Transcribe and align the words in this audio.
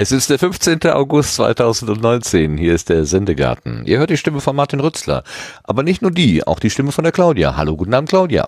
Es 0.00 0.12
ist 0.12 0.30
der 0.30 0.38
15. 0.38 0.84
August 0.90 1.34
2019. 1.34 2.56
Hier 2.56 2.74
ist 2.74 2.88
der 2.88 3.04
Sendegarten. 3.04 3.82
Ihr 3.84 3.98
hört 3.98 4.10
die 4.10 4.16
Stimme 4.16 4.40
von 4.40 4.54
Martin 4.54 4.78
Rützler. 4.78 5.24
Aber 5.64 5.82
nicht 5.82 6.02
nur 6.02 6.12
die, 6.12 6.46
auch 6.46 6.60
die 6.60 6.70
Stimme 6.70 6.92
von 6.92 7.02
der 7.02 7.12
Claudia. 7.12 7.56
Hallo, 7.56 7.76
guten 7.76 7.94
Abend, 7.94 8.08
Claudia. 8.08 8.46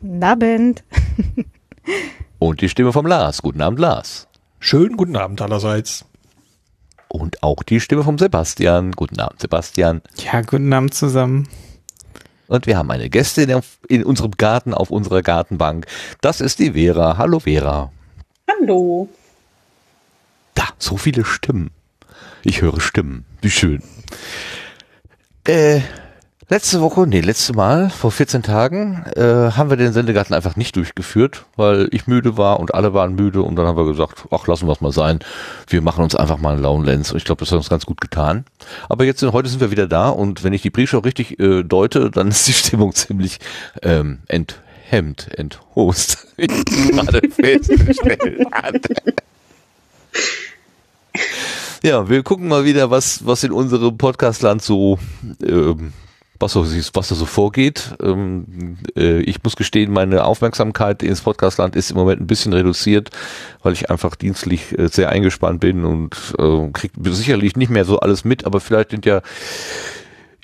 Guten 0.00 0.22
Abend. 0.22 0.84
Und 2.38 2.60
die 2.60 2.68
Stimme 2.68 2.92
vom 2.92 3.06
Lars. 3.06 3.42
Guten 3.42 3.60
Abend, 3.60 3.78
Lars. 3.78 4.28
Schönen 4.58 4.96
guten 4.96 5.16
Abend 5.16 5.40
allerseits. 5.42 6.04
Und 7.08 7.42
auch 7.42 7.62
die 7.62 7.80
Stimme 7.80 8.04
vom 8.04 8.18
Sebastian. 8.18 8.92
Guten 8.92 9.20
Abend, 9.20 9.40
Sebastian. 9.40 10.00
Ja, 10.16 10.42
guten 10.42 10.72
Abend 10.72 10.94
zusammen. 10.94 11.48
Und 12.46 12.66
wir 12.66 12.76
haben 12.76 12.90
eine 12.90 13.10
Gästin 13.10 13.62
in 13.88 14.04
unserem 14.04 14.32
Garten 14.32 14.74
auf 14.74 14.90
unserer 14.90 15.22
Gartenbank. 15.22 15.86
Das 16.20 16.40
ist 16.40 16.58
die 16.58 16.72
Vera. 16.72 17.16
Hallo, 17.16 17.40
Vera. 17.40 17.92
Hallo. 18.48 19.08
Da, 20.54 20.64
so 20.78 20.96
viele 20.96 21.24
Stimmen. 21.24 21.70
Ich 22.42 22.60
höre 22.60 22.80
Stimmen. 22.80 23.24
Wie 23.40 23.50
schön. 23.50 23.82
Äh, 25.46 25.80
letzte 26.50 26.80
Woche, 26.80 27.06
nee, 27.06 27.20
letzte 27.20 27.52
Mal, 27.54 27.90
vor 27.90 28.10
14 28.10 28.42
Tagen, 28.42 29.04
äh, 29.14 29.52
haben 29.52 29.70
wir 29.70 29.76
den 29.76 29.92
Sendegarten 29.92 30.34
einfach 30.34 30.56
nicht 30.56 30.74
durchgeführt, 30.74 31.46
weil 31.56 31.88
ich 31.92 32.08
müde 32.08 32.36
war 32.36 32.58
und 32.58 32.74
alle 32.74 32.92
waren 32.92 33.14
müde 33.14 33.42
und 33.42 33.54
dann 33.56 33.66
haben 33.66 33.76
wir 33.76 33.86
gesagt, 33.86 34.24
ach, 34.32 34.46
lassen 34.48 34.66
wir 34.66 34.72
es 34.72 34.80
mal 34.80 34.92
sein. 34.92 35.20
Wir 35.68 35.80
machen 35.80 36.02
uns 36.02 36.16
einfach 36.16 36.38
mal 36.38 36.54
einen 36.54 36.62
Laune 36.62 36.84
Lens 36.84 37.12
und 37.12 37.18
ich 37.18 37.24
glaube, 37.24 37.40
das 37.40 37.52
hat 37.52 37.58
uns 37.58 37.70
ganz 37.70 37.86
gut 37.86 38.00
getan. 38.00 38.44
Aber 38.88 39.04
jetzt, 39.04 39.22
heute 39.22 39.48
sind 39.48 39.60
wir 39.60 39.70
wieder 39.70 39.86
da 39.86 40.08
und 40.08 40.42
wenn 40.42 40.52
ich 40.52 40.62
die 40.62 40.70
Briefschau 40.70 40.98
richtig 40.98 41.38
äh, 41.38 41.62
deute, 41.62 42.10
dann 42.10 42.28
ist 42.28 42.48
die 42.48 42.52
Stimmung 42.52 42.92
ziemlich 42.94 43.38
ähm, 43.82 44.18
enthemmt, 44.26 45.28
enthost. 45.36 46.26
Ich 46.36 46.64
gerade 46.64 47.20
festgestellt 47.28 48.46
hatte. 48.50 48.94
Ja, 51.82 52.08
wir 52.08 52.22
gucken 52.22 52.48
mal 52.48 52.64
wieder, 52.64 52.90
was, 52.90 53.26
was 53.26 53.44
in 53.44 53.52
unserem 53.52 53.98
Podcastland 53.98 54.62
so, 54.62 54.98
ähm, 55.42 55.92
was, 56.40 56.52
so, 56.52 56.64
was 56.64 57.08
da 57.08 57.14
so 57.14 57.26
vorgeht. 57.26 57.94
Ähm, 58.02 58.78
äh, 58.96 59.20
ich 59.20 59.42
muss 59.42 59.56
gestehen, 59.56 59.92
meine 59.92 60.24
Aufmerksamkeit 60.24 61.02
ins 61.02 61.20
Podcastland 61.20 61.76
ist 61.76 61.90
im 61.90 61.96
Moment 61.96 62.20
ein 62.20 62.26
bisschen 62.26 62.52
reduziert, 62.52 63.10
weil 63.62 63.74
ich 63.74 63.90
einfach 63.90 64.16
dienstlich 64.16 64.76
äh, 64.78 64.88
sehr 64.88 65.10
eingespannt 65.10 65.60
bin 65.60 65.84
und 65.84 66.16
äh, 66.38 66.68
kriege 66.72 67.12
sicherlich 67.12 67.56
nicht 67.56 67.70
mehr 67.70 67.84
so 67.84 68.00
alles 68.00 68.24
mit, 68.24 68.46
aber 68.46 68.60
vielleicht 68.60 68.90
sind 68.90 69.06
ja 69.06 69.22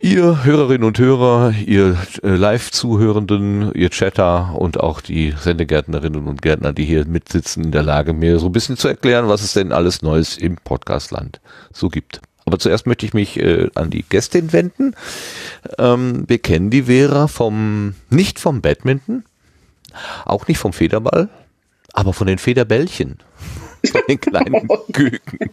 Ihr 0.03 0.45
Hörerinnen 0.45 0.85
und 0.85 0.99
Hörer, 0.99 1.55
ihr 1.65 1.97
äh, 2.23 2.29
Live-Zuhörenden, 2.29 3.73
ihr 3.73 3.89
Chatter 3.89 4.55
und 4.55 4.79
auch 4.79 5.01
die 5.01 5.33
Sendegärtnerinnen 5.33 6.29
und 6.29 6.43
Gärtner, 6.43 6.75
die 6.75 6.85
hier 6.85 7.07
mitsitzen, 7.07 7.65
in 7.65 7.73
der 7.73 7.83
Lage, 7.83 8.13
mir 8.13 8.39
so 8.39 8.47
ein 8.47 8.53
bisschen 8.53 8.77
zu 8.77 8.89
erklären, 8.89 9.29
was 9.29 9.43
es 9.43 9.55
denn 9.55 9.73
alles 9.73 10.03
Neues 10.03 10.37
im 10.37 10.57
Podcastland 10.57 11.41
so 11.73 11.89
gibt. 11.89 12.21
Aber 12.47 12.61
zuerst 12.61 12.87
möchte 12.87 13.05
ich 13.05 13.13
mich 13.13 13.39
äh, 13.39 13.69
an 13.75 13.91
die 13.91 14.05
Gästin 14.05 14.53
wenden. 14.53 14.95
Ähm, 15.79 16.25
wir 16.29 16.39
kennen 16.39 16.71
die 16.71 16.85
Vera 16.85 17.27
vom, 17.27 17.95
nicht 18.09 18.39
vom 18.39 18.61
Badminton, 18.61 19.25
auch 20.25 20.47
nicht 20.47 20.59
vom 20.59 20.73
Federball, 20.73 21.29
aber 21.93 22.13
von 22.13 22.29
den 22.29 22.39
Federbällchen. 22.39 23.19
Von 23.93 24.01
den 24.09 24.21
kleinen 24.21 24.67
Küken. 24.93 25.51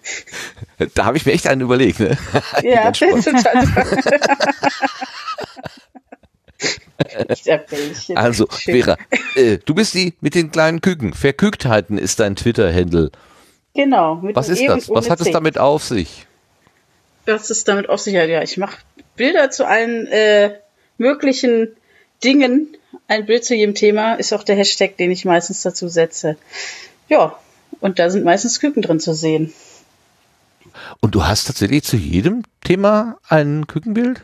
Da 0.95 1.05
habe 1.05 1.17
ich 1.17 1.25
mir 1.25 1.33
echt 1.33 1.45
einen 1.45 1.61
überlegt, 1.61 1.99
ne? 1.99 2.17
Ja, 2.64 2.89
das 2.89 2.99
ist 2.99 3.25
total 3.25 3.67
Also, 8.15 8.48
Vera, 8.49 8.98
äh, 9.36 9.59
du 9.64 9.76
bist 9.76 9.93
die 9.93 10.15
mit 10.21 10.33
den 10.33 10.49
kleinen 10.49 10.82
Küken. 10.82 11.14
Verkügtheiten 11.14 11.99
ist 11.99 12.20
dein 12.20 12.36
Twitter-Händel. 12.36 13.11
Genau. 13.76 14.23
Was 14.33 14.49
ist 14.49 14.64
das? 14.67 14.89
Was 14.89 15.11
hat 15.11 15.21
es 15.21 15.30
damit 15.30 15.59
auf 15.59 15.83
sich? 15.83 16.26
Was 17.26 17.50
ist 17.50 17.67
damit 17.67 17.89
auf 17.89 18.00
sich? 18.00 18.14
Ja, 18.14 18.42
ich 18.42 18.58
mache 18.58 18.78
Bilder 19.16 19.50
zu 19.52 19.66
allen 19.66 20.08
äh, 20.08 20.60
möglichen 20.98 21.70
Dingen. 22.23 22.76
Ein 23.08 23.26
Bild 23.26 23.45
zu 23.45 23.56
jedem 23.56 23.76
Thema 23.76 24.16
ist 24.16 24.34
auch 24.34 24.44
der 24.44 24.56
Hashtag, 24.56 24.98
den 24.98 25.11
ich 25.11 25.26
meistens 25.26 25.62
dazu 25.62 25.88
setze. 25.88 26.38
Ja, 27.10 27.38
und 27.80 28.00
da 28.00 28.10
sind 28.10 28.23
meistens 28.23 28.60
Küken 28.60 28.82
drin 28.82 29.00
zu 29.00 29.14
sehen. 29.14 29.54
Und 31.00 31.16
du 31.16 31.26
hast 31.26 31.45
tatsächlich 31.45 31.83
zu 31.83 31.98
jedem 31.98 32.44
Thema 32.64 33.17
ein 33.28 33.67
Kükenbild? 33.67 34.22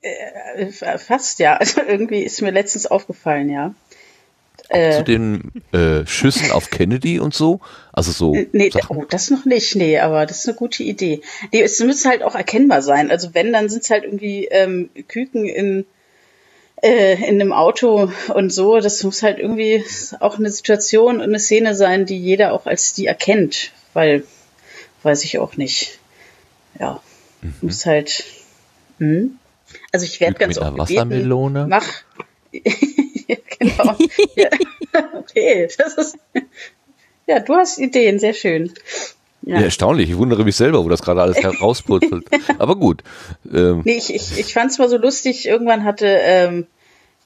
Äh, 0.00 0.70
fast, 0.70 1.38
ja. 1.38 1.56
Also 1.60 1.80
irgendwie 1.82 2.22
ist 2.22 2.42
mir 2.42 2.50
letztens 2.50 2.86
aufgefallen, 2.86 3.50
ja. 3.50 3.74
Äh, 4.68 4.96
zu 4.96 5.04
den 5.04 5.52
äh, 5.72 6.04
Schüssen 6.06 6.50
auf 6.50 6.70
Kennedy 6.70 7.20
und 7.20 7.34
so? 7.34 7.60
Also 7.92 8.12
so. 8.12 8.34
Äh, 8.34 8.48
nee, 8.52 8.70
oh, 8.88 9.04
das 9.08 9.30
noch 9.30 9.44
nicht, 9.44 9.76
nee, 9.76 9.98
aber 9.98 10.26
das 10.26 10.40
ist 10.40 10.48
eine 10.48 10.56
gute 10.56 10.82
Idee. 10.82 11.20
Nee, 11.52 11.62
es 11.62 11.78
müsste 11.80 12.08
halt 12.08 12.22
auch 12.22 12.34
erkennbar 12.34 12.82
sein. 12.82 13.10
Also 13.10 13.34
wenn, 13.34 13.52
dann 13.52 13.68
sind 13.68 13.84
es 13.84 13.90
halt 13.90 14.04
irgendwie 14.04 14.46
ähm, 14.46 14.90
Küken 15.08 15.46
in, 15.46 15.86
äh, 16.82 17.14
in 17.28 17.40
einem 17.40 17.52
Auto 17.52 18.10
und 18.34 18.52
so. 18.52 18.80
Das 18.80 19.02
muss 19.04 19.22
halt 19.22 19.38
irgendwie 19.38 19.84
auch 20.20 20.38
eine 20.38 20.50
Situation 20.50 21.16
und 21.16 21.22
eine 21.22 21.38
Szene 21.38 21.74
sein, 21.74 22.04
die 22.04 22.18
jeder 22.18 22.52
auch 22.52 22.66
als 22.66 22.92
die 22.92 23.06
erkennt. 23.06 23.72
Weil, 23.92 24.24
weiß 25.04 25.24
ich 25.24 25.38
auch 25.38 25.56
nicht. 25.56 25.98
Ja, 26.80 27.00
mhm. 27.40 27.54
muss 27.60 27.86
halt. 27.86 28.24
Hm. 28.98 29.38
Also 29.92 30.06
ich 30.06 30.20
werde 30.20 30.38
ganz 30.38 30.58
oft 30.58 30.76
Wassermelone. 30.76 31.66
Mach. 31.68 31.86
Genau. 33.58 33.96
ja. 34.36 34.48
Okay, 35.12 35.68
das 35.76 35.92
ist. 35.94 36.16
Ja, 37.26 37.40
du 37.40 37.54
hast 37.54 37.78
Ideen, 37.78 38.18
sehr 38.18 38.32
schön. 38.32 38.72
Ja. 39.42 39.58
ja. 39.58 39.64
erstaunlich. 39.64 40.08
Ich 40.10 40.16
wundere 40.16 40.42
mich 40.44 40.56
selber, 40.56 40.82
wo 40.84 40.88
das 40.88 41.02
gerade 41.02 41.20
alles 41.22 41.36
herauspurzelt. 41.36 42.24
Aber 42.58 42.76
gut. 42.76 43.04
Ähm. 43.52 43.82
Nee, 43.84 43.98
ich, 43.98 44.14
ich, 44.14 44.38
ich 44.38 44.54
fand 44.54 44.70
es 44.70 44.78
mal 44.78 44.88
so 44.88 44.96
lustig. 44.96 45.46
Irgendwann 45.46 45.84
hatte 45.84 46.06
ähm, 46.06 46.66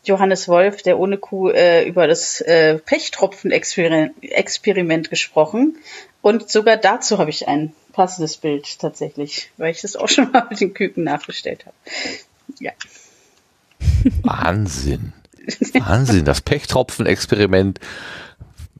Johannes 0.05 0.49
Wolf, 0.49 0.83
der 0.83 0.99
ohne 0.99 1.19
Kuh, 1.19 1.51
äh, 1.51 1.87
über 1.87 2.09
das 2.09 2.41
äh, 2.41 2.79
Pechtropfen-Experiment 2.79 5.11
gesprochen. 5.11 5.77
Und 6.23 6.51
sogar 6.51 6.77
dazu 6.77 7.19
habe 7.19 7.31
ich 7.31 7.49
ein 7.49 7.73
passendes 7.93 8.37
Bild 8.37 8.79
tatsächlich, 8.79 9.51
weil 9.57 9.71
ich 9.71 9.81
das 9.81 9.97
auch 9.97 10.09
schon 10.09 10.31
mal 10.33 10.47
mit 10.51 10.61
den 10.61 10.75
Küken 10.75 11.05
nachgestellt 11.05 11.65
habe. 11.67 11.77
Ja. 12.59 12.73
Wahnsinn. 14.23 15.13
Wahnsinn, 15.75 16.25
das 16.25 16.41
Pechtropfen-Experiment 16.41 17.81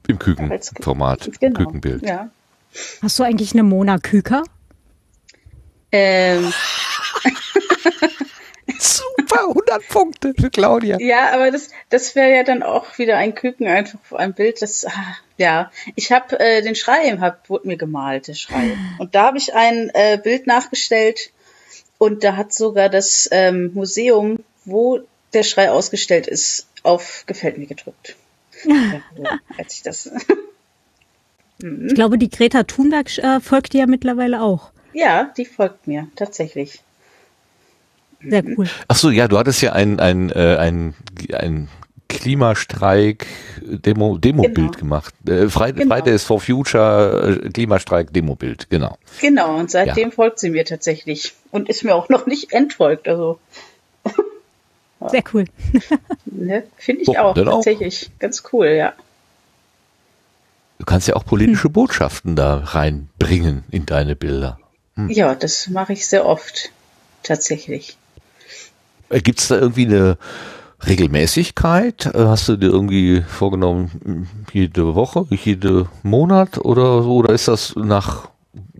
im 0.07 0.19
Kükenformat, 0.19 1.31
genau. 1.39 1.59
Kükenbild. 1.59 2.03
Ja. 2.03 2.29
Hast 3.01 3.19
du 3.19 3.23
eigentlich 3.23 3.53
eine 3.53 3.63
Mona 3.63 3.97
Küker? 3.97 4.43
Ähm. 5.91 6.53
Super, 8.79 9.49
100 9.49 9.87
Punkte 9.89 10.33
für 10.39 10.49
Claudia. 10.49 10.97
Ja, 10.99 11.33
aber 11.33 11.51
das, 11.51 11.69
das 11.89 12.15
wäre 12.15 12.33
ja 12.33 12.43
dann 12.43 12.63
auch 12.63 12.97
wieder 12.97 13.17
ein 13.17 13.35
Küken 13.35 13.67
einfach 13.67 13.99
vor 14.01 14.19
einem 14.19 14.33
Bild. 14.33 14.61
Das, 14.61 14.85
ah, 14.85 15.17
ja, 15.37 15.71
ich 15.95 16.11
habe 16.11 16.39
äh, 16.39 16.61
den 16.61 16.75
Schrei, 16.75 17.15
hab, 17.19 17.49
wurde 17.49 17.67
mir 17.67 17.77
gemalt, 17.77 18.27
der 18.27 18.33
Schrei. 18.33 18.77
Und 18.97 19.13
da 19.13 19.25
habe 19.25 19.37
ich 19.37 19.53
ein 19.53 19.91
äh, 19.93 20.19
Bild 20.21 20.47
nachgestellt 20.47 21.31
und 21.97 22.23
da 22.23 22.35
hat 22.35 22.53
sogar 22.53 22.89
das 22.89 23.29
ähm, 23.31 23.71
Museum, 23.73 24.39
wo 24.65 25.01
der 25.33 25.43
Schrei 25.43 25.71
ausgestellt 25.71 26.27
ist, 26.27 26.67
auf 26.83 27.23
Gefällt 27.27 27.57
mir 27.57 27.67
gedrückt. 27.67 28.15
ja, 28.65 29.39
als 29.57 29.75
ich 29.75 29.83
das. 29.83 30.11
Mhm. 31.63 31.89
ich 31.89 31.93
glaube, 31.93 32.17
die 32.17 32.31
Greta 32.31 32.63
Thunberg 32.63 33.15
äh, 33.19 33.39
folgt 33.39 33.73
dir 33.73 33.81
ja 33.81 33.85
mittlerweile 33.85 34.41
auch. 34.41 34.71
Ja, 34.93 35.31
die 35.37 35.45
folgt 35.45 35.85
mir, 35.85 36.07
tatsächlich. 36.15 36.81
Sehr 38.23 38.43
cool. 38.57 38.67
Ach 38.87 38.95
so, 38.95 39.09
ja, 39.09 39.27
du 39.27 39.37
hattest 39.37 39.61
ja 39.61 39.73
ein, 39.73 39.99
ein, 39.99 40.31
äh, 40.31 40.57
ein, 40.57 40.93
ein 41.33 41.69
Klimastreik 42.07 43.25
Demo 43.61 44.17
Demobild 44.17 44.55
genau. 44.55 44.71
gemacht. 44.71 45.13
Äh, 45.27 45.47
Friday, 45.47 45.83
genau. 45.83 45.95
Fridays 45.95 46.23
for 46.23 46.39
Future 46.39 47.39
äh, 47.43 47.49
Klimastreik 47.49 48.13
Demobild, 48.13 48.69
genau. 48.69 48.97
Genau, 49.21 49.57
und 49.57 49.71
seitdem 49.71 50.09
ja. 50.09 50.15
folgt 50.15 50.39
sie 50.39 50.49
mir 50.49 50.65
tatsächlich 50.65 51.33
und 51.51 51.69
ist 51.69 51.83
mir 51.83 51.95
auch 51.95 52.09
noch 52.09 52.25
nicht 52.25 52.51
entfolgt, 52.51 53.07
also 53.07 53.39
sehr 55.09 55.23
cool. 55.33 55.45
ne, 56.25 56.63
Finde 56.77 57.01
ich 57.01 57.09
oh, 57.09 57.17
auch 57.17 57.35
tatsächlich 57.35 58.09
auch? 58.13 58.19
ganz 58.19 58.43
cool, 58.51 58.67
ja. 58.67 58.93
Du 60.79 60.85
kannst 60.85 61.07
ja 61.07 61.15
auch 61.15 61.25
politische 61.25 61.65
hm. 61.65 61.73
Botschaften 61.73 62.35
da 62.35 62.57
reinbringen 62.57 63.63
in 63.71 63.85
deine 63.85 64.15
Bilder. 64.15 64.59
Hm. 64.95 65.09
Ja, 65.09 65.35
das 65.35 65.69
mache 65.69 65.93
ich 65.93 66.07
sehr 66.07 66.25
oft 66.25 66.71
tatsächlich. 67.23 67.97
Äh, 69.09 69.21
Gibt 69.21 69.39
es 69.39 69.47
da 69.47 69.57
irgendwie 69.57 69.85
eine 69.85 70.17
Regelmäßigkeit? 70.87 72.07
Äh, 72.07 72.25
Hast 72.25 72.47
du 72.47 72.57
dir 72.57 72.69
irgendwie 72.69 73.21
vorgenommen, 73.21 74.27
jede 74.51 74.95
Woche, 74.95 75.25
jede 75.29 75.87
Monat 76.03 76.57
oder 76.57 77.03
so? 77.03 77.15
Oder 77.15 77.33
ist 77.33 77.47
das 77.47 77.75
nach 77.75 78.29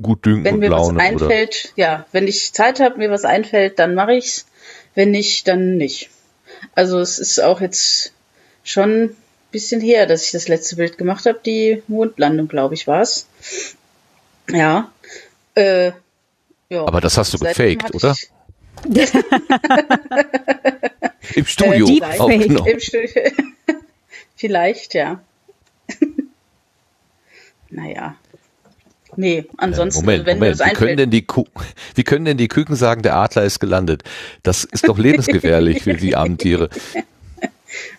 Gutdünken 0.02 0.44
Wenn 0.44 0.54
und 0.56 0.60
mir 0.62 0.70
Laune? 0.70 0.98
was 0.98 1.06
einfällt, 1.06 1.74
ja, 1.76 2.06
wenn 2.12 2.28
ich 2.28 2.54
Zeit 2.54 2.80
habe, 2.80 2.98
mir 2.98 3.12
was 3.12 3.26
einfällt, 3.26 3.80
dann 3.80 3.96
mache 3.96 4.14
ich's. 4.14 4.48
Wenn 4.94 5.12
nicht, 5.12 5.48
dann 5.48 5.78
nicht. 5.78 6.10
Also 6.76 7.00
es 7.00 7.20
ist 7.20 7.40
auch 7.42 7.62
jetzt 7.62 8.14
schon 8.64 9.04
ein 9.04 9.18
bisschen 9.52 9.82
her, 9.82 10.06
dass 10.06 10.26
ich 10.26 10.32
das 10.32 10.48
letzte 10.48 10.76
Bild 10.78 10.98
gemacht 10.98 11.26
habe. 11.26 11.40
Die 11.46 11.84
Mondlandung, 11.88 12.48
glaube 12.48 12.74
ich, 12.76 12.88
war's. 12.88 13.28
Ja. 14.50 14.92
Äh, 15.56 15.92
ja. 16.70 16.86
Aber 16.86 17.02
das 17.02 17.18
hast 17.18 17.34
du 17.34 17.38
Seitdem 17.38 17.78
gefaked, 17.78 17.96
oder? 17.96 18.16
Im 21.36 21.46
Studio 21.46 21.88
Äh, 21.88 22.20
aufgenommen. 22.20 22.68
Im 22.68 22.80
Studio. 22.80 23.10
Vielleicht, 24.36 24.94
ja. 24.94 25.22
naja. 27.70 28.16
Nee, 29.16 29.46
ansonsten, 29.58 30.06
Moment, 30.06 30.26
wenn 30.26 30.40
Moment. 30.40 30.60
Wie 30.60 30.74
können, 30.74 30.98
denn 30.98 31.12
die 31.12 31.26
wie 31.96 32.04
können 32.04 32.26
denn 32.26 32.38
die 32.38 32.48
Küken 32.48 32.76
sagen, 32.76 33.02
der 33.02 33.16
Adler 33.16 33.44
ist 33.44 33.60
gelandet? 33.60 34.04
Das 34.44 34.64
ist 34.64 34.88
doch 34.88 34.98
lebensgefährlich 34.98 35.84
für 35.84 35.96
die 35.96 36.16
armen 36.16 36.38
Tiere. 36.38 36.70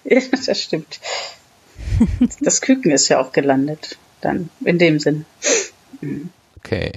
Ja, 0.05 0.21
das 0.47 0.61
stimmt. 0.61 1.01
Das 2.41 2.61
Küken 2.61 2.91
ist 2.91 3.09
ja 3.09 3.19
auch 3.19 3.33
gelandet. 3.33 3.97
Dann, 4.21 4.51
in 4.63 4.79
dem 4.79 5.01
Sinn. 5.01 5.25
Okay. 6.59 6.93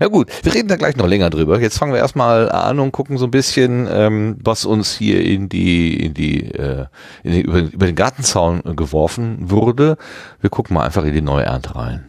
Ja 0.00 0.08
gut, 0.08 0.30
wir 0.42 0.54
reden 0.54 0.68
da 0.68 0.76
gleich 0.76 0.96
noch 0.96 1.06
länger 1.06 1.30
drüber. 1.30 1.60
Jetzt 1.60 1.78
fangen 1.78 1.92
wir 1.92 1.98
erstmal 1.98 2.50
an 2.50 2.78
und 2.80 2.92
gucken 2.92 3.18
so 3.18 3.26
ein 3.26 3.30
bisschen, 3.30 3.88
ähm, 3.90 4.36
was 4.42 4.64
uns 4.64 4.94
hier 4.94 5.24
in 5.24 5.48
die, 5.48 6.04
in 6.04 6.14
die, 6.14 6.44
äh, 6.52 6.86
in 7.22 7.32
die 7.32 7.40
über, 7.42 7.58
über 7.60 7.86
den 7.86 7.94
Gartenzaun 7.94 8.62
äh, 8.64 8.74
geworfen 8.74 9.50
wurde. 9.50 9.96
Wir 10.40 10.50
gucken 10.50 10.74
mal 10.74 10.84
einfach 10.84 11.04
in 11.04 11.12
die 11.12 11.20
neue 11.20 11.44
Ernte 11.44 11.74
rein. 11.74 12.08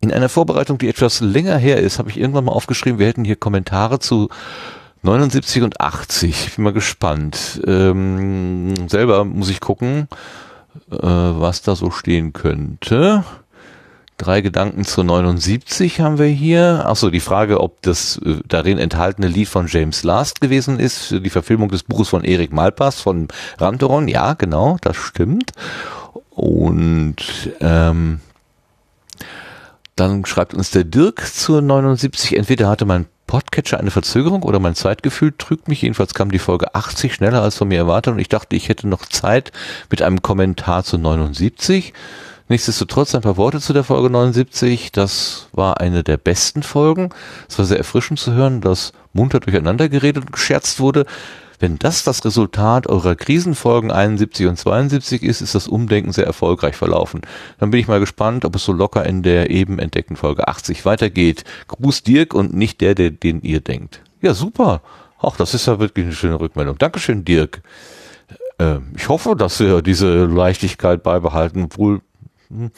In 0.00 0.12
einer 0.12 0.28
Vorbereitung, 0.28 0.78
die 0.78 0.88
etwas 0.88 1.20
länger 1.20 1.58
her 1.58 1.78
ist, 1.78 1.98
habe 1.98 2.10
ich 2.10 2.18
irgendwann 2.18 2.44
mal 2.44 2.52
aufgeschrieben, 2.52 2.98
wir 2.98 3.06
hätten 3.06 3.24
hier 3.24 3.36
Kommentare 3.36 3.98
zu 3.98 4.28
79 5.02 5.62
und 5.62 5.80
80. 5.80 6.46
Ich 6.48 6.54
bin 6.56 6.64
mal 6.64 6.72
gespannt. 6.72 7.60
Ähm, 7.66 8.88
selber 8.88 9.24
muss 9.24 9.50
ich 9.50 9.60
gucken, 9.60 10.08
äh, 10.90 10.96
was 11.00 11.62
da 11.62 11.76
so 11.76 11.90
stehen 11.90 12.32
könnte. 12.32 13.24
Drei 14.18 14.40
Gedanken 14.40 14.84
zu 14.84 15.04
79 15.04 16.00
haben 16.00 16.18
wir 16.18 16.26
hier. 16.26 16.84
Achso, 16.86 17.08
die 17.08 17.20
Frage, 17.20 17.60
ob 17.60 17.80
das 17.82 18.20
äh, 18.24 18.40
darin 18.48 18.78
enthaltene 18.78 19.28
Lied 19.28 19.48
von 19.48 19.68
James 19.68 20.02
Last 20.02 20.40
gewesen 20.40 20.80
ist, 20.80 21.12
die 21.12 21.30
Verfilmung 21.30 21.68
des 21.68 21.84
Buches 21.84 22.08
von 22.08 22.24
Erik 22.24 22.52
Malpass 22.52 23.00
von 23.00 23.28
Rantoron. 23.58 24.08
Ja, 24.08 24.34
genau, 24.34 24.76
das 24.80 24.96
stimmt. 24.96 25.52
Und 26.30 27.16
ähm, 27.60 28.20
dann 29.94 30.26
schreibt 30.26 30.52
uns 30.52 30.72
der 30.72 30.82
Dirk 30.82 31.24
zur 31.24 31.62
79. 31.62 32.36
Entweder 32.36 32.68
hatte 32.68 32.86
mein 32.86 33.06
Podcatcher 33.28 33.78
eine 33.78 33.92
Verzögerung 33.92 34.42
oder 34.42 34.58
mein 34.58 34.74
Zeitgefühl 34.74 35.32
trügt 35.38 35.68
mich. 35.68 35.82
Jedenfalls 35.82 36.14
kam 36.14 36.32
die 36.32 36.40
Folge 36.40 36.74
80 36.74 37.14
schneller 37.14 37.42
als 37.42 37.56
von 37.56 37.68
mir 37.68 37.78
erwartet 37.78 38.14
und 38.14 38.18
ich 38.18 38.28
dachte, 38.28 38.56
ich 38.56 38.68
hätte 38.68 38.88
noch 38.88 39.06
Zeit 39.06 39.52
mit 39.90 40.02
einem 40.02 40.22
Kommentar 40.22 40.82
zu 40.82 40.98
79. 40.98 41.92
Nichtsdestotrotz 42.50 43.14
ein 43.14 43.20
paar 43.20 43.36
Worte 43.36 43.60
zu 43.60 43.74
der 43.74 43.84
Folge 43.84 44.08
79. 44.08 44.90
Das 44.92 45.48
war 45.52 45.80
eine 45.80 46.02
der 46.02 46.16
besten 46.16 46.62
Folgen. 46.62 47.10
Es 47.46 47.58
war 47.58 47.66
sehr 47.66 47.76
erfrischend 47.76 48.18
zu 48.18 48.32
hören, 48.32 48.62
dass 48.62 48.92
munter 49.12 49.40
durcheinander 49.40 49.90
geredet 49.90 50.24
und 50.24 50.32
gescherzt 50.32 50.80
wurde. 50.80 51.04
Wenn 51.60 51.78
das 51.78 52.04
das 52.04 52.24
Resultat 52.24 52.86
eurer 52.86 53.16
Krisenfolgen 53.16 53.90
71 53.90 54.46
und 54.46 54.56
72 54.56 55.22
ist, 55.24 55.42
ist 55.42 55.54
das 55.54 55.68
Umdenken 55.68 56.12
sehr 56.12 56.24
erfolgreich 56.24 56.76
verlaufen. 56.76 57.20
Dann 57.58 57.70
bin 57.70 57.80
ich 57.80 57.88
mal 57.88 58.00
gespannt, 58.00 58.46
ob 58.46 58.54
es 58.56 58.64
so 58.64 58.72
locker 58.72 59.04
in 59.04 59.22
der 59.22 59.50
eben 59.50 59.78
entdeckten 59.78 60.16
Folge 60.16 60.48
80 60.48 60.86
weitergeht. 60.86 61.44
Gruß 61.66 62.02
Dirk 62.02 62.32
und 62.32 62.54
nicht 62.54 62.80
der, 62.80 62.94
der 62.94 63.10
den 63.10 63.42
ihr 63.42 63.60
denkt. 63.60 64.00
Ja, 64.22 64.32
super. 64.32 64.80
Ach, 65.20 65.36
das 65.36 65.52
ist 65.52 65.66
ja 65.66 65.80
wirklich 65.80 66.06
eine 66.06 66.14
schöne 66.14 66.40
Rückmeldung. 66.40 66.78
Dankeschön, 66.78 67.24
Dirk. 67.24 67.60
Äh, 68.58 68.78
ich 68.96 69.08
hoffe, 69.08 69.34
dass 69.36 69.58
wir 69.60 69.82
diese 69.82 70.26
Leichtigkeit 70.26 71.02
beibehalten, 71.02 71.64
obwohl 71.64 72.00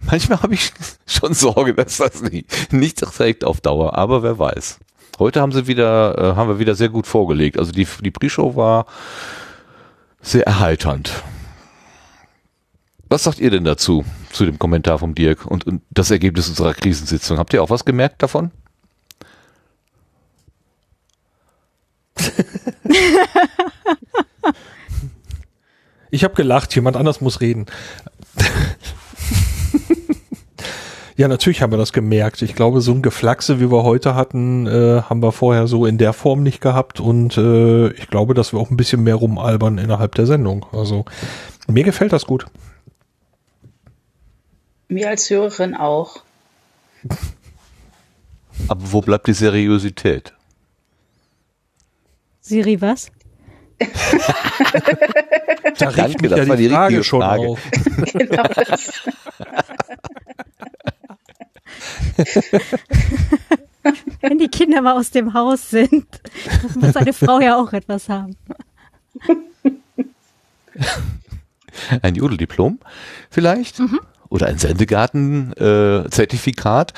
manchmal 0.00 0.42
habe 0.42 0.54
ich 0.54 0.72
schon 1.06 1.34
Sorge, 1.34 1.74
dass 1.74 1.98
das 1.98 2.22
nicht, 2.22 2.72
nicht 2.72 2.98
trägt 2.98 3.44
auf 3.44 3.60
Dauer, 3.60 3.94
aber 3.94 4.22
wer 4.22 4.38
weiß. 4.38 4.78
Heute 5.18 5.40
haben 5.40 5.52
sie 5.52 5.66
wieder, 5.66 6.16
äh, 6.16 6.36
haben 6.36 6.48
wir 6.48 6.58
wieder 6.58 6.74
sehr 6.74 6.88
gut 6.88 7.06
vorgelegt. 7.06 7.58
Also 7.58 7.72
die, 7.72 7.86
die 8.00 8.10
Pre-Show 8.10 8.54
war 8.56 8.86
sehr 10.20 10.46
erheiternd. 10.46 11.24
Was 13.08 13.24
sagt 13.24 13.40
ihr 13.40 13.50
denn 13.50 13.64
dazu, 13.64 14.04
zu 14.30 14.44
dem 14.44 14.58
Kommentar 14.58 14.98
vom 14.98 15.14
Dirk 15.14 15.46
und, 15.46 15.66
und 15.66 15.82
das 15.90 16.10
Ergebnis 16.10 16.48
unserer 16.48 16.74
Krisensitzung? 16.74 17.38
Habt 17.38 17.54
ihr 17.54 17.62
auch 17.62 17.70
was 17.70 17.84
gemerkt 17.84 18.22
davon? 18.22 18.50
Ich 26.10 26.24
habe 26.24 26.34
gelacht, 26.34 26.74
jemand 26.74 26.96
anders 26.96 27.20
muss 27.20 27.40
reden. 27.40 27.66
ja, 31.16 31.28
natürlich 31.28 31.60
haben 31.62 31.72
wir 31.72 31.78
das 31.78 31.92
gemerkt. 31.92 32.42
Ich 32.42 32.54
glaube, 32.54 32.80
so 32.80 32.92
ein 32.92 33.02
Geflaxe, 33.02 33.60
wie 33.60 33.70
wir 33.70 33.82
heute 33.82 34.14
hatten, 34.14 34.66
äh, 34.66 35.02
haben 35.02 35.22
wir 35.22 35.32
vorher 35.32 35.66
so 35.66 35.84
in 35.86 35.98
der 35.98 36.12
Form 36.12 36.42
nicht 36.42 36.60
gehabt. 36.60 37.00
Und 37.00 37.36
äh, 37.36 37.88
ich 37.90 38.08
glaube, 38.08 38.34
dass 38.34 38.52
wir 38.52 38.60
auch 38.60 38.70
ein 38.70 38.76
bisschen 38.76 39.02
mehr 39.02 39.16
rumalbern 39.16 39.78
innerhalb 39.78 40.14
der 40.14 40.26
Sendung. 40.26 40.66
Also 40.72 41.04
mir 41.66 41.84
gefällt 41.84 42.12
das 42.12 42.26
gut. 42.26 42.46
Mir 44.88 45.10
als 45.10 45.28
Hörerin 45.28 45.74
auch. 45.74 46.22
Aber 48.68 48.92
wo 48.92 49.00
bleibt 49.02 49.26
die 49.26 49.34
Seriosität? 49.34 50.32
Siri, 52.40 52.80
was? 52.80 53.10
Da 55.78 55.86
Danke, 55.86 56.04
riecht 56.06 56.20
mich 56.22 56.30
das 56.30 56.40
ja 56.40 56.48
war 56.48 56.56
die 56.56 56.68
die 56.68 56.74
Frage 56.74 57.04
schon 57.04 57.20
Frage. 57.22 57.42
auf. 57.48 57.60
Genau 58.12 58.42
das. 58.42 58.92
Wenn 64.20 64.38
die 64.38 64.48
Kinder 64.48 64.82
mal 64.82 64.98
aus 64.98 65.10
dem 65.10 65.32
Haus 65.34 65.70
sind, 65.70 66.06
muss 66.74 66.96
eine 66.96 67.12
Frau 67.12 67.38
ja 67.40 67.56
auch 67.56 67.72
etwas 67.72 68.08
haben. 68.08 68.34
Ein 72.02 72.14
Jodeldiplom 72.16 72.78
vielleicht? 73.30 73.80
Oder 74.28 74.48
ein 74.48 74.58
Sendegarten-Zertifikat? 74.58 76.92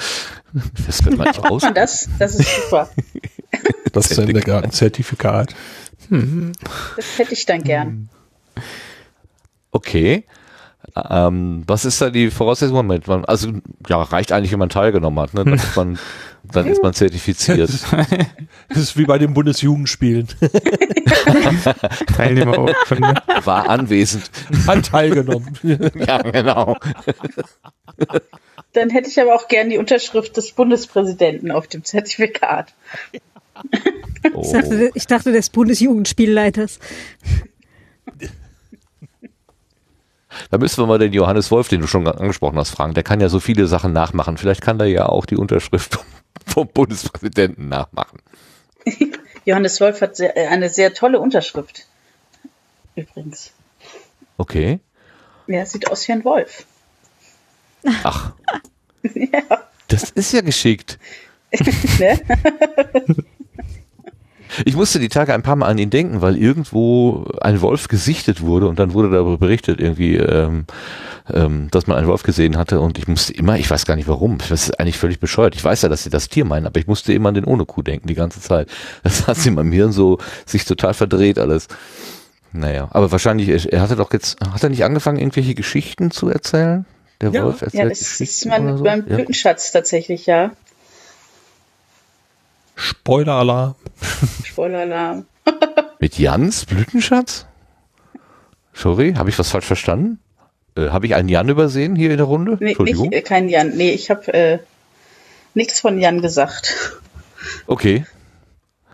das 0.86 1.02
könnte 1.04 1.18
man 1.18 1.28
nicht 1.28 1.44
aus. 1.44 1.62
Das? 1.74 2.08
Das 2.18 2.34
ist 2.34 2.48
super. 2.62 2.88
Das 3.92 4.08
Sendegarten-Zertifikat. 4.08 5.54
Das 6.08 7.18
hätte 7.18 7.34
ich 7.34 7.44
dann 7.46 7.62
gern. 7.62 8.08
Okay. 9.72 10.24
Ähm, 10.96 11.62
was 11.66 11.84
ist 11.84 12.00
da 12.00 12.10
die 12.10 12.30
Voraussetzung? 12.30 12.76
Moment, 12.76 13.06
man, 13.06 13.24
also 13.24 13.50
ja, 13.88 14.02
reicht 14.02 14.32
eigentlich, 14.32 14.50
wenn 14.50 14.58
man 14.58 14.70
teilgenommen 14.70 15.20
hat, 15.20 15.34
ne? 15.34 15.44
Dann 15.44 15.54
ist 15.54 15.76
man, 15.76 15.98
dann 16.52 16.66
ist 16.66 16.82
man 16.82 16.94
zertifiziert. 16.94 17.70
Das 18.68 18.78
ist 18.78 18.96
wie 18.96 19.04
bei 19.04 19.18
den 19.18 19.34
Bundesjugendspielen. 19.34 20.28
Teilnehmer 22.16 22.72
von 22.86 23.00
mir. 23.00 23.14
War 23.44 23.68
anwesend. 23.68 24.30
Hat 24.66 24.86
teilgenommen. 24.86 25.58
ja, 25.62 26.18
genau. 26.22 26.76
Dann 28.72 28.90
hätte 28.90 29.08
ich 29.08 29.20
aber 29.20 29.34
auch 29.34 29.48
gern 29.48 29.70
die 29.70 29.78
Unterschrift 29.78 30.36
des 30.36 30.52
Bundespräsidenten 30.52 31.50
auf 31.50 31.66
dem 31.66 31.82
Zertifikat. 31.84 32.72
Ich 33.12 33.20
Oh. 34.32 34.52
dachte, 34.52 34.90
ich 34.94 35.06
dachte 35.06 35.32
des 35.32 35.50
Bundesjugendspielleiters. 35.50 36.78
Da 40.50 40.58
müssen 40.58 40.82
wir 40.82 40.86
mal 40.86 40.98
den 40.98 41.12
Johannes 41.12 41.50
Wolf, 41.50 41.68
den 41.68 41.80
du 41.80 41.86
schon 41.86 42.06
angesprochen 42.06 42.58
hast, 42.58 42.70
fragen. 42.70 42.94
Der 42.94 43.02
kann 43.02 43.20
ja 43.20 43.28
so 43.28 43.40
viele 43.40 43.66
Sachen 43.66 43.92
nachmachen. 43.92 44.36
Vielleicht 44.36 44.62
kann 44.62 44.78
der 44.78 44.88
ja 44.88 45.06
auch 45.06 45.26
die 45.26 45.36
Unterschrift 45.36 45.98
vom 46.46 46.68
Bundespräsidenten 46.68 47.68
nachmachen. 47.68 48.20
Johannes 49.44 49.80
Wolf 49.80 50.00
hat 50.00 50.16
sehr, 50.16 50.36
äh, 50.36 50.46
eine 50.46 50.68
sehr 50.68 50.94
tolle 50.94 51.20
Unterschrift. 51.20 51.86
Übrigens. 52.94 53.52
Okay. 54.36 54.80
Ja, 55.46 55.66
sieht 55.66 55.90
aus 55.90 56.06
wie 56.06 56.12
ein 56.12 56.24
Wolf. 56.24 56.64
Ach. 58.04 58.32
Das 59.88 60.10
ist 60.10 60.32
ja 60.32 60.40
geschickt. 60.40 61.00
Ne? 61.98 62.20
Ich 64.64 64.76
musste 64.76 64.98
die 64.98 65.08
Tage 65.08 65.34
ein 65.34 65.42
paar 65.42 65.56
Mal 65.56 65.66
an 65.66 65.78
ihn 65.78 65.90
denken, 65.90 66.22
weil 66.22 66.36
irgendwo 66.36 67.26
ein 67.40 67.60
Wolf 67.60 67.88
gesichtet 67.88 68.40
wurde 68.40 68.66
und 68.68 68.78
dann 68.78 68.92
wurde 68.94 69.10
darüber 69.10 69.38
berichtet, 69.38 69.80
irgendwie, 69.80 70.16
ähm, 70.16 70.64
ähm, 71.32 71.68
dass 71.70 71.86
man 71.86 71.96
einen 71.96 72.06
Wolf 72.08 72.22
gesehen 72.22 72.56
hatte 72.56 72.80
und 72.80 72.98
ich 72.98 73.06
musste 73.08 73.32
immer, 73.34 73.58
ich 73.58 73.70
weiß 73.70 73.86
gar 73.86 73.96
nicht 73.96 74.08
warum, 74.08 74.38
das 74.38 74.50
ist 74.50 74.80
eigentlich 74.80 74.98
völlig 74.98 75.20
bescheuert. 75.20 75.54
Ich 75.54 75.64
weiß 75.64 75.82
ja, 75.82 75.88
dass 75.88 76.02
sie 76.02 76.10
das 76.10 76.28
Tier 76.28 76.44
meinen, 76.44 76.66
aber 76.66 76.80
ich 76.80 76.86
musste 76.86 77.12
immer 77.12 77.28
an 77.28 77.34
den 77.34 77.44
ohne 77.44 77.64
Kuh 77.66 77.82
denken 77.82 78.08
die 78.08 78.14
ganze 78.14 78.40
Zeit. 78.40 78.68
Das 79.02 79.26
hat 79.26 79.36
sie 79.36 79.48
in 79.50 79.54
meinem 79.54 79.72
Hirn 79.72 79.92
so 79.92 80.18
sich 80.46 80.64
total 80.64 80.94
verdreht 80.94 81.38
alles. 81.38 81.68
Naja, 82.52 82.88
aber 82.90 83.12
wahrscheinlich, 83.12 83.72
er 83.72 83.80
hatte 83.80 83.94
doch 83.96 84.12
jetzt, 84.12 84.38
hat 84.40 84.62
er 84.62 84.70
nicht 84.70 84.84
angefangen, 84.84 85.18
irgendwelche 85.18 85.54
Geschichten 85.54 86.10
zu 86.10 86.28
erzählen? 86.28 86.84
Der 87.20 87.30
Ja. 87.30 87.44
Wolf 87.44 87.62
erzählt 87.62 87.82
Ja, 87.82 87.88
das 87.88 88.20
ist 88.20 88.46
mein, 88.46 88.76
so? 88.78 88.82
beim 88.82 89.04
Ja. 89.06 89.16
Blütenschatz 89.16 89.70
tatsächlich, 89.72 90.26
ja. 90.26 90.50
Spoiler-Alarm. 92.80 93.74
Spoiler-Alarm. 94.44 95.26
Mit 96.00 96.18
Jans 96.18 96.64
Blütenschatz? 96.64 97.46
Sorry, 98.72 99.12
habe 99.14 99.28
ich 99.28 99.38
was 99.38 99.50
falsch 99.50 99.66
verstanden? 99.66 100.18
Äh, 100.76 100.88
habe 100.88 101.04
ich 101.06 101.14
einen 101.14 101.28
Jan 101.28 101.48
übersehen 101.50 101.94
hier 101.94 102.10
in 102.10 102.16
der 102.16 102.26
Runde? 102.26 102.56
Nee, 102.58 102.68
Entschuldigung. 102.70 103.10
nicht, 103.10 103.18
äh, 103.18 103.22
kein 103.22 103.48
Jan. 103.50 103.76
Nee, 103.76 103.90
ich 103.90 104.08
habe 104.10 104.32
äh, 104.32 104.58
nichts 105.54 105.80
von 105.80 105.98
Jan 105.98 106.22
gesagt. 106.22 106.98
Okay. 107.66 108.06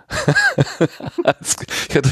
ich 1.89 1.97
hatte, 1.97 2.11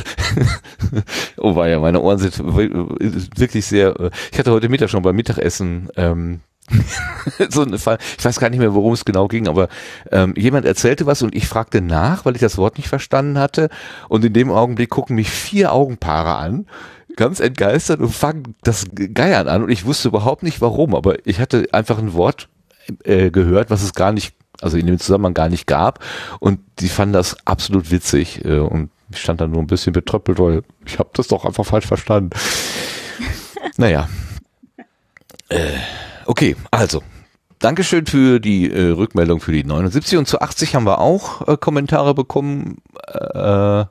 oh 1.39 1.57
war 1.57 1.69
ja, 1.69 1.79
meine 1.81 2.01
Ohren 2.01 2.19
sind 2.19 2.39
wirklich 2.39 3.67
sehr. 3.67 3.99
äh, 3.99 4.11
Ich 4.33 4.39
hatte 4.39 4.53
heute 4.53 4.69
Mittag 4.69 4.91
schon 4.91 5.03
beim 5.03 5.17
Mittagessen 5.17 5.89
ähm, 5.97 6.41
so 7.51 7.63
eine 7.63 7.79
Fall. 7.79 7.99
Ich 8.19 8.25
weiß 8.25 8.41
gar 8.41 8.51
nicht 8.51 8.59
mehr, 8.59 8.75
worum 8.75 8.93
es 8.93 9.05
genau 9.05 9.29
ging, 9.29 9.49
aber 9.49 9.69
ähm, 10.11 10.35
jemand 10.37 10.67
erzählte 10.67 11.07
was 11.07 11.23
und 11.23 11.35
ich 11.35 11.47
fragte 11.47 11.81
nach, 11.81 12.25
weil 12.25 12.35
ich 12.35 12.41
das 12.41 12.57
Wort 12.57 12.79
nicht 12.79 12.89
verstanden 12.89 13.39
hatte. 13.39 13.69
Und 14.09 14.25
in 14.25 14.33
dem 14.33 14.51
Augenblick 14.51 14.91
gucken 14.91 15.17
mich 15.17 15.31
vier 15.31 15.73
Augenpaare 15.73 16.37
an, 16.37 16.67
ganz 17.17 17.41
entgeistert 17.41 18.01
und 18.01 18.11
fangen 18.11 18.55
das 18.63 18.87
Geiern 18.95 19.49
an. 19.49 19.63
Und 19.63 19.71
ich 19.71 19.85
wusste 19.85 20.09
überhaupt 20.09 20.43
nicht 20.43 20.61
warum, 20.61 20.95
aber 20.95 21.27
ich 21.27 21.39
hatte 21.39 21.69
einfach 21.73 21.99
ein 21.99 22.15
Wort 22.15 22.49
äh, 23.05 23.31
gehört, 23.31 23.71
was 23.71 23.83
es 23.83 23.95
gar 23.95 24.13
nicht, 24.13 24.35
also 24.61 24.77
in 24.77 24.87
dem 24.87 24.99
Zusammenhang 24.99 25.35
gar 25.35 25.49
nicht 25.49 25.67
gab. 25.67 26.03
Und 26.41 26.61
die 26.79 26.89
fanden 26.89 27.13
das 27.13 27.37
absolut 27.47 27.91
witzig. 27.91 28.45
Äh, 28.45 28.59
und 28.59 28.91
ich 29.11 29.21
stand 29.21 29.41
da 29.41 29.47
nur 29.47 29.61
ein 29.61 29.67
bisschen 29.67 29.93
betröppelt, 29.93 30.39
weil 30.39 30.63
ich 30.87 30.99
habe 30.99 31.11
das 31.13 31.29
doch 31.29 31.45
einfach 31.45 31.67
falsch 31.67 31.87
verstanden. 31.87 32.31
naja. 33.77 34.09
Äh, 35.51 35.77
okay, 36.27 36.57
also. 36.71 37.03
Dankeschön 37.59 38.07
für 38.07 38.41
die 38.41 38.71
äh, 38.71 38.91
Rückmeldung 38.91 39.41
für 39.41 39.53
die 39.53 39.65
79 39.65 40.19
und 40.19 40.29
zu 40.29 40.41
80 40.41 40.75
haben 40.75 40.85
wir 40.85 40.99
auch 40.99 41.49
äh, 41.49 41.57
Kommentare 41.57 42.15
bekommen 42.15 42.83
äh, 43.07 43.85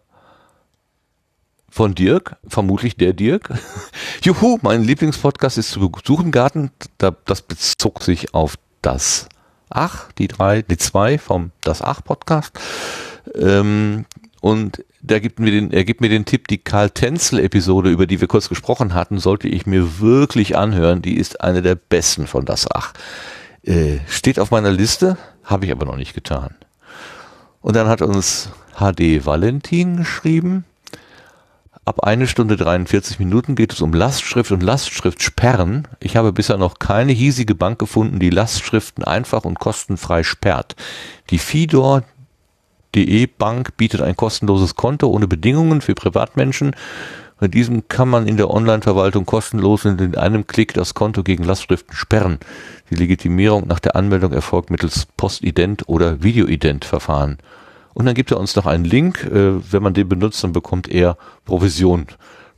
von 1.70 1.96
Dirk, 1.96 2.36
vermutlich 2.48 2.98
der 2.98 3.14
Dirk. 3.14 3.50
Juhu, 4.22 4.60
mein 4.62 4.84
Lieblingspodcast 4.84 5.58
ist 5.58 5.72
zu 5.72 5.90
besuchen 5.90 6.32
Garten. 6.32 6.70
Da, 7.00 7.16
das 7.26 7.42
bezog 7.42 8.04
sich 8.04 8.36
auf 8.36 8.58
das 8.84 9.28
Ach, 9.72 10.12
die 10.20 10.28
drei, 10.28 10.62
die 10.62 10.78
zwei 10.78 11.18
vom 11.18 11.52
Das 11.62 11.82
Ach 11.82 12.04
Podcast. 12.04 12.60
Ähm, 13.34 14.06
und 14.44 14.84
der 15.00 15.22
gibt 15.22 15.40
mir 15.40 15.52
den, 15.52 15.72
er 15.72 15.86
gibt 15.86 16.02
mir 16.02 16.10
den 16.10 16.26
Tipp, 16.26 16.50
die 16.50 16.58
Karl 16.58 16.90
Tenzel 16.90 17.40
Episode, 17.40 17.90
über 17.90 18.06
die 18.06 18.20
wir 18.20 18.28
kurz 18.28 18.50
gesprochen 18.50 18.94
hatten, 18.94 19.18
sollte 19.18 19.48
ich 19.48 19.66
mir 19.66 20.02
wirklich 20.02 20.58
anhören. 20.58 21.02
Die 21.02 21.16
ist 21.16 21.40
eine 21.40 21.62
der 21.62 21.76
besten 21.76 22.28
von 22.28 22.44
Das 22.44 22.70
Ach. 22.70 22.92
Äh, 23.62 24.00
steht 24.06 24.40
auf 24.40 24.52
meiner 24.52 24.72
Liste, 24.72 25.18
habe 25.46 25.66
ich 25.66 25.72
aber 25.72 25.86
noch 25.86 25.96
nicht 25.96 26.14
getan. 26.14 26.56
Und 27.62 27.78
dann 27.78 27.88
hat 27.88 28.02
uns 28.02 28.50
HD 28.76 29.26
Valentin 29.26 29.96
geschrieben. 29.96 30.66
Ab 31.86 32.04
eine 32.04 32.28
Stunde 32.28 32.58
43 32.58 33.20
Minuten 33.20 33.56
geht 33.56 33.72
es 33.72 33.80
um 33.80 33.94
Lastschrift 33.94 34.52
und 34.52 34.62
Lastschriftsperren. 34.62 35.88
Ich 36.02 36.18
habe 36.18 36.34
bisher 36.34 36.58
noch 36.58 36.80
keine 36.80 37.14
hiesige 37.14 37.56
Bank 37.56 37.80
gefunden, 37.80 38.20
die 38.20 38.30
Lastschriften 38.30 39.06
einfach 39.06 39.46
und 39.46 39.60
kostenfrei 39.60 40.24
sperrt. 40.24 40.76
Die 41.30 41.40
Fidor.de 42.94 43.28
Bank 43.38 43.76
bietet 43.78 44.02
ein 44.02 44.16
kostenloses 44.16 44.76
Konto 44.76 45.08
ohne 45.08 45.28
Bedingungen 45.28 45.82
für 45.82 45.96
Privatmenschen. 45.96 46.76
Bei 47.40 47.48
diesem 47.48 47.88
kann 47.88 48.08
man 48.08 48.28
in 48.28 48.38
der 48.38 48.50
Online-Verwaltung 48.50 49.26
kostenlos 49.26 49.86
und 49.86 50.00
in 50.00 50.16
einem 50.16 50.48
Klick 50.48 50.74
das 50.74 50.94
Konto 50.94 51.24
gegen 51.24 51.44
Lastschriften 51.44 51.96
sperren. 51.96 52.38
Die 52.90 52.96
Legitimierung 52.96 53.68
nach 53.68 53.80
der 53.80 53.96
Anmeldung 53.96 54.32
erfolgt 54.32 54.70
mittels 54.70 55.08
Postident 55.18 55.84
oder 55.88 56.24
Videoident-Verfahren. 56.24 57.40
Und 57.94 58.06
dann 58.06 58.16
gibt 58.16 58.32
er 58.32 58.40
uns 58.40 58.56
noch 58.56 58.66
einen 58.66 58.86
Link. 58.86 59.24
Äh, 59.26 59.72
wenn 59.72 59.84
man 59.84 59.94
den 59.94 60.08
benutzt, 60.08 60.44
dann 60.44 60.54
bekommt 60.54 60.90
er 60.90 61.18
Provision. 61.46 62.08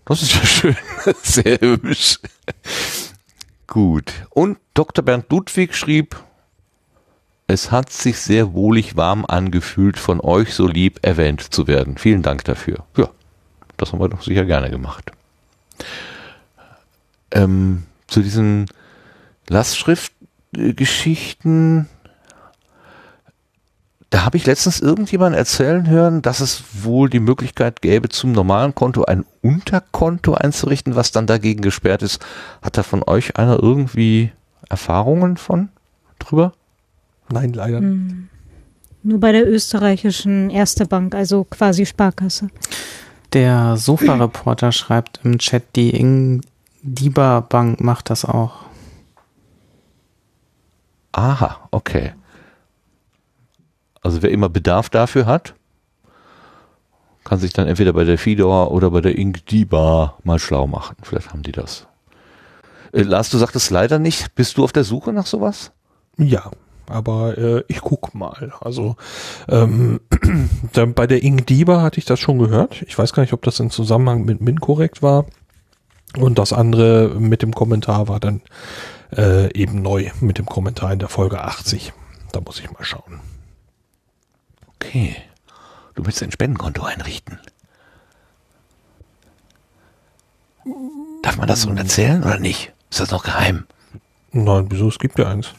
Das 0.06 0.22
ist 0.22 0.34
ja 0.36 0.46
schön. 0.46 0.78
Sehr 1.24 1.60
hübsch. 1.60 2.20
Gut. 3.68 4.14
Und 4.30 4.60
Dr. 4.74 5.04
Bernd 5.04 5.32
Ludwig 5.32 5.76
schrieb, 5.76 6.16
es 7.48 7.72
hat 7.72 7.92
sich 7.92 8.20
sehr 8.20 8.54
wohlig 8.54 8.96
warm 8.96 9.26
angefühlt, 9.26 9.98
von 10.00 10.20
euch 10.20 10.54
so 10.54 10.68
lieb 10.68 11.00
erwähnt 11.04 11.42
zu 11.42 11.68
werden. 11.68 11.98
Vielen 11.98 12.24
Dank 12.24 12.44
dafür. 12.46 12.86
Ja, 12.98 13.10
das 13.78 13.92
haben 13.92 14.00
wir 14.00 14.10
doch 14.10 14.24
sicher 14.24 14.46
gerne 14.46 14.72
gemacht. 14.72 15.12
Ähm, 17.32 17.84
zu 18.08 18.22
diesen 18.22 18.68
Lastschriftgeschichten, 19.48 21.88
da 24.10 24.26
habe 24.26 24.38
ich 24.38 24.46
letztens 24.46 24.80
irgendjemand 24.80 25.36
erzählen 25.36 25.88
hören, 25.88 26.24
dass 26.24 26.40
es 26.40 26.64
wohl 26.84 27.10
die 27.10 27.20
Möglichkeit 27.20 27.82
gäbe, 27.82 28.08
zum 28.10 28.32
normalen 28.32 28.74
Konto 28.74 29.04
ein 29.04 29.26
Unterkonto 29.42 30.34
einzurichten, 30.34 30.96
was 30.96 31.12
dann 31.12 31.28
dagegen 31.28 31.62
gesperrt 31.62 32.02
ist. 32.02 32.26
Hat 32.62 32.78
da 32.78 32.84
von 32.84 33.04
euch 33.04 33.38
einer 33.38 33.62
irgendwie 33.62 34.32
Erfahrungen 34.70 35.36
von 35.38 35.70
drüber? 36.18 36.54
Nein, 37.30 37.54
leider. 37.54 37.80
Hm. 37.80 38.30
Nur 39.04 39.20
bei 39.20 39.32
der 39.32 39.48
österreichischen 39.48 40.50
Erste 40.50 40.86
Bank, 40.86 41.14
also 41.14 41.44
quasi 41.44 41.86
Sparkasse. 41.86 42.50
Der 43.34 43.78
Sofa-Reporter 43.78 44.72
schreibt 44.72 45.20
im 45.24 45.38
Chat, 45.38 45.76
die 45.76 45.92
Ingdiba 45.92 47.42
Bank 47.42 47.82
macht 47.82 48.10
das 48.10 48.26
auch. 48.26 48.66
Aha, 51.12 51.68
okay. 51.72 52.14
Also 54.02 54.22
wer 54.22 54.32
immer 54.32 54.50
Bedarf 54.50 54.90
dafür 54.90 55.26
hat, 55.26 55.54
kann 57.24 57.40
sich 57.40 57.54
dann 57.54 57.68
entweder 57.68 57.94
bei 57.94 58.04
der 58.04 58.18
Fidor 58.18 58.72
oder 58.72 58.92
bei 58.92 59.02
der 59.02 59.18
Ingdiba 59.18 60.18
mal 60.24 60.40
schlau 60.40 60.68
machen. 60.68 60.96
Vielleicht 61.02 61.32
haben 61.32 61.42
die 61.42 61.52
das. 61.52 61.88
Äh, 62.92 63.02
Lars, 63.02 63.30
du 63.30 63.38
sagtest 63.38 63.70
leider 63.72 64.00
nicht. 64.00 64.36
Bist 64.36 64.58
du 64.58 64.64
auf 64.64 64.72
der 64.72 64.84
Suche 64.84 65.12
nach 65.12 65.26
sowas? 65.26 65.72
Ja, 66.18 66.52
aber 66.88 67.38
äh, 67.38 67.64
ich 67.68 67.82
guck 67.82 68.14
mal. 68.16 68.54
Also 68.62 68.96
ähm, 69.48 70.00
dann 70.74 70.94
bei 70.94 71.08
der 71.08 71.24
Ingdiba 71.24 71.82
hatte 71.82 72.00
ich 72.00 72.06
das 72.06 72.20
schon 72.20 72.40
gehört. 72.40 72.84
Ich 72.84 72.98
weiß 72.98 73.14
gar 73.14 73.22
nicht, 73.22 73.34
ob 73.34 73.42
das 73.44 73.60
im 73.60 73.70
Zusammenhang 73.70 74.26
mit 74.26 74.42
Min 74.42 74.60
korrekt 74.60 75.02
war. 75.02 75.26
Und 76.18 76.40
das 76.40 76.54
andere 76.54 77.16
mit 77.20 77.42
dem 77.42 77.54
Kommentar 77.54 78.08
war 78.08 78.20
dann 78.20 78.42
äh, 79.16 79.54
eben 79.54 79.82
neu 79.82 80.12
mit 80.22 80.38
dem 80.38 80.46
Kommentar 80.46 80.94
in 80.94 81.00
der 81.00 81.10
Folge 81.10 81.42
80. 81.42 81.94
Da 82.32 82.42
muss 82.42 82.60
ich 82.60 82.72
mal 82.72 82.84
schauen. 82.84 83.20
Okay. 84.76 85.16
Du 85.96 86.06
willst 86.06 86.22
ein 86.22 86.32
Spendenkonto 86.32 86.84
einrichten. 86.84 87.40
Darf 91.22 91.38
man 91.38 91.48
das 91.48 91.62
so 91.62 91.72
erzählen 91.72 92.24
oder 92.24 92.40
nicht? 92.40 92.74
Ist 92.90 93.00
das 93.00 93.12
noch 93.12 93.24
geheim? 93.24 93.66
Nein, 94.32 94.68
wieso? 94.70 94.88
Es 94.90 95.00
gibt 95.00 95.18
ja 95.18 95.28
eins. 95.28 95.54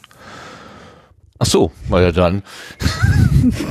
Ach 1.39 1.45
so, 1.45 1.71
na 1.89 2.01
ja 2.01 2.11
dann. 2.11 2.41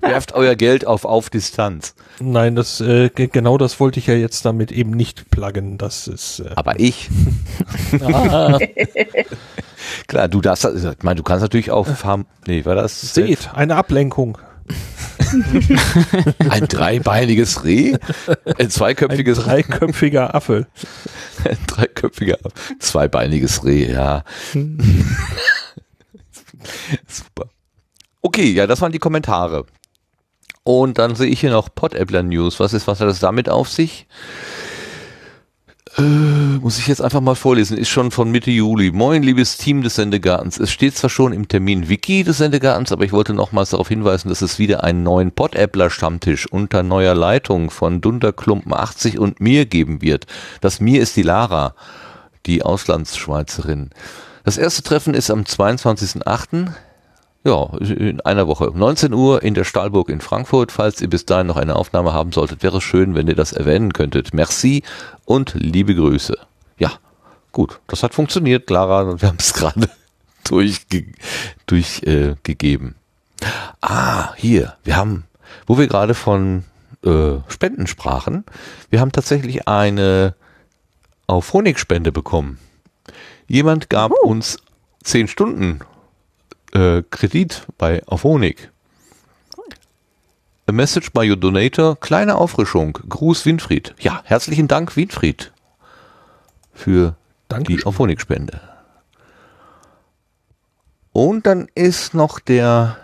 Werft 0.00 0.34
euer 0.34 0.56
Geld 0.56 0.84
auf 0.86 1.04
auf 1.04 1.30
Distanz. 1.30 1.94
Nein, 2.18 2.56
das 2.56 2.80
äh, 2.80 3.08
ge- 3.10 3.28
genau 3.28 3.56
das 3.56 3.78
wollte 3.78 4.00
ich 4.00 4.08
ja 4.08 4.14
jetzt 4.14 4.44
damit 4.44 4.72
eben 4.72 4.90
nicht 4.90 5.30
pluggen. 5.30 5.78
Das 5.78 6.08
ist 6.08 6.40
äh, 6.40 6.50
Aber 6.56 6.80
ich. 6.80 7.08
Klar, 10.08 10.28
du 10.28 10.40
darfst, 10.40 10.64
ich 10.64 11.02
meine, 11.02 11.16
du 11.16 11.22
kannst 11.22 11.42
natürlich 11.42 11.70
auch 11.70 11.86
Farm, 11.86 12.26
nee, 12.46 12.64
war 12.64 12.74
das? 12.74 13.14
seht 13.14 13.50
eine 13.54 13.76
Ablenkung. 13.76 14.36
Ein 16.50 16.66
dreibeiniges 16.68 17.64
Reh? 17.64 17.94
Ein 18.44 18.54
Ein 18.58 18.70
zweiköpfiges 18.70 19.38
dreiköpfiger 19.40 20.34
Affe. 20.34 20.66
Ein 21.44 21.56
dreiköpfiger, 21.66 22.36
zweibeiniges 22.78 23.64
Reh, 23.64 23.90
ja. 23.92 24.24
Super. 27.06 27.48
Okay, 28.22 28.52
ja, 28.52 28.66
das 28.66 28.80
waren 28.80 28.92
die 28.92 28.98
Kommentare. 28.98 29.66
Und 30.62 30.98
dann 30.98 31.14
sehe 31.14 31.28
ich 31.28 31.40
hier 31.40 31.50
noch 31.50 31.74
Podappler 31.74 32.22
News. 32.22 32.60
Was 32.60 32.72
ist, 32.74 32.86
was 32.86 33.00
hat 33.00 33.08
das 33.08 33.20
damit 33.20 33.48
auf 33.48 33.68
sich? 33.70 34.06
Äh, 35.96 36.02
muss 36.02 36.78
ich 36.78 36.86
jetzt 36.86 37.02
einfach 37.02 37.20
mal 37.20 37.34
vorlesen. 37.34 37.76
Ist 37.76 37.88
schon 37.88 38.10
von 38.10 38.30
Mitte 38.30 38.50
Juli. 38.50 38.92
Moin, 38.92 39.22
liebes 39.22 39.56
Team 39.56 39.82
des 39.82 39.96
Sendegartens. 39.96 40.58
Es 40.58 40.70
steht 40.70 40.96
zwar 40.96 41.10
schon 41.10 41.32
im 41.32 41.48
Termin 41.48 41.88
Wiki 41.88 42.22
des 42.22 42.38
Sendegartens, 42.38 42.92
aber 42.92 43.04
ich 43.04 43.12
wollte 43.12 43.34
nochmals 43.34 43.70
darauf 43.70 43.88
hinweisen, 43.88 44.28
dass 44.28 44.42
es 44.42 44.58
wieder 44.58 44.84
einen 44.84 45.02
neuen 45.02 45.32
Podappler 45.32 45.90
Stammtisch 45.90 46.46
unter 46.46 46.82
neuer 46.82 47.14
Leitung 47.14 47.70
von 47.70 48.00
Dunderklumpen 48.00 48.72
80 48.72 49.18
und 49.18 49.40
mir 49.40 49.66
geben 49.66 50.02
wird. 50.02 50.26
Das 50.60 50.80
mir 50.80 51.00
ist 51.00 51.16
die 51.16 51.22
Lara. 51.22 51.74
die 52.46 52.62
Auslandsschweizerin. 52.62 53.90
Das 54.44 54.58
erste 54.58 54.82
Treffen 54.82 55.14
ist 55.14 55.30
am 55.30 55.42
22.08. 55.42 56.72
Ja, 57.44 57.70
in 57.78 58.20
einer 58.20 58.46
Woche. 58.46 58.70
19 58.74 59.14
Uhr 59.14 59.42
in 59.42 59.54
der 59.54 59.64
Stahlburg 59.64 60.10
in 60.10 60.20
Frankfurt. 60.20 60.72
Falls 60.72 61.00
ihr 61.00 61.08
bis 61.08 61.24
dahin 61.24 61.46
noch 61.46 61.56
eine 61.56 61.76
Aufnahme 61.76 62.12
haben 62.12 62.32
solltet, 62.32 62.62
wäre 62.62 62.78
es 62.78 62.82
schön, 62.82 63.14
wenn 63.14 63.28
ihr 63.28 63.34
das 63.34 63.52
erwähnen 63.52 63.92
könntet. 63.92 64.34
Merci 64.34 64.82
und 65.24 65.54
liebe 65.54 65.94
Grüße. 65.94 66.36
Ja, 66.78 66.92
gut, 67.52 67.80
das 67.86 68.02
hat 68.02 68.14
funktioniert, 68.14 68.66
Clara, 68.66 69.02
und 69.02 69.22
wir 69.22 69.28
haben 69.28 69.38
es 69.38 69.54
gerade 69.54 69.88
durchgegeben. 70.44 71.14
Durch, 71.66 72.02
äh, 72.02 72.34
ah, 73.80 74.34
hier, 74.34 74.74
wir 74.84 74.96
haben, 74.96 75.24
wo 75.66 75.78
wir 75.78 75.86
gerade 75.86 76.14
von 76.14 76.64
äh, 77.04 77.36
Spenden 77.48 77.86
sprachen, 77.86 78.44
wir 78.90 79.00
haben 79.00 79.12
tatsächlich 79.12 79.66
eine 79.66 80.34
auf 81.26 81.52
Honigspende 81.52 82.12
bekommen. 82.12 82.58
Jemand 83.50 83.90
gab 83.90 84.12
Oh. 84.12 84.28
uns 84.28 84.58
10 85.02 85.26
Stunden 85.26 85.80
äh, 86.72 87.02
Kredit 87.10 87.66
bei 87.78 88.00
auf 88.06 88.22
Honig. 88.22 88.70
A 90.68 90.72
message 90.72 91.10
by 91.10 91.28
your 91.28 91.36
donator, 91.36 91.98
kleine 91.98 92.36
Auffrischung. 92.36 92.92
Gruß 93.08 93.44
Winfried. 93.46 93.96
Ja, 93.98 94.20
herzlichen 94.24 94.68
Dank 94.68 94.94
Winfried 94.94 95.50
für 96.72 97.08
die 97.08 97.48
Dankeschön. 97.48 97.86
auf 97.86 97.98
Honigspende. 97.98 98.60
Und 101.10 101.44
dann 101.44 101.66
ist 101.74 102.14
noch 102.14 102.38
der 102.38 102.98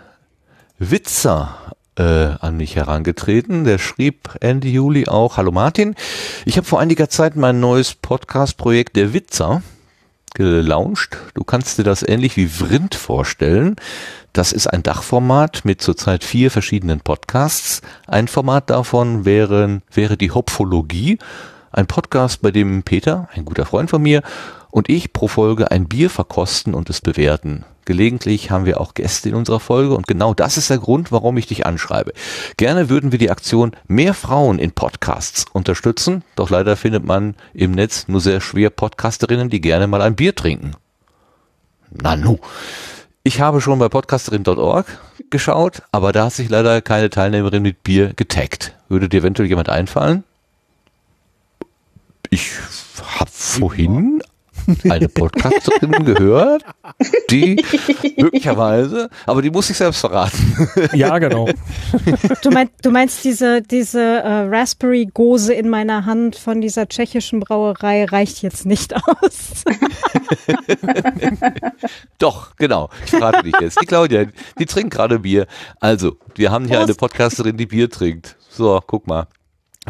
Witzer 0.79 1.73
äh, 1.97 2.03
an 2.39 2.55
mich 2.55 2.77
herangetreten. 2.77 3.65
Der 3.65 3.79
schrieb 3.79 4.29
Ende 4.39 4.69
Juli 4.69 5.09
auch, 5.09 5.35
Hallo 5.35 5.51
Martin, 5.51 5.93
ich 6.45 6.55
habe 6.55 6.65
vor 6.65 6.79
einiger 6.79 7.09
Zeit 7.09 7.35
mein 7.35 7.59
neues 7.59 7.95
Podcast-Projekt 7.95 8.95
Der 8.95 9.11
Witzer 9.13 9.61
gelauncht. 10.33 11.17
Du 11.33 11.43
kannst 11.43 11.77
dir 11.77 11.83
das 11.83 12.03
ähnlich 12.03 12.37
wie 12.37 12.47
Vrind 12.47 12.95
vorstellen. 12.95 13.75
Das 14.33 14.51
ist 14.51 14.67
ein 14.67 14.83
Dachformat 14.83 15.65
mit 15.65 15.81
zurzeit 15.81 16.23
vier 16.23 16.51
verschiedenen 16.51 16.99
Podcasts. 16.99 17.81
Ein 18.05 18.27
Format 18.27 18.69
davon 18.69 19.25
wären, 19.25 19.81
wäre 19.91 20.17
die 20.17 20.31
Hopfologie, 20.31 21.17
ein 21.71 21.87
Podcast, 21.87 22.41
bei 22.41 22.51
dem 22.51 22.83
Peter, 22.83 23.29
ein 23.33 23.45
guter 23.45 23.65
Freund 23.65 23.89
von 23.89 24.01
mir, 24.01 24.21
und 24.69 24.89
ich 24.89 25.13
pro 25.13 25.27
Folge 25.27 25.71
ein 25.71 25.87
Bier 25.87 26.09
verkosten 26.09 26.73
und 26.73 26.89
es 26.89 27.01
bewerten. 27.01 27.65
Gelegentlich 27.87 28.51
haben 28.51 28.65
wir 28.65 28.81
auch 28.81 28.95
Gäste 28.95 29.29
in 29.29 29.35
unserer 29.35 29.61
Folge 29.61 29.95
und 29.95 30.07
genau 30.07 30.33
das 30.33 30.57
ist 30.57 30.69
der 30.69 30.77
Grund, 30.77 31.13
warum 31.13 31.37
ich 31.37 31.47
dich 31.47 31.65
anschreibe. 31.65 32.11
Gerne 32.57 32.89
würden 32.89 33.13
wir 33.13 33.17
die 33.17 33.31
Aktion 33.31 33.71
Mehr 33.87 34.13
Frauen 34.13 34.59
in 34.59 34.73
Podcasts 34.73 35.45
unterstützen, 35.53 36.25
doch 36.35 36.49
leider 36.49 36.75
findet 36.75 37.05
man 37.05 37.35
im 37.53 37.71
Netz 37.71 38.09
nur 38.09 38.19
sehr 38.19 38.41
schwer 38.41 38.71
Podcasterinnen, 38.71 39.49
die 39.49 39.61
gerne 39.61 39.87
mal 39.87 40.01
ein 40.01 40.17
Bier 40.17 40.35
trinken. 40.35 40.73
Nanu. 41.89 42.39
Ich 43.23 43.39
habe 43.39 43.61
schon 43.61 43.79
bei 43.79 43.87
podcasterin.org 43.87 44.85
geschaut, 45.29 45.81
aber 45.93 46.11
da 46.11 46.25
hat 46.25 46.33
sich 46.33 46.49
leider 46.49 46.81
keine 46.81 47.09
Teilnehmerin 47.09 47.63
mit 47.63 47.83
Bier 47.83 48.11
getaggt. 48.13 48.75
Würde 48.89 49.07
dir 49.07 49.21
eventuell 49.21 49.47
jemand 49.47 49.69
einfallen? 49.69 50.25
Ich 52.31 52.51
habe 53.17 53.31
vorhin 53.31 54.21
eine 54.89 55.09
Podcasterin 55.09 56.05
gehört, 56.05 56.63
die 57.29 57.63
möglicherweise, 58.17 59.09
aber 59.25 59.41
die 59.41 59.49
muss 59.49 59.69
ich 59.69 59.77
selbst 59.77 59.99
verraten. 59.99 60.67
Ja, 60.93 61.17
genau. 61.19 61.47
Du, 62.41 62.49
mein, 62.51 62.69
du 62.81 62.91
meinst 62.91 63.23
diese, 63.23 63.61
diese 63.61 64.01
äh, 64.01 64.47
Raspberry-Gose 64.47 65.53
in 65.53 65.69
meiner 65.69 66.05
Hand 66.05 66.35
von 66.35 66.61
dieser 66.61 66.87
tschechischen 66.87 67.39
Brauerei 67.39 68.05
reicht 68.05 68.41
jetzt 68.41 68.65
nicht 68.65 68.95
aus. 68.95 69.63
Doch, 72.19 72.55
genau. 72.55 72.89
Ich 73.05 73.11
frage 73.11 73.43
dich 73.43 73.55
jetzt. 73.59 73.81
Die 73.81 73.85
Claudia, 73.85 74.25
die 74.59 74.65
trinkt 74.65 74.93
gerade 74.93 75.19
Bier. 75.19 75.47
Also, 75.79 76.17
wir 76.35 76.51
haben 76.51 76.65
hier 76.65 76.79
eine 76.79 76.93
Podcasterin, 76.93 77.57
die 77.57 77.65
Bier 77.65 77.89
trinkt. 77.89 78.35
So, 78.49 78.81
guck 78.85 79.07
mal. 79.07 79.27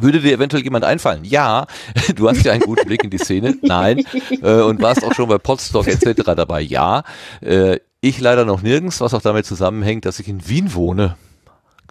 Würde 0.02 0.20
dir 0.22 0.34
eventuell 0.34 0.64
jemand 0.64 0.86
einfallen? 0.86 1.24
Ja, 1.24 1.66
du 2.16 2.30
hast 2.30 2.44
ja 2.44 2.52
einen 2.54 2.62
guten 2.62 2.86
Blick 2.88 3.04
in 3.04 3.10
die 3.10 3.18
Szene. 3.18 3.58
Nein. 3.62 4.04
Äh, 4.42 4.62
und 4.62 4.82
warst 4.82 5.04
auch 5.04 5.14
schon 5.14 5.28
bei 5.30 5.38
Podstock 5.38 5.88
etc. 5.88 6.24
dabei. 6.36 6.62
Ja. 6.62 7.04
Äh, 7.42 7.80
ich 8.02 8.20
leider 8.20 8.46
noch 8.46 8.62
nirgends, 8.62 9.02
was 9.02 9.14
auch 9.14 9.22
damit 9.22 9.46
zusammenhängt, 9.46 10.06
dass 10.06 10.20
ich 10.20 10.28
in 10.28 10.48
Wien 10.48 10.74
wohne. 10.76 11.16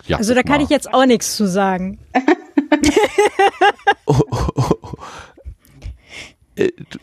Ja, 0.07 0.19
Also 0.19 0.35
da 0.35 0.43
kann 0.43 0.59
mal. 0.59 0.63
ich 0.65 0.69
jetzt 0.71 0.93
auch 0.93 1.05
nichts 1.07 1.37
zu 1.37 1.47
sagen. 1.49 1.99
Äh, 6.57 6.71
du- 6.91 6.99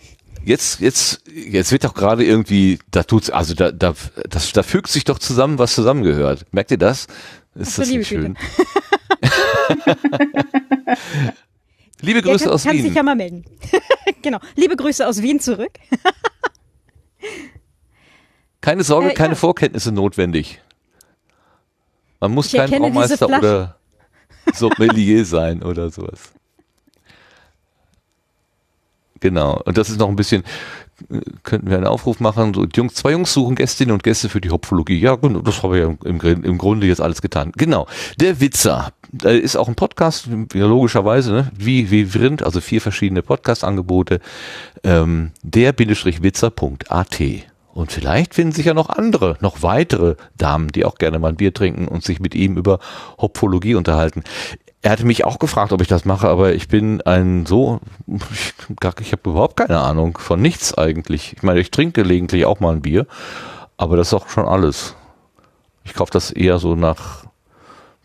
Jetzt, 0.46 0.82
jetzt, 0.82 1.22
jetzt 1.34 1.72
wird 1.72 1.86
doch 1.86 1.94
gerade 1.94 2.26
irgendwie, 2.26 2.78
da 2.92 3.04
tut's, 3.04 3.30
also 3.30 3.54
da, 3.54 3.72
da, 3.72 3.94
das, 4.30 4.52
da 4.52 4.62
fügt 4.62 4.90
sich 4.90 5.06
doch 5.06 5.18
zusammen, 5.18 5.58
was 5.58 5.74
zusammengehört. 5.74 6.46
Merkt 6.52 6.72
ihr 6.72 6.78
das? 6.78 7.08
Ist 7.56 7.74
Ach 7.74 7.78
das 7.78 7.88
nicht 7.90 8.08
schön? 8.10 8.36
liebe 12.02 12.22
Grüße 12.22 12.46
kann, 12.46 12.54
aus 12.54 12.64
kann 12.64 12.76
sich 12.76 12.86
Wien. 12.86 12.94
ja 12.94 13.04
mal 13.04 13.16
melden. 13.16 13.46
genau. 14.22 14.40
Liebe 14.56 14.76
Grüße 14.76 15.08
aus 15.08 15.22
Wien 15.22 15.40
zurück. 15.40 15.72
Keine 18.62 18.84
Sorge, 18.84 19.12
Äh, 19.12 19.14
keine 19.14 19.34
ja. 19.34 19.40
Vorkenntnisse 19.40 19.92
notwendig. 19.92 20.62
Man 22.22 22.32
muss 22.32 22.48
Ich 22.48 22.54
kein 22.54 22.70
Braumeister 22.70 23.28
oder 23.28 23.78
Sommelier 24.54 25.26
sein 25.26 25.62
oder 25.62 25.90
sowas. 25.90 26.32
Genau. 29.20 29.62
Und 29.66 29.78
das 29.78 29.90
ist 29.90 30.00
noch 30.00 30.08
ein 30.08 30.16
bisschen, 30.16 30.44
könnten 31.44 31.70
wir 31.70 31.76
einen 31.78 31.88
Aufruf 31.88 32.22
machen. 32.22 32.54
So, 32.54 32.66
die 32.66 32.78
Jungs, 32.78 32.94
zwei 32.94 33.12
Jungs 33.12 33.34
suchen 33.34 33.56
Gästinnen 33.56 33.94
und 33.94 34.04
Gäste 34.04 34.30
für 34.30 34.40
die 34.40 34.50
Hopfologie. 34.50 35.00
Ja, 35.00 35.16
gut, 35.16 35.46
das 35.46 35.62
haben 35.62 35.74
wir 35.74 35.80
ja 35.80 35.96
im, 36.06 36.22
im 36.22 36.58
Grunde 36.58 36.88
jetzt 36.88 37.02
alles 37.02 37.22
getan. 37.22 37.52
Genau. 37.58 37.88
Der 38.18 38.40
Witzer. 38.40 38.94
Da 39.16 39.30
ist 39.30 39.56
auch 39.56 39.68
ein 39.68 39.76
Podcast, 39.76 40.28
logischerweise, 40.54 41.32
ne? 41.32 41.52
wie, 41.56 41.92
wie 41.92 42.06
Vrind, 42.06 42.42
also 42.42 42.62
vier 42.62 42.82
verschiedene 42.82 43.22
Podcast-Angebote. 43.22 44.20
Ähm, 44.84 45.32
der-witzer.at. 45.44 47.22
Und 47.74 47.92
vielleicht 47.92 48.34
finden 48.34 48.54
sich 48.54 48.66
ja 48.66 48.74
noch 48.74 48.90
andere, 48.90 49.38
noch 49.40 49.62
weitere 49.62 50.16
Damen, 50.36 50.70
die 50.70 50.84
auch 50.84 50.96
gerne 50.96 51.20
mal 51.20 51.30
ein 51.30 51.36
Bier 51.36 51.54
trinken 51.54 51.88
und 51.88 52.04
sich 52.04 52.20
mit 52.20 52.34
ihm 52.34 52.58
über 52.58 52.80
Hopfologie 53.20 53.76
unterhalten. 53.76 54.24
Er 54.82 54.92
hatte 54.92 55.06
mich 55.06 55.26
auch 55.26 55.38
gefragt, 55.38 55.74
ob 55.74 55.82
ich 55.82 55.88
das 55.88 56.06
mache, 56.06 56.28
aber 56.28 56.56
ich 56.56 56.68
bin 56.68 57.02
ein 57.02 57.46
so, 57.46 57.82
ich, 58.08 58.54
ich 59.00 59.12
habe 59.12 59.30
überhaupt 59.30 59.58
keine 59.58 59.80
Ahnung 59.80 60.18
von 60.18 60.42
nichts 60.42 60.76
eigentlich. 60.76 61.34
Ich 61.38 61.44
meine, 61.44 61.60
ich 61.60 61.70
trinke 61.70 62.02
gelegentlich 62.02 62.46
auch 62.46 62.60
mal 62.60 62.74
ein 62.74 62.82
Bier, 62.82 63.06
aber 63.78 63.96
das 63.96 64.08
ist 64.08 64.14
auch 64.16 64.30
schon 64.30 64.46
alles. 64.46 64.96
Ich 65.84 65.94
kaufe 65.94 66.12
das 66.12 66.32
eher 66.32 66.58
so 66.58 66.76
nach 66.76 67.23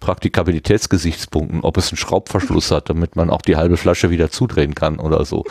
Praktikabilitätsgesichtspunkten, 0.00 1.60
ob 1.62 1.76
es 1.76 1.90
einen 1.90 1.98
Schraubverschluss 1.98 2.70
hat, 2.70 2.88
damit 2.88 3.16
man 3.16 3.30
auch 3.30 3.42
die 3.42 3.56
halbe 3.56 3.76
Flasche 3.76 4.10
wieder 4.10 4.30
zudrehen 4.30 4.74
kann 4.74 4.98
oder 5.00 5.24
so. 5.24 5.44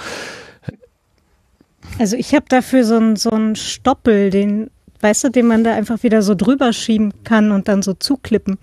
Also 2.00 2.16
ich 2.16 2.34
habe 2.34 2.46
dafür 2.50 2.84
so 2.84 2.96
einen 2.96 3.16
so 3.16 3.32
einen 3.32 3.56
Stoppel, 3.56 4.30
den, 4.30 4.70
weißt 5.02 5.26
du, 5.26 5.30
den 5.30 5.48
man 5.48 5.64
da 5.64 5.74
einfach 5.74 6.04
wieder 6.04 6.22
so 6.22 6.36
drüber 6.36 6.74
schieben 6.74 7.14
kann 7.24 7.52
und 7.52 7.68
dann 7.68 7.82
so 7.82 7.94
zuklippen. 7.94 8.58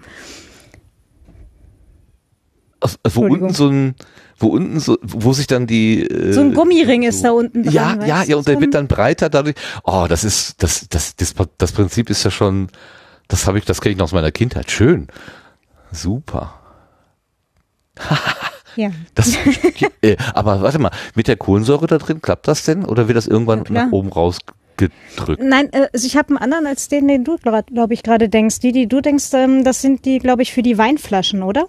Also, 2.81 2.99
wo 3.15 3.23
unten 3.23 3.55
so 3.55 3.69
ein, 3.69 3.95
wo 4.39 4.49
unten 4.49 4.79
so, 4.79 4.99
wo 5.03 5.33
sich 5.33 5.47
dann 5.47 5.67
die 5.67 6.03
äh, 6.03 6.33
So 6.33 6.43
ein 6.43 6.53
Gummiring 6.53 7.03
ist 7.03 7.25
da 7.25 7.31
unten 7.31 7.63
dran. 7.63 7.73
Ja, 7.73 7.95
ja, 8.05 8.23
ja, 8.25 8.37
und 8.37 8.47
der 8.47 8.57
so 8.57 8.61
wird 8.61 8.75
dann 8.75 8.89
breiter 8.89 9.31
dadurch. 9.31 9.57
Oh, 9.85 10.07
das 10.09 10.23
ist, 10.23 10.63
das, 10.63 10.87
das, 10.91 11.17
das, 11.17 11.35
das 11.57 11.73
Prinzip 11.73 12.11
ist 12.11 12.25
ja 12.25 12.31
schon, 12.31 12.69
das 13.29 13.47
habe 13.47 13.59
ich, 13.59 13.65
das 13.65 13.81
kenne 13.81 13.93
ich 13.93 13.99
noch 13.99 14.05
aus 14.05 14.13
meiner 14.13 14.33
Kindheit. 14.33 14.71
Schön. 14.71 15.09
Super. 15.95 16.55
Ja. 18.77 18.91
Das, 19.15 19.37
äh, 20.03 20.17
aber 20.35 20.61
warte 20.61 20.81
mal, 20.81 20.91
mit 21.15 21.29
der 21.29 21.37
Kohlensäure 21.37 21.87
da 21.87 21.99
drin, 21.99 22.21
klappt 22.21 22.49
das 22.49 22.65
denn? 22.65 22.85
Oder 22.85 23.07
wird 23.07 23.17
das 23.17 23.29
irgendwann 23.29 23.65
Ja, 23.67 23.85
nach 23.85 23.93
oben 23.93 24.09
rausgedrückt? 24.09 25.41
Nein, 25.41 25.73
äh, 25.73 25.87
also 25.93 26.07
ich 26.07 26.17
habe 26.17 26.31
einen 26.31 26.39
anderen 26.39 26.67
als 26.67 26.89
den, 26.89 27.07
den 27.07 27.23
du, 27.23 27.37
glaube 27.37 27.95
ich, 27.95 28.03
gerade 28.03 28.29
denkst. 28.29 28.59
Die, 28.59 28.73
die 28.73 28.89
du 28.89 29.01
denkst, 29.01 29.33
ähm, 29.35 29.63
das 29.63 29.81
sind 29.81 30.05
die, 30.05 30.19
glaube 30.19 30.43
ich, 30.43 30.53
für 30.53 30.65
die 30.65 30.77
Weinflaschen, 30.77 31.45
oder? 31.45 31.67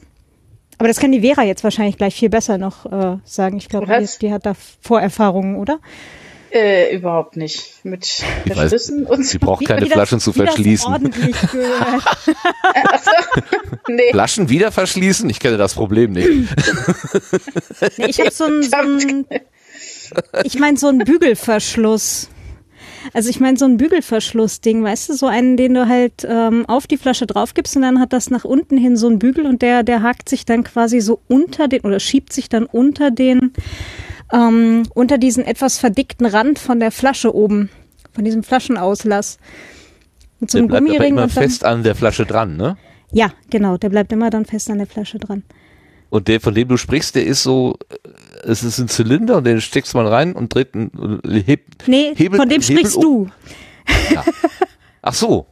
Aber 0.77 0.87
das 0.87 0.99
kann 0.99 1.11
die 1.11 1.21
Vera 1.21 1.43
jetzt 1.43 1.63
wahrscheinlich 1.63 1.97
gleich 1.97 2.15
viel 2.15 2.29
besser 2.29 2.57
noch 2.57 2.91
äh, 2.91 3.17
sagen. 3.23 3.57
Ich 3.57 3.69
glaube, 3.69 3.85
die, 3.85 4.09
die 4.21 4.33
hat 4.33 4.47
da 4.47 4.53
Vorerfahrungen, 4.81 5.57
oder? 5.57 5.79
Äh, 6.51 6.95
überhaupt 6.95 7.35
nicht. 7.37 7.83
Mit 7.83 8.05
Ich 8.05 8.23
weiß, 8.51 8.57
Verschlüssen 8.57 9.05
und 9.05 9.17
so. 9.17 9.23
Sie 9.31 9.37
braucht 9.39 9.65
keine 9.65 9.81
Wie 9.81 9.85
das- 9.89 9.93
Flaschen 9.93 10.19
zu 10.19 10.31
verschließen. 10.33 11.11
Nee. 13.87 14.11
Flaschen 14.11 14.49
wieder 14.49 14.71
verschließen? 14.71 15.29
Ich 15.29 15.39
kenne 15.39 15.57
das 15.57 15.75
Problem 15.75 16.13
nicht. 16.13 16.27
Nee, 17.97 18.05
ich 18.07 18.19
habe 18.19 18.31
so 18.31 18.45
ein, 18.45 18.63
so 18.63 18.77
ich 20.43 20.57
meine 20.59 20.77
so 20.77 20.87
ein 20.87 20.99
Bügelverschluss. 20.99 22.29
Also 23.13 23.29
ich 23.29 23.39
meine 23.39 23.57
so 23.57 23.65
ein 23.65 23.77
Bügelverschluss-Ding, 23.77 24.83
weißt 24.83 25.09
du, 25.09 25.13
so 25.13 25.27
einen, 25.27 25.57
den 25.57 25.73
du 25.73 25.87
halt 25.87 26.25
ähm, 26.27 26.65
auf 26.67 26.87
die 26.87 26.97
Flasche 26.97 27.27
drauf 27.27 27.53
gibst 27.53 27.75
und 27.75 27.81
dann 27.81 27.99
hat 27.99 28.13
das 28.13 28.29
nach 28.29 28.45
unten 28.45 28.77
hin 28.77 28.97
so 28.97 29.07
ein 29.07 29.19
Bügel 29.19 29.45
und 29.45 29.61
der, 29.61 29.83
der 29.83 30.01
hakt 30.01 30.29
sich 30.29 30.45
dann 30.45 30.63
quasi 30.63 31.01
so 31.01 31.21
unter 31.27 31.67
den 31.67 31.81
oder 31.81 31.99
schiebt 31.99 32.33
sich 32.33 32.49
dann 32.49 32.65
unter 32.65 33.11
den 33.11 33.53
ähm, 34.33 34.83
unter 34.93 35.17
diesen 35.17 35.45
etwas 35.45 35.77
verdickten 35.77 36.25
Rand 36.25 36.59
von 36.59 36.79
der 36.79 36.91
Flasche 36.91 37.35
oben, 37.35 37.69
von 38.13 38.25
diesem 38.25 38.43
Flaschenauslass. 38.43 39.37
Mit 40.39 40.51
so 40.51 40.57
Der 40.57 40.63
einem 40.63 40.67
bleibt 40.67 40.81
aber 40.81 40.87
Gummiring 40.89 41.13
immer 41.13 41.23
und 41.23 41.35
dann, 41.35 41.43
fest 41.43 41.63
an 41.63 41.83
der 41.83 41.95
Flasche 41.95 42.25
dran, 42.25 42.57
ne? 42.57 42.77
Ja, 43.11 43.31
genau, 43.49 43.77
der 43.77 43.89
bleibt 43.89 44.11
immer 44.11 44.29
dann 44.29 44.45
fest 44.45 44.69
an 44.69 44.79
der 44.79 44.87
Flasche 44.87 45.19
dran. 45.19 45.43
Und 46.09 46.27
der, 46.27 46.39
von 46.39 46.53
dem 46.53 46.67
du 46.67 46.77
sprichst, 46.77 47.15
der 47.15 47.25
ist 47.25 47.43
so, 47.43 47.77
äh, 47.89 47.95
es 48.45 48.63
ist 48.63 48.79
ein 48.79 48.87
Zylinder 48.87 49.37
und 49.37 49.43
den 49.45 49.59
steckst 49.61 49.93
man 49.95 50.05
rein 50.07 50.33
und 50.33 50.53
dreht 50.53 50.73
einen, 50.75 51.21
hebt, 51.45 51.87
Nee, 51.87 52.13
Hebel- 52.15 52.37
von 52.37 52.49
dem 52.49 52.61
Hebel 52.61 52.77
sprichst 52.79 52.97
um. 52.97 53.03
du. 53.03 54.21
Ach 55.01 55.13
so. 55.13 55.45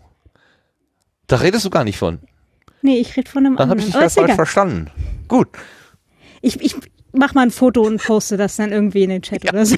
Da 1.27 1.37
redest 1.37 1.65
du 1.65 1.69
gar 1.69 1.83
nicht 1.83 1.97
von. 1.97 2.19
Nee, 2.81 2.97
ich 2.99 3.15
rede 3.15 3.29
von 3.29 3.45
einem 3.45 3.55
Dann 3.55 3.69
habe 3.69 3.79
anderen. 3.79 3.79
ich 3.79 3.85
dich 3.85 3.95
Aber 3.95 4.03
ja 4.05 4.09
falsch 4.09 4.25
egal. 4.25 4.35
verstanden. 4.35 4.91
Gut. 5.27 5.47
Ich, 6.41 6.59
ich 6.61 6.75
mach 7.13 7.33
mal 7.33 7.43
ein 7.43 7.51
Foto 7.51 7.81
und 7.81 8.03
poste 8.03 8.35
das 8.37 8.57
dann 8.57 8.71
irgendwie 8.71 9.03
in 9.03 9.09
den 9.09 9.21
Chat 9.21 9.47
oder 9.51 9.65
so. 9.65 9.75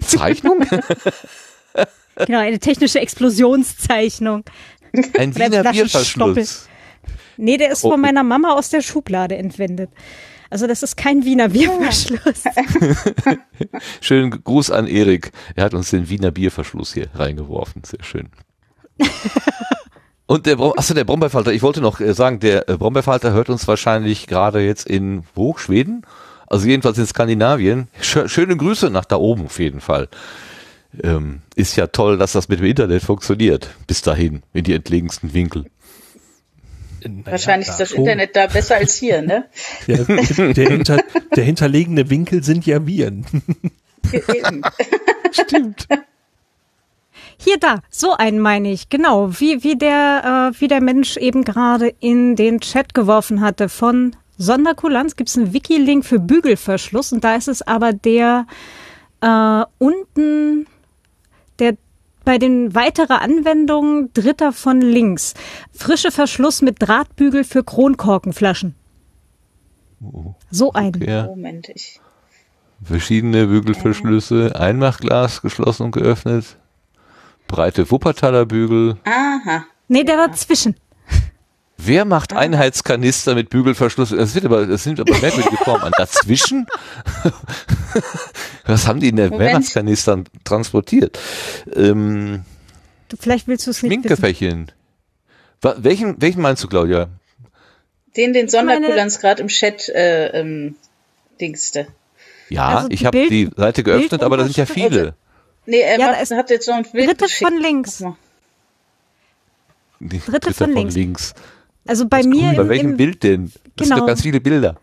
Zeichnung? 0.00 0.64
Genau, 2.26 2.40
eine 2.40 2.58
technische 2.58 3.00
Explosionszeichnung. 3.00 4.44
Ein 5.18 5.34
Wiener. 5.34 5.72
Bierverschluss. 5.72 6.68
Nee, 7.38 7.56
der 7.56 7.72
ist 7.72 7.82
Oh. 7.84 7.90
von 7.92 8.00
meiner 8.02 8.22
Mama 8.22 8.52
aus 8.52 8.68
der 8.68 8.82
Schublade 8.82 9.34
entwendet. 9.36 9.88
Also 10.52 10.66
das 10.66 10.82
ist 10.82 10.98
kein 10.98 11.24
Wiener 11.24 11.48
Bierverschluss. 11.48 12.44
Schönen 14.02 14.44
Gruß 14.44 14.70
an 14.70 14.86
Erik. 14.86 15.32
Er 15.56 15.64
hat 15.64 15.72
uns 15.72 15.88
den 15.88 16.10
Wiener 16.10 16.30
Bierverschluss 16.30 16.92
hier 16.92 17.08
reingeworfen. 17.14 17.82
Sehr 17.84 18.04
schön. 18.04 18.28
Und 20.26 20.44
der, 20.44 20.56
Brom 20.56 20.74
achso, 20.76 20.92
der 20.92 21.04
Brombeerfalter, 21.04 21.54
ich 21.54 21.62
wollte 21.62 21.80
noch 21.80 22.00
äh, 22.00 22.12
sagen, 22.12 22.38
der 22.38 22.68
äh, 22.68 22.76
Brombeerfalter 22.76 23.32
hört 23.32 23.48
uns 23.48 23.66
wahrscheinlich 23.66 24.26
gerade 24.26 24.60
jetzt 24.60 24.86
in, 24.86 25.24
wo, 25.34 25.56
Schweden? 25.56 26.02
Also 26.48 26.68
jedenfalls 26.68 26.98
in 26.98 27.06
Skandinavien. 27.06 27.88
Schö 28.02 28.28
schöne 28.28 28.54
Grüße 28.54 28.90
nach 28.90 29.06
da 29.06 29.16
oben 29.16 29.46
auf 29.46 29.58
jeden 29.58 29.80
Fall. 29.80 30.08
Ähm, 31.02 31.40
ist 31.54 31.76
ja 31.76 31.86
toll, 31.86 32.18
dass 32.18 32.32
das 32.32 32.50
mit 32.50 32.58
dem 32.58 32.66
Internet 32.66 33.02
funktioniert. 33.02 33.70
Bis 33.86 34.02
dahin, 34.02 34.42
in 34.52 34.64
die 34.64 34.74
entlegensten 34.74 35.32
Winkel. 35.32 35.64
Wahrscheinlich 37.24 37.68
ist 37.68 37.78
das 37.78 37.90
schon. 37.90 38.00
Internet 38.00 38.36
da 38.36 38.46
besser 38.46 38.76
als 38.76 38.94
hier, 38.94 39.22
ne? 39.22 39.46
Der, 39.86 40.04
der, 40.52 40.68
hinter, 40.68 41.02
der 41.34 41.44
hinterlegene 41.44 42.10
Winkel 42.10 42.42
sind 42.42 42.66
ja 42.66 42.86
Viren. 42.86 43.26
Stimmt. 45.32 45.88
Hier 47.38 47.58
da, 47.58 47.80
so 47.90 48.12
einen 48.12 48.38
meine 48.38 48.70
ich, 48.70 48.88
genau, 48.88 49.40
wie, 49.40 49.64
wie 49.64 49.76
der, 49.76 50.52
äh, 50.54 50.60
wie 50.60 50.68
der 50.68 50.80
Mensch 50.80 51.16
eben 51.16 51.44
gerade 51.44 51.92
in 52.00 52.36
den 52.36 52.60
Chat 52.60 52.94
geworfen 52.94 53.40
hatte 53.40 53.68
von 53.68 54.14
Sonderkulanz 54.38 55.16
gibt 55.16 55.28
es 55.28 55.36
einen 55.36 55.52
Wiki-Link 55.52 56.04
für 56.04 56.18
Bügelverschluss 56.18 57.12
und 57.12 57.24
da 57.24 57.36
ist 57.36 57.48
es 57.48 57.62
aber 57.62 57.92
der 57.92 58.46
äh, 59.20 59.64
unten 59.78 60.66
der 61.58 61.76
bei 62.24 62.38
den 62.38 62.74
weiteren 62.74 63.18
Anwendungen 63.18 64.12
dritter 64.12 64.52
von 64.52 64.80
links. 64.80 65.34
Frische 65.72 66.10
Verschluss 66.10 66.62
mit 66.62 66.76
Drahtbügel 66.80 67.44
für 67.44 67.64
Kronkorkenflaschen. 67.64 68.74
So 70.50 70.72
ein. 70.72 70.92
Ja. 71.00 71.26
Moment, 71.26 71.68
ich. 71.68 72.00
Verschiedene 72.84 73.46
Bügelverschlüsse, 73.46 74.56
Einmachglas 74.58 75.40
geschlossen 75.40 75.84
und 75.84 75.92
geöffnet, 75.92 76.56
breite 77.46 77.90
Wuppertaler 77.90 78.44
Bügel. 78.44 78.96
Aha. 79.04 79.64
Nee, 79.86 80.02
der 80.02 80.16
dazwischen. 80.16 80.74
Wer 81.84 82.04
macht 82.04 82.32
Einheitskanister 82.32 83.34
mit 83.34 83.50
Bügelverschluss? 83.50 84.10
Das 84.10 84.34
wird 84.34 84.44
aber, 84.44 84.66
das 84.66 84.84
sind 84.84 85.00
aber 85.00 85.12
merkwürdige 85.18 85.56
Formen 85.56 85.82
an. 85.84 85.92
Dazwischen? 85.96 86.66
Was 88.66 88.86
haben 88.86 89.00
die 89.00 89.08
in 89.08 89.16
der 89.16 89.30
Moment. 89.30 89.48
Weihnachtskanistern 89.50 90.24
transportiert? 90.44 91.18
Ähm, 91.74 92.44
Du, 93.08 93.16
vielleicht 93.20 93.46
willst 93.46 93.66
du 93.66 93.72
es 93.72 93.82
nicht. 93.82 93.92
Wa- 95.60 95.74
Welchen, 95.78 96.20
welchen 96.22 96.40
meinst 96.40 96.64
du, 96.64 96.68
Claudia? 96.68 97.08
Den, 98.16 98.32
den 98.32 98.48
Sonderkulanz 98.48 99.18
gerade 99.20 99.42
im 99.42 99.48
Chat 99.48 99.88
äh, 99.90 100.28
ähm, 100.28 100.76
dingste. 101.40 101.86
Ja, 102.48 102.68
Also 102.78 102.88
ich 102.90 103.04
habe 103.04 103.18
Bild- 103.18 103.30
die 103.30 103.50
Seite 103.56 103.82
geöffnet, 103.82 104.22
aber 104.22 104.36
da 104.38 104.44
sind 104.44 104.56
ja 104.56 104.66
viele. 104.66 105.14
Nee, 105.66 105.80
er 105.80 105.98
Ja, 105.98 106.06
macht, 106.12 106.30
hat 106.30 106.50
jetzt 106.50 106.68
noch 106.68 106.76
ein 106.76 106.84
Bild 106.90 107.08
dritte 107.08 107.24
geschickt. 107.24 107.50
von 107.50 107.60
links. 107.60 108.02
Die 110.00 110.18
Dritte 110.18 110.52
von 110.54 110.72
links. 110.74 110.94
links. 110.94 111.34
Also 111.86 112.06
bei 112.08 112.22
mir 112.22 112.52
Bei 112.54 112.62
im, 112.62 112.68
welchem 112.68 112.90
im, 112.92 112.96
Bild 112.96 113.22
denn? 113.22 113.46
Das 113.46 113.52
sind 113.54 113.74
Genau. 113.88 113.98
doch 114.00 114.06
ganz 114.06 114.22
viele 114.22 114.40
Bilder. 114.40 114.76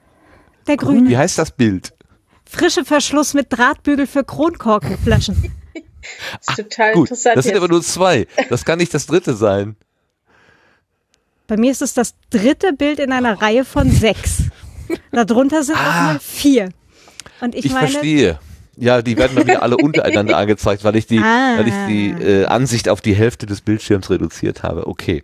der 0.68 0.78
grüne. 0.78 1.10
Wie 1.10 1.18
heißt 1.18 1.38
das 1.38 1.52
Bild? 1.52 1.94
Frische 2.46 2.84
Verschluss 2.84 3.34
mit 3.34 3.48
Drahtbügel 3.50 4.08
für 4.08 4.24
Kronkorkenflaschen. 4.24 5.54
ist 6.42 6.56
total 6.58 6.94
Gut, 6.94 7.08
interessant. 7.10 7.38
das 7.38 7.46
sind 7.46 7.54
jetzt. 7.54 7.64
aber 7.64 7.68
nur 7.72 7.82
zwei. 7.84 8.28
Das 8.50 8.66
kann 8.66 8.80
nicht 8.80 8.94
das 8.94 9.06
dritte 9.06 9.36
sein. 9.36 9.76
Bei 11.48 11.58
mir 11.58 11.72
ist 11.72 11.82
es 11.82 11.94
das 11.94 12.14
dritte 12.30 12.74
Bild 12.74 13.00
in 13.00 13.12
einer 13.12 13.42
Reihe 13.42 13.66
von 13.66 13.90
sechs. 13.92 14.44
Darunter 15.12 15.64
sind 15.64 15.78
Ah. 15.78 15.90
auch 15.90 16.14
mal 16.14 16.20
vier. 16.20 16.70
Und 17.42 17.56
ich, 17.56 17.66
Ich 17.66 17.72
meine, 17.74 17.88
verstehe. 17.88 18.40
Ja, 18.76 19.02
die 19.02 19.18
werden 19.18 19.36
bei 19.36 19.44
mir 19.44 19.62
alle 19.62 19.78
untereinander 19.78 20.38
angezeigt, 20.38 20.84
weil 20.84 20.96
ich 20.96 21.06
die, 21.08 21.20
Ah. 21.20 21.58
weil 21.58 21.68
ich 21.68 21.74
die 21.88 22.10
äh, 22.24 22.46
Ansicht 22.46 22.88
auf 22.90 23.02
die 23.02 23.14
Hälfte 23.14 23.46
des 23.46 23.62
Bildschirms 23.62 24.10
reduziert 24.10 24.64
habe. 24.64 24.88
Okay. 24.88 25.24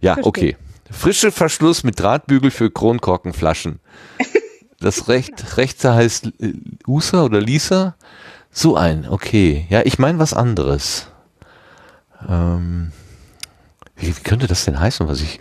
Ja, 0.00 0.14
Verstehe. 0.14 0.28
okay. 0.28 0.56
Frische 0.94 1.32
Verschluss 1.32 1.84
mit 1.84 2.00
Drahtbügel 2.00 2.50
für 2.50 2.70
Kronkorkenflaschen. 2.70 3.80
Das 4.80 5.08
recht, 5.08 5.56
rechte 5.56 5.94
heißt 5.94 6.32
äh, 6.40 6.52
Usa 6.86 7.24
oder 7.24 7.40
Lisa. 7.40 7.96
So 8.50 8.76
ein, 8.76 9.08
okay. 9.08 9.66
Ja, 9.70 9.82
ich 9.84 9.98
meine 9.98 10.18
was 10.18 10.34
anderes. 10.34 11.08
Ähm, 12.28 12.92
wie, 13.96 14.12
könnte 14.12 14.46
das 14.46 14.64
denn 14.64 14.78
heißen, 14.78 15.08
was 15.08 15.20
ich, 15.20 15.40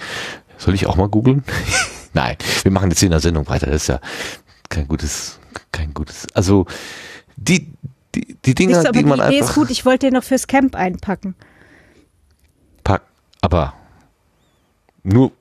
soll 0.57 0.73
ich 0.73 0.87
auch 0.87 0.95
mal 0.95 1.09
googeln? 1.09 1.43
Nein, 2.13 2.37
wir 2.61 2.71
machen 2.71 2.89
jetzt 2.89 3.03
in 3.03 3.11
der 3.11 3.19
Sendung 3.19 3.47
weiter. 3.49 3.67
Das 3.67 3.83
ist 3.83 3.87
ja 3.87 3.99
kein 4.69 4.87
gutes, 4.87 5.39
kein 5.71 5.93
gutes, 5.93 6.27
also, 6.33 6.65
die, 7.35 7.67
die, 8.15 8.37
die 8.45 8.55
Dinger, 8.55 8.75
siehst 8.75 8.85
du, 8.85 8.89
aber 8.89 8.97
die 8.97 9.03
die 9.03 9.09
man 9.09 9.27
Idee 9.27 9.39
ist 9.39 9.55
gut. 9.55 9.69
Ich 9.71 9.85
wollte 9.85 10.07
den 10.07 10.13
noch 10.13 10.23
fürs 10.23 10.47
Camp 10.47 10.75
einpacken. 10.75 11.35
packt, 12.83 13.07
aber 13.41 13.73
nur 15.03 15.31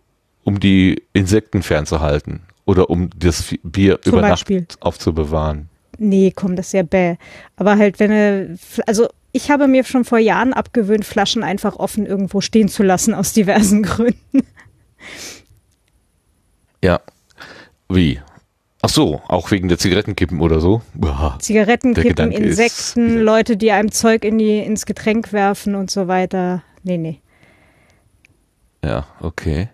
um 0.45 0.61
die 0.61 1.03
Insekten 1.13 1.63
fernzuhalten 1.63 2.41
oder 2.65 2.91
um 2.91 3.11
das 3.17 3.55
Bier 3.63 4.01
Zum 4.01 4.13
über 4.13 4.23
Beispiel. 4.23 4.61
Nacht 4.61 4.81
aufzubewahren. 4.81 5.69
Nee, 5.99 6.33
komm, 6.35 6.57
das 6.57 6.69
ist 6.69 6.73
ja 6.73 6.83
bäh. 6.83 7.17
Aber 7.57 7.77
halt, 7.77 8.01
wenn 8.01 8.11
er, 8.11 8.57
also 8.87 9.09
ich 9.33 9.51
habe 9.51 9.67
mir 9.67 9.85
schon 9.85 10.05
vor 10.05 10.19
Jahren 10.19 10.53
abgewöhnt, 10.53 11.05
Flaschen 11.05 11.43
einfach 11.43 11.77
offen 11.77 12.07
irgendwo 12.07 12.41
stehen 12.41 12.69
zu 12.69 12.83
lassen 12.83 13.15
aus 13.15 13.33
diversen 13.33 13.83
Gründen. 13.83 14.43
Ja. 16.83 17.01
Wie? 17.89 18.21
Ach 18.85 18.89
so, 18.89 19.23
auch 19.29 19.51
wegen 19.53 19.69
der 19.69 19.79
Zigarettenkippen 19.79 20.41
oder 20.41 20.61
so? 20.61 20.83
Uah. 21.01 21.39
Zigarettenkippen, 21.39 22.33
Insekten, 22.33 23.21
Leute, 23.21 23.57
die 23.57 23.71
einem 23.71 23.93
Zeug 23.93 24.25
in 24.25 24.39
die, 24.39 24.59
ins 24.59 24.87
Getränk 24.87 25.33
werfen 25.33 25.77
und 25.77 25.91
so 25.91 26.09
weiter. 26.09 26.65
Nee, 26.83 26.99
nee. 26.99 27.21
Ja, 28.85 29.07
okay. 29.21 29.69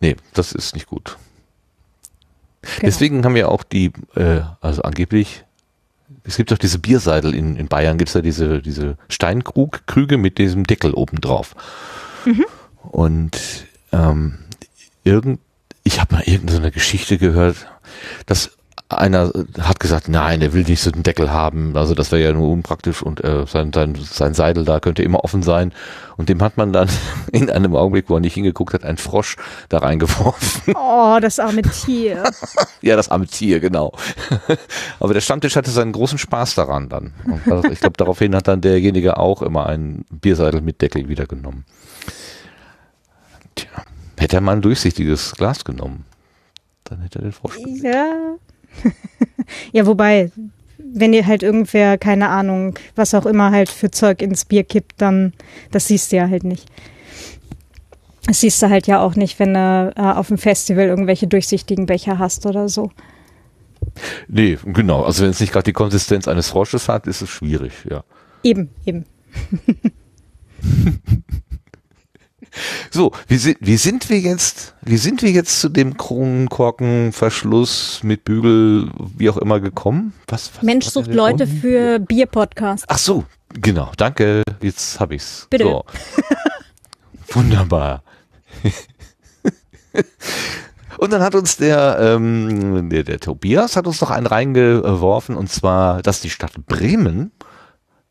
Nee, 0.00 0.16
das 0.34 0.52
ist 0.52 0.74
nicht 0.74 0.86
gut. 0.86 1.16
Genau. 2.62 2.74
Deswegen 2.82 3.24
haben 3.24 3.34
wir 3.34 3.48
auch 3.48 3.62
die, 3.62 3.92
äh, 4.16 4.40
also 4.60 4.82
angeblich, 4.82 5.44
es 6.24 6.36
gibt 6.36 6.50
doch 6.50 6.58
diese 6.58 6.78
Bierseidel 6.78 7.34
in, 7.34 7.56
in 7.56 7.68
Bayern, 7.68 7.98
gibt 7.98 8.08
es 8.08 8.14
da 8.14 8.20
diese, 8.20 8.60
diese 8.60 8.96
Steinkrug-Krüge 9.08 10.18
mit 10.18 10.38
diesem 10.38 10.64
Deckel 10.64 10.92
oben 10.92 11.20
drauf. 11.20 11.54
Mhm. 12.24 12.44
Und 12.82 13.66
ähm, 13.92 14.38
irgend, 15.04 15.40
ich 15.84 16.00
habe 16.00 16.16
mal 16.16 16.22
irgendeine 16.24 16.70
Geschichte 16.70 17.18
gehört, 17.18 17.66
dass 18.26 18.50
einer 18.90 19.32
hat 19.60 19.78
gesagt, 19.78 20.08
nein, 20.08 20.42
er 20.42 20.52
will 20.52 20.64
nicht 20.64 20.82
so 20.82 20.90
einen 20.90 21.04
Deckel 21.04 21.30
haben, 21.30 21.76
also 21.76 21.94
das 21.94 22.10
wäre 22.10 22.22
ja 22.22 22.32
nur 22.32 22.50
unpraktisch 22.50 23.02
und 23.02 23.22
äh, 23.22 23.46
sein, 23.46 23.72
sein, 23.72 23.94
sein 23.94 24.34
Seidel 24.34 24.64
da 24.64 24.80
könnte 24.80 25.02
immer 25.02 25.22
offen 25.24 25.42
sein. 25.42 25.72
Und 26.16 26.28
dem 26.28 26.42
hat 26.42 26.56
man 26.56 26.72
dann 26.72 26.88
in 27.32 27.48
einem 27.50 27.76
Augenblick, 27.76 28.10
wo 28.10 28.14
er 28.14 28.20
nicht 28.20 28.34
hingeguckt 28.34 28.74
hat, 28.74 28.84
einen 28.84 28.98
Frosch 28.98 29.36
da 29.68 29.78
reingeworfen. 29.78 30.74
Oh, 30.76 31.18
das 31.20 31.38
arme 31.38 31.62
Tier. 31.62 32.24
Ja, 32.82 32.96
das 32.96 33.10
arme 33.10 33.26
Tier, 33.26 33.60
genau. 33.60 33.92
Aber 35.00 35.12
der 35.12 35.20
Stammtisch 35.20 35.54
hatte 35.54 35.70
seinen 35.70 35.92
großen 35.92 36.16
Spaß 36.16 36.54
daran 36.54 36.88
dann. 36.88 37.12
Und 37.44 37.66
ich 37.66 37.80
glaube, 37.80 37.96
daraufhin 37.98 38.34
hat 38.34 38.48
dann 38.48 38.62
derjenige 38.62 39.18
auch 39.18 39.42
immer 39.42 39.66
einen 39.66 40.06
Bierseidel 40.10 40.62
mit 40.62 40.80
Deckel 40.80 41.08
wieder 41.08 41.26
genommen. 41.26 41.66
Tja, 43.54 43.68
hätte 44.18 44.36
er 44.36 44.40
mal 44.40 44.52
ein 44.52 44.62
durchsichtiges 44.62 45.32
Glas 45.32 45.64
genommen, 45.64 46.06
dann 46.84 47.02
hätte 47.02 47.18
er 47.18 47.22
den 47.22 47.32
Frosch. 47.32 47.58
Ja. 47.82 48.36
ja, 49.72 49.86
wobei, 49.86 50.30
wenn 50.78 51.12
dir 51.12 51.26
halt 51.26 51.42
irgendwer, 51.42 51.98
keine 51.98 52.28
Ahnung, 52.28 52.78
was 52.96 53.14
auch 53.14 53.26
immer 53.26 53.50
halt 53.50 53.68
für 53.68 53.90
Zeug 53.90 54.22
ins 54.22 54.44
Bier 54.44 54.64
kippt, 54.64 54.94
dann, 54.98 55.32
das 55.70 55.86
siehst 55.86 56.12
du 56.12 56.16
ja 56.16 56.28
halt 56.28 56.44
nicht. 56.44 56.66
Das 58.26 58.40
siehst 58.40 58.62
du 58.62 58.68
halt 58.68 58.86
ja 58.86 59.00
auch 59.00 59.16
nicht, 59.16 59.38
wenn 59.38 59.54
du 59.54 59.92
äh, 59.96 60.00
auf 60.00 60.28
dem 60.28 60.38
Festival 60.38 60.86
irgendwelche 60.86 61.26
durchsichtigen 61.26 61.86
Becher 61.86 62.18
hast 62.18 62.46
oder 62.46 62.68
so. 62.68 62.90
Nee, 64.28 64.58
genau. 64.64 65.02
Also 65.02 65.24
wenn 65.24 65.30
es 65.30 65.40
nicht 65.40 65.52
gerade 65.52 65.64
die 65.64 65.72
Konsistenz 65.72 66.28
eines 66.28 66.48
Frosches 66.48 66.88
hat, 66.88 67.06
ist 67.06 67.22
es 67.22 67.30
schwierig, 67.30 67.72
ja. 67.90 68.04
Eben, 68.42 68.70
eben. 68.84 69.04
So, 72.90 73.12
wie 73.28 73.36
sind, 73.36 73.58
wie 73.60 73.76
sind 73.76 74.10
wir 74.10 74.18
jetzt, 74.18 74.74
wie 74.82 74.96
sind 74.96 75.22
wir 75.22 75.30
jetzt 75.30 75.60
zu 75.60 75.68
dem 75.68 75.96
Kronkorkenverschluss 75.96 78.00
mit 78.02 78.24
Bügel, 78.24 78.90
wie 79.16 79.30
auch 79.30 79.36
immer 79.36 79.60
gekommen? 79.60 80.12
Was, 80.26 80.50
was 80.56 80.62
Mensch 80.62 80.86
was 80.86 80.94
sucht 80.94 81.14
Leute 81.14 81.46
Grund? 81.46 81.60
für 81.60 82.00
Bierpodcast. 82.00 82.86
Ach 82.88 82.98
so, 82.98 83.24
genau, 83.52 83.92
danke, 83.96 84.42
jetzt 84.60 84.98
hab 84.98 85.12
ich's. 85.12 85.46
Bitte. 85.50 85.64
So. 85.64 85.84
Wunderbar. 87.34 88.02
Und 90.98 91.12
dann 91.12 91.22
hat 91.22 91.34
uns 91.34 91.56
der, 91.56 91.98
ähm, 91.98 92.90
der, 92.90 93.04
der 93.04 93.20
Tobias 93.20 93.76
hat 93.76 93.86
uns 93.86 94.00
noch 94.00 94.10
einen 94.10 94.26
reingeworfen 94.26 95.36
und 95.36 95.50
zwar, 95.50 96.02
dass 96.02 96.20
die 96.20 96.30
Stadt 96.30 96.52
Bremen 96.66 97.32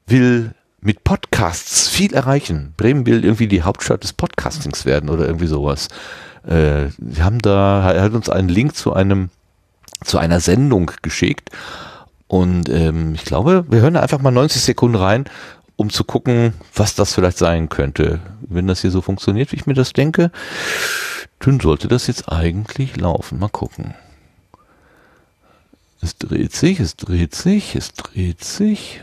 will 0.07 0.55
mit 0.81 1.03
Podcasts 1.03 1.87
viel 1.87 2.13
erreichen. 2.13 2.73
Bremen 2.77 3.05
will 3.05 3.23
irgendwie 3.23 3.47
die 3.47 3.63
Hauptstadt 3.63 4.03
des 4.03 4.13
Podcastings 4.13 4.85
werden 4.85 5.09
oder 5.09 5.25
irgendwie 5.25 5.47
sowas. 5.47 5.87
Äh, 6.47 6.87
wir 6.97 7.23
haben 7.23 7.39
da, 7.39 7.91
er 7.91 8.01
hat 8.03 8.13
uns 8.13 8.29
einen 8.29 8.49
Link 8.49 8.75
zu 8.75 8.93
einem, 8.93 9.29
zu 10.03 10.17
einer 10.17 10.39
Sendung 10.39 10.91
geschickt 11.01 11.49
und 12.29 12.69
ähm, 12.69 13.15
ich 13.15 13.25
glaube, 13.25 13.65
wir 13.69 13.81
hören 13.81 13.95
da 13.95 14.01
einfach 14.01 14.21
mal 14.21 14.31
90 14.31 14.61
Sekunden 14.61 14.95
rein, 14.95 15.25
um 15.75 15.89
zu 15.89 16.03
gucken, 16.03 16.53
was 16.75 16.93
das 16.93 17.13
vielleicht 17.13 17.39
sein 17.39 17.69
könnte. 17.69 18.19
Wenn 18.41 18.67
das 18.67 18.81
hier 18.81 18.91
so 18.91 19.01
funktioniert, 19.01 19.51
wie 19.51 19.55
ich 19.55 19.65
mir 19.65 19.73
das 19.73 19.93
denke, 19.93 20.31
dann 21.39 21.59
sollte 21.59 21.87
das 21.87 22.05
jetzt 22.05 22.31
eigentlich 22.31 22.97
laufen. 22.97 23.39
Mal 23.39 23.49
gucken. 23.49 23.95
Es 26.01 26.17
dreht 26.17 26.53
sich, 26.53 26.79
es 26.79 26.95
dreht 26.95 27.33
sich, 27.33 27.75
es 27.75 27.93
dreht 27.93 28.43
sich. 28.43 29.01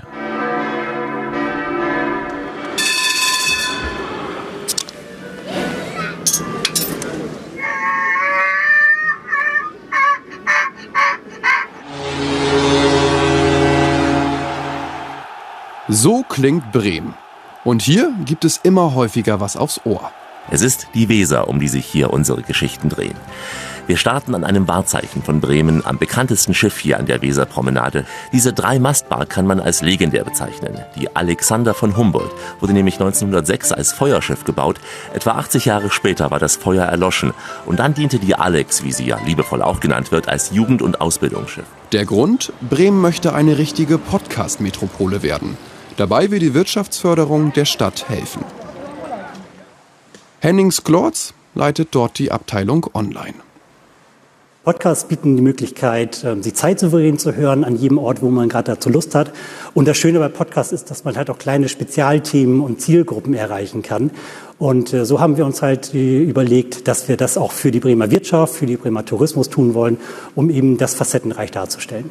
So 15.88 16.24
klingt 16.28 16.72
Bremen. 16.72 17.14
Und 17.62 17.80
hier 17.80 18.12
gibt 18.24 18.44
es 18.44 18.56
immer 18.56 18.96
häufiger 18.96 19.38
was 19.38 19.56
aufs 19.56 19.80
Ohr. 19.84 20.10
Es 20.50 20.60
ist 20.60 20.88
die 20.94 21.08
Weser, 21.08 21.46
um 21.46 21.60
die 21.60 21.68
sich 21.68 21.86
hier 21.86 22.12
unsere 22.12 22.42
Geschichten 22.42 22.88
drehen. 22.88 23.14
Wir 23.86 23.96
starten 23.96 24.34
an 24.34 24.42
einem 24.42 24.66
Wahrzeichen 24.66 25.22
von 25.22 25.40
Bremen, 25.40 25.86
am 25.86 25.98
bekanntesten 25.98 26.54
Schiff 26.54 26.76
hier 26.76 26.98
an 26.98 27.06
der 27.06 27.22
Weserpromenade. 27.22 28.04
Diese 28.32 28.52
Drei-Mast-Bar 28.52 29.26
kann 29.26 29.46
man 29.46 29.60
als 29.60 29.80
legendär 29.80 30.24
bezeichnen. 30.24 30.76
Die 30.96 31.14
Alexander 31.14 31.72
von 31.72 31.96
Humboldt 31.96 32.32
wurde 32.58 32.72
nämlich 32.72 32.94
1906 32.94 33.70
als 33.70 33.92
Feuerschiff 33.92 34.42
gebaut. 34.42 34.80
Etwa 35.14 35.32
80 35.32 35.66
Jahre 35.66 35.90
später 35.90 36.32
war 36.32 36.40
das 36.40 36.56
Feuer 36.56 36.86
erloschen. 36.86 37.32
Und 37.64 37.78
dann 37.78 37.94
diente 37.94 38.18
die 38.18 38.34
Alex, 38.34 38.82
wie 38.82 38.92
sie 38.92 39.06
ja 39.06 39.20
liebevoll 39.24 39.62
auch 39.62 39.78
genannt 39.78 40.10
wird, 40.10 40.28
als 40.28 40.50
Jugend- 40.50 40.82
und 40.82 41.00
Ausbildungsschiff. 41.00 41.66
Der 41.92 42.04
Grund? 42.04 42.52
Bremen 42.68 43.00
möchte 43.00 43.34
eine 43.34 43.56
richtige 43.56 43.98
Podcast-Metropole 43.98 45.22
werden. 45.22 45.56
Dabei 45.96 46.30
will 46.30 46.40
die 46.40 46.52
Wirtschaftsförderung 46.52 47.54
der 47.54 47.64
Stadt 47.64 48.08
helfen. 48.08 48.44
Hennings 50.40 50.84
Glorz 50.84 51.32
leitet 51.54 51.88
dort 51.92 52.18
die 52.18 52.30
Abteilung 52.30 52.86
Online. 52.92 53.34
Podcasts 54.62 55.04
bieten 55.06 55.36
die 55.36 55.42
Möglichkeit, 55.42 56.24
ähm, 56.24 56.42
sie 56.42 56.52
zeitsouverän 56.52 57.18
zu 57.18 57.36
hören, 57.36 57.62
an 57.62 57.76
jedem 57.76 57.98
Ort, 57.98 58.20
wo 58.20 58.30
man 58.30 58.48
gerade 58.48 58.72
dazu 58.72 58.90
Lust 58.90 59.14
hat. 59.14 59.32
Und 59.74 59.86
das 59.86 59.96
Schöne 59.96 60.18
bei 60.18 60.28
Podcasts 60.28 60.72
ist, 60.72 60.90
dass 60.90 61.04
man 61.04 61.16
halt 61.16 61.30
auch 61.30 61.38
kleine 61.38 61.68
Spezialthemen 61.68 62.60
und 62.60 62.80
Zielgruppen 62.80 63.32
erreichen 63.32 63.82
kann. 63.82 64.10
Und 64.58 64.92
äh, 64.92 65.06
so 65.06 65.20
haben 65.20 65.36
wir 65.36 65.46
uns 65.46 65.62
halt 65.62 65.94
äh, 65.94 66.20
überlegt, 66.20 66.88
dass 66.88 67.08
wir 67.08 67.16
das 67.16 67.38
auch 67.38 67.52
für 67.52 67.70
die 67.70 67.78
Bremer 67.78 68.10
Wirtschaft, 68.10 68.54
für 68.54 68.66
die 68.66 68.76
Bremer 68.76 69.04
Tourismus 69.04 69.48
tun 69.48 69.72
wollen, 69.72 69.98
um 70.34 70.50
eben 70.50 70.78
das 70.78 70.94
facettenreich 70.94 71.52
darzustellen. 71.52 72.10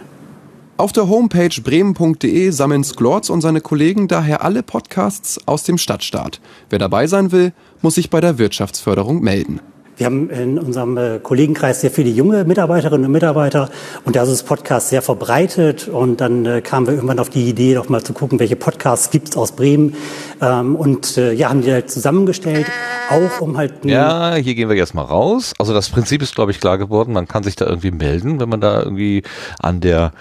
Auf 0.77 0.91
der 0.91 1.07
Homepage 1.07 1.61
bremen.de 1.63 2.49
sammeln 2.49 2.83
Sklorz 2.83 3.29
und 3.29 3.39
seine 3.39 3.61
Kollegen 3.61 4.09
daher 4.09 4.43
alle 4.43 4.61
Podcasts 4.61 5.39
aus 5.45 5.63
dem 5.63 5.77
Stadtstaat. 5.77 6.41
Wer 6.69 6.79
dabei 6.79 7.07
sein 7.07 7.31
will, 7.31 7.53
muss 7.81 7.95
sich 7.95 8.09
bei 8.09 8.19
der 8.19 8.38
Wirtschaftsförderung 8.39 9.21
melden. 9.21 9.61
Wir 9.95 10.07
haben 10.07 10.29
in 10.29 10.59
unserem 10.59 10.97
äh, 10.97 11.19
Kollegenkreis 11.23 11.79
sehr 11.79 11.91
viele 11.91 12.09
junge 12.09 12.43
Mitarbeiterinnen 12.43 13.05
und 13.05 13.11
Mitarbeiter 13.13 13.69
und 14.03 14.17
da 14.17 14.23
ist 14.23 14.31
das 14.33 14.43
Podcast 14.43 14.89
sehr 14.89 15.01
verbreitet 15.01 15.88
und 15.88 16.19
dann 16.19 16.45
äh, 16.45 16.59
kamen 16.59 16.88
wir 16.88 16.95
irgendwann 16.95 17.19
auf 17.19 17.29
die 17.29 17.47
Idee, 17.47 17.75
doch 17.75 17.88
mal 17.88 18.03
zu 18.03 18.11
gucken, 18.11 18.38
welche 18.41 18.57
Podcasts 18.57 19.09
gibt's 19.09 19.38
aus 19.38 19.53
Bremen 19.53 19.95
ähm, 20.41 20.75
und 20.75 21.15
äh, 21.15 21.31
ja, 21.31 21.47
haben 21.47 21.61
die 21.61 21.71
halt 21.71 21.89
zusammengestellt, 21.89 22.67
auch 23.09 23.39
um 23.39 23.55
halt... 23.55 23.85
Ja, 23.85 24.35
hier 24.35 24.55
gehen 24.55 24.67
wir 24.67 24.75
jetzt 24.75 24.93
mal 24.93 25.03
raus. 25.03 25.53
Also 25.57 25.73
das 25.73 25.88
Prinzip 25.88 26.21
ist, 26.21 26.35
glaube 26.35 26.51
ich, 26.51 26.59
klar 26.59 26.77
geworden. 26.77 27.13
Man 27.13 27.29
kann 27.29 27.43
sich 27.43 27.55
da 27.55 27.65
irgendwie 27.65 27.91
melden, 27.91 28.41
wenn 28.41 28.49
man 28.49 28.59
da 28.59 28.83
irgendwie 28.83 29.23
an 29.59 29.79
der 29.79 30.11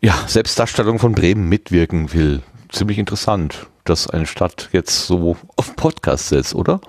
ja, 0.00 0.14
Selbstdarstellung 0.26 0.98
von 0.98 1.12
Bremen 1.12 1.48
mitwirken 1.48 2.12
will. 2.12 2.42
Ziemlich 2.70 2.98
interessant, 2.98 3.66
dass 3.84 4.08
eine 4.08 4.26
Stadt 4.26 4.70
jetzt 4.72 5.06
so 5.06 5.36
auf 5.56 5.76
Podcast 5.76 6.28
setzt, 6.28 6.54
oder? 6.54 6.80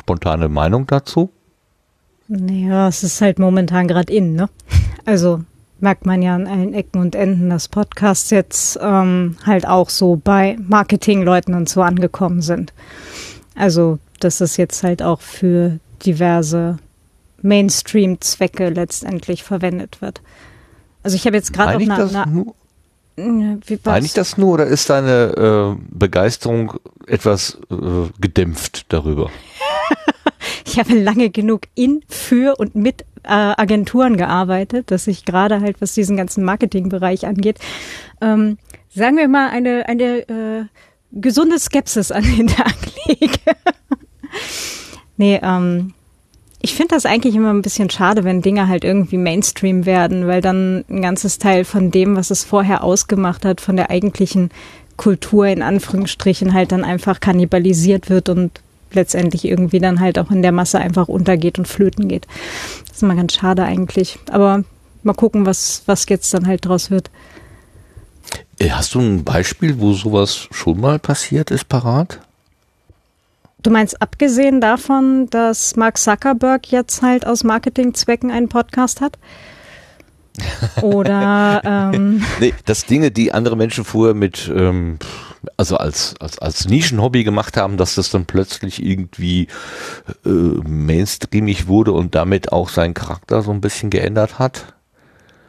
Spontane 0.00 0.48
Meinung 0.48 0.86
dazu? 0.86 1.30
Naja, 2.28 2.88
es 2.88 3.02
ist 3.02 3.20
halt 3.20 3.38
momentan 3.38 3.88
gerade 3.88 4.12
in, 4.12 4.34
ne? 4.34 4.48
Also 5.04 5.42
merkt 5.80 6.06
man 6.06 6.22
ja 6.22 6.34
an 6.34 6.46
allen 6.46 6.74
Ecken 6.74 7.00
und 7.00 7.14
Enden, 7.14 7.50
dass 7.50 7.68
Podcasts 7.68 8.30
jetzt 8.30 8.78
ähm, 8.82 9.36
halt 9.44 9.66
auch 9.66 9.90
so 9.90 10.20
bei 10.22 10.56
Marketingleuten 10.60 11.54
und 11.54 11.68
so 11.68 11.82
angekommen 11.82 12.42
sind. 12.42 12.72
Also, 13.54 13.98
dass 14.20 14.40
es 14.40 14.56
jetzt 14.56 14.82
halt 14.82 15.02
auch 15.02 15.20
für 15.20 15.78
diverse 16.04 16.78
Mainstream-Zwecke 17.42 18.70
letztendlich 18.70 19.44
verwendet 19.44 20.02
wird. 20.02 20.20
Also 21.08 21.16
ich 21.16 21.24
habe 21.24 21.36
jetzt 21.36 21.54
gerade 21.54 21.70
auch 21.70 21.80
Meine 21.80 21.84
ich 21.84 21.90
eine, 21.90 22.02
das 22.02 22.26
nur? 22.26 22.54
Meine 23.16 24.04
ich 24.04 24.12
das 24.12 24.36
nur 24.36 24.52
oder 24.52 24.66
ist 24.66 24.90
deine 24.90 25.78
äh, 25.78 25.82
Begeisterung 25.90 26.74
etwas 27.06 27.58
äh, 27.70 28.10
gedämpft 28.20 28.84
darüber? 28.90 29.30
ich 30.66 30.78
habe 30.78 30.92
lange 30.92 31.30
genug 31.30 31.62
in, 31.74 32.02
für 32.10 32.56
und 32.58 32.74
mit 32.74 33.06
äh, 33.22 33.28
Agenturen 33.28 34.18
gearbeitet, 34.18 34.90
dass 34.90 35.06
ich 35.06 35.24
gerade 35.24 35.62
halt, 35.62 35.80
was 35.80 35.94
diesen 35.94 36.18
ganzen 36.18 36.44
Marketingbereich 36.44 37.24
angeht, 37.26 37.58
ähm, 38.20 38.58
sagen 38.94 39.16
wir 39.16 39.28
mal, 39.28 39.48
eine, 39.48 39.88
eine 39.88 40.28
äh, 40.28 40.64
gesunde 41.12 41.58
Skepsis 41.58 42.12
an 42.12 42.24
den 42.24 42.48
Tag 42.48 42.76
lege. 43.06 43.40
nee, 45.16 45.40
ähm, 45.42 45.94
ich 46.60 46.74
finde 46.74 46.94
das 46.94 47.06
eigentlich 47.06 47.34
immer 47.36 47.50
ein 47.52 47.62
bisschen 47.62 47.88
schade, 47.88 48.24
wenn 48.24 48.42
Dinge 48.42 48.68
halt 48.68 48.84
irgendwie 48.84 49.16
Mainstream 49.16 49.86
werden, 49.86 50.26
weil 50.26 50.40
dann 50.40 50.84
ein 50.88 51.02
ganzes 51.02 51.38
Teil 51.38 51.64
von 51.64 51.90
dem, 51.90 52.16
was 52.16 52.30
es 52.30 52.44
vorher 52.44 52.82
ausgemacht 52.82 53.44
hat, 53.44 53.60
von 53.60 53.76
der 53.76 53.90
eigentlichen 53.90 54.50
Kultur 54.96 55.46
in 55.46 55.62
Anführungsstrichen 55.62 56.52
halt 56.52 56.72
dann 56.72 56.84
einfach 56.84 57.20
kannibalisiert 57.20 58.10
wird 58.10 58.28
und 58.28 58.60
letztendlich 58.90 59.44
irgendwie 59.44 59.78
dann 59.78 60.00
halt 60.00 60.18
auch 60.18 60.30
in 60.30 60.42
der 60.42 60.50
Masse 60.52 60.78
einfach 60.78 61.08
untergeht 61.08 61.58
und 61.58 61.68
flöten 61.68 62.08
geht. 62.08 62.26
Das 62.86 62.96
ist 62.96 63.02
immer 63.02 63.14
ganz 63.14 63.34
schade 63.34 63.62
eigentlich. 63.62 64.18
Aber 64.30 64.64
mal 65.02 65.14
gucken, 65.14 65.46
was, 65.46 65.82
was 65.86 66.06
jetzt 66.08 66.34
dann 66.34 66.46
halt 66.46 66.66
draus 66.66 66.90
wird. 66.90 67.10
Äh, 68.58 68.70
Hast 68.70 68.94
du 68.94 69.00
ein 69.00 69.24
Beispiel, 69.24 69.78
wo 69.78 69.92
sowas 69.92 70.48
schon 70.50 70.80
mal 70.80 70.98
passiert 70.98 71.50
ist, 71.52 71.68
parat? 71.68 72.20
Du 73.62 73.70
meinst 73.70 74.00
abgesehen 74.00 74.60
davon, 74.60 75.28
dass 75.30 75.74
Mark 75.74 75.98
Zuckerberg 75.98 76.70
jetzt 76.70 77.02
halt 77.02 77.26
aus 77.26 77.42
Marketingzwecken 77.42 78.30
einen 78.30 78.48
Podcast 78.48 79.00
hat? 79.00 79.18
Oder 80.82 81.62
ähm, 81.94 82.24
Nee, 82.38 82.54
dass 82.66 82.86
Dinge, 82.86 83.10
die 83.10 83.32
andere 83.32 83.56
Menschen 83.56 83.84
vorher 83.84 84.14
mit, 84.14 84.50
ähm, 84.54 84.98
also 85.56 85.76
als, 85.76 86.14
als, 86.20 86.38
als 86.38 86.68
Nischenhobby 86.68 87.24
gemacht 87.24 87.56
haben, 87.56 87.76
dass 87.76 87.96
das 87.96 88.10
dann 88.10 88.26
plötzlich 88.26 88.80
irgendwie 88.80 89.48
äh, 90.24 90.28
mainstreamig 90.28 91.66
wurde 91.66 91.92
und 91.92 92.14
damit 92.14 92.52
auch 92.52 92.68
seinen 92.68 92.94
Charakter 92.94 93.42
so 93.42 93.50
ein 93.50 93.60
bisschen 93.60 93.90
geändert 93.90 94.38
hat? 94.38 94.77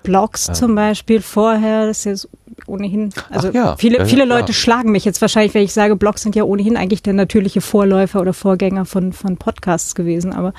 Blogs 0.10 0.50
zum 0.54 0.76
Beispiel 0.76 1.22
vorher, 1.22 1.86
das 1.86 2.06
ist 2.06 2.24
ja 2.24 2.30
ohnehin, 2.68 3.12
also 3.30 3.50
ja, 3.50 3.76
viele, 3.78 3.98
ja, 3.98 4.04
ja, 4.04 4.10
viele. 4.10 4.26
Leute 4.26 4.54
schlagen 4.54 4.92
mich 4.92 5.06
jetzt 5.06 5.22
wahrscheinlich, 5.22 5.54
wenn 5.54 5.64
ich 5.64 5.74
sage, 5.74 5.96
Blogs 5.96 6.24
sind 6.24 6.36
ja 6.36 6.44
ohnehin 6.44 6.78
eigentlich 6.78 7.04
der 7.04 7.14
natürliche 7.14 7.62
Vorläufer 7.62 8.22
oder 8.22 8.34
Vorgänger 8.34 8.86
von, 8.86 9.14
von 9.14 9.38
Podcasts 9.38 9.96
gewesen, 9.96 10.34
aber 10.34 10.54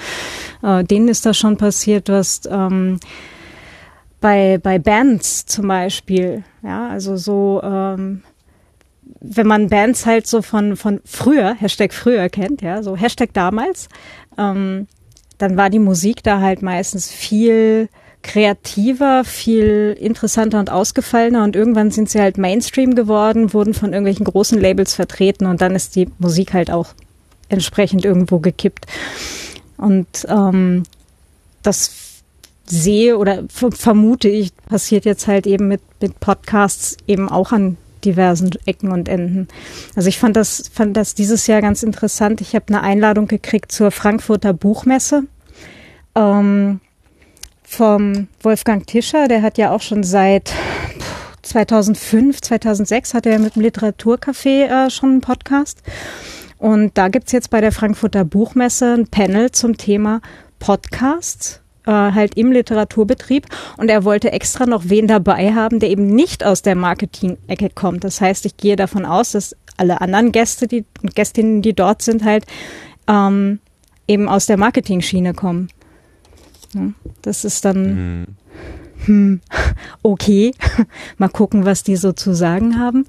äh, 0.63 0.85
denen 0.85 1.09
ist 1.09 1.27
das 1.27 1.37
schon 1.37 1.57
passiert, 1.57 2.09
was 2.09 2.43
ähm, 2.51 3.01
bei, 4.21 4.59
bei 4.63 4.79
Bands 4.79 5.47
zum 5.47 5.69
Beispiel, 5.69 6.45
ja, 6.63 6.89
also 6.89 7.17
so, 7.17 7.61
ähm, 7.63 8.23
wenn 9.21 9.47
man 9.47 9.69
Bands 9.69 10.07
halt 10.07 10.27
so 10.27 10.43
von, 10.43 10.77
von 10.77 11.01
früher, 11.05 11.55
Hashtag 11.55 11.93
früher 11.93 12.29
kennt, 12.29 12.63
ja, 12.63 12.83
so 12.83 12.97
Hashtag 12.97 13.33
damals, 13.33 13.89
ähm, 14.39 14.87
dann 15.39 15.57
war 15.57 15.71
die 15.71 15.79
Musik 15.79 16.23
da 16.23 16.41
halt 16.41 16.63
meistens 16.63 17.11
viel 17.11 17.89
kreativer, 18.22 19.24
viel 19.24 19.96
interessanter 19.98 20.59
und 20.61 20.70
ausgefallener 20.70 21.44
und 21.44 21.56
irgendwann 21.56 21.90
sind 21.90 22.11
sie 22.11 22.20
halt 22.20 22.38
Mainstream 22.38 22.94
geworden, 22.94 23.52
wurden 23.54 23.74
von 23.74 23.92
irgendwelchen 23.92 24.26
großen 24.26 24.61
Labels 24.61 24.94
vertreten 24.94 25.46
und 25.46 25.61
dann 25.61 25.74
ist 25.74 25.96
die 25.96 26.09
Musik 26.18 26.52
halt 26.52 26.70
auch 26.70 26.88
entsprechend 27.48 28.04
irgendwo 28.04 28.38
gekippt. 28.38 28.87
Und 29.76 30.26
ähm, 30.28 30.83
das 31.62 32.22
sehe 32.66 33.18
oder 33.18 33.44
vermute 33.48 34.28
ich, 34.28 34.54
passiert 34.68 35.04
jetzt 35.04 35.26
halt 35.26 35.46
eben 35.46 35.66
mit, 35.66 35.80
mit 36.00 36.20
Podcasts 36.20 36.96
eben 37.06 37.28
auch 37.28 37.52
an 37.52 37.76
diversen 38.04 38.50
Ecken 38.66 38.92
und 38.92 39.09
Enden. 39.09 39.48
Also 39.96 40.09
ich 40.09 40.18
fand 40.18 40.37
das, 40.37 40.70
fand 40.72 40.96
das 40.96 41.14
dieses 41.14 41.46
Jahr 41.46 41.61
ganz 41.61 41.83
interessant. 41.83 42.40
Ich 42.40 42.54
habe 42.54 42.66
eine 42.68 42.83
Einladung 42.83 43.26
gekriegt 43.26 43.72
zur 43.72 43.90
Frankfurter 43.90 44.52
Buchmesse 44.52 45.24
ähm, 46.14 46.80
vom 47.70 48.26
Wolfgang 48.42 48.87
Tischer. 48.87 49.28
Der 49.28 49.42
hat 49.42 49.56
ja 49.56 49.70
auch 49.70 49.80
schon 49.80 50.02
seit 50.02 50.52
2005, 51.42 52.40
2006 52.40 53.14
hat 53.14 53.26
er 53.26 53.38
mit 53.38 53.54
dem 53.54 53.62
Literaturcafé 53.62 54.87
äh, 54.87 54.90
schon 54.90 55.11
einen 55.11 55.20
Podcast. 55.20 55.83
Und 56.59 56.98
da 56.98 57.09
gibt's 57.09 57.33
jetzt 57.33 57.48
bei 57.48 57.61
der 57.61 57.72
Frankfurter 57.72 58.24
Buchmesse 58.24 58.94
ein 58.94 59.06
Panel 59.06 59.52
zum 59.52 59.76
Thema 59.76 60.20
Podcasts 60.59 61.62
äh, 61.87 61.92
halt 61.92 62.37
im 62.37 62.52
Literaturbetrieb 62.52 63.46
und 63.78 63.88
er 63.88 64.04
wollte 64.04 64.33
extra 64.33 64.66
noch 64.66 64.83
wen 64.87 65.06
dabei 65.06 65.54
haben, 65.54 65.78
der 65.78 65.90
eben 65.90 66.06
nicht 66.06 66.44
aus 66.44 66.62
der 66.62 66.74
Marketing-Ecke 66.74 67.70
kommt. 67.70 68.04
Das 68.04 68.20
heißt, 68.20 68.44
ich 68.46 68.56
gehe 68.56 68.76
davon 68.76 69.06
aus, 69.06 69.33
dass 69.33 69.56
alle 69.76 70.00
anderen 70.00 70.33
Gäste 70.33 70.66
die, 70.66 70.85
Gästinnen, 71.14 71.62
die 71.62 71.72
dort 71.72 72.02
sind, 72.02 72.24
halt 72.24 72.44
ähm, 73.09 73.61
eben 74.06 74.28
aus 74.28 74.46
der 74.46 74.59
Marketing-Schiene 74.59 75.33
kommen. 75.35 75.70
Ja, 76.74 76.92
das 77.22 77.44
ist 77.44 77.64
dann 77.64 78.20
mhm. 78.20 78.26
hm, 79.04 79.40
okay. 80.02 80.52
Mal 81.18 81.28
gucken, 81.28 81.64
was 81.64 81.83
die 81.83 81.96
so 81.96 82.12
zu 82.12 82.35
sagen 82.35 82.78
haben. 82.78 83.06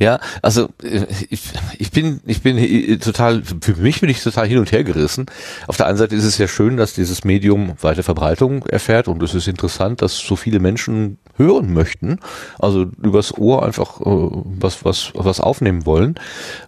Ja, 0.00 0.20
also 0.42 0.68
äh, 0.82 1.06
ich, 1.28 1.42
ich 1.76 1.90
bin 1.90 2.20
ich 2.24 2.42
bin 2.42 2.56
äh, 2.56 2.98
total 2.98 3.42
für 3.42 3.74
mich 3.74 4.00
bin 4.00 4.08
ich 4.08 4.22
total 4.22 4.46
hin 4.46 4.58
und 4.58 4.70
her 4.70 4.84
gerissen. 4.84 5.26
Auf 5.66 5.76
der 5.76 5.86
einen 5.86 5.98
Seite 5.98 6.14
ist 6.14 6.24
es 6.24 6.38
ja 6.38 6.46
schön, 6.46 6.76
dass 6.76 6.92
dieses 6.92 7.24
Medium 7.24 7.74
weite 7.80 8.04
Verbreitung 8.04 8.64
erfährt 8.66 9.08
und 9.08 9.22
es 9.22 9.34
ist 9.34 9.48
interessant, 9.48 10.00
dass 10.00 10.16
so 10.16 10.36
viele 10.36 10.60
Menschen 10.60 11.18
hören 11.36 11.72
möchten, 11.72 12.20
also 12.60 12.86
übers 13.02 13.36
Ohr 13.36 13.64
einfach 13.64 14.00
äh, 14.00 14.04
was 14.04 14.84
was 14.84 15.10
was 15.14 15.40
aufnehmen 15.40 15.84
wollen. 15.84 16.14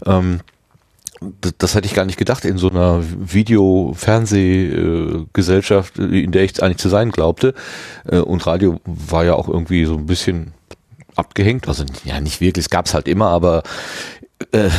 Ähm, 0.04 0.40
das, 1.59 1.74
hätte 1.74 1.87
ich 1.87 1.94
gar 1.94 2.06
nicht 2.06 2.18
gedacht 2.18 2.44
in 2.44 2.59
so 2.59 2.70
einer 2.70 3.02
Video-Fernsehgesellschaft, 3.02 5.98
in 5.98 6.30
der 6.33 6.44
ich 6.44 6.62
eigentlich 6.62 6.78
zu 6.78 6.88
sein 6.88 7.11
glaubte. 7.11 7.54
Und 8.04 8.46
Radio 8.46 8.80
war 8.85 9.24
ja 9.24 9.35
auch 9.35 9.48
irgendwie 9.48 9.85
so 9.85 9.96
ein 9.96 10.06
bisschen 10.06 10.54
abgehängt. 11.16 11.68
Also 11.68 11.85
ja, 12.04 12.20
nicht 12.20 12.40
wirklich, 12.40 12.64
es 12.64 12.70
gab's 12.70 12.94
halt 12.94 13.06
immer, 13.06 13.28
aber 13.28 13.62
äh, 14.52 14.70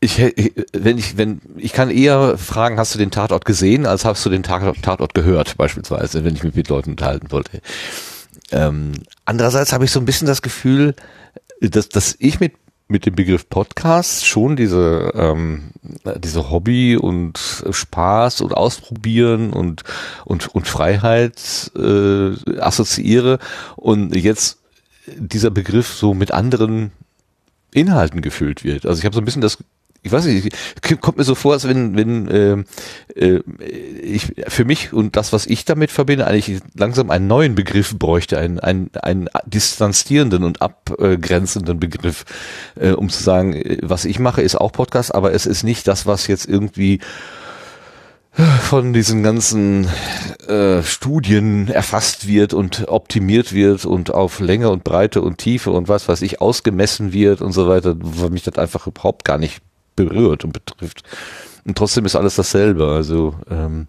ich, 0.00 0.18
wenn 0.72 0.96
ich, 0.96 1.16
wenn, 1.16 1.40
ich 1.56 1.72
kann 1.72 1.90
eher 1.90 2.38
fragen, 2.38 2.78
hast 2.78 2.94
du 2.94 2.98
den 2.98 3.10
Tatort 3.10 3.44
gesehen, 3.44 3.86
als 3.86 4.04
hast 4.04 4.24
du 4.24 4.30
den 4.30 4.44
Tatort 4.44 5.14
gehört, 5.14 5.56
beispielsweise, 5.56 6.24
wenn 6.24 6.36
ich 6.36 6.44
mich 6.44 6.54
mit 6.54 6.68
Leuten 6.68 6.90
unterhalten 6.90 7.32
wollte. 7.32 7.60
Ähm, 8.52 8.92
andererseits 9.24 9.72
habe 9.72 9.84
ich 9.84 9.90
so 9.90 9.98
ein 9.98 10.06
bisschen 10.06 10.26
das 10.26 10.42
Gefühl, 10.42 10.94
dass, 11.60 11.88
dass 11.88 12.16
ich 12.18 12.40
mit 12.40 12.54
mit 12.88 13.04
dem 13.04 13.14
Begriff 13.14 13.48
Podcast 13.48 14.26
schon 14.26 14.56
diese 14.56 15.12
ähm, 15.14 15.70
diese 16.16 16.50
Hobby 16.50 16.96
und 16.96 17.38
Spaß 17.70 18.40
und 18.40 18.54
Ausprobieren 18.54 19.52
und 19.52 19.84
und 20.24 20.54
und 20.54 20.66
Freiheit 20.66 21.70
äh, 21.76 22.58
assoziiere 22.58 23.38
und 23.76 24.16
jetzt 24.16 24.58
dieser 25.06 25.50
Begriff 25.50 25.88
so 25.88 26.14
mit 26.14 26.32
anderen 26.32 26.90
Inhalten 27.72 28.22
gefüllt 28.22 28.64
wird. 28.64 28.86
Also 28.86 28.98
ich 28.98 29.04
habe 29.04 29.14
so 29.14 29.20
ein 29.20 29.24
bisschen 29.24 29.42
das 29.42 29.58
ich 30.02 30.12
weiß 30.12 30.26
nicht, 30.26 30.56
kommt 31.00 31.18
mir 31.18 31.24
so 31.24 31.34
vor, 31.34 31.54
als 31.54 31.66
wenn, 31.66 31.96
wenn 31.96 32.28
äh, 32.28 32.64
äh, 33.14 33.42
ich 34.00 34.32
für 34.46 34.64
mich 34.64 34.92
und 34.92 35.16
das, 35.16 35.32
was 35.32 35.46
ich 35.46 35.64
damit 35.64 35.90
verbinde, 35.90 36.26
eigentlich 36.26 36.60
langsam 36.74 37.10
einen 37.10 37.26
neuen 37.26 37.54
Begriff 37.54 37.98
bräuchte, 37.98 38.38
einen, 38.38 38.60
einen, 38.60 38.90
einen 39.02 39.28
distanzierenden 39.46 40.44
und 40.44 40.62
abgrenzenden 40.62 41.80
Begriff, 41.80 42.24
äh, 42.76 42.92
um 42.92 43.08
zu 43.08 43.22
sagen, 43.22 43.54
äh, 43.54 43.78
was 43.82 44.04
ich 44.04 44.18
mache, 44.18 44.40
ist 44.40 44.54
auch 44.54 44.72
Podcast, 44.72 45.14
aber 45.14 45.32
es 45.32 45.46
ist 45.46 45.64
nicht 45.64 45.88
das, 45.88 46.06
was 46.06 46.28
jetzt 46.28 46.46
irgendwie 46.46 47.00
von 48.62 48.92
diesen 48.92 49.24
ganzen 49.24 49.88
äh, 50.46 50.82
Studien 50.84 51.68
erfasst 51.68 52.28
wird 52.28 52.54
und 52.54 52.86
optimiert 52.86 53.52
wird 53.52 53.84
und 53.84 54.14
auf 54.14 54.38
Länge 54.38 54.70
und 54.70 54.84
Breite 54.84 55.22
und 55.22 55.38
Tiefe 55.38 55.72
und 55.72 55.88
was 55.88 56.08
weiß 56.08 56.22
ich 56.22 56.40
ausgemessen 56.40 57.12
wird 57.12 57.40
und 57.40 57.50
so 57.50 57.68
weiter, 57.68 57.96
weil 57.98 58.30
mich 58.30 58.44
das 58.44 58.56
einfach 58.56 58.86
überhaupt 58.86 59.24
gar 59.24 59.38
nicht 59.38 59.60
berührt 59.98 60.44
und 60.44 60.52
betrifft. 60.52 61.02
Und 61.64 61.76
trotzdem 61.76 62.06
ist 62.06 62.16
alles 62.16 62.36
dasselbe. 62.36 62.86
Also 62.86 63.34
ähm, 63.50 63.88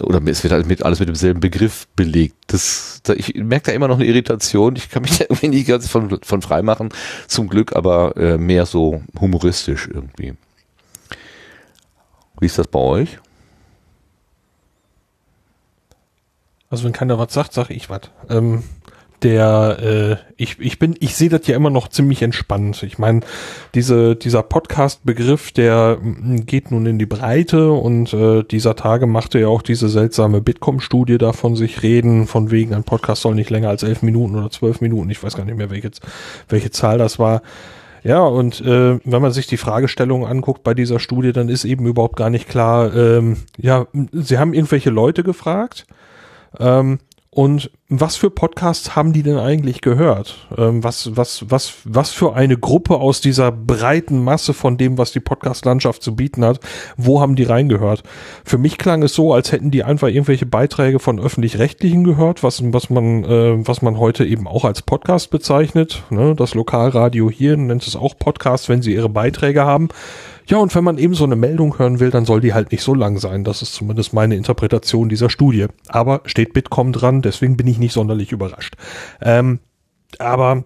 oder 0.00 0.20
es 0.26 0.42
wird 0.42 0.52
halt 0.52 0.66
mit 0.66 0.82
alles 0.82 1.00
mit 1.00 1.08
demselben 1.08 1.40
Begriff 1.40 1.86
belegt. 1.96 2.36
Das, 2.48 3.00
da, 3.02 3.14
ich 3.14 3.34
merke 3.34 3.66
da 3.66 3.72
immer 3.72 3.88
noch 3.88 3.96
eine 3.96 4.06
Irritation. 4.06 4.76
Ich 4.76 4.90
kann 4.90 5.02
mich 5.02 5.18
da 5.18 5.24
irgendwie 5.24 5.48
nicht 5.48 5.68
ganz 5.68 5.88
von, 5.88 6.20
von 6.22 6.42
frei 6.42 6.62
machen, 6.62 6.90
zum 7.26 7.48
Glück, 7.48 7.74
aber 7.74 8.16
äh, 8.16 8.38
mehr 8.38 8.66
so 8.66 9.02
humoristisch 9.18 9.88
irgendwie. 9.92 10.34
Wie 12.38 12.46
ist 12.46 12.58
das 12.58 12.68
bei 12.68 12.78
euch? 12.78 13.18
Also 16.70 16.84
wenn 16.84 16.92
keiner 16.92 17.18
was 17.18 17.34
sagt, 17.34 17.52
sage 17.52 17.74
ich 17.74 17.90
was. 17.90 18.02
Ähm, 18.28 18.62
der 19.22 19.78
äh, 20.20 20.32
ich 20.36 20.58
ich 20.58 20.78
bin 20.78 20.94
ich 21.00 21.14
sehe 21.14 21.28
das 21.28 21.46
ja 21.46 21.56
immer 21.56 21.70
noch 21.70 21.88
ziemlich 21.88 22.22
entspannt. 22.22 22.82
Ich 22.82 22.98
meine, 22.98 23.20
diese 23.74 24.16
dieser 24.16 24.42
Podcast 24.42 25.04
Begriff, 25.04 25.52
der 25.52 25.98
mm, 26.00 26.46
geht 26.46 26.70
nun 26.70 26.86
in 26.86 26.98
die 26.98 27.06
Breite 27.06 27.70
und 27.72 28.12
äh, 28.12 28.42
dieser 28.42 28.76
Tage 28.76 29.06
machte 29.06 29.38
ja 29.38 29.48
auch 29.48 29.62
diese 29.62 29.88
seltsame 29.88 30.40
Bitkom 30.40 30.80
Studie 30.80 31.18
davon 31.18 31.56
sich 31.56 31.82
reden, 31.82 32.26
von 32.26 32.50
wegen 32.50 32.74
ein 32.74 32.84
Podcast 32.84 33.22
soll 33.22 33.34
nicht 33.34 33.50
länger 33.50 33.68
als 33.68 33.82
elf 33.82 34.02
Minuten 34.02 34.36
oder 34.36 34.50
zwölf 34.50 34.80
Minuten, 34.80 35.10
ich 35.10 35.22
weiß 35.22 35.36
gar 35.36 35.44
nicht 35.44 35.56
mehr 35.56 35.70
welche 35.70 35.90
welche 36.48 36.70
Zahl 36.70 36.98
das 36.98 37.18
war. 37.18 37.42
Ja, 38.02 38.22
und 38.22 38.60
äh, 38.62 38.98
wenn 39.04 39.22
man 39.22 39.32
sich 39.32 39.46
die 39.46 39.58
Fragestellung 39.58 40.26
anguckt 40.26 40.62
bei 40.62 40.74
dieser 40.74 41.00
Studie, 41.00 41.32
dann 41.32 41.48
ist 41.48 41.64
eben 41.64 41.86
überhaupt 41.86 42.16
gar 42.16 42.30
nicht 42.30 42.48
klar, 42.48 42.94
ähm, 42.94 43.36
ja, 43.58 43.86
sie 44.12 44.38
haben 44.38 44.54
irgendwelche 44.54 44.90
Leute 44.90 45.22
gefragt, 45.22 45.86
ähm, 46.58 46.98
und 47.32 47.70
was 47.88 48.16
für 48.16 48.28
Podcasts 48.28 48.96
haben 48.96 49.12
die 49.12 49.22
denn 49.22 49.38
eigentlich 49.38 49.82
gehört? 49.82 50.48
Ähm, 50.58 50.82
was, 50.82 51.16
was, 51.16 51.48
was, 51.48 51.74
was 51.84 52.10
für 52.10 52.34
eine 52.34 52.58
Gruppe 52.58 52.96
aus 52.96 53.20
dieser 53.20 53.52
breiten 53.52 54.22
Masse 54.22 54.52
von 54.52 54.76
dem, 54.76 54.98
was 54.98 55.12
die 55.12 55.20
Podcast-Landschaft 55.20 56.02
zu 56.02 56.16
bieten 56.16 56.44
hat, 56.44 56.58
wo 56.96 57.20
haben 57.20 57.36
die 57.36 57.44
reingehört? 57.44 58.02
Für 58.44 58.58
mich 58.58 58.78
klang 58.78 59.04
es 59.04 59.14
so, 59.14 59.32
als 59.32 59.52
hätten 59.52 59.70
die 59.70 59.84
einfach 59.84 60.08
irgendwelche 60.08 60.46
Beiträge 60.46 60.98
von 60.98 61.20
öffentlich-rechtlichen 61.20 62.02
gehört, 62.02 62.42
was, 62.42 62.62
was 62.72 62.90
man, 62.90 63.24
äh, 63.24 63.66
was 63.66 63.80
man 63.80 63.98
heute 63.98 64.24
eben 64.24 64.48
auch 64.48 64.64
als 64.64 64.82
Podcast 64.82 65.30
bezeichnet. 65.30 66.02
Ne? 66.10 66.34
Das 66.34 66.54
Lokalradio 66.54 67.30
hier 67.30 67.56
nennt 67.56 67.86
es 67.86 67.94
auch 67.94 68.18
Podcast, 68.18 68.68
wenn 68.68 68.82
sie 68.82 68.94
ihre 68.94 69.08
Beiträge 69.08 69.64
haben. 69.64 69.88
Ja, 70.50 70.58
und 70.58 70.74
wenn 70.74 70.82
man 70.82 70.98
eben 70.98 71.14
so 71.14 71.22
eine 71.22 71.36
Meldung 71.36 71.78
hören 71.78 72.00
will, 72.00 72.10
dann 72.10 72.24
soll 72.24 72.40
die 72.40 72.52
halt 72.52 72.72
nicht 72.72 72.82
so 72.82 72.92
lang 72.92 73.18
sein. 73.18 73.44
Das 73.44 73.62
ist 73.62 73.72
zumindest 73.72 74.12
meine 74.12 74.34
Interpretation 74.34 75.08
dieser 75.08 75.30
Studie. 75.30 75.66
Aber 75.86 76.22
steht 76.24 76.54
Bitkom 76.54 76.92
dran, 76.92 77.22
deswegen 77.22 77.56
bin 77.56 77.68
ich 77.68 77.78
nicht 77.78 77.92
sonderlich 77.92 78.32
überrascht. 78.32 78.74
Ähm, 79.20 79.60
aber 80.18 80.64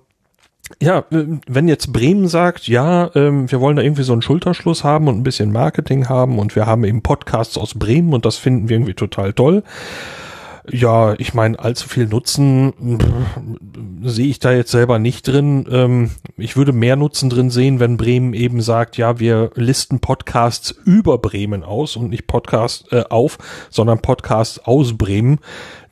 ja, 0.80 1.04
wenn 1.10 1.68
jetzt 1.68 1.92
Bremen 1.92 2.28
sagt, 2.28 2.66
ja, 2.66 3.10
ähm, 3.14 3.50
wir 3.50 3.60
wollen 3.60 3.76
da 3.76 3.82
irgendwie 3.82 4.04
so 4.04 4.14
einen 4.14 4.22
Schulterschluss 4.22 4.84
haben 4.84 5.06
und 5.06 5.18
ein 5.18 5.22
bisschen 5.22 5.52
Marketing 5.52 6.08
haben 6.08 6.38
und 6.38 6.56
wir 6.56 6.64
haben 6.64 6.84
eben 6.84 7.02
Podcasts 7.02 7.58
aus 7.58 7.74
Bremen 7.74 8.14
und 8.14 8.24
das 8.24 8.38
finden 8.38 8.70
wir 8.70 8.76
irgendwie 8.76 8.94
total 8.94 9.34
toll, 9.34 9.62
ja, 10.70 11.14
ich 11.18 11.34
meine, 11.34 11.58
allzu 11.58 11.88
viel 11.88 12.06
Nutzen 12.06 12.72
sehe 14.02 14.28
ich 14.28 14.38
da 14.38 14.52
jetzt 14.52 14.70
selber 14.70 14.98
nicht 14.98 15.28
drin. 15.28 15.66
Ähm, 15.70 16.10
ich 16.36 16.56
würde 16.56 16.72
mehr 16.72 16.96
Nutzen 16.96 17.28
drin 17.28 17.50
sehen, 17.50 17.80
wenn 17.80 17.96
Bremen 17.96 18.32
eben 18.32 18.62
sagt, 18.62 18.96
ja, 18.96 19.18
wir 19.18 19.50
listen 19.54 20.00
Podcasts 20.00 20.70
über 20.84 21.18
Bremen 21.18 21.64
aus 21.64 21.96
und 21.96 22.10
nicht 22.10 22.26
Podcast 22.26 22.92
äh, 22.92 23.04
auf, 23.10 23.38
sondern 23.70 24.00
Podcasts 24.00 24.58
aus 24.58 24.96
Bremen. 24.96 25.38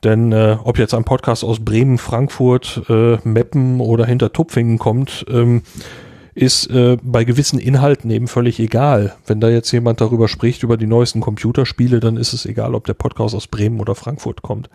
Denn 0.05 0.33
äh, 0.33 0.57
ob 0.65 0.79
jetzt 0.79 0.95
ein 0.95 1.05
Podcast 1.05 1.45
aus 1.45 1.61
Bremen, 1.61 1.99
Frankfurt, 1.99 2.83
äh, 2.89 3.19
Meppen 3.25 3.81
oder 3.81 4.07
hinter 4.07 4.33
Tupfingen 4.33 4.79
kommt, 4.79 5.27
ähm, 5.29 5.63
ist 6.35 6.71
äh, 6.71 6.97
bei 7.03 7.25
gewissen 7.25 7.59
Inhalten 7.59 8.11
eben 8.11 8.27
völlig 8.27 8.59
egal. 8.59 9.15
Wenn 9.27 9.41
da 9.41 9.49
jetzt 9.49 9.71
jemand 9.71 10.01
darüber 10.01 10.29
spricht, 10.29 10.63
über 10.63 10.77
die 10.77 10.87
neuesten 10.87 11.21
Computerspiele, 11.21 12.01
dann 12.01 12.17
ist 12.17 12.33
es 12.33 12.47
egal, 12.47 12.75
ob 12.75 12.87
der 12.87 12.95
Podcast 12.95 13.35
aus 13.35 13.47
Bremen 13.47 13.81
oder 13.81 13.95
Frankfurt 13.95 14.43
kommt. 14.43 14.71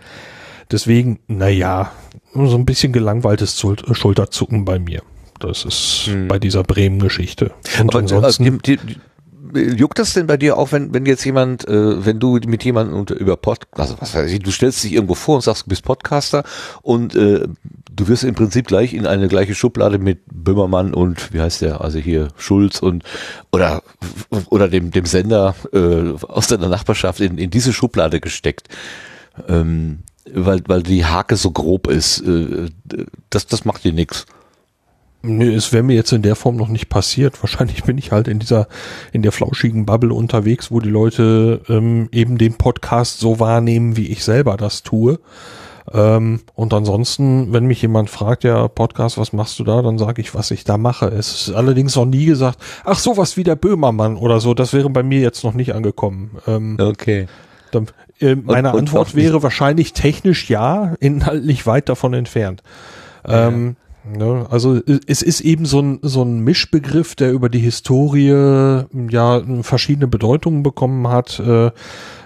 Deswegen, 0.72 1.20
naja, 1.28 1.92
so 2.34 2.56
ein 2.56 2.66
bisschen 2.66 2.94
gelangweiltes 2.94 3.60
Schulterzucken 3.92 4.66
bei 4.66 4.80
mir. 4.80 5.02
Das 5.40 5.66
ist 5.66 6.08
hm. 6.08 6.28
bei 6.28 6.40
dieser 6.40 6.64
Bremen-Geschichte. 6.64 7.52
Und 7.80 7.90
Aber, 7.90 8.00
äh, 8.00 8.02
ansonsten. 8.02 8.60
Die, 8.64 8.78
die, 8.78 8.98
juckt 9.54 10.00
das 10.00 10.14
denn 10.14 10.28
bei 10.28 10.38
dir 10.38 10.58
auch, 10.58 10.72
wenn, 10.72 10.94
wenn 10.94 11.06
jetzt 11.06 11.24
jemand, 11.24 11.68
äh, 11.68 12.06
wenn 12.06 12.20
du 12.20 12.40
mit 12.48 12.64
jemandem 12.64 12.98
unter, 12.98 13.16
über 13.16 13.38
Pod, 13.38 13.60
also 13.72 13.96
was 14.00 14.14
weiß 14.16 14.32
ich, 14.32 14.40
du 14.40 14.52
stellst 14.52 14.84
dich 14.84 14.94
irgendwo 14.94 15.16
vor 15.16 15.36
und 15.36 15.42
sagst, 15.42 15.66
du 15.66 15.70
bist 15.70 15.84
Podcaster 15.84 16.44
und 16.82 17.16
äh, 17.16 17.48
du 17.92 18.08
wirst 18.08 18.24
im 18.24 18.36
Prinzip 18.36 18.68
gleich 18.68 18.94
in 18.94 19.08
eine 19.08 19.28
gleiche 19.28 19.56
Schublade 19.56 20.00
mit 20.00 20.20
Böhmermann 20.32 20.94
und 20.94 21.34
wie 21.34 21.42
heißt 21.42 21.62
der, 21.62 21.82
also 21.82 22.00
hier 22.00 22.30
Schulz 22.38 22.80
und 22.80 23.04
oder 23.52 23.82
oder 24.50 24.68
dem 24.68 24.92
dem 24.92 25.06
Sender 25.06 25.56
äh, 25.74 26.14
aus 26.28 26.48
deiner 26.48 26.70
Nachbarschaft 26.70 27.20
in, 27.20 27.38
in 27.38 27.50
diese 27.50 27.74
Schublade 27.74 28.20
gesteckt. 28.20 28.68
Ähm, 29.48 30.00
weil, 30.34 30.62
weil 30.68 30.84
die 30.84 31.06
Hake 31.06 31.36
so 31.36 31.52
grob 31.52 31.88
ist. 31.88 32.20
Äh, 32.22 32.70
das, 33.30 33.48
das 33.48 33.66
macht 33.66 33.84
dir 33.84 33.94
nix. 33.94 34.26
Nee, 35.24 35.54
es 35.54 35.74
wäre 35.74 35.84
mir 35.84 35.96
jetzt 35.96 36.12
in 36.14 36.22
der 36.22 36.36
Form 36.36 36.56
noch 36.56 36.68
nicht 36.68 36.90
passiert. 36.90 37.42
Wahrscheinlich 37.44 37.84
bin 37.84 37.98
ich 37.98 38.12
halt 38.12 38.28
in 38.28 38.40
dieser, 38.40 38.68
in 39.12 39.22
der 39.22 39.32
flauschigen 39.32 39.86
Bubble 39.86 40.14
unterwegs, 40.14 40.72
wo 40.72 40.80
die 40.80 40.90
Leute 40.90 41.62
ähm, 41.70 42.10
eben 42.12 42.38
den 42.38 42.56
Podcast 42.56 43.20
so 43.20 43.40
wahrnehmen, 43.40 43.98
wie 43.98 44.08
ich 44.08 44.24
selber 44.24 44.58
das 44.58 44.84
tue. 44.84 45.20
Ähm, 45.94 46.42
und 46.54 46.74
ansonsten, 46.74 47.54
wenn 47.54 47.66
mich 47.66 47.82
jemand 47.82 48.10
fragt, 48.10 48.44
ja, 48.44 48.68
Podcast, 48.68 49.18
was 49.18 49.32
machst 49.32 49.58
du 49.60 49.64
da, 49.64 49.82
dann 49.82 49.98
sage 49.98 50.22
ich, 50.22 50.36
was 50.36 50.52
ich 50.52 50.64
da 50.64 50.78
mache. 50.78 51.08
Es 51.08 51.48
ist 51.48 51.56
allerdings 51.56 51.96
noch 51.96 52.06
nie 52.06 52.26
gesagt, 52.26 52.60
ach, 52.84 53.00
sowas 53.00 53.38
wie 53.38 53.44
der 53.44 53.56
Böhmermann 53.56 54.18
oder 54.18 54.40
so, 54.40 54.54
das 54.54 54.74
wäre 54.74 54.90
bei 54.90 55.04
mir 55.04 55.22
jetzt 55.22 55.44
noch 55.44 55.54
nicht 55.54 55.74
angekommen. 55.74 56.38
Ähm, 56.46 56.78
okay. 56.80 57.28
Dann, 57.72 57.88
äh, 58.20 58.36
meine 58.36 58.74
und 58.74 58.80
Antwort 58.80 59.16
wäre 59.16 59.44
wahrscheinlich 59.44 59.94
technisch 59.94 60.50
ja, 60.50 60.96
inhaltlich 61.00 61.66
weit 61.66 61.88
davon 61.90 62.14
entfernt. 62.14 62.64
Ähm, 63.26 63.76
ne, 64.16 64.46
also 64.50 64.80
es 65.08 65.22
ist 65.22 65.42
eben 65.42 65.66
so 65.66 65.82
ein, 65.82 66.00
so 66.02 66.24
ein 66.24 66.40
Mischbegriff, 66.40 67.16
der 67.16 67.32
über 67.32 67.50
die 67.50 67.60
Historie 67.60 68.30
ja 69.10 69.42
verschiedene 69.62 70.08
Bedeutungen 70.08 70.64
bekommen 70.64 71.08
hat. 71.08 71.40
Äh, 71.40 71.68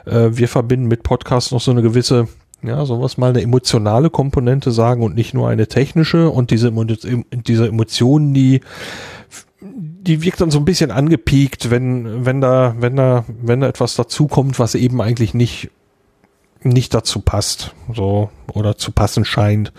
äh, 0.05 0.35
wir 0.37 0.47
verbinden 0.47 0.87
mit 0.87 1.03
Podcast 1.03 1.51
noch 1.51 1.61
so 1.61 1.71
eine 1.71 1.81
gewisse 1.81 2.27
ja, 2.63 2.85
sowas 2.85 3.17
mal 3.17 3.31
eine 3.31 3.41
emotionale 3.41 4.11
Komponente 4.11 4.71
sagen 4.71 5.01
und 5.01 5.15
nicht 5.15 5.33
nur 5.33 5.49
eine 5.49 5.67
technische 5.67 6.29
und 6.29 6.51
diese, 6.51 6.71
diese 7.31 7.67
Emotionen, 7.67 8.35
die 8.35 8.61
die 9.61 10.23
wirkt 10.23 10.41
dann 10.41 10.51
so 10.51 10.57
ein 10.57 10.65
bisschen 10.65 10.91
angepiekt, 10.91 11.69
wenn, 11.69 12.25
wenn 12.25 12.41
da, 12.41 12.75
wenn 12.79 12.95
da, 12.95 13.25
wenn 13.41 13.61
da 13.61 13.67
etwas 13.67 13.95
dazukommt, 13.95 14.57
was 14.57 14.73
eben 14.73 15.01
eigentlich 15.01 15.33
nicht, 15.33 15.69
nicht 16.63 16.93
dazu 16.93 17.21
passt, 17.21 17.73
so, 17.93 18.29
oder 18.53 18.77
zu 18.77 18.91
passen 18.91 19.25
scheint. 19.25 19.71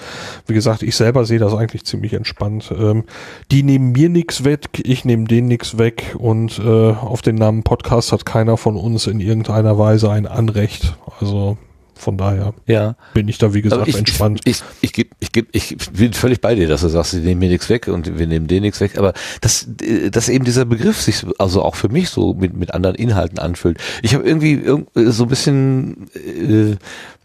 Wie 0.47 0.55
gesagt, 0.55 0.83
ich 0.83 0.97
selber 0.97 1.25
sehe 1.25 1.39
das 1.39 1.55
eigentlich 1.55 1.85
ziemlich 1.85 2.15
entspannt. 2.15 2.73
Ähm, 2.77 3.05
die 3.51 3.63
nehmen 3.63 3.93
mir 3.93 4.09
nichts 4.09 4.45
weg, 4.45 4.69
ich 4.83 5.05
nehme 5.05 5.25
denen 5.25 5.49
nichts 5.49 5.79
weg 5.79 6.17
und 6.19 6.59
äh, 6.59 6.93
auf 6.93 7.23
den 7.23 7.37
Namen 7.37 7.63
Podcast 7.63 8.13
hat 8.13 8.27
keiner 8.27 8.57
von 8.57 8.77
uns 8.77 9.07
in 9.07 9.21
irgendeiner 9.21 9.79
Weise 9.79 10.11
ein 10.11 10.27
Anrecht. 10.27 10.97
Also 11.21 11.57
von 12.03 12.19
daher 12.19 12.53
Ja. 12.67 12.97
bin 13.15 13.29
ich 13.29 13.39
da, 13.39 13.55
wie 13.55 13.63
gesagt, 13.63 13.89
ich, 13.89 13.97
entspannt. 13.97 14.41
Ich, 14.45 14.63
ich, 14.81 14.93
ich, 15.21 15.33
geb- 15.33 15.49
ich 15.53 15.77
bin 15.93 16.13
völlig 16.13 16.41
bei 16.41 16.55
dir, 16.55 16.69
dass 16.69 16.81
du 16.83 16.89
sagst, 16.89 17.13
sie 17.13 17.21
nehmen 17.21 17.39
mir 17.39 17.49
nichts 17.49 17.69
weg 17.69 17.89
und 17.89 18.19
wir 18.19 18.27
nehmen 18.27 18.49
denen 18.49 18.63
nichts 18.63 18.81
weg. 18.81 18.99
Aber 18.99 19.13
dass, 19.41 19.67
dass 20.11 20.29
eben 20.29 20.45
dieser 20.45 20.65
Begriff 20.65 21.01
sich 21.01 21.25
also 21.39 21.63
auch 21.63 21.77
für 21.77 21.89
mich 21.89 22.11
so 22.11 22.35
mit, 22.35 22.55
mit 22.57 22.75
anderen 22.75 22.97
Inhalten 22.97 23.39
anfühlt. 23.39 23.79
Ich 24.03 24.15
habe 24.15 24.25
irgendwie 24.27 24.57
irg- 24.57 24.87
so 25.11 25.23
ein 25.25 25.29
bisschen, 25.29 26.09
äh, 26.15 26.77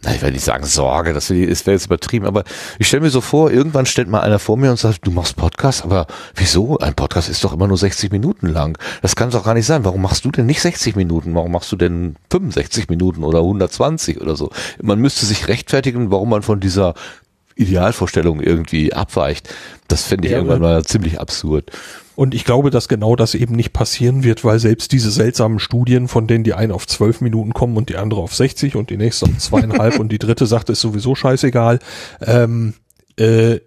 na, 0.03 0.13
ich 0.13 0.21
will 0.21 0.31
nicht 0.31 0.43
sagen 0.43 0.63
Sorge, 0.63 1.11
das 1.13 1.29
wäre 1.31 1.49
jetzt 1.49 1.85
übertrieben, 1.85 2.27
aber 2.27 2.43
ich 2.77 2.87
stelle 2.87 3.01
mir 3.01 3.09
so 3.09 3.19
vor, 3.19 3.49
irgendwann 3.51 3.87
stellt 3.87 4.07
mal 4.07 4.21
einer 4.21 4.37
vor 4.37 4.55
mir 4.55 4.69
und 4.69 4.77
sagt, 4.77 5.07
du 5.07 5.11
machst 5.11 5.35
Podcast, 5.35 5.83
aber 5.83 6.05
wieso? 6.35 6.77
Ein 6.77 6.93
Podcast 6.93 7.29
ist 7.29 7.43
doch 7.43 7.53
immer 7.53 7.67
nur 7.67 7.77
60 7.77 8.11
Minuten 8.11 8.47
lang. 8.47 8.77
Das 9.01 9.15
kann 9.15 9.31
doch 9.31 9.43
gar 9.43 9.55
nicht 9.55 9.65
sein. 9.65 9.85
Warum 9.85 10.03
machst 10.03 10.23
du 10.23 10.31
denn 10.31 10.45
nicht 10.45 10.61
60 10.61 10.95
Minuten? 10.95 11.33
Warum 11.33 11.51
machst 11.51 11.71
du 11.71 11.75
denn 11.75 12.15
65 12.31 12.89
Minuten 12.89 13.23
oder 13.23 13.39
120 13.39 14.21
oder 14.21 14.35
so? 14.35 14.51
Man 14.81 14.99
müsste 14.99 15.25
sich 15.25 15.47
rechtfertigen, 15.47 16.11
warum 16.11 16.29
man 16.29 16.43
von 16.43 16.59
dieser 16.59 16.93
Idealvorstellung 17.57 18.39
irgendwie 18.41 18.93
abweicht. 18.93 19.49
Das 19.87 20.03
fände 20.03 20.27
ich 20.27 20.31
Ja, 20.31 20.37
irgendwann 20.37 20.61
mal 20.61 20.83
ziemlich 20.83 21.19
absurd. 21.19 21.71
Und 22.15 22.33
ich 22.33 22.45
glaube, 22.45 22.71
dass 22.71 22.87
genau 22.87 23.15
das 23.15 23.35
eben 23.35 23.55
nicht 23.55 23.73
passieren 23.73 24.23
wird, 24.23 24.43
weil 24.43 24.57
selbst 24.57 24.91
diese 24.91 25.11
seltsamen 25.11 25.59
Studien, 25.59 26.07
von 26.07 26.25
denen 26.25 26.43
die 26.43 26.55
eine 26.55 26.73
auf 26.73 26.87
zwölf 26.87 27.21
Minuten 27.21 27.53
kommen 27.53 27.77
und 27.77 27.89
die 27.89 27.97
andere 27.97 28.21
auf 28.21 28.33
60 28.33 28.75
und 28.75 28.89
die 28.89 28.97
nächste 28.97 29.27
auf 29.27 29.37
zweieinhalb 29.37 29.99
und 29.99 30.11
die 30.11 30.17
dritte 30.17 30.47
sagt, 30.47 30.69
ist 30.71 30.81
sowieso 30.81 31.13
scheißegal, 31.13 31.77
ähm, 32.21 32.73
äh, 33.17 33.59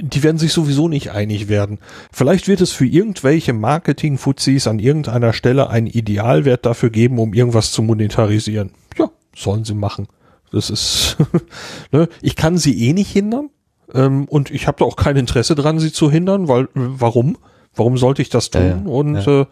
die 0.00 0.22
werden 0.22 0.38
sich 0.38 0.52
sowieso 0.54 0.88
nicht 0.88 1.10
einig 1.10 1.48
werden. 1.48 1.80
Vielleicht 2.10 2.48
wird 2.48 2.60
es 2.60 2.72
für 2.72 2.86
irgendwelche 2.86 3.52
Marketing-Fuzis 3.52 4.66
an 4.66 4.78
irgendeiner 4.78 5.34
Stelle 5.34 5.68
einen 5.68 5.86
Idealwert 5.86 6.64
dafür 6.64 6.88
geben, 6.90 7.18
um 7.18 7.34
irgendwas 7.34 7.72
zu 7.72 7.82
monetarisieren. 7.82 8.70
Ja, 8.96 9.10
sollen 9.34 9.64
sie 9.64 9.74
machen. 9.74 10.08
Das 10.52 10.70
ist, 10.70 11.16
ne? 11.92 12.08
ich 12.22 12.36
kann 12.36 12.58
sie 12.58 12.88
eh 12.88 12.92
nicht 12.92 13.10
hindern. 13.10 13.50
Ähm, 13.94 14.26
und 14.26 14.50
ich 14.50 14.66
habe 14.66 14.78
da 14.78 14.84
auch 14.84 14.96
kein 14.96 15.16
Interesse 15.16 15.54
dran, 15.54 15.78
sie 15.78 15.92
zu 15.92 16.10
hindern, 16.10 16.48
weil, 16.48 16.68
warum? 16.74 17.38
Warum 17.74 17.96
sollte 17.96 18.22
ich 18.22 18.28
das 18.28 18.50
tun? 18.50 18.62
Ja, 18.62 18.68
ja, 18.68 18.82
und 18.84 19.26
Äh, 19.26 19.46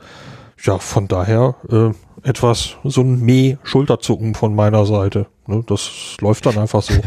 ja, 0.62 0.78
von 0.78 1.06
daher 1.08 1.54
äh, 1.70 2.28
etwas, 2.28 2.76
so 2.84 3.02
ein 3.02 3.20
Meh-Schulterzucken 3.20 4.34
von 4.34 4.54
meiner 4.54 4.86
Seite. 4.86 5.26
Ne? 5.46 5.62
Das 5.66 6.16
läuft 6.20 6.46
dann 6.46 6.58
einfach 6.58 6.82
so. 6.82 6.94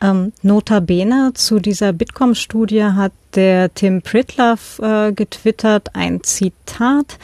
Ähm, 0.00 0.32
notabene 0.42 1.30
zu 1.34 1.60
dieser 1.60 1.92
Bitkom-Studie 1.92 2.82
hat 2.82 3.12
der 3.36 3.72
Tim 3.72 4.02
Pritloff 4.02 4.80
äh, 4.80 5.12
getwittert 5.12 5.94
ein 5.94 6.22
Zitat. 6.22 7.16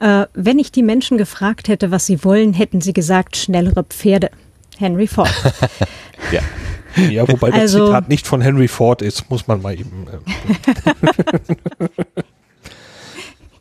Äh, 0.00 0.26
wenn 0.34 0.58
ich 0.58 0.72
die 0.72 0.82
Menschen 0.82 1.18
gefragt 1.18 1.68
hätte, 1.68 1.92
was 1.92 2.04
sie 2.04 2.24
wollen, 2.24 2.52
hätten 2.52 2.80
sie 2.80 2.92
gesagt, 2.92 3.36
schnellere 3.36 3.84
Pferde. 3.84 4.30
Henry 4.78 5.06
Ford. 5.06 5.30
Ja. 6.32 6.40
ja, 7.10 7.28
wobei 7.28 7.50
das 7.50 7.60
Also- 7.60 7.86
Zitat 7.86 8.08
nicht 8.08 8.26
von 8.26 8.40
Henry 8.40 8.68
Ford 8.68 9.02
ist, 9.02 9.28
muss 9.30 9.46
man 9.46 9.60
mal 9.62 9.78
eben. 9.78 10.06
Äh, 10.08 10.18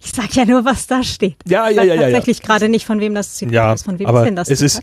Ich 0.03 0.11
sag 0.13 0.33
ja 0.35 0.45
nur, 0.45 0.63
was 0.65 0.85
da 0.87 1.03
steht. 1.03 1.35
Ja, 1.47 1.67
ja, 1.67 1.83
ja, 1.83 1.83
ja, 1.83 1.95
ja. 1.95 2.01
tatsächlich 2.03 2.41
gerade 2.43 2.69
nicht, 2.69 2.85
von 2.85 2.99
wem 2.99 3.15
das 3.15 3.33
Zitat 3.33 3.53
ja, 3.53 3.73
ist. 3.73 3.83
Von 3.85 3.97
wem 3.99 4.05
aber 4.07 4.19
ist 4.21 4.25
denn 4.25 4.35
das 4.35 4.49
es 4.49 4.61
ist, 4.61 4.75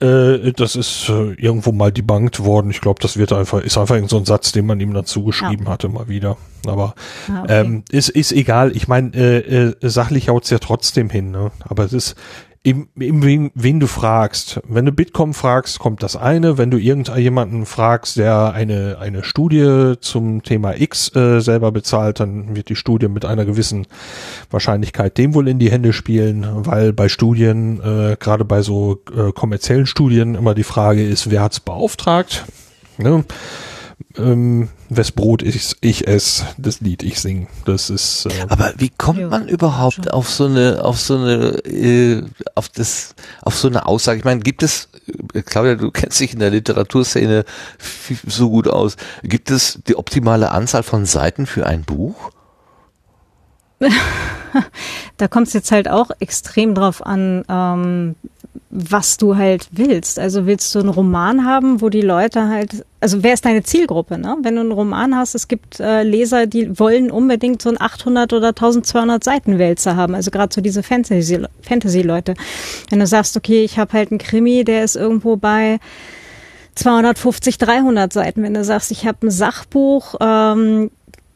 Zitat? 0.00 0.46
äh, 0.46 0.52
das 0.52 0.76
ist 0.76 1.08
äh, 1.08 1.32
irgendwo 1.34 1.72
mal 1.72 1.90
debunked 1.92 2.40
worden. 2.44 2.70
Ich 2.70 2.80
glaube, 2.80 3.00
das 3.02 3.16
wird 3.16 3.32
einfach, 3.32 3.60
ist 3.60 3.76
einfach 3.76 3.98
so 4.08 4.16
ein 4.16 4.24
Satz, 4.24 4.52
den 4.52 4.64
man 4.66 4.78
ihm 4.80 4.94
dazu 4.94 5.24
geschrieben 5.24 5.68
hatte, 5.68 5.88
mal 5.88 6.08
wieder. 6.08 6.36
Aber 6.66 6.94
Ah, 7.28 7.42
okay. 7.42 7.60
ähm, 7.60 7.84
ist, 7.90 8.10
ist 8.10 8.30
egal. 8.32 8.74
Ich 8.76 8.86
meine, 8.88 9.10
äh, 9.14 9.38
äh, 9.70 9.74
sachlich 9.82 10.28
haut's 10.28 10.50
ja 10.50 10.58
trotzdem 10.60 11.10
hin. 11.10 11.32
Ne? 11.32 11.50
Aber 11.60 11.84
es 11.84 11.92
ist 11.92 12.14
eben, 12.64 12.88
eben 12.98 13.22
wen, 13.22 13.50
wen 13.54 13.80
du 13.80 13.86
fragst. 13.86 14.60
Wenn 14.68 14.86
du 14.86 14.92
Bitkom 14.92 15.34
fragst, 15.34 15.78
kommt 15.78 16.02
das 16.02 16.16
eine. 16.16 16.58
Wenn 16.58 16.70
du 16.70 16.78
irgendjemanden 16.78 17.66
fragst, 17.66 18.16
der 18.16 18.52
eine, 18.52 18.98
eine 19.00 19.24
Studie 19.24 19.94
zum 20.00 20.42
Thema 20.42 20.80
X 20.80 21.14
äh, 21.16 21.40
selber 21.40 21.72
bezahlt, 21.72 22.20
dann 22.20 22.54
wird 22.54 22.68
die 22.68 22.76
Studie 22.76 23.08
mit 23.08 23.24
einer 23.24 23.44
gewissen 23.44 23.86
Wahrscheinlichkeit 24.50 25.18
dem 25.18 25.34
wohl 25.34 25.48
in 25.48 25.58
die 25.58 25.70
Hände 25.70 25.92
spielen, 25.92 26.46
weil 26.66 26.92
bei 26.92 27.08
Studien, 27.08 27.80
äh, 27.80 28.16
gerade 28.18 28.44
bei 28.44 28.62
so 28.62 29.02
äh, 29.16 29.32
kommerziellen 29.32 29.86
Studien, 29.86 30.34
immer 30.34 30.54
die 30.54 30.62
Frage 30.62 31.06
ist, 31.06 31.30
wer 31.30 31.42
hat's 31.42 31.60
beauftragt? 31.60 32.44
Ne? 32.98 33.24
Ähm, 34.16 34.68
wes 34.88 35.12
Brot 35.12 35.42
ich, 35.42 35.74
ich 35.80 36.06
ess, 36.06 36.44
das 36.58 36.80
Lied 36.80 37.02
ich 37.02 37.20
sing. 37.20 37.48
Das 37.64 37.90
ist 37.90 38.26
äh, 38.26 38.46
Aber 38.48 38.72
wie 38.78 38.90
kommt 38.90 39.18
Ja, 39.20 39.28
man 39.28 39.48
überhaupt 39.48 39.94
schon. 39.94 40.08
auf 40.08 40.28
so 40.28 40.46
eine, 40.46 40.84
auf 40.84 41.00
so 41.00 41.16
eine, 41.16 41.58
äh, 41.64 42.22
auf 42.54 42.68
das, 42.68 43.14
auf 43.42 43.56
so 43.56 43.68
eine 43.68 43.86
Aussage? 43.86 44.18
Ich 44.18 44.24
meine, 44.24 44.40
gibt 44.40 44.62
es, 44.62 44.88
äh, 45.34 45.42
Claudia, 45.42 45.74
du 45.76 45.90
kennst 45.90 46.20
dich 46.20 46.32
in 46.34 46.38
der 46.40 46.50
Literaturszene 46.50 47.44
so 48.26 48.50
gut 48.50 48.68
aus. 48.68 48.96
Gibt 49.22 49.50
es 49.50 49.80
die 49.88 49.96
optimale 49.96 50.50
Anzahl 50.50 50.82
von 50.82 51.06
Seiten 51.06 51.46
für 51.46 51.66
ein 51.66 51.82
Buch? 51.84 52.30
Da 55.16 55.28
kommt 55.28 55.46
es 55.46 55.54
jetzt 55.54 55.72
halt 55.72 55.88
auch 55.88 56.10
extrem 56.20 56.74
drauf 56.74 57.04
an, 57.04 57.42
ähm, 57.48 58.16
was 58.70 59.16
du 59.16 59.36
halt 59.36 59.68
willst. 59.72 60.18
Also 60.18 60.46
willst 60.46 60.74
du 60.74 60.80
einen 60.80 60.88
Roman 60.88 61.44
haben, 61.44 61.80
wo 61.80 61.88
die 61.88 62.00
Leute 62.00 62.48
halt, 62.48 62.84
also 63.00 63.22
wer 63.22 63.34
ist 63.34 63.44
deine 63.44 63.62
Zielgruppe? 63.62 64.18
Ne? 64.18 64.36
Wenn 64.42 64.54
du 64.54 64.60
einen 64.60 64.72
Roman 64.72 65.16
hast, 65.16 65.34
es 65.34 65.48
gibt 65.48 65.80
äh, 65.80 66.02
Leser, 66.02 66.46
die 66.46 66.78
wollen 66.78 67.10
unbedingt 67.10 67.62
so 67.62 67.70
ein 67.70 67.80
800 67.80 68.32
oder 68.32 68.48
1200 68.48 69.22
Seiten 69.22 69.58
Wälzer 69.58 69.96
haben. 69.96 70.14
Also 70.14 70.30
gerade 70.30 70.54
so 70.54 70.60
diese 70.60 70.82
Fantasy 70.82 71.40
Fantasy-Leute. 71.62 72.34
Wenn 72.90 72.98
du 72.98 73.06
sagst, 73.06 73.36
okay, 73.36 73.64
ich 73.64 73.78
habe 73.78 73.92
halt 73.92 74.10
einen 74.10 74.18
Krimi, 74.18 74.64
der 74.64 74.84
ist 74.84 74.96
irgendwo 74.96 75.36
bei 75.36 75.78
250, 76.74 77.58
300 77.58 78.12
Seiten. 78.12 78.42
Wenn 78.42 78.54
du 78.54 78.64
sagst, 78.64 78.90
ich 78.90 79.06
habe 79.06 79.26
ein 79.26 79.30
Sachbuch, 79.30 80.14
ähm, 80.20 80.90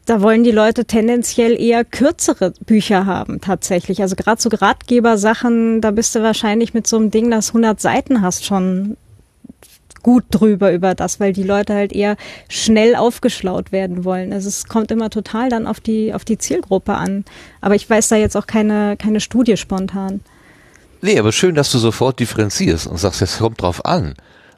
da 0.07 0.21
wollen 0.21 0.45
die 0.45 0.51
Leute 0.51 0.85
tendenziell 0.85 1.59
eher 1.59 1.83
kürzere 1.83 2.53
Bücher 2.65 3.05
haben 3.05 3.41
tatsächlich. 3.41 4.01
Also 4.01 4.15
gerade 4.15 4.41
so 4.41 4.49
Ratgebersachen, 4.49 5.81
da 5.81 5.91
bist 5.91 6.15
du 6.15 6.23
wahrscheinlich 6.23 6.73
mit 6.73 6.87
so 6.87 6.95
einem 6.95 7.11
Ding, 7.11 7.29
das 7.29 7.49
100 7.49 7.79
Seiten 7.79 8.21
hast, 8.21 8.45
schon 8.45 8.95
gut 10.03 10.23
drüber 10.29 10.71
über 10.71 10.95
das, 10.95 11.19
weil 11.19 11.33
die 11.33 11.43
Leute 11.43 11.73
halt 11.73 11.91
eher 11.91 12.15
schnell 12.47 12.95
aufgeschlaut 12.95 13.73
werden 13.73 14.05
wollen. 14.05 14.31
Also 14.31 14.47
es 14.47 14.67
kommt 14.67 14.91
immer 14.91 15.09
total 15.09 15.49
dann 15.49 15.67
auf 15.67 15.81
die, 15.81 16.13
auf 16.13 16.23
die 16.23 16.37
Zielgruppe 16.37 16.93
an. 16.93 17.25
Aber 17.59 17.75
ich 17.75 17.89
weiß 17.89 18.07
da 18.07 18.15
jetzt 18.15 18.37
auch 18.37 18.47
keine, 18.47 18.95
keine 18.95 19.19
Studie 19.19 19.57
spontan. 19.57 20.21
Nee, 21.01 21.19
aber 21.19 21.33
schön, 21.33 21.53
dass 21.53 21.69
du 21.69 21.79
sofort 21.79 22.21
differenzierst 22.21 22.87
und 22.87 22.97
sagst, 22.97 23.21
es 23.21 23.39
kommt 23.39 23.61
drauf 23.61 23.83
an. 23.85 24.15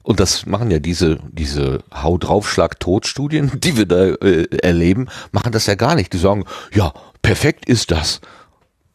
Und 0.10 0.20
das 0.20 0.48
machen 0.48 0.72
ja 0.72 0.80
diese, 0.80 1.20
diese 1.32 1.84
Hau 1.94 2.18
drauf, 2.18 2.50
Schlag 2.50 2.80
tot 2.80 3.06
Studien, 3.06 3.52
die 3.60 3.78
wir 3.78 3.86
da 3.86 4.06
äh, 4.06 4.48
erleben, 4.58 5.08
machen 5.32 5.52
das 5.52 5.68
ja 5.68 5.76
gar 5.76 5.94
nicht. 5.94 6.12
Die 6.14 6.18
sagen, 6.18 6.46
ja, 6.74 6.94
perfekt 7.22 7.70
ist 7.70 7.92
das. 7.92 8.20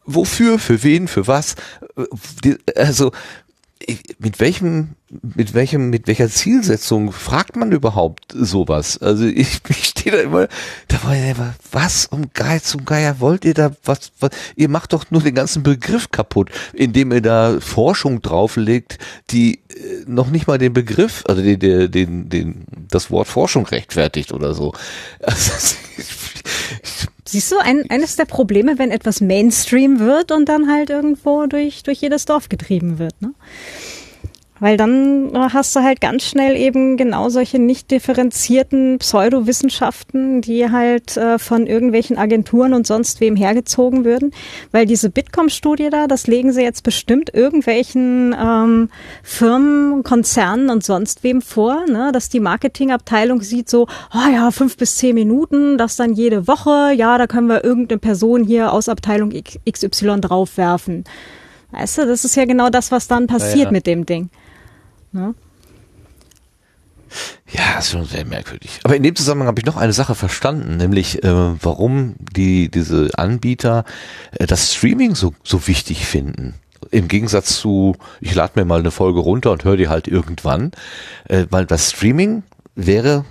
Wofür, 0.05 0.59
für 0.59 0.83
wen, 0.83 1.07
für 1.07 1.29
was? 1.29 1.55
Äh, 2.45 2.57
also, 2.75 3.13
mit 4.19 4.41
welchem, 4.41 4.91
mit 5.23 5.55
welchem, 5.55 5.91
mit 5.91 6.07
welcher 6.07 6.29
Zielsetzung 6.29 7.13
fragt 7.13 7.57
man 7.57 7.73
überhaupt 7.73 8.33
sowas? 8.35 8.99
Also 8.99 9.27
ich, 9.27 9.61
ich 9.69 9.85
stehe 9.85 10.17
da 10.17 10.23
immer, 10.23 10.49
da 10.89 11.03
war 11.05 11.15
ich 11.15 11.31
immer, 11.31 11.55
was 11.73 12.07
um 12.07 12.31
Geiz, 12.33 12.75
um 12.75 12.85
Geier 12.85 13.21
wollt 13.21 13.45
ihr 13.45 13.55
da, 13.55 13.73
was, 13.85 14.13
was, 14.21 14.31
ihr 14.57 14.69
macht 14.69 14.93
doch 14.93 15.11
nur 15.11 15.23
den 15.23 15.35
ganzen 15.35 15.63
Begriff 15.63 16.11
kaputt, 16.11 16.51
indem 16.73 17.13
ihr 17.13 17.23
da 17.23 17.61
Forschung 17.61 18.23
drauflegt, 18.23 18.99
die 19.31 19.57
äh, 19.69 20.05
noch 20.07 20.31
nicht 20.31 20.47
mal 20.47 20.59
den 20.59 20.73
Begriff, 20.73 21.25
also 21.27 21.43
den, 21.43 21.59
den, 21.59 21.91
den, 21.91 22.29
den 22.29 22.65
das 22.89 23.11
Wort 23.11 23.29
Forschung 23.29 23.67
rechtfertigt 23.67 24.33
oder 24.33 24.55
so. 24.55 24.73
Also, 25.21 25.77
Siehst 27.35 27.51
du, 27.51 27.59
ein, 27.59 27.91
eines 27.91 28.15
der 28.15 28.27
Probleme, 28.27 28.79
wenn 28.79 28.93
etwas 28.93 29.21
Mainstream 29.21 29.99
wird 29.99 30.31
und 30.31 30.49
dann 30.49 30.71
halt 30.71 30.89
irgendwo 30.89 31.47
durch, 31.47 31.83
durch 31.83 32.01
jedes 32.01 32.27
Dorf 32.27 32.49
getrieben 32.49 33.01
wird, 33.01 33.21
ne? 33.21 33.35
Weil 34.61 34.77
dann 34.77 35.33
hast 35.53 35.75
du 35.75 35.81
halt 35.81 36.01
ganz 36.01 36.23
schnell 36.23 36.57
eben 36.57 36.97
genau 36.97 37.29
solche 37.29 37.59
nicht 37.59 37.91
differenzierten 37.91 38.99
Pseudowissenschaften, 38.99 40.43
die 40.43 40.71
halt 40.71 41.17
äh, 41.17 41.41
von 41.41 41.67
irgendwelchen 41.67 42.17
Agenturen 42.17 42.73
und 42.73 42.87
sonst 42.87 43.21
wem 43.21 43.35
hergezogen 43.35 44.05
würden. 44.05 44.33
Weil 44.71 44.87
diese 44.87 45.11
Bitkom-Studie 45.11 45.91
da, 45.91 46.07
das 46.07 46.29
legen 46.29 46.53
sie 46.53 46.63
jetzt 46.63 46.85
bestimmt 46.85 47.35
irgendwelchen 47.35 48.35
ähm, 48.41 48.91
Firmen, 49.25 50.05
Konzernen 50.05 50.71
und 50.71 50.85
sonst 50.85 51.25
wem 51.25 51.43
vor, 51.43 51.85
ne? 51.89 52.13
dass 52.13 52.29
die 52.29 52.41
Marketingabteilung 52.41 53.43
sieht 53.43 53.69
so, 53.69 53.89
oh 54.15 54.33
ja, 54.33 54.53
fünf 54.53 54.77
bis 54.77 54.97
zehn 54.99 55.17
Minuten, 55.17 55.79
das 55.79 55.97
dann 55.97 56.13
jede 56.13 56.47
Woche, 56.47 56.93
ja, 56.95 57.19
da 57.19 57.27
können 57.27 57.49
wir 57.49 57.65
irgendeine 57.65 57.99
Person 57.99 58.45
hier 58.45 58.73
aus 58.73 58.89
Abteilung 58.89 59.33
XY 59.69 60.21
draufwerfen. 60.21 61.03
Weißt 61.73 61.99
du, 61.99 62.07
das 62.07 62.25
ist 62.25 62.37
ja 62.37 62.45
genau 62.45 62.71
das, 62.71 62.93
was 62.93 63.09
dann 63.09 63.27
passiert 63.27 63.57
ja, 63.57 63.65
ja. 63.65 63.71
mit 63.73 63.89
dem 63.89 64.07
Ding. 64.07 64.31
Ne? 65.15 65.35
Ja, 67.53 67.79
ist 67.79 67.91
schon 67.91 68.05
sehr 68.05 68.25
merkwürdig. 68.25 68.81
Aber 68.83 68.97
in 68.97 69.05
dem 69.05 69.15
Zusammenhang 69.15 69.47
habe 69.47 69.61
ich 69.61 69.67
noch 69.67 69.77
eine 69.77 69.93
Sache 69.93 70.17
verstanden, 70.17 70.77
nämlich 70.77 71.23
äh, 71.23 71.63
warum 71.63 72.17
die 72.19 72.69
diese 72.69 73.11
Anbieter 73.17 73.85
äh, 74.33 74.47
das 74.47 74.75
Streaming 74.75 75.15
so 75.15 75.33
so 75.45 75.69
wichtig 75.69 76.05
finden. 76.05 76.55
Im 76.91 77.07
Gegensatz 77.09 77.61
zu, 77.61 77.97
ich 78.21 78.35
lade 78.35 78.53
mir 78.57 78.65
mal 78.65 78.81
eine 78.81 78.91
Folge 78.91 79.21
runter 79.21 79.53
und 79.53 79.65
höre 79.65 79.77
die 79.77 79.89
halt 79.89 80.09
irgendwann, 80.09 80.73
äh, 81.29 81.47
weil 81.49 81.65
das 81.65 81.93
Streaming 81.93 82.43
wäre 82.75 83.25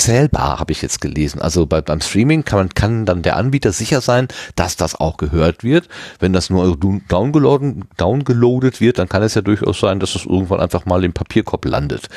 zählbar, 0.00 0.58
habe 0.58 0.72
ich 0.72 0.82
jetzt 0.82 1.00
gelesen. 1.00 1.40
Also 1.40 1.66
bei, 1.66 1.80
beim 1.80 2.00
Streaming 2.00 2.44
kann, 2.44 2.58
man, 2.58 2.68
kann 2.70 3.06
dann 3.06 3.22
der 3.22 3.36
Anbieter 3.36 3.72
sicher 3.72 4.00
sein, 4.00 4.28
dass 4.56 4.76
das 4.76 4.94
auch 4.94 5.16
gehört 5.18 5.62
wird. 5.62 5.88
Wenn 6.18 6.32
das 6.32 6.50
nur 6.50 6.76
downgeloadet, 7.08 7.84
downgeloadet 7.98 8.80
wird, 8.80 8.98
dann 8.98 9.08
kann 9.08 9.22
es 9.22 9.34
ja 9.34 9.42
durchaus 9.42 9.80
sein, 9.80 10.00
dass 10.00 10.14
es 10.14 10.24
irgendwann 10.24 10.60
einfach 10.60 10.86
mal 10.86 11.04
im 11.04 11.12
Papierkorb 11.12 11.64
landet. 11.66 12.08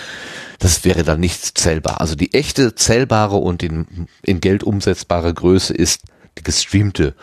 Das 0.59 0.85
wäre 0.85 1.03
dann 1.03 1.19
nicht 1.19 1.57
zählbar. 1.57 1.99
Also 1.99 2.15
die 2.15 2.33
echte 2.33 2.73
zählbare 2.75 3.35
und 3.35 3.61
in, 3.63 4.07
in 4.21 4.39
Geld 4.39 4.63
umsetzbare 4.63 5.33
Größe 5.33 5.73
ist 5.73 6.03
die 6.37 6.43
gestreamte 6.43 7.13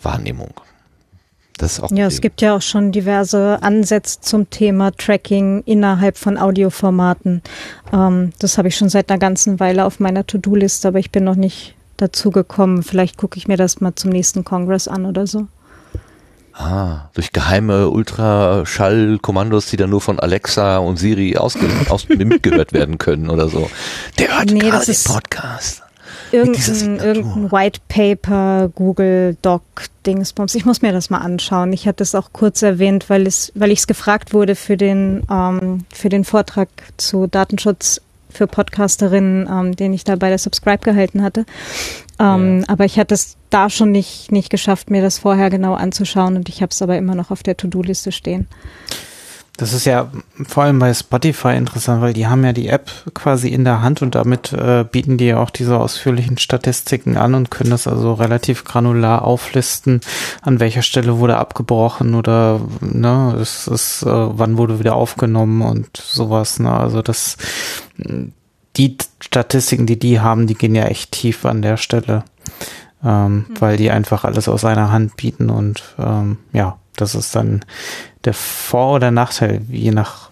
Wahrnehmung. 0.00 0.54
Das 1.58 1.72
ist 1.72 1.80
auch 1.80 1.90
ja, 1.90 2.06
es 2.06 2.20
gibt 2.20 2.40
ja 2.40 2.56
auch 2.56 2.62
schon 2.62 2.92
diverse 2.92 3.58
Ansätze 3.62 4.20
zum 4.20 4.48
Thema 4.48 4.92
Tracking 4.92 5.62
innerhalb 5.66 6.16
von 6.16 6.38
Audioformaten. 6.38 7.42
Ähm, 7.92 8.32
das 8.38 8.58
habe 8.58 8.68
ich 8.68 8.76
schon 8.76 8.88
seit 8.88 9.10
einer 9.10 9.18
ganzen 9.18 9.60
Weile 9.60 9.84
auf 9.84 10.00
meiner 10.00 10.26
To-Do-Liste, 10.26 10.88
aber 10.88 10.98
ich 10.98 11.10
bin 11.10 11.24
noch 11.24 11.34
nicht 11.34 11.74
dazu 11.96 12.30
gekommen. 12.30 12.82
Vielleicht 12.82 13.16
gucke 13.16 13.36
ich 13.36 13.48
mir 13.48 13.56
das 13.56 13.80
mal 13.80 13.94
zum 13.94 14.10
nächsten 14.10 14.44
Kongress 14.44 14.88
an 14.88 15.04
oder 15.04 15.26
so. 15.26 15.48
Ah, 16.54 17.08
durch 17.14 17.32
geheime 17.32 17.88
Ultraschallkommandos, 17.88 19.66
die 19.66 19.76
dann 19.76 19.90
nur 19.90 20.00
von 20.00 20.18
Alexa 20.18 20.78
und 20.78 20.96
Siri 20.96 21.36
ausge 21.36 21.68
aus 21.88 22.08
mitgehört 22.08 22.72
werden 22.72 22.98
können 22.98 23.30
oder 23.30 23.48
so. 23.48 23.70
Der 24.18 24.36
hört 24.36 24.50
nee, 24.50 24.58
gerade 24.58 24.86
den 24.86 25.04
Podcast 25.04 25.82
irgendein, 26.32 26.98
irgendein 26.98 27.52
White 27.52 27.80
Paper, 27.88 28.70
Google 28.74 29.36
Doc, 29.42 29.62
Dingsbums. 30.06 30.54
Ich 30.54 30.64
muss 30.64 30.82
mir 30.82 30.92
das 30.92 31.10
mal 31.10 31.18
anschauen. 31.18 31.72
Ich 31.72 31.86
hatte 31.86 32.02
es 32.02 32.14
auch 32.14 32.32
kurz 32.32 32.62
erwähnt, 32.62 33.10
weil 33.10 33.26
es, 33.26 33.52
weil 33.54 33.70
ich 33.70 33.80
es 33.80 33.86
gefragt 33.86 34.32
wurde 34.32 34.54
für 34.54 34.76
den, 34.76 35.24
ähm, 35.30 35.84
für 35.92 36.08
den 36.08 36.24
Vortrag 36.24 36.68
zu 36.96 37.26
Datenschutz 37.26 38.00
für 38.30 38.46
Podcasterinnen, 38.46 39.48
ähm, 39.50 39.76
den 39.76 39.92
ich 39.92 40.04
da 40.04 40.16
bei 40.16 40.28
der 40.28 40.38
Subscribe 40.38 40.84
gehalten 40.84 41.22
hatte. 41.22 41.44
Ähm, 42.18 42.60
ja. 42.60 42.68
Aber 42.68 42.84
ich 42.84 42.98
hatte 42.98 43.14
es 43.14 43.36
da 43.50 43.70
schon 43.70 43.90
nicht, 43.90 44.30
nicht 44.30 44.50
geschafft, 44.50 44.90
mir 44.90 45.02
das 45.02 45.18
vorher 45.18 45.50
genau 45.50 45.74
anzuschauen 45.74 46.36
und 46.36 46.48
ich 46.48 46.62
habe 46.62 46.70
es 46.70 46.82
aber 46.82 46.96
immer 46.96 47.14
noch 47.14 47.30
auf 47.30 47.42
der 47.42 47.56
To-Do-Liste 47.56 48.12
stehen. 48.12 48.46
Das 49.58 49.72
ist 49.72 49.86
ja 49.86 50.08
vor 50.46 50.62
allem 50.62 50.78
bei 50.78 50.94
Spotify 50.94 51.56
interessant, 51.56 52.00
weil 52.00 52.12
die 52.12 52.28
haben 52.28 52.44
ja 52.44 52.52
die 52.52 52.68
App 52.68 52.92
quasi 53.12 53.48
in 53.48 53.64
der 53.64 53.82
Hand 53.82 54.02
und 54.02 54.14
damit 54.14 54.52
äh, 54.52 54.84
bieten 54.84 55.18
die 55.18 55.26
ja 55.26 55.40
auch 55.40 55.50
diese 55.50 55.80
ausführlichen 55.80 56.38
Statistiken 56.38 57.16
an 57.16 57.34
und 57.34 57.50
können 57.50 57.70
das 57.70 57.88
also 57.88 58.12
relativ 58.12 58.62
granular 58.62 59.22
auflisten, 59.22 60.00
an 60.42 60.60
welcher 60.60 60.82
Stelle 60.82 61.18
wurde 61.18 61.38
abgebrochen 61.38 62.14
oder 62.14 62.60
ne, 62.80 63.36
es 63.42 63.66
ist, 63.66 64.02
äh, 64.04 64.06
wann 64.08 64.58
wurde 64.58 64.78
wieder 64.78 64.94
aufgenommen 64.94 65.62
und 65.62 65.96
sowas. 65.96 66.60
Ne? 66.60 66.72
Also 66.72 67.02
das 67.02 67.36
die 68.76 68.96
Statistiken, 69.18 69.86
die 69.86 69.98
die 69.98 70.20
haben, 70.20 70.46
die 70.46 70.54
gehen 70.54 70.76
ja 70.76 70.84
echt 70.84 71.10
tief 71.10 71.44
an 71.44 71.62
der 71.62 71.78
Stelle, 71.78 72.22
ähm, 73.04 73.34
mhm. 73.34 73.46
weil 73.58 73.76
die 73.76 73.90
einfach 73.90 74.22
alles 74.22 74.48
aus 74.48 74.64
einer 74.64 74.92
Hand 74.92 75.16
bieten 75.16 75.50
und 75.50 75.82
ähm, 75.98 76.38
ja, 76.52 76.78
das 77.00 77.14
ist 77.14 77.34
dann 77.34 77.64
der 78.24 78.34
Vor- 78.34 78.94
oder 78.96 79.10
Nachteil, 79.10 79.62
je 79.68 79.90
nach 79.90 80.30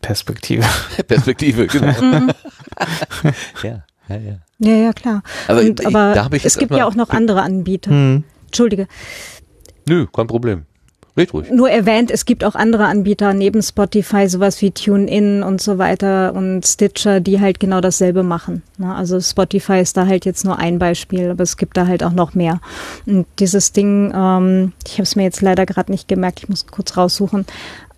Perspektive. 0.00 0.64
Perspektive, 1.06 1.66
genau. 1.66 1.92
Mhm. 2.02 2.32
ja, 3.62 3.84
ja, 4.08 4.16
ja. 4.16 4.38
Ja, 4.58 4.76
ja, 4.76 4.92
klar. 4.92 5.22
Aber, 5.46 5.60
Und, 5.60 5.80
ich, 5.80 5.86
aber 5.86 6.30
es 6.42 6.56
gibt 6.56 6.72
ja 6.72 6.86
auch 6.86 6.94
noch 6.94 7.10
andere 7.10 7.42
Anbieter. 7.42 7.90
Mhm. 7.90 8.24
Entschuldige. 8.46 8.86
Nö, 9.86 10.06
kein 10.12 10.26
Problem. 10.26 10.66
Red. 11.14 11.52
Nur 11.52 11.68
erwähnt, 11.68 12.10
es 12.10 12.24
gibt 12.24 12.42
auch 12.42 12.54
andere 12.54 12.86
Anbieter 12.86 13.34
neben 13.34 13.62
Spotify, 13.62 14.28
sowas 14.28 14.62
wie 14.62 14.70
TuneIn 14.70 15.42
und 15.42 15.60
so 15.60 15.76
weiter 15.76 16.34
und 16.34 16.66
Stitcher, 16.66 17.20
die 17.20 17.38
halt 17.38 17.60
genau 17.60 17.82
dasselbe 17.82 18.22
machen. 18.22 18.62
Ne? 18.78 18.94
Also 18.94 19.20
Spotify 19.20 19.80
ist 19.80 19.98
da 19.98 20.06
halt 20.06 20.24
jetzt 20.24 20.46
nur 20.46 20.58
ein 20.58 20.78
Beispiel, 20.78 21.30
aber 21.30 21.42
es 21.42 21.58
gibt 21.58 21.76
da 21.76 21.86
halt 21.86 22.02
auch 22.02 22.12
noch 22.12 22.34
mehr. 22.34 22.60
Und 23.04 23.26
dieses 23.40 23.72
Ding, 23.72 24.10
ähm, 24.14 24.72
ich 24.86 24.94
habe 24.94 25.02
es 25.02 25.14
mir 25.14 25.24
jetzt 25.24 25.42
leider 25.42 25.66
gerade 25.66 25.92
nicht 25.92 26.08
gemerkt, 26.08 26.40
ich 26.40 26.48
muss 26.48 26.66
kurz 26.66 26.96
raussuchen, 26.96 27.44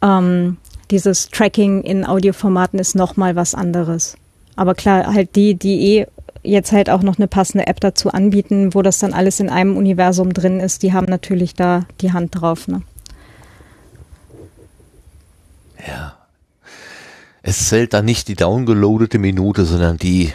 ähm, 0.02 0.56
dieses 0.90 1.30
Tracking 1.30 1.82
in 1.82 2.04
Audioformaten 2.04 2.80
ist 2.80 2.96
nochmal 2.96 3.36
was 3.36 3.54
anderes. 3.54 4.16
Aber 4.56 4.74
klar, 4.74 5.14
halt 5.14 5.36
die, 5.36 5.54
die 5.54 5.98
eh 5.98 6.06
jetzt 6.42 6.72
halt 6.72 6.90
auch 6.90 7.02
noch 7.02 7.18
eine 7.18 7.28
passende 7.28 7.68
App 7.68 7.80
dazu 7.80 8.10
anbieten, 8.10 8.74
wo 8.74 8.82
das 8.82 8.98
dann 8.98 9.14
alles 9.14 9.38
in 9.38 9.50
einem 9.50 9.76
Universum 9.76 10.32
drin 10.32 10.58
ist, 10.58 10.82
die 10.82 10.92
haben 10.92 11.06
natürlich 11.06 11.54
da 11.54 11.86
die 12.00 12.12
Hand 12.12 12.40
drauf. 12.40 12.68
Ne? 12.68 12.82
Ja. 15.86 16.16
Es 17.42 17.68
zählt 17.68 17.92
dann 17.92 18.04
nicht 18.04 18.28
die 18.28 18.36
downgeloadete 18.36 19.18
Minute, 19.18 19.64
sondern 19.66 19.98
die 19.98 20.32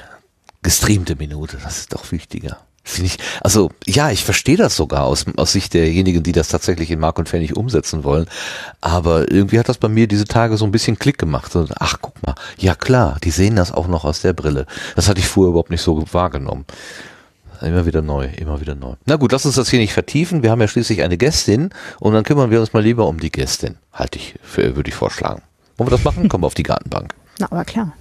gestreamte 0.61 1.15
Minute. 1.15 1.57
Das 1.63 1.79
ist 1.79 1.93
doch 1.93 2.11
wichtiger. 2.11 2.57
Ich, 2.97 3.17
also 3.41 3.71
ja, 3.85 4.09
ich 4.09 4.23
verstehe 4.23 4.57
das 4.57 4.75
sogar 4.75 5.03
aus, 5.03 5.25
aus 5.37 5.51
Sicht 5.51 5.73
derjenigen, 5.73 6.23
die 6.23 6.31
das 6.31 6.47
tatsächlich 6.47 6.89
in 6.89 6.99
Mark 6.99 7.19
und 7.19 7.29
Pfennig 7.29 7.55
umsetzen 7.55 8.03
wollen. 8.03 8.27
Aber 8.81 9.31
irgendwie 9.31 9.59
hat 9.59 9.69
das 9.69 9.77
bei 9.77 9.89
mir 9.89 10.07
diese 10.07 10.25
Tage 10.25 10.57
so 10.57 10.65
ein 10.65 10.71
bisschen 10.71 10.97
Klick 10.97 11.17
gemacht. 11.17 11.55
Und, 11.55 11.73
ach, 11.79 11.97
guck 12.01 12.21
mal, 12.23 12.35
ja 12.57 12.75
klar, 12.75 13.17
die 13.23 13.31
sehen 13.31 13.55
das 13.55 13.71
auch 13.71 13.87
noch 13.87 14.05
aus 14.05 14.21
der 14.21 14.33
Brille. 14.33 14.65
Das 14.95 15.07
hatte 15.07 15.19
ich 15.19 15.27
vorher 15.27 15.49
überhaupt 15.49 15.69
nicht 15.69 15.81
so 15.81 16.03
wahrgenommen. 16.11 16.65
Immer 17.61 17.85
wieder 17.85 18.01
neu, 18.01 18.29
immer 18.37 18.61
wieder 18.61 18.73
neu. 18.73 18.93
Na 19.05 19.17
gut, 19.17 19.33
lass 19.33 19.45
uns 19.45 19.55
das 19.55 19.69
hier 19.69 19.79
nicht 19.79 19.91
vertiefen. 19.91 20.43
Wir 20.43 20.51
haben 20.51 20.61
ja 20.61 20.69
schließlich 20.69 21.01
eine 21.01 21.17
Gästin 21.17 21.71
und 21.99 22.13
dann 22.13 22.23
kümmern 22.23 22.51
wir 22.51 22.61
uns 22.61 22.71
mal 22.71 22.81
lieber 22.81 23.05
um 23.05 23.19
die 23.19 23.31
Gästin. 23.31 23.75
Halte 23.91 24.17
ich 24.17 24.35
für, 24.41 24.77
würde 24.77 24.87
ich 24.87 24.95
vorschlagen. 24.95 25.41
Wollen 25.75 25.87
wir 25.87 25.91
das 25.91 26.05
machen? 26.05 26.29
Kommen 26.29 26.43
wir 26.43 26.47
auf 26.47 26.53
die 26.53 26.63
Gartenbank. 26.63 27.13
Na, 27.37 27.51
aber 27.51 27.65
klar. 27.65 27.93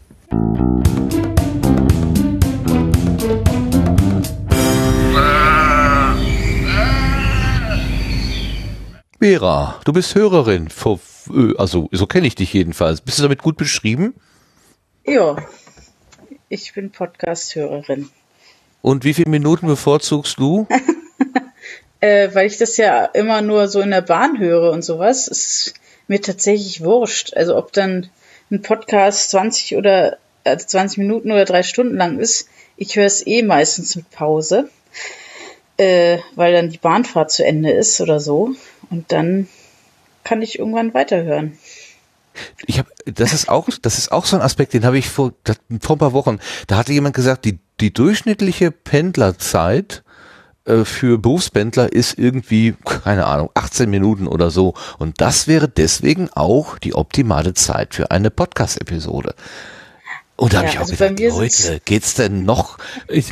Vera, 9.20 9.80
du 9.84 9.92
bist 9.92 10.14
Hörerin, 10.14 10.68
also 11.56 11.88
so 11.90 12.06
kenne 12.06 12.28
ich 12.28 12.36
dich 12.36 12.52
jedenfalls. 12.52 13.00
Bist 13.00 13.18
du 13.18 13.24
damit 13.24 13.42
gut 13.42 13.56
beschrieben? 13.56 14.14
Ja, 15.04 15.36
ich 16.48 16.72
bin 16.74 16.92
Podcast-Hörerin. 16.92 18.08
Und 18.82 19.04
wie 19.04 19.14
viele 19.14 19.30
Minuten 19.30 19.66
bevorzugst 19.66 20.38
du? 20.38 20.66
äh, 22.00 22.28
weil 22.32 22.46
ich 22.46 22.58
das 22.58 22.76
ja 22.76 23.04
immer 23.04 23.42
nur 23.42 23.68
so 23.68 23.80
in 23.80 23.90
der 23.90 24.02
Bahn 24.02 24.38
höre 24.38 24.70
und 24.72 24.82
sowas, 24.82 25.28
ist 25.28 25.74
mir 26.06 26.20
tatsächlich 26.20 26.82
wurscht. 26.82 27.34
Also 27.34 27.56
ob 27.56 27.72
dann 27.72 28.08
ein 28.50 28.62
Podcast 28.62 29.30
20 29.30 29.76
oder 29.76 30.18
also 30.44 30.66
20 30.66 30.98
Minuten 30.98 31.30
oder 31.30 31.44
drei 31.44 31.62
Stunden 31.62 31.96
lang 31.96 32.18
ist, 32.18 32.48
ich 32.76 32.96
höre 32.96 33.06
es 33.06 33.26
eh 33.26 33.42
meistens 33.42 33.96
mit 33.96 34.10
Pause, 34.10 34.70
äh, 35.76 36.18
weil 36.34 36.52
dann 36.52 36.70
die 36.70 36.78
Bahnfahrt 36.78 37.30
zu 37.30 37.44
Ende 37.44 37.72
ist 37.72 38.00
oder 38.00 38.20
so. 38.20 38.54
Und 38.90 39.12
dann 39.12 39.48
kann 40.24 40.42
ich 40.42 40.58
irgendwann 40.58 40.94
weiterhören. 40.94 41.58
Ich 42.66 42.78
habe, 42.78 42.88
das 43.06 43.32
ist 43.32 43.48
auch, 43.48 43.68
das 43.82 43.98
ist 43.98 44.12
auch 44.12 44.24
so 44.24 44.36
ein 44.36 44.42
Aspekt, 44.42 44.74
den 44.74 44.84
habe 44.84 44.98
ich 44.98 45.08
vor, 45.08 45.32
vor 45.80 45.96
ein 45.96 45.98
paar 45.98 46.12
Wochen. 46.12 46.38
Da 46.66 46.76
hatte 46.76 46.92
jemand 46.92 47.14
gesagt, 47.14 47.44
die 47.44 47.58
die 47.80 47.92
durchschnittliche 47.92 48.70
Pendlerzeit 48.70 50.02
äh, 50.64 50.84
für 50.84 51.18
Berufspendler 51.18 51.92
ist 51.92 52.18
irgendwie, 52.18 52.74
keine 52.84 53.26
Ahnung, 53.26 53.50
18 53.54 53.88
Minuten 53.88 54.26
oder 54.26 54.50
so. 54.50 54.74
Und 54.98 55.20
das 55.20 55.46
wäre 55.46 55.68
deswegen 55.68 56.28
auch 56.30 56.78
die 56.78 56.94
optimale 56.94 57.54
Zeit 57.54 57.94
für 57.94 58.10
eine 58.10 58.30
Podcast-Episode. 58.30 59.34
Und 60.40 60.52
da 60.52 60.58
ja, 60.58 60.62
habe 60.62 60.70
ich 60.70 60.76
auch 60.78 60.82
also 60.82 60.92
gedacht, 60.92 61.36
Leute, 61.36 61.80
geht's 61.84 62.14
denn 62.14 62.44
noch, 62.44 62.78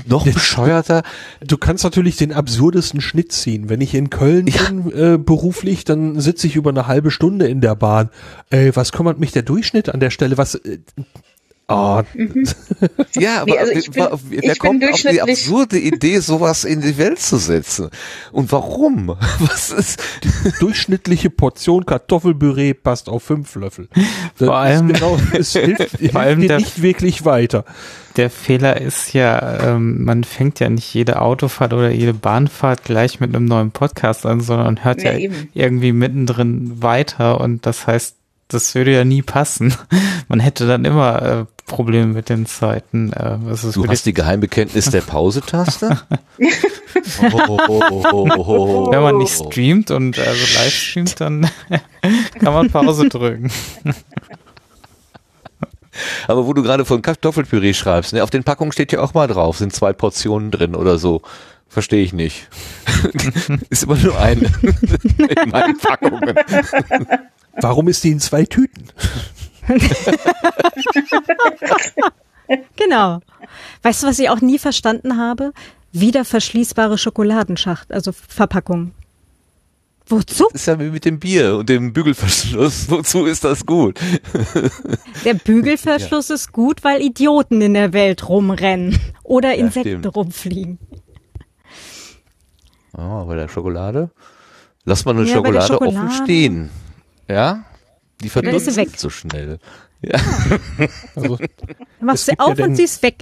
noch 0.06 0.24
bescheuerter? 0.26 1.04
Du 1.40 1.56
kannst 1.56 1.84
natürlich 1.84 2.16
den 2.16 2.32
absurdesten 2.32 3.00
Schnitt 3.00 3.30
ziehen. 3.30 3.68
Wenn 3.68 3.80
ich 3.80 3.94
in 3.94 4.10
Köln 4.10 4.48
ja. 4.48 4.64
bin 4.64 4.92
äh, 4.92 5.16
beruflich, 5.16 5.84
dann 5.84 6.20
sitze 6.20 6.48
ich 6.48 6.56
über 6.56 6.70
eine 6.70 6.88
halbe 6.88 7.12
Stunde 7.12 7.46
in 7.46 7.60
der 7.60 7.76
Bahn. 7.76 8.10
Ey, 8.50 8.74
was 8.74 8.90
kümmert 8.90 9.20
mich 9.20 9.30
der 9.30 9.42
Durchschnitt 9.42 9.88
an 9.88 10.00
der 10.00 10.10
Stelle? 10.10 10.36
Was 10.36 10.56
äh, 10.56 10.78
Oh. 11.68 12.02
Mhm. 12.14 12.46
Ja, 13.14 13.42
aber 13.42 13.52
nee, 13.52 13.58
also 13.58 13.72
ich 13.72 13.90
bin, 13.90 14.06
wer 14.28 14.52
ich 14.52 14.58
kommt 14.58 14.84
auf 14.84 15.00
die 15.00 15.22
absurde 15.22 15.78
Idee, 15.78 16.18
sowas 16.18 16.64
in 16.64 16.82
die 16.82 16.98
Welt 16.98 17.18
zu 17.18 17.38
setzen? 17.38 17.88
Und 18.30 18.52
warum? 18.52 19.08
Was 19.38 19.70
ist 19.70 20.02
die 20.22 20.52
durchschnittliche 20.60 21.30
Portion 21.30 21.86
Kartoffelpüree 21.86 22.74
passt 22.74 23.08
auf 23.08 23.22
fünf 23.22 23.54
Löffel? 23.54 23.88
Das 24.36 24.48
vor 24.48 24.56
allem, 24.56 24.88
genau, 24.88 25.18
es 25.32 25.52
hilft, 25.52 25.98
vor 26.12 26.20
allem 26.20 26.46
der, 26.46 26.58
nicht 26.58 26.82
wirklich 26.82 27.24
weiter. 27.24 27.64
Der 28.16 28.28
Fehler 28.28 28.80
ist 28.80 29.14
ja, 29.14 29.72
ähm, 29.74 30.04
man 30.04 30.24
fängt 30.24 30.60
ja 30.60 30.68
nicht 30.68 30.92
jede 30.92 31.22
Autofahrt 31.22 31.72
oder 31.72 31.90
jede 31.90 32.14
Bahnfahrt 32.14 32.84
gleich 32.84 33.18
mit 33.18 33.34
einem 33.34 33.46
neuen 33.46 33.70
Podcast 33.70 34.26
an, 34.26 34.40
sondern 34.40 34.84
hört 34.84 35.02
ja, 35.02 35.12
ja 35.12 35.30
irgendwie 35.54 35.92
mittendrin 35.92 36.82
weiter 36.82 37.40
und 37.40 37.64
das 37.64 37.86
heißt, 37.86 38.16
das 38.48 38.74
würde 38.74 38.92
ja 38.92 39.04
nie 39.04 39.22
passen. 39.22 39.74
Man 40.28 40.40
hätte 40.40 40.66
dann 40.66 40.84
immer 40.84 41.22
äh, 41.22 41.44
Probleme 41.66 42.06
mit 42.06 42.28
den 42.28 42.46
Zeiten. 42.46 43.12
Äh, 43.12 43.38
du 43.74 43.86
hast 43.88 44.06
die 44.06 44.14
Geheimbekenntnis 44.14 44.86
der 44.90 45.00
Pause-Taste? 45.00 46.00
Wenn 48.90 49.02
man 49.02 49.18
nicht 49.18 49.34
streamt 49.34 49.90
und 49.90 50.18
also 50.18 50.58
live 50.58 50.72
streamt, 50.72 51.20
dann 51.20 51.50
kann 52.38 52.54
man 52.54 52.70
Pause 52.70 53.08
drücken. 53.08 53.50
Aber 56.28 56.46
wo 56.46 56.52
du 56.52 56.62
gerade 56.62 56.84
von 56.84 57.00
Kartoffelpüree 57.02 57.72
schreibst, 57.74 58.12
ne, 58.12 58.22
auf 58.22 58.30
den 58.30 58.44
Packungen 58.44 58.70
steht 58.72 58.92
ja 58.92 59.00
auch 59.00 59.14
mal 59.14 59.26
drauf, 59.28 59.58
sind 59.58 59.72
zwei 59.72 59.92
Portionen 59.92 60.50
drin 60.50 60.74
oder 60.74 60.98
so. 60.98 61.22
Verstehe 61.68 62.02
ich 62.02 62.12
nicht. 62.12 62.48
Ist 63.70 63.84
immer 63.84 63.96
nur 63.96 64.18
eine 64.18 64.52
in 65.42 65.50
meinen 65.50 65.78
Packungen. 65.78 66.34
Warum 67.60 67.88
ist 67.88 68.04
die 68.04 68.12
in 68.12 68.20
zwei 68.20 68.44
Tüten? 68.44 68.84
genau. 72.76 73.20
Weißt 73.82 74.02
du, 74.02 74.06
was 74.06 74.18
ich 74.18 74.30
auch 74.30 74.40
nie 74.40 74.58
verstanden 74.58 75.16
habe? 75.16 75.52
Wieder 75.92 76.24
verschließbare 76.24 76.98
Schokoladenschacht, 76.98 77.92
also 77.92 78.12
Verpackung. 78.12 78.92
Wozu? 80.08 80.46
Das 80.52 80.62
ist 80.62 80.66
ja 80.66 80.78
wie 80.78 80.90
mit 80.90 81.04
dem 81.04 81.18
Bier 81.18 81.56
und 81.56 81.68
dem 81.68 81.92
Bügelverschluss. 81.92 82.86
Wozu 82.90 83.26
ist 83.26 83.42
das 83.42 83.66
gut? 83.66 83.98
Der 85.24 85.34
Bügelverschluss 85.34 86.28
ja. 86.28 86.36
ist 86.36 86.52
gut, 86.52 86.84
weil 86.84 87.02
Idioten 87.02 87.60
in 87.60 87.74
der 87.74 87.92
Welt 87.92 88.28
rumrennen 88.28 89.00
oder 89.24 89.56
Insekten 89.56 90.04
ja, 90.04 90.10
rumfliegen. 90.10 90.78
Oh, 92.96 93.24
bei 93.24 93.34
der 93.34 93.48
Schokolade? 93.48 94.10
Lass 94.84 95.04
mal 95.04 95.16
eine 95.16 95.26
ja, 95.26 95.34
Schokolade, 95.34 95.66
Schokolade, 95.66 95.96
offen 95.96 96.24
stehen. 96.24 96.70
Ja? 97.28 97.64
Die 98.22 98.28
verdunst 98.28 98.76
weg. 98.76 98.90
so 98.96 99.10
schnell. 99.10 99.58
Ja. 100.02 100.20
Also, 101.14 101.38
machst 102.00 102.28
du 102.28 102.32
auf 102.38 102.58
ja 102.58 102.64
und 102.66 102.76
sie 102.76 102.84
ist 102.84 103.02
weg. 103.02 103.16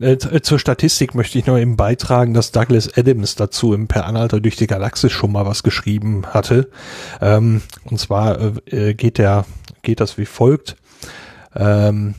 Äh, 0.00 0.12
äh, 0.12 0.42
zur 0.42 0.58
Statistik 0.58 1.14
möchte 1.14 1.38
ich 1.38 1.46
noch 1.46 1.56
eben 1.58 1.76
beitragen, 1.76 2.34
dass 2.34 2.50
Douglas 2.50 2.96
Adams 2.96 3.36
dazu 3.36 3.72
im 3.72 3.86
Per 3.86 4.04
Anhalter 4.04 4.40
durch 4.40 4.56
die 4.56 4.66
Galaxis 4.66 5.12
schon 5.12 5.30
mal 5.30 5.46
was 5.46 5.62
geschrieben 5.62 6.26
hatte. 6.26 6.70
Ähm, 7.20 7.62
und 7.84 7.98
zwar 7.98 8.56
äh, 8.66 8.94
geht 8.94 9.18
der, 9.18 9.44
geht 9.82 10.00
das 10.00 10.18
wie 10.18 10.26
folgt. 10.26 10.76
Ähm, 11.54 12.16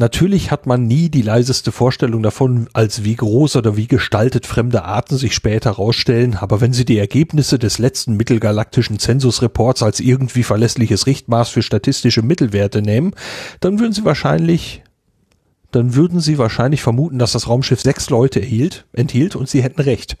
Natürlich 0.00 0.52
hat 0.52 0.64
man 0.64 0.86
nie 0.86 1.08
die 1.08 1.22
leiseste 1.22 1.72
Vorstellung 1.72 2.22
davon, 2.22 2.68
als 2.72 3.02
wie 3.02 3.16
groß 3.16 3.56
oder 3.56 3.76
wie 3.76 3.88
gestaltet 3.88 4.46
fremde 4.46 4.84
Arten 4.84 5.16
sich 5.16 5.34
später 5.34 5.72
rausstellen, 5.72 6.36
aber 6.36 6.60
wenn 6.60 6.72
Sie 6.72 6.84
die 6.84 6.98
Ergebnisse 6.98 7.58
des 7.58 7.78
letzten 7.78 8.16
mittelgalaktischen 8.16 9.00
Zensusreports 9.00 9.82
als 9.82 9.98
irgendwie 9.98 10.44
verlässliches 10.44 11.08
Richtmaß 11.08 11.48
für 11.48 11.62
statistische 11.62 12.22
Mittelwerte 12.22 12.80
nehmen, 12.80 13.12
dann 13.58 13.80
würden 13.80 13.92
Sie 13.92 14.04
wahrscheinlich 14.04 14.84
dann 15.70 15.94
würden 15.94 16.20
Sie 16.20 16.38
wahrscheinlich 16.38 16.82
vermuten, 16.82 17.18
dass 17.18 17.32
das 17.32 17.48
Raumschiff 17.48 17.80
sechs 17.80 18.08
Leute 18.08 18.40
erhielt, 18.40 18.86
enthielt 18.92 19.36
und 19.36 19.48
Sie 19.48 19.62
hätten 19.62 19.82
recht. 19.82 20.16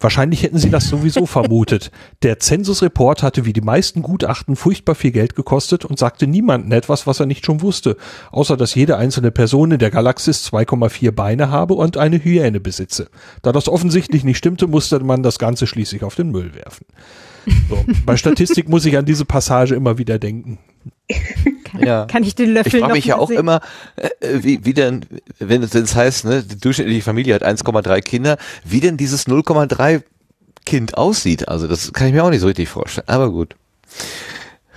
Wahrscheinlich 0.00 0.42
hätten 0.42 0.58
Sie 0.58 0.70
das 0.70 0.88
sowieso 0.88 1.26
vermutet. 1.26 1.92
Der 2.22 2.40
Zensusreport 2.40 3.22
hatte 3.22 3.44
wie 3.44 3.52
die 3.52 3.60
meisten 3.60 4.02
Gutachten 4.02 4.56
furchtbar 4.56 4.96
viel 4.96 5.12
Geld 5.12 5.36
gekostet 5.36 5.84
und 5.84 5.98
sagte 5.98 6.26
niemandem 6.26 6.72
etwas, 6.72 7.06
was 7.06 7.20
er 7.20 7.26
nicht 7.26 7.46
schon 7.46 7.62
wusste, 7.62 7.96
außer 8.32 8.56
dass 8.56 8.74
jede 8.74 8.96
einzelne 8.96 9.30
Person 9.30 9.70
in 9.70 9.78
der 9.78 9.92
Galaxis 9.92 10.44
2,4 10.52 11.12
Beine 11.12 11.50
habe 11.50 11.74
und 11.74 11.96
eine 11.96 12.22
Hyäne 12.22 12.58
besitze. 12.58 13.08
Da 13.42 13.52
das 13.52 13.68
offensichtlich 13.68 14.24
nicht 14.24 14.38
stimmte, 14.38 14.66
musste 14.66 14.98
man 15.00 15.22
das 15.22 15.38
Ganze 15.38 15.68
schließlich 15.68 16.02
auf 16.02 16.16
den 16.16 16.30
Müll 16.30 16.54
werfen. 16.54 16.86
So. 17.68 17.84
Bei 18.04 18.16
Statistik 18.16 18.68
muss 18.68 18.84
ich 18.84 18.96
an 18.96 19.04
diese 19.04 19.24
Passage 19.24 19.74
immer 19.74 19.98
wieder 19.98 20.18
denken. 20.18 20.58
Kann, 21.64 21.86
ja. 21.86 22.04
kann 22.06 22.22
ich 22.22 22.34
den 22.34 22.52
Löffel 22.52 22.74
Ich 22.74 22.80
frage 22.80 22.92
mich 22.92 23.04
ja 23.06 23.16
auch 23.16 23.28
sehen? 23.28 23.38
immer, 23.38 23.60
äh, 23.96 24.08
wie, 24.20 24.64
wie 24.64 24.74
denn, 24.74 25.06
wenn 25.38 25.62
es 25.62 25.94
heißt, 25.94 26.24
ne, 26.24 26.42
die 26.42 26.58
durchschnittliche 26.58 27.02
Familie 27.02 27.34
hat 27.34 27.44
1,3 27.44 28.00
Kinder, 28.02 28.36
wie 28.64 28.80
denn 28.80 28.96
dieses 28.96 29.26
0,3 29.26 30.02
Kind 30.64 30.96
aussieht. 30.96 31.48
Also 31.48 31.66
das 31.66 31.92
kann 31.92 32.06
ich 32.06 32.12
mir 32.12 32.24
auch 32.24 32.30
nicht 32.30 32.40
so 32.40 32.46
richtig 32.46 32.68
vorstellen. 32.68 33.08
Aber 33.08 33.30
gut. 33.30 33.56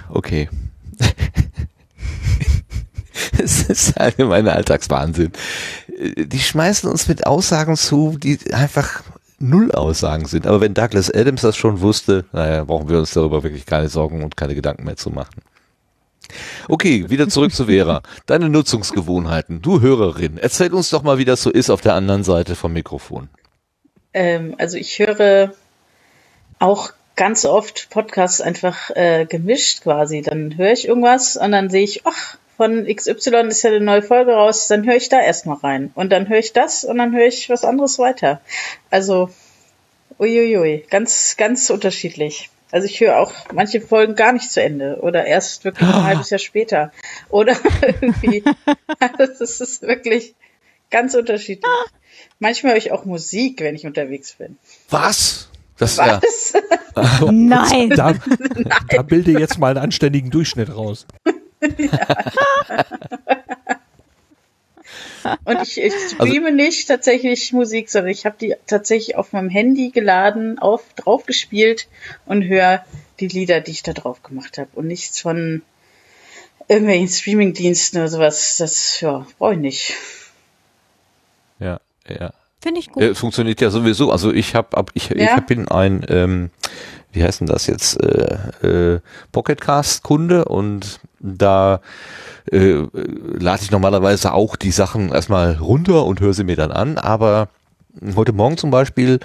Okay. 0.09 0.49
es 3.37 3.63
ist 3.63 3.99
allgemeiner 3.99 4.53
Alltagswahnsinn. 4.53 5.31
Die 6.17 6.39
schmeißen 6.39 6.89
uns 6.89 7.07
mit 7.07 7.25
Aussagen 7.25 7.77
zu, 7.77 8.17
die 8.17 8.39
einfach 8.53 9.03
null 9.39 9.71
Aussagen 9.71 10.25
sind. 10.25 10.47
Aber 10.47 10.61
wenn 10.61 10.73
Douglas 10.73 11.11
Adams 11.11 11.41
das 11.41 11.55
schon 11.55 11.81
wusste, 11.81 12.25
naja, 12.31 12.63
brauchen 12.63 12.89
wir 12.89 12.99
uns 12.99 13.13
darüber 13.13 13.43
wirklich 13.43 13.65
keine 13.65 13.89
Sorgen 13.89 14.23
und 14.23 14.37
keine 14.37 14.55
Gedanken 14.55 14.85
mehr 14.85 14.97
zu 14.97 15.09
machen. 15.09 15.41
Okay, 16.67 17.09
wieder 17.09 17.29
zurück 17.29 17.53
zu 17.53 17.65
Vera. 17.65 18.01
Deine 18.25 18.49
Nutzungsgewohnheiten. 18.49 19.61
Du 19.61 19.81
Hörerin, 19.81 20.37
erzähl 20.37 20.73
uns 20.73 20.89
doch 20.89 21.03
mal, 21.03 21.17
wie 21.17 21.25
das 21.25 21.41
so 21.41 21.49
ist 21.49 21.69
auf 21.69 21.81
der 21.81 21.93
anderen 21.93 22.23
Seite 22.23 22.55
vom 22.55 22.73
Mikrofon. 22.73 23.29
Ähm, 24.13 24.55
also 24.57 24.77
ich 24.77 24.99
höre 24.99 25.53
auch 26.59 26.91
ganz 27.15 27.45
oft 27.45 27.89
Podcasts 27.89 28.41
einfach 28.41 28.89
äh, 28.91 29.25
gemischt 29.25 29.81
quasi. 29.83 30.21
Dann 30.21 30.57
höre 30.57 30.71
ich 30.71 30.87
irgendwas 30.87 31.37
und 31.37 31.51
dann 31.51 31.69
sehe 31.69 31.83
ich, 31.83 32.01
ach, 32.05 32.37
von 32.57 32.85
XY 32.85 33.47
ist 33.47 33.63
ja 33.63 33.69
eine 33.69 33.81
neue 33.81 34.01
Folge 34.01 34.33
raus, 34.33 34.67
dann 34.67 34.85
höre 34.85 34.95
ich 34.95 35.09
da 35.09 35.19
erstmal 35.19 35.57
rein. 35.57 35.91
Und 35.95 36.11
dann 36.11 36.29
höre 36.29 36.39
ich 36.39 36.53
das 36.53 36.83
und 36.83 36.97
dann 36.97 37.13
höre 37.13 37.27
ich 37.27 37.49
was 37.49 37.65
anderes 37.65 37.99
weiter. 37.99 38.41
Also, 38.89 39.29
uiuiui, 40.19 40.85
ganz, 40.89 41.35
ganz 41.37 41.69
unterschiedlich. 41.69 42.49
Also 42.71 42.87
ich 42.87 42.99
höre 42.99 43.17
auch 43.17 43.31
manche 43.53 43.79
Folgen 43.79 44.15
gar 44.15 44.33
nicht 44.33 44.51
zu 44.51 44.61
Ende 44.61 44.99
oder 45.01 45.25
erst 45.25 45.63
wirklich 45.65 45.87
ein 45.87 46.03
halbes 46.03 46.29
Jahr 46.29 46.39
später. 46.39 46.91
Oder 47.29 47.55
irgendwie. 48.01 48.43
das 49.17 49.41
ist 49.41 49.81
wirklich 49.81 50.35
ganz 50.89 51.13
unterschiedlich. 51.15 51.71
Manchmal 52.39 52.73
höre 52.73 52.77
ich 52.77 52.91
auch 52.91 53.05
Musik, 53.05 53.61
wenn 53.61 53.75
ich 53.75 53.85
unterwegs 53.85 54.33
bin. 54.33 54.57
Was? 54.89 55.49
Das 55.77 55.97
Was? 55.97 56.53
Ja. 56.53 57.31
Nein. 57.31 57.89
Da, 57.89 58.13
Nein. 58.13 58.69
da 58.89 59.01
bilde 59.01 59.31
jetzt 59.31 59.59
mal 59.59 59.69
einen 59.69 59.79
anständigen 59.85 60.31
Durchschnitt 60.31 60.75
raus. 60.75 61.05
Ja. 61.77 62.85
Und 65.43 65.61
ich, 65.61 65.77
ich 65.77 65.93
also 65.93 66.15
streame 66.15 66.45
also, 66.47 66.55
nicht 66.55 66.87
tatsächlich 66.87 67.53
Musik, 67.53 67.89
sondern 67.89 68.11
ich 68.11 68.25
habe 68.25 68.35
die 68.39 68.55
tatsächlich 68.67 69.15
auf 69.15 69.33
meinem 69.33 69.49
Handy 69.49 69.89
geladen, 69.89 70.59
auf 70.59 70.93
drauf 70.95 71.25
gespielt 71.25 71.87
und 72.25 72.43
höre 72.43 72.85
die 73.19 73.27
Lieder, 73.27 73.61
die 73.61 73.71
ich 73.71 73.83
da 73.83 73.93
drauf 73.93 74.23
gemacht 74.23 74.57
habe 74.57 74.69
und 74.73 74.87
nichts 74.87 75.21
von 75.21 75.61
irgendwelchen 76.67 77.07
Streamingdiensten 77.07 77.99
oder 77.99 78.09
sowas. 78.09 78.57
Das, 78.57 79.01
ja, 79.01 79.25
brauche 79.37 79.53
ich 79.53 79.59
nicht. 79.59 79.93
Ja, 81.59 81.79
ja. 82.07 82.33
Finde 82.61 82.79
ich 82.79 82.89
gut. 82.91 83.03
Äh, 83.03 83.15
funktioniert 83.15 83.61
ja 83.61 83.69
sowieso. 83.69 84.11
Also 84.11 84.31
ich 84.33 84.55
habe, 84.55 84.75
ab, 84.77 84.91
ich, 84.93 85.11
ich 85.11 85.21
Ja. 85.21 85.35
hab- 85.37 85.47
bin 85.47 85.67
ein, 85.67 86.05
ähm, 86.09 86.49
wie 87.11 87.23
heißt 87.23 87.39
denn 87.41 87.47
das 87.47 87.67
jetzt, 87.67 88.01
äh, 88.01 88.95
äh, 88.95 88.99
Pocketcast-Kunde 89.31 90.45
und 90.45 90.99
da 91.19 91.79
äh, 92.51 92.83
lade 93.39 93.63
ich 93.63 93.71
normalerweise 93.71 94.33
auch 94.33 94.55
die 94.55 94.71
Sachen 94.71 95.09
erstmal 95.09 95.53
runter 95.57 96.05
und 96.05 96.19
höre 96.19 96.33
sie 96.33 96.43
mir 96.43 96.55
dann 96.55 96.71
an. 96.71 96.97
Aber 96.97 97.49
heute 98.15 98.33
Morgen 98.33 98.57
zum 98.57 98.69
Beispiel 98.71 99.19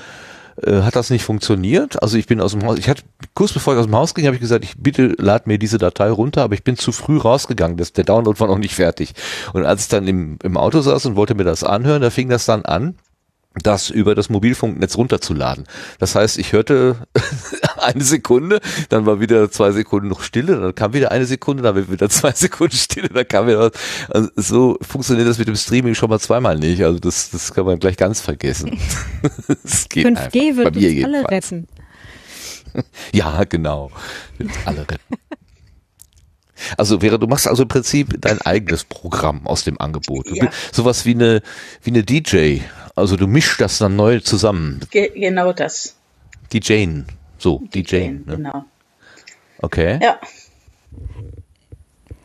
äh, 0.62 0.82
hat 0.82 0.96
das 0.96 1.10
nicht 1.10 1.24
funktioniert. 1.24 2.02
Also 2.02 2.16
ich 2.16 2.26
bin 2.26 2.40
aus 2.40 2.52
dem 2.52 2.64
Haus, 2.64 2.78
ich 2.78 2.88
hatte 2.88 3.02
kurz 3.34 3.52
bevor 3.52 3.74
ich 3.74 3.80
aus 3.80 3.86
dem 3.86 3.96
Haus 3.96 4.14
ging, 4.14 4.26
habe 4.26 4.36
ich 4.36 4.40
gesagt, 4.40 4.64
ich 4.64 4.76
bitte 4.78 5.14
lad 5.18 5.46
mir 5.46 5.58
diese 5.58 5.78
Datei 5.78 6.10
runter, 6.10 6.42
aber 6.42 6.54
ich 6.54 6.64
bin 6.64 6.76
zu 6.76 6.92
früh 6.92 7.18
rausgegangen. 7.18 7.76
Das, 7.76 7.92
der 7.92 8.04
Download 8.04 8.38
war 8.40 8.48
noch 8.48 8.58
nicht 8.58 8.74
fertig. 8.74 9.14
Und 9.52 9.64
als 9.64 9.82
ich 9.82 9.88
dann 9.88 10.06
im, 10.06 10.38
im 10.42 10.56
Auto 10.56 10.80
saß 10.80 11.06
und 11.06 11.16
wollte 11.16 11.34
mir 11.34 11.44
das 11.44 11.64
anhören, 11.64 12.02
da 12.02 12.10
fing 12.10 12.28
das 12.28 12.44
dann 12.46 12.64
an 12.64 12.94
das 13.54 13.90
über 13.90 14.14
das 14.14 14.28
Mobilfunknetz 14.28 14.96
runterzuladen. 14.96 15.64
Das 15.98 16.14
heißt, 16.14 16.38
ich 16.38 16.52
hörte 16.52 16.96
eine 17.78 18.04
Sekunde, 18.04 18.60
dann 18.88 19.06
war 19.06 19.20
wieder 19.20 19.50
zwei 19.50 19.72
Sekunden 19.72 20.08
noch 20.08 20.22
Stille, 20.22 20.60
dann 20.60 20.74
kam 20.74 20.92
wieder 20.92 21.10
eine 21.10 21.26
Sekunde, 21.26 21.62
dann 21.62 21.90
wieder 21.90 22.08
zwei 22.08 22.30
Sekunden 22.34 22.76
Stille, 22.76 23.08
dann 23.08 23.26
kam 23.26 23.48
wieder 23.48 23.58
was. 23.58 23.72
Also 24.08 24.30
so 24.36 24.78
funktioniert 24.82 25.28
das 25.28 25.38
mit 25.38 25.48
dem 25.48 25.56
Streaming 25.56 25.94
schon 25.94 26.10
mal 26.10 26.20
zweimal 26.20 26.58
nicht. 26.58 26.82
Also 26.84 27.00
das, 27.00 27.30
das 27.30 27.52
kann 27.52 27.66
man 27.66 27.78
gleich 27.80 27.96
ganz 27.96 28.20
vergessen. 28.20 28.78
das 29.48 29.88
geht 29.88 30.06
5G 30.06 30.16
einfach. 30.16 30.32
wird 30.32 30.64
Bei 30.64 30.70
uns 30.70 30.76
mir 30.76 31.04
alle 31.04 31.18
jedenfalls. 31.18 31.30
retten. 31.30 31.68
Ja, 33.12 33.42
genau. 33.44 33.90
Wird 34.38 34.50
uns 34.50 34.58
alle 34.64 34.82
retten. 34.82 35.16
Also 36.76 37.02
wäre, 37.02 37.18
du 37.18 37.26
machst 37.26 37.48
also 37.48 37.62
im 37.62 37.68
Prinzip 37.68 38.20
dein 38.20 38.40
eigenes 38.42 38.84
Programm 38.84 39.46
aus 39.46 39.64
dem 39.64 39.80
Angebot. 39.80 40.26
Ja. 40.30 40.50
sowas 40.72 41.04
wie 41.06 41.14
eine, 41.14 41.42
wie 41.82 41.90
eine 41.90 42.04
DJ. 42.04 42.60
Also 43.00 43.16
du 43.16 43.26
mischst 43.26 43.60
das 43.60 43.78
dann 43.78 43.96
neu 43.96 44.20
zusammen. 44.20 44.80
Ge 44.90 45.10
genau 45.14 45.52
das. 45.52 45.96
DJen. 46.52 47.06
So, 47.38 47.62
DJen. 47.74 48.24
Ne? 48.26 48.36
Genau. 48.36 48.64
Okay. 49.62 49.98
Ja. 50.02 50.18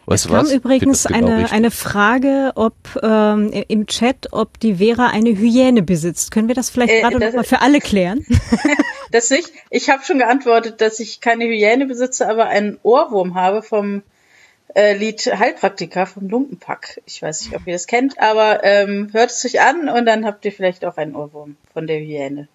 Weißt 0.07 0.25
du 0.25 0.29
kam 0.29 0.45
was? 0.45 0.51
übrigens 0.51 1.03
genau 1.05 1.17
eine, 1.27 1.37
richtig. 1.37 1.51
eine 1.53 1.71
Frage, 1.71 2.51
ob 2.55 2.75
ähm, 3.01 3.51
im 3.67 3.87
Chat, 3.87 4.27
ob 4.31 4.59
die 4.59 4.75
Vera 4.75 5.07
eine 5.07 5.29
Hyäne 5.35 5.81
besitzt. 5.81 6.29
Können 6.29 6.47
wir 6.47 6.53
das 6.55 6.69
vielleicht 6.69 6.93
Äh, 6.93 7.01
gerade 7.01 7.17
das- 7.19 7.33
noch 7.33 7.37
mal 7.37 7.43
für 7.43 7.61
alle 7.61 7.79
klären? 7.79 8.25
Das 9.11 9.29
nicht. 9.29 9.49
Ich 9.69 9.89
habe 9.89 10.03
schon 10.03 10.17
geantwortet, 10.17 10.81
dass 10.81 10.99
ich 10.99 11.21
keine 11.21 11.45
Hyäne 11.45 11.85
besitze, 11.85 12.27
aber 12.29 12.47
einen 12.47 12.77
Ohrwurm 12.83 13.35
habe 13.35 13.61
vom 13.61 14.01
äh, 14.75 14.93
Lied 14.93 15.25
Heilpraktiker 15.25 16.05
vom 16.05 16.29
Lumpenpack. 16.29 17.01
Ich 17.05 17.21
weiß 17.21 17.45
nicht, 17.45 17.55
ob 17.55 17.65
ihr 17.65 17.73
das 17.73 17.87
kennt, 17.87 18.19
aber 18.19 18.63
ähm, 18.63 19.09
hört 19.13 19.31
es 19.31 19.43
euch 19.45 19.61
an 19.61 19.89
und 19.89 20.05
dann 20.05 20.25
habt 20.25 20.45
ihr 20.45 20.51
vielleicht 20.51 20.85
auch 20.85 20.97
einen 20.97 21.15
Ohrwurm 21.15 21.55
von 21.73 21.87
der 21.87 21.99
Hyäne. 21.99 22.47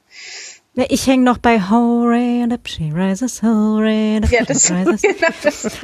Ja, 0.74 0.84
ich 0.88 1.06
hänge 1.06 1.24
noch 1.24 1.38
bei 1.38 1.58
Hooray 1.58 2.42
and 2.42 2.52
up 2.52 2.68
she 2.68 2.92
rises, 2.94 3.42
hooray 3.42 4.16
and 4.16 4.26
up 4.26 4.30
Ja, 4.30 4.40
she 4.40 4.46
das, 4.46 4.70
rises. 4.70 5.02
genau 5.02 5.28
das. 5.42 5.78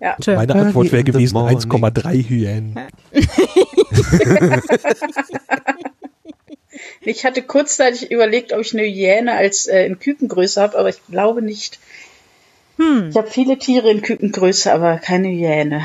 ja. 0.00 0.16
Meine 0.26 0.54
Antwort 0.54 0.92
wäre 0.92 1.00
in 1.00 1.06
the 1.06 1.12
gewesen 1.12 1.34
morning. 1.34 1.58
1,3 1.58 2.28
Hyänen. 2.28 2.78
Ich 7.00 7.24
hatte 7.24 7.42
kurzzeitig 7.42 8.10
überlegt, 8.10 8.52
ob 8.52 8.60
ich 8.60 8.72
eine 8.72 8.82
Hyäne 8.82 9.32
als 9.32 9.66
äh, 9.66 9.86
in 9.86 9.98
Kükengröße 9.98 10.60
habe, 10.60 10.78
aber 10.78 10.88
ich 10.88 11.04
glaube 11.06 11.42
nicht. 11.42 11.78
Ich 13.10 13.16
habe 13.16 13.28
viele 13.28 13.58
Tiere 13.58 13.90
in 13.90 14.02
Kükengröße, 14.02 14.72
aber 14.72 14.98
keine 14.98 15.28
Hyäne. 15.28 15.82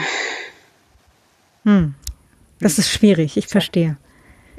Das 2.60 2.78
ist 2.78 2.92
schwierig, 2.92 3.36
ich 3.38 3.48
verstehe. 3.48 3.98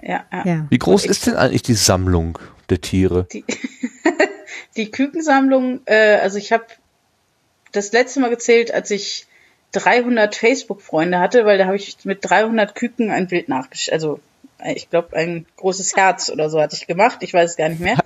Ja, 0.02 0.24
ja. 0.32 0.46
Ja. 0.46 0.66
Wie 0.68 0.78
groß 0.78 1.06
ist 1.06 1.26
denn 1.26 1.36
eigentlich 1.36 1.62
die 1.62 1.74
Sammlung 1.74 2.38
der 2.68 2.80
Tiere? 2.80 3.26
Die 4.76 4.90
Kükensammlung, 4.90 5.82
äh, 5.84 6.16
also 6.16 6.36
ich 6.36 6.50
habe 6.52 6.64
das 7.70 7.92
letzte 7.92 8.18
Mal 8.18 8.30
gezählt, 8.30 8.74
als 8.74 8.90
ich 8.90 9.26
300 9.70 10.34
Facebook-Freunde 10.34 11.20
hatte, 11.20 11.44
weil 11.44 11.58
da 11.58 11.66
habe 11.66 11.76
ich 11.76 11.96
mit 12.04 12.18
300 12.22 12.74
Küken 12.74 13.10
ein 13.10 13.28
Bild 13.28 13.48
nachgestellt. 13.48 13.94
Also 13.94 14.20
ich 14.64 14.90
glaube, 14.90 15.16
ein 15.16 15.46
großes 15.56 15.94
Herz 15.96 16.28
oder 16.28 16.50
so 16.50 16.60
hatte 16.60 16.74
ich 16.74 16.86
gemacht. 16.86 17.18
Ich 17.20 17.32
weiß 17.32 17.50
es 17.50 17.56
gar 17.56 17.68
nicht 17.68 17.80
mehr. 17.80 17.98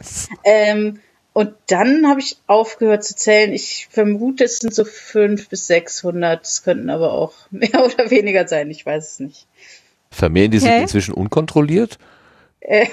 Ähm, 0.44 1.00
und 1.38 1.54
dann 1.68 2.08
habe 2.08 2.18
ich 2.18 2.36
aufgehört 2.48 3.04
zu 3.04 3.14
zählen. 3.14 3.52
Ich 3.52 3.86
vermute, 3.92 4.42
es 4.42 4.58
sind 4.58 4.74
so 4.74 4.84
500 4.84 5.48
bis 5.48 5.68
600. 5.68 6.44
Es 6.44 6.64
könnten 6.64 6.90
aber 6.90 7.12
auch 7.12 7.32
mehr 7.52 7.84
oder 7.84 8.10
weniger 8.10 8.48
sein. 8.48 8.68
Ich 8.72 8.84
weiß 8.84 9.12
es 9.12 9.20
nicht. 9.20 9.46
Vermehren 10.10 10.50
die 10.50 10.58
sich 10.58 10.68
Okay. 10.68 10.82
inzwischen 10.82 11.14
unkontrolliert? 11.14 12.00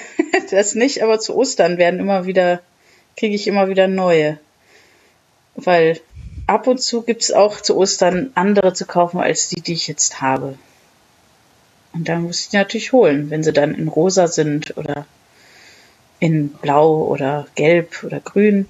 Das 0.51 0.75
nicht, 0.75 1.01
aber 1.01 1.19
zu 1.19 1.35
Ostern 1.35 1.79
werden 1.79 1.99
immer 1.99 2.27
wieder, 2.27 2.61
kriege 3.17 3.33
ich 3.33 3.47
immer 3.47 3.67
wieder 3.67 3.87
neue. 3.87 4.37
Weil 5.55 5.99
ab 6.45 6.67
und 6.67 6.79
zu 6.79 7.01
gibt's 7.01 7.31
auch 7.31 7.61
zu 7.61 7.75
Ostern 7.75 8.29
andere 8.35 8.73
zu 8.73 8.85
kaufen 8.85 9.19
als 9.21 9.49
die, 9.49 9.59
die 9.59 9.73
ich 9.73 9.87
jetzt 9.87 10.21
habe. 10.21 10.53
Und 11.93 12.09
dann 12.09 12.21
muss 12.21 12.41
ich 12.41 12.49
die 12.49 12.57
natürlich 12.57 12.91
holen, 12.91 13.31
wenn 13.31 13.41
sie 13.41 13.53
dann 13.53 13.73
in 13.73 13.87
rosa 13.87 14.27
sind 14.27 14.77
oder 14.77 15.07
in 16.19 16.49
blau 16.49 17.03
oder 17.05 17.47
gelb 17.55 18.03
oder 18.03 18.19
grün. 18.19 18.67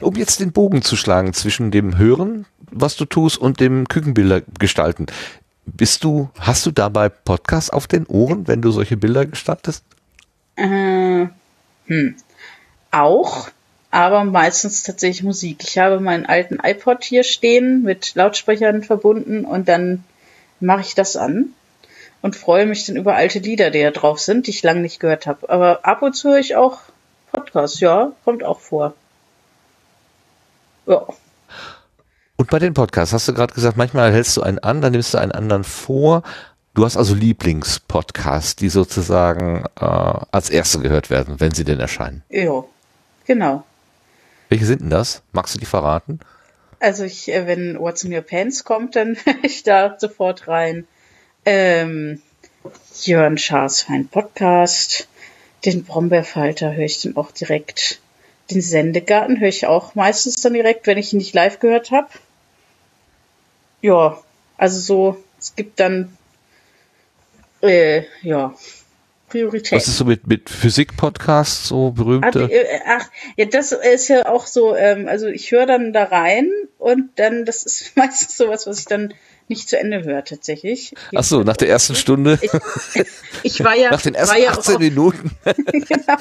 Um 0.00 0.16
jetzt 0.16 0.40
den 0.40 0.52
Bogen 0.52 0.82
zu 0.82 0.96
schlagen 0.96 1.32
zwischen 1.32 1.70
dem 1.70 1.98
Hören, 1.98 2.46
was 2.70 2.96
du 2.96 3.04
tust, 3.04 3.38
und 3.38 3.60
dem 3.60 3.86
Kükenbilder 3.88 4.42
gestalten. 4.58 5.06
Bist 5.66 6.04
du, 6.04 6.30
hast 6.38 6.66
du 6.66 6.70
dabei 6.70 7.08
Podcasts 7.08 7.70
auf 7.70 7.86
den 7.86 8.06
Ohren, 8.06 8.48
wenn 8.48 8.60
du 8.60 8.70
solche 8.70 8.96
Bilder 8.96 9.26
gestaltest? 9.26 9.84
Äh, 10.56 11.26
hm. 11.86 12.16
Auch, 12.90 13.48
aber 13.90 14.24
meistens 14.24 14.82
tatsächlich 14.82 15.22
Musik. 15.22 15.64
Ich 15.64 15.78
habe 15.78 16.00
meinen 16.00 16.26
alten 16.26 16.58
iPod 16.62 17.04
hier 17.04 17.24
stehen, 17.24 17.82
mit 17.82 18.14
Lautsprechern 18.14 18.82
verbunden 18.82 19.44
und 19.44 19.68
dann 19.68 20.04
mache 20.60 20.82
ich 20.82 20.94
das 20.94 21.16
an 21.16 21.54
und 22.24 22.34
freue 22.34 22.64
mich 22.64 22.86
dann 22.86 22.96
über 22.96 23.16
alte 23.16 23.38
Lieder, 23.38 23.70
die 23.70 23.82
da 23.82 23.90
drauf 23.90 24.18
sind, 24.18 24.46
die 24.46 24.50
ich 24.50 24.62
lange 24.62 24.80
nicht 24.80 24.98
gehört 24.98 25.26
habe. 25.26 25.50
Aber 25.50 25.84
ab 25.84 26.00
und 26.00 26.14
zu 26.14 26.30
höre 26.30 26.38
ich 26.38 26.56
auch 26.56 26.78
Podcasts, 27.30 27.80
ja, 27.80 28.12
kommt 28.24 28.42
auch 28.42 28.60
vor. 28.60 28.94
Ja. 30.86 31.06
Und 32.36 32.48
bei 32.48 32.58
den 32.58 32.72
Podcasts 32.72 33.12
hast 33.12 33.28
du 33.28 33.34
gerade 33.34 33.52
gesagt, 33.52 33.76
manchmal 33.76 34.10
hältst 34.10 34.38
du 34.38 34.40
einen 34.40 34.58
an, 34.58 34.80
dann 34.80 34.92
nimmst 34.92 35.12
du 35.12 35.18
einen 35.18 35.32
anderen 35.32 35.64
vor. 35.64 36.22
Du 36.72 36.86
hast 36.86 36.96
also 36.96 37.14
Lieblingspodcasts, 37.14 38.56
die 38.56 38.70
sozusagen 38.70 39.66
äh, 39.78 39.84
als 39.84 40.48
erste 40.48 40.78
gehört 40.78 41.10
werden, 41.10 41.40
wenn 41.40 41.52
sie 41.52 41.64
denn 41.64 41.78
erscheinen. 41.78 42.22
Ja, 42.30 42.64
genau. 43.26 43.64
Welche 44.48 44.64
sind 44.64 44.80
denn 44.80 44.88
das? 44.90 45.20
Magst 45.32 45.54
du 45.54 45.58
die 45.58 45.66
verraten? 45.66 46.20
Also 46.80 47.04
ich, 47.04 47.30
äh, 47.30 47.46
wenn 47.46 47.78
What's 47.78 48.02
in 48.02 48.14
Your 48.14 48.22
Pants 48.22 48.64
kommt, 48.64 48.96
dann 48.96 49.14
höre 49.26 49.44
ich 49.44 49.62
da 49.62 49.96
sofort 49.98 50.48
rein. 50.48 50.86
Ähm, 51.44 52.22
Jörn 53.02 53.38
Schaas 53.38 53.82
Fein 53.82 54.08
Podcast, 54.08 55.08
den 55.64 55.84
Brombeerfalter 55.84 56.74
höre 56.74 56.84
ich 56.84 57.02
dann 57.02 57.16
auch 57.16 57.32
direkt. 57.32 58.00
Den 58.50 58.60
Sendegarten 58.60 59.40
höre 59.40 59.48
ich 59.48 59.66
auch 59.66 59.94
meistens 59.94 60.40
dann 60.40 60.54
direkt, 60.54 60.86
wenn 60.86 60.98
ich 60.98 61.12
ihn 61.12 61.18
nicht 61.18 61.34
live 61.34 61.60
gehört 61.60 61.90
habe. 61.90 62.08
Ja, 63.82 64.22
also 64.56 64.80
so, 64.80 65.24
es 65.38 65.56
gibt 65.56 65.80
dann 65.80 66.16
äh, 67.62 68.04
ja 68.22 68.54
Priorität. 69.28 69.72
Was 69.72 69.88
ist 69.88 69.96
so 69.96 70.04
mit, 70.04 70.28
mit 70.28 70.48
Physik-Podcasts, 70.48 71.68
so 71.68 71.90
berühmte? 71.90 72.46
die, 72.46 72.52
äh, 72.52 72.80
ach, 72.86 73.10
ja, 73.36 73.46
das 73.46 73.72
ist 73.72 74.06
ja 74.08 74.26
auch 74.26 74.46
so, 74.46 74.76
ähm, 74.76 75.08
also 75.08 75.26
ich 75.26 75.50
höre 75.50 75.66
dann 75.66 75.92
da 75.92 76.04
rein 76.04 76.50
und 76.78 77.10
dann, 77.16 77.44
das 77.44 77.64
ist 77.64 77.92
meistens 77.96 78.36
sowas, 78.36 78.66
was 78.66 78.78
ich 78.78 78.84
dann 78.84 79.12
nicht 79.48 79.68
zu 79.68 79.78
Ende 79.78 80.04
höre 80.04 80.24
tatsächlich. 80.24 80.94
Ach 81.14 81.24
so, 81.24 81.42
nach 81.42 81.56
der 81.56 81.68
ersten 81.68 81.94
Stunde, 81.94 82.38
Ich, 82.42 83.04
ich 83.42 83.64
war 83.64 83.76
ja, 83.76 83.90
nach 83.92 84.02
den 84.02 84.14
ersten 84.14 84.42
ja 84.42 84.52
auch 84.52 84.58
18 84.58 84.74
auf, 84.74 84.80
Minuten. 84.80 85.30
genau. 85.44 86.16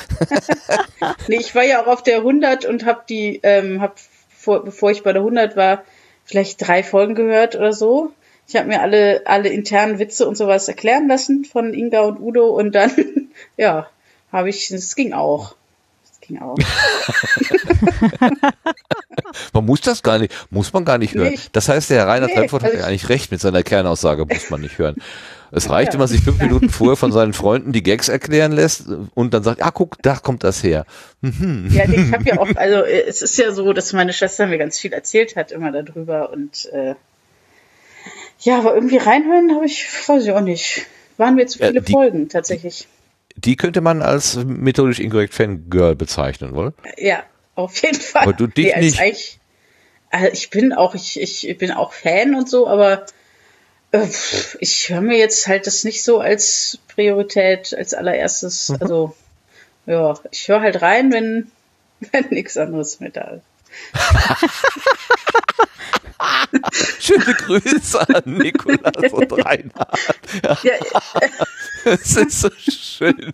nee, 1.27 1.37
ich 1.37 1.55
war 1.55 1.63
ja 1.63 1.81
auch 1.81 1.87
auf 1.87 2.03
der 2.03 2.17
100 2.17 2.65
und 2.65 2.85
habe 2.85 3.03
die, 3.07 3.39
ähm, 3.43 3.81
hab 3.81 3.97
vor, 4.29 4.63
bevor 4.63 4.91
ich 4.91 5.03
bei 5.03 5.13
der 5.13 5.21
100 5.21 5.55
war, 5.55 5.83
vielleicht 6.25 6.65
drei 6.65 6.83
Folgen 6.83 7.15
gehört 7.15 7.55
oder 7.55 7.73
so. 7.73 8.11
Ich 8.47 8.55
habe 8.55 8.67
mir 8.67 8.81
alle 8.81 9.21
alle 9.25 9.49
internen 9.49 9.99
Witze 9.99 10.27
und 10.27 10.35
sowas 10.35 10.67
erklären 10.67 11.07
lassen 11.07 11.45
von 11.45 11.73
Inga 11.73 12.01
und 12.01 12.19
Udo 12.19 12.47
und 12.49 12.73
dann 12.75 12.91
ja, 13.57 13.87
habe 14.31 14.49
ich 14.49 14.69
es 14.71 14.95
ging 14.95 15.13
auch. 15.13 15.55
Es 16.11 16.19
ging 16.19 16.41
auch. 16.41 16.57
Man 19.53 19.65
muss 19.65 19.81
das 19.81 20.03
gar 20.03 20.19
nicht, 20.19 20.33
muss 20.49 20.73
man 20.73 20.85
gar 20.85 20.97
nicht 20.97 21.13
hören. 21.15 21.33
Das 21.51 21.69
heißt, 21.69 21.89
der 21.89 21.97
Herr 21.99 22.07
Rainer 22.07 22.27
Nee, 22.27 22.33
Tremford 22.35 22.63
hat 22.63 22.69
also 22.71 22.77
ja 22.77 22.83
ich- 22.85 22.89
eigentlich 22.89 23.09
recht 23.09 23.31
mit 23.31 23.41
seiner 23.41 23.63
Kernaussage, 23.63 24.25
muss 24.25 24.49
man 24.49 24.61
nicht 24.61 24.77
hören. 24.77 24.95
Es 25.55 25.69
reicht, 25.69 25.93
wenn 25.93 25.99
man 25.99 26.07
sich 26.07 26.21
fünf 26.21 26.41
Minuten 26.41 26.69
vorher 26.71 26.95
von 26.95 27.11
seinen 27.11 27.33
Freunden 27.33 27.73
die 27.73 27.83
Gags 27.83 28.09
erklären 28.09 28.51
lässt 28.53 28.85
und 29.13 29.35
dann 29.35 29.43
sagt, 29.43 29.61
ah, 29.61 29.69
guck, 29.69 30.01
da 30.01 30.15
kommt 30.15 30.43
das 30.43 30.63
her. 30.63 30.85
Mhm. 31.21 31.67
Ja, 31.71 31.83
ich 31.87 32.11
habe 32.11 32.23
ja 32.25 32.39
auch, 32.39 32.47
also 32.55 32.77
äh, 32.83 33.03
es 33.07 33.21
ist 33.21 33.37
ja 33.37 33.51
so, 33.51 33.71
dass 33.71 33.93
meine 33.93 34.13
Schwester 34.13 34.47
mir 34.47 34.57
ganz 34.57 34.79
viel 34.79 34.93
erzählt 34.93 35.35
hat 35.35 35.51
immer 35.51 35.71
darüber 35.71 36.31
und 36.31 36.65
äh, 36.73 36.95
ja, 38.39 38.57
aber 38.59 38.73
irgendwie 38.75 38.97
reinhören 38.97 39.53
habe 39.55 39.65
ich, 39.65 39.85
weiß 40.07 40.23
ich 40.25 40.31
auch 40.31 40.41
nicht. 40.41 40.87
Waren 41.17 41.35
mir 41.35 41.45
zu 41.45 41.59
Ja, 41.59 41.67
viele 41.67 41.81
die- 41.81 41.91
Folgen 41.93 42.29
tatsächlich. 42.29 42.87
Die 43.35 43.55
könnte 43.55 43.81
man 43.81 44.01
als 44.01 44.35
methodisch 44.45 44.99
inkorrekt 44.99 45.33
Fangirl 45.33 45.95
bezeichnen, 45.95 46.53
wohl? 46.55 46.73
Ja, 46.97 47.23
auf 47.55 47.81
jeden 47.81 47.99
Fall. 48.01 48.23
Aber 48.23 48.33
du 48.33 48.47
dich 48.47 48.75
als 48.75 48.85
nicht. 48.85 48.99
eigentlich- 48.99 49.39
Also 50.09 50.27
ich 50.33 50.49
bin 50.49 50.73
auch, 50.73 50.95
ich, 50.95 51.21
ich 51.21 51.57
bin 51.57 51.71
auch 51.71 51.93
Fan 51.93 52.35
und 52.35 52.49
so, 52.49 52.67
aber 52.67 53.05
äh, 53.91 54.07
ich 54.59 54.89
höre 54.89 55.01
mir 55.01 55.17
jetzt 55.17 55.47
halt 55.47 55.65
das 55.67 55.83
nicht 55.83 56.03
so 56.03 56.19
als 56.19 56.77
Priorität, 56.87 57.73
als 57.75 57.93
allererstes. 57.93 58.69
Mhm. 58.69 58.77
Also, 58.79 59.15
ja, 59.85 60.13
ich 60.31 60.47
höre 60.47 60.61
halt 60.61 60.81
rein, 60.81 61.11
wenn, 61.11 61.51
wenn 62.11 62.25
nichts 62.29 62.57
anderes 62.57 62.99
mehr 62.99 63.09
da 63.11 63.21
ist. 63.37 63.43
Schöne 66.99 67.33
Grüße 67.33 67.99
an 68.09 68.23
Nikolas 68.25 69.11
und 69.11 69.45
Reinhard. 69.45 69.99
Ja, 70.63 70.73
Es 71.85 72.15
ist 72.15 72.41
so 72.41 72.49
schön. 72.57 73.33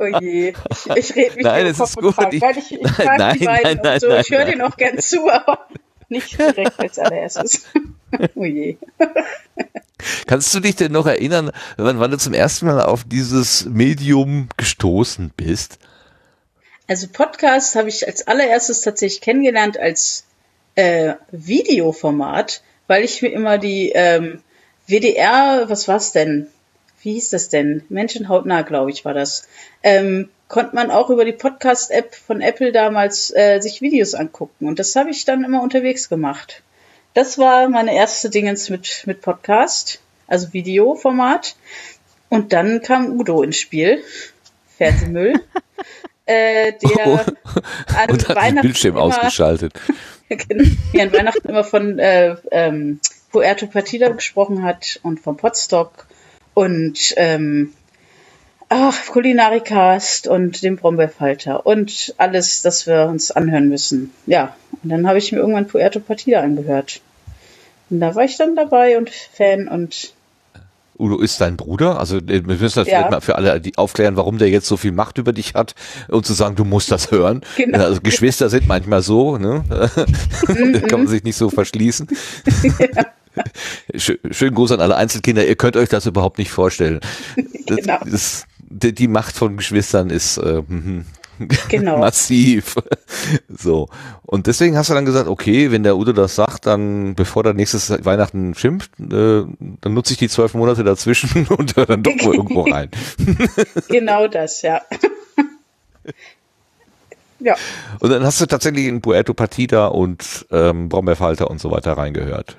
oh 0.00 0.04
je. 0.20 0.54
Ich, 0.70 1.10
ich 1.10 1.16
rede 1.16 1.36
mich 1.36 1.44
Nein, 1.44 1.66
es 1.66 1.80
ist 1.80 1.96
gut. 1.96 2.14
Ich- 2.32 2.42
ich, 2.42 2.72
ich 2.72 2.80
Nein, 2.80 3.18
nein, 3.18 3.38
die 3.38 3.44
beiden 3.44 3.62
nein, 3.62 3.80
nein, 3.82 3.94
und 3.94 4.00
so. 4.00 4.10
ich 4.16 4.30
höre 4.30 4.44
denen 4.46 4.62
auch 4.62 4.76
gern 4.76 4.98
zu, 4.98 5.30
aber 5.30 5.68
nicht 6.08 6.38
direkt 6.38 6.78
als 6.80 6.98
allererstes. 6.98 7.64
oh 8.34 8.44
je. 8.44 8.76
Kannst 10.26 10.54
du 10.54 10.60
dich 10.60 10.76
denn 10.76 10.92
noch 10.92 11.06
erinnern, 11.06 11.50
wann, 11.76 11.98
wann 11.98 12.10
du 12.10 12.18
zum 12.18 12.34
ersten 12.34 12.66
Mal 12.66 12.80
auf 12.82 13.04
dieses 13.06 13.64
Medium 13.66 14.48
gestoßen 14.56 15.32
bist? 15.36 15.78
Also 16.86 17.08
Podcast 17.08 17.74
habe 17.76 17.88
ich 17.88 18.06
als 18.06 18.26
allererstes 18.26 18.82
tatsächlich 18.82 19.22
kennengelernt 19.22 19.78
als 19.78 20.24
äh, 20.74 21.14
Videoformat, 21.30 22.62
weil 22.86 23.04
ich 23.04 23.22
mir 23.22 23.30
immer 23.30 23.58
die 23.58 23.92
ähm, 23.94 24.42
WDR, 24.86 25.64
was 25.68 25.88
war's 25.88 26.12
denn? 26.12 26.48
Wie 27.02 27.12
hieß 27.12 27.30
das 27.30 27.48
denn? 27.48 27.84
Menschenhautnah, 27.88 28.62
glaube 28.62 28.90
ich, 28.90 29.04
war 29.04 29.14
das. 29.14 29.46
Ähm, 29.82 30.30
konnte 30.48 30.74
man 30.74 30.90
auch 30.90 31.10
über 31.10 31.24
die 31.24 31.32
Podcast-App 31.32 32.14
von 32.14 32.40
Apple 32.40 32.72
damals 32.72 33.34
äh, 33.34 33.60
sich 33.60 33.80
Videos 33.80 34.14
angucken. 34.14 34.66
Und 34.66 34.78
das 34.78 34.94
habe 34.96 35.10
ich 35.10 35.24
dann 35.24 35.44
immer 35.44 35.62
unterwegs 35.62 36.08
gemacht. 36.08 36.62
Das 37.12 37.38
war 37.38 37.68
meine 37.68 37.94
erste 37.94 38.30
Dingens 38.30 38.70
mit, 38.70 39.02
mit 39.06 39.20
Podcast, 39.20 40.00
also 40.26 40.52
Videoformat. 40.52 41.56
Und 42.28 42.52
dann 42.52 42.82
kam 42.82 43.18
Udo 43.18 43.42
ins 43.42 43.58
Spiel. 43.58 44.02
Fernsehmüll. 44.76 45.34
äh, 46.26 46.72
der 46.72 47.06
Oh. 47.06 47.14
an 47.14 48.10
Und 48.10 48.28
hat 48.28 48.28
den 48.28 48.36
Weihnachten 48.36 48.60
Bildschirm 48.62 48.96
immer, 48.96 49.04
ausgeschaltet. 49.04 49.74
die 50.30 51.00
an 51.00 51.12
Weihnachten 51.12 51.48
immer 51.48 51.64
von 51.64 51.98
äh, 51.98 52.36
ähm, 52.50 53.00
Puerto 53.30 53.66
Partida 53.66 54.08
gesprochen 54.08 54.62
hat 54.62 55.00
und 55.02 55.20
vom 55.20 55.36
Potstock 55.36 56.06
und 56.54 57.14
ähm, 57.16 57.74
ach, 58.68 59.06
Kulinarikast 59.06 60.28
und 60.28 60.62
dem 60.62 60.76
Brombeerfalter 60.76 61.66
und 61.66 62.14
alles, 62.16 62.62
das 62.62 62.86
wir 62.86 63.06
uns 63.06 63.30
anhören 63.30 63.68
müssen. 63.68 64.12
Ja, 64.26 64.56
und 64.82 64.90
dann 64.90 65.06
habe 65.06 65.18
ich 65.18 65.32
mir 65.32 65.38
irgendwann 65.38 65.68
Puerto 65.68 66.00
Partida 66.00 66.40
angehört. 66.40 67.00
Und 67.90 68.00
da 68.00 68.14
war 68.14 68.24
ich 68.24 68.36
dann 68.36 68.56
dabei 68.56 68.96
und 68.96 69.10
Fan 69.10 69.68
und 69.68 70.14
Udo 70.98 71.18
ist 71.18 71.40
dein 71.40 71.56
Bruder, 71.56 71.98
also 71.98 72.18
äh, 72.18 72.22
wir 72.46 72.56
müssen 72.56 72.62
das 72.62 72.74
Ja. 72.76 72.84
vielleicht 72.84 73.10
mal 73.10 73.20
für 73.20 73.34
alle 73.36 73.60
die 73.60 73.76
aufklären, 73.78 74.16
warum 74.16 74.38
der 74.38 74.48
jetzt 74.48 74.66
so 74.68 74.76
viel 74.76 74.92
Macht 74.92 75.18
über 75.18 75.32
dich 75.32 75.54
hat 75.54 75.74
und 76.08 76.24
zu 76.24 76.32
sagen, 76.34 76.54
du 76.56 76.64
musst 76.64 76.90
das 76.92 77.10
hören. 77.10 77.40
Genau. 77.56 77.78
Also 77.78 78.00
Geschwister 78.00 78.48
sind 78.48 78.68
manchmal 78.68 79.02
so, 79.02 79.36
ne? 79.38 79.64
da 79.68 80.80
kann 80.80 81.00
man 81.00 81.08
sich 81.08 81.24
nicht 81.24 81.36
so 81.36 81.50
verschließen. 81.50 82.06
Schö- 83.94 84.18
Schönen 84.32 84.54
Gruß 84.54 84.72
an 84.72 84.80
alle 84.80 84.96
Einzelkinder, 84.96 85.46
ihr 85.46 85.56
könnt 85.56 85.76
euch 85.76 85.88
das 85.88 86.06
überhaupt 86.06 86.38
nicht 86.38 86.50
vorstellen. 86.50 87.00
Das, 87.66 87.76
Genau. 87.78 87.98
das, 88.04 88.44
die, 88.60 88.94
die 88.94 89.08
Macht 89.08 89.34
von 89.36 89.56
Geschwistern 89.56 90.10
ist 90.10 90.36
äh, 90.36 90.62
mhm. 90.68 91.06
Genau. 91.68 91.98
massiv. 91.98 92.76
So. 93.48 93.88
Und 94.22 94.46
deswegen 94.46 94.76
hast 94.76 94.90
du 94.90 94.94
dann 94.94 95.04
gesagt, 95.04 95.28
okay, 95.28 95.70
wenn 95.70 95.82
der 95.82 95.96
Udo 95.96 96.12
das 96.12 96.34
sagt, 96.34 96.66
dann, 96.66 97.14
bevor 97.14 97.42
der 97.42 97.54
nächstes 97.54 97.90
Weihnachten 98.04 98.54
schimpft, 98.54 98.92
äh, 99.00 99.44
dann 99.80 99.94
nutze 99.94 100.12
ich 100.12 100.18
die 100.18 100.28
zwölf 100.28 100.54
Monate 100.54 100.84
dazwischen 100.84 101.46
und 101.48 101.76
höre 101.76 101.86
dann 101.86 102.02
doch 102.02 102.14
mal 102.16 102.34
irgendwo 102.34 102.62
rein. 102.70 102.90
genau 103.88 104.28
das, 104.28 104.62
ja. 104.62 104.80
ja, 107.40 107.56
Und 108.00 108.10
dann 108.10 108.24
hast 108.24 108.40
du 108.40 108.46
tatsächlich 108.46 108.86
in 108.86 109.00
Puerto 109.00 109.34
Partida 109.34 109.88
und 109.88 110.46
ähm, 110.50 110.88
Brombeerfalter 110.88 111.50
und 111.50 111.60
so 111.60 111.70
weiter 111.70 111.92
reingehört. 111.92 112.56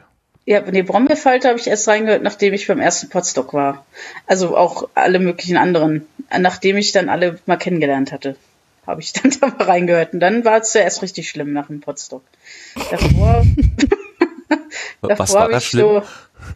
Ja, 0.48 0.62
nee, 0.62 0.84
Brombeerfalter 0.84 1.50
habe 1.50 1.60
ich 1.60 1.66
erst 1.66 1.88
reingehört, 1.88 2.22
nachdem 2.22 2.54
ich 2.54 2.68
beim 2.68 2.80
ersten 2.80 3.10
Potstock 3.10 3.54
war. 3.54 3.84
Also 4.28 4.56
auch 4.56 4.88
alle 4.94 5.20
möglichen 5.20 5.58
anderen. 5.58 6.06
Nachdem 6.38 6.78
ich 6.78 6.92
dann 6.92 7.10
alle 7.10 7.40
mal 7.48 7.58
kennengelernt 7.58 8.12
hatte, 8.12 8.36
habe 8.88 9.02
ich 9.02 9.14
dann 9.14 9.32
da 9.42 9.48
mal 9.48 9.66
reingehört. 9.66 10.14
Und 10.14 10.20
dann 10.20 10.46
war 10.46 10.62
es 10.62 10.74
ja 10.74 10.82
erst 10.82 11.02
richtig 11.02 11.30
schlimm 11.30 11.54
nach 11.54 11.68
dem 11.68 11.82
Potstock. 11.82 12.24
Davor, 12.92 13.46
Was 15.02 15.18
davor 15.18 15.42
war 15.42 15.50
da 15.50 15.58
ich 15.58 15.66
schlimm? 15.66 15.86
so, 15.86 16.04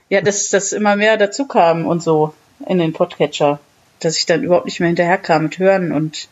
ja, 0.10 0.22
dass, 0.22 0.50
dass 0.50 0.72
immer 0.72 0.96
mehr 0.96 1.18
dazu 1.18 1.48
kam 1.48 1.86
und 1.86 2.04
so 2.04 2.34
in 2.68 2.78
den 2.78 2.94
Podcatcher. 2.94 3.60
Dass 4.00 4.18
ich 4.18 4.26
dann 4.26 4.44
überhaupt 4.44 4.66
nicht 4.66 4.80
mehr 4.80 4.88
hinterherkam 4.88 5.44
mit 5.44 5.58
Hören 5.58 5.92
und 5.92 6.30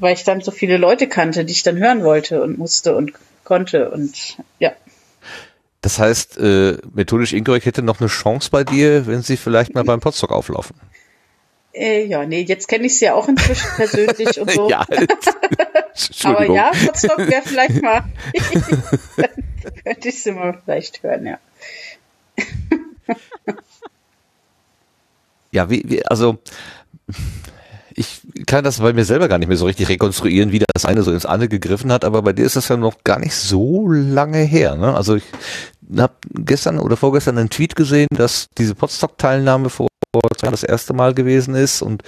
weil 0.00 0.14
ich 0.14 0.24
dann 0.24 0.40
so 0.40 0.50
viele 0.50 0.76
Leute 0.76 1.08
kannte, 1.08 1.44
die 1.44 1.52
ich 1.52 1.62
dann 1.62 1.78
hören 1.78 2.02
wollte 2.02 2.42
und 2.42 2.58
musste 2.58 2.96
und 2.96 3.12
konnte 3.44 3.90
und 3.90 4.38
ja. 4.58 4.72
Das 5.82 5.98
heißt, 5.98 6.38
äh, 6.38 6.78
methodisch 6.92 7.32
inkorrekt 7.32 7.66
hätte 7.66 7.82
noch 7.82 8.00
eine 8.00 8.08
Chance 8.08 8.48
bei 8.50 8.64
dir, 8.64 9.06
wenn 9.06 9.22
sie 9.22 9.36
vielleicht 9.36 9.74
mal 9.74 9.84
beim 9.84 10.00
Potstock 10.00 10.32
auflaufen. 10.32 10.74
Äh, 11.74 12.06
ja, 12.06 12.24
nee, 12.24 12.42
jetzt 12.42 12.68
kenne 12.68 12.86
ich 12.86 12.98
sie 12.98 13.06
ja 13.06 13.14
auch 13.14 13.26
inzwischen 13.28 13.68
persönlich 13.76 14.40
und 14.40 14.50
so. 14.50 14.70
Ja, 14.74 14.86
Aber 16.24 16.46
ja, 16.46 16.70
Potsdok 16.86 17.18
wäre 17.18 17.42
vielleicht 17.44 17.82
mal. 17.82 18.04
könnte 19.84 20.08
ich 20.08 20.22
sie 20.22 20.32
mal 20.32 20.60
vielleicht 20.64 21.02
hören, 21.02 21.26
ja. 21.26 21.38
Ja, 25.50 25.70
wie, 25.70 25.84
wie, 25.86 26.04
also 26.06 26.38
ich 27.94 28.22
kann 28.46 28.64
das 28.64 28.80
bei 28.80 28.92
mir 28.92 29.04
selber 29.04 29.28
gar 29.28 29.38
nicht 29.38 29.48
mehr 29.48 29.56
so 29.56 29.66
richtig 29.66 29.88
rekonstruieren, 29.88 30.50
wie 30.52 30.64
das 30.74 30.84
eine 30.84 31.02
so 31.02 31.12
ins 31.12 31.26
andere 31.26 31.48
gegriffen 31.48 31.92
hat, 31.92 32.04
aber 32.04 32.22
bei 32.22 32.32
dir 32.32 32.44
ist 32.44 32.56
das 32.56 32.68
ja 32.68 32.76
noch 32.76 33.04
gar 33.04 33.20
nicht 33.20 33.34
so 33.34 33.88
lange 33.88 34.38
her. 34.38 34.74
Ne? 34.74 34.94
Also 34.94 35.14
ich 35.14 35.24
habe 35.96 36.14
gestern 36.30 36.80
oder 36.80 36.96
vorgestern 36.96 37.38
einen 37.38 37.50
Tweet 37.50 37.76
gesehen, 37.76 38.08
dass 38.10 38.48
diese 38.58 38.74
Podstock-Teilnahme 38.74 39.70
vor 39.70 39.88
das 40.22 40.62
erste 40.62 40.92
Mal 40.92 41.14
gewesen 41.14 41.54
ist 41.54 41.82
und 41.82 42.02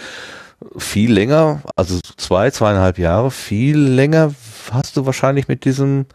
viel 0.78 1.12
länger, 1.12 1.62
also 1.76 2.00
zwei, 2.16 2.50
zweieinhalb 2.50 2.98
Jahre, 2.98 3.30
viel 3.30 3.78
länger 3.78 4.34
hast 4.72 4.96
du 4.96 5.06
wahrscheinlich 5.06 5.48
mit 5.48 5.64
diesem 5.64 6.06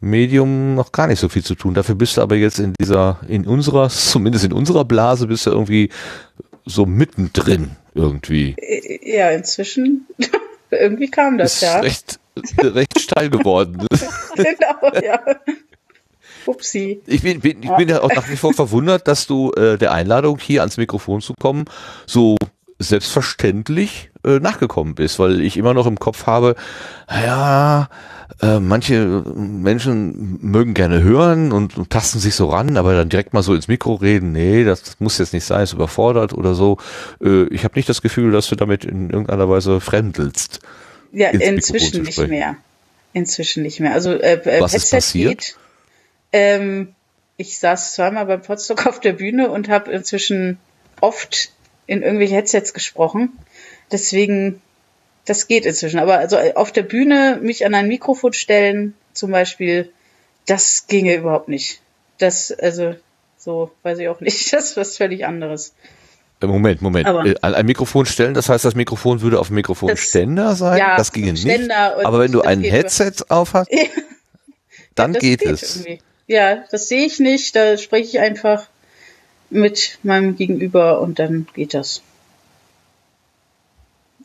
Medium 0.00 0.74
noch 0.74 0.92
gar 0.92 1.06
nicht 1.06 1.20
so 1.20 1.28
viel 1.28 1.44
zu 1.44 1.54
tun. 1.54 1.74
Dafür 1.74 1.94
bist 1.94 2.16
du 2.16 2.22
aber 2.22 2.36
jetzt 2.36 2.58
in 2.58 2.72
dieser, 2.80 3.20
in 3.28 3.46
unserer, 3.46 3.88
zumindest 3.90 4.44
in 4.44 4.52
unserer 4.52 4.84
Blase, 4.84 5.26
bist 5.26 5.46
du 5.46 5.50
irgendwie 5.50 5.90
so 6.64 6.86
mittendrin 6.86 7.76
irgendwie. 7.94 8.54
Äh, 8.58 9.16
Ja, 9.16 9.30
inzwischen. 9.30 10.06
Irgendwie 10.72 11.10
kam 11.10 11.36
das, 11.36 11.54
ist 11.54 11.62
ja. 11.62 11.80
recht, 11.80 12.20
recht 12.62 13.00
steil 13.00 13.28
geworden. 13.28 13.84
genau, 14.36 15.04
ja. 15.04 15.20
Upsi. 16.46 17.00
Ich 17.06 17.22
bin, 17.22 17.40
bin, 17.40 17.62
ich 17.62 17.70
bin 17.76 17.88
ja 17.88 18.02
auch 18.02 18.12
nach 18.14 18.28
wie 18.28 18.36
vor 18.36 18.52
verwundert, 18.52 19.08
dass 19.08 19.26
du 19.26 19.52
äh, 19.52 19.78
der 19.78 19.92
Einladung, 19.92 20.38
hier 20.38 20.60
ans 20.60 20.76
Mikrofon 20.76 21.20
zu 21.20 21.34
kommen, 21.34 21.64
so 22.06 22.36
selbstverständlich 22.78 24.10
äh, 24.24 24.38
nachgekommen 24.38 24.94
bist, 24.94 25.18
weil 25.18 25.40
ich 25.42 25.56
immer 25.56 25.74
noch 25.74 25.86
im 25.86 25.98
Kopf 25.98 26.26
habe, 26.26 26.56
ja, 27.10 27.88
äh, 28.40 28.58
manche 28.58 29.22
Menschen 29.34 30.38
mögen 30.40 30.72
gerne 30.72 31.02
hören 31.02 31.52
und, 31.52 31.76
und 31.76 31.90
tasten 31.90 32.18
sich 32.18 32.34
so 32.34 32.48
ran, 32.48 32.76
aber 32.78 32.94
dann 32.94 33.10
direkt 33.10 33.34
mal 33.34 33.42
so 33.42 33.54
ins 33.54 33.68
Mikro 33.68 33.94
reden, 33.94 34.32
nee, 34.32 34.64
das, 34.64 34.82
das 34.82 35.00
muss 35.00 35.18
jetzt 35.18 35.34
nicht 35.34 35.44
sein, 35.44 35.62
ist 35.62 35.74
überfordert 35.74 36.32
oder 36.32 36.54
so. 36.54 36.78
Äh, 37.22 37.44
ich 37.48 37.64
habe 37.64 37.74
nicht 37.76 37.88
das 37.88 38.00
Gefühl, 38.00 38.32
dass 38.32 38.48
du 38.48 38.56
damit 38.56 38.84
in 38.84 39.10
irgendeiner 39.10 39.48
Weise 39.48 39.80
fremdelst. 39.80 40.60
Ja, 41.12 41.28
inzwischen 41.28 42.02
nicht 42.02 42.28
mehr. 42.28 42.56
Inzwischen 43.12 43.62
nicht 43.62 43.80
mehr. 43.80 43.92
Also 43.92 44.12
äh, 44.12 44.34
äh, 44.34 44.60
Was 44.60 44.74
ist 44.74 44.92
Headset 44.92 44.96
passiert? 44.96 45.38
geht. 45.38 45.56
Ähm, 46.32 46.94
ich 47.36 47.58
saß 47.58 47.94
zweimal 47.94 48.26
beim 48.26 48.42
Potsdok 48.42 48.86
auf 48.86 49.00
der 49.00 49.12
Bühne 49.14 49.50
und 49.50 49.68
habe 49.68 49.90
inzwischen 49.92 50.58
oft 51.00 51.50
in 51.86 52.02
irgendwelche 52.02 52.34
Headsets 52.34 52.74
gesprochen. 52.74 53.32
Deswegen, 53.90 54.60
das 55.24 55.48
geht 55.48 55.66
inzwischen. 55.66 55.98
Aber 55.98 56.18
also 56.18 56.36
äh, 56.36 56.54
auf 56.54 56.70
der 56.72 56.82
Bühne 56.82 57.38
mich 57.42 57.64
an 57.66 57.74
ein 57.74 57.88
Mikrofon 57.88 58.32
stellen, 58.32 58.94
zum 59.12 59.30
Beispiel, 59.30 59.90
das 60.46 60.86
ginge 60.86 61.14
überhaupt 61.16 61.48
nicht. 61.48 61.80
Das, 62.18 62.52
also, 62.52 62.94
So, 63.38 63.70
weiß 63.82 63.98
ich 63.98 64.08
auch 64.08 64.20
nicht. 64.20 64.52
Das 64.52 64.70
ist 64.70 64.76
was 64.76 64.96
völlig 64.96 65.24
anderes. 65.26 65.74
Äh, 66.42 66.46
Moment, 66.46 66.82
Moment. 66.82 67.06
Äh, 67.08 67.34
An 67.42 67.54
ein 67.54 67.66
Mikrofon 67.66 68.06
stellen, 68.06 68.34
das 68.34 68.48
heißt, 68.48 68.64
das 68.64 68.74
Mikrofon 68.74 69.20
würde 69.22 69.40
auf 69.40 69.48
dem 69.48 69.56
Mikrofonständer 69.56 70.54
sein? 70.54 70.78
ja, 70.78 70.96
das 70.96 71.12
ginge 71.12 71.32
nicht. 71.32 71.42
Ständer 71.42 71.96
und 71.98 72.06
Aber 72.06 72.18
wenn 72.20 72.32
du 72.32 72.42
ein 72.42 72.62
geht 72.62 72.72
Headset 72.72 73.12
auf 73.28 73.54
hast, 73.54 73.70
dann 74.94 75.14
Das 75.14 75.20
geht, 75.22 75.42
es. 75.42 75.76
irgendwie. 75.76 76.00
Ja, 76.30 76.62
das 76.70 76.86
sehe 76.86 77.06
ich 77.06 77.18
nicht. 77.18 77.56
Da 77.56 77.76
spreche 77.76 78.04
ich 78.04 78.20
einfach 78.20 78.68
mit 79.50 79.98
meinem 80.04 80.36
Gegenüber 80.36 81.00
und 81.00 81.18
dann 81.18 81.48
geht 81.54 81.74
das. 81.74 82.02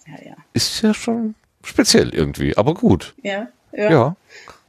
Ja, 0.05 0.23
ja. 0.23 0.35
Ist 0.53 0.83
ja 0.83 0.93
schon 0.93 1.33
speziell 1.63 2.13
irgendwie, 2.13 2.55
aber 2.55 2.75
gut. 2.75 3.15
Ja, 3.23 3.47
Ja. 3.71 3.89
ja. 3.89 4.15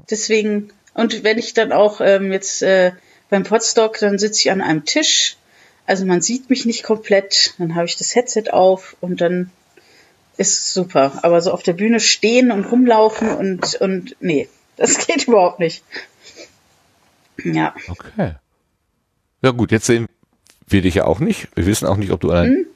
Deswegen, 0.09 0.70
und 0.95 1.24
wenn 1.24 1.37
ich 1.37 1.53
dann 1.53 1.72
auch 1.72 2.01
ähm, 2.01 2.32
jetzt 2.32 2.62
äh, 2.62 2.93
beim 3.28 3.43
Podstock, 3.43 3.99
dann 3.99 4.18
sitze 4.18 4.41
ich 4.41 4.51
an 4.51 4.62
einem 4.62 4.87
Tisch. 4.87 5.37
Also 5.84 6.07
man 6.07 6.22
sieht 6.22 6.49
mich 6.49 6.64
nicht 6.64 6.84
komplett. 6.84 7.53
Dann 7.59 7.74
habe 7.74 7.84
ich 7.84 7.97
das 7.97 8.14
Headset 8.14 8.45
auf 8.51 8.97
und 9.03 9.20
dann 9.20 9.51
ist 10.39 10.72
super. 10.72 11.18
Aber 11.20 11.43
so 11.43 11.53
auf 11.53 11.62
der 11.62 11.74
Bühne 11.74 12.01
stehen 12.01 12.51
und 12.51 12.64
rumlaufen 12.64 13.28
und, 13.28 13.74
und 13.74 14.16
nee, 14.20 14.49
das 14.76 14.97
geht 15.07 15.28
überhaupt 15.28 15.59
nicht. 15.59 15.84
Ja. 17.45 17.74
Okay. 17.89 18.34
Ja 19.43 19.51
gut, 19.51 19.70
jetzt 19.72 19.87
sehen 19.87 20.07
wir 20.66 20.82
dich 20.82 20.95
ja 20.97 21.05
auch 21.05 21.20
nicht. 21.20 21.49
Wir 21.55 21.66
wissen 21.66 21.87
auch 21.87 21.97
nicht, 21.97 22.11
ob 22.11 22.20
du 22.20 22.30
an 22.32 22.47
Hm? 22.47 22.53
einem 22.55 22.66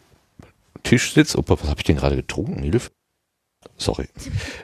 Tisch 0.82 1.12
sitzt. 1.14 1.36
Opa, 1.36 1.54
was 1.60 1.68
habe 1.68 1.80
ich 1.80 1.84
denn 1.84 1.96
gerade 1.96 2.16
getrunken, 2.16 2.62
Hilf? 2.62 2.90
Sorry. 3.76 4.08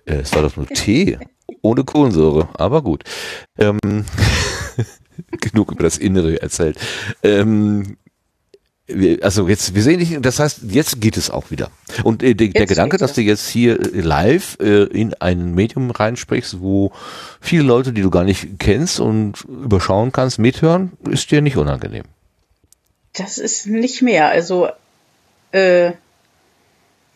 Äh, 0.05 0.17
es 0.17 0.33
war 0.35 0.43
doch 0.43 0.57
nur 0.57 0.67
Tee. 0.75 1.19
Ohne 1.63 1.85
Kohlensäure. 1.85 2.49
Aber 2.55 2.83
gut. 2.83 3.05
Ähm, 3.59 3.79
genug 5.41 5.73
über 5.73 5.83
das 5.85 5.99
Innere 5.99 6.41
erzählt. 6.41 6.79
Ähm, 7.23 7.97
also 9.21 9.49
jetzt, 9.49 9.75
wir 9.75 9.83
sehen 9.83 9.99
dich, 9.99 10.17
das 10.21 10.39
heißt, 10.39 10.61
jetzt 10.69 11.01
geht 11.01 11.17
es 11.17 11.29
auch 11.31 11.51
wieder. 11.51 11.71
Und 12.05 12.23
äh, 12.23 12.35
der, 12.35 12.49
der 12.49 12.67
Gedanke, 12.67 12.99
dass 12.99 13.15
du 13.15 13.21
jetzt 13.21 13.49
hier 13.49 13.81
äh, 13.81 14.01
live 14.01 14.59
äh, 14.61 14.85
in 14.85 15.15
ein 15.15 15.55
Medium 15.55 15.91
reinsprichst, 15.91 16.61
wo 16.61 16.93
viele 17.41 17.65
Leute, 17.65 17.93
die 17.93 18.03
du 18.03 18.11
gar 18.11 18.25
nicht 18.25 18.59
kennst 18.59 19.01
und 19.01 19.45
überschauen 19.45 20.13
kannst, 20.13 20.39
mithören, 20.39 20.93
ist 21.09 21.31
dir 21.31 21.43
nicht 21.43 21.57
unangenehm. 21.57 22.05
Das 23.15 23.39
ist 23.39 23.67
nicht 23.67 24.03
mehr. 24.03 24.29
Also, 24.29 24.69
äh, 25.51 25.93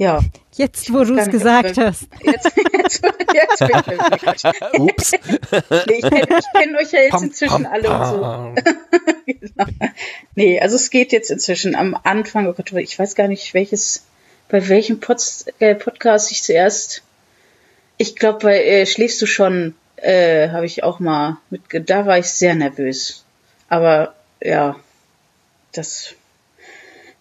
ja. 0.01 0.20
Jetzt, 0.55 0.90
wo 0.92 1.05
du 1.05 1.14
es 1.14 1.28
gesagt 1.28 1.76
hast. 1.76 2.09
Jetzt, 2.22 2.53
jetzt, 2.72 3.03
jetzt 3.34 3.59
bin 3.59 3.72
ich 3.76 4.11
wirklich. 4.11 4.42
Ups. 4.78 5.12
Nee, 5.12 5.94
ich 5.96 6.01
kenne 6.01 6.38
ich 6.38 6.46
kenn 6.59 6.76
euch 6.76 6.92
ja 6.92 7.01
jetzt 7.01 7.11
Pam, 7.11 7.24
inzwischen 7.24 7.64
pam, 7.64 7.72
alle 7.72 7.90
und 7.90 8.07
so. 8.07 8.20
pam. 8.20 8.55
Genau. 9.26 9.66
Nee, 10.34 10.59
also 10.59 10.76
es 10.76 10.88
geht 10.90 11.12
jetzt 11.12 11.30
inzwischen 11.30 11.74
am 11.74 11.96
Anfang, 12.03 12.46
oh 12.48 12.55
Gott, 12.55 12.72
ich 12.72 12.98
weiß 12.98 13.14
gar 13.14 13.28
nicht, 13.28 13.53
welches, 13.53 14.05
bei 14.48 14.68
welchem 14.68 15.01
Pods, 15.01 15.46
äh, 15.59 15.74
Podcast 15.74 16.32
ich 16.32 16.42
zuerst, 16.42 17.03
ich 17.98 18.16
glaube, 18.16 18.38
bei 18.40 18.64
äh, 18.64 18.86
Schläfst 18.86 19.20
du 19.20 19.26
schon, 19.26 19.74
äh, 19.96 20.48
habe 20.48 20.64
ich 20.66 20.82
auch 20.82 20.98
mal 20.98 21.36
mit, 21.51 21.62
da 21.88 22.07
war 22.07 22.18
ich 22.18 22.26
sehr 22.26 22.55
nervös. 22.55 23.24
Aber 23.68 24.14
ja, 24.42 24.76
das, 25.72 26.14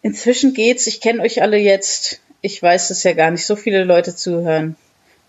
inzwischen 0.02 0.54
geht's, 0.54 0.88
ich 0.88 1.02
kenne 1.02 1.22
euch 1.22 1.42
alle 1.42 1.58
jetzt, 1.58 2.22
ich 2.42 2.62
weiß, 2.62 2.88
dass 2.90 3.04
ja 3.04 3.14
gar 3.14 3.32
nicht 3.32 3.46
so 3.46 3.56
viele 3.56 3.84
Leute 3.84 4.16
zuhören. 4.16 4.76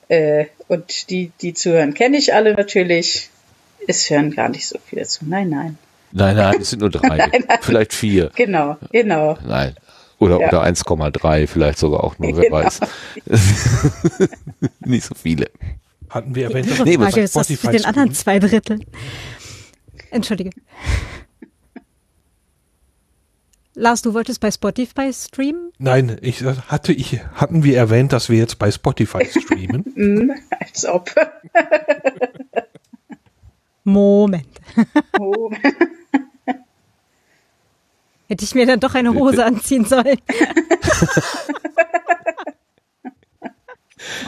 Äh, 0.08 0.46
und 0.68 1.10
die, 1.10 1.30
die 1.40 1.54
zuhören, 1.54 1.94
kenne 1.94 2.16
ich 2.16 2.34
alle 2.34 2.54
natürlich. 2.54 3.30
Es 3.86 4.08
hören 4.10 4.30
gar 4.34 4.48
nicht 4.48 4.66
so 4.66 4.78
viele 4.84 5.04
zu. 5.06 5.24
Nein, 5.24 5.48
nein. 5.50 5.78
Nein, 6.12 6.36
nein, 6.36 6.60
es 6.60 6.70
sind 6.70 6.80
nur 6.80 6.90
drei. 6.90 7.30
Vielleicht 7.62 7.92
vier. 7.94 8.30
Genau, 8.34 8.76
genau. 8.90 9.38
Nein. 9.46 9.76
Oder, 10.18 10.38
Ja. 10.40 10.48
oder 10.48 10.62
1,3, 10.64 11.46
vielleicht 11.46 11.78
sogar 11.78 12.04
auch 12.04 12.18
nur, 12.18 12.36
wer 12.36 12.44
Genau. 12.44 12.56
weiß. 12.56 12.80
Nicht 14.80 15.04
so 15.06 15.14
viele. 15.14 15.48
Hatten 16.10 16.34
wir 16.34 16.48
erwähnt, 16.48 16.66
Die 16.66 16.70
dass 16.70 16.84
Nee, 16.84 16.96
aber 16.96 17.04
Frage 17.06 17.22
ist, 17.22 17.34
was 17.36 17.48
ist 17.48 17.64
mit 17.64 17.72
den 17.74 17.84
anderen 17.86 18.12
zwei 18.12 18.38
Dritteln? 18.38 18.84
Entschuldige. 20.10 20.50
Lars, 23.74 24.02
du 24.02 24.14
wolltest 24.14 24.40
bei 24.40 24.50
Spotify 24.50 25.12
streamen? 25.12 25.72
Nein, 25.78 26.18
ich 26.22 26.42
äh, 26.42 26.54
hatte 26.68 26.92
ich 26.92 27.20
hatten 27.34 27.62
wir 27.62 27.76
erwähnt, 27.76 28.12
dass 28.12 28.28
wir 28.28 28.38
jetzt 28.38 28.58
bei 28.58 28.70
Spotify 28.70 29.24
streamen. 29.30 29.84
Hm, 29.94 30.32
als 30.58 30.84
ob. 30.86 31.10
Moment. 33.84 34.46
Oh. 35.18 35.50
Hätte 38.28 38.44
ich 38.44 38.54
mir 38.54 38.66
dann 38.66 38.80
doch 38.80 38.94
eine 38.94 39.14
Hose 39.14 39.44
anziehen 39.44 39.84
sollen. 39.84 40.18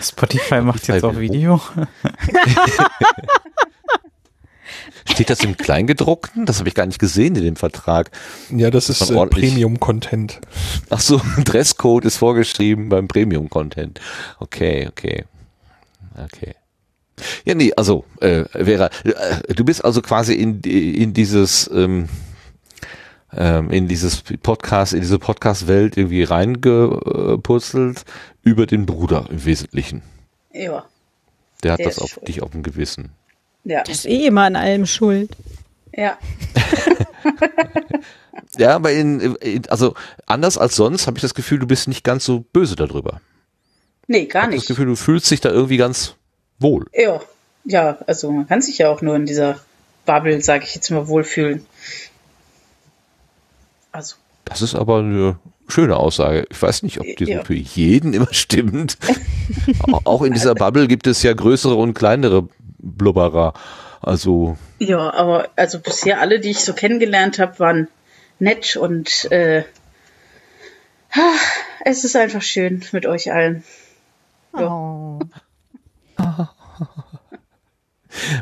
Spotify 0.01 0.61
macht 0.61 0.87
jetzt 0.89 1.05
auch 1.05 1.19
Video. 1.19 1.61
Steht 5.13 5.29
das 5.31 5.41
im 5.45 5.57
Kleingedruckten? 5.57 6.47
Das 6.47 6.59
habe 6.59 6.69
ich 6.69 6.75
gar 6.75 6.87
nicht 6.87 6.99
gesehen 6.99 7.37
in 7.37 7.45
dem 7.45 7.57
Vertrag. 7.57 8.11
ja, 8.51 8.71
das 8.71 8.89
ist 8.89 9.11
äh, 9.11 9.15
ordentlich. 9.15 9.51
Premium 9.51 9.79
Content. 9.79 10.41
Ach 10.91 11.01
so, 11.01 11.21
Dresscode 11.45 12.05
ist 12.07 12.17
vorgeschrieben 12.17 12.89
beim 12.89 13.09
Premium-Content. 13.09 14.01
Okay, 14.39 14.89
okay. 14.89 15.25
Okay. 16.17 16.55
Ja, 17.45 17.55
nee, 17.55 17.73
also, 17.77 18.05
äh, 18.21 18.45
Vera, 18.53 18.91
äh, 19.05 19.55
du 19.55 19.65
bist 19.65 19.85
also 19.85 20.01
quasi 20.03 20.35
in, 20.35 20.61
in 20.63 21.13
dieses, 21.13 21.71
ähm, 21.73 22.09
ähm, 23.35 23.71
in 23.71 23.89
dieses 23.89 24.23
Podcast, 24.43 24.93
in 24.95 25.01
diese 25.01 25.19
Podcast-Welt 25.19 25.97
irgendwie 25.97 26.23
reingepurzelt 26.25 28.05
über 28.43 28.67
den 28.67 28.87
Bruder 28.87 29.27
im 29.31 29.45
Wesentlichen. 29.45 30.03
Ja, 30.53 30.85
Der 31.63 31.73
hat 31.73 31.79
Der 31.81 31.87
das 31.89 31.99
auf 31.99 32.11
schuld. 32.11 32.29
dich 32.29 32.43
auf 32.43 32.51
dem 32.51 32.63
Gewissen. 32.63 33.11
Ja, 33.65 33.83
Das 33.85 33.99
ist 33.99 34.07
eh 34.07 34.27
immer 34.27 34.43
an 34.43 34.57
allem 34.57 34.87
schuld. 34.87 35.31
ja. 35.97 36.19
Ja, 38.59 38.75
aber 38.77 38.93
in, 38.93 39.21
in 39.37 39.63
also 39.69 39.95
anders 40.27 40.59
als 40.59 40.77
sonst 40.77 41.07
habe 41.07 41.17
ich 41.17 41.23
das 41.23 41.33
Gefühl, 41.35 41.59
du 41.59 41.67
bist 41.67 41.89
nicht 41.89 42.05
ganz 42.05 42.25
so 42.27 42.41
böse 42.53 42.77
darüber. 42.77 43.21
Nee, 44.09 44.27
gar 44.27 44.43
Ich 44.43 44.45
habe 44.45 44.55
das 44.57 44.61
nicht. 44.63 44.69
Gefühl, 44.69 44.87
du 44.87 44.97
fühlst 44.97 45.31
dich 45.31 45.41
da 45.41 45.51
irgendwie 45.51 45.79
ganz 45.79 46.17
wohl. 46.59 46.87
Ja, 46.93 47.21
ja, 47.65 47.99
also 48.07 48.31
man 48.31 48.47
kann 48.47 48.61
sich 48.61 48.77
ja 48.79 48.91
auch 48.91 49.01
nur 49.01 49.17
in 49.17 49.25
dieser 49.25 49.59
Bubble, 50.05 50.43
sage 50.43 50.65
ich 50.65 50.75
jetzt 50.75 50.91
mal, 50.91 51.09
wohlfühlen. 51.09 51.65
Also, 53.91 54.17
Das 54.45 54.61
ist 54.61 54.75
aber 54.75 54.99
eine 54.99 55.37
schöne 55.69 55.97
Aussage. 55.97 56.45
Ich 56.51 56.61
weiß 56.61 56.83
nicht, 56.83 57.01
ob 57.01 57.07
die 57.17 57.25
so 57.25 57.31
Ja. 57.31 57.45
für 57.45 57.55
jeden 57.55 58.13
immer 58.13 58.33
stimmt. 58.33 58.99
Au- 59.93 60.01
Auch 60.05 60.23
in 60.23 60.33
dieser 60.35 60.55
Bubble 60.55 60.89
gibt 60.89 61.07
es 61.07 61.23
ja 61.23 61.33
größere 61.33 61.75
und 61.75 61.95
kleinere 61.95 62.49
Blubberer. 62.83 63.55
Also, 64.01 64.57
ja, 64.79 65.13
aber 65.15 65.51
also 65.57 65.79
bisher 65.79 66.21
alle, 66.21 66.41
die 66.41 66.51
ich 66.51 66.61
so 66.61 66.75
kennengelernt 66.75 67.39
habe, 67.39 67.59
waren 67.61 67.89
nett 68.41 68.77
und 68.77 69.31
äh, 69.31 69.63
es 71.85 72.05
ist 72.05 72.17
einfach 72.17 72.43
schön 72.43 72.85
mit 72.93 73.07
euch 73.07 73.33
allen. 73.33 73.63
Oh. 74.53 75.21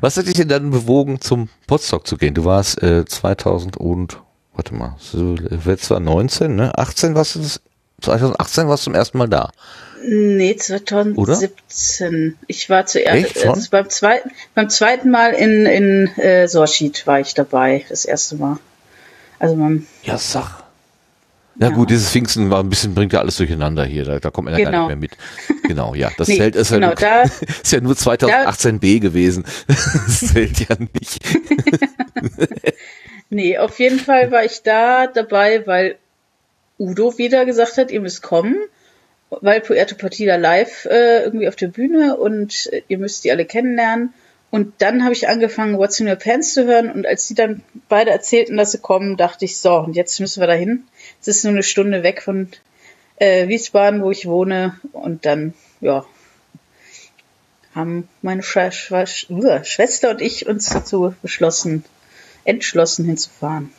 was 0.00 0.16
hat 0.16 0.26
dich 0.26 0.34
denn 0.34 0.48
dann 0.48 0.70
bewogen, 0.70 1.20
zum 1.20 1.48
Potsdok 1.66 2.06
zu 2.06 2.16
gehen? 2.16 2.34
Du 2.34 2.44
warst 2.44 2.82
äh, 2.82 3.04
2000 3.04 3.76
und, 3.76 4.20
warte 4.54 4.74
mal, 4.74 4.96
so, 4.98 5.34
äh, 5.34 5.76
zwar 5.76 6.00
19, 6.00 6.56
ne? 6.56 6.76
18 6.76 7.14
warst 7.14 7.34
du 7.36 7.40
das? 7.40 7.60
2018 8.00 8.66
warst 8.66 8.84
du 8.84 8.84
zum 8.84 8.94
ersten 8.94 9.18
Mal 9.18 9.28
da. 9.28 9.50
Nee, 10.02 10.56
2017. 10.56 12.36
Ich 12.46 12.70
war 12.70 12.86
zuerst 12.86 13.46
also 13.46 13.68
beim 13.70 13.88
zweiten 13.90 14.30
beim 14.54 14.68
zweiten 14.70 15.10
Mal 15.10 15.32
in 15.32 15.66
in 15.66 16.06
äh, 16.18 16.48
Sorschid 16.48 17.06
war 17.06 17.20
ich 17.20 17.34
dabei, 17.34 17.84
das 17.88 18.04
erste 18.04 18.36
Mal. 18.36 18.58
Also 19.38 19.56
beim 19.56 19.86
Ja, 20.02 20.16
sag. 20.18 20.64
Na 21.56 21.68
Ja. 21.68 21.74
gut, 21.74 21.90
dieses 21.90 22.10
Pfingsten 22.10 22.48
war 22.50 22.62
ein 22.62 22.70
bisschen, 22.70 22.94
bringt 22.94 23.12
ja 23.12 23.18
alles 23.20 23.36
durcheinander 23.36 23.84
hier, 23.84 24.04
da, 24.04 24.18
da 24.18 24.30
kommt 24.30 24.46
man 24.48 24.56
ja 24.56 24.64
gar 24.64 24.70
Genau. 24.72 24.88
nicht 24.88 24.88
mehr 24.88 24.96
mit. 24.96 25.62
Genau, 25.64 25.94
ja. 25.94 26.10
Das 26.16 26.28
Nee, 26.28 26.38
Zelt 26.38 26.56
ist, 26.56 26.70
genau, 26.70 26.88
ja, 26.90 26.94
da- 26.94 27.24
nur, 27.24 27.30
ist 27.62 27.72
ja 27.72 27.80
nur 27.80 27.94
2018b 27.94 29.00
gewesen. 29.00 29.44
Das 29.66 30.20
zählt 30.20 30.60
ja 30.60 30.76
nicht. 30.78 31.18
Nee, 33.28 33.58
auf 33.58 33.78
jeden 33.78 33.98
Fall 33.98 34.30
war 34.32 34.44
ich 34.44 34.62
da 34.62 35.06
dabei, 35.06 35.66
weil 35.66 35.96
Udo 36.78 37.16
wieder 37.18 37.44
gesagt 37.44 37.76
hat, 37.76 37.90
ihr 37.90 38.00
müsst 38.00 38.22
kommen, 38.22 38.56
weil 39.30 39.60
Puerto 39.60 39.94
Partida 39.94 40.36
live 40.36 40.86
äh, 40.86 41.22
irgendwie 41.24 41.48
auf 41.48 41.56
der 41.56 41.68
Bühne 41.68 42.16
und 42.16 42.68
äh, 42.72 42.82
ihr 42.88 42.98
müsst 42.98 43.24
die 43.24 43.30
alle 43.30 43.44
kennenlernen. 43.44 44.12
Und 44.50 44.74
dann 44.78 45.04
habe 45.04 45.12
ich 45.12 45.28
angefangen, 45.28 45.78
What's 45.78 46.00
in 46.00 46.08
Your 46.08 46.16
Pants 46.16 46.54
zu 46.54 46.64
hören 46.66 46.90
und 46.90 47.06
als 47.06 47.28
die 47.28 47.34
dann 47.34 47.62
beide 47.88 48.10
erzählten, 48.10 48.56
dass 48.56 48.72
sie 48.72 48.78
kommen, 48.78 49.16
dachte 49.16 49.44
ich, 49.44 49.58
so, 49.58 49.76
und 49.76 49.94
jetzt 49.94 50.18
müssen 50.18 50.40
wir 50.40 50.48
dahin. 50.48 50.84
Es 51.20 51.28
ist 51.28 51.44
nur 51.44 51.52
eine 51.52 51.62
Stunde 51.62 52.02
weg 52.02 52.20
von 52.20 52.48
äh, 53.16 53.46
Wiesbaden, 53.46 54.02
wo 54.02 54.10
ich 54.10 54.26
wohne 54.26 54.80
und 54.92 55.24
dann, 55.24 55.54
ja, 55.80 56.04
haben 57.76 58.08
meine 58.22 58.42
Sch 58.42 58.58
Sch 58.72 58.90
Sch- 58.92 59.64
Schwester 59.64 60.10
und 60.10 60.20
ich 60.20 60.48
uns 60.48 60.68
dazu 60.70 61.14
beschlossen, 61.22 61.84
entschlossen 62.44 63.04
hinzufahren. 63.04 63.72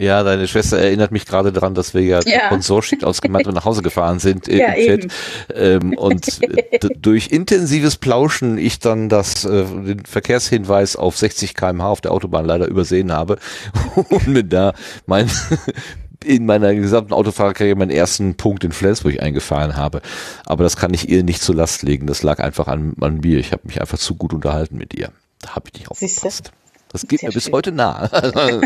Ja, 0.00 0.22
deine 0.22 0.48
Schwester 0.48 0.78
erinnert 0.78 1.12
mich 1.12 1.26
gerade 1.26 1.52
daran, 1.52 1.74
dass 1.74 1.92
wir 1.92 2.00
ja, 2.02 2.20
Ja. 2.24 2.48
von 2.48 2.62
Sorschied 2.62 3.04
aus 3.04 3.20
gemeinsam 3.20 3.52
nach 3.52 3.66
Hause 3.66 3.82
gefahren 3.82 4.18
sind 4.18 4.48
äh, 4.48 4.58
Ja, 4.58 4.72
im 4.72 5.00
Chat. 5.00 5.12
Ähm, 5.54 5.92
und 5.92 6.40
durch 7.02 7.28
intensives 7.28 7.96
Plauschen 7.96 8.56
ich 8.56 8.78
dann 8.78 9.10
das, 9.10 9.44
äh, 9.44 9.64
den 9.64 10.04
Verkehrshinweis 10.06 10.96
auf 10.96 11.18
60 11.18 11.54
km/h 11.54 11.86
auf 11.86 12.00
der 12.00 12.12
Autobahn 12.12 12.46
leider 12.46 12.66
übersehen 12.66 13.12
habe 13.12 13.38
und 13.94 14.26
mir 14.28 14.44
da 14.44 14.72
mein 15.04 15.30
in 16.24 16.46
meiner 16.46 16.74
gesamten 16.74 17.12
Autofahrerkarriere 17.12 17.76
meinen 17.76 17.90
ersten 17.90 18.36
Punkt 18.36 18.64
in 18.64 18.72
Flensburg 18.72 19.20
eingefahren 19.20 19.76
habe. 19.76 20.00
Aber 20.46 20.64
das 20.64 20.76
kann 20.76 20.94
ich 20.94 21.08
ihr 21.08 21.24
nicht 21.24 21.42
zur 21.42 21.54
Last 21.54 21.82
legen. 21.82 22.06
Das 22.06 22.22
lag 22.22 22.40
einfach 22.40 22.68
an, 22.68 22.94
an 23.00 23.20
mir. 23.20 23.38
Ich 23.38 23.52
habe 23.52 23.62
mich 23.64 23.80
einfach 23.80 23.98
zu 23.98 24.14
gut 24.14 24.32
unterhalten 24.32 24.76
mit 24.78 24.94
ihr. 24.94 25.10
Da 25.40 25.54
habe 25.54 25.68
ich 25.72 25.80
nicht 25.80 25.94
Siehste? 25.94 26.50
Das 26.92 27.06
geht 27.06 27.22
mir 27.22 27.30
bis 27.30 27.44
schön. 27.44 27.52
heute 27.52 27.72
nah. 27.72 28.10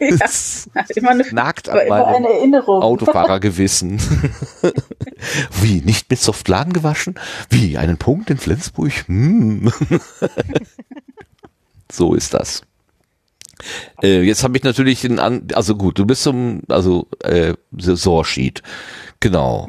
Es 0.00 0.68
Immer 0.96 1.10
eine, 1.10 1.24
nagt 1.32 1.68
an 1.68 1.78
immer 1.86 2.06
eine 2.06 2.20
meinem 2.20 2.36
Erinnerung. 2.36 2.82
Autofahrergewissen. 2.82 4.00
Wie, 5.62 5.80
nicht 5.80 6.10
mit 6.10 6.18
Softladen 6.18 6.72
gewaschen? 6.72 7.14
Wie, 7.48 7.78
einen 7.78 7.96
Punkt 7.96 8.28
in 8.30 8.38
Flensburg? 8.38 8.92
Hm. 9.06 9.72
so 11.90 12.14
ist 12.14 12.34
das. 12.34 12.62
Äh, 14.02 14.22
jetzt 14.22 14.42
habe 14.42 14.56
ich 14.56 14.64
natürlich 14.64 15.04
einen 15.04 15.20
an, 15.20 15.48
also 15.54 15.76
gut, 15.76 15.98
du 15.98 16.06
bist 16.06 16.24
zum, 16.24 16.62
also 16.68 17.06
äh, 17.22 17.54
Saisonsheet. 17.76 18.62
Genau. 19.20 19.68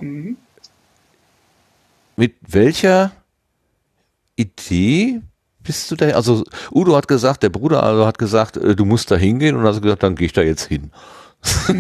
Mit 2.16 2.36
welcher 2.47 3.12
Idee 4.38 5.22
bist 5.64 5.91
du 5.91 5.95
da? 5.95 6.07
Also 6.09 6.43
Udo 6.72 6.95
hat 6.95 7.07
gesagt, 7.07 7.43
der 7.43 7.49
Bruder 7.49 7.84
also 7.84 8.05
hat 8.05 8.18
gesagt, 8.18 8.57
äh, 8.57 8.76
du 8.76 8.86
musst 8.86 9.12
da 9.12 9.16
hingehen 9.16 9.55
und 9.55 9.64
hast 9.64 9.82
gesagt, 9.82 10.03
dann 10.03 10.16
gehe 10.16 10.28
ich 10.28 10.34
da 10.34 10.41
jetzt 10.41 10.66
hin. 10.68 10.91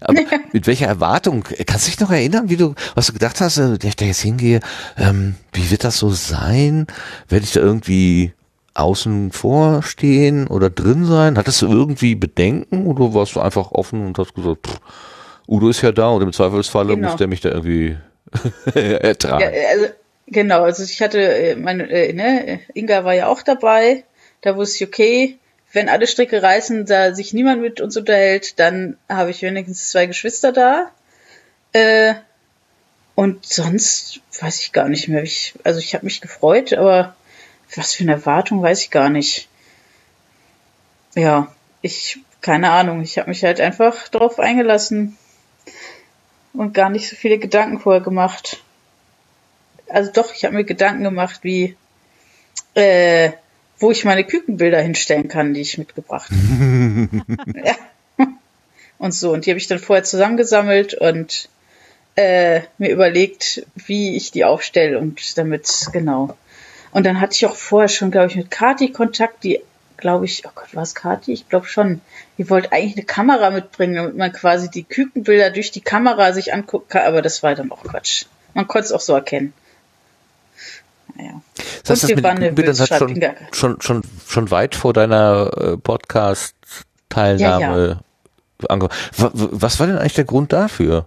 Aber 0.00 0.20
mit 0.52 0.66
welcher 0.66 0.86
Erwartung? 0.86 1.44
Kannst 1.66 1.86
du 1.86 1.90
dich 1.90 2.00
noch 2.00 2.10
erinnern, 2.10 2.48
wie 2.48 2.56
du, 2.56 2.74
was 2.94 3.06
du 3.08 3.12
gedacht 3.12 3.40
hast, 3.40 3.58
äh, 3.58 3.76
wenn 3.82 3.88
ich 3.88 3.96
da 3.96 4.04
jetzt 4.06 4.20
hingehe, 4.22 4.60
ähm, 4.96 5.34
wie 5.52 5.70
wird 5.70 5.84
das 5.84 5.98
so 5.98 6.10
sein? 6.10 6.86
Werde 7.28 7.44
ich 7.44 7.52
da 7.52 7.60
irgendwie 7.60 8.32
außen 8.74 9.32
vor 9.32 9.82
stehen 9.82 10.46
oder 10.46 10.70
drin 10.70 11.04
sein? 11.04 11.36
Hattest 11.36 11.62
du 11.62 11.66
irgendwie 11.68 12.14
Bedenken 12.14 12.86
oder 12.86 13.12
warst 13.12 13.34
du 13.34 13.40
einfach 13.40 13.72
offen 13.72 14.06
und 14.06 14.16
hast 14.18 14.34
gesagt, 14.34 14.66
pff, 14.66 14.80
Udo 15.48 15.68
ist 15.68 15.82
ja 15.82 15.92
da 15.92 16.08
und 16.08 16.22
im 16.22 16.32
Zweifelsfalle 16.32 16.94
Genau. 16.94 17.08
muss 17.08 17.16
der 17.18 17.26
mich 17.26 17.40
da 17.40 17.50
irgendwie 17.50 17.96
ertragen. 18.74 19.40
Ja, 19.42 19.48
also, 19.72 19.86
genau, 20.30 20.62
also 20.62 20.82
ich 20.82 21.00
hatte, 21.02 21.20
äh, 21.20 21.56
meine, 21.56 21.90
äh, 21.90 22.12
ne, 22.12 22.60
Inga 22.74 23.04
war 23.04 23.14
ja 23.14 23.28
auch 23.28 23.42
dabei, 23.42 24.04
da 24.40 24.56
wusste 24.56 24.84
ich, 24.84 24.88
okay, 24.88 25.38
wenn 25.72 25.88
alle 25.88 26.06
Stricke 26.06 26.42
reißen, 26.42 26.86
da 26.86 27.14
sich 27.14 27.32
niemand 27.32 27.60
mit 27.60 27.80
uns 27.80 27.96
unterhält, 27.96 28.58
dann 28.58 28.96
habe 29.08 29.30
ich 29.30 29.42
wenigstens 29.42 29.90
zwei 29.90 30.06
Geschwister 30.06 30.52
da. 30.52 30.90
Äh, 31.72 32.14
und 33.14 33.44
sonst 33.44 34.20
weiß 34.40 34.60
ich 34.60 34.72
gar 34.72 34.88
nicht 34.88 35.08
mehr. 35.08 35.22
Ich, 35.22 35.54
also 35.64 35.80
ich 35.80 35.94
habe 35.94 36.04
mich 36.04 36.20
gefreut, 36.20 36.72
aber 36.72 37.16
was 37.74 37.92
für 37.92 38.04
eine 38.04 38.12
Erwartung 38.12 38.62
weiß 38.62 38.80
ich 38.80 38.90
gar 38.90 39.10
nicht. 39.10 39.48
Ja, 41.14 41.52
ich, 41.82 42.18
keine 42.40 42.70
Ahnung, 42.70 43.02
ich 43.02 43.18
habe 43.18 43.28
mich 43.28 43.44
halt 43.44 43.60
einfach 43.60 44.08
drauf 44.08 44.38
eingelassen 44.38 45.18
und 46.54 46.72
gar 46.72 46.90
nicht 46.90 47.08
so 47.08 47.16
viele 47.16 47.38
Gedanken 47.38 47.78
vorher 47.78 48.02
gemacht 48.02 48.62
also 49.88 50.10
doch, 50.12 50.34
ich 50.34 50.44
habe 50.44 50.54
mir 50.54 50.64
Gedanken 50.64 51.04
gemacht, 51.04 51.40
wie 51.42 51.76
äh, 52.74 53.32
wo 53.78 53.90
ich 53.90 54.04
meine 54.04 54.24
Kükenbilder 54.24 54.80
hinstellen 54.80 55.28
kann, 55.28 55.54
die 55.54 55.60
ich 55.60 55.78
mitgebracht 55.78 56.30
habe. 56.30 57.08
ja. 57.64 57.76
Und 58.98 59.12
so, 59.12 59.32
und 59.32 59.46
die 59.46 59.50
habe 59.50 59.58
ich 59.58 59.68
dann 59.68 59.78
vorher 59.78 60.02
zusammengesammelt 60.02 60.94
und 60.94 61.48
äh, 62.16 62.62
mir 62.78 62.90
überlegt, 62.90 63.64
wie 63.76 64.16
ich 64.16 64.32
die 64.32 64.44
aufstelle 64.44 64.98
und 64.98 65.38
damit, 65.38 65.86
genau. 65.92 66.36
Und 66.90 67.06
dann 67.06 67.20
hatte 67.20 67.34
ich 67.34 67.46
auch 67.46 67.54
vorher 67.54 67.88
schon, 67.88 68.10
glaube 68.10 68.28
ich, 68.28 68.36
mit 68.36 68.50
Kati 68.50 68.90
Kontakt, 68.90 69.44
die, 69.44 69.60
glaube 69.96 70.24
ich, 70.24 70.44
oh 70.46 70.50
Gott, 70.52 70.74
war 70.74 70.82
es 70.82 70.96
Kati? 70.96 71.32
Ich 71.32 71.48
glaube 71.48 71.66
schon. 71.66 72.00
Die 72.38 72.50
wollte 72.50 72.72
eigentlich 72.72 72.96
eine 72.96 73.04
Kamera 73.04 73.50
mitbringen, 73.50 73.94
damit 73.94 74.16
man 74.16 74.32
quasi 74.32 74.68
die 74.68 74.82
Kükenbilder 74.82 75.50
durch 75.50 75.70
die 75.70 75.80
Kamera 75.80 76.32
sich 76.32 76.52
angucken 76.52 76.88
kann, 76.88 77.06
aber 77.06 77.22
das 77.22 77.42
war 77.44 77.54
dann 77.54 77.70
auch 77.70 77.84
Quatsch. 77.84 78.24
Man 78.54 78.66
konnte 78.66 78.86
es 78.86 78.92
auch 78.92 79.00
so 79.00 79.14
erkennen. 79.14 79.52
Naja. 81.18 81.42
Das 81.82 82.02
heißt, 82.02 82.04
das 82.04 82.10
mit 82.38 82.54
Bildern 82.54 82.78
hat 82.78 82.88
schon, 82.98 83.20
schon, 83.52 83.80
schon, 83.82 84.02
schon 84.26 84.50
weit 84.50 84.74
vor 84.76 84.92
deiner 84.92 85.50
äh, 85.56 85.76
Podcast-Teilnahme. 85.76 88.00
Wa- 88.60 88.78
wa- 89.16 89.30
Was 89.32 89.80
war 89.80 89.86
denn 89.86 89.98
eigentlich 89.98 90.14
der 90.14 90.24
Grund 90.24 90.52
dafür? 90.52 91.06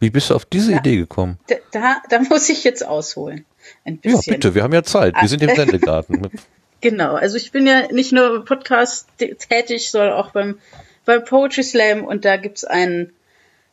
Wie 0.00 0.10
bist 0.10 0.30
du 0.30 0.34
auf 0.34 0.44
diese 0.44 0.72
Ja. 0.72 0.78
Idee 0.78 0.96
gekommen? 0.96 1.38
Da, 1.48 1.56
da, 1.72 1.96
da 2.08 2.20
muss 2.20 2.48
ich 2.48 2.62
jetzt 2.64 2.86
ausholen. 2.86 3.44
Ein 3.84 3.98
Ja, 4.04 4.12
bisschen. 4.12 4.34
bitte, 4.34 4.54
wir 4.54 4.62
haben 4.62 4.72
ja 4.72 4.82
Zeit. 4.84 5.14
Wir 5.20 5.28
sind 5.28 5.42
im 5.42 5.54
Sendegarten. 5.54 6.28
Genau, 6.80 7.16
also 7.16 7.36
ich 7.36 7.50
bin 7.50 7.66
ja 7.66 7.90
nicht 7.90 8.12
nur 8.12 8.44
Podcast 8.44 9.08
tä- 9.18 9.34
tätig, 9.36 9.90
sondern 9.90 10.12
auch 10.12 10.30
beim, 10.30 10.60
beim 11.04 11.24
Poetry 11.24 11.64
Slam 11.64 12.04
und 12.04 12.24
da 12.24 12.36
gibt's 12.36 12.62
einen 12.64 13.12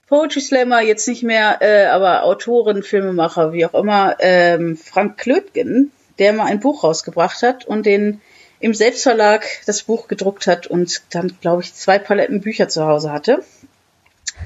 Poetry 0.07 0.41
Slammer, 0.41 0.81
jetzt 0.81 1.07
nicht 1.07 1.23
mehr, 1.23 1.57
äh, 1.61 1.85
aber 1.85 2.23
Autoren, 2.23 2.83
Filmemacher, 2.83 3.53
wie 3.53 3.65
auch 3.65 3.73
immer, 3.73 4.15
ähm, 4.19 4.77
Frank 4.77 5.17
Klötgen, 5.17 5.91
der 6.19 6.33
mal 6.33 6.45
ein 6.45 6.59
Buch 6.59 6.83
rausgebracht 6.83 7.41
hat 7.41 7.65
und 7.65 7.85
den 7.85 8.21
im 8.59 8.73
Selbstverlag 8.73 9.45
das 9.65 9.83
Buch 9.83 10.07
gedruckt 10.07 10.47
hat 10.47 10.67
und 10.67 11.01
dann, 11.13 11.35
glaube 11.41 11.63
ich, 11.63 11.73
zwei 11.73 11.99
Paletten 11.99 12.41
Bücher 12.41 12.67
zu 12.67 12.85
Hause 12.85 13.11
hatte. 13.11 13.43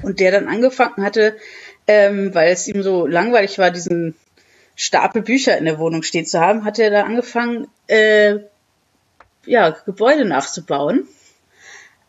Und 0.02 0.20
der 0.20 0.30
dann 0.30 0.48
angefangen 0.48 1.04
hatte, 1.04 1.36
ähm, 1.86 2.34
weil 2.34 2.52
es 2.52 2.66
ihm 2.66 2.82
so 2.82 3.06
langweilig 3.06 3.58
war, 3.58 3.70
diesen 3.70 4.14
Stapel 4.76 5.22
Bücher 5.22 5.58
in 5.58 5.66
der 5.66 5.78
Wohnung 5.78 6.02
stehen 6.02 6.26
zu 6.26 6.40
haben, 6.40 6.64
hat 6.64 6.78
er 6.78 6.90
da 6.90 7.02
angefangen, 7.02 7.68
äh, 7.86 8.38
ja, 9.44 9.70
Gebäude 9.70 10.24
nachzubauen. 10.24 11.06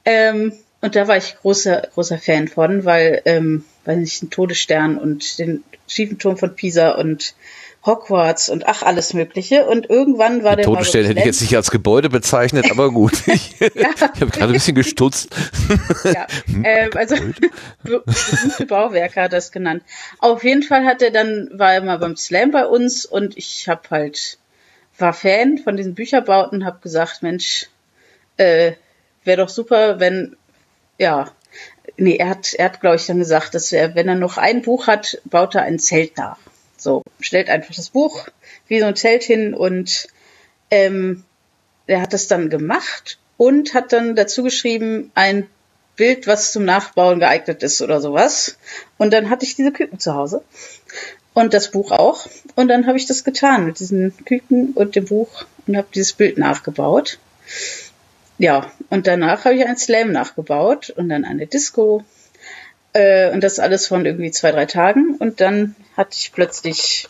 Ähm, 0.06 0.54
und 0.82 0.96
da 0.96 1.08
war 1.08 1.18
ich 1.18 1.36
großer, 1.42 1.90
großer 1.94 2.18
Fan 2.18 2.48
von, 2.48 2.86
weil, 2.86 3.22
ähm, 3.26 3.66
weiß 3.86 3.98
nicht, 3.98 4.22
den 4.22 4.30
Todesstern 4.30 4.98
und 4.98 5.40
den 5.40 5.64
schiefen 5.88 6.18
Turm 6.20 6.38
von 6.38 6.56
Pisa 6.56 6.92
und 6.92 7.36
Hogwarts 7.86 8.50
und 8.50 8.68
ach, 8.68 8.84
alles 8.84 9.14
Mögliche. 9.16 9.66
Und 9.66 9.90
irgendwann 9.90 10.44
war 10.44 10.56
der 10.56 10.66
Todesstern 10.66 11.04
hätte 11.06 11.20
ich 11.20 11.26
jetzt 11.26 11.42
nicht 11.42 11.56
als 11.56 11.72
Gebäude 11.72 12.10
bezeichnet, 12.10 12.70
aber 12.70 12.92
gut. 12.92 13.14
Ich, 13.28 13.56
ich 13.60 13.86
habe 13.86 14.28
gerade 14.32 14.46
ein 14.46 14.52
bisschen 14.54 14.76
gestutzt. 14.76 15.30
ja, 16.04 16.28
ähm, 16.64 16.92
also 16.96 17.16
be- 17.84 18.04
berühmte 18.06 18.66
Bauwerke 18.68 19.22
hat 19.22 19.34
er 19.34 19.40
es 19.40 19.52
genannt. 19.52 19.84
Auf 20.20 20.44
jeden 20.44 20.62
Fall 20.64 20.86
hat 20.86 21.02
er 21.02 21.10
dann 21.12 21.50
war 21.54 21.74
er 21.74 21.82
mal 21.82 21.98
beim 21.98 22.16
Slam 22.16 22.52
bei 22.52 22.66
uns 22.66 23.06
und 23.06 23.36
ich 23.38 23.68
habe 23.68 23.82
halt 23.90 24.38
war 25.00 25.14
Fan 25.14 25.58
von 25.58 25.76
diesen 25.76 25.96
Bücherbauten, 25.96 26.66
habe 26.66 26.80
gesagt, 26.82 27.24
Mensch, 27.24 27.68
äh, 28.38 28.74
wäre 29.24 29.38
doch 29.38 29.50
super, 29.50 30.00
wenn 30.00 30.36
ja, 31.02 31.32
nee, 31.98 32.18
er 32.18 32.30
hat 32.30 32.54
er 32.54 32.66
hat 32.66 32.80
glaube 32.80 32.96
ich 32.98 33.08
dann 33.08 33.20
gesagt, 33.20 33.56
dass 33.56 33.72
er, 33.72 33.96
wenn 33.96 34.08
er 34.08 34.16
noch 34.16 34.38
ein 34.38 34.62
Buch 34.62 34.88
hat, 34.88 35.20
baut 35.26 35.56
er 35.56 35.64
ein 35.64 35.80
Zelt 35.80 36.16
nach. 36.16 36.38
So 36.78 37.04
stellt 37.20 37.50
einfach 37.50 37.76
das 37.76 37.90
Buch 37.90 38.28
wie 38.68 38.80
so 38.80 38.86
ein 38.86 38.96
Zelt 38.96 39.24
hin 39.24 39.54
und 39.54 40.08
ähm, 40.70 41.24
er 41.88 42.02
hat 42.02 42.14
das 42.14 42.28
dann 42.28 42.50
gemacht 42.50 43.18
und 43.38 43.74
hat 43.74 43.92
dann 43.92 44.16
dazu 44.16 44.44
geschrieben, 44.44 45.12
ein 45.16 45.48
Bild, 45.96 46.28
was 46.28 46.52
zum 46.52 46.66
Nachbauen 46.66 47.20
geeignet 47.20 47.64
ist 47.64 47.82
oder 47.82 48.00
sowas. 48.00 48.58
Und 48.98 49.12
dann 49.12 49.30
hatte 49.30 49.46
ich 49.46 49.56
diese 49.56 49.72
Küken 49.72 50.00
zu 50.00 50.14
Hause 50.14 50.44
und 51.34 51.54
das 51.54 51.72
Buch 51.72 51.92
auch. 51.92 52.28
Und 52.56 52.68
dann 52.68 52.86
habe 52.86 52.98
ich 52.98 53.08
das 53.08 53.24
getan 53.24 53.66
mit 53.66 53.80
diesen 53.80 54.14
Küken 54.26 54.74
und 54.74 54.96
dem 54.96 55.06
Buch 55.06 55.46
und 55.66 55.76
habe 55.76 55.88
dieses 55.94 56.14
Bild 56.14 56.38
nachgebaut. 56.38 57.18
Ja, 58.42 58.72
und 58.90 59.06
danach 59.06 59.46
habe 59.46 59.54
ich 59.54 59.68
ein 59.68 59.78
Slam 59.78 60.12
nachgebaut 60.12 60.90
und 60.90 61.10
dann 61.10 61.26
eine 61.26 61.46
Disco. 61.46 62.04
Äh, 62.92 63.32
und 63.32 63.44
das 63.44 63.60
alles 63.60 63.88
von 63.88 64.04
irgendwie 64.04 64.32
zwei, 64.32 64.52
drei 64.52 64.66
Tagen. 64.66 65.16
Und 65.20 65.42
dann 65.42 65.76
hatte 65.96 66.18
ich 66.18 66.32
plötzlich, 66.34 67.08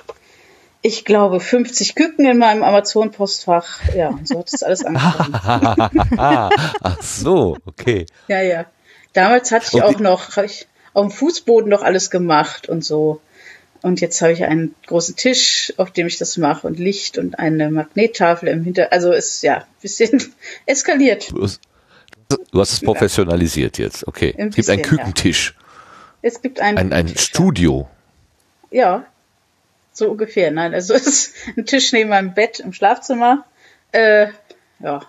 ich 0.81 1.05
glaube, 1.05 1.39
50 1.39 1.95
Küken 1.95 2.25
in 2.25 2.37
meinem 2.37 2.63
Amazon-Postfach. 2.63 3.79
Ja, 3.95 4.09
und 4.09 4.27
so 4.27 4.39
hat 4.39 4.51
das 4.51 4.61
alles 4.61 4.83
angefangen. 4.83 5.39
Ach 6.17 7.01
so, 7.01 7.55
okay. 7.65 8.07
Ja, 8.27 8.41
ja. 8.41 8.65
Damals 9.13 9.53
hatte 9.53 9.67
ich 9.71 9.81
auch 9.81 9.99
noch, 9.99 10.35
habe 10.35 10.47
ich 10.47 10.67
auf 10.93 11.07
dem 11.07 11.11
Fußboden 11.11 11.69
noch 11.69 11.81
alles 11.81 12.09
gemacht 12.09 12.67
und 12.67 12.83
so. 12.83 13.21
Und 13.81 13.99
jetzt 13.99 14.21
habe 14.21 14.31
ich 14.33 14.43
einen 14.43 14.75
großen 14.85 15.15
Tisch, 15.15 15.73
auf 15.77 15.91
dem 15.91 16.05
ich 16.05 16.17
das 16.17 16.37
mache 16.37 16.67
und 16.67 16.77
Licht 16.77 17.17
und 17.17 17.39
eine 17.39 17.71
Magnettafel 17.71 18.49
im 18.49 18.63
Hinter. 18.63 18.91
Also 18.91 19.11
ist 19.11 19.41
ja 19.41 19.57
ein 19.57 19.65
bisschen 19.81 20.21
eskaliert. 20.65 21.31
Du 21.31 21.41
hast, 21.41 21.61
du 22.29 22.59
hast 22.59 22.73
es 22.73 22.81
professionalisiert 22.81 23.77
jetzt, 23.79 24.07
okay. 24.07 24.35
Ein 24.37 24.49
Es 24.49 24.55
gibt 24.55 24.69
einen 24.69 24.81
bisschen, 24.81 24.97
ja. 24.97 25.03
Kükentisch, 25.03 25.55
Es 26.21 26.41
gibt 26.41 26.59
einen 26.59 26.77
ein, 26.77 26.93
ein 26.93 27.17
Studio. 27.17 27.89
Ja, 28.69 29.05
so 29.93 30.11
ungefähr. 30.11 30.51
Nein, 30.51 30.73
also 30.73 30.93
es 30.95 31.07
ist 31.07 31.33
ein 31.57 31.65
Tisch 31.65 31.91
neben 31.91 32.09
meinem 32.09 32.33
Bett 32.33 32.59
im 32.59 32.73
Schlafzimmer. 32.73 33.45
Äh, 33.91 34.27
ja, 34.79 35.01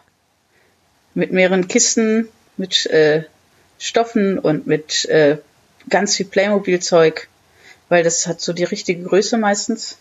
mit 1.14 1.30
mehreren 1.30 1.68
Kisten, 1.68 2.28
mit 2.56 2.86
äh, 2.86 3.24
Stoffen 3.78 4.38
und 4.38 4.66
mit 4.66 5.04
äh, 5.06 5.38
ganz 5.88 6.16
viel 6.16 6.26
Playmobil-Zeug, 6.26 7.28
weil 7.92 8.02
das 8.02 8.26
hat 8.26 8.40
so 8.40 8.54
die 8.54 8.64
richtige 8.64 9.02
Größe 9.04 9.36
meistens. 9.36 9.98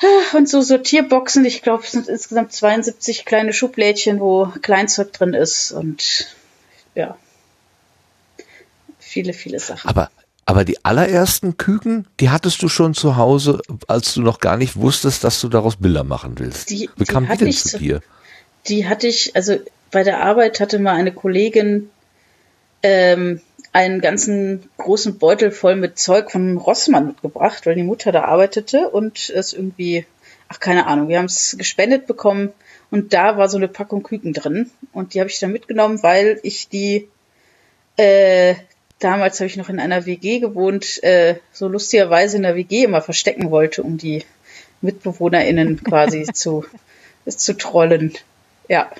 Ah, 0.00 0.36
Und 0.36 0.48
so 0.48 0.60
Sortierboxen, 0.60 1.44
ich 1.44 1.60
glaube, 1.62 1.82
es 1.84 1.90
sind 1.92 2.06
insgesamt 2.08 2.52
72 2.52 3.24
kleine 3.24 3.52
Schublädchen, 3.52 4.20
wo 4.20 4.46
Kleinzeug 4.62 5.12
drin 5.12 5.34
ist 5.34 5.72
und 5.72 6.28
ja, 6.94 7.16
viele, 8.98 9.32
viele 9.32 9.58
Sachen. 9.58 9.88
Aber, 9.88 10.10
aber 10.44 10.64
die 10.64 10.84
allerersten 10.84 11.56
Küken, 11.56 12.06
die 12.20 12.30
hattest 12.30 12.62
du 12.62 12.68
schon 12.68 12.94
zu 12.94 13.16
Hause, 13.16 13.60
als 13.88 14.14
du 14.14 14.22
noch 14.22 14.38
gar 14.38 14.56
nicht 14.56 14.76
wusstest, 14.76 15.24
dass 15.24 15.40
du 15.40 15.48
daraus 15.48 15.76
Bilder 15.76 16.04
machen 16.04 16.38
willst. 16.38 16.70
Die- 16.70 16.88
Wie 16.96 17.04
die 17.04 17.12
kam 17.12 17.24
die 17.24 17.28
hatte 17.30 17.38
denn 17.40 17.48
ich 17.48 17.62
zu- 17.64 17.78
dir? 17.78 18.00
die 18.68 18.86
hatte 18.88 19.08
ich, 19.08 19.34
also 19.34 19.56
bei 19.90 20.02
der 20.04 20.22
Arbeit 20.22 20.60
hatte 20.60 20.78
mal 20.78 20.94
eine 20.94 21.12
Kollegin 21.12 21.90
ähm, 22.82 23.40
einen 23.76 24.00
ganzen 24.00 24.70
großen 24.78 25.18
Beutel 25.18 25.50
voll 25.50 25.76
mit 25.76 25.98
Zeug 25.98 26.30
von 26.30 26.56
Rossmann 26.56 27.08
mitgebracht, 27.08 27.66
weil 27.66 27.74
die 27.74 27.82
Mutter 27.82 28.10
da 28.10 28.24
arbeitete 28.24 28.88
und 28.88 29.28
es 29.28 29.52
irgendwie, 29.52 30.06
ach 30.48 30.60
keine 30.60 30.86
Ahnung, 30.86 31.08
wir 31.08 31.18
haben 31.18 31.26
es 31.26 31.56
gespendet 31.58 32.06
bekommen 32.06 32.54
und 32.90 33.12
da 33.12 33.36
war 33.36 33.50
so 33.50 33.58
eine 33.58 33.68
Packung 33.68 34.02
Küken 34.02 34.32
drin 34.32 34.70
und 34.94 35.12
die 35.12 35.20
habe 35.20 35.28
ich 35.28 35.38
dann 35.40 35.52
mitgenommen, 35.52 36.02
weil 36.02 36.40
ich 36.42 36.70
die 36.70 37.06
äh, 37.98 38.54
damals 38.98 39.40
habe 39.40 39.46
ich 39.46 39.58
noch 39.58 39.68
in 39.68 39.78
einer 39.78 40.06
WG 40.06 40.38
gewohnt, 40.38 41.02
äh, 41.04 41.34
so 41.52 41.68
lustigerweise 41.68 42.38
in 42.38 42.44
der 42.44 42.54
WG 42.54 42.84
immer 42.84 43.02
verstecken 43.02 43.50
wollte, 43.50 43.82
um 43.82 43.98
die 43.98 44.24
MitbewohnerInnen 44.80 45.84
quasi 45.84 46.22
zu, 46.32 46.64
zu 47.26 47.54
trollen. 47.54 48.14
Ja. 48.68 48.90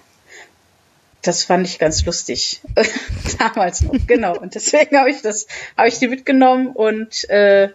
Das 1.26 1.42
fand 1.42 1.66
ich 1.66 1.78
ganz 1.78 2.04
lustig. 2.04 2.60
Damals 3.38 3.82
noch, 3.82 3.94
genau. 4.06 4.38
Und 4.38 4.54
deswegen 4.54 4.96
habe 4.96 5.10
ich 5.10 5.22
das, 5.22 5.48
habe 5.76 5.88
ich 5.88 5.98
die 5.98 6.06
mitgenommen 6.06 6.68
und 6.68 7.28
äh, 7.28 7.70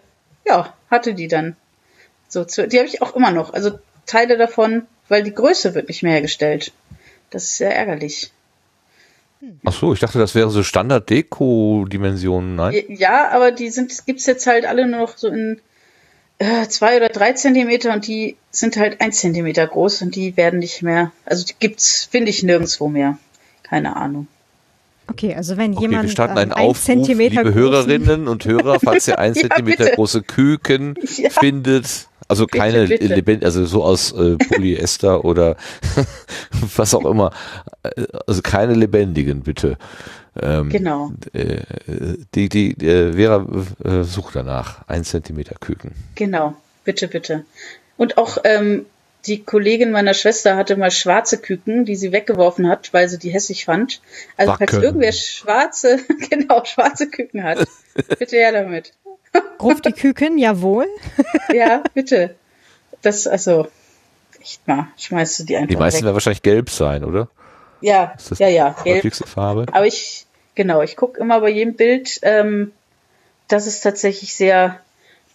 ja, 0.46 0.74
hatte 0.90 1.12
die 1.12 1.28
dann. 1.28 1.56
So, 2.28 2.44
zu, 2.44 2.66
die 2.66 2.78
habe 2.78 2.88
ich 2.88 3.02
auch 3.02 3.14
immer 3.14 3.30
noch. 3.30 3.52
Also 3.52 3.78
Teile 4.06 4.38
davon, 4.38 4.86
weil 5.08 5.22
die 5.22 5.34
Größe 5.34 5.74
wird 5.74 5.88
nicht 5.88 6.02
mehr 6.02 6.12
hergestellt. 6.12 6.72
Das 7.28 7.44
ist 7.44 7.58
sehr 7.58 7.76
ärgerlich. 7.76 8.32
Ach 9.64 9.72
so, 9.72 9.92
ich 9.92 10.00
dachte, 10.00 10.18
das 10.18 10.34
wäre 10.34 10.50
so 10.50 10.62
Standard-Deko-Dimensionen. 10.62 12.54
Nein? 12.54 12.84
Ja, 12.88 13.30
aber 13.30 13.50
die 13.50 13.68
sind, 13.68 14.06
gibt's 14.06 14.24
jetzt 14.26 14.46
halt 14.46 14.64
alle 14.64 14.86
nur 14.86 15.00
noch 15.00 15.18
so 15.18 15.28
in 15.28 15.60
äh, 16.38 16.68
zwei 16.68 16.96
oder 16.96 17.08
drei 17.08 17.32
Zentimeter 17.32 17.92
und 17.92 18.06
die 18.06 18.36
sind 18.50 18.76
halt 18.76 19.00
ein 19.00 19.12
Zentimeter 19.12 19.66
groß 19.66 20.02
und 20.02 20.14
die 20.14 20.36
werden 20.36 20.60
nicht 20.60 20.82
mehr, 20.82 21.12
also 21.26 21.44
die 21.44 21.54
gibt's, 21.58 22.08
finde 22.10 22.30
ich, 22.30 22.42
nirgendwo 22.42 22.88
mehr. 22.88 23.18
Keine 23.72 23.96
Ahnung. 23.96 24.26
Okay, 25.06 25.34
also 25.34 25.56
wenn 25.56 25.72
Okay, 25.72 25.80
jemand 25.82 26.02
wir 26.04 26.10
starten 26.10 26.32
ähm, 26.36 26.42
einen 26.42 26.52
ein 26.52 26.64
Aufruf, 26.66 26.84
Zentimeter 26.84 27.42
liebe 27.42 27.50
großen- 27.50 27.54
Hörerinnen 27.54 28.28
und 28.28 28.44
Hörer, 28.44 28.78
falls 28.80 29.08
ihr 29.08 29.18
ein 29.18 29.32
Ja, 29.34 29.40
Zentimeter 29.40 29.84
bitte. 29.84 29.96
große 29.96 30.22
Küken 30.22 30.94
Ja. 31.16 31.30
findet, 31.30 32.06
also 32.28 32.44
Bitte, 32.46 32.58
keine 32.58 32.86
bitte. 32.86 33.06
lebend, 33.14 33.44
also 33.46 33.64
so 33.64 33.82
aus 33.82 34.12
äh, 34.12 34.36
Polyester 34.36 35.24
oder 35.30 35.56
was 36.76 36.94
auch 36.94 37.04
immer, 37.06 37.32
Äh, 37.82 38.04
also 38.26 38.42
keine 38.42 38.74
lebendigen, 38.74 39.40
bitte. 39.40 39.76
Ähm, 40.40 40.68
Genau. 40.68 41.12
äh, 41.32 41.62
die, 42.34 42.48
die, 42.48 42.70
äh, 42.86 43.14
Vera 43.14 43.46
äh, 43.84 44.02
sucht 44.04 44.36
danach, 44.36 44.86
ein 44.86 45.04
Zentimeter 45.04 45.56
Küken. 45.58 45.92
Genau. 46.14 46.54
Bitte, 46.84 47.08
bitte. 47.08 47.44
Und 47.96 48.18
auch 48.18 48.38
ähm, 48.44 48.86
die 49.26 49.42
Kollegin 49.44 49.92
meiner 49.92 50.14
Schwester 50.14 50.56
hatte 50.56 50.76
mal 50.76 50.90
schwarze 50.90 51.38
Küken, 51.38 51.84
die 51.84 51.96
sie 51.96 52.12
weggeworfen 52.12 52.68
hat, 52.68 52.92
weil 52.92 53.08
sie 53.08 53.18
die 53.18 53.30
hässlich 53.30 53.64
fand. 53.64 54.00
Also 54.36 54.52
falls 54.56 54.72
Wacken. 54.72 54.82
irgendwer 54.82 55.12
schwarze, 55.12 55.98
genau, 56.30 56.64
schwarze 56.64 57.08
Küken 57.08 57.44
hat, 57.44 57.66
bitte 58.18 58.36
her 58.36 58.52
damit. 58.52 58.92
Ruf 59.60 59.80
die 59.80 59.92
Küken, 59.92 60.38
jawohl. 60.38 60.86
Ja, 61.54 61.82
bitte. 61.94 62.34
Das, 63.02 63.26
also, 63.26 63.68
echt 64.40 64.66
mal, 64.66 64.88
schmeißt 64.96 65.40
du 65.40 65.44
die 65.44 65.56
einfach 65.56 65.68
Die 65.68 65.76
meisten 65.76 65.98
weg. 65.98 66.04
werden 66.04 66.14
wahrscheinlich 66.14 66.42
gelb 66.42 66.70
sein, 66.70 67.04
oder? 67.04 67.28
Ja, 67.80 68.14
Ist 68.16 68.30
das 68.30 68.38
ja, 68.38 68.48
ja, 68.48 68.76
die 68.84 69.00
gelb. 69.00 69.14
Farbe? 69.14 69.66
Aber 69.72 69.86
ich, 69.86 70.26
genau, 70.54 70.82
ich 70.82 70.96
gucke 70.96 71.20
immer 71.20 71.40
bei 71.40 71.50
jedem 71.50 71.74
Bild, 71.74 72.18
ähm, 72.22 72.72
dass 73.48 73.66
es 73.66 73.80
tatsächlich 73.80 74.34
sehr 74.34 74.80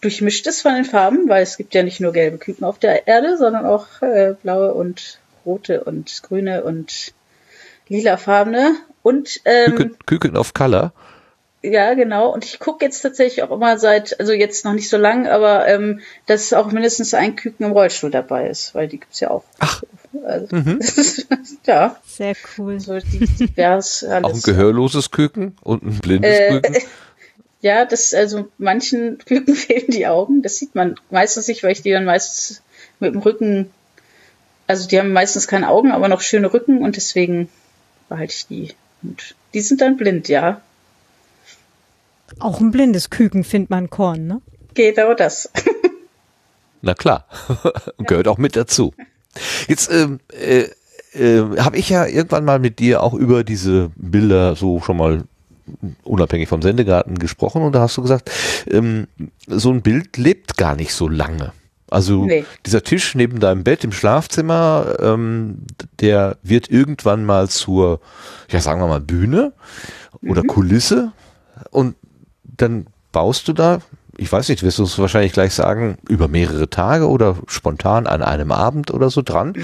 durchmischt 0.00 0.46
ist 0.46 0.62
von 0.62 0.74
den 0.74 0.84
Farben, 0.84 1.28
weil 1.28 1.42
es 1.42 1.56
gibt 1.56 1.74
ja 1.74 1.82
nicht 1.82 2.00
nur 2.00 2.12
gelbe 2.12 2.38
Küken 2.38 2.64
auf 2.64 2.78
der 2.78 3.06
Erde, 3.06 3.36
sondern 3.36 3.66
auch 3.66 4.00
äh, 4.02 4.34
blaue 4.42 4.74
und 4.74 5.18
rote 5.44 5.84
und 5.84 6.22
grüne 6.22 6.62
und 6.64 7.12
lilafarbene. 7.88 8.76
Und 9.02 9.40
ähm, 9.44 9.74
Küken, 9.74 9.96
Küken 10.06 10.36
of 10.36 10.52
Color. 10.54 10.92
ja, 11.62 11.94
genau. 11.94 12.30
Und 12.32 12.44
ich 12.44 12.58
gucke 12.58 12.84
jetzt 12.84 13.00
tatsächlich 13.00 13.42
auch 13.42 13.50
immer 13.50 13.78
seit, 13.78 14.18
also 14.20 14.32
jetzt 14.32 14.64
noch 14.64 14.74
nicht 14.74 14.88
so 14.88 14.96
lang, 14.96 15.26
aber 15.26 15.66
ähm, 15.68 16.00
dass 16.26 16.52
auch 16.52 16.70
mindestens 16.70 17.14
ein 17.14 17.34
Küken 17.36 17.66
im 17.66 17.72
Rollstuhl 17.72 18.10
dabei 18.10 18.48
ist, 18.48 18.74
weil 18.74 18.88
die 18.88 18.98
gibt's 19.00 19.20
ja 19.20 19.30
auch. 19.30 19.44
Ach. 19.58 19.82
Also, 20.24 20.56
ja, 21.66 21.96
Sehr 22.06 22.34
cool. 22.56 22.80
so 22.80 22.98
die 22.98 23.18
divers 23.26 24.04
alles. 24.04 24.24
Auch 24.24 24.34
ein 24.34 24.42
gehörloses 24.42 25.10
Küken 25.10 25.56
und 25.62 25.82
ein 25.82 25.98
blindes 25.98 26.38
Äh, 26.38 26.60
Küken. 26.60 26.76
Ja, 27.60 27.84
das, 27.84 28.14
also 28.14 28.48
manchen 28.58 29.18
Küken 29.26 29.54
fehlen 29.54 29.90
die 29.90 30.06
Augen. 30.06 30.42
Das 30.42 30.56
sieht 30.56 30.74
man 30.74 30.96
meistens 31.10 31.48
nicht, 31.48 31.62
weil 31.62 31.72
ich 31.72 31.82
die 31.82 31.90
dann 31.90 32.04
meistens 32.04 32.62
mit 33.00 33.14
dem 33.14 33.20
Rücken, 33.20 33.70
also 34.66 34.88
die 34.88 34.98
haben 34.98 35.12
meistens 35.12 35.46
keine 35.48 35.68
Augen, 35.68 35.92
aber 35.92 36.08
noch 36.08 36.20
schöne 36.20 36.52
Rücken 36.52 36.82
und 36.82 36.96
deswegen 36.96 37.48
behalte 38.08 38.34
ich 38.34 38.46
die. 38.46 38.74
Und 39.02 39.34
die 39.54 39.60
sind 39.60 39.80
dann 39.80 39.96
blind, 39.96 40.28
ja. 40.28 40.60
Auch 42.38 42.60
ein 42.60 42.70
blindes 42.70 43.10
Küken 43.10 43.44
findet 43.44 43.70
man 43.70 43.90
Korn, 43.90 44.26
ne? 44.26 44.42
Genau 44.74 45.14
das. 45.14 45.50
Na 46.82 46.94
klar, 46.94 47.26
gehört 47.98 48.28
auch 48.28 48.38
mit 48.38 48.54
dazu. 48.54 48.94
Jetzt 49.66 49.90
ähm, 49.90 50.20
äh, 50.32 50.68
äh, 51.12 51.58
habe 51.58 51.76
ich 51.76 51.88
ja 51.88 52.06
irgendwann 52.06 52.44
mal 52.44 52.58
mit 52.58 52.78
dir 52.78 53.02
auch 53.02 53.14
über 53.14 53.42
diese 53.44 53.90
Bilder 53.96 54.54
so 54.54 54.80
schon 54.80 54.96
mal 54.96 55.24
unabhängig 56.04 56.48
vom 56.48 56.62
Sendegarten 56.62 57.18
gesprochen 57.18 57.62
und 57.62 57.74
da 57.74 57.80
hast 57.80 57.96
du 57.96 58.02
gesagt, 58.02 58.30
ähm, 58.70 59.06
so 59.46 59.70
ein 59.70 59.82
Bild 59.82 60.16
lebt 60.16 60.56
gar 60.56 60.76
nicht 60.76 60.92
so 60.92 61.08
lange. 61.08 61.52
Also 61.90 62.24
Nee. 62.26 62.44
dieser 62.66 62.82
Tisch 62.82 63.14
neben 63.14 63.40
deinem 63.40 63.64
Bett 63.64 63.82
im 63.82 63.92
Schlafzimmer, 63.92 64.96
ähm, 65.00 65.62
der 66.00 66.36
wird 66.42 66.70
irgendwann 66.70 67.24
mal 67.24 67.48
zur, 67.48 68.00
ja 68.50 68.60
sagen 68.60 68.80
wir 68.80 68.88
mal, 68.88 69.00
Bühne 69.00 69.52
oder 70.22 70.42
Kulisse 70.42 71.12
und 71.70 71.94
dann 72.44 72.86
baust 73.12 73.48
du 73.48 73.52
da, 73.54 73.78
ich 74.18 74.30
weiß 74.30 74.48
nicht, 74.48 74.62
wirst 74.62 74.78
du 74.78 74.82
es 74.82 74.98
wahrscheinlich 74.98 75.32
gleich 75.32 75.54
sagen, 75.54 75.96
über 76.08 76.28
mehrere 76.28 76.68
Tage 76.68 77.08
oder 77.08 77.36
spontan 77.46 78.06
an 78.06 78.20
einem 78.20 78.52
Abend 78.52 78.90
oder 78.92 79.08
so 79.10 79.22
dran, 79.22 79.54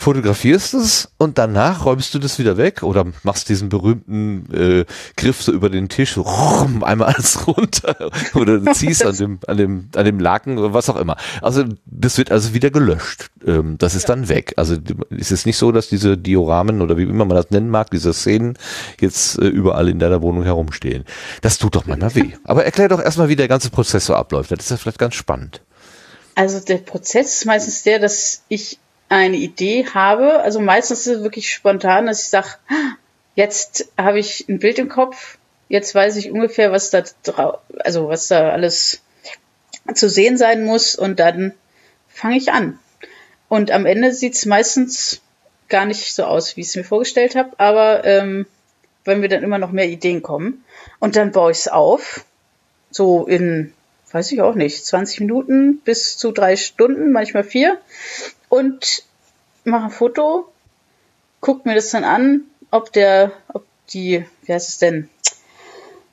fotografierst 0.00 0.72
es 0.72 1.12
und 1.18 1.36
danach 1.36 1.84
räumst 1.84 2.14
du 2.14 2.18
das 2.18 2.38
wieder 2.38 2.56
weg 2.56 2.82
oder 2.82 3.04
machst 3.22 3.50
diesen 3.50 3.68
berühmten 3.68 4.50
äh, 4.50 4.84
Griff 5.18 5.42
so 5.42 5.52
über 5.52 5.68
den 5.68 5.90
Tisch, 5.90 6.14
so 6.14 6.22
rum, 6.22 6.82
einmal 6.82 7.08
alles 7.14 7.46
runter 7.46 8.10
oder 8.34 8.64
ziehst 8.72 9.04
an 9.04 9.16
dem, 9.16 9.38
an 9.46 9.58
dem, 9.58 9.88
an 9.94 10.06
dem 10.06 10.18
Laken 10.18 10.56
oder 10.56 10.72
was 10.72 10.88
auch 10.88 10.96
immer. 10.96 11.18
Also 11.42 11.64
das 11.84 12.16
wird 12.16 12.32
also 12.32 12.54
wieder 12.54 12.70
gelöscht. 12.70 13.30
Ähm, 13.46 13.76
das 13.76 13.94
ist 13.94 14.08
dann 14.08 14.30
weg. 14.30 14.54
Also 14.56 14.78
es 15.10 15.30
ist 15.30 15.44
nicht 15.44 15.58
so, 15.58 15.70
dass 15.70 15.90
diese 15.90 16.16
Dioramen 16.16 16.80
oder 16.80 16.96
wie 16.96 17.02
immer 17.02 17.26
man 17.26 17.36
das 17.36 17.50
nennen 17.50 17.68
mag, 17.68 17.90
diese 17.90 18.14
Szenen 18.14 18.56
jetzt 19.00 19.38
äh, 19.38 19.48
überall 19.48 19.90
in 19.90 19.98
deiner 19.98 20.22
Wohnung 20.22 20.44
herumstehen. 20.44 21.04
Das 21.42 21.58
tut 21.58 21.74
doch 21.74 21.84
manchmal 21.84 22.14
weh. 22.14 22.32
Aber 22.44 22.64
erklär 22.64 22.88
doch 22.88 23.02
erstmal, 23.02 23.28
wie 23.28 23.36
der 23.36 23.48
ganze 23.48 23.68
Prozess 23.68 24.06
so 24.06 24.14
abläuft. 24.14 24.50
Das 24.50 24.60
ist 24.60 24.70
ja 24.70 24.78
vielleicht 24.78 24.98
ganz 24.98 25.14
spannend. 25.14 25.60
Also 26.36 26.58
der 26.60 26.78
Prozess 26.78 27.36
ist 27.36 27.44
meistens 27.44 27.82
der, 27.82 27.98
dass 27.98 28.44
ich 28.48 28.78
eine 29.10 29.36
Idee 29.36 29.86
habe. 29.92 30.40
Also 30.40 30.60
meistens 30.60 31.00
ist 31.00 31.18
es 31.18 31.22
wirklich 31.22 31.52
spontan, 31.52 32.06
dass 32.06 32.22
ich 32.22 32.28
sage, 32.30 32.48
jetzt 33.34 33.92
habe 33.98 34.18
ich 34.18 34.48
ein 34.48 34.60
Bild 34.60 34.78
im 34.78 34.88
Kopf, 34.88 35.36
jetzt 35.68 35.94
weiß 35.94 36.16
ich 36.16 36.30
ungefähr, 36.30 36.72
was 36.72 36.90
da 36.90 37.04
also 37.80 38.08
was 38.08 38.28
da 38.28 38.50
alles 38.50 39.02
zu 39.94 40.08
sehen 40.08 40.38
sein 40.38 40.64
muss 40.64 40.96
und 40.96 41.20
dann 41.20 41.52
fange 42.08 42.38
ich 42.38 42.52
an. 42.52 42.78
Und 43.48 43.72
am 43.72 43.84
Ende 43.84 44.12
sieht 44.12 44.34
es 44.34 44.46
meistens 44.46 45.20
gar 45.68 45.84
nicht 45.84 46.14
so 46.14 46.24
aus, 46.24 46.56
wie 46.56 46.60
ich 46.60 46.68
es 46.68 46.76
mir 46.76 46.84
vorgestellt 46.84 47.34
habe, 47.34 47.50
aber 47.58 48.04
ähm, 48.04 48.46
weil 49.04 49.16
mir 49.16 49.28
dann 49.28 49.42
immer 49.42 49.58
noch 49.58 49.72
mehr 49.72 49.88
Ideen 49.88 50.22
kommen. 50.22 50.64
Und 51.00 51.16
dann 51.16 51.32
baue 51.32 51.50
ich 51.50 51.58
es 51.58 51.68
auf, 51.68 52.24
so 52.90 53.26
in, 53.26 53.72
weiß 54.12 54.30
ich 54.30 54.40
auch 54.40 54.54
nicht, 54.54 54.84
20 54.86 55.20
Minuten 55.20 55.78
bis 55.78 56.16
zu 56.16 56.30
drei 56.30 56.54
Stunden, 56.54 57.10
manchmal 57.10 57.44
vier. 57.44 57.78
Und 58.50 59.04
mache 59.64 59.84
ein 59.84 59.90
Foto, 59.90 60.52
guck 61.40 61.64
mir 61.64 61.76
das 61.76 61.90
dann 61.90 62.04
an, 62.04 62.42
ob 62.70 62.92
der, 62.92 63.32
ob 63.54 63.64
die, 63.90 64.26
wie 64.42 64.52
heißt 64.52 64.68
es 64.68 64.78
denn? 64.78 65.08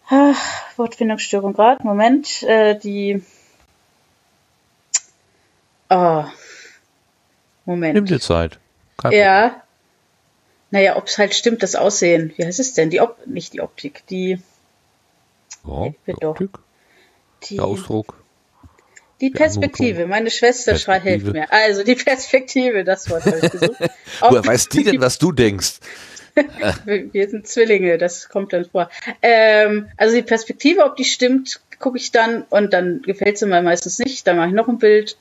Ah, 0.08 0.36
Wortfindungsstörung 0.78 1.54
gerade, 1.54 1.84
Moment, 1.84 2.44
äh, 2.44 2.78
die, 2.80 3.24
ah, 5.90 6.30
Moment. 7.66 7.96
Nimm 7.96 8.06
dir 8.06 8.22
Zeit. 8.22 8.60
Kein 8.98 9.12
Problem. 9.12 9.20
Ja. 9.20 9.64
naja, 10.70 10.96
ob 10.96 11.08
es 11.08 11.18
halt 11.18 11.34
stimmt, 11.34 11.64
das 11.64 11.76
Aussehen. 11.76 12.34
Wie 12.38 12.46
heißt 12.46 12.60
es 12.60 12.74
denn? 12.74 12.92
Die 12.92 13.02
Op 13.02 13.26
nicht 13.26 13.54
die 13.54 13.62
Optik, 13.62 14.06
die, 14.08 14.40
Ja, 15.66 15.90
Bitte 16.06 16.20
doch. 16.22 16.30
Optik, 16.30 16.60
die, 17.44 17.56
der 17.56 17.66
Ausdruck. 17.66 18.24
Die 19.22 19.30
Perspektive. 19.32 20.06
Meine 20.08 20.30
Schwester 20.30 20.78
schreit, 20.78 21.04
hilft 21.04 21.26
Perspektive. 21.26 21.56
mir. 21.56 21.66
Also 21.66 21.84
die 21.84 21.96
Perspektive, 21.96 22.84
das 22.84 23.10
Wort 23.10 23.26
habe 23.26 23.40
ich 23.42 23.52
gesucht. 23.52 23.78
Woher 24.20 24.46
weiß 24.46 24.70
die 24.70 24.84
denn, 24.84 25.02
was 25.02 25.18
du 25.18 25.32
denkst? 25.32 25.80
wir 26.86 27.30
sind 27.30 27.48
Zwillinge, 27.48 27.98
das 27.98 28.30
kommt 28.30 28.54
dann 28.54 28.66
vor. 28.66 28.90
Ähm, 29.22 29.88
also 29.98 30.16
die 30.16 30.22
Perspektive, 30.22 30.84
ob 30.84 30.96
die 30.96 31.06
stimmt, 31.06 31.62
gucke 31.80 31.98
ich 31.98 32.12
dann 32.12 32.44
und 32.50 32.74
dann 32.74 33.02
gefällt 33.02 33.38
sie 33.38 33.48
mir 33.48 33.62
meistens 33.62 34.00
nicht. 34.00 34.28
Dann 34.28 34.38
mache 34.38 34.50
ich 34.50 34.54
noch 34.54 34.68
ein 34.68 34.78
Bild. 34.78 35.18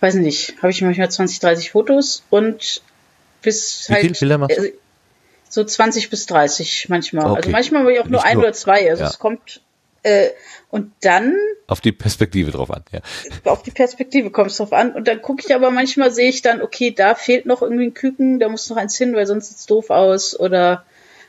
Weiß 0.00 0.14
nicht, 0.14 0.56
habe 0.58 0.70
ich 0.70 0.80
manchmal 0.80 1.10
20, 1.10 1.40
30 1.40 1.70
Fotos 1.72 2.24
und 2.30 2.82
bis 3.42 3.88
Wie 3.88 3.94
halt 3.94 4.18
Bilder 4.18 4.38
machst 4.38 4.58
du? 4.58 4.66
äh, 4.68 4.72
so 5.48 5.64
20 5.64 6.08
bis 6.08 6.26
30 6.26 6.88
manchmal. 6.88 7.26
Okay. 7.26 7.36
Also 7.36 7.50
manchmal 7.50 7.82
habe 7.82 7.92
ich 7.92 8.00
auch 8.00 8.04
nur 8.04 8.20
Nicht 8.20 8.26
ein 8.26 8.34
nur- 8.34 8.44
oder 8.44 8.52
zwei. 8.54 8.88
Also 8.88 9.02
ja. 9.02 9.10
es 9.10 9.18
kommt 9.18 9.60
äh, 10.02 10.30
und 10.70 10.92
dann 11.00 11.34
Auf 11.66 11.80
die 11.80 11.92
Perspektive 11.92 12.50
drauf 12.52 12.70
an, 12.70 12.84
ja. 12.92 13.00
auf 13.44 13.62
die 13.62 13.70
Perspektive 13.70 14.30
kommt 14.30 14.50
es 14.50 14.56
drauf 14.56 14.72
an. 14.72 14.92
Und 14.92 15.08
dann 15.08 15.20
gucke 15.20 15.42
ich 15.44 15.54
aber 15.54 15.70
manchmal, 15.70 16.10
sehe 16.12 16.28
ich 16.28 16.42
dann, 16.42 16.62
okay, 16.62 16.92
da 16.92 17.14
fehlt 17.14 17.46
noch 17.46 17.62
irgendwie 17.62 17.86
ein 17.86 17.94
Küken, 17.94 18.38
da 18.38 18.48
muss 18.48 18.70
noch 18.70 18.76
eins 18.76 18.96
hin, 18.96 19.14
weil 19.14 19.26
sonst 19.26 19.48
sieht's 19.48 19.66
doof 19.66 19.90
aus. 19.90 20.38
Oder 20.38 20.84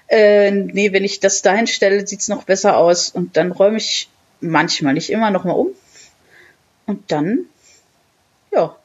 äh, 0.07 0.51
nee, 0.51 0.93
wenn 0.93 1.03
ich 1.03 1.19
das 1.19 1.41
dahin 1.41 1.67
stelle, 1.67 2.07
sieht's 2.07 2.27
noch 2.27 2.43
besser 2.43 2.77
aus. 2.77 3.09
Und 3.09 3.35
dann 3.35 3.51
räume 3.51 3.77
ich 3.77 4.09
manchmal, 4.39 4.93
nicht 4.93 5.09
immer, 5.09 5.31
nochmal 5.31 5.55
um. 5.55 5.69
Und 6.85 7.11
dann, 7.11 7.45
ja, 8.51 8.75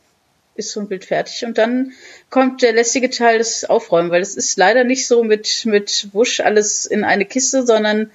ist 0.56 0.72
so 0.72 0.80
ein 0.80 0.88
Bild 0.88 1.04
fertig. 1.04 1.44
Und 1.44 1.58
dann 1.58 1.92
kommt 2.30 2.62
der 2.62 2.72
lästige 2.72 3.10
Teil 3.10 3.38
des 3.38 3.64
Aufräumen, 3.64 4.10
weil 4.10 4.22
es 4.22 4.36
ist 4.36 4.56
leider 4.56 4.84
nicht 4.84 5.06
so 5.06 5.22
mit, 5.22 5.64
mit 5.66 6.08
Wusch 6.12 6.40
alles 6.40 6.86
in 6.86 7.04
eine 7.04 7.26
Kiste, 7.26 7.66
sondern 7.66 8.10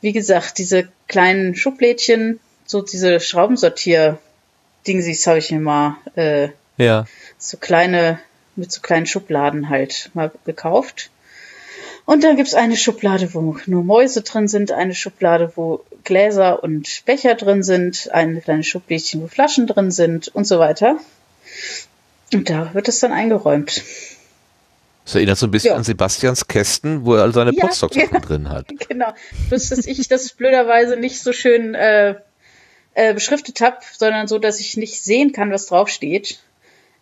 wie 0.00 0.12
gesagt, 0.12 0.58
diese 0.58 0.88
kleinen 1.08 1.54
Schublädchen, 1.54 2.40
so 2.64 2.82
diese 2.82 3.20
Schraubensortier-Dingsies 3.20 5.26
habe 5.26 5.38
ich 5.38 5.50
mir 5.50 5.60
mal, 5.60 5.96
äh, 6.16 6.48
Ja. 6.76 7.06
so 7.38 7.56
kleine, 7.56 8.18
mit 8.56 8.72
so 8.72 8.80
kleinen 8.80 9.06
Schubladen 9.06 9.68
halt 9.68 10.10
mal 10.14 10.30
gekauft. 10.44 11.10
Und 12.06 12.24
dann 12.24 12.36
gibt's 12.36 12.54
eine 12.54 12.76
Schublade, 12.76 13.34
wo 13.34 13.56
nur 13.66 13.84
Mäuse 13.84 14.22
drin 14.22 14.48
sind, 14.48 14.72
eine 14.72 14.94
Schublade, 14.94 15.52
wo 15.54 15.84
Gläser 16.02 16.62
und 16.62 17.02
Becher 17.04 17.34
drin 17.34 17.62
sind, 17.62 18.10
eine 18.12 18.40
kleine 18.40 18.64
Schublädchen, 18.64 19.22
wo 19.22 19.28
Flaschen 19.28 19.66
drin 19.66 19.90
sind 19.90 20.28
und 20.28 20.44
so 20.44 20.58
weiter. 20.58 20.98
Und 22.32 22.50
da 22.50 22.74
wird 22.74 22.88
es 22.88 23.00
dann 23.00 23.12
eingeräumt. 23.12 23.82
Das 25.10 25.16
erinnert 25.16 25.38
so 25.38 25.48
ein 25.48 25.50
bisschen 25.50 25.70
Ja. 25.72 25.76
an 25.76 25.82
Sebastians 25.82 26.46
Kästen, 26.46 27.04
wo 27.04 27.16
er 27.16 27.22
all 27.24 27.34
seine 27.34 27.52
Ja, 27.52 27.66
Potstock-Sachen 27.66 28.12
ja. 28.12 28.20
drin 28.20 28.48
hat. 28.48 28.68
Genau. 28.88 29.12
Bloß, 29.48 29.70
dass 29.70 29.86
ich 29.86 30.06
das 30.06 30.30
blöderweise 30.34 30.96
nicht 30.96 31.20
so 31.20 31.32
schön 31.32 31.74
äh, 31.74 32.14
äh, 32.94 33.12
beschriftet 33.12 33.60
habe, 33.60 33.78
sondern 33.98 34.28
so, 34.28 34.38
dass 34.38 34.60
ich 34.60 34.76
nicht 34.76 35.02
sehen 35.02 35.32
kann, 35.32 35.50
was 35.50 35.66
draufsteht. 35.66 36.38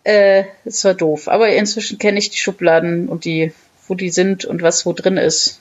Äh, 0.05 0.45
das 0.65 0.83
war 0.85 0.95
doof. 0.95 1.29
Aber 1.29 1.51
inzwischen 1.51 1.99
kenne 1.99 2.19
ich 2.19 2.31
die 2.31 2.39
Schubladen 2.39 3.11
und 3.11 3.27
die, 3.27 3.53
wo 3.87 3.95
die 3.95 4.09
sind 4.09 4.47
und 4.47 4.63
was 4.63 4.87
wo 4.87 4.95
drin 4.95 5.19
ist. 5.19 5.61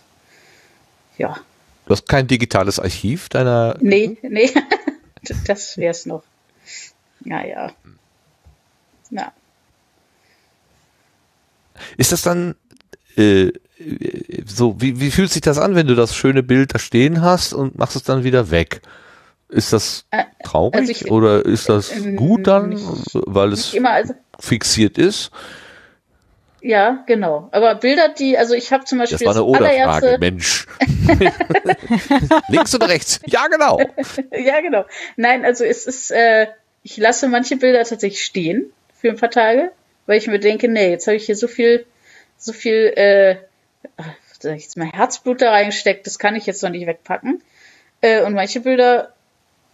Ja. 1.18 1.38
Du 1.86 1.92
hast 1.92 2.08
kein 2.08 2.28
digitales 2.28 2.80
Archiv 2.80 3.28
deiner. 3.28 3.76
Nee, 3.82 4.16
nee. 4.22 4.52
das 5.48 5.78
wär's 5.78 6.06
noch. 6.06 6.24
Ja, 7.26 7.46
ja. 7.46 7.74
Ist 11.98 12.12
das 12.12 12.22
dann 12.22 12.56
äh, 13.16 13.52
so, 14.46 14.80
wie, 14.82 15.00
wie 15.00 15.12
fühlt 15.12 15.32
sich 15.32 15.42
das 15.42 15.58
an, 15.58 15.76
wenn 15.76 15.88
du 15.88 15.96
das 15.96 16.16
schöne 16.16 16.44
Bild 16.44 16.74
da 16.74 16.80
stehen 16.80 17.22
hast 17.22 17.54
und 17.54 17.78
machst 17.78 17.96
es 17.96 18.04
dann 18.04 18.24
wieder 18.24 18.52
weg? 18.52 18.82
Ist 19.50 19.72
das 19.72 20.06
traurig 20.44 20.76
also 20.76 20.92
ich- 20.92 21.12
oder 21.12 21.46
ist 21.46 21.70
das 21.70 21.92
äh, 21.92 22.14
gut 22.14 22.48
dann, 22.48 22.70
nicht- 22.70 22.84
weil 23.14 23.54
es 23.54 23.74
immer, 23.74 23.92
also, 23.92 24.14
fixiert 24.40 24.98
ist? 24.98 25.32
ja, 26.62 27.04
genau. 27.08 27.48
Aber 27.54 27.76
Bilder, 27.76 28.10
die, 28.10 28.38
also 28.38 28.54
ich 28.56 28.74
habe 28.74 28.84
zum 28.84 28.98
Beispiel 28.98 29.20
Das 29.20 29.26
war 29.26 29.36
eine 29.36 29.44
Oder-Frage, 29.46 30.18
Mensch. 30.20 30.66
Links 32.50 32.76
oder 32.76 32.90
rechts? 32.90 33.20
Ja, 33.26 33.48
genau. 33.48 33.80
Ja, 34.32 34.60
genau. 34.62 34.86
Nein, 35.16 35.46
also 35.46 35.64
es 35.64 35.86
ist, 35.86 36.12
äh, 36.12 36.48
ich 36.84 36.98
lasse 36.98 37.28
manche 37.30 37.56
Bilder 37.58 37.84
tatsächlich 37.84 38.24
stehen 38.24 38.72
für 39.00 39.10
ein 39.10 39.16
paar 39.18 39.30
Tage, 39.32 39.72
weil 40.08 40.18
ich 40.18 40.28
mir 40.28 40.40
denke, 40.40 40.68
nee, 40.68 40.90
jetzt 40.90 41.06
habe 41.06 41.18
ich 41.18 41.26
hier 41.26 41.36
so 41.36 41.48
viel, 41.48 41.86
so 42.38 42.54
viel, 42.54 42.94
äh, 42.96 43.36
sag 44.40 44.58
ich 44.58 44.64
jetzt 44.64 44.78
mal 44.78 44.92
Herzblut 44.92 45.42
da 45.42 45.52
reingesteckt, 45.52 46.08
das 46.08 46.18
kann 46.18 46.36
ich 46.36 46.48
jetzt 46.48 46.64
noch 46.64 46.72
nicht 46.72 46.88
wegpacken. 46.88 47.44
Äh, 48.02 48.24
und 48.24 48.34
manche 48.34 48.62
Bilder 48.62 49.14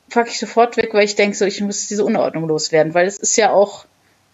packe 0.10 0.30
ich 0.30 0.40
sofort 0.40 0.76
weg, 0.76 0.94
weil 0.94 1.06
ich 1.06 1.16
denke, 1.16 1.38
so, 1.38 1.46
ich 1.46 1.62
muss 1.62 1.88
diese 1.88 2.04
Unordnung 2.04 2.48
loswerden, 2.48 2.94
weil 2.94 3.08
es 3.08 3.18
ist 3.18 3.38
ja 3.38 3.52
auch 3.52 3.86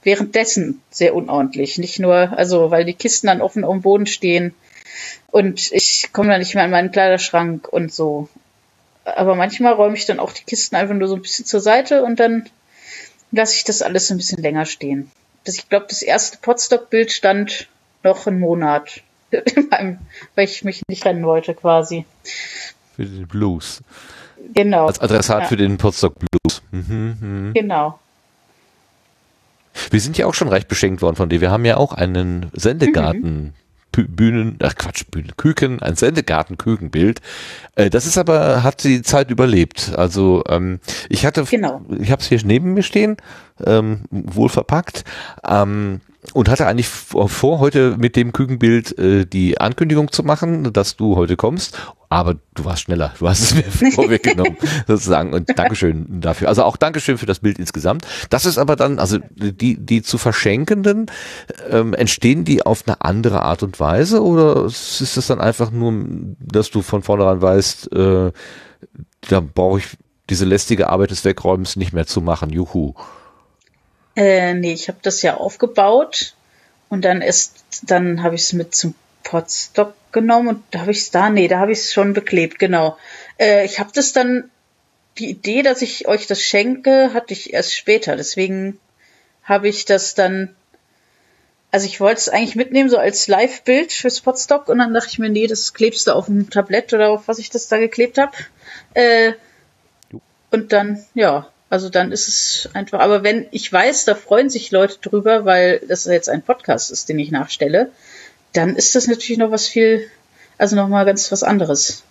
währenddessen 0.02 0.82
sehr 0.90 1.14
unordentlich. 1.14 1.78
Nicht 1.78 2.00
nur, 2.00 2.36
also 2.38 2.72
weil 2.72 2.86
die 2.86 2.94
Kisten 2.94 3.28
dann 3.28 3.42
offen 3.42 3.64
auf 3.64 3.74
dem 3.74 3.82
Boden 3.82 4.08
stehen 4.08 4.56
und 5.28 5.72
ich 5.72 6.10
komme 6.12 6.30
dann 6.30 6.40
nicht 6.40 6.56
mehr 6.56 6.64
an 6.64 6.72
meinen 6.72 6.92
Kleiderschrank 6.92 7.68
und 7.68 7.94
so 7.94 8.28
aber 9.16 9.36
manchmal 9.36 9.74
räume 9.74 9.96
ich 9.96 10.06
dann 10.06 10.20
auch 10.20 10.32
die 10.32 10.44
Kisten 10.44 10.76
einfach 10.76 10.96
nur 10.96 11.08
so 11.08 11.16
ein 11.16 11.22
bisschen 11.22 11.46
zur 11.46 11.62
Seite 11.62 12.04
und 12.04 12.20
dann 12.20 12.50
lasse 13.32 13.56
ich 13.56 13.64
das 13.64 13.82
alles 13.82 14.10
ein 14.12 14.18
bisschen 14.18 14.42
länger 14.42 14.66
stehen. 14.66 15.12
Das, 15.50 15.56
ich 15.58 15.68
glaube, 15.68 15.88
das 15.90 16.04
erste 16.04 16.38
Potstock-Bild 16.38 17.12
stand 17.12 17.68
noch 18.04 18.28
einen 18.28 18.40
Monat, 18.40 19.02
meinem, 19.72 19.98
weil 20.36 20.46
ich 20.46 20.64
mich 20.64 20.84
nicht 20.88 21.04
rennen 21.06 21.26
wollte 21.26 21.56
quasi. 21.56 22.06
Für 22.96 23.04
den 23.06 23.28
Blues. 23.28 23.82
Genau. 24.54 24.86
Als 24.86 25.00
Adressat 25.00 25.42
Ja. 25.42 25.48
für 25.48 25.58
den 25.58 25.78
Potsdok 25.80 26.16
Blues. 26.20 26.62
Mhm, 26.70 27.18
mhm. 27.20 27.54
Genau. 27.56 27.98
Wir 29.90 30.00
sind 30.00 30.20
ja 30.20 30.28
auch 30.28 30.36
schon 30.36 30.50
reich 30.50 30.68
beschenkt 30.68 31.02
worden 31.02 31.16
von 31.16 31.30
dir. 31.30 31.42
Wir 31.42 31.50
haben 31.50 31.66
ja 31.66 31.78
auch 31.78 31.94
einen 31.94 32.52
Sendegarten. 32.54 33.54
Pü- 33.56 33.69
Bühnen, 33.92 34.58
ach 34.62 34.76
Quatsch, 34.76 35.04
Bühnen, 35.12 35.32
Küken, 35.38 35.82
ein 35.82 35.96
Sendegarten-Kükenbild. 35.96 37.22
Äh, 37.76 37.90
das 37.90 38.06
ist 38.06 38.18
aber, 38.18 38.64
hat 38.64 38.84
die 38.84 39.02
Zeit 39.02 39.32
überlebt. 39.32 39.94
Also 39.96 40.44
ähm, 40.48 40.80
ich 41.10 41.26
hatte, 41.26 41.44
Genau. 41.44 41.82
ich 42.00 42.12
habe 42.12 42.22
es 42.22 42.28
hier 42.28 42.40
neben 42.46 42.74
mir 42.74 42.84
stehen, 42.84 43.18
ähm, 43.66 44.02
wohl 44.12 44.50
verpackt. 44.50 45.04
Ähm, 45.48 46.02
und 46.34 46.50
hatte 46.50 46.68
eigentlich 46.68 46.90
vor, 46.90 47.60
heute 47.60 47.96
mit 47.98 48.16
dem 48.16 48.34
Kükenbild 48.34 48.98
äh, 49.00 49.26
die 49.26 49.60
Ankündigung 49.60 50.12
zu 50.12 50.24
machen, 50.24 50.74
dass 50.74 50.98
du 50.98 51.16
heute 51.16 51.38
kommst. 51.38 51.78
Aber 52.10 52.36
du 52.56 52.66
warst 52.66 52.82
schneller. 52.82 53.14
Du 53.20 53.30
hast 53.30 53.42
es 53.42 53.56
mir 53.56 53.92
vorweggenommen, 53.92 54.58
sozusagen. 54.88 55.34
Und 55.34 55.58
Dankeschön 55.58 56.20
dafür. 56.20 56.50
Also 56.50 56.64
auch 56.64 56.76
Dankeschön 56.76 57.18
für 57.18 57.26
das 57.26 57.40
Bild 57.40 57.58
insgesamt. 57.58 58.06
Das 58.30 58.46
ist 58.46 58.58
aber 58.58 58.76
dann, 58.76 59.00
also 59.00 59.20
die, 59.30 59.78
die 59.78 60.02
zu 60.02 60.18
verschenkenden, 60.18 61.06
ähm, 61.70 61.94
entstehen 61.94 62.44
die 62.44 62.66
auf 62.66 62.84
eine 62.86 63.00
andere 63.02 63.44
Art 63.44 63.64
und 63.64 63.80
Weise? 63.80 64.22
Oder 64.22 64.66
ist 64.66 65.02
es 65.02 65.28
dann 65.28 65.40
einfach 65.40 65.72
nur, 65.72 65.94
dass 66.40 66.70
du 66.70 66.82
von 66.82 67.02
vornherein 67.02 67.42
weißt, 67.42 67.94
äh, 67.94 68.32
da 69.30 69.40
brauche 69.40 69.80
ich 69.80 69.86
diese 70.30 70.46
lästige 70.46 70.90
Arbeit 70.90 71.12
des 71.12 71.24
Wegräumens 71.24 71.76
nicht 71.76 71.94
mehr 71.94 72.08
zu 72.08 72.22
machen. 72.22 72.50
Juhu. 72.50 72.94
Äh, 74.16 74.54
nee, 74.54 74.74
ich 74.74 74.88
habe 74.88 75.00
das 75.02 75.22
ja 75.22 75.38
aufgebaut 75.38 76.36
und 76.90 77.06
dann 77.06 77.22
ist, 77.22 77.64
dann 77.84 78.24
habe 78.24 78.36
ich 78.36 78.42
es 78.42 78.54
mit 78.54 78.76
zum 78.76 78.96
Potstock 79.24 79.94
genommen 80.12 80.48
und 80.48 80.64
da 80.72 80.82
habe 80.82 80.92
ich 80.92 81.00
es 81.00 81.12
da, 81.12 81.30
nee, 81.30 81.48
da 81.48 81.60
habe 81.60 81.72
ich 81.72 81.80
es 81.80 81.94
schon 81.94 82.14
beklebt, 82.14 82.60
genau. 82.60 82.98
Äh, 83.40 83.66
ich 83.66 83.80
habe 83.80 83.92
das 83.94 84.14
dann, 84.14 84.50
die 85.18 85.30
Idee, 85.30 85.62
dass 85.62 85.82
ich 85.82 86.08
euch 86.08 86.28
das 86.28 86.42
schenke, 86.42 87.14
hatte 87.14 87.34
ich 87.34 87.54
erst 87.54 87.76
später. 87.76 88.16
Deswegen 88.16 88.80
habe 89.44 89.68
ich 89.68 89.86
das 89.86 90.16
dann, 90.16 90.56
also 91.72 91.86
ich 91.86 92.00
wollte 92.00 92.20
es 92.20 92.30
eigentlich 92.30 92.56
mitnehmen, 92.56 92.90
so 92.90 92.98
als 92.98 93.28
Live-Bild 93.28 93.92
fürs 93.92 94.22
Potstock 94.22 94.70
und 94.70 94.80
dann 94.80 94.94
dachte 94.94 95.10
ich 95.12 95.20
mir, 95.20 95.30
nee, 95.30 95.48
das 95.48 95.74
klebst 95.74 96.08
du 96.08 96.14
auf 96.14 96.26
dem 96.28 96.50
Tablett 96.50 96.94
oder 96.94 97.10
auf 97.10 97.28
was 97.28 97.40
ich 97.40 97.50
das 97.50 97.68
da 97.68 97.78
geklebt 97.78 98.18
habe. 98.18 98.32
Äh, 98.94 99.34
und 100.52 100.72
dann, 100.72 101.06
ja, 101.14 101.50
also 101.70 101.90
dann 101.90 102.12
ist 102.12 102.28
es 102.28 102.70
einfach, 102.74 103.00
aber 103.00 103.24
wenn 103.24 103.46
ich 103.52 103.72
weiß, 103.72 104.06
da 104.06 104.16
freuen 104.16 104.50
sich 104.50 104.72
Leute 104.72 104.98
drüber, 105.02 105.46
weil 105.46 105.80
das 105.88 106.06
jetzt 106.06 106.30
ein 106.30 106.42
Podcast 106.42 106.92
ist, 106.92 107.10
den 107.10 107.20
ich 107.20 107.32
nachstelle, 107.32 107.92
dann 108.54 108.76
ist 108.76 108.96
das 108.96 109.08
natürlich 109.08 109.38
noch 109.38 109.52
was 109.52 109.68
viel, 109.68 110.10
also 110.58 110.76
noch 110.76 110.88
mal 110.88 111.06
ganz 111.06 111.32
was 111.32 111.44
anderes. 111.44 112.04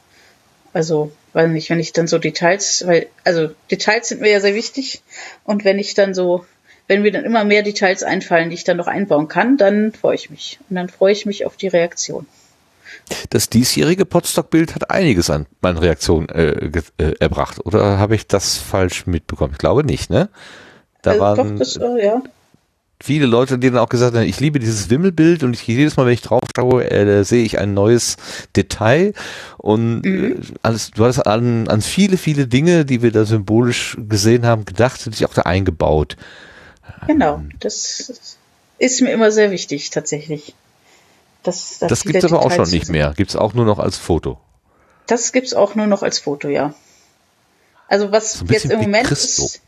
Also, 0.72 1.10
weil 1.32 1.48
nicht, 1.48 1.70
wenn 1.70 1.80
ich 1.80 1.92
dann 1.92 2.06
so 2.06 2.18
Details, 2.18 2.86
weil, 2.86 3.08
also 3.24 3.50
Details 3.70 4.08
sind 4.08 4.20
mir 4.20 4.30
ja 4.30 4.40
sehr 4.40 4.54
wichtig 4.54 5.02
und 5.44 5.64
wenn 5.64 5.78
ich 5.78 5.94
dann 5.94 6.14
so, 6.14 6.44
wenn 6.86 7.02
mir 7.02 7.10
dann 7.10 7.24
immer 7.24 7.44
mehr 7.44 7.62
Details 7.62 8.02
einfallen, 8.02 8.50
die 8.50 8.54
ich 8.54 8.64
dann 8.64 8.76
noch 8.76 8.86
einbauen 8.86 9.28
kann, 9.28 9.56
dann 9.56 9.92
freue 9.92 10.14
ich 10.14 10.30
mich. 10.30 10.58
Und 10.70 10.76
dann 10.76 10.88
freue 10.88 11.12
ich 11.12 11.26
mich 11.26 11.46
auf 11.46 11.56
die 11.56 11.68
Reaktion. 11.68 12.26
Das 13.30 13.48
diesjährige 13.48 14.04
Potstock-Bild 14.04 14.74
hat 14.74 14.90
einiges 14.90 15.30
an 15.30 15.46
meinen 15.60 15.78
Reaktionen 15.78 16.28
äh, 16.28 16.70
äh, 16.98 17.14
erbracht. 17.20 17.64
Oder 17.64 17.98
habe 17.98 18.14
ich 18.14 18.26
das 18.26 18.56
falsch 18.56 19.06
mitbekommen? 19.06 19.52
Ich 19.52 19.58
glaube 19.58 19.84
nicht, 19.84 20.10
ne? 20.10 20.28
Da 21.02 21.12
also, 21.12 21.22
waren, 21.22 21.52
doch, 21.52 21.58
das, 21.58 21.76
äh, 21.76 22.06
ja. 22.06 22.22
viele 23.00 23.26
Leute, 23.26 23.58
die 23.58 23.70
dann 23.70 23.78
auch 23.78 23.88
gesagt 23.88 24.16
haben, 24.16 24.24
ich 24.24 24.40
liebe 24.40 24.58
dieses 24.58 24.90
Wimmelbild 24.90 25.42
und 25.42 25.54
ich 25.54 25.66
jedes 25.66 25.96
Mal, 25.96 26.06
wenn 26.06 26.14
ich 26.14 26.22
drauf 26.22 26.42
schaue, 26.56 26.90
äh, 26.90 27.24
sehe 27.24 27.44
ich 27.44 27.58
ein 27.58 27.74
neues 27.74 28.16
Detail 28.56 29.14
und 29.58 30.02
mhm. 30.02 30.32
äh, 30.32 30.36
alles, 30.62 30.90
du 30.90 31.04
hast 31.04 31.20
an, 31.20 31.68
an 31.68 31.80
viele, 31.80 32.16
viele 32.16 32.46
Dinge, 32.46 32.84
die 32.84 33.02
wir 33.02 33.12
da 33.12 33.24
symbolisch 33.24 33.96
gesehen 34.08 34.44
haben, 34.44 34.64
gedacht 34.64 35.06
und 35.06 35.14
dich 35.14 35.24
auch 35.24 35.34
da 35.34 35.42
eingebaut. 35.42 36.16
Genau, 37.06 37.36
ähm, 37.36 37.50
das 37.60 38.12
ist 38.78 39.00
mir 39.00 39.12
immer 39.12 39.30
sehr 39.30 39.50
wichtig, 39.50 39.90
tatsächlich. 39.90 40.54
Das, 41.42 41.78
das 41.78 42.02
gibt 42.02 42.22
es 42.22 42.24
aber 42.24 42.44
auch 42.44 42.50
schon 42.50 42.68
nicht 42.70 42.88
mehr. 42.88 43.14
Gibt 43.16 43.30
es 43.30 43.36
auch 43.36 43.54
nur 43.54 43.64
noch 43.64 43.78
als 43.78 43.96
Foto. 43.96 44.38
Das 45.06 45.32
gibt 45.32 45.46
es 45.46 45.54
auch 45.54 45.74
nur 45.74 45.86
noch 45.86 46.02
als 46.02 46.18
Foto, 46.18 46.48
ja. 46.48 46.74
Also 47.88 48.12
was 48.12 48.34
so 48.34 48.44
jetzt 48.46 48.66
im 48.66 48.80
Moment 48.80 49.10
ist, 49.10 49.62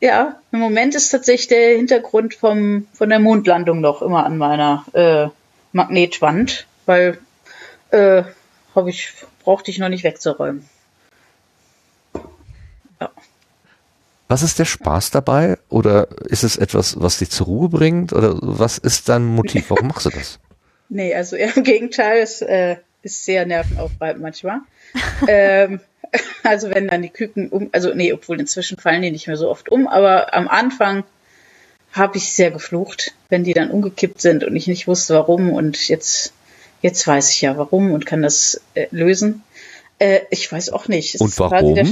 ja, 0.00 0.40
im 0.50 0.58
Moment 0.58 0.94
ist 0.94 1.10
tatsächlich 1.10 1.48
der 1.48 1.76
Hintergrund 1.76 2.34
vom, 2.34 2.86
von 2.92 3.08
der 3.08 3.20
Mondlandung 3.20 3.80
noch 3.80 4.02
immer 4.02 4.26
an 4.26 4.36
meiner 4.36 4.84
äh, 4.92 5.28
Magnetwand, 5.72 6.66
weil 6.86 7.18
äh, 7.90 8.24
habe 8.74 8.90
ich, 8.90 9.12
brauchte 9.44 9.70
ich 9.70 9.78
noch 9.78 9.88
nicht 9.88 10.04
wegzuräumen. 10.04 10.68
Ja. 13.00 13.10
Was 14.26 14.42
ist 14.42 14.58
der 14.58 14.64
Spaß 14.64 15.10
dabei? 15.10 15.58
Oder 15.68 16.08
ist 16.26 16.44
es 16.44 16.56
etwas, 16.56 17.00
was 17.00 17.18
dich 17.18 17.30
zur 17.30 17.46
Ruhe 17.46 17.68
bringt? 17.68 18.12
Oder 18.12 18.36
was 18.40 18.78
ist 18.78 19.08
dein 19.08 19.24
Motiv? 19.24 19.70
Warum 19.70 19.88
machst 19.88 20.06
du 20.06 20.10
das? 20.10 20.38
Nee, 20.88 21.14
also 21.14 21.36
eher 21.36 21.50
im 21.56 21.64
Gegenteil, 21.64 22.22
es 22.22 22.42
äh, 22.42 22.76
ist 23.02 23.24
sehr 23.24 23.46
nervenaufreibend 23.46 24.22
manchmal. 24.22 24.60
ähm, 25.28 25.80
also 26.42 26.70
wenn 26.70 26.88
dann 26.88 27.02
die 27.02 27.10
Küken 27.10 27.48
um, 27.50 27.68
also 27.72 27.92
nee, 27.94 28.12
obwohl 28.12 28.40
inzwischen 28.40 28.78
fallen 28.78 29.02
die 29.02 29.10
nicht 29.10 29.26
mehr 29.26 29.36
so 29.36 29.50
oft 29.50 29.68
um, 29.70 29.86
aber 29.86 30.34
am 30.34 30.48
Anfang 30.48 31.04
habe 31.92 32.16
ich 32.16 32.32
sehr 32.32 32.50
geflucht, 32.50 33.14
wenn 33.28 33.44
die 33.44 33.54
dann 33.54 33.70
umgekippt 33.70 34.20
sind 34.20 34.44
und 34.44 34.56
ich 34.56 34.66
nicht 34.66 34.86
wusste 34.86 35.14
warum 35.14 35.52
und 35.52 35.88
jetzt 35.88 36.32
jetzt 36.80 37.06
weiß 37.06 37.30
ich 37.30 37.40
ja 37.42 37.56
warum 37.56 37.92
und 37.92 38.06
kann 38.06 38.22
das 38.22 38.60
äh, 38.74 38.86
lösen. 38.90 39.42
Äh, 39.98 40.20
ich 40.30 40.50
weiß 40.50 40.70
auch 40.70 40.88
nicht. 40.88 41.16
Es 41.16 41.20
und 41.20 41.38
warum? 41.38 41.74
Der, 41.74 41.86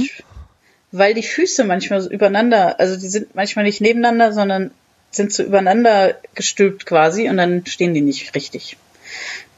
weil 0.91 1.13
die 1.13 1.23
Füße 1.23 1.63
manchmal 1.63 2.01
so 2.01 2.09
übereinander, 2.09 2.79
also 2.79 2.97
die 2.97 3.07
sind 3.07 3.35
manchmal 3.35 3.65
nicht 3.65 3.81
nebeneinander, 3.81 4.33
sondern 4.33 4.71
sind 5.11 5.33
so 5.33 5.43
übereinander 5.43 6.15
gestülpt 6.35 6.85
quasi 6.85 7.29
und 7.29 7.37
dann 7.37 7.65
stehen 7.65 7.93
die 7.93 8.01
nicht 8.01 8.35
richtig. 8.35 8.77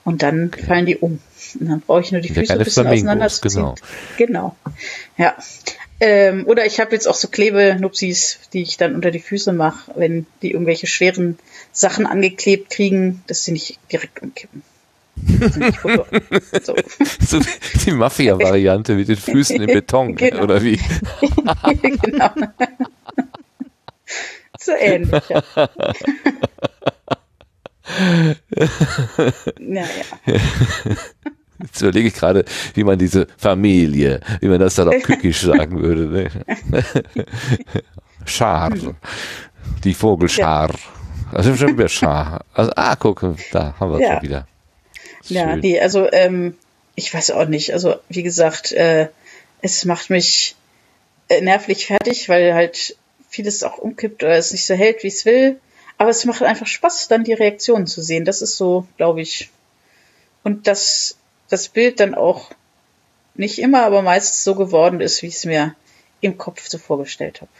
Und 0.03 0.23
dann 0.23 0.51
fallen 0.51 0.85
die 0.85 0.97
um. 0.97 1.19
Und 1.59 1.67
dann 1.67 1.81
brauche 1.81 2.01
ich 2.01 2.11
nur 2.11 2.21
die 2.21 2.33
Füße 2.33 2.53
ein 2.53 2.59
bisschen 2.59 2.87
auseinanderzuziehen. 2.87 3.75
Genau. 4.17 4.55
genau. 4.55 4.55
Ja. 5.17 5.35
Ähm, 6.01 6.45
oder 6.47 6.65
ich 6.65 6.79
habe 6.79 6.93
jetzt 6.93 7.07
auch 7.07 7.15
so 7.15 7.27
Klebenupsis, 7.27 8.39
die 8.53 8.61
ich 8.61 8.77
dann 8.77 8.95
unter 8.95 9.11
die 9.11 9.19
Füße 9.19 9.51
mache, 9.51 9.91
wenn 9.95 10.25
die 10.41 10.51
irgendwelche 10.51 10.87
schweren 10.87 11.37
Sachen 11.73 12.05
angeklebt 12.05 12.69
kriegen, 12.69 13.21
dass 13.27 13.43
sie 13.43 13.51
nicht 13.51 13.79
direkt 13.91 14.21
umkippen. 14.21 14.63
so. 16.63 16.75
so 17.19 17.39
die 17.85 17.91
Mafia-Variante 17.91 18.95
mit 18.95 19.09
den 19.09 19.17
Füßen 19.17 19.61
im 19.61 19.67
Beton, 19.67 20.15
genau. 20.15 20.43
oder 20.43 20.63
wie? 20.63 20.79
genau. 21.81 22.29
so 24.57 24.71
ähnlich. 24.71 25.23
Ja. 25.29 25.69
Naja. 29.59 29.87
Jetzt 31.61 31.81
überlege 31.81 32.07
ich 32.07 32.13
gerade, 32.13 32.45
wie 32.73 32.85
man 32.85 32.97
diese 32.97 33.27
Familie, 33.37 34.21
wie 34.39 34.47
man 34.47 34.59
das 34.59 34.75
dann 34.75 34.87
auf 34.87 35.01
Kükisch 35.03 35.41
sagen 35.41 35.81
würde. 35.81 36.07
Ne? 36.07 36.29
Schar. 38.25 38.71
Die 39.83 39.93
Vogelschar. 39.93 40.73
Also 41.33 41.55
schon 41.55 41.77
wieder 41.77 41.89
Schar. 41.89 42.45
Also, 42.53 42.71
ah, 42.75 42.95
guck, 42.95 43.35
da 43.51 43.75
haben 43.77 43.91
wir 43.91 43.99
es 43.99 44.09
ja. 44.09 44.21
wieder. 44.21 44.47
Ja, 45.25 45.55
nee, 45.57 45.79
also 45.79 46.09
ähm, 46.11 46.55
ich 46.95 47.13
weiß 47.13 47.31
auch 47.31 47.45
nicht. 47.45 47.73
Also 47.73 47.95
wie 48.07 48.23
gesagt, 48.23 48.71
äh, 48.71 49.09
es 49.61 49.83
macht 49.85 50.09
mich 50.09 50.55
äh, 51.27 51.41
nervlich 51.41 51.87
fertig, 51.87 52.29
weil 52.29 52.53
halt 52.53 52.95
vieles 53.29 53.63
auch 53.63 53.77
umkippt 53.77 54.23
oder 54.23 54.35
es 54.35 54.51
nicht 54.51 54.65
so 54.65 54.73
hält, 54.73 55.03
wie 55.03 55.07
es 55.07 55.25
will. 55.25 55.59
Aber 55.99 56.09
es 56.09 56.25
macht 56.25 56.41
einfach 56.41 56.65
Spaß, 56.65 57.09
dann 57.09 57.25
die 57.25 57.33
Reaktionen 57.33 57.85
zu 57.85 58.01
sehen. 58.01 58.23
Das 58.23 58.41
ist 58.41 58.55
so, 58.55 58.87
glaube 58.97 59.21
ich. 59.21 59.51
Und 60.43 60.65
dass 60.65 61.17
das 61.49 61.67
Bild 61.67 61.99
dann 61.99 62.15
auch 62.15 62.51
nicht 63.35 63.59
immer, 63.59 63.83
aber 63.83 64.01
meistens 64.01 64.43
so 64.43 64.55
geworden 64.55 65.01
ist, 65.01 65.21
wie 65.21 65.27
ich 65.27 65.35
es 65.35 65.45
mir 65.45 65.75
im 66.21 66.37
Kopf 66.37 66.67
so 66.67 66.77
vorgestellt 66.77 67.41
habe. 67.41 67.51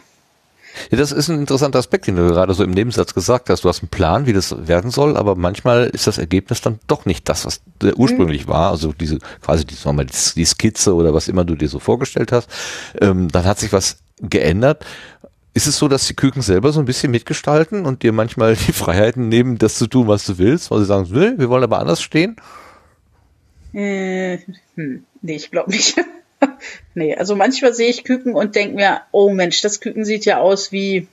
Ja, 0.90 0.98
das 0.98 1.12
ist 1.12 1.28
ein 1.28 1.40
interessanter 1.40 1.80
Aspekt, 1.80 2.08
den 2.08 2.16
du 2.16 2.28
gerade 2.28 2.54
so 2.54 2.64
im 2.64 2.72
Nebensatz 2.72 3.14
gesagt 3.14 3.50
hast. 3.50 3.66
Du 3.66 3.70
hast 3.70 3.82
einen 3.82 3.90
Plan, 3.90 4.26
wie 4.26 4.34
das 4.34 4.68
werden 4.68 4.92
soll, 4.92 5.18
aber 5.18 5.36
manchmal 5.36 5.88
ist 5.88 6.08
das 6.08 6.18
Ergebnis 6.18 6.62
dann 6.62 6.80
doch 6.88 7.06
nicht 7.06 7.28
das, 7.28 7.46
was 7.46 7.62
ursprünglich 7.98 8.46
mhm. 8.46 8.52
war. 8.52 8.72
Also 8.72 8.94
diese 8.94 9.18
quasi 9.42 9.66
die, 9.66 9.76
mal, 9.92 10.06
die 10.06 10.46
Skizze 10.46 10.96
oder 10.96 11.14
was 11.14 11.28
immer 11.28 11.44
du 11.44 11.56
dir 11.56 11.68
so 11.68 11.80
vorgestellt 11.80 12.32
hast. 12.32 12.50
Ähm, 13.02 13.30
dann 13.30 13.44
hat 13.44 13.60
sich 13.60 13.74
was 13.74 13.98
geändert. 14.22 14.86
Ist 15.60 15.68
es 15.68 15.78
so, 15.78 15.90
dass 15.90 16.08
die 16.08 16.14
Küken 16.14 16.42
selber 16.42 16.72
so 16.72 16.80
ein 16.80 16.86
bisschen 16.86 17.12
mitgestalten 17.12 17.86
und 17.86 18.02
dir 18.02 18.14
manchmal 18.14 18.56
die 18.56 18.72
Freiheiten 18.72 19.28
nehmen, 19.28 19.58
das 19.58 19.76
zu 19.76 19.88
tun, 19.88 20.08
was 20.08 20.26
du 20.26 20.38
willst, 20.38 20.72
weil 20.72 20.80
sie 20.80 20.86
sagen, 20.86 21.12
wir 21.12 21.50
wollen 21.50 21.66
aber 21.66 21.80
anders 21.80 22.02
stehen? 22.02 22.38
Äh, 23.74 24.38
hm, 24.76 25.04
nee, 25.22 25.36
ich 25.36 25.52
glaube 25.52 25.72
nicht. 25.72 25.98
nee, 26.96 27.14
also 27.14 27.36
manchmal 27.36 27.74
sehe 27.74 27.90
ich 27.90 28.06
Küken 28.06 28.36
und 28.36 28.56
denke 28.56 28.76
mir, 28.76 29.02
oh 29.12 29.32
Mensch, 29.32 29.62
das 29.62 29.82
Küken 29.82 30.06
sieht 30.06 30.24
ja 30.24 30.38
aus 30.38 30.72
wie 30.72 31.10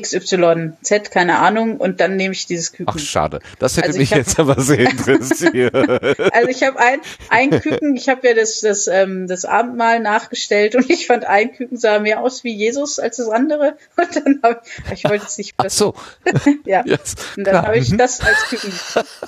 XYZ, 0.00 1.10
keine 1.10 1.38
Ahnung, 1.38 1.76
und 1.76 2.00
dann 2.00 2.16
nehme 2.16 2.32
ich 2.32 2.46
dieses 2.46 2.72
Küken. 2.72 2.86
Ach, 2.88 2.98
schade. 2.98 3.40
Das 3.58 3.76
hätte 3.76 3.88
also 3.88 3.98
mich 3.98 4.10
hab, 4.10 4.18
jetzt 4.18 4.38
aber 4.38 4.60
sehr 4.60 4.78
interessiert. 4.90 5.74
also 5.74 6.48
ich 6.48 6.62
habe 6.62 6.78
ein, 6.78 7.00
ein 7.28 7.50
Küken, 7.60 7.96
ich 7.96 8.08
habe 8.08 8.26
ja 8.26 8.34
das, 8.34 8.60
das, 8.60 8.86
ähm, 8.86 9.26
das 9.26 9.44
Abendmahl 9.44 10.00
nachgestellt 10.00 10.74
und 10.74 10.90
ich 10.90 11.06
fand 11.06 11.24
ein 11.24 11.52
Küken 11.52 11.76
sah 11.76 11.98
mehr 11.98 12.20
aus 12.20 12.44
wie 12.44 12.54
Jesus 12.54 12.98
als 12.98 13.16
das 13.16 13.28
andere. 13.28 13.76
Und 13.96 14.16
dann 14.16 14.40
habe 14.42 14.60
ich, 14.86 14.92
ich 14.92 15.04
wollte 15.04 15.26
es 15.26 15.38
nicht. 15.38 15.54
Ach 15.58 15.70
so. 15.70 15.94
ja. 16.64 16.84
Yes, 16.84 17.14
und 17.36 17.46
dann 17.46 17.66
habe 17.66 17.78
ich 17.78 17.90
mhm. 17.90 17.98
das 17.98 18.20
als 18.20 18.38
Küken. 18.48 18.72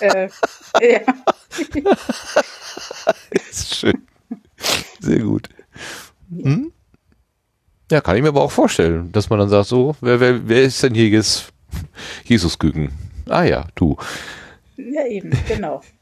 Äh, 0.01 0.29
ja. 0.93 1.01
ist 3.51 3.75
schön. 3.75 4.07
Sehr 5.01 5.21
gut. 5.21 5.49
Hm? 6.31 6.73
Ja, 7.91 8.01
kann 8.01 8.17
ich 8.17 8.23
mir 8.23 8.29
aber 8.29 8.43
auch 8.43 8.51
vorstellen, 8.51 9.13
dass 9.13 9.31
man 9.31 9.39
dann 9.39 9.49
sagt, 9.49 9.69
so, 9.69 9.95
wer, 10.01 10.19
wer, 10.19 10.49
wer 10.49 10.63
ist 10.63 10.83
denn 10.83 10.95
hier 10.95 11.09
jetzt 11.09 11.53
Jesus 12.25 12.59
Küken? 12.59 12.93
Ah 13.29 13.45
ja, 13.45 13.67
du. 13.75 13.97
Ja, 14.77 15.07
eben, 15.07 15.31
genau. 15.49 15.83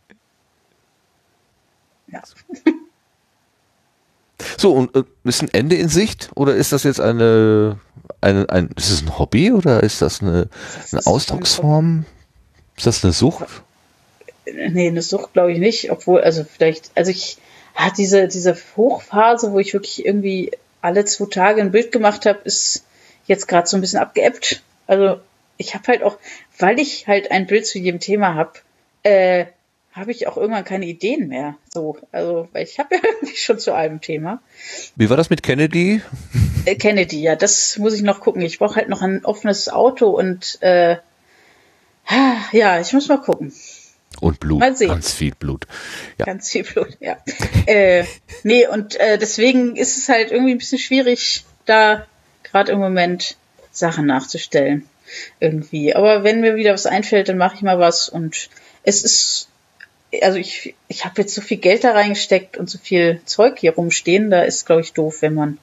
Ja. 2.07 2.23
So, 4.57 4.73
und 4.73 4.95
äh, 4.95 5.03
ist 5.25 5.43
ein 5.43 5.53
Ende 5.53 5.75
in 5.77 5.89
Sicht 5.89 6.31
oder 6.35 6.55
ist 6.55 6.71
das 6.71 6.85
jetzt 6.85 7.01
eine, 7.01 7.81
eine 8.21 8.49
ein, 8.51 8.71
ist 8.77 8.93
das 8.93 9.03
ein 9.03 9.19
Hobby 9.19 9.53
oder 9.53 9.83
ist 9.83 10.01
das 10.01 10.23
eine, 10.23 10.49
eine 10.93 11.07
Ausdrucksform? 11.07 12.05
Ist 12.77 12.87
das 12.87 13.03
eine 13.03 13.13
Sucht? 13.13 13.47
Nee, 14.47 14.89
eine 14.89 15.03
Sucht 15.03 15.33
glaube 15.33 15.53
ich 15.53 15.59
nicht, 15.59 15.91
obwohl, 15.91 16.21
also 16.21 16.45
vielleicht, 16.45 16.91
also 16.95 17.11
ich 17.11 17.39
hatte 17.75 17.97
diese, 17.97 18.29
diese 18.29 18.57
Hochphase, 18.77 19.53
wo 19.53 19.59
ich 19.59 19.73
wirklich 19.73 20.05
irgendwie 20.05 20.53
alle 20.85 21.05
zwei 21.07 21.27
Tage 21.27 21.63
ein 21.63 21.73
Bild 21.73 21.93
gemacht 21.93 22.27
habe, 22.27 22.41
ist 22.45 22.85
jetzt 23.27 23.49
gerade 23.49 23.67
so 23.67 23.77
ein 23.77 23.81
bisschen 23.81 24.01
abgeebbt. 24.01 24.63
Also 24.87 25.19
ich 25.57 25.75
habe 25.75 25.87
halt 25.89 26.03
auch, 26.03 26.19
weil 26.59 26.79
ich 26.79 27.07
halt 27.07 27.31
ein 27.31 27.47
Bild 27.47 27.67
zu 27.67 27.79
jedem 27.79 28.01
Thema 28.01 28.35
habe, 28.35 28.53
äh, 29.03 29.47
habe 29.93 30.11
ich 30.11 30.27
auch 30.27 30.37
irgendwann 30.37 30.65
keine 30.65 30.85
Ideen 30.87 31.29
mehr. 31.29 31.57
So, 31.73 31.97
also 32.13 32.49
weil 32.53 32.65
ich 32.65 32.79
habe 32.79 32.97
ja 32.97 33.01
irgendwie 33.21 33.37
schon 33.37 33.59
zu 33.59 33.73
einem 33.73 34.03
Thema. 34.03 34.43
Wie 34.95 35.09
war 35.09 35.17
das 35.17 35.31
mit 35.31 35.43
Kennedy? 35.43 36.03
Äh, 36.67 36.75
Kennedy, 36.75 37.23
ja, 37.23 37.35
das 37.35 37.79
muss 37.79 37.95
ich 37.95 38.03
noch 38.03 38.21
gucken. 38.21 38.43
Ich 38.43 38.59
brauche 38.59 38.77
halt 38.77 38.89
noch 38.91 39.01
ein 39.01 39.25
offenes 39.25 39.71
Auto 39.71 40.11
und 40.11 40.59
äh, 40.61 40.97
ja, 42.53 42.81
ich 42.81 42.93
muss 42.93 43.09
mal 43.09 43.23
gucken. 43.23 43.55
Und 44.21 44.41
Blut. 44.41 44.61
Ganz 44.61 45.13
viel 45.13 45.35
Blut. 45.35 45.67
Ja. 46.19 46.25
Ganz 46.27 46.51
viel 46.51 46.65
Blut, 46.65 46.97
ja. 47.01 47.19
äh, 47.67 48.05
nee, 48.43 48.67
und 48.67 48.97
äh, 48.97 49.19
deswegen 49.19 49.77
ist 49.77 49.97
es 49.97 50.09
halt 50.09 50.31
irgendwie 50.31 50.53
ein 50.53 50.59
bisschen 50.59 50.79
schwierig, 50.79 51.45
da 51.67 52.07
gerade 52.43 52.73
im 52.73 52.79
Moment 52.79 53.37
Sachen 53.71 54.07
nachzustellen. 54.07 54.89
Irgendwie. 55.41 55.95
Aber 55.95 56.25
wenn 56.25 56.41
mir 56.41 56.57
wieder 56.57 56.73
was 56.73 56.87
einfällt, 56.87 57.29
dann 57.29 57.37
mache 57.37 57.57
ich 57.57 57.63
mal 57.63 57.79
was. 57.79 58.09
Und 58.09 58.49
es 58.83 59.05
ist, 59.05 59.49
also 60.23 60.39
ich, 60.39 60.75
ich 60.89 61.05
habe 61.05 61.21
jetzt 61.21 61.35
so 61.35 61.41
viel 61.41 61.59
Geld 61.59 61.85
da 61.85 61.93
reingesteckt 61.93 62.57
und 62.57 62.71
so 62.71 62.79
viel 62.79 63.21
Zeug 63.25 63.59
hier 63.59 63.75
rumstehen, 63.75 64.31
da 64.31 64.43
ist, 64.43 64.67
glaube 64.67 64.83
ich, 64.83 64.93
doof, 64.93 65.23
wenn 65.23 65.35
man, 65.35 65.59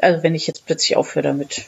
also 0.00 0.22
wenn 0.22 0.34
ich 0.34 0.46
jetzt 0.46 0.66
plötzlich 0.66 0.96
aufhöre 0.96 1.24
damit. 1.24 1.64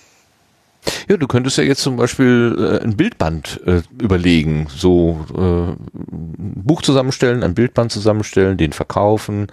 Ja, 1.09 1.17
du 1.17 1.27
könntest 1.27 1.57
ja 1.59 1.65
jetzt 1.65 1.83
zum 1.83 1.97
Beispiel 1.97 2.57
äh, 2.81 2.85
ein 2.85 2.97
Bildband 2.97 3.61
äh, 3.67 3.83
überlegen, 4.01 4.67
so 4.69 5.25
äh, 5.35 5.41
ein 5.41 6.63
Buch 6.65 6.83
zusammenstellen, 6.83 7.43
ein 7.43 7.55
Bildband 7.55 7.93
zusammenstellen, 7.93 8.57
den 8.57 8.73
verkaufen, 8.73 9.47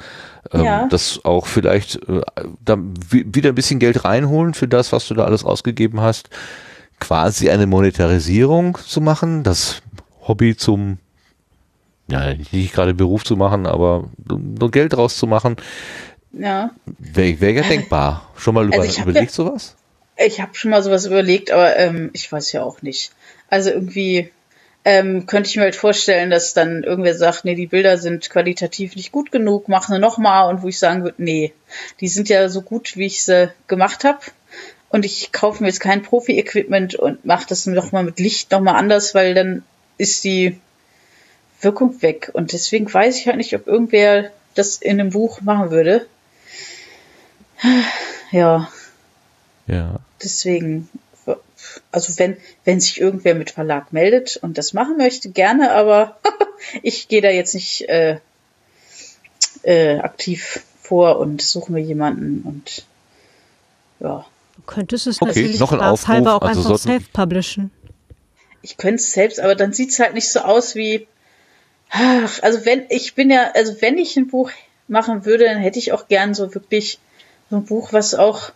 ähm, 0.52 0.64
ja. 0.64 0.88
das 0.88 1.22
auch 1.24 1.46
vielleicht 1.48 1.96
äh, 2.10 2.22
da 2.64 2.78
wieder 3.10 3.50
ein 3.50 3.56
bisschen 3.56 3.80
Geld 3.80 4.04
reinholen 4.06 4.54
für 4.54 4.68
das, 4.68 4.92
was 4.92 5.08
du 5.08 5.14
da 5.14 5.26
alles 5.26 5.44
ausgegeben 5.44 6.02
hast. 6.02 6.30
quasi 7.00 7.50
eine 7.50 7.68
Monetarisierung 7.68 8.78
zu 8.78 9.02
machen, 9.02 9.44
das 9.44 9.82
Hobby 10.28 10.56
zum, 10.56 10.98
ja, 12.08 12.34
nicht 12.52 12.74
gerade 12.74 12.94
Beruf 12.94 13.24
zu 13.26 13.36
machen, 13.36 13.66
aber 13.66 14.06
nur 14.28 14.72
Geld 14.72 14.94
draus 14.94 15.18
zu 15.18 15.28
machen, 15.28 15.58
Ja. 16.32 16.72
wäre 17.00 17.40
wär 17.42 17.52
ja 17.52 17.62
denkbar. 17.64 18.30
Schon 18.38 18.56
mal 18.56 18.66
über, 18.68 18.78
Also 18.78 18.88
ich 18.90 19.00
hab 19.02 19.08
überlegt 19.08 19.32
ja- 19.32 19.36
sowas? 19.46 19.76
Ich 20.18 20.42
habe 20.42 20.56
schon 20.56 20.72
mal 20.72 20.84
sowas 20.84 21.06
überlegt, 21.06 21.52
aber 21.52 21.76
ähm, 21.78 22.10
ich 22.14 22.32
weiß 22.32 22.52
ja 22.52 22.64
auch 22.64 22.82
nicht. 22.82 23.12
Also 23.50 23.72
irgendwie 23.72 24.32
ähm, 24.86 25.26
könnte 25.26 25.50
ich 25.50 25.56
mir 25.56 25.64
halt 25.64 25.76
vorstellen, 25.76 26.30
dass 26.30 26.54
dann 26.54 26.84
irgendwer 26.84 27.16
sagt, 27.16 27.46
nee, 27.46 27.56
die 27.56 27.68
Bilder 27.68 27.98
sind 27.98 28.30
qualitativ 28.30 28.96
nicht 28.96 29.12
gut 29.12 29.32
genug, 29.32 29.68
mach 29.70 29.88
sie 29.88 30.00
nochmal 30.00 30.50
und 30.50 30.62
wo 30.62 30.68
ich 30.68 30.78
sagen 30.78 31.04
würde, 31.04 31.24
nee, 31.24 31.54
die 32.00 32.08
sind 32.08 32.30
ja 32.30 32.50
so 32.50 32.62
gut, 32.62 32.98
wie 32.98 33.06
ich 33.06 33.24
sie 33.24 33.52
gemacht 33.68 34.04
habe. 34.04 34.20
Und 34.90 35.06
ich 35.06 35.32
kaufe 35.32 35.64
mir 35.64 35.70
jetzt 35.70 35.80
kein 35.80 36.04
Profi-Equipment 36.04 36.96
und 36.96 37.26
mache 37.26 37.48
das 37.48 37.66
nochmal 37.66 38.04
mit 38.04 38.20
Licht 38.20 38.52
nochmal 38.52 38.76
anders, 38.76 39.16
weil 39.16 39.34
dann 39.34 39.64
ist 39.98 40.24
die 40.24 40.60
Wirkung 41.62 42.02
weg. 42.04 42.30
Und 42.34 42.54
deswegen 42.54 42.94
weiß 42.94 43.18
ich 43.18 43.26
halt 43.26 43.38
nicht, 43.38 43.56
ob 43.56 43.66
irgendwer 43.66 44.30
das 44.54 44.78
in 44.78 45.00
einem 45.00 45.10
Buch 45.10 45.42
machen 45.42 45.72
würde. 45.72 46.06
Ja, 48.32 48.70
Ja. 49.68 50.00
deswegen, 50.22 50.90
also 51.92 52.20
wenn, 52.20 52.38
wenn 52.66 52.80
sich 52.82 53.00
irgendwer 53.00 53.36
mit 53.36 53.52
Verlag 53.52 53.94
meldet 53.94 54.38
und 54.38 54.58
das 54.58 54.74
machen 54.74 54.98
möchte, 54.98 55.30
gerne, 55.30 55.72
aber 55.72 56.20
ich 56.82 57.08
gehe 57.08 57.22
da 57.22 57.30
jetzt 57.30 57.54
nicht 57.54 57.88
äh, 57.88 58.20
äh, 59.64 60.00
aktiv 60.00 60.64
vor 60.82 61.20
und 61.20 61.42
suche 61.42 61.72
mir 61.72 61.80
jemanden 61.80 62.42
und 62.44 62.86
ja. 64.00 64.26
Du 64.56 64.62
könntest 64.66 65.08
es 65.08 65.22
Okay, 65.22 65.30
natürlich 65.30 65.60
noch 65.60 65.72
ein 65.72 65.80
Aufruf, 65.80 66.10
auch 66.28 66.42
also 66.42 66.60
einfach 66.60 66.64
sollten- 66.64 66.84
self-publishen. 66.84 67.72
Ich 68.62 68.78
könnte 68.78 68.96
es 68.96 69.12
selbst, 69.12 69.40
aber 69.40 69.56
dann 69.56 69.74
sieht's 69.74 70.00
halt 70.00 70.14
nicht 70.14 70.30
so 70.30 70.40
aus 70.40 70.76
wie, 70.76 71.08
ach, 71.90 72.42
also 72.44 72.66
wenn, 72.66 72.86
ich 72.90 73.14
bin 73.14 73.30
ja, 73.30 73.52
also 73.54 73.82
wenn 73.82 73.98
ich 73.98 74.16
ein 74.16 74.28
Buch 74.28 74.52
machen 74.88 75.26
würde, 75.26 75.46
dann 75.46 75.58
hätte 75.58 75.80
ich 75.80 75.92
auch 75.92 76.08
gern 76.08 76.34
so 76.34 76.54
wirklich 76.54 77.00
so 77.50 77.58
ein 77.58 77.66
Buch, 77.66 77.92
was 77.94 78.16
auch 78.16 78.52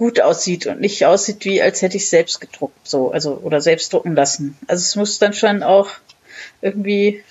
gut 0.00 0.18
aussieht 0.18 0.66
und 0.66 0.80
nicht 0.80 1.04
aussieht 1.04 1.44
wie, 1.44 1.60
als 1.60 1.82
hätte 1.82 1.98
ich 1.98 2.08
selbst 2.08 2.40
gedruckt, 2.40 2.88
so, 2.88 3.10
also, 3.10 3.38
oder 3.42 3.60
selbst 3.60 3.92
drucken 3.92 4.14
lassen. 4.14 4.56
Also 4.66 4.80
es 4.80 4.96
muss 4.96 5.18
dann 5.18 5.34
schon 5.34 5.62
auch 5.62 5.90
irgendwie 6.62 7.22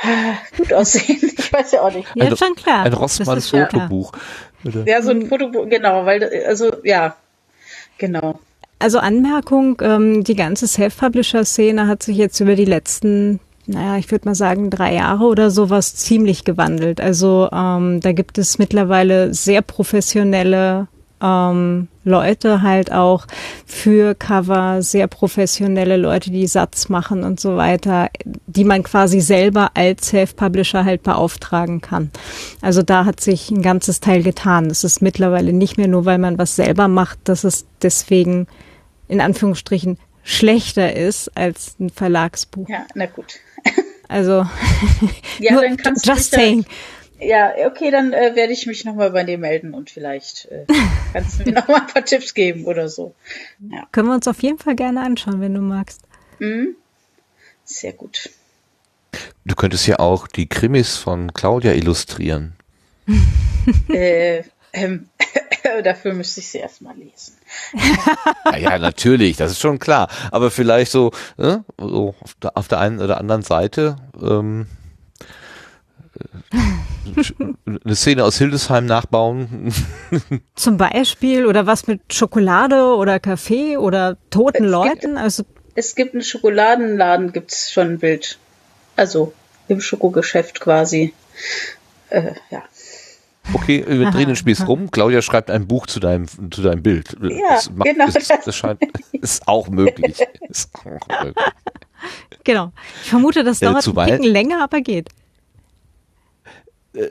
ah, 0.00 0.38
gut 0.56 0.72
aussehen. 0.72 1.20
Ich 1.38 1.52
weiß 1.52 1.72
ja 1.72 1.82
auch 1.82 1.92
nicht. 1.92 2.08
Ja, 2.14 2.24
Ein- 2.24 2.36
schon 2.38 2.54
klar. 2.54 2.84
Ein 2.84 2.92
ja 2.92 3.06
klar. 3.06 3.40
Fotobuch. 3.70 4.12
Oder? 4.64 4.84
Ja, 4.86 5.02
so 5.02 5.10
ein 5.10 5.26
Fotobuch, 5.26 5.68
genau, 5.68 6.06
weil, 6.06 6.24
also, 6.46 6.72
ja, 6.84 7.16
genau. 7.98 8.40
Also 8.78 8.98
Anmerkung, 8.98 9.80
ähm, 9.82 10.24
die 10.24 10.36
ganze 10.36 10.66
Self-Publisher-Szene 10.66 11.86
hat 11.86 12.02
sich 12.02 12.16
jetzt 12.16 12.40
über 12.40 12.56
die 12.56 12.64
letzten, 12.64 13.40
naja, 13.66 13.98
ich 13.98 14.10
würde 14.10 14.26
mal 14.26 14.34
sagen, 14.34 14.70
drei 14.70 14.94
Jahre 14.94 15.24
oder 15.24 15.50
sowas 15.50 15.94
ziemlich 15.96 16.44
gewandelt. 16.44 17.00
Also 17.02 17.50
ähm, 17.52 18.00
da 18.00 18.12
gibt 18.12 18.38
es 18.38 18.58
mittlerweile 18.58 19.34
sehr 19.34 19.60
professionelle 19.60 20.88
ähm, 21.22 21.88
Leute 22.04 22.62
halt 22.62 22.92
auch 22.92 23.26
für 23.64 24.14
Cover, 24.14 24.82
sehr 24.82 25.06
professionelle 25.06 25.96
Leute, 25.96 26.30
die 26.30 26.46
Satz 26.46 26.88
machen 26.88 27.24
und 27.24 27.40
so 27.40 27.56
weiter, 27.56 28.10
die 28.46 28.64
man 28.64 28.82
quasi 28.82 29.20
selber 29.20 29.70
als 29.74 30.08
Self-Publisher 30.08 30.84
halt 30.84 31.02
beauftragen 31.02 31.80
kann. 31.80 32.10
Also 32.60 32.82
da 32.82 33.04
hat 33.04 33.20
sich 33.20 33.50
ein 33.50 33.62
ganzes 33.62 34.00
Teil 34.00 34.22
getan. 34.22 34.66
Es 34.66 34.84
ist 34.84 35.02
mittlerweile 35.02 35.52
nicht 35.52 35.78
mehr 35.78 35.88
nur, 35.88 36.04
weil 36.04 36.18
man 36.18 36.38
was 36.38 36.54
selber 36.56 36.86
macht, 36.88 37.18
dass 37.24 37.44
es 37.44 37.66
deswegen 37.82 38.46
in 39.08 39.20
Anführungsstrichen 39.20 39.98
schlechter 40.22 40.94
ist 40.94 41.30
als 41.36 41.76
ein 41.80 41.90
Verlagsbuch. 41.90 42.68
Ja, 42.68 42.84
na 42.94 43.06
gut. 43.06 43.34
Also 44.08 44.44
Ja, 45.40 45.52
nur, 45.54 45.62
dann 45.62 45.76
kannst 45.76 46.06
du 46.06 46.10
just 46.10 46.20
mich 46.20 46.30
da- 46.30 46.36
saying. 46.38 46.66
Ja, 47.18 47.52
okay, 47.66 47.90
dann 47.90 48.12
äh, 48.12 48.34
werde 48.34 48.52
ich 48.52 48.66
mich 48.66 48.84
nochmal 48.84 49.10
bei 49.10 49.24
dir 49.24 49.38
melden 49.38 49.74
und 49.74 49.90
vielleicht 49.90 50.46
äh, 50.46 50.66
kannst 51.12 51.40
du 51.40 51.44
mir 51.44 51.52
nochmal 51.52 51.80
ein 51.80 51.86
paar 51.86 52.04
Tipps 52.04 52.34
geben 52.34 52.66
oder 52.66 52.88
so. 52.88 53.14
Können 53.92 54.08
wir 54.08 54.14
uns 54.14 54.28
auf 54.28 54.42
jeden 54.42 54.58
Fall 54.58 54.76
gerne 54.76 55.00
anschauen, 55.00 55.40
wenn 55.40 55.54
du 55.54 55.60
magst. 55.60 56.02
Sehr 57.64 57.92
gut. 57.92 58.30
Du 59.44 59.54
könntest 59.54 59.86
ja 59.86 59.98
auch 59.98 60.28
die 60.28 60.46
Krimis 60.46 60.96
von 60.96 61.32
Claudia 61.32 61.72
illustrieren. 61.72 62.54
äh, 63.88 64.42
ähm, 64.72 65.08
dafür 65.84 66.12
müsste 66.12 66.40
ich 66.40 66.48
sie 66.48 66.58
erstmal 66.58 66.96
lesen. 66.96 67.34
Ja, 68.44 68.56
ja, 68.56 68.78
natürlich, 68.78 69.36
das 69.36 69.52
ist 69.52 69.60
schon 69.60 69.78
klar. 69.78 70.08
Aber 70.30 70.50
vielleicht 70.50 70.92
so, 70.92 71.12
ne, 71.38 71.64
so 71.78 72.14
auf, 72.20 72.34
der, 72.42 72.56
auf 72.56 72.68
der 72.68 72.78
einen 72.80 73.00
oder 73.00 73.18
anderen 73.18 73.42
Seite 73.42 73.96
ähm, 74.20 74.66
äh, 74.66 74.75
eine 77.84 77.94
Szene 77.96 78.24
aus 78.24 78.38
Hildesheim 78.38 78.86
nachbauen. 78.86 79.72
Zum 80.54 80.76
Beispiel 80.76 81.46
oder 81.46 81.66
was 81.66 81.86
mit 81.86 82.12
Schokolade 82.12 82.94
oder 82.96 83.20
Kaffee 83.20 83.76
oder 83.76 84.16
toten 84.30 84.64
Es 84.64 84.70
gibt- 84.70 84.70
Leuten. 84.70 85.16
Also 85.18 85.44
Es 85.74 85.94
gibt 85.94 86.14
einen 86.14 86.22
Schokoladenladen, 86.22 87.32
gibt's 87.32 87.70
schon 87.72 87.88
ein 87.92 87.98
Bild. 87.98 88.38
Also 88.96 89.32
im 89.68 89.80
Schokogeschäft 89.80 90.60
quasi. 90.60 91.12
Äh, 92.10 92.32
ja. 92.50 92.62
Okay, 93.52 93.84
wir 93.86 94.10
drehen 94.10 94.26
den 94.26 94.36
Spieß 94.36 94.66
rum. 94.66 94.90
Claudia 94.90 95.22
schreibt 95.22 95.50
ein 95.52 95.68
Buch 95.68 95.86
zu 95.86 96.00
deinem, 96.00 96.26
zu 96.50 96.62
deinem 96.62 96.82
Bild. 96.82 97.16
Ja, 97.22 97.38
das 97.50 97.70
macht, 97.70 97.88
genau 97.88 98.06
Ist, 98.06 98.28
das. 98.30 98.44
das 98.44 98.56
scheint, 98.56 98.80
ist 99.12 99.46
auch 99.46 99.68
möglich. 99.68 100.18
Ist 100.48 100.70
auch 100.74 101.24
möglich. 101.24 101.44
genau. 102.42 102.72
Ich 103.04 103.10
vermute, 103.10 103.44
das 103.44 103.62
Äh, 103.62 103.66
dauert 103.66 103.76
ein 103.78 103.82
zuweilen- 103.82 104.16
Ticken 104.20 104.32
länger, 104.32 104.64
aber 104.64 104.80
geht. 104.80 105.10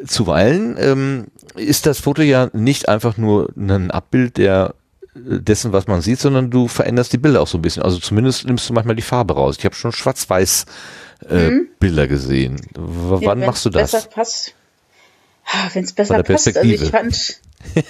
Zuweilen 0.06 0.78
ähm, 0.80 1.26
ist 1.56 1.86
das 1.86 1.99
Foto 1.99 2.22
ja 2.22 2.49
nicht 2.53 2.90
einfach 2.90 3.18
nur 3.18 3.49
ein 3.56 3.91
Abbild 3.91 4.38
der 4.38 4.76
äh, 5.16 5.40
dessen, 5.40 5.74
was 5.74 5.88
man 5.88 6.02
sieht, 6.02 6.20
sondern 6.20 6.49
du 6.49 6.68
veränderst 6.68 7.14
die 7.14 7.18
Bilder 7.18 7.41
auch 7.41 7.48
so 7.48 7.57
ein 7.57 7.62
bisschen. 7.62 7.84
Also 7.84 7.99
zumindest 7.99 8.45
nimmst 8.45 8.70
du 8.70 8.74
manchmal 8.74 8.95
die 8.95 9.02
Farbe 9.02 9.36
raus. 9.36 9.56
Ich 9.60 9.66
habe 9.66 9.76
schon 9.76 9.91
schwarz-weiß 9.91 10.66
äh, 11.30 11.52
Bilder 11.80 12.07
gesehen. 12.07 12.60
W 12.74 13.16
Mhm. 13.16 13.22
Ja, 13.22 13.28
wann 13.28 13.40
machst 13.40 13.66
du 13.66 13.70
das? 13.70 13.91
Besser 13.91 14.07
passt. 14.10 14.53
Wenn 15.74 15.84
es 15.84 15.94
besser 15.94 16.24
passt. 16.24 16.57
Also 16.57 16.70
ich 16.70 16.90
fand 16.90 17.40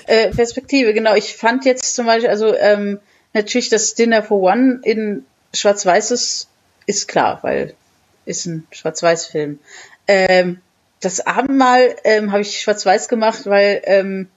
äh, 0.06 0.30
Perspektive, 0.32 0.94
genau. 0.94 1.16
Ich 1.16 1.36
fand 1.36 1.66
jetzt 1.66 1.96
zum 1.96 2.06
Beispiel, 2.06 2.30
also 2.30 2.56
ähm, 2.56 3.00
natürlich 3.34 3.70
das 3.70 3.96
Dinner 3.96 4.24
for 4.24 4.42
One 4.42 4.82
in 4.84 5.26
Schwarz-Weiß 5.54 6.12
ist, 6.12 6.50
ist 6.86 7.08
klar, 7.08 7.40
weil 7.42 7.74
ist 8.26 8.46
ein 8.46 8.68
Schwarz-Weiß-Film. 8.72 9.60
Ähm, 10.08 10.62
das 11.06 11.26
Abendmahl 11.26 11.96
ähm, 12.04 12.32
habe 12.32 12.42
ich 12.42 12.60
Schwarz-Weiß 12.62 13.10
gemacht, 13.10 13.46
weil 13.46 13.82
ähm, 13.86 14.28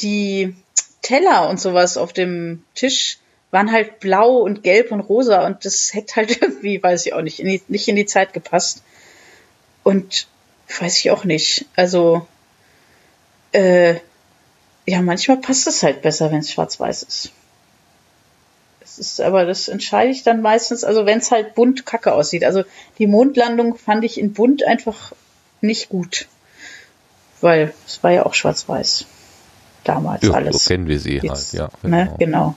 die 0.00 0.54
Teller 1.00 1.48
und 1.48 1.58
sowas 1.58 1.96
auf 1.96 2.12
dem 2.12 2.62
Tisch 2.74 3.16
waren 3.50 3.72
halt 3.72 4.00
blau 4.00 4.36
und 4.36 4.62
gelb 4.62 4.92
und 4.92 5.00
rosa 5.00 5.46
und 5.46 5.64
das 5.64 5.94
hätte 5.94 6.16
halt 6.16 6.42
irgendwie, 6.42 6.82
weiß 6.82 7.06
ich 7.06 7.14
auch 7.14 7.22
nicht, 7.22 7.40
in 7.40 7.46
die, 7.46 7.62
nicht 7.68 7.88
in 7.88 7.96
die 7.96 8.04
Zeit 8.04 8.34
gepasst. 8.34 8.82
Und 9.82 10.26
weiß 10.78 10.98
ich 10.98 11.10
auch 11.10 11.24
nicht. 11.24 11.66
Also, 11.74 12.26
äh, 13.52 13.94
ja, 14.86 15.00
manchmal 15.00 15.38
passt 15.38 15.66
es 15.66 15.82
halt 15.82 16.02
besser, 16.02 16.30
wenn 16.30 16.40
es 16.40 16.52
schwarz-weiß 16.52 17.02
ist. 17.04 17.30
Es 18.82 18.98
ist, 18.98 19.20
aber 19.22 19.46
das 19.46 19.68
entscheide 19.68 20.10
ich 20.10 20.22
dann 20.22 20.42
meistens, 20.42 20.84
also 20.84 21.06
wenn 21.06 21.20
es 21.20 21.30
halt 21.30 21.54
bunt 21.54 21.86
kacke 21.86 22.12
aussieht. 22.12 22.44
Also 22.44 22.64
die 22.98 23.06
Mondlandung 23.06 23.76
fand 23.76 24.04
ich 24.04 24.20
in 24.20 24.34
bunt 24.34 24.64
einfach 24.64 25.12
nicht 25.64 25.88
gut. 25.88 26.28
Weil 27.40 27.74
es 27.86 28.02
war 28.02 28.10
ja 28.12 28.24
auch 28.26 28.34
schwarz-weiß. 28.34 29.06
Damals 29.84 30.22
Ja, 30.22 30.32
alles. 30.32 30.64
so 30.64 30.68
kennen 30.68 30.86
wir 30.88 30.98
sie 30.98 31.18
Jetzt, 31.18 31.52
halt, 31.58 31.72
ja. 31.82 31.88
Ne? 31.88 32.14
Genau. 32.18 32.54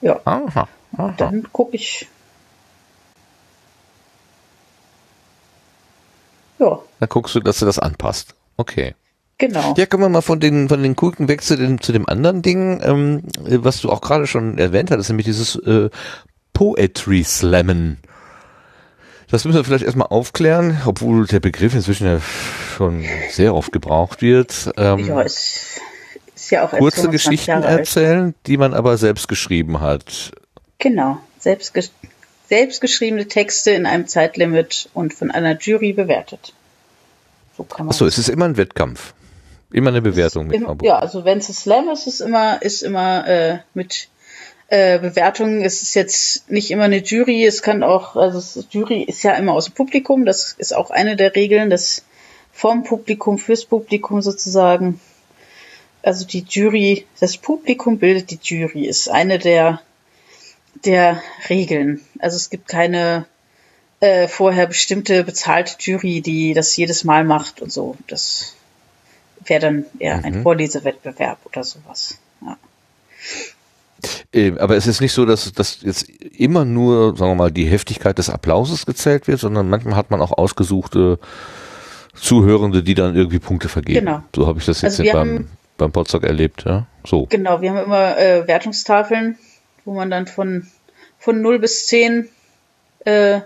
Ja, 0.00 0.20
Aha, 0.24 0.68
aha. 0.96 1.14
dann 1.16 1.50
gucke 1.52 1.76
ich. 1.76 2.08
Ja, 6.58 6.78
Dann 7.00 7.08
guckst 7.08 7.34
du, 7.34 7.40
dass 7.40 7.58
du 7.58 7.66
das 7.66 7.78
anpasst. 7.78 8.34
Okay. 8.56 8.94
genau. 9.38 9.74
Ja, 9.76 9.84
kommen 9.86 10.04
wir 10.04 10.08
mal 10.08 10.22
von 10.22 10.40
den, 10.40 10.68
von 10.68 10.82
den 10.82 10.96
Kuken 10.96 11.28
weg 11.28 11.42
zu 11.42 11.56
dem, 11.56 11.80
zu 11.80 11.92
dem 11.92 12.08
anderen 12.08 12.40
Ding, 12.42 12.80
ähm, 12.82 13.22
was 13.38 13.80
du 13.82 13.90
auch 13.90 14.00
gerade 14.00 14.26
schon 14.26 14.56
erwähnt 14.58 14.90
hattest, 14.90 15.10
nämlich 15.10 15.26
dieses 15.26 15.56
äh, 15.56 15.90
Poetry 16.54 17.22
Slammen. 17.24 17.98
Das 19.28 19.44
müssen 19.44 19.56
wir 19.56 19.64
vielleicht 19.64 19.84
erstmal 19.84 20.08
aufklären, 20.08 20.80
obwohl 20.86 21.26
der 21.26 21.40
Begriff 21.40 21.74
inzwischen 21.74 22.06
ja 22.06 22.20
schon 22.76 23.04
sehr 23.30 23.54
oft 23.54 23.72
gebraucht 23.72 24.22
wird. 24.22 24.70
Ähm, 24.76 25.06
ja, 25.06 25.22
es 25.22 25.80
ist 26.34 26.50
ja 26.50 26.64
auch 26.64 26.70
kurze 26.70 27.02
25 27.02 27.10
Geschichten 27.10 27.62
erzählen, 27.62 28.34
die 28.46 28.56
man 28.56 28.72
aber 28.72 28.96
selbst 28.98 29.26
geschrieben 29.26 29.80
hat. 29.80 30.32
Genau. 30.78 31.18
Selbstge 31.38 31.82
selbstgeschriebene 32.48 33.26
Texte 33.26 33.72
in 33.72 33.86
einem 33.86 34.06
Zeitlimit 34.06 34.88
und 34.94 35.12
von 35.12 35.32
einer 35.32 35.58
Jury 35.58 35.92
bewertet. 35.92 36.54
So 37.56 37.64
kann 37.64 37.86
man. 37.86 37.92
Achso, 37.92 38.06
es 38.06 38.18
ist 38.18 38.28
immer 38.28 38.44
ein 38.44 38.56
Wettkampf. 38.56 39.14
Immer 39.72 39.90
eine 39.90 40.00
Bewertung 40.00 40.46
mit 40.46 40.62
Im, 40.62 40.78
ja, 40.82 41.00
also 41.00 41.24
wenn 41.24 41.38
es 41.38 41.48
ein 41.48 41.54
Slam 41.54 41.88
ist, 41.88 42.06
ist 42.06 42.20
immer, 42.20 42.62
ist 42.62 42.82
immer 42.82 43.26
äh, 43.26 43.58
mit 43.74 44.08
äh, 44.68 44.98
Bewertungen. 44.98 45.62
Es 45.62 45.82
ist 45.82 45.94
jetzt 45.94 46.50
nicht 46.50 46.70
immer 46.70 46.84
eine 46.84 47.02
Jury, 47.02 47.44
es 47.44 47.62
kann 47.62 47.82
auch, 47.82 48.16
also 48.16 48.64
Jury 48.70 49.02
ist 49.02 49.22
ja 49.22 49.32
immer 49.34 49.52
aus 49.52 49.66
dem 49.66 49.74
Publikum, 49.74 50.24
das 50.24 50.54
ist 50.58 50.74
auch 50.74 50.90
eine 50.90 51.16
der 51.16 51.34
Regeln, 51.34 51.70
das 51.70 52.04
vom 52.52 52.84
Publikum 52.84 53.38
fürs 53.38 53.64
Publikum 53.64 54.22
sozusagen. 54.22 55.00
Also 56.02 56.26
die 56.26 56.44
Jury, 56.48 57.06
das 57.20 57.36
Publikum 57.36 57.98
bildet 57.98 58.30
die 58.30 58.38
Jury, 58.42 58.86
ist 58.86 59.08
eine 59.10 59.38
der 59.38 59.80
der 60.84 61.22
Regeln. 61.48 62.00
Also 62.18 62.36
es 62.36 62.50
gibt 62.50 62.68
keine 62.68 63.26
äh, 64.00 64.28
vorher 64.28 64.66
bestimmte 64.66 65.24
bezahlte 65.24 65.74
Jury, 65.78 66.20
die 66.20 66.54
das 66.54 66.76
jedes 66.76 67.04
Mal 67.04 67.24
macht 67.24 67.62
und 67.62 67.72
so. 67.72 67.96
Das 68.08 68.54
wäre 69.44 69.60
dann 69.60 69.86
eher 69.98 70.24
ein 70.24 70.38
Mhm. 70.38 70.42
Vorlesewettbewerb 70.42 71.38
oder 71.46 71.64
sowas. 71.64 72.18
Ja. 72.42 72.56
Ähm, 74.32 74.58
Aber 74.58 74.76
es 74.76 74.86
ist 74.86 75.00
nicht 75.00 75.12
so, 75.12 75.24
dass, 75.26 75.52
dass 75.52 75.82
jetzt 75.82 76.08
immer 76.08 76.64
nur, 76.64 77.16
sagen 77.16 77.30
wir 77.32 77.34
mal, 77.36 77.50
die 77.52 77.66
Heftigkeit 77.66 78.18
des 78.18 78.30
Applauses 78.30 78.86
gezählt 78.86 79.26
wird, 79.28 79.40
sondern 79.40 79.68
manchmal 79.68 79.96
hat 79.96 80.10
man 80.10 80.20
auch 80.20 80.32
ausgesuchte 80.36 81.18
Zuhörende, 82.14 82.82
die 82.82 82.94
dann 82.94 83.14
irgendwie 83.14 83.38
Punkte 83.38 83.68
vergeben. 83.68 84.06
Genau. 84.06 84.22
So 84.34 84.46
habe 84.46 84.58
ich 84.58 84.64
das 84.66 84.80
jetzt 84.82 84.98
Also 85.00 85.04
beim, 85.12 85.16
haben- 85.28 85.48
beim 85.76 85.92
Potsdok 85.92 86.24
erlebt, 86.24 86.64
ja. 86.66 86.86
So. 87.06 87.26
Genau, 87.26 87.60
wir 87.60 87.70
haben 87.70 87.84
immer 87.84 88.16
äh, 88.18 88.46
Wertungstafeln, 88.48 89.38
wo 89.84 89.94
man 89.94 90.10
dann 90.10 90.26
von, 90.26 90.66
von 91.18 91.42
0 91.42 91.58
bis 91.58 91.86
10 91.86 92.28
äh, 93.04 93.40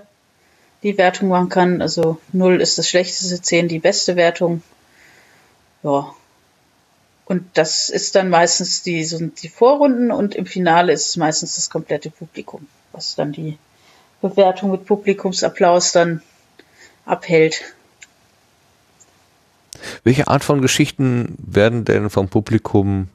die 0.83 0.97
Wertung 0.97 1.29
machen 1.29 1.49
kann. 1.49 1.83
Also 1.83 2.19
0 2.33 2.61
ist 2.61 2.79
das 2.79 2.89
schlechteste, 2.89 3.43
10 3.43 3.69
die 3.69 3.81
beste 3.81 4.17
Wertung. 4.17 4.63
Ja. 5.83 6.15
Und 7.31 7.45
das 7.55 7.91
ist 7.91 8.17
dann 8.17 8.29
meistens 8.29 8.83
die, 8.83 9.05
so 9.05 9.25
die 9.25 9.49
Vorrunden 9.49 10.11
und 10.11 10.35
im 10.35 10.47
Finale 10.47 10.93
ist 10.93 11.11
es 11.11 11.17
meistens 11.17 11.55
das 11.55 11.71
komplette 11.71 12.11
Publikum, 12.11 12.67
was 12.91 13.15
dann 13.15 13.31
die 13.31 13.57
Bewertung 14.21 14.73
mit 14.73 14.85
Publikumsapplaus 14.85 15.93
dann 15.93 16.23
abhält. 17.05 17.77
Welche 20.03 20.27
Art 20.27 20.43
von 20.43 20.61
Geschichten 20.61 21.37
werden 21.39 21.85
denn 21.85 22.11
vom 22.11 22.29
Publikum 22.29 23.07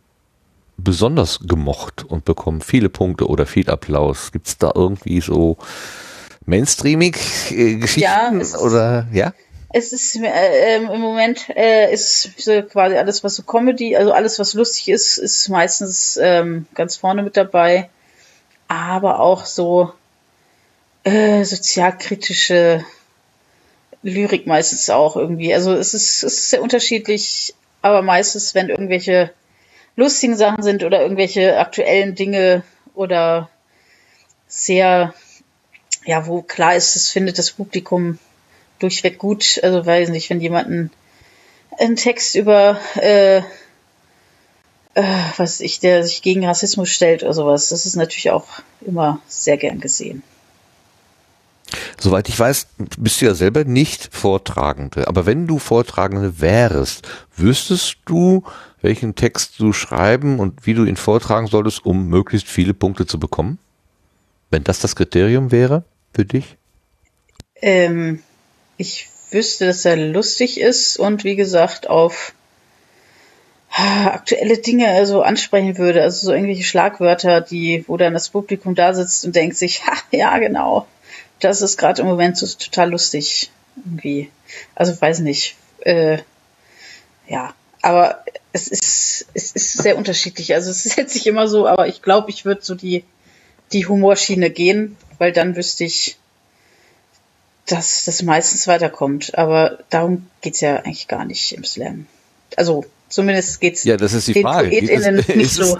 besonders 0.77 1.41
gemocht 1.41 2.05
und 2.05 2.23
bekommen 2.23 2.61
viele 2.61 2.87
Punkte 2.87 3.27
oder 3.27 3.45
viel 3.45 3.69
Applaus? 3.69 4.31
Gibt 4.31 4.47
es 4.47 4.57
da 4.57 4.71
irgendwie 4.73 5.19
so 5.19 5.57
mainstreamig 6.45 7.17
äh, 7.51 7.75
Geschichten 7.75 7.99
Ja, 7.99 8.31
oder 8.61 9.07
ja? 9.11 9.33
Es 9.77 9.91
ist 9.91 10.15
äh, 10.15 10.75
ähm, 10.75 10.89
im 10.89 11.01
Moment 11.01 11.49
äh, 11.49 11.91
ist 11.91 12.39
so 12.41 12.63
quasi 12.63 12.95
alles, 12.95 13.25
was 13.25 13.35
so 13.35 13.43
Comedy, 13.43 13.97
also 13.97 14.13
alles, 14.13 14.39
was 14.39 14.53
lustig 14.53 14.87
ist, 14.87 15.17
ist 15.17 15.49
meistens 15.49 16.17
ähm, 16.21 16.65
ganz 16.75 16.95
vorne 16.95 17.23
mit 17.23 17.35
dabei. 17.35 17.89
Aber 18.69 19.19
auch 19.19 19.45
so 19.45 19.91
äh, 21.03 21.43
sozialkritische 21.43 22.85
Lyrik 24.01 24.47
meistens 24.47 24.89
auch 24.89 25.17
irgendwie. 25.17 25.53
Also 25.53 25.73
es 25.73 25.93
ist, 25.93 26.23
es 26.23 26.37
ist 26.37 26.49
sehr 26.51 26.61
unterschiedlich, 26.61 27.53
aber 27.81 28.01
meistens, 28.01 28.55
wenn 28.55 28.69
irgendwelche 28.69 29.33
lustigen 29.97 30.37
Sachen 30.37 30.63
sind 30.63 30.85
oder 30.85 31.01
irgendwelche 31.01 31.59
aktuellen 31.59 32.15
Dinge 32.15 32.63
oder 32.93 33.49
sehr, 34.47 35.13
ja, 36.05 36.27
wo 36.27 36.41
klar 36.43 36.77
ist, 36.77 36.95
das 36.95 37.09
findet 37.09 37.37
das 37.37 37.51
Publikum 37.51 38.19
durchweg 38.79 39.17
gut. 39.17 39.59
Also 39.63 39.85
weiß 39.85 40.09
nicht, 40.09 40.29
wenn 40.29 40.41
jemand 40.41 40.91
einen, 41.77 41.95
Text 41.95 42.35
über 42.35 42.79
äh, 42.95 43.41
äh, 44.95 45.03
was 45.37 45.39
weiß 45.39 45.59
ich, 45.61 45.79
der 45.79 46.03
sich 46.03 46.21
gegen 46.21 46.45
Rassismus 46.45 46.89
stellt 46.89 47.23
oder 47.23 47.33
sowas, 47.33 47.69
das 47.69 47.85
ist 47.85 47.95
natürlich 47.95 48.31
auch 48.31 48.47
immer 48.81 49.19
sehr 49.27 49.57
gern 49.57 49.79
gesehen. 49.79 50.23
Soweit 51.99 52.29
ich 52.29 52.37
weiß, 52.37 52.67
bist 52.97 53.21
du 53.21 53.25
ja 53.25 53.33
selber 53.33 53.63
nicht 53.63 54.09
Vortragende. 54.13 55.07
Aber 55.07 55.25
wenn 55.25 55.47
du 55.47 55.59
Vortragende 55.59 56.39
wärst, 56.39 57.07
wüsstest 57.35 57.97
du, 58.05 58.43
welchen 58.81 59.15
Text 59.15 59.59
du 59.59 59.73
schreiben 59.73 60.39
und 60.39 60.65
wie 60.65 60.73
du 60.73 60.85
ihn 60.85 60.97
vortragen 60.97 61.47
solltest, 61.47 61.85
um 61.85 62.07
möglichst 62.07 62.47
viele 62.47 62.73
Punkte 62.73 63.05
zu 63.05 63.19
bekommen? 63.19 63.57
Wenn 64.51 64.63
das 64.63 64.79
das 64.79 64.95
Kriterium 64.95 65.51
wäre 65.51 65.83
für 66.13 66.25
dich? 66.25 66.57
Ähm, 67.61 68.21
ich 68.77 69.09
wüsste, 69.31 69.65
dass 69.65 69.85
er 69.85 69.95
lustig 69.95 70.59
ist 70.59 70.97
und 70.97 71.23
wie 71.23 71.35
gesagt 71.35 71.87
auf 71.89 72.33
ah, 73.71 74.07
aktuelle 74.07 74.57
Dinge 74.57 74.89
also 74.89 75.21
ansprechen 75.21 75.77
würde, 75.77 76.01
also 76.01 76.27
so 76.27 76.33
irgendwelche 76.33 76.63
Schlagwörter, 76.63 77.41
die, 77.41 77.83
wo 77.87 77.97
dann 77.97 78.13
das 78.13 78.29
Publikum 78.29 78.75
da 78.75 78.93
sitzt 78.93 79.25
und 79.25 79.35
denkt 79.35 79.57
sich, 79.57 79.83
ha, 79.87 79.93
ja 80.11 80.37
genau, 80.37 80.87
das 81.39 81.61
ist 81.61 81.77
gerade 81.77 82.01
im 82.01 82.07
Moment 82.07 82.37
so 82.37 82.47
total 82.47 82.91
lustig 82.91 83.49
irgendwie. 83.75 84.31
Also 84.73 84.99
weiß 84.99 85.19
nicht, 85.19 85.55
äh, 85.81 86.19
ja, 87.27 87.53
aber 87.81 88.23
es 88.53 88.67
ist 88.67 89.27
es 89.33 89.51
ist 89.51 89.73
sehr 89.73 89.97
unterschiedlich. 89.97 90.53
Also 90.53 90.71
es 90.71 90.85
ist 90.85 90.97
jetzt 90.97 91.15
nicht 91.15 91.27
immer 91.27 91.47
so, 91.47 91.67
aber 91.67 91.87
ich 91.87 92.01
glaube, 92.01 92.29
ich 92.29 92.45
würde 92.45 92.61
so 92.63 92.75
die 92.75 93.03
die 93.71 93.87
Humorschiene 93.87 94.49
gehen, 94.49 94.95
weil 95.17 95.31
dann 95.31 95.55
wüsste 95.55 95.83
ich, 95.83 96.17
dass 97.67 98.05
das 98.05 98.21
meistens 98.23 98.67
weiterkommt. 98.67 99.37
Aber 99.37 99.79
darum 99.89 100.27
geht's 100.41 100.61
ja 100.61 100.77
eigentlich 100.77 101.07
gar 101.07 101.25
nicht 101.25 101.51
im 101.53 101.63
Slam. 101.63 102.05
Also 102.57 102.85
zumindest 103.09 103.59
geht's 103.61 103.83
Ja, 103.83 103.97
das 103.97 104.13
ist 104.13 104.27
die 104.27 104.41
Frage. 104.41 104.69
Es- 104.75 105.27
nicht 105.35 105.41
es- 105.51 105.55
so. 105.55 105.77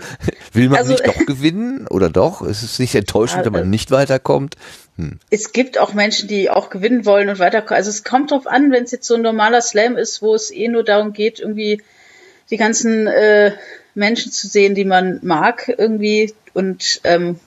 Will 0.54 0.70
man 0.70 0.80
Also- 0.80 0.92
nicht 0.94 1.06
doch 1.08 1.26
gewinnen 1.26 1.88
oder 1.88 2.10
doch? 2.10 2.42
Ist 2.42 2.64
es 2.64 2.80
nicht 2.80 2.96
enttäuschend, 2.96 3.40
Ja, 3.40 3.46
wenn 3.46 3.54
man 3.54 3.64
äh, 3.64 3.68
nicht 3.68 3.92
weiterkommt? 3.92 4.56
Es 5.30 5.52
gibt 5.52 5.78
auch 5.78 5.94
Menschen, 5.94 6.30
die 6.30 6.50
auch 6.50 6.70
gewinnen 6.70 7.06
wollen 7.06 7.28
und 7.28 7.38
weiterkommen. 7.40 7.76
Also 7.78 7.90
es 7.90 8.06
kommt 8.06 8.32
drauf 8.32 8.48
an, 8.48 8.72
wenn 8.72 8.86
es 8.86 8.92
jetzt 8.92 9.06
so 9.08 9.16
ein 9.16 9.22
normaler 9.22 9.62
Slam 9.62 9.98
ist, 9.98 10.22
wo 10.22 10.34
es 10.34 10.52
eh 10.52 10.70
nur 10.70 10.86
darum 10.86 11.12
geht, 11.12 11.40
irgendwie 11.42 11.82
die 12.50 12.56
ganzen 12.58 13.06
äh, 13.08 13.52
Menschen 13.94 14.32
zu 14.32 14.48
sehen, 14.48 14.74
die 14.74 14.86
man 14.86 15.20
mag 15.22 15.74
irgendwie 15.78 16.34
und 16.54 17.02
ähm, 17.04 17.40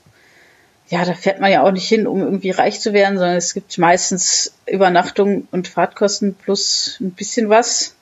ja, 0.88 1.04
da 1.04 1.14
fährt 1.14 1.40
man 1.40 1.52
ja 1.52 1.62
auch 1.62 1.70
nicht 1.70 1.88
hin, 1.88 2.06
um 2.06 2.20
irgendwie 2.20 2.50
reich 2.50 2.80
zu 2.80 2.92
werden, 2.92 3.18
sondern 3.18 3.36
es 3.36 3.52
gibt 3.52 3.76
meistens 3.76 4.54
Übernachtung 4.66 5.46
und 5.50 5.68
Fahrtkosten 5.68 6.34
plus 6.34 6.96
ein 7.00 7.10
bisschen 7.10 7.50
was. 7.50 7.94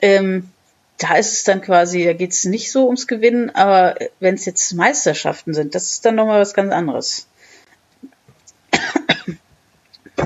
Ähm, 0.00 0.48
da 0.96 1.16
ist 1.16 1.32
es 1.32 1.44
dann 1.44 1.60
quasi, 1.60 2.04
da 2.04 2.14
geht 2.14 2.32
es 2.32 2.44
nicht 2.44 2.72
so 2.72 2.86
ums 2.86 3.06
Gewinnen, 3.06 3.50
aber 3.50 3.96
wenn 4.18 4.34
es 4.34 4.46
jetzt 4.46 4.72
Meisterschaften 4.72 5.52
sind, 5.52 5.74
das 5.74 5.92
ist 5.92 6.04
dann 6.04 6.14
nochmal 6.14 6.40
was 6.40 6.54
ganz 6.54 6.72
anderes. 6.72 7.26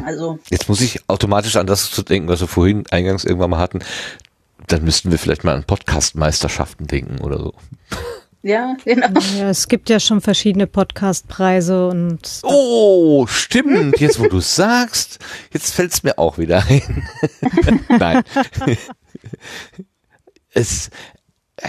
Also, 0.04 0.40
Jetzt 0.50 0.68
muss 0.68 0.80
ich 0.80 1.08
automatisch 1.08 1.54
an 1.54 1.68
das 1.68 1.88
zu 1.92 2.02
denken, 2.02 2.28
was 2.28 2.40
wir 2.40 2.48
vorhin 2.48 2.82
eingangs 2.90 3.24
irgendwann 3.24 3.50
mal 3.50 3.60
hatten. 3.60 3.78
Dann 4.66 4.82
müssten 4.82 5.12
wir 5.12 5.20
vielleicht 5.20 5.44
mal 5.44 5.54
an 5.54 5.62
Podcast-Meisterschaften 5.62 6.88
denken 6.88 7.20
oder 7.22 7.38
so. 7.38 7.54
Ja, 8.44 8.76
genau. 8.84 9.08
Ja, 9.38 9.48
es 9.50 9.66
gibt 9.66 9.88
ja 9.90 9.98
schon 9.98 10.20
verschiedene 10.20 10.66
Podcastpreise 10.68 11.88
und 11.88 12.20
Oh, 12.42 13.26
stimmt. 13.26 13.98
Jetzt, 13.98 14.20
wo 14.20 14.26
du 14.28 14.38
sagst, 14.40 15.18
jetzt 15.52 15.74
fällt's 15.74 16.02
mir 16.02 16.18
auch 16.18 16.38
wieder 16.38 16.62
ein. 16.68 17.08
Nein. 17.88 18.22
es, 20.52 20.90
äh, 21.56 21.68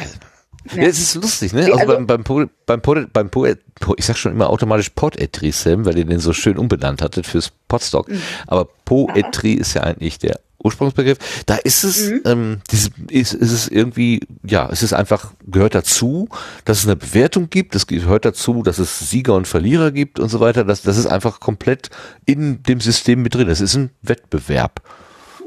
ja. 0.76 0.84
es 0.84 0.99
ist 0.99 1.15
lustig, 1.15 1.53
ne? 1.53 1.61
Also, 1.65 1.73
Also- 1.80 1.93
beim, 1.93 2.07
beim, 2.07 2.23
Po- 2.23 2.45
beim, 2.65 2.81
Po- 2.81 3.06
beim 3.11 3.30
Poet, 3.30 3.61
Po- 3.80 3.95
ich 3.97 4.06
sag 4.06 4.18
schon 4.18 4.31
immer 4.31 4.49
automatisch 4.49 4.89
Poetry 4.89 5.52
Sam, 5.52 5.85
weil 5.85 5.97
ihr 5.97 6.06
den 6.06 6.19
so 6.19 6.34
schön 6.34 6.57
umbenannt 6.57 7.02
hattet 7.02 7.26
fürs 7.27 7.52
Podstock. 7.68 8.10
Aber 8.47 8.65
Poetry 8.85 9.53
ist 9.53 9.73
ja 9.76 9.81
eigentlich 9.84 10.18
der 10.19 10.39
Ursprungsbegriff. 10.65 11.17
Da 11.45 11.55
ist 11.55 11.83
es, 11.83 12.11
ähm, 12.25 12.61
diese, 12.71 12.89
ist, 13.09 13.33
ist 13.33 13.51
es 13.51 13.67
irgendwie, 13.67 14.21
ja, 14.43 14.67
es 14.71 14.83
ist 14.83 14.93
einfach, 14.93 15.33
gehört 15.45 15.75
dazu, 15.75 16.27
dass 16.65 16.79
es 16.79 16.85
eine 16.85 16.95
Bewertung 16.95 17.49
gibt, 17.49 17.75
es 17.75 17.87
gehört 17.87 18.25
dazu, 18.25 18.63
dass 18.63 18.79
es 18.79 19.09
Sieger 19.09 19.35
und 19.35 19.47
Verlierer 19.47 19.91
gibt 19.91 20.19
und 20.19 20.29
so 20.29 20.39
weiter. 20.39 20.63
Das, 20.63 20.81
das 20.81 20.97
ist 20.97 21.07
einfach 21.07 21.39
komplett 21.39 21.89
in 22.25 22.63
dem 22.63 22.81
System 22.81 23.21
mit 23.21 23.35
drin. 23.35 23.49
Es 23.49 23.61
ist 23.61 23.75
ein 23.75 23.91
Wettbewerb. 24.01 24.81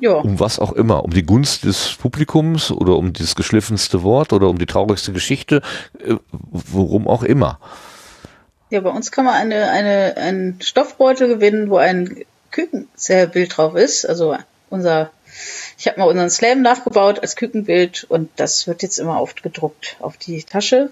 Ja, 0.01 0.13
Um 0.13 0.39
was 0.39 0.61
auch 0.61 0.73
immer. 0.73 1.03
Um 1.05 1.13
die 1.13 1.25
Gunst 1.25 1.65
des 1.65 1.97
Publikums 1.99 2.71
oder 2.71 2.97
um 2.97 3.13
das 3.13 3.35
geschliffenste 3.35 4.05
Wort 4.05 4.33
oder 4.33 4.49
um 4.49 4.59
die 4.59 4.67
traurigste 4.67 5.13
Geschichte, 5.13 5.61
äh, 5.99 6.15
worum 6.31 7.09
auch 7.09 7.25
immer. 7.25 7.59
ja, 8.71 8.81
bei 8.81 8.91
uns 8.91 9.11
kann 9.11 9.25
man 9.25 9.35
eine, 9.35 9.71
eine, 9.71 10.17
einen 10.17 10.61
Stoffbeutel 10.61 11.27
gewinnen, 11.29 11.69
wo 11.71 11.79
ein 11.79 12.25
Kükenbild 12.51 13.57
drauf 13.57 13.75
ist. 13.75 14.05
Also 14.05 14.37
unser, 14.71 15.11
ich 15.77 15.87
habe 15.87 16.01
mal 16.01 16.09
unseren 16.09 16.31
Slam 16.31 16.63
nachgebaut 16.63 17.21
als 17.21 17.37
Kükenbild 17.37 18.05
und 18.05 18.31
das 18.37 18.67
wird 18.67 18.83
jetzt 18.83 18.99
immer 18.99 19.21
oft 19.21 19.43
gedruckt 19.43 19.97
auf 20.01 20.17
die 20.17 20.43
Tasche. 20.43 20.91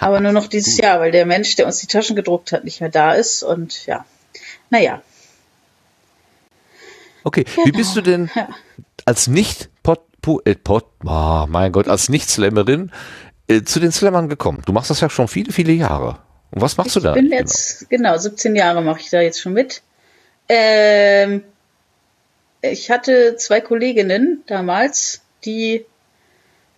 Aber 0.00 0.20
nur 0.20 0.32
noch 0.32 0.46
dieses 0.46 0.78
Jahr, 0.78 1.00
weil 1.00 1.10
der 1.10 1.26
Mensch, 1.26 1.56
der 1.56 1.66
uns 1.66 1.78
die 1.78 1.86
Taschen 1.86 2.16
gedruckt 2.16 2.52
hat, 2.52 2.64
nicht 2.64 2.80
mehr 2.80 2.90
da 2.90 3.12
ist 3.12 3.42
und 3.42 3.86
ja. 3.86 4.04
Naja, 4.70 5.02
Okay, 7.26 7.44
wie 7.64 7.72
bist 7.72 7.96
du 7.96 8.02
denn 8.02 8.30
ja. 8.36 8.48
als 9.04 9.26
nicht 9.26 9.68
Pod, 9.82 9.98
po, 10.22 10.40
äh, 10.44 10.54
Pod, 10.54 10.84
oh, 11.04 11.44
mein 11.48 11.72
Gott, 11.72 11.88
als 11.88 12.08
nicht 12.08 12.30
Slammerin 12.30 12.92
äh, 13.48 13.62
zu 13.62 13.80
den 13.80 13.90
Slammern 13.90 14.28
gekommen? 14.28 14.62
Du 14.64 14.72
machst 14.72 14.90
das 14.90 15.00
ja 15.00 15.10
schon 15.10 15.26
viele, 15.26 15.52
viele 15.52 15.72
Jahre. 15.72 16.20
Und 16.52 16.62
was 16.62 16.76
machst 16.76 16.90
ich 16.90 16.94
du 16.94 17.00
da? 17.00 17.14
bin 17.14 17.32
jetzt, 17.32 17.90
genau, 17.90 18.10
genau 18.10 18.22
17 18.22 18.54
Jahre 18.54 18.80
mache 18.80 19.00
ich 19.00 19.10
da 19.10 19.20
jetzt 19.20 19.40
schon 19.40 19.54
mit. 19.54 19.82
Ähm, 20.48 21.42
ich 22.70 22.90
hatte 22.90 23.36
zwei 23.36 23.60
Kolleginnen 23.60 24.42
damals, 24.46 25.22
die 25.44 25.84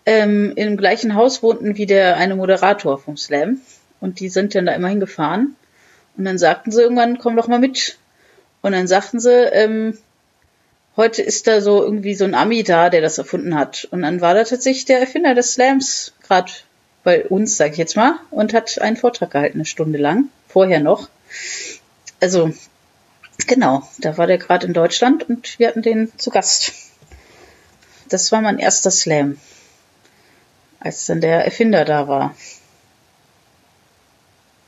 ähm, 0.07 0.53
im 0.57 0.77
gleichen 0.77 1.15
Haus 1.15 1.43
wohnten 1.43 1.77
wie 1.77 1.87
der 1.87 2.17
eine 2.17 2.37
Moderator 2.37 2.99
vom 2.99 3.17
Slam. 3.17 3.61
Und 4.01 4.21
die 4.21 4.29
sind 4.29 4.55
dann 4.55 4.67
da 4.67 4.73
immer 4.73 4.89
hingefahren. 4.89 5.57
Und 6.17 6.25
dann 6.25 6.39
sagten 6.39 6.71
sie 6.71 6.83
irgendwann, 6.83 7.19
komm 7.19 7.37
doch 7.37 7.49
mal 7.49 7.59
mit. 7.59 7.99
Und 8.63 8.73
dann 8.73 8.87
sagten 8.87 9.21
sie, 9.21 9.33
ähm, 9.53 9.99
heute 10.97 11.23
ist 11.23 11.47
da 11.47 11.61
so 11.61 11.83
irgendwie 11.83 12.15
so 12.15 12.25
ein 12.25 12.35
Ami 12.35 12.63
da, 12.63 12.91
der 12.91 13.01
das 13.01 13.19
erfunden 13.19 13.55
hat. 13.55 13.87
Und 13.91 14.03
dann 14.03 14.21
war 14.21 14.35
da 14.35 14.45
tatsächlich 14.45 14.85
der 14.85 15.01
Erfinder 15.01 15.35
des 15.35 15.55
Slams 15.55 16.13
gerade 16.23 16.53
bei 17.05 17.25
uns, 17.25 17.57
sag 17.57 17.73
ich 17.73 17.79
jetzt 17.79 17.97
mal, 17.97 18.19
und 18.31 18.53
hat 18.53 18.81
einen 18.81 18.97
Vortrag 18.97 19.31
gehalten, 19.31 19.59
eine 19.59 19.65
Stunde 19.65 19.99
lang, 19.99 20.29
vorher 20.49 20.81
noch. 20.81 21.09
Also, 22.21 22.53
genau, 23.47 23.83
da 23.99 24.17
war 24.19 24.27
der 24.27 24.39
gerade 24.39 24.67
in 24.67 24.73
Deutschland 24.75 25.29
und 25.29 25.59
wir 25.59 25.69
hatten 25.69 25.83
den 25.83 26.13
zu 26.19 26.31
Gast. 26.31 26.73
Das 28.09 28.33
war 28.33 28.41
mein 28.41 28.59
erster 28.59 28.91
Slam, 28.91 29.39
als 30.81 31.07
dann 31.07 31.21
der 31.21 31.45
Erfinder 31.45 31.85
da 31.85 32.09
war. 32.09 32.35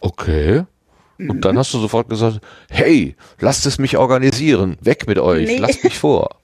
Okay. 0.00 0.64
Und 1.18 1.44
dann 1.44 1.58
hast 1.58 1.74
du 1.74 1.78
sofort 1.78 2.08
gesagt, 2.08 2.40
hey, 2.70 3.14
lasst 3.40 3.66
es 3.66 3.78
mich 3.78 3.98
organisieren, 3.98 4.78
weg 4.80 5.06
mit 5.06 5.18
euch, 5.18 5.46
Nee. 5.46 5.58
lasst 5.58 5.84
mich 5.84 5.98
vor. 5.98 6.30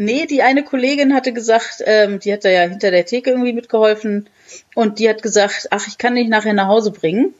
Nee, 0.00 0.26
die 0.26 0.42
eine 0.42 0.62
Kollegin 0.62 1.12
hatte 1.12 1.32
gesagt, 1.32 1.82
ähm, 1.84 2.20
die 2.20 2.32
hat 2.32 2.44
da 2.44 2.48
ja 2.48 2.60
hinter 2.60 2.92
der 2.92 3.04
Theke 3.04 3.30
irgendwie 3.30 3.52
mitgeholfen 3.52 4.30
und 4.76 5.00
die 5.00 5.08
hat 5.08 5.22
gesagt, 5.24 5.66
ach, 5.72 5.88
ich 5.88 5.98
kann 5.98 6.14
dich 6.14 6.28
nachher 6.28 6.52
nach 6.52 6.68
Hause 6.68 6.92
bringen. 6.92 7.34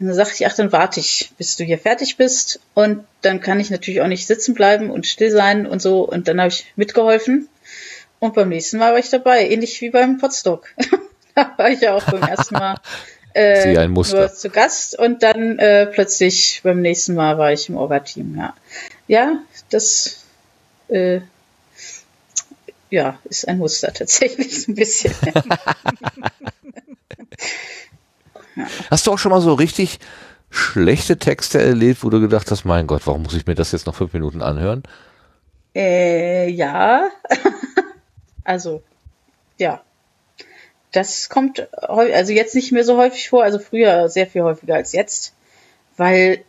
Und 0.00 0.06
dann 0.06 0.14
sagte 0.14 0.34
ich, 0.34 0.46
ach, 0.46 0.54
dann 0.54 0.70
warte 0.70 1.00
ich, 1.00 1.32
bis 1.38 1.56
du 1.56 1.64
hier 1.64 1.78
fertig 1.78 2.16
bist 2.16 2.60
und 2.74 3.04
dann 3.22 3.40
kann 3.40 3.58
ich 3.58 3.70
natürlich 3.70 4.00
auch 4.00 4.06
nicht 4.06 4.26
sitzen 4.26 4.54
bleiben 4.54 4.90
und 4.90 5.06
still 5.06 5.30
sein 5.30 5.66
und 5.66 5.82
so 5.82 6.02
und 6.08 6.28
dann 6.28 6.40
habe 6.40 6.50
ich 6.50 6.66
mitgeholfen 6.76 7.48
und 8.20 8.34
beim 8.34 8.48
nächsten 8.48 8.78
Mal 8.78 8.92
war 8.92 8.98
ich 8.98 9.10
dabei, 9.10 9.48
ähnlich 9.48 9.80
wie 9.80 9.90
beim 9.90 10.18
Potstock. 10.18 10.68
da 11.34 11.52
war 11.56 11.70
ich 11.70 11.80
ja 11.80 11.94
auch 11.94 12.04
beim 12.04 12.22
ersten 12.22 12.54
Mal 12.54 12.76
äh, 13.34 13.88
nur 13.88 14.32
zu 14.32 14.50
Gast 14.50 14.98
und 14.98 15.22
dann 15.22 15.58
äh, 15.58 15.86
plötzlich 15.86 16.60
beim 16.62 16.80
nächsten 16.80 17.14
Mal 17.14 17.38
war 17.38 17.52
ich 17.52 17.68
im 17.68 17.76
Orga-Team, 17.76 18.36
ja. 18.38 18.54
Ja, 19.08 19.42
das 19.70 20.24
äh, 20.88 21.20
ja, 22.90 23.18
ist 23.24 23.46
ein 23.48 23.58
Muster 23.58 23.92
tatsächlich 23.92 24.62
so 24.62 24.72
ein 24.72 24.74
bisschen. 24.74 25.12
Hast 28.90 29.06
du 29.06 29.12
auch 29.12 29.18
schon 29.18 29.32
mal 29.32 29.40
so 29.40 29.54
richtig 29.54 29.98
schlechte 30.50 31.18
Texte 31.18 31.60
erlebt, 31.60 32.02
wo 32.02 32.10
du 32.10 32.20
gedacht 32.20 32.50
hast, 32.50 32.64
mein 32.64 32.86
Gott, 32.86 33.06
warum 33.06 33.22
muss 33.22 33.34
ich 33.34 33.46
mir 33.46 33.54
das 33.54 33.72
jetzt 33.72 33.86
noch 33.86 33.94
fünf 33.94 34.12
Minuten 34.12 34.42
anhören? 34.42 34.82
äh, 35.78 36.50
ja, 36.50 37.10
also 38.44 38.82
ja, 39.58 39.82
das 40.92 41.28
kommt 41.28 41.68
also 41.72 42.32
jetzt 42.32 42.54
nicht 42.54 42.72
mehr 42.72 42.84
so 42.84 42.96
häufig 42.96 43.28
vor, 43.28 43.44
also 43.44 43.58
früher 43.58 44.08
sehr 44.08 44.26
viel 44.26 44.42
häufiger 44.42 44.74
als 44.74 44.92
jetzt, 44.92 45.34
weil 45.96 46.42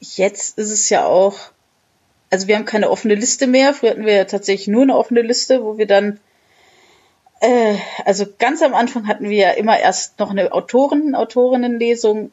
jetzt 0.00 0.58
ist 0.58 0.70
es 0.70 0.88
ja 0.90 1.04
auch, 1.04 1.38
also 2.30 2.48
wir 2.48 2.56
haben 2.56 2.64
keine 2.64 2.90
offene 2.90 3.14
Liste 3.14 3.46
mehr. 3.46 3.74
Früher 3.74 3.90
hatten 3.90 4.06
wir 4.06 4.14
ja 4.14 4.24
tatsächlich 4.24 4.68
nur 4.68 4.82
eine 4.82 4.96
offene 4.96 5.22
Liste, 5.22 5.62
wo 5.62 5.78
wir 5.78 5.86
dann 5.86 6.20
äh, 7.40 7.76
also 8.04 8.26
ganz 8.38 8.62
am 8.62 8.74
Anfang 8.74 9.06
hatten 9.06 9.28
wir 9.28 9.36
ja 9.36 9.50
immer 9.50 9.78
erst 9.78 10.18
noch 10.18 10.30
eine 10.30 10.52
Autoren, 10.52 11.14
Autorinnenlesung, 11.14 12.30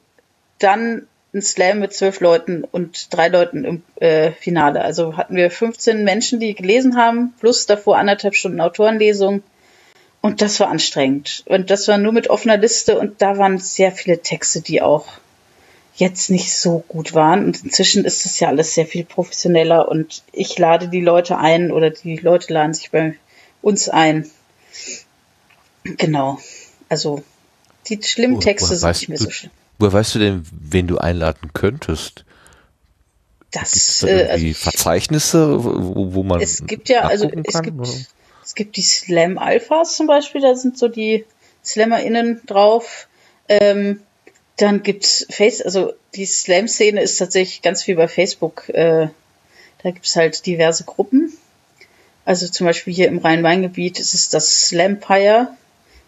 dann 0.60 1.08
ein 1.34 1.42
Slam 1.42 1.80
mit 1.80 1.94
zwölf 1.94 2.22
Leuten 2.22 2.64
und 2.64 3.14
drei 3.14 3.28
Leuten 3.28 3.66
im 3.66 3.84
äh, 3.98 4.32
Finale. 4.32 4.82
Also 4.82 5.18
hatten 5.18 5.36
wir 5.36 5.52
15 5.52 6.04
Menschen, 6.04 6.40
die 6.40 6.56
gelesen 6.56 6.96
haben, 6.96 7.34
plus 7.40 7.66
davor 7.66 7.98
anderthalb 7.98 8.36
Stunden 8.36 8.62
Autorenlesung. 8.62 9.44
Und 10.22 10.42
das 10.42 10.60
war 10.60 10.70
anstrengend. 10.70 11.44
Und 11.46 11.70
das 11.70 11.88
war 11.88 11.98
nur 11.98 12.14
mit 12.14 12.30
offener 12.30 12.58
Liste 12.58 12.98
und 12.98 13.22
da 13.22 13.38
waren 13.38 13.60
sehr 13.60 13.92
viele 13.92 14.22
Texte, 14.22 14.62
die 14.62 14.82
auch 14.82 15.06
jetzt 15.96 16.30
nicht 16.30 16.54
so 16.54 16.84
gut 16.88 17.14
waren. 17.14 17.46
Und 17.46 17.64
inzwischen 17.64 18.06
ist 18.06 18.26
das 18.26 18.40
ja 18.40 18.48
alles 18.48 18.74
sehr 18.74 18.86
viel 18.86 19.04
professioneller 19.04 19.88
und 19.88 20.24
ich 20.32 20.58
lade 20.58 20.88
die 20.88 21.02
Leute 21.02 21.38
ein 21.38 21.72
oder 21.72 21.90
die 21.90 22.18
Leute 22.18 22.54
laden 22.54 22.74
sich 22.74 22.92
bei 22.92 23.16
uns 23.62 23.90
ein. 23.90 24.30
Genau. 25.84 26.40
Also 26.90 27.24
die 27.88 28.00
schlimmen 28.02 28.38
Wo- 28.38 28.42
Texte 28.42 28.76
sind 28.76 28.90
nicht 28.90 29.10
mehr 29.10 29.18
du- 29.18 29.24
so 29.26 29.30
schlimm. 29.32 29.52
Woher 29.78 29.94
weißt 29.94 30.16
du 30.16 30.20
denn, 30.20 30.46
wen 30.52 30.88
du 30.88 30.98
einladen 30.98 31.52
könntest? 31.54 32.24
Es 33.52 33.62
Das, 33.62 34.00
da 34.00 34.08
äh, 34.08 34.22
irgendwie 34.22 34.48
also, 34.50 34.60
Verzeichnisse, 34.70 35.64
wo, 35.64 36.14
wo 36.14 36.24
man 36.24 36.42
es 36.42 36.66
gibt 36.66 36.90
ja, 36.90 37.02
also 37.02 37.30
es 37.30 37.54
kann, 37.54 37.64
gibt, 37.64 37.80
oder? 37.80 37.90
es 38.44 38.56
gibt 38.56 38.76
die 38.78 38.82
Slam 38.82 39.38
Alphas 39.38 39.96
zum 39.98 40.08
Beispiel, 40.08 40.42
da 40.42 40.56
sind 40.56 40.78
so 40.78 40.88
die 40.88 41.26
SlammerInnen 41.64 42.42
drauf. 42.46 43.08
Ähm, 43.50 44.02
dann 44.58 44.82
gibt's 44.84 45.26
Face, 45.30 45.62
also 45.62 45.94
die 46.16 46.26
Slam-Szene 46.26 47.02
ist 47.02 47.18
tatsächlich 47.18 47.62
ganz 47.62 47.84
viel 47.84 47.96
bei 47.96 48.08
Facebook. 48.08 48.70
Äh, 48.70 49.10
da 49.84 49.92
gibt's 49.92 50.16
halt 50.16 50.46
diverse 50.46 50.86
Gruppen. 50.86 51.35
Also 52.26 52.48
zum 52.48 52.66
Beispiel 52.66 52.94
hier 52.94 53.08
im 53.08 53.20
Rhein-Main-Gebiet 53.20 54.00
ist 54.00 54.14
es 54.14 54.30
das 54.30 54.68
Slampire 54.68 55.50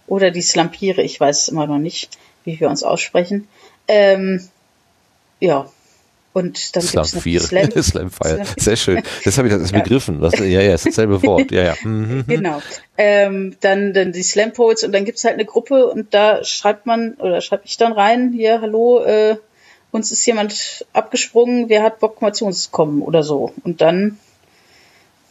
oder 0.07 0.31
die 0.31 0.41
Slampire, 0.41 1.02
ich 1.03 1.19
weiß 1.19 1.44
es 1.44 1.48
immer 1.49 1.68
noch 1.68 1.77
nicht, 1.77 2.18
wie 2.44 2.60
wir 2.60 2.69
uns 2.69 2.84
aussprechen. 2.84 3.48
Ähm, 3.88 4.48
ja. 5.39 5.69
Und 6.34 6.76
dann 6.76 6.81
gibt's 6.84 6.94
noch 7.14 7.23
die 7.23 7.39
Slamfire, 7.39 7.72
Slam 7.72 7.72
Slamfire. 7.84 8.35
Slam- 8.45 8.48
Sehr 8.57 8.76
schön. 8.76 9.03
Das 9.26 9.38
habe 9.38 9.48
ich 9.48 9.53
das 9.56 9.72
begriffen. 9.72 10.22
Das, 10.22 10.38
ja, 10.38 10.45
ja, 10.45 10.73
ist 10.76 10.85
dasselbe 10.85 11.22
Wort. 11.23 11.52
Ja, 11.52 11.64
ja. 11.64 11.76
Mhm. 11.84 12.26
Genau. 12.27 12.61
Ähm, 12.98 13.56
dann, 13.61 13.94
dann 13.94 14.11
die 14.11 14.22
Slam 14.23 14.53
Poets 14.53 14.84
und 14.84 14.91
dann 14.91 15.03
gibt's 15.06 15.23
halt 15.23 15.34
eine 15.35 15.45
Gruppe 15.45 15.88
und 15.88 16.14
da 16.14 16.44
schreibt 16.44 16.85
man 16.85 17.14
oder 17.15 17.41
schreibe 17.41 17.64
ich 17.65 17.77
dann 17.77 17.91
rein, 17.91 18.34
hier, 18.34 18.61
hallo, 18.61 19.03
äh, 19.03 19.38
uns 19.91 20.11
ist 20.11 20.26
jemand 20.27 20.85
abgesprungen, 20.94 21.69
wer 21.69 21.81
hat 21.81 21.99
Bock 21.99 22.22
mal 22.22 22.34
zu 22.34 22.45
uns 22.45 22.64
zu 22.64 22.69
kommen 22.72 23.02
oder 23.02 23.23
so. 23.23 23.53
Und 23.64 23.81
dann 23.81 24.19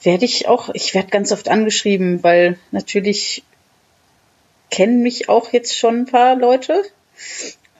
werde 0.06 0.24
ich 0.24 0.48
auch, 0.48 0.70
ich 0.72 0.94
werde 0.94 1.10
ganz 1.10 1.32
oft 1.32 1.48
angeschrieben, 1.48 2.22
weil 2.22 2.58
natürlich 2.70 3.42
kennen 4.70 5.02
mich 5.02 5.28
auch 5.28 5.52
jetzt 5.52 5.76
schon 5.76 6.00
ein 6.00 6.06
paar 6.06 6.36
Leute, 6.36 6.82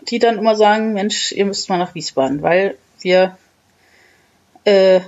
die 0.02 0.18
dann 0.18 0.38
immer 0.38 0.56
sagen, 0.56 0.92
Mensch, 0.92 1.32
ihr 1.32 1.46
müsst 1.46 1.68
mal 1.68 1.78
nach 1.78 1.94
Wiesbaden, 1.94 2.42
weil 2.42 2.76
wir 3.00 3.38
äh, 4.64 5.00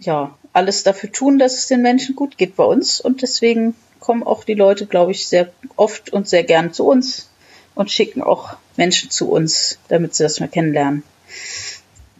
ja, 0.00 0.36
alles 0.52 0.82
dafür 0.82 1.12
tun, 1.12 1.38
dass 1.38 1.54
es 1.54 1.68
den 1.68 1.82
Menschen 1.82 2.16
gut 2.16 2.38
geht 2.38 2.56
bei 2.56 2.64
uns. 2.64 3.00
Und 3.00 3.22
deswegen 3.22 3.74
kommen 4.00 4.22
auch 4.22 4.44
die 4.44 4.54
Leute, 4.54 4.86
glaube 4.86 5.12
ich, 5.12 5.28
sehr 5.28 5.52
oft 5.76 6.10
und 6.10 6.28
sehr 6.28 6.44
gern 6.44 6.72
zu 6.72 6.86
uns 6.86 7.28
und 7.74 7.90
schicken 7.90 8.22
auch 8.22 8.56
Menschen 8.76 9.10
zu 9.10 9.30
uns, 9.30 9.78
damit 9.88 10.14
sie 10.14 10.22
das 10.22 10.40
mal 10.40 10.48
kennenlernen. 10.48 11.02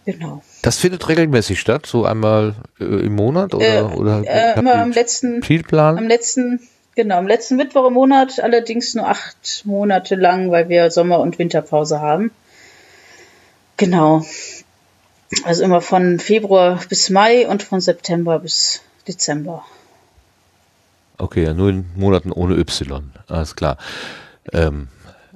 Genau. 0.05 0.43
Das 0.63 0.79
findet 0.79 1.09
regelmäßig 1.09 1.61
statt, 1.61 1.87
so 1.87 2.05
einmal 2.05 2.55
äh, 2.81 2.85
im 2.85 3.15
Monat 3.15 3.55
oder, 3.55 3.79
Äh, 3.79 3.83
oder 3.83 4.23
äh, 4.27 4.59
immer 4.59 4.75
am 4.75 4.91
letzten, 4.93 5.43
Spielplan? 5.43 5.99
am 5.99 6.09
letzten, 6.09 6.61
genau, 6.97 7.19
am 7.19 7.27
letzten 7.29 7.57
Mittwoch 7.57 7.87
im 7.87 7.95
Monat, 7.95 8.41
allerdings 8.41 8.95
nur 8.95 9.09
acht 9.09 9.63
Monate 9.65 10.15
lang, 10.17 10.51
weil 10.51 10.69
wir 10.69 10.91
Sommer- 10.91 11.21
und 11.21 11.39
Winterpause 11.39 12.01
haben. 12.01 12.31
Genau. 13.77 14.25
Also 15.45 15.63
immer 15.63 15.81
von 15.81 16.19
Februar 16.19 16.81
bis 16.89 17.11
Mai 17.11 17.47
und 17.47 17.63
von 17.63 17.81
September 17.81 18.39
bis 18.39 18.83
Dezember. 19.07 19.65
Okay, 21.19 21.45
ja, 21.45 21.55
nur 21.55 21.69
in 21.71 21.87
Monaten 21.97 22.33
ohne 22.33 22.57
Y. 22.57 23.13
Alles 23.29 23.55
klar. 23.57 23.77
Ähm. 24.53 24.89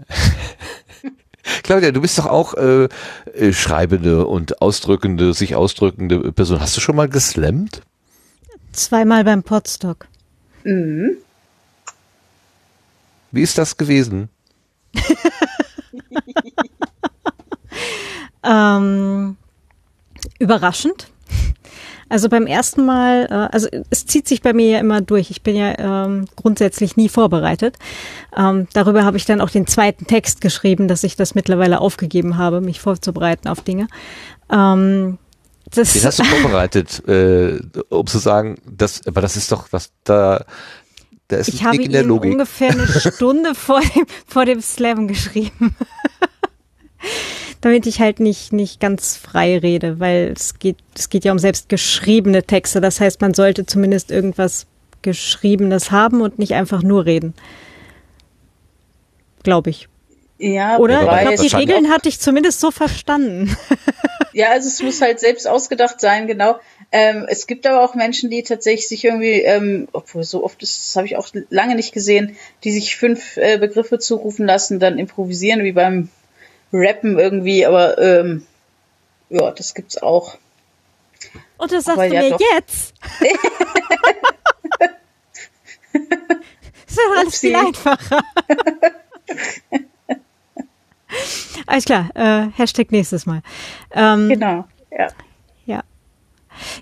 Claudia, 1.62 1.90
du 1.90 2.00
bist 2.00 2.18
doch 2.18 2.26
auch 2.26 2.54
äh, 2.54 2.88
äh, 3.34 3.52
schreibende 3.52 4.26
und 4.26 4.62
ausdrückende, 4.62 5.34
sich 5.34 5.54
ausdrückende 5.54 6.32
Person. 6.32 6.60
Hast 6.60 6.76
du 6.76 6.80
schon 6.80 6.96
mal 6.96 7.08
geslammt? 7.08 7.82
Zweimal 8.72 9.24
beim 9.24 9.42
Podstock. 9.42 10.06
Mhm. 10.64 11.16
Wie 13.30 13.42
ist 13.42 13.58
das 13.58 13.76
gewesen? 13.76 14.28
Ähm, 18.42 19.36
überraschend. 20.38 21.11
Also 22.12 22.28
beim 22.28 22.46
ersten 22.46 22.84
Mal, 22.84 23.26
äh, 23.30 23.54
also 23.54 23.68
es 23.88 24.04
zieht 24.04 24.28
sich 24.28 24.42
bei 24.42 24.52
mir 24.52 24.68
ja 24.68 24.78
immer 24.80 25.00
durch. 25.00 25.30
Ich 25.30 25.40
bin 25.40 25.56
ja 25.56 26.04
ähm, 26.04 26.26
grundsätzlich 26.36 26.98
nie 26.98 27.08
vorbereitet. 27.08 27.78
Ähm, 28.36 28.68
darüber 28.74 29.06
habe 29.06 29.16
ich 29.16 29.24
dann 29.24 29.40
auch 29.40 29.48
den 29.48 29.66
zweiten 29.66 30.06
Text 30.06 30.42
geschrieben, 30.42 30.88
dass 30.88 31.04
ich 31.04 31.16
das 31.16 31.34
mittlerweile 31.34 31.80
aufgegeben 31.80 32.36
habe, 32.36 32.60
mich 32.60 32.80
vorzubereiten 32.82 33.48
auf 33.48 33.62
Dinge. 33.62 33.88
Ähm, 34.50 35.16
das, 35.70 35.94
Den 35.94 36.04
hast 36.04 36.18
du 36.18 36.24
vorbereitet, 36.24 37.02
äh, 37.08 37.60
um 37.88 38.06
zu 38.06 38.18
sagen, 38.18 38.58
das, 38.66 39.06
aber 39.06 39.22
das 39.22 39.38
ist 39.38 39.50
doch, 39.50 39.68
das, 39.68 39.90
da, 40.04 40.44
da 41.28 41.36
ist 41.38 41.48
ich 41.48 41.64
habe 41.64 41.76
Knick 41.76 41.86
in 41.86 41.92
der 41.92 42.02
ihn 42.02 42.08
Logik. 42.08 42.32
ungefähr 42.32 42.72
eine 42.72 42.88
Stunde 42.88 43.54
vor 43.54 43.80
dem, 43.80 44.04
vor 44.26 44.44
dem 44.44 44.60
Slam 44.60 45.08
geschrieben. 45.08 45.74
damit 47.62 47.86
ich 47.86 48.00
halt 48.00 48.20
nicht, 48.20 48.52
nicht 48.52 48.80
ganz 48.80 49.16
frei 49.16 49.56
rede, 49.56 49.98
weil 50.00 50.32
es 50.36 50.58
geht, 50.58 50.76
es 50.98 51.08
geht 51.08 51.24
ja 51.24 51.32
um 51.32 51.38
selbst 51.38 51.68
geschriebene 51.68 52.42
Texte. 52.42 52.80
Das 52.80 53.00
heißt, 53.00 53.20
man 53.20 53.32
sollte 53.32 53.64
zumindest 53.64 54.10
irgendwas 54.10 54.66
Geschriebenes 55.00 55.90
haben 55.90 56.20
und 56.20 56.38
nicht 56.38 56.54
einfach 56.54 56.82
nur 56.82 57.06
reden. 57.06 57.34
Glaube 59.44 59.70
ich. 59.70 59.88
Ja, 60.38 60.78
Oder? 60.78 61.02
wobei 61.02 61.22
Ich 61.22 61.28
glaube, 61.28 61.48
die 61.48 61.56
Regeln 61.56 61.90
hatte 61.90 62.08
ich 62.08 62.18
zumindest 62.20 62.60
so 62.60 62.70
verstanden. 62.70 63.56
Ja, 64.34 64.50
also 64.52 64.68
es 64.68 64.82
muss 64.82 65.02
halt 65.02 65.20
selbst 65.20 65.46
ausgedacht 65.46 66.00
sein, 66.00 66.26
genau. 66.26 66.58
Ähm, 66.90 67.26
es 67.28 67.46
gibt 67.46 67.66
aber 67.66 67.84
auch 67.84 67.94
Menschen, 67.94 68.30
die 68.30 68.42
tatsächlich 68.42 68.88
sich 68.88 69.04
irgendwie, 69.04 69.42
ähm, 69.42 69.88
obwohl 69.92 70.24
so 70.24 70.42
oft 70.42 70.62
ist, 70.62 70.80
das 70.80 70.96
habe 70.96 71.06
ich 71.06 71.16
auch 71.16 71.28
lange 71.50 71.74
nicht 71.74 71.92
gesehen, 71.92 72.36
die 72.64 72.72
sich 72.72 72.96
fünf 72.96 73.36
äh, 73.36 73.58
Begriffe 73.58 73.98
zurufen 73.98 74.46
lassen, 74.46 74.80
dann 74.80 74.98
improvisieren, 74.98 75.64
wie 75.64 75.72
beim 75.72 76.08
Rappen 76.72 77.18
irgendwie, 77.18 77.66
aber 77.66 77.98
ähm, 77.98 78.46
ja, 79.28 79.50
das 79.50 79.74
gibt's 79.74 79.98
auch. 80.02 80.36
Und 81.58 81.70
das 81.72 81.84
sagst 81.84 81.98
Aber 81.98 82.08
du 82.08 82.14
ja 82.14 82.22
mir 82.22 82.30
doch. 82.30 82.40
jetzt. 82.54 82.94
das 85.92 86.08
ist 86.88 86.98
doch 86.98 87.16
alles 87.18 87.38
viel 87.38 87.54
Upsi. 87.56 87.66
einfacher. 87.66 88.22
Alles 91.66 91.84
klar, 91.84 92.08
äh, 92.14 92.48
Hashtag 92.56 92.90
nächstes 92.90 93.26
Mal. 93.26 93.42
Ähm, 93.92 94.30
Genau. 94.30 94.64
Ja. 94.90 95.08
Ja. 95.66 95.82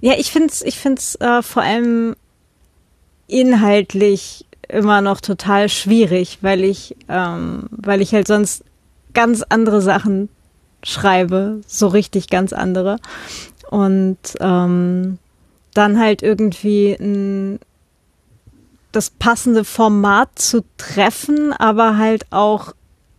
Ja, 0.00 0.14
ich 0.16 0.30
find's, 0.30 0.62
ich 0.62 0.78
find's 0.78 1.16
äh, 1.16 1.42
vor 1.42 1.62
allem 1.62 2.14
inhaltlich 3.26 4.46
immer 4.68 5.00
noch 5.00 5.20
total 5.20 5.68
schwierig, 5.68 6.38
weil 6.42 6.62
ich, 6.62 6.96
ähm, 7.08 7.66
weil 7.70 8.00
ich 8.00 8.14
halt 8.14 8.28
sonst 8.28 8.64
ganz 9.14 9.44
andere 9.48 9.80
Sachen 9.80 10.28
schreibe, 10.82 11.60
so 11.66 11.88
richtig 11.88 12.28
ganz 12.28 12.52
andere. 12.52 12.96
Und 13.70 14.18
ähm, 14.40 15.18
dann 15.74 15.98
halt 15.98 16.22
irgendwie 16.22 16.92
ein, 16.94 17.60
das 18.92 19.10
passende 19.10 19.64
Format 19.64 20.38
zu 20.38 20.64
treffen, 20.76 21.52
aber 21.52 21.96
halt 21.96 22.26
auch, 22.30 22.72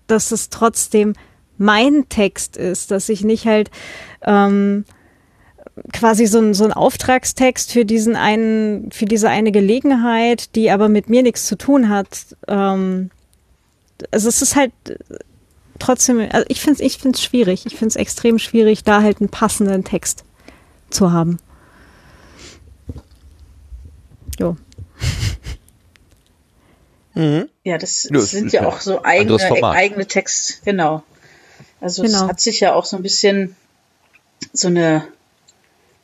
dass 0.07 0.31
es 0.31 0.49
trotzdem 0.49 1.13
mein 1.57 2.09
Text 2.09 2.57
ist, 2.57 2.91
dass 2.91 3.07
ich 3.07 3.23
nicht 3.23 3.45
halt 3.45 3.69
ähm, 4.23 4.84
quasi 5.93 6.26
so 6.26 6.39
ein, 6.39 6.53
so 6.53 6.65
ein 6.65 6.73
Auftragstext 6.73 7.72
für 7.72 7.85
diesen 7.85 8.15
einen, 8.15 8.91
für 8.91 9.05
diese 9.05 9.30
eine 9.30 9.51
Gelegenheit, 9.51 10.55
die 10.55 10.72
aber 10.72 10.89
mit 10.89 11.09
mir 11.09 11.23
nichts 11.23 11.45
zu 11.45 11.57
tun 11.57 11.89
hat. 11.89 12.35
Ähm, 12.47 13.11
also 14.11 14.27
es 14.27 14.41
ist 14.41 14.55
halt 14.55 14.73
trotzdem, 15.81 16.19
also 16.31 16.45
ich 16.47 16.61
finde 16.61 16.73
es 16.83 16.85
ich 16.93 16.97
find's 17.01 17.21
schwierig. 17.23 17.65
Ich 17.65 17.73
finde 17.73 17.87
es 17.87 17.95
extrem 17.95 18.39
schwierig, 18.39 18.83
da 18.83 19.01
halt 19.01 19.19
einen 19.19 19.29
passenden 19.29 19.83
Text 19.83 20.23
zu 20.89 21.11
haben. 21.11 21.37
Jo. 24.39 24.57
Ja, 27.63 27.77
das, 27.77 28.05
Ja, 28.05 28.11
das 28.13 28.23
es 28.23 28.31
sind 28.31 28.53
ja 28.53 28.65
auch 28.65 28.79
so 28.79 29.03
eigene, 29.03 29.37
Format. 29.37 29.75
eigene 29.75 30.05
Text, 30.07 30.61
genau. 30.63 31.03
Also 31.81 32.03
es 32.03 32.13
Genau. 32.13 32.27
hat 32.29 32.39
sich 32.39 32.61
ja 32.61 32.73
auch 32.73 32.85
so 32.85 32.95
ein 32.95 33.03
bisschen 33.03 33.55
so 34.53 34.69
eine 34.69 35.05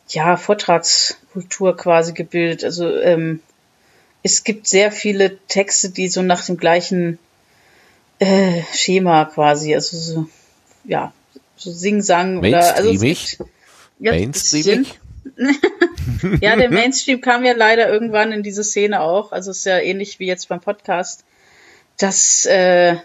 ja, 0.10 0.36
Vortragskultur 0.38 1.78
quasi 1.78 2.12
gebildet. 2.14 2.66
Also 2.66 2.94
ähm, 3.00 3.40
es 4.22 4.44
gibt 4.44 4.68
sehr 4.68 4.92
viele 4.92 5.38
Texte, 5.48 5.90
die 5.90 6.10
so 6.10 6.22
nach 6.22 6.46
dem 6.46 6.58
gleichen 6.58 7.20
äh, 8.20 8.64
Schema 8.74 9.26
quasi, 9.26 9.76
also 9.76 9.98
so, 9.98 10.30
ja, 10.84 11.14
so 11.56 11.72
Sing-Sang 11.72 12.40
oder 12.40 12.76
also 12.76 12.92
ja. 12.92 14.12
Mainstreamig? 14.12 15.00
Ja, 16.42 16.56
der 16.56 16.72
Mainstream 16.72 17.22
kam 17.22 17.44
ja 17.44 17.54
leider 17.54 17.90
irgendwann 17.90 18.32
in 18.32 18.42
diese 18.42 18.64
Szene 18.64 19.02
auch. 19.02 19.32
Also 19.34 19.52
ist 19.52 19.66
ja 19.66 19.78
ähnlich 19.78 20.20
wie 20.20 20.26
jetzt 20.26 20.48
beim 20.48 20.62
Podcast, 20.62 21.26
dass 21.98 22.46
äh, 22.46 22.96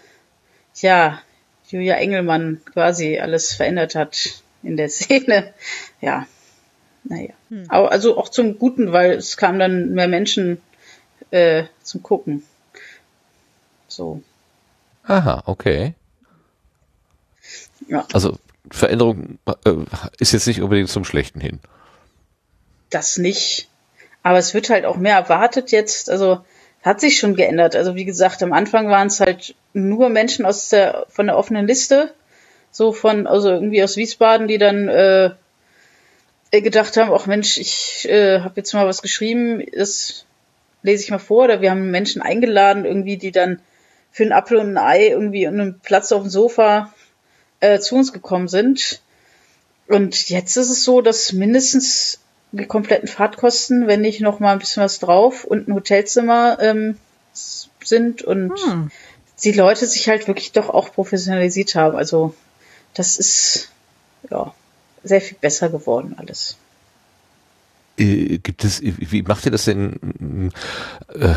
ja 0.77 1.21
Julia 1.69 1.97
Engelmann 1.97 2.61
quasi 2.73 3.19
alles 3.19 3.55
verändert 3.55 3.95
hat 3.97 4.43
in 4.63 4.77
der 4.77 4.89
Szene. 4.89 5.53
Ja, 6.01 6.27
naja. 7.05 7.35
Aber 7.69 7.91
also 7.91 8.17
auch 8.17 8.29
zum 8.29 8.59
Guten, 8.59 8.93
weil 8.93 9.13
es 9.13 9.37
kamen 9.37 9.59
dann 9.59 9.91
mehr 9.91 10.09
Menschen 10.09 10.61
äh, 11.31 11.65
zum 11.83 12.03
Gucken. 12.03 12.45
So. 13.89 14.23
Aha, 15.05 15.43
okay. 15.47 15.95
Ja. 17.89 18.07
Also 18.13 18.39
Veränderung 18.71 19.39
äh, 19.65 19.75
ist 20.19 20.33
jetzt 20.33 20.47
nicht 20.47 20.63
unbedingt 20.63 20.89
zum 20.89 21.05
Schlechten 21.05 21.41
hin. 21.41 21.61
das 22.91 23.19
nicht. 23.19 23.69
Aber 24.23 24.39
es 24.39 24.55
wird 24.55 24.71
halt 24.71 24.85
auch 24.85 24.97
mehr 24.97 25.17
erwartet 25.17 25.73
jetzt. 25.73 26.09
Also 26.11 26.45
hat 26.83 27.01
sich 27.01 27.19
schon 27.19 27.35
geändert. 27.35 27.77
Also 27.77 27.95
wie 27.95 28.05
gesagt, 28.05 28.43
am 28.43 28.53
Anfang 28.53 28.89
waren 28.89 29.09
es 29.09 29.21
halt 29.21 29.55
nur 29.73 30.09
Menschen 30.09 30.45
aus 30.45 30.69
der 30.69 31.07
von 31.09 31.27
der 31.27 31.37
offenen 31.37 31.67
Liste, 31.67 32.13
so 32.71 32.93
von 32.93 33.27
also 33.27 33.51
irgendwie 33.51 33.83
aus 33.83 33.97
Wiesbaden, 33.97 34.49
die 34.49 34.59
dann 34.59 34.89
äh, 34.89 35.31
gedacht 36.53 36.97
haben, 36.97 37.13
ach 37.13 37.27
Mensch, 37.27 37.59
ich 37.59 38.09
äh, 38.09 38.41
habe 38.41 38.55
jetzt 38.57 38.75
mal 38.75 38.87
was 38.87 39.03
geschrieben, 39.03 39.65
das 39.75 40.27
lese 40.83 41.05
ich 41.05 41.11
mal 41.11 41.19
vor. 41.19 41.45
Oder 41.45 41.61
wir 41.61 41.71
haben 41.71 41.91
Menschen 41.91 42.23
eingeladen, 42.23 42.85
irgendwie, 42.85 43.17
die 43.17 43.33
dann 43.33 43.61
für 44.13 44.23
einen 44.23 44.33
Apfel 44.33 44.59
und 44.59 44.77
ein 44.77 44.79
Ei 44.79 45.09
irgendwie 45.09 45.47
und 45.47 45.59
einen 45.59 45.81
Platz 45.81 46.13
auf 46.13 46.23
dem 46.23 46.31
Sofa 46.31 46.93
äh, 47.61 47.79
zu 47.81 47.97
uns 47.97 48.13
gekommen 48.13 48.49
sind. 48.49 49.01
Und 49.89 50.29
jetzt 50.29 50.57
ist 50.57 50.71
es 50.71 50.85
so, 50.85 51.01
dass 51.01 51.33
mindestens 51.33 52.21
die 52.53 52.67
kompletten 52.67 53.09
Fahrtkosten, 53.09 53.87
wenn 53.89 54.03
nicht 54.03 54.21
noch 54.21 54.39
mal 54.39 54.53
ein 54.53 54.59
bisschen 54.59 54.83
was 54.83 54.99
drauf 54.99 55.45
und 55.45 55.69
ein 55.69 55.75
Hotelzimmer 55.75 56.59
ähm, 56.61 56.99
sind 57.83 58.23
und 58.23 58.53
Hm. 58.65 58.91
die 59.43 59.53
Leute 59.53 59.87
sich 59.87 60.09
halt 60.09 60.29
wirklich 60.29 60.53
doch 60.53 60.69
auch 60.69 60.93
professionalisiert 60.93 61.75
haben. 61.75 61.97
Also 61.97 62.35
das 62.95 63.17
ist 63.17 63.71
ja 64.31 64.55
sehr 65.03 65.21
viel 65.21 65.39
besser 65.41 65.71
geworden 65.71 66.15
alles. 66.19 66.59
Äh, 67.99 68.39
gibt 68.39 68.65
es, 68.65 68.81
wie 68.83 69.23
macht 69.23 69.47
ihr 69.47 69.53
das 69.53 69.65
denn? 69.65 70.53
Äh, 71.15 71.35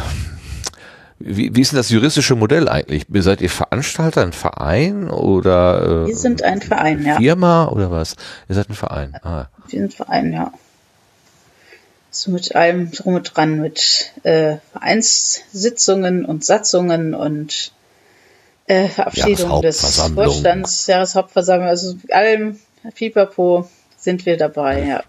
wie, 1.27 1.55
wie 1.55 1.61
ist 1.61 1.71
denn 1.71 1.77
das 1.77 1.89
juristische 1.89 2.35
Modell 2.35 2.69
eigentlich? 2.69 3.05
Seid 3.11 3.41
ihr 3.41 3.49
Veranstalter, 3.49 4.21
ein 4.21 4.31
Verein 4.31 5.09
oder 5.09 6.03
äh, 6.03 6.07
Wir 6.07 6.15
sind 6.15 6.43
ein 6.43 6.61
Verein, 6.61 7.03
ja. 7.03 7.17
Firma 7.17 7.67
oder 7.67 7.89
was? 7.89 8.15
Ihr 8.47 8.53
seid 8.53 8.69
ein 8.69 8.75
Verein. 8.75 9.15
Ah. 9.23 9.47
Wir 9.67 9.79
sind 9.79 9.83
ein 9.85 9.89
Verein, 9.89 10.33
ja. 10.33 10.53
So 12.11 12.29
mit 12.29 12.55
allem 12.55 12.91
drum 12.91 13.15
und 13.15 13.35
dran, 13.35 13.59
mit 13.59 14.13
äh, 14.21 14.57
Vereinssitzungen 14.71 16.25
und 16.25 16.45
Satzungen 16.45 17.15
und 17.15 17.71
äh, 18.67 18.87
Verabschiedung 18.87 19.63
des. 19.63 19.81
Vorstands, 19.81 20.85
Jahreshauptversammlung, 20.85 21.67
also 21.67 21.95
mit 21.95 22.13
allem 22.13 22.59
Pipapo 22.93 23.67
sind 23.97 24.27
wir 24.27 24.37
dabei, 24.37 24.83
ja. 24.83 25.03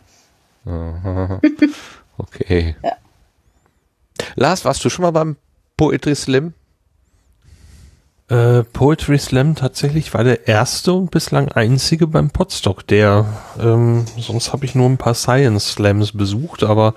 Okay. 2.18 2.74
Ja. 2.82 2.92
Lars, 4.34 4.64
warst 4.64 4.82
du 4.82 4.88
schon 4.88 5.02
mal 5.02 5.10
beim 5.10 5.36
Poetry 5.76 6.14
Slam? 6.14 6.54
Äh, 8.28 8.62
Poetry 8.64 9.18
Slam 9.18 9.54
tatsächlich 9.54 10.12
war 10.14 10.24
der 10.24 10.48
erste 10.48 10.94
und 10.94 11.10
bislang 11.10 11.48
einzige 11.52 12.06
beim 12.06 12.30
Podstock, 12.30 12.86
der 12.86 13.26
ähm, 13.60 14.04
sonst 14.18 14.52
habe 14.52 14.64
ich 14.64 14.74
nur 14.74 14.88
ein 14.88 14.96
paar 14.96 15.14
Science 15.14 15.72
Slams 15.72 16.12
besucht, 16.12 16.64
aber 16.64 16.94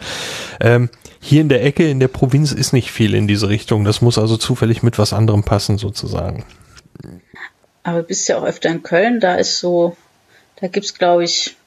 ähm, 0.59 0.89
hier 1.19 1.41
in 1.41 1.49
der 1.49 1.63
Ecke 1.63 1.89
in 1.89 1.99
der 1.99 2.07
Provinz 2.07 2.53
ist 2.53 2.71
nicht 2.71 2.91
viel 2.91 3.13
in 3.13 3.27
diese 3.27 3.49
Richtung. 3.49 3.83
Das 3.83 4.01
muss 4.01 4.17
also 4.17 4.37
zufällig 4.37 4.81
mit 4.81 4.97
was 4.97 5.11
anderem 5.11 5.43
passen 5.43 5.77
sozusagen. 5.77 6.45
Aber 7.83 8.01
du 8.01 8.07
bist 8.07 8.27
ja 8.29 8.37
auch 8.37 8.43
öfter 8.43 8.69
in 8.69 8.81
Köln, 8.81 9.19
da 9.19 9.35
ist 9.35 9.59
so, 9.59 9.97
da 10.61 10.67
gibt's 10.67 10.93
glaube 10.93 11.25
ich, 11.25 11.57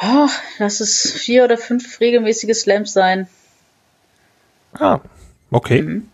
oh, 0.00 0.28
lass 0.58 0.80
es 0.80 1.10
vier 1.10 1.44
oder 1.44 1.58
fünf 1.58 2.00
regelmäßige 2.00 2.56
Slams 2.56 2.92
sein. 2.92 3.28
Ah, 4.72 5.00
okay. 5.50 5.82
Mhm. 5.82 6.08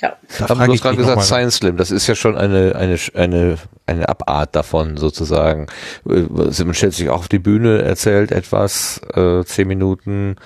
Ja. 0.00 0.16
Da 0.38 0.44
Aber 0.44 0.56
frage 0.56 0.66
du 0.68 0.72
ich 0.72 0.80
hast 0.80 0.82
gerade 0.82 0.96
gesagt. 0.96 1.22
Science 1.24 1.56
Slam, 1.56 1.76
das 1.76 1.90
ist 1.90 2.06
ja 2.06 2.14
schon 2.14 2.36
eine, 2.36 2.74
eine, 2.74 2.96
eine, 3.14 3.58
eine 3.86 4.08
Abart 4.08 4.56
davon 4.56 4.96
sozusagen. 4.96 5.66
Äh, 6.08 6.22
Man 6.64 6.74
stellt 6.74 6.94
sich 6.94 7.10
auch 7.10 7.18
auf 7.18 7.28
die 7.28 7.38
Bühne, 7.38 7.82
erzählt 7.82 8.32
etwas, 8.32 9.00
äh, 9.14 9.44
zehn 9.44 9.68
Minuten 9.68 10.36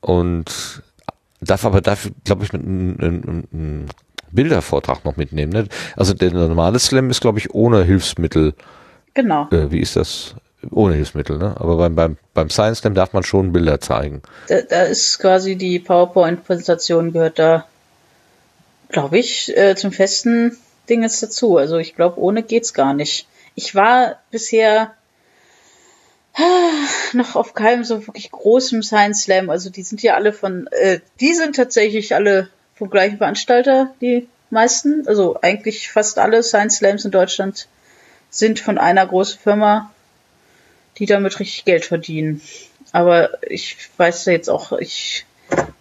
und 0.00 0.82
darf 1.40 1.64
aber 1.64 1.80
dafür, 1.80 2.10
glaube 2.24 2.44
ich, 2.44 2.52
mit 2.52 2.62
einem 2.62 3.86
Bildervortrag 4.32 5.04
noch 5.04 5.16
mitnehmen. 5.16 5.52
Ne? 5.52 5.66
Also 5.96 6.14
der 6.14 6.32
normale 6.32 6.78
Slam 6.78 7.10
ist, 7.10 7.20
glaube 7.20 7.38
ich, 7.38 7.54
ohne 7.54 7.84
Hilfsmittel. 7.84 8.54
Genau. 9.14 9.48
Äh, 9.50 9.70
wie 9.70 9.80
ist 9.80 9.96
das? 9.96 10.34
Ohne 10.70 10.94
Hilfsmittel, 10.94 11.38
ne? 11.38 11.56
Aber 11.58 11.76
beim, 11.76 11.94
beim, 11.94 12.16
beim 12.34 12.50
Science 12.50 12.78
Slam 12.78 12.94
darf 12.94 13.12
man 13.12 13.22
schon 13.22 13.52
Bilder 13.52 13.80
zeigen. 13.80 14.22
Da, 14.48 14.60
da 14.62 14.82
ist 14.82 15.18
quasi 15.18 15.56
die 15.56 15.78
PowerPoint-Präsentation 15.78 17.12
gehört 17.12 17.38
da, 17.38 17.66
glaube 18.88 19.18
ich, 19.18 19.56
äh, 19.56 19.74
zum 19.76 19.92
festen 19.92 20.56
Ding 20.88 21.02
jetzt 21.02 21.22
dazu. 21.22 21.56
Also 21.56 21.78
ich 21.78 21.96
glaube, 21.96 22.20
ohne 22.20 22.42
geht's 22.42 22.74
gar 22.74 22.94
nicht. 22.94 23.26
ich 23.54 23.74
war 23.74 24.16
bisher 24.30 24.94
noch 27.12 27.36
auf 27.36 27.54
keinem 27.54 27.84
so 27.84 28.06
wirklich 28.06 28.30
großen 28.30 28.82
Science 28.82 29.22
Slam. 29.22 29.50
Also 29.50 29.70
die 29.70 29.82
sind 29.82 30.02
ja 30.02 30.14
alle 30.14 30.32
von, 30.32 30.66
äh, 30.68 31.00
die 31.20 31.34
sind 31.34 31.56
tatsächlich 31.56 32.14
alle 32.14 32.48
vom 32.74 32.90
gleichen 32.90 33.18
Veranstalter, 33.18 33.94
die 34.00 34.28
meisten. 34.50 35.06
Also 35.06 35.38
eigentlich 35.40 35.90
fast 35.90 36.18
alle 36.18 36.42
Science 36.42 36.76
Slams 36.76 37.04
in 37.04 37.10
Deutschland 37.10 37.68
sind 38.30 38.60
von 38.60 38.78
einer 38.78 39.06
großen 39.06 39.38
Firma, 39.38 39.92
die 41.00 41.06
damit 41.06 41.40
richtig 41.40 41.64
Geld 41.64 41.84
verdienen. 41.84 42.40
Aber 42.92 43.30
ich 43.42 43.76
weiß 43.96 44.26
jetzt 44.26 44.48
auch, 44.48 44.72
ich 44.72 45.24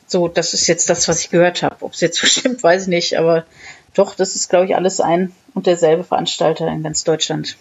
so, 0.07 0.27
das 0.27 0.53
ist 0.55 0.67
jetzt 0.67 0.89
das, 0.89 1.07
was 1.07 1.21
ich 1.21 1.29
gehört 1.29 1.61
habe. 1.61 1.75
Ob 1.81 1.93
es 1.93 2.01
jetzt 2.01 2.17
so 2.17 2.25
stimmt, 2.27 2.63
weiß 2.63 2.83
ich 2.83 2.87
nicht. 2.87 3.19
Aber 3.19 3.45
doch, 3.93 4.15
das 4.15 4.35
ist, 4.35 4.49
glaube 4.49 4.65
ich, 4.65 4.75
alles 4.75 4.99
ein 4.99 5.33
und 5.53 5.67
derselbe 5.67 6.03
Veranstalter 6.03 6.67
in 6.67 6.81
ganz 6.81 7.03
Deutschland. 7.03 7.57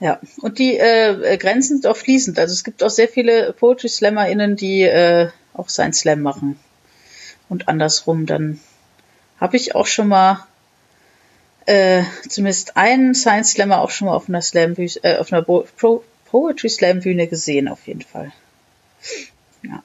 Ja, 0.00 0.20
und 0.40 0.58
die 0.58 0.76
äh, 0.78 1.36
Grenzen 1.38 1.80
sind 1.80 1.86
auch 1.86 1.96
fließend. 1.96 2.38
Also 2.38 2.52
es 2.52 2.64
gibt 2.64 2.82
auch 2.82 2.90
sehr 2.90 3.08
viele 3.08 3.52
Poetry 3.52 3.88
SlammerInnen, 3.88 4.56
die 4.56 4.82
äh, 4.82 5.28
auch 5.54 5.68
sein 5.68 5.92
Slam 5.92 6.22
machen. 6.22 6.58
Und 7.48 7.68
andersrum, 7.68 8.26
dann 8.26 8.60
habe 9.38 9.56
ich 9.56 9.74
auch 9.74 9.86
schon 9.86 10.08
mal 10.08 10.46
äh, 11.66 12.02
zumindest 12.28 12.76
einen 12.76 13.14
Science 13.14 13.52
Slammer 13.52 13.80
auch 13.80 13.90
schon 13.90 14.06
mal 14.06 14.14
auf 14.14 14.28
einer 14.28 14.42
Slam 14.42 14.74
äh, 14.76 15.16
auf 15.16 15.32
einer 15.32 15.42
Bo 15.42 15.66
Pro 15.76 16.04
Poetry 16.26 16.70
Slam 16.70 17.00
Bühne 17.00 17.26
gesehen, 17.26 17.68
auf 17.68 17.86
jeden 17.86 18.02
Fall. 18.02 18.32
Ja 19.62 19.82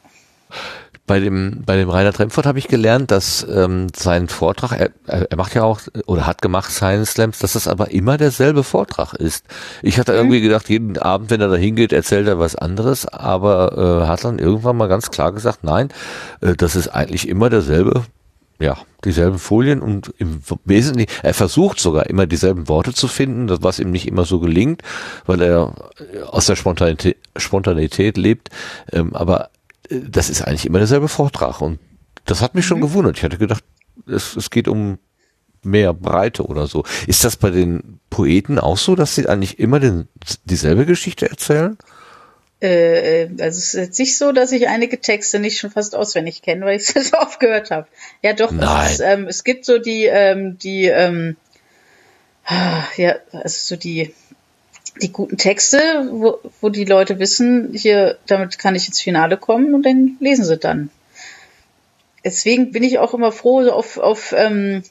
bei 1.08 1.22
dem 1.22 1.64
bei 1.66 1.78
dem 1.78 1.90
Rainer 1.90 2.12
Tremford 2.12 2.46
habe 2.46 2.60
ich 2.60 2.68
gelernt, 2.68 3.12
dass 3.12 3.48
ähm, 3.50 3.88
sein 3.96 4.28
Vortrag, 4.28 4.74
er, 5.08 5.32
er 5.32 5.38
macht 5.38 5.56
ja 5.56 5.64
auch 5.64 5.80
oder 6.06 6.28
hat 6.28 6.42
gemacht 6.42 6.70
Science 6.70 7.12
Slams, 7.12 7.40
dass 7.40 7.54
das 7.54 7.68
aber 7.68 7.92
immer 7.92 8.18
derselbe 8.18 8.64
Vortrag 8.64 9.14
ist. 9.14 9.46
Ich 9.82 9.98
hatte 9.98 10.12
mhm. 10.12 10.18
irgendwie 10.18 10.42
gedacht, 10.42 10.70
jeden 10.70 10.98
Abend, 10.98 11.32
wenn 11.32 11.40
er 11.40 11.48
da 11.48 11.56
hingeht, 11.56 11.94
erzählt 11.94 12.28
er 12.28 12.40
was 12.40 12.58
anderes, 12.58 13.08
aber 13.08 14.04
äh, 14.04 14.08
hat 14.08 14.26
dann 14.26 14.38
irgendwann 14.38 14.76
mal 14.76 14.88
ganz 14.88 15.10
klar 15.10 15.32
gesagt, 15.32 15.64
nein, 15.64 15.90
äh, 16.42 16.56
das 16.56 16.76
ist 16.76 16.90
eigentlich 16.90 17.30
immer 17.30 17.50
derselbe 17.50 18.04
ja, 18.60 18.78
dieselben 19.04 19.40
Folien 19.40 19.82
und 19.82 20.14
im 20.18 20.42
Wesentlichen, 20.66 21.12
er 21.22 21.34
versucht 21.34 21.80
sogar 21.80 22.08
immer 22.08 22.26
dieselben 22.26 22.68
Worte 22.68 22.94
zu 22.94 23.08
finden, 23.08 23.50
was 23.62 23.80
ihm 23.80 23.92
nicht 23.92 24.08
immer 24.08 24.26
so 24.26 24.40
gelingt, 24.40 24.82
weil 25.26 25.42
er 25.42 25.74
aus 26.28 26.48
der 26.48 26.56
Spontanität, 26.56 27.18
Spontanität 27.36 28.18
lebt. 28.18 28.50
Ähm, 28.92 29.16
aber 29.16 29.50
das 29.90 30.30
ist 30.30 30.42
eigentlich 30.42 30.66
immer 30.66 30.80
derselbe 30.80 31.08
Vortrag 31.08 31.62
und 31.62 31.80
das 32.26 32.42
hat 32.42 32.56
mich 32.56 32.66
schon 32.66 32.78
mhm. 32.80 32.84
gewundert. 32.84 33.18
Ich 33.18 33.24
hatte 33.24 33.38
gedacht, 33.38 33.64
es, 34.08 34.36
es 34.36 34.50
geht 34.50 34.68
um 34.68 34.98
mehr 35.64 35.94
Breite 35.94 36.46
oder 36.46 36.68
so. 36.68 36.84
Ist 37.08 37.24
das 37.24 37.36
bei 37.36 37.50
den 37.50 38.00
Poeten 38.10 38.60
auch 38.60 38.78
so, 38.78 38.96
dass 38.96 39.16
sie 39.16 39.28
eigentlich 39.28 39.60
immer 39.60 39.80
den, 39.80 40.08
dieselbe 40.46 40.86
Geschichte 40.86 41.30
erzählen? 41.30 41.78
Äh, 42.62 43.24
äh 43.24 43.30
also 43.40 43.58
es 43.58 43.74
ist 43.74 43.74
jetzt 43.74 44.00
nicht 44.00 44.18
so, 44.18 44.32
dass 44.32 44.52
ich 44.52 44.68
einige 44.68 45.00
Texte 45.00 45.40
nicht 45.40 45.60
schon 45.60 45.72
fast 45.72 45.96
auswendig 45.96 46.42
kenne, 46.42 46.66
weil 46.66 46.78
ich 46.78 46.90
es 46.96 47.10
so 47.10 47.18
oft 47.18 47.40
gehört 47.40 47.72
habe. 47.72 47.88
Ja, 48.22 48.34
doch. 48.34 48.52
Nein. 48.52 48.92
Ist, 48.92 49.00
ähm, 49.00 49.28
es 49.28 49.44
gibt 49.44 49.66
so 49.66 49.78
die, 49.78 50.06
ähm, 50.06 50.58
die, 50.58 50.86
ähm, 50.86 51.36
ja, 52.98 53.16
also 53.32 53.76
so 53.76 53.76
die 53.76 54.14
die 55.02 55.12
guten 55.12 55.38
Texte, 55.38 56.08
wo, 56.12 56.40
wo 56.62 56.70
die 56.70 56.86
Leute 56.86 57.20
wissen, 57.20 57.74
hier, 57.74 58.18
damit 58.26 58.58
kann 58.58 58.76
ich 58.76 58.88
ins 58.88 59.02
Finale 59.02 59.38
kommen 59.38 59.74
und 59.74 59.86
dann 59.86 60.18
lesen 60.20 60.46
sie 60.46 60.58
dann. 60.58 60.90
Deswegen 62.24 62.72
bin 62.72 62.84
ich 62.84 63.00
auch 63.00 63.14
immer 63.14 63.32
froh, 63.32 63.64
so 63.64 63.72
auf, 63.72 63.98
auf 63.98 64.34
ähm, 64.36 64.84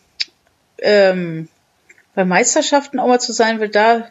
ähm, 0.79 1.49
bei 2.15 2.25
Meisterschaften 2.25 2.99
auch 2.99 3.09
mal 3.09 3.21
zu 3.21 3.33
sein, 3.33 3.61
weil 3.61 3.69
da 3.69 4.09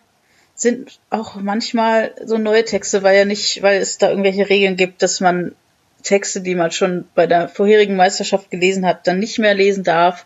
sind 0.55 0.99
auch 1.09 1.35
manchmal 1.35 2.13
so 2.23 2.37
neue 2.37 2.63
Texte, 2.63 3.03
weil 3.03 3.17
ja 3.17 3.25
nicht, 3.25 3.61
weil 3.61 3.81
es 3.81 3.97
da 3.97 4.09
irgendwelche 4.09 4.49
Regeln 4.49 4.77
gibt, 4.77 5.01
dass 5.01 5.19
man 5.19 5.53
Texte, 6.01 6.41
die 6.41 6.55
man 6.55 6.71
schon 6.71 7.05
bei 7.13 7.27
der 7.27 7.49
vorherigen 7.49 7.95
Meisterschaft 7.95 8.49
gelesen 8.51 8.85
hat, 8.85 9.05
dann 9.07 9.19
nicht 9.19 9.37
mehr 9.37 9.53
lesen 9.53 9.83
darf. 9.83 10.25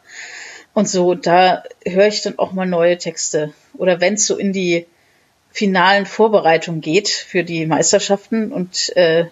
Und 0.73 0.87
so, 0.87 1.15
da 1.15 1.63
höre 1.85 2.07
ich 2.07 2.21
dann 2.21 2.37
auch 2.37 2.51
mal 2.51 2.67
neue 2.67 2.97
Texte. 2.97 3.53
Oder 3.77 3.99
wenn 4.01 4.13
es 4.13 4.27
so 4.27 4.37
in 4.37 4.53
die 4.53 4.85
finalen 5.51 6.05
Vorbereitung 6.05 6.79
geht 6.79 7.09
für 7.09 7.43
die 7.43 7.65
Meisterschaften 7.65 8.51
und 8.51 8.95
äh, 8.95 9.25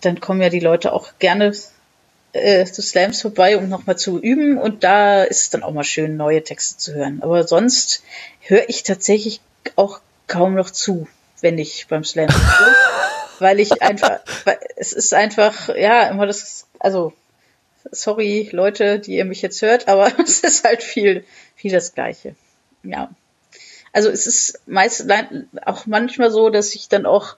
dann 0.00 0.20
kommen 0.20 0.42
ja 0.42 0.48
die 0.48 0.60
Leute 0.60 0.92
auch 0.92 1.12
gerne 1.20 1.52
äh, 2.32 2.64
zu 2.64 2.82
Slams 2.82 3.22
vorbei, 3.22 3.56
um 3.56 3.68
nochmal 3.68 3.96
zu 3.96 4.18
üben 4.18 4.58
und 4.58 4.82
da 4.82 5.22
ist 5.22 5.42
es 5.42 5.50
dann 5.50 5.62
auch 5.62 5.72
mal 5.72 5.84
schön, 5.84 6.16
neue 6.16 6.42
Texte 6.42 6.78
zu 6.78 6.94
hören. 6.94 7.22
Aber 7.22 7.46
sonst 7.46 8.02
höre 8.40 8.68
ich 8.68 8.82
tatsächlich 8.82 9.40
auch 9.76 10.00
kaum 10.32 10.54
noch 10.54 10.70
zu, 10.70 11.06
wenn 11.40 11.58
ich 11.58 11.86
beim 11.88 12.04
Slam 12.04 12.28
weil 13.38 13.60
ich 13.60 13.82
einfach, 13.82 14.20
weil 14.44 14.58
es 14.76 14.92
ist 14.92 15.14
einfach, 15.14 15.68
ja, 15.74 16.08
immer 16.08 16.26
das, 16.26 16.66
also 16.78 17.12
sorry 17.90 18.48
Leute, 18.52 18.98
die 18.98 19.16
ihr 19.16 19.24
mich 19.24 19.42
jetzt 19.42 19.62
hört, 19.62 19.88
aber 19.88 20.10
es 20.24 20.40
ist 20.40 20.64
halt 20.64 20.82
viel, 20.82 21.24
viel 21.56 21.72
das 21.72 21.94
Gleiche. 21.94 22.34
Ja 22.82 23.10
also 23.92 24.08
es 24.08 24.26
ist 24.26 24.60
meist 24.66 25.06
auch 25.64 25.86
manchmal 25.86 26.30
so, 26.30 26.50
dass 26.50 26.74
ich 26.74 26.88
dann 26.88 27.06
auch 27.06 27.36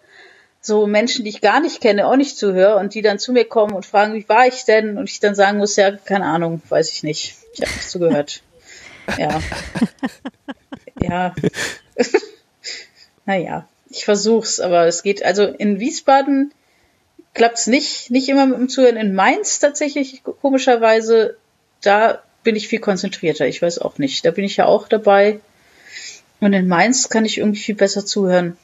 so 0.61 0.87
Menschen, 0.87 1.25
die 1.25 1.31
ich 1.31 1.41
gar 1.41 1.61
nicht 1.61 1.81
kenne, 1.81 2.07
auch 2.07 2.17
nicht 2.17 2.39
zuhöre 2.39 2.77
und 2.77 2.95
die 2.95 3.03
dann 3.03 3.19
zu 3.19 3.33
mir 3.33 3.45
kommen 3.45 3.75
und 3.75 3.85
fragen, 3.85 4.15
wie 4.15 4.29
war 4.29 4.47
ich 4.47 4.65
denn? 4.65 4.97
Und 4.97 5.11
ich 5.11 5.21
dann 5.21 5.35
sagen 5.35 5.59
muss, 5.59 5.77
ja, 5.77 5.91
keine 5.93 6.25
Ahnung, 6.25 6.63
weiß 6.71 6.91
ich 6.93 7.03
nicht. 7.03 7.37
Ich 7.53 7.61
habe 7.61 7.73
nicht 7.73 7.91
zugehört. 7.91 8.43
Ja. 9.19 9.43
ja. 10.99 11.35
Naja, 13.27 13.69
ich 13.91 14.05
versuch's, 14.05 14.61
aber 14.61 14.87
es 14.87 15.03
geht, 15.03 15.25
also 15.25 15.45
in 15.45 15.81
Wiesbaden 15.81 16.53
klappt's 17.35 17.67
nicht, 17.67 18.11
nicht 18.11 18.29
immer 18.29 18.47
mit 18.47 18.59
dem 18.59 18.69
Zuhören. 18.69 18.97
In 18.97 19.15
Mainz 19.15 19.59
tatsächlich, 19.59 20.23
komischerweise, 20.41 21.37
da 21.83 22.23
bin 22.43 22.57
ich 22.57 22.69
viel 22.69 22.79
konzentrierter. 22.79 23.47
Ich 23.47 23.61
weiß 23.61 23.79
auch 23.81 23.99
nicht. 23.99 24.25
Da 24.25 24.31
bin 24.31 24.45
ich 24.45 24.57
ja 24.57 24.67
auch 24.67 24.89
dabei. 24.89 25.41
Und 26.41 26.53
in 26.53 26.69
Mainz 26.69 27.09
kann 27.09 27.25
ich 27.25 27.39
irgendwie 27.39 27.61
viel 27.61 27.75
besser 27.75 28.07
zuhören. 28.07 28.57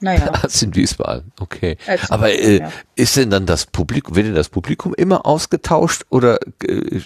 Naja. 0.00 0.26
Als 0.42 0.60
in 0.62 0.74
Wiesbaden, 0.74 1.32
okay. 1.40 1.78
Als 1.86 2.10
Aber 2.10 2.30
äh, 2.30 2.58
ja. 2.58 2.72
ist 2.96 3.16
denn 3.16 3.30
dann 3.30 3.46
das 3.46 3.66
Publikum, 3.66 4.16
wird 4.16 4.26
denn 4.26 4.34
das 4.34 4.48
Publikum 4.48 4.94
immer 4.94 5.24
ausgetauscht 5.24 6.04
oder 6.10 6.38
äh, 6.62 7.00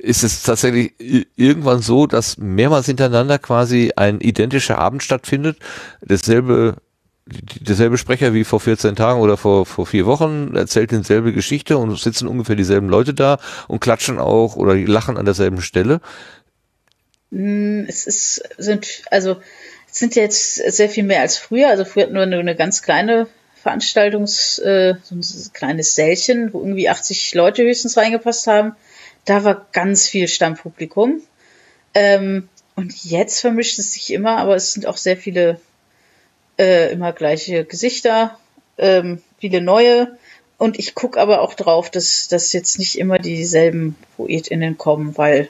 ist 0.00 0.22
es 0.22 0.42
tatsächlich 0.42 0.94
irgendwann 1.36 1.82
so, 1.82 2.06
dass 2.06 2.38
mehrmals 2.38 2.86
hintereinander 2.86 3.38
quasi 3.38 3.92
ein 3.96 4.20
identischer 4.20 4.78
Abend 4.78 5.02
stattfindet, 5.02 5.58
dasselbe 6.00 6.76
derselbe 7.60 7.96
Sprecher 7.96 8.34
wie 8.34 8.42
vor 8.44 8.58
14 8.58 8.96
Tagen 8.96 9.20
oder 9.20 9.36
vor, 9.36 9.64
vor 9.64 9.86
vier 9.86 10.04
Wochen 10.06 10.56
erzählt 10.56 10.90
dieselbe 10.90 11.32
Geschichte 11.32 11.78
und 11.78 11.96
sitzen 11.96 12.26
ungefähr 12.26 12.56
dieselben 12.56 12.88
Leute 12.88 13.14
da 13.14 13.38
und 13.68 13.80
klatschen 13.80 14.18
auch 14.18 14.56
oder 14.56 14.74
lachen 14.74 15.16
an 15.16 15.26
derselben 15.26 15.60
Stelle. 15.60 16.00
Hm, 17.30 17.86
es 17.88 18.06
ist, 18.06 18.42
sind, 18.58 19.02
also, 19.10 19.36
es 19.90 19.98
sind 19.98 20.16
jetzt 20.16 20.54
sehr 20.54 20.88
viel 20.88 21.04
mehr 21.04 21.20
als 21.20 21.36
früher. 21.36 21.68
Also 21.68 21.84
früher 21.84 22.04
hatten 22.04 22.14
wir 22.14 22.26
nur 22.26 22.40
eine 22.40 22.56
ganz 22.56 22.82
kleine 22.82 23.28
Veranstaltungs, 23.62 24.58
äh, 24.58 24.94
so 25.02 25.14
ein 25.14 25.52
kleines 25.52 25.94
Sälchen, 25.94 26.52
wo 26.52 26.60
irgendwie 26.60 26.88
80 26.88 27.34
Leute 27.34 27.62
höchstens 27.62 27.96
reingepasst 27.96 28.46
haben. 28.46 28.74
Da 29.24 29.44
war 29.44 29.66
ganz 29.72 30.08
viel 30.08 30.28
Stammpublikum. 30.28 31.20
Ähm, 31.94 32.48
und 32.76 33.04
jetzt 33.04 33.40
vermischt 33.40 33.78
es 33.78 33.92
sich 33.92 34.12
immer, 34.12 34.38
aber 34.38 34.56
es 34.56 34.72
sind 34.72 34.86
auch 34.86 34.96
sehr 34.96 35.16
viele 35.16 35.60
äh, 36.58 36.92
immer 36.92 37.12
gleiche 37.12 37.64
Gesichter, 37.64 38.38
ähm, 38.78 39.22
viele 39.38 39.60
neue. 39.60 40.16
Und 40.56 40.78
ich 40.78 40.94
gucke 40.94 41.20
aber 41.20 41.40
auch 41.40 41.54
drauf, 41.54 41.90
dass, 41.90 42.28
dass 42.28 42.52
jetzt 42.52 42.78
nicht 42.78 42.98
immer 42.98 43.18
dieselben 43.18 43.96
PoetInnen 44.16 44.78
kommen, 44.78 45.16
weil 45.16 45.48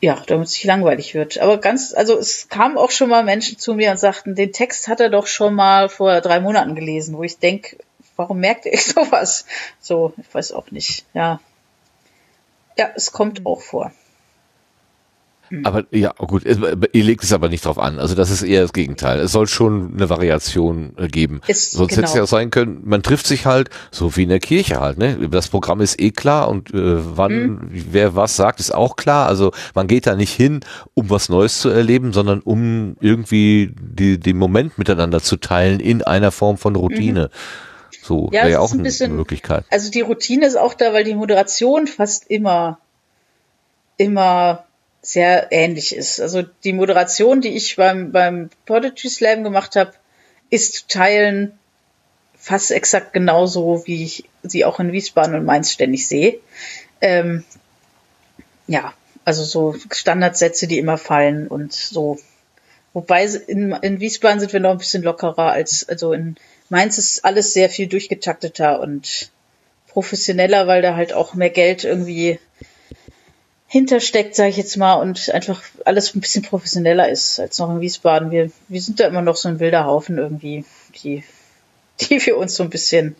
ja, 0.00 0.22
damit 0.26 0.48
es 0.48 0.54
nicht 0.54 0.64
langweilig 0.64 1.14
wird. 1.14 1.38
Aber 1.38 1.58
ganz, 1.58 1.94
also 1.94 2.18
es 2.18 2.48
kamen 2.50 2.76
auch 2.76 2.90
schon 2.90 3.08
mal 3.08 3.24
Menschen 3.24 3.58
zu 3.58 3.74
mir 3.74 3.90
und 3.90 3.98
sagten, 3.98 4.34
den 4.34 4.52
Text 4.52 4.88
hat 4.88 5.00
er 5.00 5.08
doch 5.08 5.26
schon 5.26 5.54
mal 5.54 5.88
vor 5.88 6.20
drei 6.20 6.40
Monaten 6.40 6.74
gelesen, 6.74 7.16
wo 7.16 7.22
ich 7.22 7.38
denke, 7.38 7.78
warum 8.16 8.38
merkte 8.38 8.68
ich 8.68 8.84
sowas? 8.84 9.46
So, 9.80 10.12
ich 10.18 10.34
weiß 10.34 10.52
auch 10.52 10.70
nicht. 10.70 11.06
Ja. 11.14 11.40
Ja, 12.76 12.88
es 12.94 13.12
kommt 13.12 13.46
auch 13.46 13.60
vor. 13.60 13.92
Hm. 15.48 15.66
Aber 15.66 15.84
ja, 15.90 16.12
gut, 16.12 16.44
ihr 16.44 17.04
legt 17.04 17.22
es 17.22 17.32
aber 17.32 17.48
nicht 17.48 17.64
drauf 17.64 17.78
an. 17.78 17.98
Also 17.98 18.14
das 18.14 18.30
ist 18.30 18.42
eher 18.42 18.62
das 18.62 18.72
Gegenteil. 18.72 19.20
Es 19.20 19.32
soll 19.32 19.46
schon 19.46 19.92
eine 19.94 20.08
Variation 20.08 20.94
äh, 20.96 21.08
geben. 21.08 21.40
Ist, 21.46 21.72
Sonst 21.72 21.90
genau. 21.90 21.98
hätte 21.98 22.06
es 22.06 22.12
genau. 22.12 22.22
ja 22.22 22.26
sein 22.26 22.50
können, 22.50 22.80
man 22.84 23.02
trifft 23.02 23.26
sich 23.26 23.44
halt, 23.44 23.68
so 23.90 24.16
wie 24.16 24.22
in 24.22 24.30
der 24.30 24.40
Kirche 24.40 24.80
halt. 24.80 24.98
Ne? 24.98 25.28
Das 25.28 25.48
Programm 25.48 25.80
ist 25.80 26.00
eh 26.00 26.10
klar 26.10 26.48
und 26.48 26.72
äh, 26.72 27.16
wann 27.16 27.46
mhm. 27.46 27.70
wer 27.70 28.16
was 28.16 28.36
sagt, 28.36 28.60
ist 28.60 28.74
auch 28.74 28.96
klar. 28.96 29.26
Also 29.28 29.52
man 29.74 29.86
geht 29.86 30.06
da 30.06 30.16
nicht 30.16 30.32
hin, 30.32 30.60
um 30.94 31.10
was 31.10 31.28
Neues 31.28 31.60
zu 31.60 31.68
erleben, 31.68 32.12
sondern 32.12 32.40
um 32.40 32.96
irgendwie 33.00 33.74
die, 33.78 34.18
den 34.18 34.38
Moment 34.38 34.78
miteinander 34.78 35.20
zu 35.20 35.36
teilen 35.36 35.80
in 35.80 36.02
einer 36.02 36.30
Form 36.30 36.56
von 36.56 36.74
Routine. 36.74 37.24
Mhm. 37.24 37.73
So 38.04 38.28
ja, 38.32 38.42
wäre 38.42 38.50
ja 38.50 38.60
auch 38.60 38.72
ein 38.72 38.82
bisschen, 38.82 39.06
eine 39.06 39.14
Möglichkeit. 39.14 39.64
Also 39.70 39.90
die 39.90 40.02
Routine 40.02 40.44
ist 40.44 40.56
auch 40.56 40.74
da, 40.74 40.92
weil 40.92 41.04
die 41.04 41.14
Moderation 41.14 41.86
fast 41.86 42.30
immer 42.30 42.78
immer 43.96 44.66
sehr 45.00 45.52
ähnlich 45.52 45.96
ist. 45.96 46.20
Also 46.20 46.42
die 46.42 46.74
Moderation, 46.74 47.40
die 47.40 47.56
ich 47.56 47.76
beim, 47.76 48.12
beim 48.12 48.50
Poetry 48.66 49.08
Slam 49.08 49.42
gemacht 49.42 49.76
habe, 49.76 49.92
ist 50.50 50.74
zu 50.74 50.86
teilen 50.88 51.58
fast 52.36 52.72
exakt 52.72 53.14
genauso, 53.14 53.86
wie 53.86 54.04
ich 54.04 54.24
sie 54.42 54.66
auch 54.66 54.80
in 54.80 54.92
Wiesbaden 54.92 55.34
und 55.34 55.46
Mainz 55.46 55.72
ständig 55.72 56.06
sehe. 56.06 56.40
Ähm, 57.00 57.42
ja, 58.66 58.92
also 59.24 59.44
so 59.44 59.74
Standardsätze, 59.90 60.66
die 60.66 60.78
immer 60.78 60.98
fallen 60.98 61.48
und 61.48 61.72
so. 61.72 62.18
Wobei 62.92 63.24
in, 63.24 63.72
in 63.72 64.00
Wiesbaden 64.00 64.40
sind 64.40 64.52
wir 64.52 64.60
noch 64.60 64.72
ein 64.72 64.78
bisschen 64.78 65.02
lockerer 65.02 65.52
als, 65.52 65.88
also 65.88 66.12
in 66.12 66.36
Mainz 66.68 66.98
ist 66.98 67.24
alles 67.24 67.52
sehr 67.52 67.68
viel 67.68 67.86
durchgetakteter 67.86 68.80
und 68.80 69.30
professioneller, 69.88 70.66
weil 70.66 70.82
da 70.82 70.96
halt 70.96 71.12
auch 71.12 71.34
mehr 71.34 71.50
Geld 71.50 71.84
irgendwie 71.84 72.38
hintersteckt, 73.66 74.34
sage 74.36 74.50
ich 74.50 74.56
jetzt 74.56 74.76
mal, 74.76 74.94
und 74.94 75.30
einfach 75.30 75.62
alles 75.84 76.14
ein 76.14 76.20
bisschen 76.20 76.42
professioneller 76.42 77.08
ist 77.08 77.40
als 77.40 77.58
noch 77.58 77.70
in 77.70 77.80
Wiesbaden. 77.80 78.30
Wir, 78.30 78.50
wir 78.68 78.80
sind 78.80 79.00
da 79.00 79.06
immer 79.06 79.22
noch 79.22 79.36
so 79.36 79.48
ein 79.48 79.60
wilder 79.60 79.84
Haufen 79.84 80.18
irgendwie, 80.18 80.64
die, 81.02 81.24
die 82.00 82.20
für 82.20 82.36
uns 82.36 82.54
so 82.54 82.62
ein 82.62 82.70
bisschen 82.70 83.16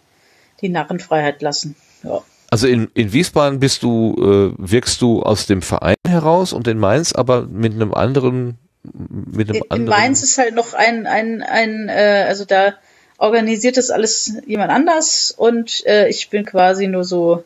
die 0.60 0.68
Narrenfreiheit 0.68 1.42
lassen. 1.42 1.76
Ja. 2.02 2.22
Also 2.50 2.68
in, 2.68 2.88
in 2.94 3.12
Wiesbaden 3.12 3.58
bist 3.58 3.82
du, 3.82 4.14
äh, 4.16 4.54
wirkst 4.58 5.02
du 5.02 5.22
aus 5.22 5.46
dem 5.46 5.60
Verein 5.60 5.96
heraus 6.06 6.52
und 6.52 6.68
in 6.68 6.78
Mainz 6.78 7.12
aber 7.12 7.46
mit 7.46 7.72
einem 7.72 7.92
anderen, 7.92 8.58
mit 8.84 9.48
einem 9.48 9.56
in, 9.56 9.70
anderen. 9.70 9.82
In 9.82 9.88
Mainz 9.88 10.22
ist 10.22 10.38
halt 10.38 10.54
noch 10.54 10.72
ein, 10.72 11.06
ein, 11.06 11.42
ein, 11.42 11.88
äh, 11.88 12.26
also 12.28 12.44
da 12.44 12.74
organisiert 13.18 13.76
das 13.76 13.90
alles 13.90 14.34
jemand 14.46 14.70
anders 14.70 15.30
und 15.36 15.84
äh, 15.86 16.08
ich 16.08 16.30
bin 16.30 16.44
quasi 16.44 16.86
nur 16.86 17.04
so 17.04 17.44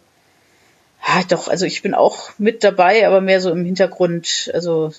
ja, 1.06 1.22
doch, 1.28 1.48
also 1.48 1.64
ich 1.64 1.82
bin 1.82 1.94
auch 1.94 2.30
mit 2.38 2.64
dabei, 2.64 3.06
aber 3.06 3.20
mehr 3.20 3.40
so 3.40 3.50
im 3.50 3.64
Hintergrund, 3.64 4.50
also 4.52 4.92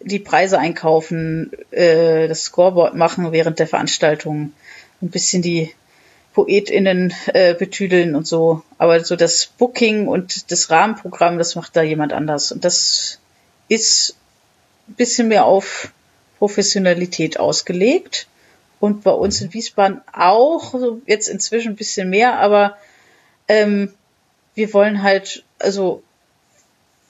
die 0.00 0.18
Preise 0.18 0.58
einkaufen, 0.58 1.50
äh, 1.70 2.28
das 2.28 2.44
Scoreboard 2.44 2.94
machen 2.94 3.32
während 3.32 3.58
der 3.58 3.66
Veranstaltung, 3.66 4.52
ein 5.00 5.10
bisschen 5.10 5.42
die 5.42 5.72
PoetInnen 6.34 7.14
äh, 7.28 7.54
betüdeln 7.54 8.14
und 8.14 8.26
so. 8.26 8.62
Aber 8.78 9.02
so 9.04 9.16
das 9.16 9.46
Booking 9.46 10.08
und 10.08 10.50
das 10.50 10.70
Rahmenprogramm, 10.70 11.38
das 11.38 11.54
macht 11.54 11.76
da 11.76 11.82
jemand 11.82 12.12
anders. 12.12 12.52
Und 12.52 12.64
das 12.64 13.20
ist 13.68 14.16
ein 14.88 14.94
bisschen 14.94 15.28
mehr 15.28 15.46
auf 15.46 15.92
Professionalität 16.38 17.38
ausgelegt. 17.38 18.26
Und 18.84 19.02
bei 19.02 19.12
uns 19.12 19.40
in 19.40 19.54
Wiesbaden 19.54 20.02
auch, 20.12 20.74
jetzt 21.06 21.28
inzwischen 21.28 21.72
ein 21.72 21.76
bisschen 21.76 22.10
mehr, 22.10 22.38
aber 22.38 22.76
ähm, 23.48 23.94
wir 24.54 24.74
wollen 24.74 25.02
halt, 25.02 25.42
also 25.58 26.02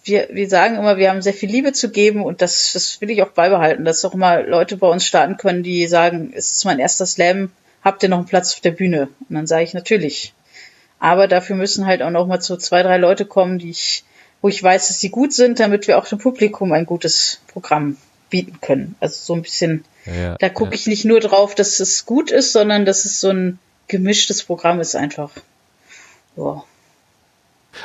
wir, 0.05 0.29
wir 0.31 0.49
sagen 0.49 0.77
immer, 0.77 0.99
wir 0.99 1.11
haben 1.11 1.21
sehr 1.21 1.35
viel 1.35 1.51
Liebe 1.51 1.73
zu 1.73 1.91
geben 1.91 2.23
und 2.23 2.43
das, 2.43 2.75
das 2.75 3.01
will 3.01 3.11
ich 3.11 3.25
auch 3.25 3.31
beibehalten, 3.31 3.85
dass 3.85 4.05
auch 4.05 4.15
immer 4.15 4.45
Leute 4.45 4.77
bei 4.77 4.87
uns 4.87 5.05
starten 5.05 5.37
können, 5.37 5.65
die 5.65 5.89
sagen, 5.89 6.33
es 6.33 6.53
ist 6.53 6.65
mein 6.65 6.79
erster 6.79 7.07
Slam, 7.07 7.51
habt 7.83 8.05
ihr 8.05 8.09
noch 8.09 8.19
einen 8.19 8.29
Platz 8.29 8.55
auf 8.55 8.61
der 8.61 8.71
Bühne? 8.71 9.09
Und 9.29 9.35
dann 9.35 9.49
sage 9.49 9.65
ich 9.65 9.75
natürlich. 9.75 10.33
Aber 11.01 11.27
dafür 11.27 11.57
müssen 11.57 11.87
halt 11.87 12.03
auch 12.03 12.11
noch 12.11 12.29
mal 12.29 12.41
so 12.41 12.57
zwei, 12.57 12.85
drei 12.85 12.99
Leute 12.99 13.25
kommen, 13.27 13.59
die 13.59 13.71
ich, 13.71 14.05
wo 14.43 14.49
ich 14.49 14.63
weiß, 14.63 14.87
dass 14.87 15.01
sie 15.01 15.11
gut 15.11 15.33
sind, 15.33 15.59
damit 15.59 15.89
wir 15.89 15.99
auch 15.99 16.07
dem 16.07 16.19
Publikum 16.19 16.71
ein 16.71 16.87
gutes 16.87 17.41
Programm 17.49 17.97
bieten 18.35 18.61
können. 18.61 18.97
Also 18.99 19.15
so 19.23 19.35
ein 19.35 19.43
bisschen, 19.43 19.85
ja, 20.07 20.35
da 20.39 20.49
gucke 20.49 20.71
ja. 20.71 20.75
ich 20.75 20.89
nicht 20.89 21.05
nur 21.05 21.21
drauf, 21.21 21.55
dass 21.55 21.79
es 21.79 22.05
gut 22.05 22.33
ist, 22.33 22.53
sondern 22.53 22.85
dass 22.85 23.05
es 23.05 23.21
so 23.21 23.31
ein 23.31 23.61
gemischtes 23.87 24.43
Programm 24.43 24.81
ist 24.81 24.97
einfach. 24.97 25.31
Ja. 26.37 26.65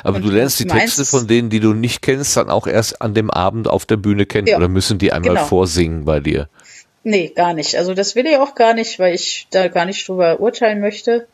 Aber 0.02 0.16
und 0.16 0.22
du 0.22 0.30
lernst 0.30 0.58
die 0.58 0.66
Texte 0.66 1.04
von 1.04 1.28
denen, 1.28 1.50
die 1.50 1.60
du 1.60 1.72
nicht 1.72 2.02
kennst, 2.02 2.36
dann 2.36 2.50
auch 2.50 2.66
erst 2.66 3.00
an 3.00 3.14
dem 3.14 3.30
Abend 3.30 3.68
auf 3.68 3.86
der 3.86 3.96
Bühne 3.96 4.26
kennen 4.26 4.48
ja, 4.48 4.56
oder 4.56 4.66
müssen 4.66 4.98
die 4.98 5.12
einmal 5.12 5.36
genau. 5.36 5.46
vorsingen 5.46 6.04
bei 6.04 6.18
dir? 6.18 6.48
Nee, 7.04 7.28
gar 7.28 7.54
nicht. 7.54 7.76
Also 7.76 7.94
das 7.94 8.16
will 8.16 8.26
ich 8.26 8.36
auch 8.38 8.56
gar 8.56 8.74
nicht, 8.74 8.98
weil 8.98 9.14
ich 9.14 9.46
da 9.50 9.68
gar 9.68 9.84
nicht 9.84 10.08
drüber 10.08 10.40
urteilen 10.40 10.80
möchte. 10.80 11.28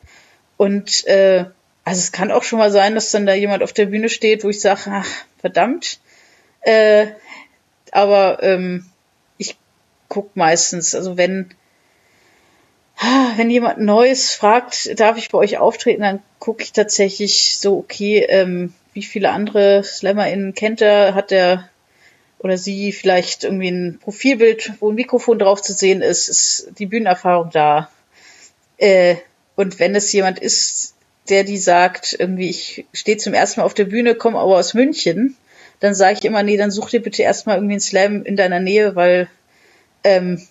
Und 0.57 1.07
äh, 1.07 1.45
also 1.83 1.99
es 1.99 2.11
kann 2.11 2.31
auch 2.31 2.43
schon 2.43 2.59
mal 2.59 2.71
sein, 2.71 2.93
dass 2.93 3.09
dann 3.09 3.25
da 3.25 3.33
jemand 3.33 3.63
auf 3.63 3.73
der 3.73 3.87
Bühne 3.87 4.09
steht, 4.09 4.43
wo 4.43 4.49
ich 4.49 4.61
sage, 4.61 4.81
ach, 4.91 5.07
verdammt. 5.39 5.99
Äh, 6.61 7.07
aber 7.91 8.43
ähm, 8.43 8.85
ich 10.07 10.09
guck 10.09 10.35
meistens, 10.35 10.95
also 10.95 11.17
wenn 11.17 11.51
wenn 13.35 13.49
jemand 13.49 13.79
Neues 13.79 14.33
fragt, 14.33 14.99
darf 14.99 15.17
ich 15.17 15.29
bei 15.29 15.37
euch 15.37 15.57
auftreten, 15.57 16.01
dann 16.01 16.23
gucke 16.39 16.63
ich 16.63 16.73
tatsächlich 16.73 17.57
so, 17.59 17.77
okay, 17.77 18.25
ähm, 18.27 18.73
wie 18.93 19.03
viele 19.03 19.29
andere 19.29 19.83
SlammerInnen 19.83 20.55
kennt 20.55 20.81
er, 20.81 21.13
hat 21.13 21.31
er 21.31 21.69
oder 22.39 22.57
sie 22.57 22.91
vielleicht 22.91 23.43
irgendwie 23.43 23.69
ein 23.69 23.99
Profilbild, 23.99 24.73
wo 24.79 24.89
ein 24.89 24.95
Mikrofon 24.95 25.39
drauf 25.39 25.61
zu 25.61 25.73
sehen 25.73 26.01
ist, 26.01 26.29
ist 26.29 26.71
die 26.77 26.85
Bühnenerfahrung 26.85 27.49
da. 27.51 27.89
Äh, 28.77 29.15
und 29.55 29.79
wenn 29.79 29.95
es 29.95 30.11
jemand 30.13 30.39
ist, 30.39 30.95
der 31.29 31.43
die 31.43 31.57
sagt, 31.57 32.15
irgendwie, 32.17 32.49
ich 32.49 32.85
stehe 32.93 33.17
zum 33.17 33.33
ersten 33.33 33.59
Mal 33.59 33.65
auf 33.65 33.73
der 33.73 33.85
Bühne, 33.85 34.15
komme 34.15 34.39
aber 34.39 34.57
aus 34.57 34.73
München, 34.73 35.35
dann 35.79 35.93
sage 35.93 36.17
ich 36.19 36.25
immer, 36.25 36.41
nee, 36.43 36.57
dann 36.57 36.71
such 36.71 36.89
dir 36.89 37.01
bitte 37.01 37.23
erstmal 37.23 37.57
irgendwie 37.57 37.73
einen 37.73 37.81
Slam 37.81 38.23
in 38.23 38.35
deiner 38.35 38.59
Nähe, 38.59 38.95
weil 38.95 39.29
ähm, 40.03 40.41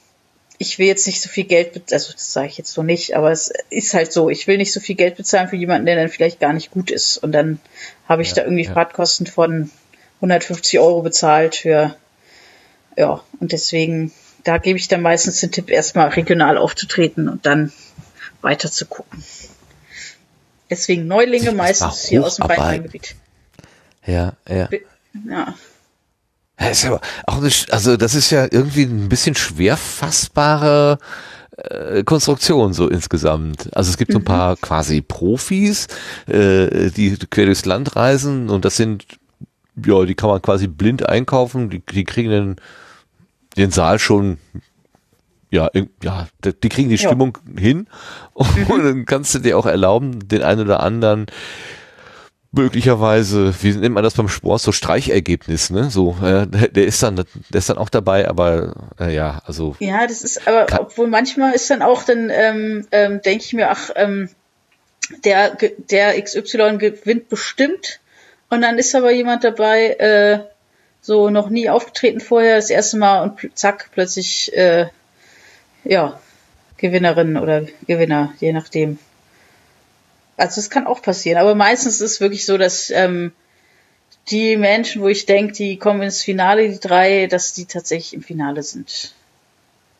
ich 0.58 0.78
will 0.78 0.86
jetzt 0.86 1.06
nicht 1.06 1.20
so 1.20 1.28
viel 1.28 1.44
Geld, 1.44 1.92
also 1.92 2.12
das 2.12 2.32
sage 2.32 2.48
ich 2.48 2.58
jetzt 2.58 2.72
so 2.72 2.82
nicht, 2.82 3.14
aber 3.14 3.30
es 3.30 3.52
ist 3.70 3.94
halt 3.94 4.12
so, 4.12 4.30
ich 4.30 4.46
will 4.46 4.56
nicht 4.56 4.72
so 4.72 4.80
viel 4.80 4.94
Geld 4.94 5.16
bezahlen 5.16 5.48
für 5.48 5.56
jemanden, 5.56 5.86
der 5.86 5.96
dann 5.96 6.08
vielleicht 6.08 6.40
gar 6.40 6.52
nicht 6.52 6.70
gut 6.70 6.90
ist. 6.90 7.18
Und 7.18 7.32
dann 7.32 7.60
habe 8.08 8.22
ich 8.22 8.28
ja, 8.28 8.36
da 8.36 8.42
irgendwie 8.42 8.64
ja. 8.64 8.72
Fahrtkosten 8.72 9.26
von 9.26 9.70
150 10.16 10.78
Euro 10.78 11.02
bezahlt 11.02 11.56
für, 11.56 11.94
ja, 12.96 13.22
und 13.38 13.52
deswegen, 13.52 14.12
da 14.44 14.58
gebe 14.58 14.78
ich 14.78 14.88
dann 14.88 15.02
meistens 15.02 15.40
den 15.40 15.52
Tipp, 15.52 15.70
erstmal 15.70 16.08
regional 16.08 16.56
aufzutreten 16.56 17.28
und 17.28 17.44
dann 17.44 17.72
weiter 18.40 18.70
zu 18.70 18.86
gucken. 18.86 19.22
Deswegen 20.70 21.06
Neulinge 21.06 21.52
meistens 21.52 22.06
hier 22.06 22.24
aus 22.24 22.36
dem 22.36 22.46
Rhein-Main-Gebiet. 22.46 23.14
Ja, 24.06 24.32
ja. 24.48 24.68
Ja. 25.28 25.54
Das 26.56 26.78
ist 26.78 26.86
aber 26.86 27.00
auch 27.26 27.38
eine, 27.38 27.50
also 27.70 27.96
das 27.96 28.14
ist 28.14 28.30
ja 28.30 28.46
irgendwie 28.50 28.84
ein 28.84 29.08
bisschen 29.08 29.34
schwer 29.34 29.76
fassbare 29.76 30.98
äh, 31.56 32.02
Konstruktion 32.04 32.72
so 32.72 32.88
insgesamt. 32.88 33.68
Also 33.74 33.90
es 33.90 33.96
gibt 33.98 34.12
so 34.12 34.18
ein 34.18 34.22
mhm. 34.22 34.26
paar 34.26 34.56
quasi 34.56 35.02
Profis, 35.02 35.86
äh, 36.26 36.90
die 36.90 37.16
quer 37.30 37.46
durchs 37.46 37.64
Land 37.64 37.96
reisen 37.96 38.48
und 38.48 38.64
das 38.64 38.76
sind, 38.76 39.06
ja, 39.84 40.04
die 40.04 40.14
kann 40.14 40.30
man 40.30 40.40
quasi 40.40 40.66
blind 40.66 41.08
einkaufen, 41.08 41.70
die, 41.70 41.80
die 41.80 42.04
kriegen 42.04 42.30
den, 42.30 42.56
den 43.56 43.70
Saal 43.70 43.98
schon 43.98 44.38
ja, 45.50 45.70
ja, 46.02 46.26
die 46.42 46.68
kriegen 46.68 46.88
die 46.88 46.98
Stimmung 46.98 47.38
ja. 47.54 47.60
hin 47.60 47.86
und 48.34 48.56
mhm. 48.56 48.82
dann 48.82 49.04
kannst 49.06 49.34
du 49.34 49.38
dir 49.38 49.56
auch 49.56 49.66
erlauben, 49.66 50.28
den 50.28 50.42
einen 50.42 50.60
oder 50.62 50.80
anderen 50.80 51.26
möglicherweise, 52.56 53.54
wie 53.62 53.72
nennt 53.72 53.94
man 53.94 54.04
das 54.04 54.14
beim 54.14 54.28
Sport, 54.28 54.60
so 54.60 54.72
Streichergebnis, 54.72 55.70
ne? 55.70 55.90
So, 55.90 56.16
äh, 56.22 56.46
der 56.46 56.86
ist 56.86 57.02
dann, 57.02 57.16
der 57.16 57.58
ist 57.58 57.68
dann 57.68 57.78
auch 57.78 57.88
dabei, 57.88 58.28
aber 58.28 58.74
äh, 58.98 59.14
ja, 59.14 59.42
also. 59.46 59.76
Ja, 59.78 60.06
das 60.06 60.22
ist, 60.22 60.46
aber 60.48 60.66
obwohl 60.80 61.08
manchmal 61.08 61.52
ist 61.52 61.70
dann 61.70 61.82
auch, 61.82 62.02
dann 62.02 62.30
ähm, 62.30 62.86
ähm, 62.90 63.22
denke 63.22 63.44
ich 63.44 63.52
mir, 63.52 63.70
ach, 63.70 63.90
ähm, 63.94 64.28
der, 65.24 65.56
der 65.90 66.20
XY 66.20 66.78
gewinnt 66.78 67.28
bestimmt. 67.28 68.00
Und 68.48 68.62
dann 68.62 68.78
ist 68.78 68.94
aber 68.94 69.12
jemand 69.12 69.44
dabei, 69.44 69.90
äh, 69.94 70.40
so 71.00 71.30
noch 71.30 71.48
nie 71.50 71.68
aufgetreten 71.68 72.20
vorher, 72.20 72.56
das 72.56 72.70
erste 72.70 72.96
Mal 72.96 73.22
und 73.22 73.58
zack, 73.58 73.90
plötzlich, 73.92 74.56
äh, 74.56 74.86
ja, 75.84 76.18
Gewinnerin 76.78 77.36
oder 77.36 77.66
Gewinner, 77.86 78.34
je 78.40 78.52
nachdem. 78.52 78.98
Also 80.36 80.60
es 80.60 80.70
kann 80.70 80.86
auch 80.86 81.02
passieren, 81.02 81.38
aber 81.38 81.54
meistens 81.54 82.00
ist 82.00 82.12
es 82.12 82.20
wirklich 82.20 82.44
so, 82.44 82.58
dass 82.58 82.90
ähm, 82.90 83.32
die 84.28 84.56
Menschen, 84.56 85.02
wo 85.02 85.08
ich 85.08 85.26
denke, 85.26 85.52
die 85.52 85.78
kommen 85.78 86.02
ins 86.02 86.22
Finale, 86.22 86.68
die 86.68 86.80
drei, 86.80 87.26
dass 87.26 87.54
die 87.54 87.66
tatsächlich 87.66 88.14
im 88.14 88.22
Finale 88.22 88.62
sind. 88.62 89.14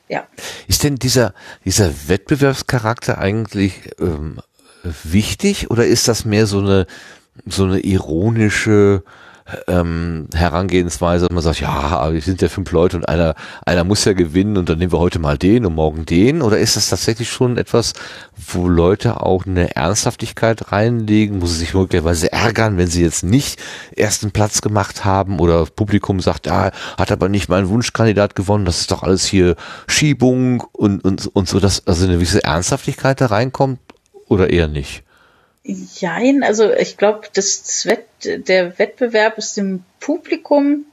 Ja. 0.09 0.27
Ist 0.69 0.85
denn 0.85 0.97
dieser, 0.97 1.35
dieser 1.65 1.93
Wettbewerbscharakter 2.09 3.19
eigentlich 3.19 3.91
ähm, 3.99 4.41
wichtig 4.83 5.71
oder 5.71 5.87
ist 5.87 6.09
das 6.09 6.25
mehr 6.25 6.47
so 6.47 6.59
eine, 6.59 6.87
so 7.47 7.65
eine 7.65 7.81
ironische 7.81 9.03
ähm, 9.68 10.28
Herangehensweise, 10.35 11.28
man 11.31 11.43
sagt, 11.43 11.60
ja, 11.60 12.12
wir 12.12 12.20
sind 12.20 12.43
ja 12.43 12.48
fünf 12.48 12.70
Leute 12.73 12.97
und 12.97 13.09
einer, 13.09 13.35
einer 13.64 13.85
muss 13.85 14.05
ja 14.05 14.12
gewinnen 14.12 14.56
und 14.56 14.68
dann 14.68 14.78
nehmen 14.78 14.93
wir 14.93 14.98
heute 14.98 15.18
mal 15.18 15.39
den 15.39 15.64
und 15.66 15.74
morgen 15.74 16.05
den? 16.05 16.43
Oder 16.43 16.59
ist 16.59 16.77
das 16.77 16.89
tatsächlich 16.89 17.31
schon 17.31 17.56
etwas, 17.56 17.93
wo 18.36 18.68
Leute 18.68 19.23
auch 19.23 19.47
eine 19.47 19.77
Ernsthaftigkeit 19.77 20.73
reinlegen? 20.73 21.39
Muss 21.39 21.52
sie 21.52 21.59
sich 21.60 21.74
möglicherweise 21.74 22.32
ärgern, 22.32 22.77
wenn 22.77 22.89
sie 22.89 23.02
jetzt 23.02 23.23
nicht 23.23 23.62
ersten 23.94 24.32
Platz 24.32 24.62
gemacht 24.62 25.05
haben 25.05 25.39
oder 25.39 25.66
Publikum 25.66 26.20
sagt, 26.20 26.47
ja, 26.47 26.73
hat 26.98 27.12
aber 27.12 27.28
nicht 27.28 27.48
mein 27.48 27.68
Wunschkandidat 27.68 28.35
gewonnen, 28.35 28.64
das 28.64 28.81
ist 28.81 28.90
doch 28.90 29.02
alles 29.02 29.24
hier 29.24 29.55
Schiebung 29.86 30.60
und, 30.73 31.05
und, 31.05 31.27
und 31.35 31.48
so, 31.48 31.60
dass 31.60 31.86
also 31.86 32.05
eine 32.05 32.14
gewisse 32.14 32.43
Ernsthaftigkeit 32.43 33.20
da 33.20 33.27
reinkommt 33.27 33.78
oder 34.28 34.51
eher 34.51 34.68
nicht? 34.68 35.06
Jein, 35.66 36.44
also 36.44 36.72
ich 36.72 36.97
glaube, 36.97 37.26
das, 37.32 37.86
Wett, 37.86 38.06
der 38.22 38.78
Wettbewerb 38.78 39.36
ist 39.36 39.56
dem 39.56 39.84
Publikum 39.98 40.86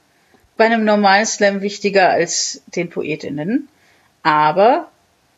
bei 0.56 0.64
einem 0.64 0.84
normalen 0.84 1.26
Slam 1.26 1.62
wichtiger 1.62 2.10
als 2.10 2.60
den 2.66 2.90
PoetInnen. 2.90 3.68
Aber 4.24 4.90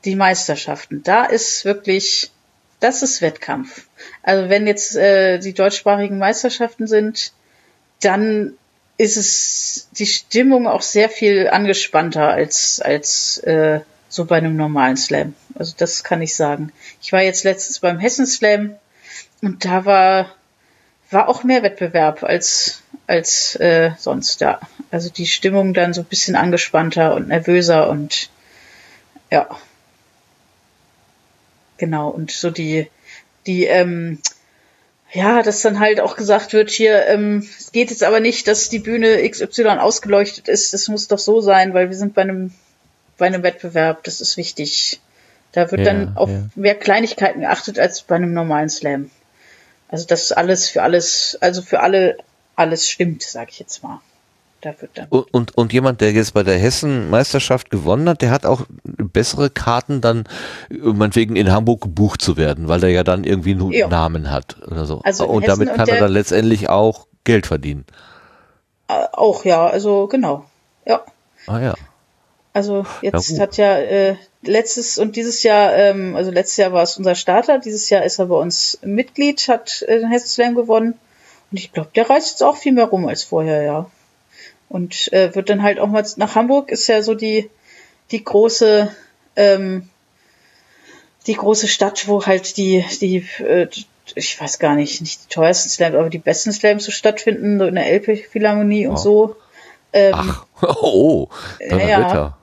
die 0.07 0.15
Meisterschaften, 0.15 1.03
da 1.03 1.25
ist 1.25 1.65
wirklich, 1.67 2.31
das 2.81 3.03
ist 3.03 3.21
Wettkampf. 3.21 3.87
Also 4.23 4.49
wenn 4.49 4.67
jetzt 4.67 4.97
äh, 4.97 5.39
die 5.39 5.53
deutschsprachigen 5.53 6.19
Meisterschaften 6.19 6.87
sind, 6.87 7.33
dann 8.01 8.55
ist 8.97 9.17
es 9.19 9.89
die 9.93 10.07
Stimmung 10.07 10.67
auch 10.67 10.83
sehr 10.83 11.11
viel 11.11 11.49
angespannter 11.49 12.29
als 12.29 12.81
als 12.81 13.39
äh, 13.39 13.81
so 14.09 14.25
bei 14.25 14.37
einem 14.37 14.57
normalen 14.57 14.97
Slam. 14.97 15.35
Also 15.55 15.75
das 15.77 16.05
kann 16.05 16.23
ich 16.23 16.35
sagen. 16.35 16.73
Ich 17.03 17.13
war 17.13 17.23
jetzt 17.23 17.45
letztens 17.45 17.81
beim 17.81 17.99
Hessen 17.99 18.27
Slam 18.27 18.77
und 19.43 19.65
da 19.65 19.85
war 19.85 20.27
war 21.11 21.29
auch 21.29 21.45
mehr 21.45 21.63
Wettbewerb 21.63 22.25
als 22.25 22.83
als 23.07 23.55
äh, 23.57 23.93
sonst 23.99 24.41
da. 24.43 24.61
Also 24.91 25.11
die 25.11 25.27
Stimmung 25.27 25.75
dann 25.75 25.95
so 25.95 26.01
ein 26.01 26.07
bisschen 26.07 26.37
angespannter 26.37 27.15
und 27.15 27.29
nervöser 27.29 27.89
und 27.89 28.31
ja. 29.31 29.49
Genau, 31.79 32.09
und 32.09 32.31
so 32.31 32.51
die, 32.51 32.89
die, 33.47 33.65
ähm, 33.65 34.19
ja, 35.13 35.43
dass 35.43 35.63
dann 35.63 35.79
halt 35.79 36.01
auch 36.01 36.17
gesagt 36.17 36.53
wird, 36.53 36.71
hier, 36.71 37.07
ähm, 37.07 37.47
es 37.59 37.71
geht 37.71 37.91
jetzt 37.91 38.03
aber 38.03 38.21
nicht, 38.21 38.49
dass 38.49 38.69
die 38.69 38.79
Bühne 38.79 39.29
XY 39.29 39.79
ausgeleuchtet 39.79 40.49
ist, 40.49 40.73
das 40.73 40.89
muss 40.89 41.09
doch 41.09 41.19
so 41.19 41.41
sein, 41.41 41.75
weil 41.75 41.91
wir 41.91 41.97
sind 41.97 42.15
bei 42.15 42.23
einem, 42.23 42.53
bei 43.19 43.27
einem 43.27 43.43
Wettbewerb, 43.43 44.05
das 44.05 44.21
ist 44.21 44.37
wichtig. 44.37 45.01
Da 45.53 45.71
wird 45.71 45.83
Ja, 45.83 45.93
dann 45.93 46.17
auf 46.17 46.31
ja. 46.31 46.49
mehr 46.55 46.75
Kleinigkeiten 46.75 47.41
geachtet 47.41 47.79
als 47.79 48.03
bei 48.03 48.17
einem 48.17 48.33
normalen 48.35 48.69
Slam. 48.69 49.11
Also 49.89 50.07
dass 50.07 50.33
alles 50.33 50.69
für 50.69 50.83
alles, 50.83 51.37
also 51.41 51.63
für 51.63 51.81
alle 51.81 52.17
alles 52.57 52.89
stimmt, 52.89 53.23
sag 53.23 53.51
ich 53.51 53.59
jetzt 53.59 53.83
mal. 53.83 54.01
Da 54.63 54.71
wird 54.81 54.93
dann. 54.95 55.07
Und, 55.11 55.33
und, 55.35 55.57
und 55.59 55.73
jemand, 55.75 56.01
der 56.01 56.13
jetzt 56.13 56.33
bei 56.33 56.43
der 56.43 56.57
Hessen-Meisterschaft 56.59 57.69
gewonnen 57.71 58.09
hat, 58.09 58.23
der 58.23 58.31
hat 58.31 58.47
auch 58.47 58.63
bessere 58.85 59.51
Karten 59.51 60.01
dann, 60.01 60.25
meinetwegen 60.71 61.37
in 61.37 61.53
Hamburg 61.53 61.83
gebucht 61.83 62.23
zu 62.23 62.37
werden, 62.39 62.67
weil 62.67 62.81
der 62.81 62.91
ja 62.91 63.05
dann 63.05 63.25
irgendwie 63.25 63.53
einen 63.53 63.71
Ja. 63.73 63.87
Namen 63.89 64.31
hat 64.31 64.57
oder 64.67 64.87
so. 64.87 65.03
Also 65.05 65.27
und 65.27 65.47
damit 65.47 65.69
und 65.69 65.77
kann 65.77 65.87
er 65.89 65.95
der- 65.97 66.01
dann 66.05 66.13
letztendlich 66.13 66.69
auch 66.71 67.07
Geld 67.25 67.47
verdienen. 67.47 67.85
Auch 68.89 69.45
ja, 69.45 69.67
also 69.67 70.07
genau. 70.07 70.47
Ja. 70.87 71.03
Ah 71.47 71.59
ja. 71.61 71.75
Also 72.57 72.87
jetzt 73.03 73.29
gut. 73.29 73.39
hat 73.41 73.59
ja 73.59 73.77
äh, 73.79 74.17
letztes 74.41 74.97
und 74.97 75.15
dieses 75.17 75.43
Jahr, 75.43 75.75
ähm, 75.75 76.17
also 76.17 76.31
letztes 76.31 76.57
Jahr 76.57 76.73
war 76.73 76.83
es 76.85 76.97
unser 76.97 77.15
Starter, 77.15 77.59
dieses 77.59 77.91
Jahr 77.91 78.03
ist 78.03 78.19
er 78.19 78.25
bei 78.27 78.37
uns 78.37 78.79
Mitglied, 78.83 79.47
hat 79.49 79.83
äh, 79.83 79.99
den 80.01 80.09
Hessen 80.11 80.29
Slam 80.29 80.55
gewonnen. 80.55 80.95
Und 81.51 81.59
ich 81.59 81.71
glaube, 81.75 81.91
der 81.95 82.09
reist 82.09 82.31
jetzt 82.31 82.43
auch 82.43 82.57
viel 82.57 82.73
mehr 82.73 82.87
rum 82.87 83.07
als 83.09 83.25
vorher, 83.25 83.63
ja. 83.63 83.91
Und 84.71 85.13
äh, 85.13 85.35
wird 85.35 85.51
dann 85.51 85.63
halt 85.63 85.79
auch 85.79 85.89
mal 85.89 86.03
nach 86.17 86.35
Hamburg, 86.35 86.71
ist 86.71 86.87
ja 86.87 87.03
so 87.03 87.15
die, 87.15 87.51
die 88.11 88.25
große, 88.25 88.91
ähm, 89.37 89.91
die 91.27 91.35
große 91.35 91.69
Stadt, 91.69 92.09
wo 92.09 92.25
halt 92.25 92.57
die, 92.57 92.87
die, 93.03 93.27
äh, 93.45 93.69
ich 94.15 94.41
weiß 94.41 94.59
gar 94.61 94.77
nicht, 94.77 95.03
nicht 95.03 95.25
die 95.25 95.29
teuersten 95.35 95.69
Slams, 95.69 95.95
aber 95.95 96.09
die 96.09 96.17
besten 96.17 96.53
Slams 96.53 96.87
so 96.87 96.91
stattfinden, 96.91 97.59
so 97.59 97.67
in 97.67 97.75
der 97.75 97.87
Elbphilharmonie 97.87 98.87
und 98.87 98.95
Oh. 98.95 98.97
so. 98.97 99.37
Ähm, 99.93 100.15
Ach, 100.17 100.47
oh, 100.63 101.29
Donnerwetter. 101.61 101.89
ja. 101.89 102.36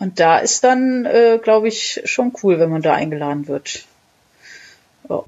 Und 0.00 0.18
da 0.18 0.38
ist 0.38 0.64
dann, 0.64 1.04
äh, 1.04 1.38
glaube 1.40 1.68
ich, 1.68 2.00
schon 2.06 2.32
cool, 2.42 2.58
wenn 2.58 2.70
man 2.70 2.82
da 2.82 2.94
eingeladen 2.94 3.46
wird. 3.46 3.84
Ja. 5.08 5.22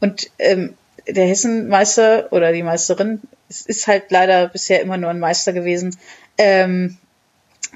Und 0.00 0.30
ähm, 0.38 0.74
der 1.08 1.26
Hessenmeister 1.26 2.32
oder 2.32 2.52
die 2.52 2.62
Meisterin, 2.62 3.20
es 3.50 3.62
ist 3.62 3.88
halt 3.88 4.10
leider 4.10 4.48
bisher 4.48 4.80
immer 4.80 4.96
nur 4.96 5.10
ein 5.10 5.18
Meister 5.18 5.52
gewesen, 5.52 5.98
ähm, 6.38 6.98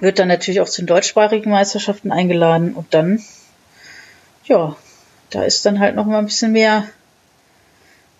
wird 0.01 0.21
dann 0.21 0.29
natürlich 0.29 0.61
auch 0.61 0.69
zu 0.69 0.83
den 0.83 0.87
deutschsprachigen 0.87 1.51
Meisterschaften 1.51 2.13
eingeladen 2.13 2.75
und 2.75 2.95
dann, 2.95 3.23
ja, 4.45 4.77
da 5.31 5.43
ist 5.43 5.67
dann 5.67 5.81
halt 5.81 5.97
noch 5.97 6.07
mal 6.07 6.19
ein 6.19 6.27
bisschen 6.27 6.53
mehr 6.53 6.89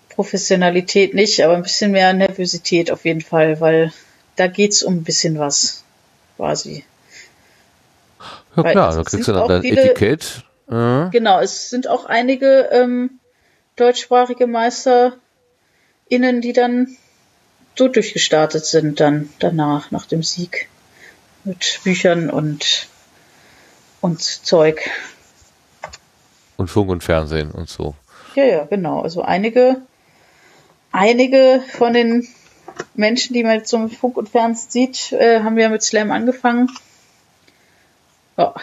Professionalität 0.09 1.13
nicht, 1.13 1.43
aber 1.43 1.55
ein 1.55 1.63
bisschen 1.63 1.91
mehr 1.91 2.11
Nervosität 2.11 2.91
auf 2.91 3.05
jeden 3.05 3.21
Fall, 3.21 3.61
weil 3.61 3.93
da 4.35 4.47
geht's 4.47 4.83
um 4.83 4.95
ein 4.95 5.03
bisschen 5.03 5.39
was, 5.39 5.83
quasi. 6.35 6.83
Ja 8.57 8.63
Weil 8.63 8.71
klar, 8.73 8.89
es 8.89 8.95
da 8.97 9.03
kriegst 9.03 9.27
du 9.27 9.33
dann 9.33 9.47
dein 9.47 9.61
viele- 9.61 9.91
Etikett. 9.91 10.43
Äh, 10.69 11.09
Genau, 11.11 11.39
es 11.39 11.69
sind 11.69 11.87
auch 11.87 12.05
einige 12.05 12.67
ähm, 12.71 13.19
deutschsprachige 13.77 14.47
MeisterInnen, 14.47 16.41
die 16.41 16.51
dann 16.53 16.97
so 17.75 17.87
durchgestartet 17.87 18.65
sind, 18.65 18.99
dann 18.99 19.29
danach, 19.39 19.91
nach 19.91 20.05
dem 20.07 20.23
Sieg. 20.23 20.67
Mit 21.43 21.79
Büchern 21.85 22.29
und, 22.29 22.87
und 24.01 24.21
Zeug. 24.21 24.89
und 26.57 26.69
Funk 26.69 26.89
und 26.89 27.03
Fernsehen 27.03 27.51
und 27.51 27.69
so. 27.69 27.95
Ja, 28.35 28.43
ja, 28.43 28.63
genau. 28.65 29.01
Also 29.01 29.21
einige, 29.21 29.77
einige 30.91 31.63
von 31.77 31.93
den 31.93 32.27
Menschen, 32.95 33.33
die 33.33 33.43
man 33.43 33.53
jetzt 33.53 33.69
so 33.69 33.77
mit 33.77 33.93
Funk 33.93 34.17
und 34.17 34.27
Fernsehen 34.29 34.69
sieht, 34.69 35.11
äh, 35.13 35.41
haben 35.41 35.57
ja 35.57 35.69
mit 35.69 35.83
Slam 35.83 36.11
angefangen. 36.11 36.69
Ja, 38.37 38.53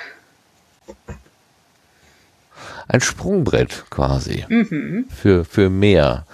Ein 2.87 3.01
Sprungbrett 3.01 3.85
quasi. 3.91 4.45
Mhm. 4.49 5.07
Für, 5.15 5.45
für 5.45 5.71
mehr. 5.71 6.27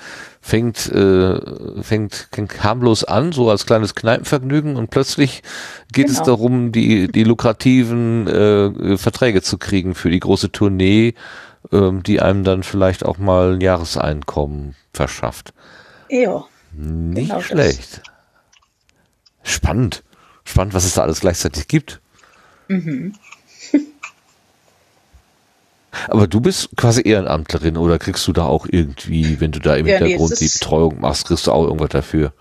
Fängt, 0.42 0.86
äh, 0.90 1.82
fängt, 1.82 2.28
harmlos 2.60 3.04
an, 3.04 3.30
so 3.32 3.50
als 3.50 3.66
kleines 3.66 3.94
Kneipenvergnügen 3.94 4.74
und 4.76 4.90
plötzlich 4.90 5.42
geht 5.92 6.08
es 6.08 6.14
Genau. 6.14 6.26
darum, 6.26 6.72
die, 6.72 7.08
die 7.08 7.24
lukrativen 7.24 8.26
äh, 8.26 8.96
Verträge 8.98 9.42
zu 9.42 9.58
kriegen 9.58 9.94
für 9.94 10.10
die 10.10 10.18
große 10.18 10.50
Tournee, 10.50 11.14
ähm, 11.72 12.02
die 12.02 12.20
einem 12.20 12.42
dann 12.42 12.62
vielleicht 12.62 13.04
auch 13.04 13.18
mal 13.18 13.54
ein 13.54 13.60
Jahreseinkommen 13.60 14.74
verschafft. 14.92 15.52
ja. 16.08 16.44
Nicht 16.72 17.26
Genau 17.28 17.36
das. 17.38 17.46
schlecht. 17.46 18.02
Spannend. 19.42 20.04
Spannend, 20.44 20.72
was 20.72 20.84
es 20.84 20.94
da 20.94 21.02
alles 21.02 21.20
gleichzeitig 21.20 21.66
gibt. 21.68 22.00
Mhm. 22.68 23.12
Aber 26.08 26.26
du 26.26 26.40
bist 26.40 26.70
quasi 26.76 27.02
Ehrenamtlerin 27.04 27.76
oder 27.76 27.98
kriegst 27.98 28.26
du 28.26 28.32
da 28.32 28.44
auch 28.44 28.66
irgendwie, 28.70 29.40
wenn 29.40 29.52
du 29.52 29.58
da 29.58 29.76
im 29.76 29.86
Ja, 29.86 29.98
nee, 30.00 30.08
Hintergrund 30.10 30.32
es 30.32 30.38
die 30.38 30.48
Betreuung 30.48 31.00
machst, 31.00 31.26
kriegst 31.26 31.46
du 31.46 31.52
auch 31.52 31.64
irgendwas 31.64 31.90
dafür? 31.90 32.32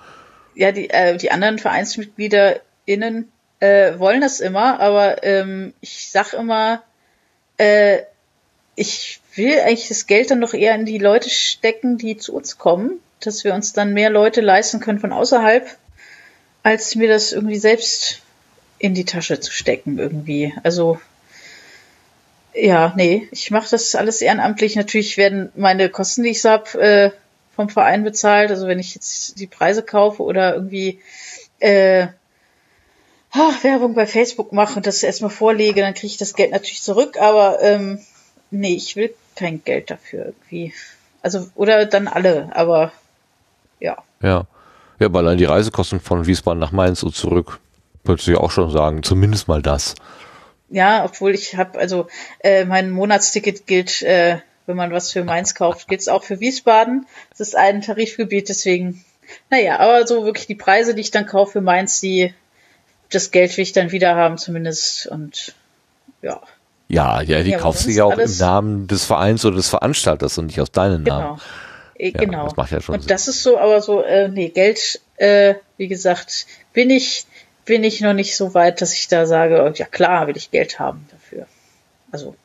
ja, 0.56 0.72
die, 0.74 0.90
äh, 0.90 1.16
die 1.18 1.32
anderen 1.32 1.58
VereinsmitgliederInnen 1.58 3.32
äh, 3.62 3.98
wollen 3.98 4.22
das 4.22 4.42
immer, 4.42 4.80
aber 4.82 5.24
ähm, 5.24 5.74
ich 5.80 6.12
sag 6.12 6.34
immer, 6.34 6.84
äh, 7.58 8.00
ich 8.76 9.22
will 9.36 9.60
eigentlich 9.60 9.88
das 9.88 10.06
Geld 10.06 10.32
dann 10.32 10.42
doch 10.42 10.54
eher 10.54 10.76
in 10.76 10.86
die 10.86 10.98
Leute 10.98 11.30
stecken, 11.30 11.98
die 11.98 12.18
zu 12.18 12.34
uns 12.36 12.58
kommen, 12.58 13.00
dass 13.22 13.44
wir 13.46 13.54
uns 13.54 13.72
dann 13.74 13.94
mehr 13.94 14.10
Leute 14.10 14.42
leisten 14.42 14.82
können 14.82 15.00
von 15.00 15.14
außerhalb, 15.14 15.66
als 16.64 16.96
mir 16.96 17.08
das 17.08 17.32
irgendwie 17.32 17.58
selbst 17.58 18.22
in 18.80 18.94
die 18.94 19.06
Tasche 19.06 19.40
zu 19.40 19.52
stecken 19.52 19.98
irgendwie. 19.98 20.54
Also 20.64 21.00
ja, 22.54 22.94
nee, 22.96 23.28
ich 23.32 23.52
mache 23.52 23.70
das 23.70 23.96
alles 23.96 24.22
ehrenamtlich. 24.22 24.76
Natürlich 24.76 25.18
werden 25.18 25.52
meine 25.56 25.90
Kosten, 25.90 26.24
die 26.24 26.30
ich 26.30 26.42
so 26.42 26.50
hab, 26.50 26.74
äh, 26.76 27.12
vom 27.56 27.70
Verein 27.70 28.04
bezahlt. 28.04 28.52
Also 28.52 28.68
wenn 28.68 28.80
ich 28.80 28.96
jetzt 28.96 29.40
die 29.40 29.48
Preise 29.48 29.84
kaufe 29.84 30.24
oder 30.24 30.56
irgendwie 30.56 31.00
äh, 31.60 32.08
ah, 33.32 33.52
Werbung 33.62 33.94
bei 33.94 34.08
Facebook 34.08 34.54
mache 34.54 34.78
und 34.78 34.88
das 34.88 35.04
erstmal 35.04 35.30
vorlege, 35.30 35.82
dann 35.82 35.94
kriege 35.94 36.08
ich 36.08 36.18
das 36.18 36.36
Geld 36.36 36.52
natürlich 36.52 36.82
zurück. 36.82 37.18
Aber 37.20 37.62
ähm, 37.62 38.00
nee, 38.50 38.76
ich 38.76 38.96
will 38.96 39.14
kein 39.36 39.64
Geld 39.64 39.92
dafür 39.92 40.28
irgendwie. 40.28 40.74
Also 41.22 41.48
oder 41.56 41.86
dann 41.86 42.08
alle, 42.08 42.50
aber 42.56 42.92
ja. 43.80 43.98
Ja. 44.22 44.46
Ja, 45.00 45.06
aber 45.06 45.20
allein 45.20 45.38
die 45.38 45.46
Reisekosten 45.46 46.02
von 46.02 46.28
Wiesbaden 46.28 46.60
nach 46.60 46.74
Mainz 46.74 47.04
und 47.04 47.16
zurück, 47.16 47.60
würdest 48.04 48.28
du 48.28 48.32
ja 48.32 48.38
auch 48.40 48.52
schon 48.52 48.70
sagen, 48.70 49.02
zumindest 49.02 49.48
mal 49.48 49.62
das. 49.62 49.96
Ja, 50.72 51.04
obwohl 51.06 51.34
ich 51.34 51.56
habe, 51.56 51.80
also 51.80 52.08
äh, 52.44 52.66
mein 52.66 52.92
Monatsticket 52.92 53.66
gilt, 53.66 54.02
äh, 54.04 54.38
wenn 54.68 54.76
man 54.76 54.92
was 54.92 55.12
für 55.12 55.24
Mainz 55.24 55.56
kauft, 55.56 55.88
gilt 55.88 56.02
es 56.02 56.08
auch 56.08 56.24
für 56.24 56.40
Wiesbaden. 56.40 57.08
Das 57.32 57.40
ist 57.40 57.56
ein 57.56 57.82
Tarifgebiet, 57.82 58.50
deswegen, 58.50 59.04
naja, 59.50 59.80
aber 59.80 60.06
so 60.06 60.26
wirklich 60.26 60.46
die 60.46 60.56
Preise, 60.56 60.94
die 60.94 61.02
ich 61.02 61.12
dann 61.12 61.26
kaufe 61.26 61.54
für 61.54 61.62
Mainz, 61.62 62.02
die 62.02 62.34
das 63.10 63.32
Geld 63.32 63.58
will 63.58 63.64
ich 63.64 63.72
dann 63.72 63.92
wieder 63.92 64.16
haben 64.16 64.38
zumindest 64.38 65.08
und 65.08 65.56
ja, 66.22 66.42
Ja, 66.88 67.22
ja, 67.22 67.42
die 67.42 67.52
Ja, 67.52 67.58
kaufst 67.58 67.88
du 67.88 67.92
ja 67.92 68.04
auch 68.04 68.18
im 68.20 68.38
Namen 68.38 68.88
des 68.88 69.06
Vereins 69.06 69.44
oder 69.46 69.56
des 69.56 69.70
Veranstalters 69.70 70.38
und 70.38 70.48
nicht 70.48 70.62
aus 70.62 70.72
deinem 70.72 71.04
genau. 71.04 71.20
Namen. 71.20 71.42
Äh, 71.98 72.10
Ja, 72.12 72.20
genau. 72.20 72.44
das 72.46 72.56
macht 72.56 72.72
ja 72.72 72.80
schon 72.82 72.96
und 72.96 73.02
Sinn. 73.02 73.10
das 73.10 73.28
ist 73.28 73.42
so, 73.42 73.58
aber 73.58 73.82
so, 73.82 74.04
äh, 74.04 74.28
nee, 74.30 74.50
Geld, 74.50 75.02
äh, 75.18 75.56
wie 75.78 75.88
gesagt, 75.88 76.46
bin 76.74 76.92
ich, 76.92 77.26
bin 77.70 77.84
ich 77.84 78.02
noch 78.02 78.14
nicht 78.14 78.36
so 78.36 78.56
weit, 78.56 78.82
dass 78.82 78.94
ich 78.94 79.08
da 79.10 79.28
sage, 79.28 79.72
ja 79.76 79.86
klar, 79.86 80.26
will 80.26 80.36
ich 80.36 80.50
Geld 80.50 80.80
haben 80.80 81.08
dafür. 81.12 81.46
Also 82.12 82.36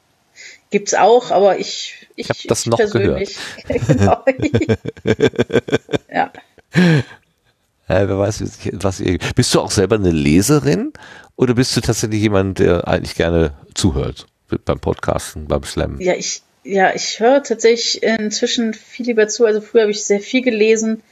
gibt's 0.68 0.92
auch, 0.92 1.30
aber 1.30 1.59
ich, 1.59 2.06
ich, 2.14 2.28
hab 2.28 2.36
das 2.46 2.60
ich 2.60 2.66
noch 2.66 2.76
persönlich, 2.76 3.34
genau. 3.86 4.22
ja. 6.12 6.30
Äh, 6.74 8.06
wer 8.06 8.18
weiß, 8.18 8.44
was 8.74 9.01
ihr. 9.01 9.18
Bist 9.34 9.55
du 9.55 9.62
auch 9.62 9.70
selber 9.70 9.96
eine 9.96 10.10
Leserin 10.10 10.92
oder 11.36 11.55
bist 11.55 11.74
du 11.74 11.80
tatsächlich 11.80 12.20
jemand, 12.20 12.59
der 12.59 12.86
eigentlich 12.86 13.14
gerne 13.14 13.55
zuhört 13.72 14.26
beim 14.66 14.78
Podcasten, 14.78 15.48
beim 15.48 15.64
Slam? 15.64 16.02
Ja, 16.02 16.12
ich, 16.12 16.42
ja, 16.64 16.94
ich 16.94 17.18
höre 17.18 17.42
tatsächlich 17.42 18.02
inzwischen 18.02 18.74
viel 18.74 19.06
lieber 19.06 19.26
zu. 19.28 19.46
Also 19.46 19.62
früher 19.62 19.82
habe 19.82 19.90
ich 19.90 20.05
sehr 20.05 20.20
viel 20.20 20.42
gelesen, 20.42 21.02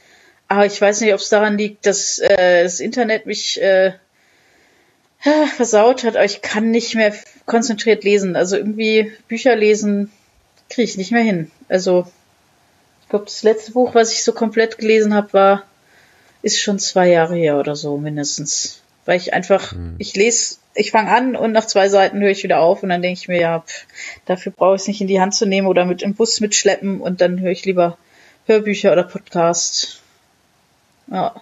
aber 0.49 0.67
ich 0.67 0.79
weiß 0.79 1.01
nicht, 1.01 1.15
ob 1.15 1.19
es 1.19 1.29
daran 1.29 1.57
liegt, 1.57 1.87
dass 1.87 2.19
äh, 2.19 2.61
das 2.61 2.79
Internet 2.79 3.25
mich 3.25 3.59
äh, 3.59 3.93
versaut 5.55 6.03
hat, 6.03 6.15
aber 6.15 6.25
ich 6.25 6.41
kann 6.41 6.71
nicht 6.71 6.95
mehr 6.95 7.13
konzentriert 7.45 8.03
lesen. 8.03 8.35
Also 8.35 8.57
irgendwie 8.57 9.11
Bücher 9.27 9.55
lesen 9.55 10.11
kriege 10.69 10.83
ich 10.83 10.97
nicht 10.97 11.11
mehr 11.11 11.23
hin. 11.23 11.51
Also 11.69 12.07
ich 13.01 13.09
glaube, 13.09 13.25
das 13.25 13.43
letzte 13.43 13.71
Buch, 13.71 13.95
was 13.95 14.11
ich 14.11 14.23
so 14.23 14.33
komplett 14.33 14.77
gelesen 14.77 15.13
habe, 15.13 15.33
war 15.33 15.63
ist 16.41 16.59
schon 16.59 16.77
zwei 16.77 17.09
Jahre 17.09 17.35
her 17.35 17.57
oder 17.57 17.75
so 17.75 17.97
mindestens. 17.97 18.81
Weil 19.05 19.17
ich 19.17 19.33
einfach, 19.33 19.71
hm. 19.71 19.95
ich 19.97 20.13
lese, 20.15 20.57
ich 20.75 20.91
fange 20.91 21.11
an 21.11 21.35
und 21.35 21.51
nach 21.51 21.65
zwei 21.65 21.89
Seiten 21.89 22.19
höre 22.19 22.31
ich 22.31 22.43
wieder 22.43 22.59
auf 22.59 22.83
und 22.83 22.89
dann 22.89 23.01
denke 23.01 23.19
ich 23.19 23.27
mir, 23.27 23.39
ja, 23.39 23.59
pff, 23.61 23.85
dafür 24.25 24.51
brauche 24.51 24.75
ich 24.75 24.81
es 24.81 24.87
nicht 24.87 25.01
in 25.01 25.07
die 25.07 25.21
Hand 25.21 25.33
zu 25.35 25.45
nehmen 25.45 25.67
oder 25.67 25.85
mit 25.85 26.01
im 26.01 26.15
Bus 26.15 26.39
mitschleppen 26.39 27.01
und 27.01 27.21
dann 27.21 27.39
höre 27.39 27.51
ich 27.51 27.65
lieber 27.65 27.97
Hörbücher 28.45 28.91
oder 28.91 29.03
Podcasts. 29.03 30.01
Ja. 31.07 31.35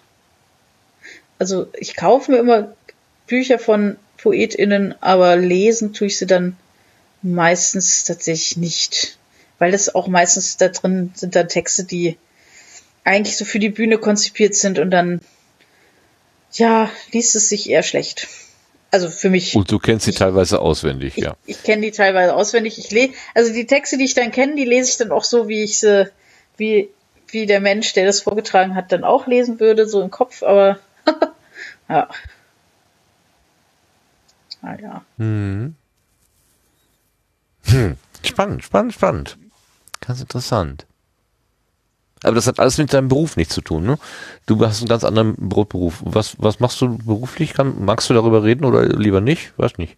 Also 1.40 1.68
ich 1.74 1.96
kaufe 1.96 2.32
mir 2.32 2.38
immer 2.38 2.76
Bücher 3.32 3.60
von 3.60 3.96
PoetInnen, 4.18 4.94
aber 5.00 5.38
lesen 5.38 5.94
tue 5.94 6.08
ich 6.08 6.18
sie 6.18 6.26
dann 6.26 6.58
meistens 7.22 8.04
tatsächlich 8.04 8.58
nicht. 8.58 9.18
Weil 9.58 9.72
das 9.72 9.96
auch 9.96 10.08
meistens 10.08 10.58
da 10.58 10.68
drin 10.68 11.12
sind 11.16 11.38
dann 11.38 11.48
Texte, 11.48 11.86
die 11.86 12.18
eigentlich 13.06 13.38
so 13.38 13.46
für 13.46 13.60
die 13.60 13.70
Bühne 13.70 14.00
konzipiert 14.00 14.54
sind 14.54 14.80
und 14.80 14.92
dann, 14.92 15.22
ja, 16.52 16.90
liest 17.14 17.38
es 17.38 17.48
sich 17.48 17.70
eher 17.70 17.84
schlecht. 17.84 18.28
Also 18.92 19.10
für 19.10 19.30
mich. 19.30 19.56
Und 19.56 19.72
du 19.72 19.80
kennst 19.80 20.04
sie 20.04 20.12
ich, 20.12 20.18
teilweise 20.18 20.60
auswendig, 20.60 21.18
ich, 21.18 21.24
ja. 21.24 21.38
Ich 21.46 21.64
kenne 21.64 21.84
die 21.84 21.92
teilweise 21.92 22.36
auswendig. 22.36 22.80
Ich 22.80 22.92
lese, 22.92 23.14
also 23.34 23.54
die 23.54 23.66
Texte, 23.66 23.98
die 23.98 24.04
ich 24.04 24.14
dann 24.14 24.32
kenne, 24.32 24.56
die 24.56 24.66
lese 24.66 24.90
ich 24.90 24.98
dann 24.98 25.14
auch 25.14 25.24
so, 25.24 25.48
wie 25.48 25.64
ich 25.64 25.80
sie, 25.80 26.12
wie, 26.58 26.90
wie 27.30 27.46
der 27.46 27.62
Mensch, 27.62 27.94
der 27.94 28.06
das 28.06 28.20
vorgetragen 28.20 28.76
hat, 28.76 28.92
dann 28.92 29.06
auch 29.06 29.26
lesen 29.26 29.62
würde, 29.62 29.88
so 29.88 30.02
im 30.02 30.12
Kopf, 30.12 30.44
aber 30.44 30.80
ja. 31.90 32.10
Ah 34.62 34.76
ja. 34.82 35.06
Hm. 35.18 35.76
Hm. 37.66 37.98
Spannend, 38.24 38.64
spannend, 38.64 38.94
spannend. 38.94 39.38
Ganz 40.06 40.22
interessant. 40.22 40.86
Aber 42.24 42.36
das 42.36 42.46
hat 42.46 42.60
alles 42.60 42.78
mit 42.78 42.94
deinem 42.94 43.08
Beruf 43.08 43.36
nichts 43.36 43.56
zu 43.56 43.62
tun, 43.62 43.84
ne? 43.84 43.98
Du 44.46 44.64
hast 44.64 44.80
einen 44.80 44.90
ganz 44.90 45.04
anderen 45.04 45.36
Brotberuf. 45.38 46.02
Was, 46.06 46.36
was 46.38 46.60
machst 46.60 46.80
du 46.82 46.98
beruflich? 47.00 47.54
Kann, 47.54 47.84
magst 47.84 48.10
du 48.10 48.14
darüber 48.14 48.44
reden 48.44 48.64
oder 48.64 48.86
lieber 48.86 49.22
nicht? 49.22 49.54
Weiß 49.58 49.78
nicht. 49.78 49.98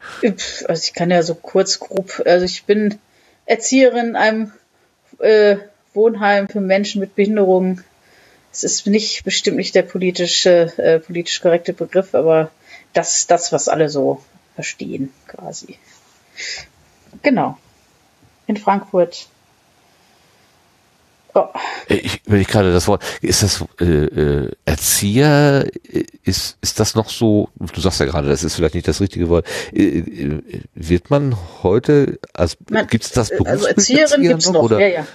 Also 0.68 0.84
ich 0.86 0.94
kann 0.94 1.12
ja 1.12 1.22
so 1.22 1.36
kurz 1.36 1.80
grob, 1.80 2.22
also 2.26 2.46
ich 2.46 2.64
bin 2.64 2.98
Erzieherin 3.46 4.10
in 4.10 4.16
einem 4.16 4.52
äh, 5.20 5.58
Wohnheim 5.94 6.48
für 6.48 6.62
Menschen 6.62 7.02
mit 7.02 7.16
Behinderung. 7.16 7.82
Es 8.54 8.64
ist 8.64 8.88
nicht 8.88 9.26
bestimmt 9.26 9.58
nicht 9.58 9.76
der 9.76 9.82
politische, 9.82 10.72
äh, 10.78 11.00
politisch 11.00 11.42
korrekte 11.42 11.74
Begriff, 11.74 12.16
aber 12.16 12.52
das, 12.94 13.28
das, 13.28 13.52
was 13.52 13.68
alle 13.68 13.90
so 13.90 14.24
verstehen, 14.56 15.12
quasi. 15.28 15.78
Genau. 17.22 17.58
In 18.48 18.58
Frankfurt 18.58 19.28
Oh. 21.36 21.48
Ich 21.88 22.22
will 22.26 22.42
ich 22.42 22.48
gerade 22.48 22.72
das 22.72 22.88
Wort. 22.88 23.04
Ist 23.22 23.42
das 23.42 23.66
äh, 23.80 23.86
äh, 23.86 24.52
Erzieher? 24.66 25.68
Ist 26.24 26.58
ist 26.62 26.80
das 26.80 26.94
noch 26.94 27.10
so? 27.10 27.50
Du 27.74 27.82
sagst 27.82 28.00
ja 28.00 28.06
gerade, 28.06 28.30
das 28.30 28.44
ist 28.44 28.56
vielleicht 28.56 28.76
nicht 28.76 28.88
das 28.88 29.02
richtige 29.02 29.30
Wort. 29.30 29.48
Äh, 29.74 30.00
äh 30.00 30.42
wird 30.76 31.10
man 31.10 31.36
heute? 31.64 32.20
Also 32.34 32.58
gibt 32.88 33.04
es 33.04 33.12
das 33.12 33.30
Berufsbild 33.30 33.50
Also 33.50 33.68
Erzieherin 33.68 34.22
gibt's 34.22 34.46
noch, 34.46 34.54
noch 34.54 34.64
oder? 34.64 34.80
Ja, 34.80 34.88
ja. 34.88 35.08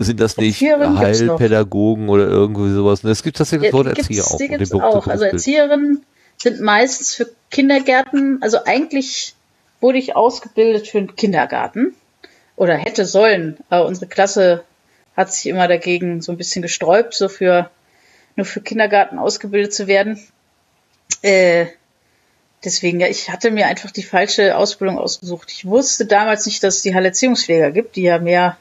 Sind 0.00 0.18
das 0.18 0.36
nicht 0.38 0.60
Heilpädagogen 0.60 2.08
oder 2.08 2.26
irgendwie 2.26 2.74
sowas? 2.74 3.04
Es 3.04 3.22
gibt 3.22 3.36
tatsächlich 3.36 3.70
das 3.70 3.78
Wort 3.78 3.96
Erzieher 3.96 4.24
auch. 4.24 4.38
Gibt's 4.38 4.72
auch. 4.72 5.06
Also 5.06 5.24
Erzieherinnen 5.24 6.04
sind 6.44 6.60
meistens 6.60 7.14
für 7.14 7.28
Kindergärten. 7.50 8.38
Also 8.40 8.64
eigentlich 8.64 9.34
wurde 9.80 9.98
ich 9.98 10.14
ausgebildet 10.14 10.86
für 10.86 10.98
einen 10.98 11.16
Kindergarten 11.16 11.94
oder 12.56 12.76
hätte 12.76 13.04
sollen. 13.04 13.58
Aber 13.68 13.86
unsere 13.86 14.06
Klasse 14.06 14.62
hat 15.16 15.32
sich 15.32 15.46
immer 15.46 15.66
dagegen 15.66 16.22
so 16.22 16.32
ein 16.32 16.38
bisschen 16.38 16.62
gesträubt, 16.62 17.14
so 17.14 17.28
für 17.28 17.70
nur 18.36 18.46
für 18.46 18.60
Kindergarten 18.60 19.18
ausgebildet 19.18 19.74
zu 19.74 19.86
werden. 19.86 20.20
Äh, 21.22 21.66
deswegen, 22.64 23.00
ja, 23.00 23.08
ich 23.08 23.30
hatte 23.30 23.50
mir 23.50 23.66
einfach 23.66 23.90
die 23.90 24.02
falsche 24.02 24.56
Ausbildung 24.56 24.98
ausgesucht. 24.98 25.50
Ich 25.52 25.66
wusste 25.66 26.06
damals 26.06 26.46
nicht, 26.46 26.62
dass 26.62 26.76
es 26.76 26.82
die 26.82 26.94
Heilerziehungspfleger 26.94 27.70
gibt, 27.70 27.96
die 27.96 28.02
ja 28.02 28.18
mehr 28.18 28.56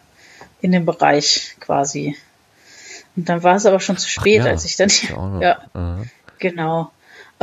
in 0.62 0.72
dem 0.72 0.86
Bereich 0.86 1.56
quasi. 1.60 2.16
Und 3.16 3.30
dann 3.30 3.44
war 3.44 3.56
es 3.56 3.66
aber 3.66 3.80
schon 3.80 3.98
zu 3.98 4.10
spät, 4.10 4.44
ja, 4.44 4.52
als 4.52 4.66
ich 4.66 4.76
dann, 4.76 4.90
ja, 5.42 5.64
mhm. 5.74 6.10
genau. 6.40 6.92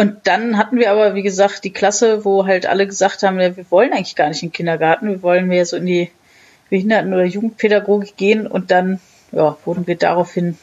Und 0.00 0.26
dann 0.26 0.56
hatten 0.56 0.78
wir 0.78 0.90
aber, 0.90 1.14
wie 1.14 1.22
gesagt, 1.22 1.62
die 1.62 1.74
Klasse, 1.74 2.24
wo 2.24 2.46
halt 2.46 2.64
alle 2.64 2.86
gesagt 2.86 3.22
haben, 3.22 3.38
ja, 3.38 3.54
wir 3.54 3.70
wollen 3.70 3.92
eigentlich 3.92 4.16
gar 4.16 4.28
nicht 4.30 4.42
in 4.42 4.48
den 4.48 4.54
Kindergarten, 4.54 5.10
wir 5.10 5.22
wollen 5.22 5.46
mehr 5.46 5.66
so 5.66 5.76
in 5.76 5.84
die 5.84 6.10
Behinderten- 6.70 7.12
oder 7.12 7.26
Jugendpädagogik 7.26 8.16
gehen 8.16 8.46
und 8.46 8.70
dann 8.70 8.98
ja, 9.30 9.58
wurden 9.66 9.86
wir 9.86 9.96
daraufhin 9.96 10.56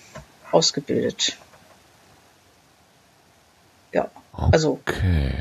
ausgebildet. 0.51 1.37
Ja, 3.93 4.09
also. 4.33 4.79
Okay. 4.81 5.33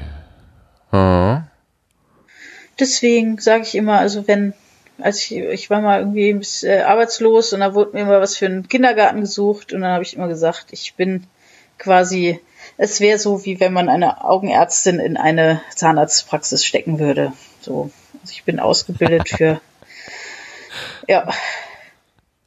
Hm. 0.91 1.45
Deswegen 2.79 3.39
sage 3.39 3.63
ich 3.63 3.75
immer, 3.77 3.99
also 3.99 4.29
wenn, 4.29 4.53
als 4.99 5.23
ich, 5.23 5.39
ich 5.39 5.71
war 5.71 5.81
mal 5.81 6.01
irgendwie 6.01 6.29
ein 6.29 6.41
bisschen, 6.41 6.69
äh, 6.69 6.83
arbeitslos 6.83 7.55
und 7.55 7.61
da 7.61 7.75
wurde 7.75 7.93
mir 7.95 8.03
immer 8.03 8.21
was 8.21 8.37
für 8.37 8.45
einen 8.45 8.69
Kindergarten 8.69 9.23
gesucht 9.23 9.73
und 9.73 9.81
dann 9.81 9.93
habe 9.93 10.05
ich 10.05 10.15
immer 10.15 10.29
gesagt, 10.29 10.67
ich 10.73 10.97
bin 10.97 11.27
quasi, 11.79 12.41
es 12.77 13.01
wäre 13.01 13.19
so, 13.19 13.45
wie 13.45 13.61
wenn 13.61 13.73
man 13.73 13.89
eine 13.89 14.25
Augenärztin 14.25 14.99
in 14.99 15.17
eine 15.17 15.61
Zahnarztpraxis 15.75 16.65
stecken 16.65 16.99
würde. 16.99 17.33
So, 17.61 17.91
also 18.23 18.33
ich 18.33 18.45
bin 18.45 18.61
ausgebildet 18.61 19.29
für 19.37 19.61
ja. 21.09 21.29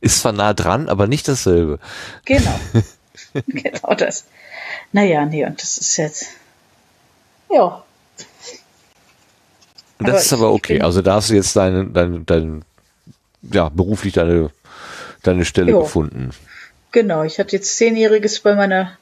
Ist 0.01 0.19
zwar 0.19 0.31
nah 0.31 0.53
dran, 0.53 0.87
aber 0.89 1.07
nicht 1.07 1.27
dasselbe. 1.27 1.79
Genau. 2.25 2.59
genau 3.47 3.93
das. 3.95 4.25
Naja, 4.91 5.25
nee, 5.25 5.45
und 5.45 5.61
das 5.61 5.77
ist 5.77 5.97
jetzt. 5.97 6.27
Ja. 7.51 7.83
Das 9.99 10.09
aber 10.09 10.17
ist 10.17 10.33
aber 10.33 10.53
okay. 10.53 10.81
Also 10.81 11.01
da 11.01 11.15
hast 11.15 11.29
du 11.29 11.33
jetzt 11.33 11.55
deine, 11.55 11.85
deine, 11.85 12.21
deine 12.21 12.61
ja, 13.41 13.69
beruflich 13.69 14.13
deine, 14.13 14.51
deine 15.23 15.45
Stelle 15.45 15.71
jo. 15.71 15.81
gefunden. 15.81 16.31
Genau, 16.91 17.23
ich 17.23 17.39
hatte 17.39 17.55
jetzt 17.55 17.77
zehnjähriges 17.77 18.39
bei 18.39 18.55
meiner 18.55 18.97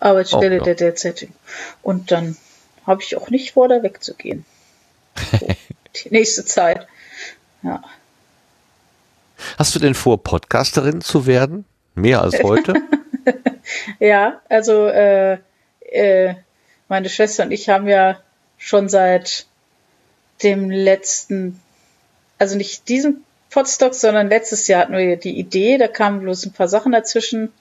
Arbeitsstelle 0.00 0.60
der 0.60 0.74
derzeitigen. 0.74 1.34
Und 1.82 2.10
dann 2.10 2.36
habe 2.86 3.02
ich 3.02 3.16
auch 3.16 3.30
nicht 3.30 3.52
vor, 3.52 3.68
da 3.68 3.82
wegzugehen. 3.82 4.44
So, 5.38 5.46
die 6.04 6.10
nächste 6.10 6.44
Zeit. 6.44 6.86
Ja. 7.62 7.82
Hast 9.58 9.74
du 9.74 9.78
denn 9.78 9.94
vor, 9.94 10.22
Podcasterin 10.22 11.00
zu 11.00 11.26
werden? 11.26 11.64
Mehr 11.94 12.22
als 12.22 12.42
heute? 12.42 12.74
ja, 14.00 14.40
also 14.48 14.86
äh, 14.86 15.38
äh, 15.80 16.34
meine 16.88 17.08
Schwester 17.08 17.44
und 17.44 17.52
ich 17.52 17.68
haben 17.68 17.88
ja 17.88 18.20
schon 18.58 18.88
seit 18.88 19.46
dem 20.42 20.70
letzten, 20.70 21.60
also 22.38 22.56
nicht 22.56 22.88
diesem 22.88 23.22
Podstock, 23.50 23.94
sondern 23.94 24.28
letztes 24.28 24.68
Jahr 24.68 24.82
hatten 24.82 24.96
wir 24.96 25.16
die 25.16 25.38
Idee, 25.38 25.76
da 25.76 25.88
kamen 25.88 26.20
bloß 26.20 26.46
ein 26.46 26.52
paar 26.52 26.68
Sachen 26.68 26.92
dazwischen. 26.92 27.52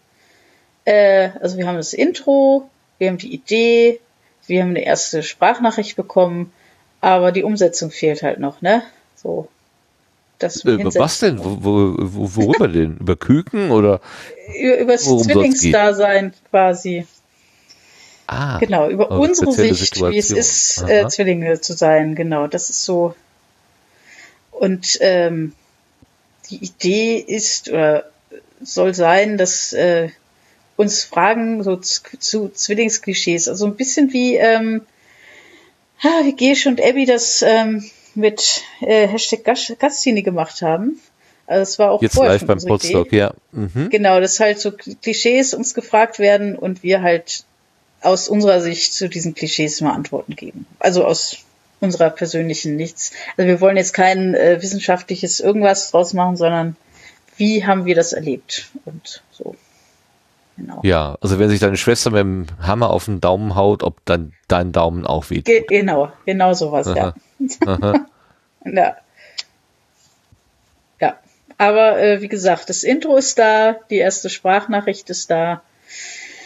Äh, 0.89 1.29
also 1.39 1.57
wir 1.57 1.67
haben 1.67 1.77
das 1.77 1.93
Intro, 1.93 2.67
wir 2.97 3.09
haben 3.09 3.19
die 3.19 3.31
Idee, 3.31 3.99
wir 4.47 4.63
haben 4.63 4.71
eine 4.71 4.83
erste 4.83 5.21
Sprachnachricht 5.21 5.95
bekommen, 5.95 6.51
aber 6.99 7.31
die 7.31 7.43
Umsetzung 7.43 7.91
fehlt 7.91 8.23
halt 8.23 8.39
noch, 8.39 8.63
ne? 8.63 8.81
So 9.15 9.47
das 10.39 10.65
äh, 10.65 10.83
was 10.95 11.19
denn? 11.19 11.37
Wo, 11.37 11.57
wo, 11.61 12.35
worüber 12.35 12.67
denn? 12.69 12.97
Über 12.97 13.15
Küken 13.15 13.69
oder? 13.69 14.01
Über 14.59 14.93
das 14.93 15.03
Zwillingsdasein 15.03 16.33
quasi. 16.49 17.05
Ah, 18.25 18.57
genau, 18.57 18.89
über 18.89 19.11
unsere 19.11 19.51
Sicht, 19.51 19.75
Situation. 19.75 20.11
wie 20.11 20.17
es 20.17 20.31
ist, 20.31 20.83
äh, 20.87 21.07
Zwillinge 21.07 21.61
zu 21.61 21.73
sein. 21.73 22.15
Genau, 22.15 22.47
das 22.47 22.69
ist 22.69 22.83
so. 22.85 23.15
Und 24.51 24.97
ähm, 25.01 25.53
die 26.49 26.63
Idee 26.63 27.17
ist 27.17 27.69
oder 27.69 28.09
soll 28.61 28.93
sein, 28.93 29.37
dass 29.37 29.73
äh, 29.73 30.09
uns 30.79 31.03
Fragen 31.03 31.61
so 31.61 31.75
zu, 31.75 32.47
Zwillingsklischees, 32.47 33.49
also 33.49 33.65
ein 33.65 33.75
bisschen 33.75 34.13
wie 34.13 34.37
ähm, 34.37 34.83
wie 36.23 36.33
Gesch 36.37 36.67
und 36.67 36.81
Abby 36.81 37.05
das 37.05 37.41
ähm, 37.41 37.83
mit 38.15 38.63
äh, 38.79 39.05
Hashtag 39.05 39.43
Gastini 39.77 40.21
gemacht 40.21 40.61
haben. 40.61 40.97
Also 41.47 41.63
es 41.63 41.79
war 41.79 41.91
auch 41.91 42.01
Jetzt 42.01 42.15
live 42.15 42.45
beim 42.45 42.59
Podstock, 42.59 43.11
ja. 43.11 43.33
Mhm. 43.51 43.89
Genau, 43.89 44.21
dass 44.21 44.39
halt 44.39 44.57
so 44.61 44.71
Klischees 44.71 45.53
uns 45.53 45.73
gefragt 45.73 46.17
werden 46.17 46.55
und 46.55 46.81
wir 46.81 47.01
halt 47.01 47.43
aus 47.99 48.29
unserer 48.29 48.61
Sicht 48.61 48.93
zu 48.93 49.09
diesen 49.09 49.35
Klischees 49.35 49.81
mal 49.81 49.91
Antworten 49.91 50.37
geben. 50.37 50.65
Also 50.79 51.03
aus 51.03 51.39
unserer 51.81 52.09
persönlichen 52.09 52.77
nichts. 52.77 53.11
Also 53.35 53.49
wir 53.49 53.59
wollen 53.59 53.75
jetzt 53.75 53.93
kein 53.93 54.33
äh, 54.33 54.61
wissenschaftliches 54.61 55.41
irgendwas 55.41 55.91
draus 55.91 56.13
machen, 56.13 56.37
sondern 56.37 56.77
wie 57.35 57.65
haben 57.65 57.83
wir 57.83 57.95
das 57.95 58.13
erlebt 58.13 58.69
und. 58.85 59.21
Genau. 60.59 60.81
Ja, 60.83 61.17
also 61.21 61.39
wenn 61.39 61.47
sich 61.49 61.61
deine 61.61 61.77
Schwester 61.77 62.11
mit 62.11 62.19
dem 62.19 62.47
Hammer 62.61 62.89
auf 62.89 63.05
den 63.05 63.21
Daumen 63.21 63.55
haut, 63.55 63.81
ob 63.81 64.03
dann 64.05 64.33
dein 64.49 64.73
Daumen 64.73 65.07
auch 65.07 65.29
weht. 65.29 65.45
Ge 65.45 65.63
genau, 65.65 66.11
genau 66.25 66.53
sowas, 66.53 66.87
Aha. 66.87 67.13
ja. 67.39 68.05
ja. 68.65 68.97
Ja, 70.99 71.17
aber 71.57 72.01
äh, 72.01 72.21
wie 72.21 72.27
gesagt, 72.27 72.69
das 72.69 72.83
Intro 72.83 73.15
ist 73.15 73.39
da, 73.39 73.77
die 73.89 73.97
erste 73.97 74.29
Sprachnachricht 74.29 75.09
ist 75.09 75.31
da. 75.31 75.61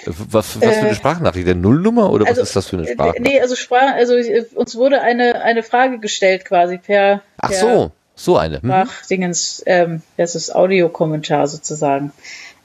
Was, 0.06 0.61
was 0.61 0.76
für 0.76 0.81
eine 0.81 0.90
äh, 0.90 0.95
Sprachnachricht? 0.95 1.48
Der 1.48 1.56
Nullnummer 1.56 2.11
oder 2.11 2.27
also, 2.27 2.41
was 2.41 2.49
ist 2.49 2.56
das 2.56 2.68
für 2.68 2.77
eine 2.77 2.88
äh, 2.88 2.94
Sprachnachricht? 2.94 3.26
Nee, 3.26 3.41
also 3.41 3.56
Sprach, 3.56 3.95
also 3.95 4.14
äh, 4.15 4.45
uns 4.53 4.76
wurde 4.76 5.02
eine, 5.02 5.41
eine 5.41 5.64
Frage 5.64 5.98
gestellt 5.98 6.45
quasi 6.45 6.77
per, 6.77 7.23
Ach 7.38 7.49
per 7.49 7.57
so, 7.57 7.91
so 8.14 8.38
eine. 8.38 8.60
Mhm. 8.61 8.68
Sprachdingens, 8.68 9.64
ähm, 9.65 10.03
das 10.18 10.35
ist 10.35 10.53
Audiokommentar 10.53 11.48
sozusagen. 11.48 12.11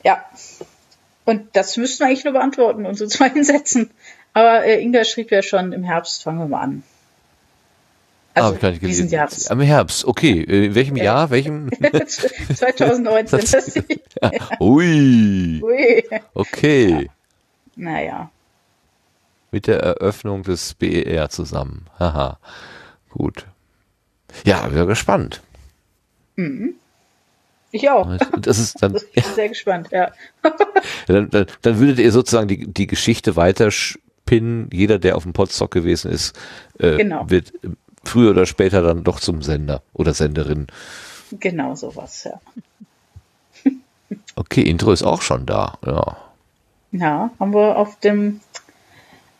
Ja. 0.04 0.22
Und 1.28 1.55
das 1.55 1.76
müssten 1.76 2.00
wir 2.00 2.06
eigentlich 2.06 2.24
nur 2.24 2.32
beantworten 2.32 2.86
und 2.86 2.94
so 2.94 3.06
zwei 3.06 3.28
hinsetzen. 3.28 3.90
Aber 4.32 4.64
äh, 4.64 4.80
Inga 4.80 5.05
schrieb 5.05 5.30
ja 5.30 5.42
schon, 5.42 5.74
im 5.74 5.82
Herbst 5.84 6.22
fangen 6.22 6.38
wir 6.38 6.48
mal 6.48 6.62
an. 6.62 6.82
Also 8.32 8.56
ah, 8.62 8.70
ich 8.70 8.78
diesen 8.80 9.10
Jahres. 9.10 9.50
Im 9.50 9.60
Herbst, 9.60 10.06
okay. 10.06 10.40
In 10.40 10.74
welchem 10.74 10.96
äh, 10.96 11.05
Jahr? 11.05 11.28
Welchem? 11.28 11.68
2019. 12.06 13.40
Das, 13.40 13.74
ja. 13.74 14.30
Ui. 14.59 15.60
Ui. 15.62 16.05
Okay. 16.32 16.90
Ja. 17.02 17.10
Naja. 17.76 18.30
Mit 19.50 19.66
der 19.66 19.80
Eröffnung 19.80 20.44
des 20.44 20.72
BER 20.72 21.28
zusammen. 21.28 21.88
Haha. 21.98 22.38
Gut. 23.10 23.44
Ja, 24.44 24.72
wir 24.72 24.86
gespannt. 24.86 25.42
Mhm. 26.36 26.76
Ich 27.70 27.90
auch. 27.90 28.16
Das 28.40 28.58
ist 28.58 28.82
dann. 28.82 28.96
ich 28.96 29.24
bin 29.24 29.34
sehr 29.34 29.48
gespannt, 29.48 29.88
ja. 29.90 30.10
dann, 31.06 31.30
dann, 31.30 31.46
dann 31.62 31.78
würdet 31.78 31.98
ihr 31.98 32.12
sozusagen 32.12 32.48
die, 32.48 32.66
die 32.66 32.86
Geschichte 32.86 33.36
weiterspinnen. 33.36 34.70
Jeder, 34.72 34.98
der 34.98 35.16
auf 35.16 35.24
dem 35.24 35.32
Podstock 35.32 35.70
gewesen 35.70 36.10
ist, 36.10 36.38
äh, 36.78 36.96
genau. 36.96 37.28
wird 37.28 37.52
früher 38.04 38.30
oder 38.30 38.46
später 38.46 38.82
dann 38.82 39.04
doch 39.04 39.20
zum 39.20 39.42
Sender 39.42 39.82
oder 39.92 40.14
Senderin. 40.14 40.66
Genau 41.32 41.74
sowas, 41.74 42.24
ja. 42.24 42.40
okay, 44.36 44.62
Intro 44.62 44.92
ist 44.92 45.02
auch 45.02 45.20
schon 45.22 45.44
da, 45.44 45.78
ja. 45.84 46.16
Ja, 46.90 47.30
haben 47.38 47.52
wir 47.52 47.76
auf 47.76 47.98
dem 48.00 48.40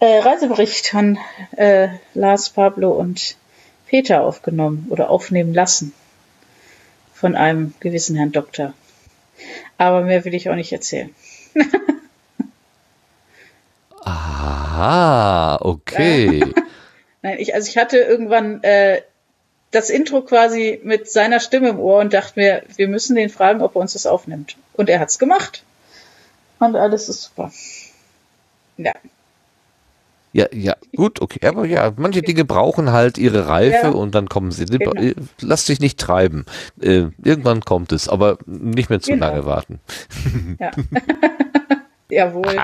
äh, 0.01 0.19
Reisebericht 0.19 0.89
von 0.89 1.19
äh, 1.57 1.89
Lars, 2.13 2.51
Pablo 2.51 2.91
und 2.91 3.37
Peter 3.87 4.23
aufgenommen 4.23 4.87
oder 4.91 5.09
aufnehmen 5.09 5.55
lassen. 5.55 5.95
Von 7.19 7.35
einem 7.35 7.75
gewissen 7.81 8.17
Herrn 8.17 8.33
Doktor. 8.33 8.75
Aber 9.77 10.03
mehr 10.03 10.25
will 10.25 10.35
ich 10.35 10.49
auch 10.51 10.55
nicht 10.55 10.73
erzählen. 10.73 11.13
Aha, 14.05 15.59
okay. 15.61 16.45
Nein, 17.23 17.39
ich, 17.41 17.55
also 17.55 17.69
ich 17.69 17.77
hatte 17.77 17.99
irgendwann 17.99 18.63
äh, 18.63 19.03
das 19.73 19.91
Intro 19.91 20.23
quasi 20.23 20.81
mit 20.85 21.11
seiner 21.11 21.41
Stimme 21.41 21.71
im 21.71 21.81
Ohr 21.81 22.01
und 22.01 22.15
dachte 22.15 22.39
mir, 22.39 22.63
wir 22.77 22.87
müssen 22.87 23.17
den 23.17 23.31
fragen, 23.31 23.63
ob 23.63 23.75
er 23.75 23.81
uns 23.81 23.95
das 23.95 24.07
aufnimmt. 24.07 24.57
Und 24.75 24.89
er 24.89 25.01
hat's 25.01 25.19
gemacht. 25.19 25.65
Und 26.61 26.77
alles 26.77 27.09
ist 27.09 27.23
super. 27.25 27.53
Ja. 28.77 28.93
Ja, 30.39 30.47
ja, 30.53 30.77
gut, 30.95 31.21
okay. 31.21 31.45
Aber 31.47 31.67
ja, 31.67 31.93
manche 31.97 32.23
Dinge 32.23 32.45
brauchen 32.45 32.93
halt 32.93 33.19
ihre 33.19 33.49
Reife 33.49 33.87
ja. 33.87 33.89
und 33.89 34.15
dann 34.15 34.29
kommen 34.29 34.53
sie. 34.53 34.67
Genau. 34.67 34.93
Lass 35.41 35.65
dich 35.65 35.81
nicht 35.81 35.99
treiben. 35.99 36.47
Äh, 36.81 37.07
irgendwann 37.25 37.63
kommt 37.63 37.91
es, 37.91 38.09
aber 38.09 38.39
nicht 38.47 38.89
mehr 38.89 39.01
zu 39.01 39.11
genau. 39.11 39.27
lange 39.27 39.47
warten. 39.47 39.81
Ja. 40.61 40.71
Jawohl. 42.09 42.57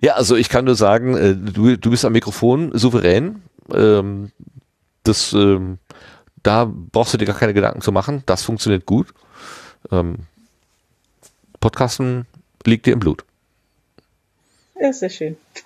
ja, 0.00 0.14
also 0.14 0.36
ich 0.36 0.48
kann 0.48 0.64
nur 0.64 0.76
sagen, 0.76 1.16
äh, 1.16 1.36
du, 1.36 1.76
du 1.76 1.90
bist 1.90 2.06
am 2.06 2.12
Mikrofon 2.12 2.70
souverän. 2.72 3.42
Ähm, 3.70 4.30
das, 5.02 5.34
ähm, 5.34 5.78
da 6.42 6.72
brauchst 6.72 7.12
du 7.12 7.18
dir 7.18 7.26
gar 7.26 7.36
keine 7.36 7.52
Gedanken 7.52 7.82
zu 7.82 7.92
machen. 7.92 8.22
Das 8.24 8.42
funktioniert 8.42 8.86
gut 8.86 9.12
ähm, 9.90 10.18
Podcasten 11.60 12.26
liegt 12.66 12.86
dir 12.86 12.92
im 12.92 13.00
Blut. 13.00 13.24
Ja, 14.80 14.92
sehr 14.92 15.10
schön. 15.10 15.36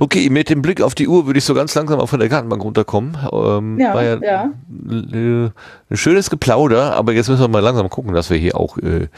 okay, 0.00 0.30
mit 0.30 0.48
dem 0.48 0.62
Blick 0.62 0.82
auf 0.82 0.94
die 0.94 1.08
Uhr 1.08 1.26
würde 1.26 1.38
ich 1.38 1.44
so 1.44 1.54
ganz 1.54 1.74
langsam 1.74 2.00
auch 2.00 2.08
von 2.08 2.20
der 2.20 2.28
Gartenbank 2.28 2.62
runterkommen. 2.62 3.16
Ähm, 3.32 3.78
ja, 3.78 3.94
war 3.94 4.04
ja, 4.04 4.22
ja. 4.22 4.52
Ein, 4.68 5.52
ein 5.90 5.96
schönes 5.96 6.30
Geplauder, 6.30 6.94
aber 6.94 7.12
jetzt 7.12 7.28
müssen 7.28 7.42
wir 7.42 7.48
mal 7.48 7.60
langsam 7.60 7.90
gucken, 7.90 8.14
dass 8.14 8.30
wir 8.30 8.36
hier 8.36 8.56
auch 8.56 8.78
äh, 8.78 9.04
äh, 9.04 9.08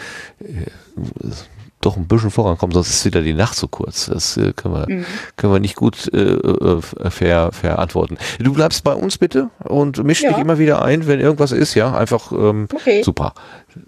doch 1.82 1.96
ein 1.96 2.06
bisschen 2.06 2.30
vorankommen, 2.30 2.72
sonst 2.72 2.90
ist 2.90 3.04
wieder 3.04 3.22
die 3.22 3.34
Nacht 3.34 3.56
so 3.56 3.68
kurz. 3.68 4.06
Das 4.06 4.36
äh, 4.36 4.52
können, 4.54 4.74
wir, 4.74 4.86
mhm. 4.88 5.04
können 5.36 5.52
wir 5.52 5.60
nicht 5.60 5.76
gut 5.76 6.12
äh, 6.14 6.18
äh, 6.18 6.80
ver, 7.10 7.52
verantworten. 7.52 8.16
Du 8.38 8.52
bleibst 8.52 8.84
bei 8.84 8.94
uns 8.94 9.18
bitte 9.18 9.50
und 9.64 10.02
misch 10.02 10.22
ja. 10.22 10.30
dich 10.30 10.38
immer 10.38 10.59
wieder 10.59 10.82
ein, 10.82 11.06
wenn 11.06 11.20
irgendwas 11.20 11.52
ist, 11.52 11.74
ja, 11.74 11.94
einfach 11.94 12.32
ähm, 12.32 12.68
okay. 12.72 13.02
super. 13.02 13.34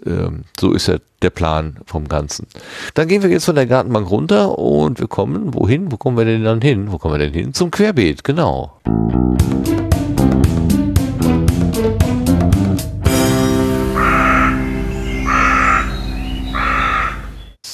Ähm, 0.05 0.43
so 0.59 0.73
ist 0.73 0.87
ja 0.87 0.97
der 1.21 1.29
Plan 1.29 1.77
vom 1.85 2.07
Ganzen. 2.07 2.47
Dann 2.93 3.07
gehen 3.07 3.23
wir 3.23 3.29
jetzt 3.29 3.45
von 3.45 3.55
der 3.55 3.65
Gartenbank 3.65 4.09
runter 4.09 4.57
und 4.59 4.99
wir 4.99 5.07
kommen, 5.07 5.53
wohin? 5.53 5.91
Wo 5.91 5.97
kommen 5.97 6.17
wir 6.17 6.25
denn 6.25 6.43
dann 6.43 6.61
hin? 6.61 6.91
Wo 6.91 6.97
kommen 6.97 7.15
wir 7.15 7.19
denn 7.19 7.33
hin? 7.33 7.53
Zum 7.53 7.71
Querbeet, 7.71 8.23
genau. 8.23 8.73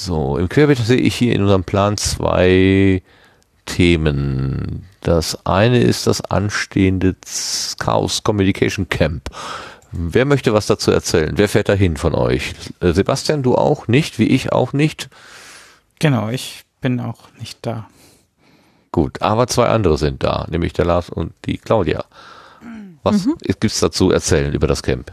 So, 0.04 0.36
im 0.40 0.50
Querbeet 0.50 0.80
sehe 0.80 0.98
ich 0.98 1.14
hier 1.14 1.36
in 1.36 1.44
unserem 1.44 1.64
Plan 1.64 1.96
zwei 1.96 3.04
Themen. 3.68 4.88
Das 5.02 5.46
eine 5.46 5.80
ist 5.80 6.08
das 6.08 6.22
anstehende 6.22 7.16
Chaos 7.78 8.24
Communication 8.24 8.90
Camp. 8.90 9.30
Wer 9.92 10.26
möchte 10.26 10.54
was 10.54 10.66
dazu 10.66 10.90
erzählen? 10.90 11.34
Wer 11.36 11.48
fährt 11.48 11.70
da 11.70 11.74
hin 11.74 11.98
von 11.98 12.16
euch? 12.16 12.56
Äh, 12.80 12.94
Sebastian, 12.94 13.44
du 13.44 13.54
auch 13.54 13.88
nicht, 13.88 14.18
wie 14.18 14.26
ich 14.26 14.52
auch 14.52 14.74
nicht? 14.74 15.08
Genau, 16.00 16.30
ich 16.30 16.64
bin 16.82 17.00
auch 17.00 17.30
nicht 17.38 17.60
da. 17.62 17.88
Gut, 18.92 19.22
aber 19.22 19.46
zwei 19.46 19.68
andere 19.68 20.00
sind 20.00 20.24
da, 20.24 20.48
nämlich 20.50 20.74
der 20.74 20.86
Lars 20.86 21.12
und 21.12 21.34
die 21.46 21.60
Claudia. 21.60 22.06
Was 23.04 23.28
mhm. 23.28 23.36
gibt 23.40 23.66
es 23.66 23.80
dazu 23.80 24.10
erzählen 24.10 24.52
über 24.52 24.66
das 24.66 24.82
Camp? 24.82 25.12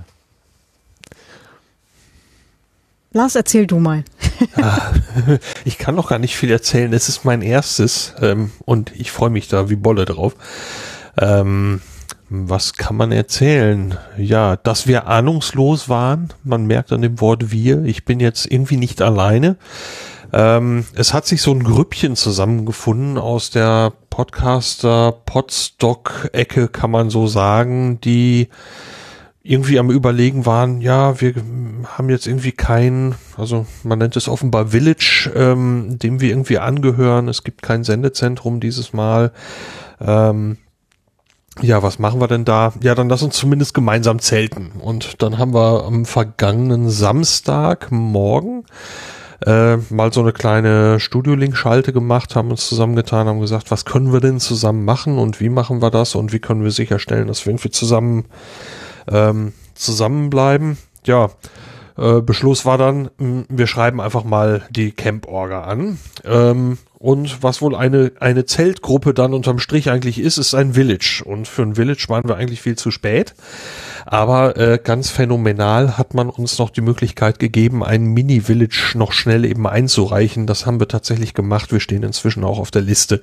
Lars, 3.19 3.35
erzähl 3.35 3.67
du 3.67 3.81
mal. 3.81 4.05
Ah, 4.55 4.93
ich 5.65 5.77
kann 5.77 5.97
noch 5.97 6.11
gar 6.11 6.21
nicht 6.21 6.37
viel 6.37 6.53
erzählen. 6.53 6.93
Es 6.93 7.09
ist 7.09 7.25
mein 7.25 7.43
erstes 7.43 8.15
ähm, 8.21 8.53
und 8.65 8.93
ich 8.95 9.11
freue 9.11 9.29
mich 9.29 9.49
da 9.49 9.69
wie 9.69 9.75
Bolle 9.75 10.05
drauf. 10.05 10.37
Ähm, 11.21 11.81
was 12.31 12.75
kann 12.75 12.95
man 12.95 13.11
erzählen? 13.11 13.99
Ja, 14.17 14.55
dass 14.55 14.87
wir 14.87 15.09
ahnungslos 15.09 15.89
waren. 15.89 16.29
Man 16.45 16.67
merkt 16.67 16.93
an 16.93 17.03
dem 17.03 17.21
Wort 17.21 17.51
wir. 17.51 17.83
Ich 17.87 18.05
bin 18.05 18.21
jetzt 18.21 18.47
irgendwie 18.49 18.77
nicht 18.77 19.03
alleine. 19.03 19.57
Ähm, 20.33 20.85
es 20.95 21.13
hat 21.13 21.27
sich 21.27 21.43
so 21.43 21.51
ein 21.51 21.65
Grüppchen 21.65 22.15
zusammengefunden 22.15 23.19
aus 23.19 23.51
der 23.51 23.95
Podcaster 24.11 25.11
Podstock-Ecke, 25.27 26.69
kann 26.69 26.93
man 26.93 27.11
so 27.11 27.27
sagen, 27.27 28.01
die 28.01 28.49
irgendwie 29.49 29.79
am 29.79 29.91
Überlegen 29.91 30.45
waren, 30.45 30.83
ja, 30.83 31.21
wir 31.23 31.35
haben 31.87 32.11
jetzt 32.11 32.27
irgendwie 32.27 32.53
kein, 32.53 33.15
also 33.37 33.65
man 33.83 33.99
nennt 33.99 34.15
es 34.15 34.29
offenbar 34.29 34.69
Village, 34.69 35.31
ähm, 35.35 35.99
dem 35.99 36.21
wir 36.21 36.29
irgendwie 36.29 36.59
angehören. 36.59 37.29
Es 37.29 37.45
gibt 37.45 37.63
kein 37.63 37.83
Sendezentrum 37.83 38.61
dieses 38.61 38.93
Mal. 38.93 39.33
Ähm, 40.01 40.59
ja, 41.63 41.83
was 41.83 41.99
machen 41.99 42.21
wir 42.21 42.29
denn 42.29 42.45
da? 42.45 42.75
Ja, 42.83 42.95
dann 42.95 43.09
lass 43.09 43.23
uns 43.23 43.37
zumindest 43.37 43.73
gemeinsam 43.73 44.19
zelten. 44.19 44.73
Und 44.81 45.23
dann 45.23 45.39
haben 45.39 45.55
wir 45.55 45.85
am 45.87 46.05
vergangenen 46.05 46.91
Samstag 46.91 47.91
morgen 47.91 48.65
äh, 49.47 49.79
mal 49.89 50.13
so 50.13 50.21
eine 50.21 50.33
kleine 50.33 51.01
Studio-Link-Schalte 51.01 51.95
gemacht, 51.95 52.37
haben 52.37 52.51
uns 52.51 52.69
zusammengetan, 52.69 53.29
haben 53.29 53.41
gesagt, 53.41 53.71
was 53.71 53.87
können 53.87 54.13
wir 54.13 54.21
denn 54.21 54.41
zusammen 54.41 54.85
machen 54.85 55.19
und 55.19 55.41
wie 55.41 55.49
machen 55.49 55.81
wir 55.81 55.91
das 55.91 56.15
und 56.15 56.35
wie 56.35 56.39
können 56.39 56.65
wir 56.65 56.71
sicherstellen, 56.71 57.29
dass 57.29 57.47
wir 57.47 57.53
irgendwie 57.53 57.71
zusammen 57.71 58.27
ähm, 59.11 59.53
zusammenbleiben. 59.75 60.79
Ja, 61.05 61.31
äh, 61.97 62.21
Beschluss 62.21 62.65
war 62.65 62.79
dann, 62.79 63.11
wir 63.19 63.67
schreiben 63.67 64.01
einfach 64.01 64.25
mal 64.25 64.67
die 64.71 64.93
Camp-Orga 64.93 65.63
an 65.63 65.99
ähm, 66.25 66.79
Und 67.01 67.45
was 67.45 67.63
wohl 67.63 67.77
eine, 67.77 68.11
eine 68.19 68.45
Zeltgruppe 68.45 69.15
dann 69.15 69.33
unterm 69.33 69.61
Strich 69.61 69.89
eigentlich 69.89 70.19
ist, 70.19 70.37
ist 70.37 70.55
ein 70.55 70.75
Village. 70.75 71.23
Und 71.25 71.47
für 71.47 71.63
ein 71.63 71.77
Village 71.77 72.07
waren 72.09 72.27
wir 72.27 72.35
eigentlich 72.35 72.61
viel 72.61 72.75
zu 72.75 72.91
spät. 72.91 73.35
Aber 74.05 74.57
äh, 74.57 74.81
ganz 74.83 75.09
phänomenal 75.09 75.97
hat 75.97 76.15
man 76.15 76.29
uns 76.29 76.59
noch 76.59 76.71
die 76.71 76.81
Möglichkeit 76.81 77.39
gegeben, 77.39 77.85
ein 77.85 78.03
Mini-Village 78.03 78.95
noch 78.97 79.13
schnell 79.13 79.45
eben 79.45 79.69
einzureichen. 79.69 80.49
Das 80.49 80.67
haben 80.67 80.81
wir 80.81 80.89
tatsächlich 80.89 81.35
gemacht. 81.35 81.71
Wir 81.71 81.79
stehen 81.79 82.03
inzwischen 82.03 82.43
auch 82.43 82.59
auf 82.59 82.73
der 82.73 82.83
Liste. 82.83 83.21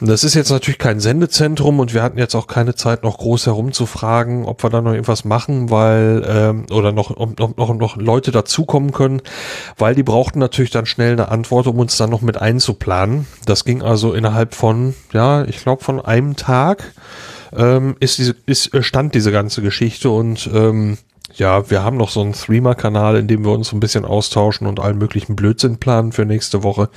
Das 0.00 0.24
ist 0.24 0.34
jetzt 0.34 0.50
natürlich 0.50 0.78
kein 0.78 1.00
Sendezentrum 1.00 1.80
und 1.80 1.92
wir 1.92 2.02
hatten 2.02 2.18
jetzt 2.18 2.34
auch 2.34 2.46
keine 2.46 2.74
Zeit, 2.74 3.02
noch 3.02 3.18
groß 3.18 3.46
herumzufragen, 3.46 4.46
ob 4.46 4.62
wir 4.62 4.70
da 4.70 4.80
noch 4.80 4.92
irgendwas 4.92 5.24
machen, 5.24 5.68
weil 5.68 6.24
ähm, 6.26 6.66
oder 6.70 6.92
noch, 6.92 7.14
noch, 7.36 7.56
noch, 7.56 7.74
noch 7.74 7.96
Leute 7.96 8.30
dazukommen 8.30 8.92
können, 8.92 9.20
weil 9.76 9.94
die 9.94 10.04
brauchten 10.04 10.38
natürlich 10.38 10.70
dann 10.70 10.86
schnell 10.86 11.12
eine 11.12 11.28
Antwort, 11.28 11.66
um 11.66 11.78
uns 11.78 11.98
dann 11.98 12.08
noch 12.08 12.22
mit 12.22 12.40
einzuplanen. 12.40 12.93
Das 13.46 13.64
ging 13.64 13.82
also 13.82 14.14
innerhalb 14.14 14.54
von, 14.54 14.94
ja, 15.12 15.44
ich 15.44 15.58
glaube 15.58 15.82
von 15.82 16.00
einem 16.00 16.36
Tag 16.36 16.92
ähm, 17.56 17.96
ist 18.00 18.18
diese, 18.18 18.34
ist, 18.46 18.74
äh, 18.74 18.82
stand 18.82 19.14
diese 19.14 19.32
ganze 19.32 19.62
Geschichte 19.62 20.10
und 20.10 20.48
ähm, 20.52 20.98
ja, 21.34 21.68
wir 21.70 21.82
haben 21.82 21.96
noch 21.96 22.10
so 22.10 22.20
einen 22.20 22.32
Threema-Kanal, 22.32 23.16
in 23.16 23.26
dem 23.26 23.44
wir 23.44 23.52
uns 23.52 23.72
ein 23.72 23.80
bisschen 23.80 24.04
austauschen 24.04 24.66
und 24.66 24.80
allen 24.80 24.98
möglichen 24.98 25.36
Blödsinn 25.36 25.78
planen 25.78 26.12
für 26.12 26.24
nächste 26.24 26.62
Woche. 26.62 26.90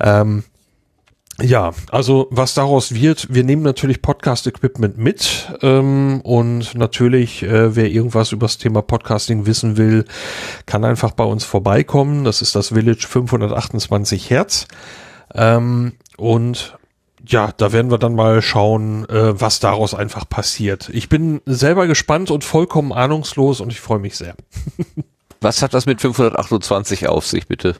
Ähm, 0.00 0.44
ja, 1.40 1.70
also 1.92 2.26
was 2.30 2.54
daraus 2.54 2.94
wird, 2.94 3.32
wir 3.32 3.44
nehmen 3.44 3.62
natürlich 3.62 4.02
Podcast-Equipment 4.02 4.98
mit 4.98 5.52
ähm, 5.62 6.20
und 6.22 6.74
natürlich, 6.74 7.44
äh, 7.44 7.76
wer 7.76 7.88
irgendwas 7.88 8.32
über 8.32 8.46
das 8.46 8.58
Thema 8.58 8.82
Podcasting 8.82 9.46
wissen 9.46 9.76
will, 9.76 10.04
kann 10.66 10.84
einfach 10.84 11.12
bei 11.12 11.22
uns 11.22 11.44
vorbeikommen. 11.44 12.24
Das 12.24 12.42
ist 12.42 12.56
das 12.56 12.68
Village 12.68 13.06
528 13.06 14.30
Hertz. 14.30 14.66
Ähm, 15.34 15.92
und 16.16 16.78
ja, 17.26 17.52
da 17.56 17.72
werden 17.72 17.90
wir 17.90 17.98
dann 17.98 18.14
mal 18.14 18.40
schauen, 18.42 19.08
äh, 19.08 19.40
was 19.40 19.60
daraus 19.60 19.94
einfach 19.94 20.28
passiert. 20.28 20.88
Ich 20.92 21.08
bin 21.08 21.40
selber 21.44 21.86
gespannt 21.86 22.30
und 22.30 22.44
vollkommen 22.44 22.92
ahnungslos 22.92 23.60
und 23.60 23.70
ich 23.70 23.80
freue 23.80 23.98
mich 23.98 24.16
sehr. 24.16 24.34
was 25.40 25.62
hat 25.62 25.74
das 25.74 25.86
mit 25.86 26.00
528 26.00 27.08
auf 27.08 27.26
sich, 27.26 27.46
bitte? 27.46 27.76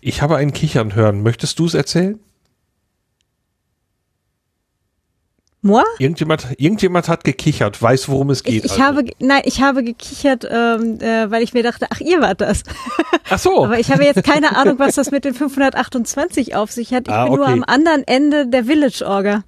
Ich 0.00 0.22
habe 0.22 0.36
ein 0.36 0.52
Kichern 0.52 0.94
hören. 0.94 1.22
Möchtest 1.22 1.58
du 1.58 1.66
es 1.66 1.74
erzählen? 1.74 2.18
Moi? 5.68 5.82
Irgendjemand, 5.98 6.46
irgendjemand 6.56 7.08
hat 7.08 7.24
gekichert, 7.24 7.80
weiß, 7.80 8.08
worum 8.08 8.30
es 8.30 8.42
geht. 8.42 8.64
Ich, 8.64 8.64
ich 8.64 8.70
also. 8.72 8.84
habe, 8.84 9.04
nein, 9.20 9.42
ich 9.44 9.60
habe 9.60 9.84
gekichert, 9.84 10.44
ähm, 10.50 10.98
äh, 11.00 11.30
weil 11.30 11.42
ich 11.42 11.52
mir 11.52 11.62
dachte, 11.62 11.86
ach, 11.90 12.00
ihr 12.00 12.22
wart 12.22 12.40
das. 12.40 12.62
Ach 13.28 13.38
so. 13.38 13.66
Aber 13.66 13.78
ich 13.78 13.90
habe 13.92 14.02
jetzt 14.02 14.24
keine 14.24 14.56
Ahnung, 14.56 14.78
was 14.78 14.94
das 14.94 15.10
mit 15.10 15.26
den 15.26 15.34
528 15.34 16.56
auf 16.56 16.72
sich 16.72 16.94
hat. 16.94 17.06
Ich 17.06 17.12
Ah, 17.14 17.24
bin 17.24 17.34
nur 17.34 17.44
okay. 17.44 17.52
am 17.52 17.64
anderen 17.66 18.02
Ende 18.06 18.46
der 18.46 18.64
Village 18.64 19.04
Orga. 19.06 19.44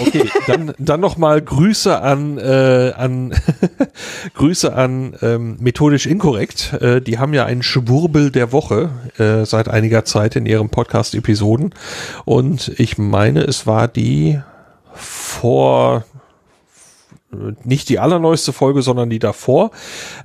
Okay, 0.00 0.28
dann, 0.46 0.74
dann 0.78 1.00
nochmal 1.00 1.40
Grüße 1.40 2.00
an, 2.00 2.38
äh, 2.38 2.92
an 2.96 3.32
Grüße 4.34 4.74
an 4.74 5.16
ähm, 5.22 5.56
methodisch 5.60 6.06
inkorrekt. 6.06 6.74
Äh, 6.80 7.00
die 7.00 7.18
haben 7.18 7.32
ja 7.32 7.46
einen 7.46 7.62
Schwurbel 7.62 8.30
der 8.30 8.52
Woche 8.52 8.90
äh, 9.18 9.46
seit 9.46 9.68
einiger 9.68 10.04
Zeit 10.04 10.36
in 10.36 10.44
ihren 10.44 10.68
Podcast-Episoden. 10.68 11.72
Und 12.24 12.72
ich 12.78 12.98
meine, 12.98 13.42
es 13.42 13.66
war 13.66 13.88
die 13.88 14.40
vor 14.96 16.04
nicht 17.64 17.88
die 17.88 17.98
allerneueste 17.98 18.52
Folge, 18.52 18.82
sondern 18.82 19.10
die 19.10 19.18
davor. 19.18 19.70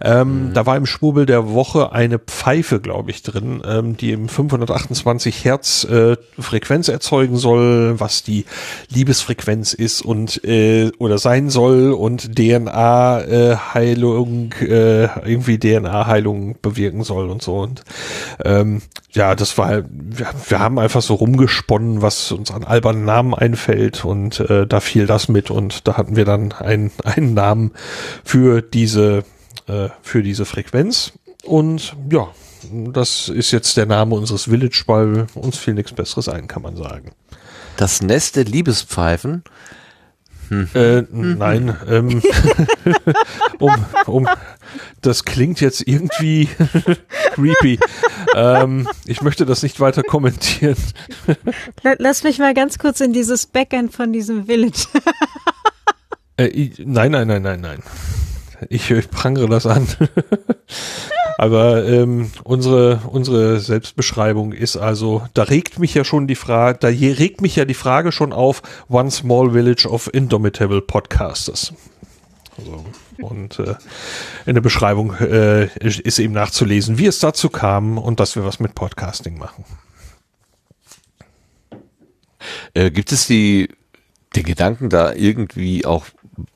Ähm, 0.02 0.52
Da 0.54 0.66
war 0.66 0.78
im 0.78 0.86
Schwurbel 0.86 1.26
der 1.26 1.52
Woche 1.54 1.92
eine 1.92 2.20
Pfeife, 2.20 2.80
glaube 2.80 3.12
ich, 3.12 3.24
drin, 3.24 3.62
ähm, 3.66 3.98
die 3.98 4.12
im 4.12 4.30
528 4.30 5.46
Hertz 5.46 5.84
äh, 5.86 6.18
Frequenz 6.40 6.88
erzeugen 6.88 7.38
soll, 7.38 8.00
was 8.00 8.24
die 8.24 8.46
Liebesfrequenz 8.90 9.74
ist 9.74 10.02
und 10.02 10.44
äh, 10.44 10.92
oder 10.98 11.18
sein 11.18 11.50
soll 11.50 11.92
und 11.92 12.36
DNA 12.38 13.22
äh, 13.22 13.56
Heilung 13.74 14.54
äh, 14.62 15.04
irgendwie 15.28 15.58
DNA 15.60 16.08
Heilung 16.08 16.56
bewirken 16.62 17.04
soll 17.04 17.30
und 17.30 17.42
so 17.42 17.60
und 17.60 17.84
ähm, 18.44 18.82
ja, 19.12 19.36
das 19.36 19.58
war 19.58 19.84
wir, 19.90 20.28
wir 20.48 20.60
haben 20.60 20.80
einfach 20.80 21.02
so 21.02 21.16
rumgesponnen, 21.16 22.02
was 22.02 22.32
uns 22.32 22.52
an 22.52 22.64
albernen 22.64 23.06
Namen 23.06 23.34
einfällt 23.34 24.06
und 24.06 24.40
äh, 24.40 24.66
da 24.68 24.80
fiel 24.80 25.06
das 25.06 25.28
mit 25.28 25.52
und 25.52 25.88
da 25.88 25.98
hatten 25.98 26.16
wir 26.16 26.26
dann 26.26 26.52
einen, 26.54 26.92
einen 27.04 27.34
Namen 27.34 27.72
für 28.24 28.62
diese, 28.62 29.24
äh, 29.68 29.90
für 30.02 30.24
diese 30.24 30.46
Frequenz 30.46 31.14
und 31.44 31.96
ja, 32.10 32.30
das 32.72 33.28
ist 33.30 33.52
jetzt 33.52 33.76
der 33.78 33.86
Name 33.88 34.16
unseres 34.16 34.44
Village, 34.44 34.84
weil 34.86 35.28
uns 35.34 35.58
fiel 35.58 35.74
nichts 35.74 35.94
Besseres 35.94 36.30
ein, 36.30 36.48
kann 36.48 36.62
man 36.62 36.76
sagen. 36.78 37.12
Das 37.78 38.02
Nest 38.02 38.36
der 38.36 38.44
Liebespfeifen. 38.46 39.44
Äh, 40.74 41.04
nein, 41.12 41.78
ähm, 41.88 42.22
um, 43.60 43.74
um, 44.06 44.28
das 45.00 45.24
klingt 45.24 45.62
jetzt 45.62 45.88
irgendwie 45.88 46.50
creepy. 47.36 47.80
Ähm, 48.36 48.86
ich 49.06 49.22
möchte 49.22 49.46
das 49.46 49.64
nicht 49.64 49.80
weiter 49.80 50.04
kommentieren. 50.04 50.76
La- 51.84 51.96
Lass 52.00 52.24
mich 52.24 52.38
mal 52.38 52.54
ganz 52.54 52.78
kurz 52.80 53.00
in 53.00 53.14
dieses 53.14 53.46
Backend 53.48 53.94
von 53.94 54.12
diesem 54.12 54.46
Village. 54.48 54.88
Äh, 56.42 56.48
ich, 56.48 56.80
nein, 56.80 57.12
nein, 57.12 57.28
nein, 57.28 57.42
nein, 57.42 57.62
nein. 57.62 57.84
Ich, 58.70 58.90
ich 58.92 59.10
prangere 59.10 59.48
das 59.48 59.66
an. 59.66 59.88
Aber 61.38 61.88
ähm, 61.88 62.32
unsere 62.44 63.02
unsere 63.08 63.60
Selbstbeschreibung 63.60 64.52
ist 64.52 64.78
also, 64.78 65.24
da 65.34 65.44
regt 65.44 65.80
mich 65.80 65.94
ja 65.96 66.04
schon 66.04 66.28
die 66.28 66.36
Frage, 66.36 66.78
da 66.80 66.88
regt 66.90 67.42
mich 67.42 67.56
ja 67.56 67.66
die 67.66 67.74
Frage 67.74 68.12
schon 68.12 68.32
auf, 68.32 68.62
One 68.90 69.10
Small 69.10 69.52
Village 69.52 69.88
of 69.90 70.14
Indomitable 70.14 70.82
Podcasters. 70.82 71.74
Also, 72.58 72.86
und 73.22 73.58
äh, 73.58 73.76
in 74.46 74.54
der 74.54 74.62
Beschreibung 74.62 75.16
äh, 75.16 75.66
ist 75.78 76.00
ist 76.00 76.20
eben 76.20 76.34
nachzulesen, 76.34 77.00
wie 77.00 77.08
es 77.08 77.18
dazu 77.18 77.50
kam 77.50 77.98
und 77.98 78.20
dass 78.20 78.36
wir 78.36 78.46
was 78.46 78.60
mit 78.60 78.76
Podcasting 78.76 79.40
machen. 79.40 79.66
Äh, 82.74 82.92
gibt 82.92 83.12
es 83.12 83.28
die, 83.28 83.70
den 84.36 84.44
Gedanken, 84.44 84.90
da 84.90 85.14
irgendwie 85.14 85.86
auch 85.86 86.06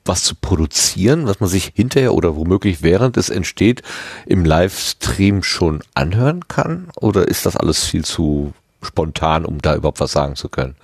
was 0.04 0.24
zu 0.24 0.36
produzieren, 0.36 1.28
was 1.28 1.40
man 1.40 1.50
sich 1.50 1.72
hinterher 1.76 2.14
oder 2.14 2.36
womöglich 2.36 2.82
während 2.82 3.18
es 3.18 3.30
entsteht 3.30 3.82
im 4.26 4.46
Livestream 4.46 5.44
schon 5.44 5.82
anhören 5.94 6.48
kann? 6.48 6.88
Oder 6.96 7.28
ist 7.28 7.46
das 7.46 7.56
alles 7.56 7.86
viel 7.86 8.06
zu 8.06 8.54
spontan, 8.82 9.46
um 9.46 9.62
da 9.62 9.76
überhaupt 9.76 10.00
was 10.00 10.12
sagen 10.12 10.36
zu 10.36 10.50
können? 10.50 10.76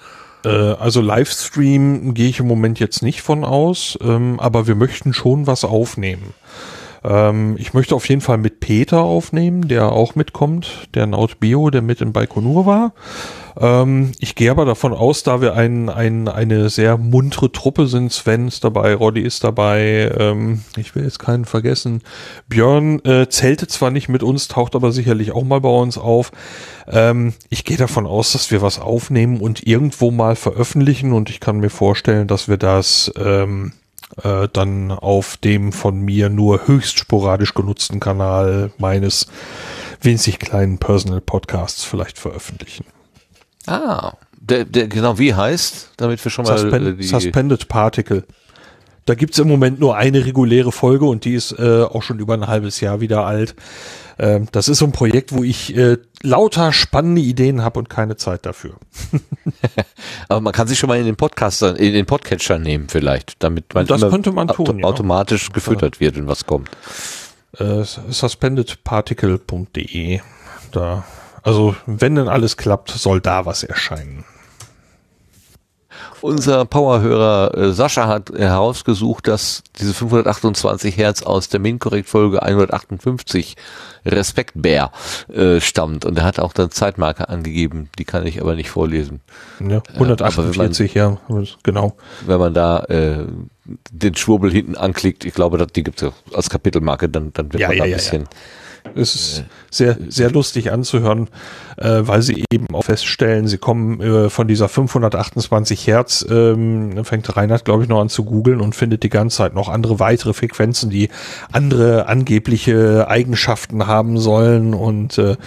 Äh, 0.44 0.50
also 0.50 1.02
Livestream 1.02 2.14
gehe 2.14 2.30
ich 2.30 2.40
im 2.40 2.48
Moment 2.48 2.80
jetzt 2.80 3.02
nicht 3.02 3.22
von 3.22 3.44
aus, 3.44 3.98
ähm, 4.02 4.40
aber 4.40 4.68
wir 4.68 4.76
möchten 4.76 5.14
schon 5.14 5.48
was 5.48 5.64
aufnehmen. 5.64 6.34
Ähm, 7.04 7.56
ich 7.58 7.74
möchte 7.74 7.96
auf 7.96 8.08
jeden 8.08 8.22
Fall 8.22 8.38
mit 8.38 8.60
Peter 8.60 9.02
aufnehmen, 9.02 9.68
der 9.68 9.92
auch 9.92 10.16
mitkommt, 10.16 10.88
der 10.94 11.08
Naut 11.08 11.40
Bio, 11.40 11.70
der 11.70 11.82
mit 11.82 12.02
in 12.02 12.14
Baikonur 12.14 12.66
war. 12.66 12.94
Ähm, 13.60 14.12
ich 14.20 14.36
gehe 14.36 14.52
aber 14.52 14.66
davon 14.66 14.94
aus, 14.94 15.24
da 15.24 15.42
wir 15.42 15.56
ein, 15.56 15.90
ein, 15.90 16.28
eine 16.28 16.70
sehr 16.70 16.98
muntere 16.98 17.52
Truppe 17.52 17.88
sind, 17.88 18.12
Sven 18.12 18.48
ist 18.48 18.64
dabei, 18.64 18.94
Roddy 18.94 19.22
ist 19.22 19.44
dabei, 19.44 20.12
ähm, 20.18 20.64
ich 20.78 20.96
will 20.96 21.04
jetzt 21.04 21.20
keinen 21.20 21.46
vergessen. 21.46 22.02
Björn 22.48 23.04
äh, 23.04 23.28
zeltet 23.30 23.72
zwar 23.72 23.92
nicht 23.92 24.08
mit 24.08 24.24
uns, 24.24 24.48
taucht 24.48 24.76
aber 24.76 24.92
sicherlich 24.92 25.32
auch 25.32 25.44
mal 25.44 25.62
bei 25.62 25.70
uns 25.70 25.98
auf. 25.98 26.32
Ähm, 26.88 27.34
ich 27.50 27.66
gehe 27.66 27.78
davon 27.78 28.06
aus, 28.06 28.32
dass 28.34 28.52
wir 28.52 28.62
was 28.62 28.80
aufnehmen 28.80 29.40
und 29.42 29.66
irgendwo 29.66 30.12
mal 30.12 30.36
veröffentlichen 30.36 31.14
und 31.14 31.30
ich 31.30 31.40
kann 31.40 31.60
mir 31.60 31.70
vorstellen, 31.70 32.28
dass 32.28 32.48
wir 32.48 32.58
das 32.58 33.12
ähm, 33.18 33.74
äh, 34.24 34.48
dann 34.52 34.92
auf 34.92 35.38
dem 35.38 35.72
von 35.72 36.00
mir 36.00 36.30
nur 36.30 36.68
höchst 36.68 36.98
sporadisch 37.00 37.54
genutzten 37.54 38.00
Kanal 38.00 38.72
meines 38.78 39.28
winzig 40.02 40.40
kleinen 40.40 40.78
Personal 40.78 41.22
Podcasts 41.22 41.84
vielleicht 41.84 42.18
veröffentlichen. 42.18 42.86
Ah, 43.68 44.14
der, 44.40 44.66
der 44.66 44.88
genau 44.88 45.20
wie 45.20 45.34
heißt, 45.34 45.92
damit 45.98 46.24
wir 46.24 46.32
schon 46.32 46.46
mal 46.46 46.56
äh, 46.56 46.60
Suspend, 46.60 47.00
die, 47.00 47.04
Suspended 47.04 47.68
Particle. 47.68 48.24
Da 49.06 49.16
gibt's 49.16 49.40
im 49.40 49.48
Moment 49.48 49.80
nur 49.80 49.96
eine 49.96 50.26
reguläre 50.26 50.72
Folge 50.72 51.06
und 51.06 51.26
die 51.26 51.34
ist 51.34 51.58
äh, 51.58 51.84
auch 51.84 52.04
schon 52.04 52.20
über 52.20 52.34
ein 52.34 52.48
halbes 52.48 52.80
Jahr 52.82 53.02
wieder 53.02 53.26
alt. 53.26 53.56
Ähm, 54.20 54.48
das 54.52 54.68
ist 54.68 54.80
so 54.80 54.86
ein 54.86 54.92
Projekt, 54.92 55.34
wo 55.34 55.44
ich 55.44 55.76
äh, 55.76 55.98
lauter 56.24 56.74
spannende 56.74 57.22
Ideen 57.22 57.64
habe 57.64 57.80
und 57.80 57.90
keine 57.90 58.18
Zeit 58.18 58.46
dafür. 58.46 58.76
aber 60.30 60.42
man 60.42 60.54
kann 60.54 60.68
sich 60.68 60.78
schon 60.80 60.90
mal 60.90 61.00
in 61.00 61.06
den 61.06 61.16
Podcaster, 61.16 61.80
in 61.80 61.94
den 61.94 62.06
Podcatcher 62.06 62.60
nehmen 62.60 62.90
vielleicht, 62.90 63.42
damit 63.44 63.74
man 63.74 63.88
Das 63.88 64.02
könnte 64.02 64.32
man 64.32 64.48
tun, 64.48 64.68
auto 64.68 64.80
ja. 64.80 64.86
automatisch 64.86 65.52
gefüttert 65.52 66.00
wird, 66.00 66.18
wenn 66.18 66.28
was 66.28 66.46
kommt. 66.46 66.70
Äh, 67.58 67.84
suspendedparticle.de. 67.84 70.20
Da, 70.72 71.04
also 71.44 71.76
wenn 71.86 72.16
denn 72.16 72.28
alles 72.28 72.58
klappt, 72.58 72.90
soll 72.92 73.22
da 73.22 73.46
was 73.46 73.64
erscheinen. 73.64 74.26
Unser 76.22 76.66
Powerhörer 76.66 77.58
äh, 77.58 77.74
Sascha 77.74 78.08
hat 78.08 78.30
herausgesucht, 78.30 79.28
dass 79.28 79.64
diese 79.80 79.94
528 79.94 80.96
Hertz 80.96 81.24
aus 81.24 81.50
der 81.50 81.60
Min-Korrekt-Folge 81.60 82.44
158 82.44 83.56
Respekt 84.06 84.54
Bär 84.56 84.92
äh, 85.34 85.60
stammt. 85.60 86.06
Und 86.06 86.18
er 86.18 86.24
hat 86.24 86.40
auch 86.40 86.54
dann 86.54 86.72
Zeitmarke 86.72 87.30
angegeben, 87.30 87.90
die 87.98 88.06
kann 88.06 88.26
ich 88.26 88.42
aber 88.42 88.56
nicht 88.56 88.70
vorlesen. 88.70 89.22
Ja, 89.60 89.82
148, 89.94 90.94
ja, 90.94 91.18
genau. 91.64 91.96
Wenn 92.26 92.40
man 92.40 92.54
da 92.54 92.84
äh, 92.86 93.26
den 93.92 94.16
Schwurbel 94.16 94.52
hinten 94.52 94.76
anklickt, 94.76 95.26
ich 95.26 95.34
glaube, 95.34 95.66
die 95.66 95.84
gibt 95.84 96.02
es 96.02 96.12
als 96.34 96.50
Kapitelmarke, 96.50 97.10
dann, 97.10 97.34
dann 97.34 97.52
wird 97.52 97.62
ja, 97.62 97.68
man 97.68 97.78
ja, 97.78 97.82
da 97.82 97.86
ein 97.86 97.92
ja, 97.92 97.98
bisschen. 97.98 98.24
Ja. 98.24 98.30
Es 98.96 99.16
ist 99.16 99.44
sehr, 99.70 99.98
sehr 100.10 100.32
lustig 100.32 100.72
anzuhören, 100.72 101.30
äh, 101.78 102.02
weil 102.02 102.22
sie 102.22 102.46
eben 102.52 102.68
auch 102.74 102.84
feststellen, 102.84 103.48
sie 103.48 103.58
kommen 103.58 104.02
äh, 104.02 104.30
von 104.30 104.48
dieser 104.48 104.68
528 104.68 105.88
Hertz, 105.88 106.26
ähm, 106.30 107.06
fängt 107.06 107.36
Reinhard, 107.36 107.64
glaube 107.64 107.84
ich, 107.84 107.90
noch 107.90 108.02
an 108.02 108.10
zu 108.10 108.26
googeln 108.26 108.60
und 108.60 108.76
findet 108.76 109.04
die 109.04 109.10
ganze 109.10 109.38
Zeit 109.38 109.54
noch 109.54 109.70
andere 109.70 110.00
weitere 110.00 110.34
Frequenzen, 110.34 110.90
die 110.90 111.10
andere 111.52 112.08
angebliche 112.08 113.08
Eigenschaften 113.08 113.88
haben 113.88 114.18
sollen 114.18 114.74
und 114.74 115.18
äh, 115.18 115.38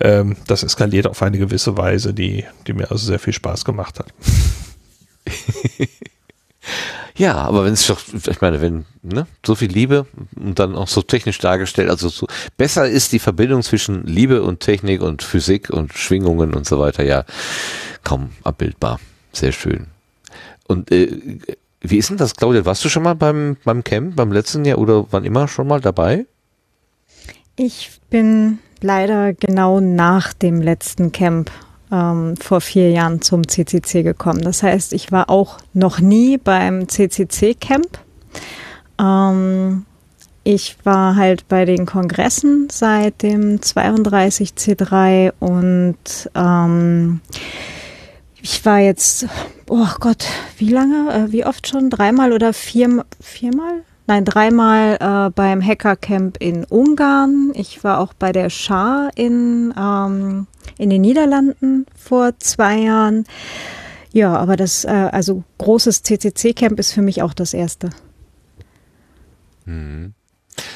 ähm, 0.00 0.36
das 0.46 0.62
eskaliert 0.62 1.06
auf 1.06 1.22
eine 1.22 1.38
gewisse 1.38 1.76
Weise, 1.76 2.14
die, 2.14 2.44
die 2.66 2.72
mir 2.72 2.90
also 2.90 3.06
sehr 3.06 3.18
viel 3.18 3.32
Spaß 3.32 3.64
gemacht 3.64 3.98
hat. 3.98 4.12
Ja, 7.16 7.34
aber 7.34 7.64
wenn 7.64 7.72
es 7.72 7.86
doch, 7.86 8.00
ich 8.12 8.40
meine, 8.40 8.60
wenn 8.60 8.84
ne, 9.02 9.26
so 9.44 9.54
viel 9.54 9.70
Liebe 9.70 10.06
und 10.36 10.58
dann 10.58 10.76
auch 10.76 10.88
so 10.88 11.00
technisch 11.00 11.38
dargestellt, 11.38 11.88
also 11.88 12.08
so 12.08 12.26
besser 12.58 12.88
ist 12.88 13.12
die 13.12 13.18
Verbindung 13.18 13.62
zwischen 13.62 14.06
Liebe 14.06 14.42
und 14.42 14.60
Technik 14.60 15.00
und 15.00 15.22
Physik 15.22 15.70
und 15.70 15.94
Schwingungen 15.94 16.52
und 16.52 16.66
so 16.66 16.78
weiter, 16.78 17.04
ja, 17.04 17.24
kaum 18.04 18.30
abbildbar. 18.44 19.00
Sehr 19.32 19.52
schön. 19.52 19.86
Und 20.66 20.90
äh, 20.90 21.38
wie 21.80 21.96
ist 21.96 22.10
denn 22.10 22.16
das, 22.18 22.34
Claudia? 22.34 22.64
Warst 22.64 22.84
du 22.84 22.88
schon 22.88 23.02
mal 23.02 23.14
beim, 23.14 23.56
beim 23.64 23.82
Camp, 23.82 24.16
beim 24.16 24.32
letzten 24.32 24.64
Jahr 24.64 24.78
oder 24.78 25.06
wann 25.10 25.24
immer 25.24 25.48
schon 25.48 25.68
mal 25.68 25.80
dabei? 25.80 26.26
Ich 27.56 28.00
bin 28.10 28.58
leider 28.82 29.32
genau 29.32 29.80
nach 29.80 30.34
dem 30.34 30.60
letzten 30.60 31.12
Camp 31.12 31.50
ähm, 31.96 32.36
vor 32.36 32.60
vier 32.60 32.90
Jahren 32.90 33.22
zum 33.22 33.46
CCC 33.48 34.02
gekommen. 34.02 34.42
Das 34.42 34.62
heißt, 34.62 34.92
ich 34.92 35.12
war 35.12 35.30
auch 35.30 35.58
noch 35.72 36.00
nie 36.00 36.36
beim 36.36 36.88
CCC-Camp. 36.88 37.98
Ähm, 39.00 39.86
ich 40.44 40.76
war 40.84 41.16
halt 41.16 41.48
bei 41.48 41.64
den 41.64 41.86
Kongressen 41.86 42.68
seit 42.70 43.22
dem 43.22 43.58
32C3 43.58 45.32
und 45.40 45.96
ähm, 46.34 47.20
ich 48.40 48.64
war 48.64 48.78
jetzt, 48.78 49.26
oh 49.68 49.88
Gott, 49.98 50.26
wie 50.58 50.68
lange, 50.68 51.12
äh, 51.12 51.32
wie 51.32 51.44
oft 51.44 51.66
schon? 51.66 51.90
Dreimal 51.90 52.32
oder 52.32 52.52
vier, 52.52 53.04
viermal? 53.20 53.82
Nein, 54.08 54.24
dreimal 54.24 54.96
äh, 55.00 55.30
beim 55.30 55.60
Hackercamp 55.60 56.36
in 56.38 56.64
Ungarn. 56.64 57.50
Ich 57.54 57.82
war 57.82 57.98
auch 57.98 58.14
bei 58.14 58.30
der 58.32 58.50
Schar 58.50 59.10
in, 59.16 59.74
ähm, 59.76 60.46
in 60.78 60.90
den 60.90 61.02
Niederlanden 61.02 61.86
vor 61.96 62.38
zwei 62.38 62.78
Jahren. 62.78 63.24
Ja, 64.12 64.34
aber 64.36 64.56
das, 64.56 64.84
äh, 64.84 64.88
also 64.88 65.42
großes 65.58 66.02
CCC-Camp 66.02 66.78
ist 66.78 66.92
für 66.92 67.02
mich 67.02 67.22
auch 67.22 67.34
das 67.34 67.52
erste. 67.52 67.90
Mhm. 69.64 70.14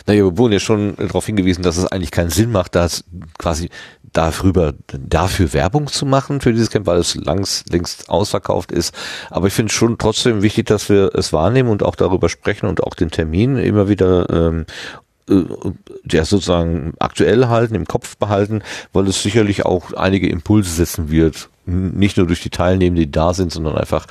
Naja, 0.07 0.25
wir 0.25 0.39
wurden 0.39 0.53
ja 0.53 0.61
schon 0.61 0.97
darauf 0.97 1.27
hingewiesen, 1.27 1.63
dass 1.63 1.77
es 1.77 1.87
eigentlich 1.87 2.11
keinen 2.11 2.31
Sinn 2.31 2.53
macht, 2.53 2.75
das 2.75 3.05
quasi 3.39 3.71
darüber, 4.13 4.75
dafür 4.89 5.53
Werbung 5.53 5.87
zu 5.87 6.05
machen 6.05 6.41
für 6.41 6.53
dieses 6.53 6.71
Camp, 6.71 6.87
weil 6.87 6.99
es 6.99 7.15
langs, 7.15 7.65
längst 7.71 8.09
ausverkauft 8.09 8.73
ist. 8.73 8.95
Aber 9.31 9.47
ich 9.47 9.53
finde 9.53 9.71
es 9.71 9.75
schon 9.75 9.99
trotzdem 9.99 10.43
wichtig, 10.43 10.67
dass 10.67 10.89
wir 10.89 11.15
es 11.15 11.33
wahrnehmen 11.33 11.71
und 11.71 11.83
auch 11.83 11.95
darüber 11.95 12.29
sprechen 12.29 12.67
und 12.67 12.83
auch 12.83 12.95
den 12.95 13.11
Termin 13.11 13.57
immer 13.57 13.89
wieder 13.89 14.29
ähm, 14.31 14.67
der 16.03 16.25
sozusagen 16.25 16.95
aktuell 16.99 17.47
halten, 17.47 17.75
im 17.77 17.87
Kopf 17.87 18.17
behalten, 18.17 18.63
weil 18.93 19.07
es 19.07 19.23
sicherlich 19.23 19.65
auch 19.65 19.93
einige 19.93 20.29
Impulse 20.29 20.71
setzen 20.71 21.11
wird. 21.11 21.49
Nicht 21.71 22.17
nur 22.17 22.27
durch 22.27 22.43
die 22.43 22.51
Teilnehmenden, 22.51 23.07
die 23.07 23.11
da 23.11 23.35
sind, 23.35 23.53
sondern 23.53 23.77
einfach 23.77 24.07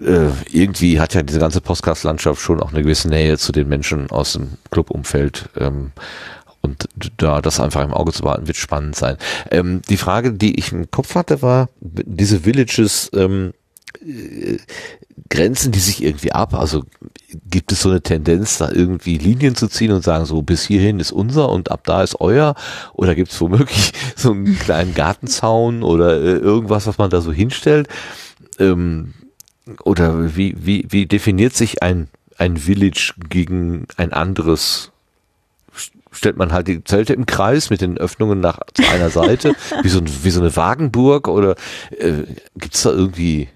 äh, 0.00 0.28
irgendwie 0.50 1.00
hat 1.00 1.14
ja 1.14 1.22
diese 1.22 1.38
ganze 1.38 1.60
Podcast-Landschaft 1.60 2.40
schon 2.40 2.60
auch 2.60 2.72
eine 2.72 2.82
gewisse 2.82 3.08
Nähe 3.08 3.38
zu 3.38 3.52
den 3.52 3.68
Menschen 3.68 4.10
aus 4.10 4.34
dem 4.34 4.52
Clubumfeld. 4.70 5.48
Ähm, 5.58 5.92
und 6.62 6.88
da 7.16 7.40
das 7.40 7.58
einfach 7.58 7.82
im 7.82 7.92
Auge 7.92 8.12
zu 8.12 8.22
behalten, 8.22 8.46
wird 8.46 8.56
spannend 8.56 8.94
sein. 8.94 9.16
Ähm, 9.50 9.82
die 9.88 9.96
Frage, 9.96 10.32
die 10.32 10.58
ich 10.58 10.72
im 10.72 10.90
Kopf 10.90 11.16
hatte, 11.16 11.42
war, 11.42 11.68
diese 11.80 12.44
Villages, 12.44 13.10
ähm, 13.14 13.52
äh, 14.00 14.58
grenzen 15.28 15.72
die 15.72 15.78
sich 15.78 16.02
irgendwie 16.02 16.32
ab? 16.32 16.54
Also 16.54 16.84
gibt 17.50 17.72
es 17.72 17.82
so 17.82 17.90
eine 17.90 18.02
Tendenz, 18.02 18.58
da 18.58 18.70
irgendwie 18.70 19.18
Linien 19.18 19.54
zu 19.54 19.68
ziehen 19.68 19.92
und 19.92 20.04
sagen, 20.04 20.24
so 20.24 20.42
bis 20.42 20.64
hierhin 20.64 21.00
ist 21.00 21.12
unser 21.12 21.48
und 21.50 21.70
ab 21.70 21.82
da 21.84 22.02
ist 22.02 22.20
euer? 22.20 22.54
Oder 22.92 23.14
gibt 23.14 23.32
es 23.32 23.40
womöglich 23.40 23.92
so 24.16 24.32
einen 24.32 24.58
kleinen 24.58 24.94
Gartenzaun 24.94 25.82
oder 25.82 26.20
äh, 26.20 26.36
irgendwas, 26.36 26.86
was 26.86 26.98
man 26.98 27.10
da 27.10 27.20
so 27.20 27.32
hinstellt? 27.32 27.88
Ähm, 28.58 29.14
oder 29.84 30.36
wie, 30.36 30.54
wie, 30.58 30.86
wie 30.90 31.06
definiert 31.06 31.54
sich 31.54 31.82
ein, 31.82 32.08
ein 32.36 32.56
Village 32.56 33.14
gegen 33.28 33.86
ein 33.96 34.12
anderes 34.12 34.92
stellt 36.12 36.36
man 36.36 36.52
halt 36.52 36.68
die 36.68 36.84
Zelte 36.84 37.14
im 37.14 37.26
Kreis 37.26 37.70
mit 37.70 37.80
den 37.80 37.96
Öffnungen 37.96 38.38
nach 38.40 38.60
zu 38.74 38.86
einer 38.86 39.08
Seite, 39.08 39.54
wie 39.82 39.88
so, 39.88 39.98
ein, 39.98 40.10
wie 40.22 40.30
so 40.30 40.40
eine 40.40 40.54
Wagenburg 40.54 41.26
oder 41.26 41.56
äh, 41.90 42.24
gibt 42.54 42.74
es 42.74 42.82
da 42.82 42.90
irgendwie 42.90 43.48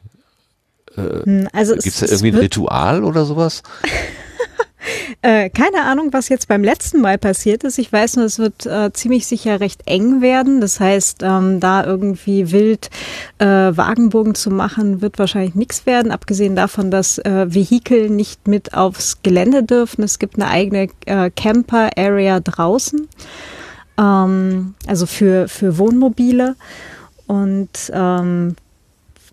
hm, 0.97 1.49
also 1.52 1.75
Gibt 1.75 1.86
es 1.86 2.00
da 2.00 2.07
irgendwie 2.07 2.28
ein 2.28 2.36
Ritual 2.36 3.05
oder 3.05 3.25
sowas? 3.25 3.62
äh, 5.23 5.50
keine 5.50 5.84
Ahnung, 5.84 6.12
was 6.12 6.28
jetzt 6.28 6.49
beim 6.49 6.62
letzten 6.62 7.00
Mal 7.00 7.18
passiert 7.18 7.65
ist. 7.65 7.78
Ich 7.78 7.92
weiß 7.92 8.16
nur, 8.16 8.25
es 8.25 8.39
wird 8.39 8.66
äh, 8.66 8.92
ziemlich 8.92 9.26
sicher 9.26 9.60
recht 9.60 9.83
eng 9.86 10.20
werden. 10.20 10.60
Das 10.60 10.81
heißt, 10.81 11.23
ähm, 11.23 11.60
da 11.60 11.84
irgendwie 11.84 12.52
wild 12.52 12.91
äh, 13.39 13.47
Wagenbogen 13.47 14.34
zu 14.34 14.50
machen, 14.50 15.02
wird 15.02 15.18
wahrscheinlich 15.18 15.55
nichts 15.55 15.86
werden, 15.86 16.12
abgesehen 16.12 16.57
davon, 16.57 16.91
dass 16.91 17.18
äh, 17.18 17.47
Vehikel 17.52 18.10
nicht 18.10 18.49
mit 18.49 18.75
aufs 18.75 19.23
Gelände 19.23 19.62
dürfen. 19.62 20.02
Es 20.02 20.18
gibt 20.18 20.36
eine 20.36 20.49
eigene 20.49 20.89
äh, 21.07 21.31
Camper-Area 21.31 22.41
draußen, 22.41 23.08
ähm, 23.99 24.75
also 24.86 25.07
für, 25.07 25.49
für 25.49 25.78
Wohnmobile. 25.78 26.57
Und 27.26 27.91
ähm, 27.92 28.55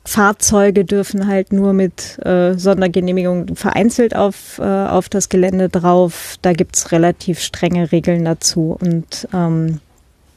Fahrzeuge 0.06 0.84
dürfen 0.84 1.28
halt 1.28 1.54
nur 1.54 1.74
mit 1.74 2.20
äh, 2.26 2.56
Sondergenehmigung 2.58 3.56
vereinzelt 3.56 4.16
auf, 4.16 4.60
äh, 4.60 4.64
auf 4.64 5.08
das 5.08 5.30
Gelände 5.30 5.70
drauf. 5.70 6.36
Da 6.42 6.52
gibt's 6.52 6.92
relativ 6.92 7.40
strenge 7.40 7.92
Regeln 7.92 8.26
dazu. 8.26 8.78
Und 8.80 9.28
ähm, 9.34 9.80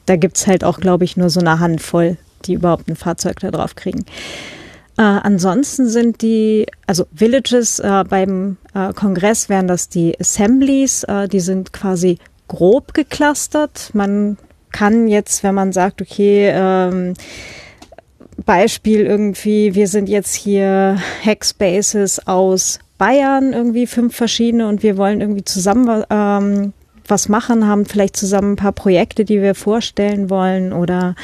da 0.05 0.15
gibt's 0.15 0.47
halt 0.47 0.63
auch, 0.63 0.79
glaube 0.79 1.03
ich, 1.03 1.17
nur 1.17 1.29
so 1.29 1.41
eine 1.41 1.59
Handvoll, 1.59 2.17
die 2.45 2.53
überhaupt 2.53 2.87
ein 2.87 2.95
Fahrzeug 2.95 3.41
da 3.41 3.51
drauf 3.51 3.75
kriegen. 3.75 4.05
Äh, 4.97 5.01
ansonsten 5.01 5.89
sind 5.89 6.21
die, 6.21 6.65
also 6.87 7.05
Villages 7.11 7.79
äh, 7.79 8.05
beim 8.07 8.57
äh, 8.73 8.93
Kongress 8.93 9.49
wären 9.49 9.67
das 9.67 9.89
die 9.89 10.17
Assemblies, 10.19 11.03
äh, 11.03 11.27
die 11.27 11.41
sind 11.41 11.73
quasi 11.73 12.19
grob 12.47 12.93
geclustert. 12.93 13.91
Man 13.93 14.37
kann 14.71 15.07
jetzt, 15.07 15.43
wenn 15.43 15.55
man 15.55 15.73
sagt, 15.73 16.01
okay, 16.01 16.51
ähm, 16.53 17.13
Beispiel 18.45 19.01
irgendwie, 19.01 19.75
wir 19.75 19.87
sind 19.87 20.09
jetzt 20.09 20.33
hier 20.33 20.97
Hackspaces 21.25 22.27
aus 22.27 22.79
Bayern, 22.97 23.53
irgendwie 23.53 23.87
fünf 23.87 24.15
verschiedene 24.15 24.67
und 24.67 24.83
wir 24.83 24.97
wollen 24.97 25.21
irgendwie 25.21 25.43
zusammen 25.43 26.03
ähm, 26.09 26.73
was 27.07 27.29
machen, 27.29 27.67
haben 27.67 27.85
vielleicht 27.85 28.17
zusammen 28.17 28.53
ein 28.53 28.57
paar 28.57 28.71
Projekte, 28.71 29.23
die 29.23 29.41
wir 29.41 29.55
vorstellen 29.55 30.29
wollen 30.29 30.73
oder 30.73 31.15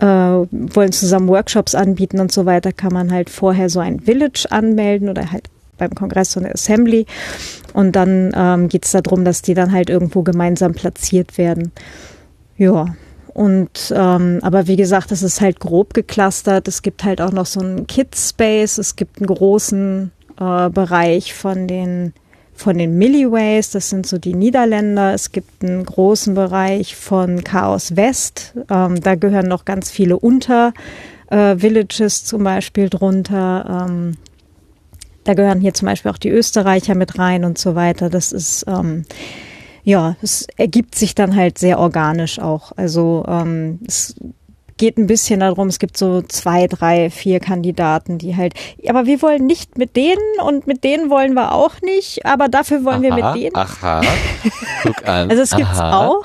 äh, 0.00 0.06
wollen 0.06 0.92
zusammen 0.92 1.28
Workshops 1.28 1.74
anbieten 1.74 2.20
und 2.20 2.32
so 2.32 2.46
weiter, 2.46 2.72
kann 2.72 2.92
man 2.92 3.12
halt 3.12 3.30
vorher 3.30 3.68
so 3.68 3.80
ein 3.80 4.00
Village 4.00 4.46
anmelden 4.50 5.08
oder 5.08 5.30
halt 5.30 5.44
beim 5.78 5.94
Kongress 5.94 6.32
so 6.32 6.40
eine 6.40 6.52
Assembly 6.52 7.06
und 7.72 7.96
dann 7.96 8.32
ähm, 8.34 8.68
geht 8.68 8.84
es 8.84 8.92
darum, 8.92 9.24
dass 9.24 9.42
die 9.42 9.54
dann 9.54 9.72
halt 9.72 9.88
irgendwo 9.88 10.22
gemeinsam 10.22 10.74
platziert 10.74 11.38
werden. 11.38 11.72
Ja, 12.56 12.94
und 13.40 13.90
ähm, 13.96 14.40
aber 14.42 14.66
wie 14.66 14.76
gesagt, 14.76 15.12
es 15.12 15.22
ist 15.22 15.40
halt 15.40 15.60
grob 15.60 15.94
geclustert. 15.94 16.68
Es 16.68 16.82
gibt 16.82 17.04
halt 17.04 17.22
auch 17.22 17.32
noch 17.32 17.46
so 17.46 17.60
einen 17.60 17.86
Kids 17.86 18.28
Space. 18.28 18.76
Es 18.76 18.96
gibt 18.96 19.16
einen 19.16 19.28
großen 19.28 20.10
äh, 20.38 20.68
Bereich 20.68 21.32
von 21.32 21.66
den 21.66 22.12
von 22.52 22.76
den 22.76 22.98
Milliways. 22.98 23.70
Das 23.70 23.88
sind 23.88 24.04
so 24.04 24.18
die 24.18 24.34
Niederländer. 24.34 25.14
Es 25.14 25.32
gibt 25.32 25.64
einen 25.64 25.86
großen 25.86 26.34
Bereich 26.34 26.96
von 26.96 27.42
Chaos 27.42 27.96
West. 27.96 28.52
Ähm, 28.68 29.00
da 29.00 29.14
gehören 29.14 29.48
noch 29.48 29.64
ganz 29.64 29.90
viele 29.90 30.18
Unter 30.18 30.74
äh, 31.30 31.56
zum 32.10 32.44
Beispiel 32.44 32.90
drunter. 32.90 33.86
Ähm, 33.88 34.18
da 35.24 35.32
gehören 35.32 35.62
hier 35.62 35.72
zum 35.72 35.86
Beispiel 35.86 36.10
auch 36.10 36.18
die 36.18 36.28
Österreicher 36.28 36.94
mit 36.94 37.18
rein 37.18 37.46
und 37.46 37.56
so 37.56 37.74
weiter. 37.74 38.10
Das 38.10 38.32
ist 38.32 38.66
ähm, 38.68 39.06
ja, 39.82 40.16
es 40.22 40.46
ergibt 40.56 40.94
sich 40.94 41.14
dann 41.14 41.34
halt 41.36 41.58
sehr 41.58 41.78
organisch 41.78 42.38
auch. 42.38 42.72
Also 42.76 43.24
ähm, 43.28 43.80
es 43.86 44.14
geht 44.80 44.96
ein 44.96 45.06
bisschen 45.06 45.40
darum, 45.40 45.68
es 45.68 45.78
gibt 45.78 45.98
so 45.98 46.22
zwei, 46.22 46.66
drei, 46.66 47.10
vier 47.10 47.38
Kandidaten, 47.38 48.16
die 48.16 48.36
halt, 48.36 48.54
aber 48.88 49.04
wir 49.04 49.20
wollen 49.20 49.44
nicht 49.44 49.76
mit 49.76 49.94
denen 49.94 50.40
und 50.42 50.66
mit 50.66 50.84
denen 50.84 51.10
wollen 51.10 51.34
wir 51.34 51.52
auch 51.52 51.82
nicht, 51.82 52.24
aber 52.24 52.48
dafür 52.48 52.82
wollen 52.84 53.04
aha, 53.04 53.16
wir 53.16 53.32
mit 53.32 53.42
denen. 53.42 53.56
Aha. 53.56 54.00
Guck 54.82 55.06
an. 55.06 55.30
Also 55.30 55.42
es 55.42 55.50
gibt's 55.54 55.78
aha. 55.78 56.06
auch. 56.06 56.24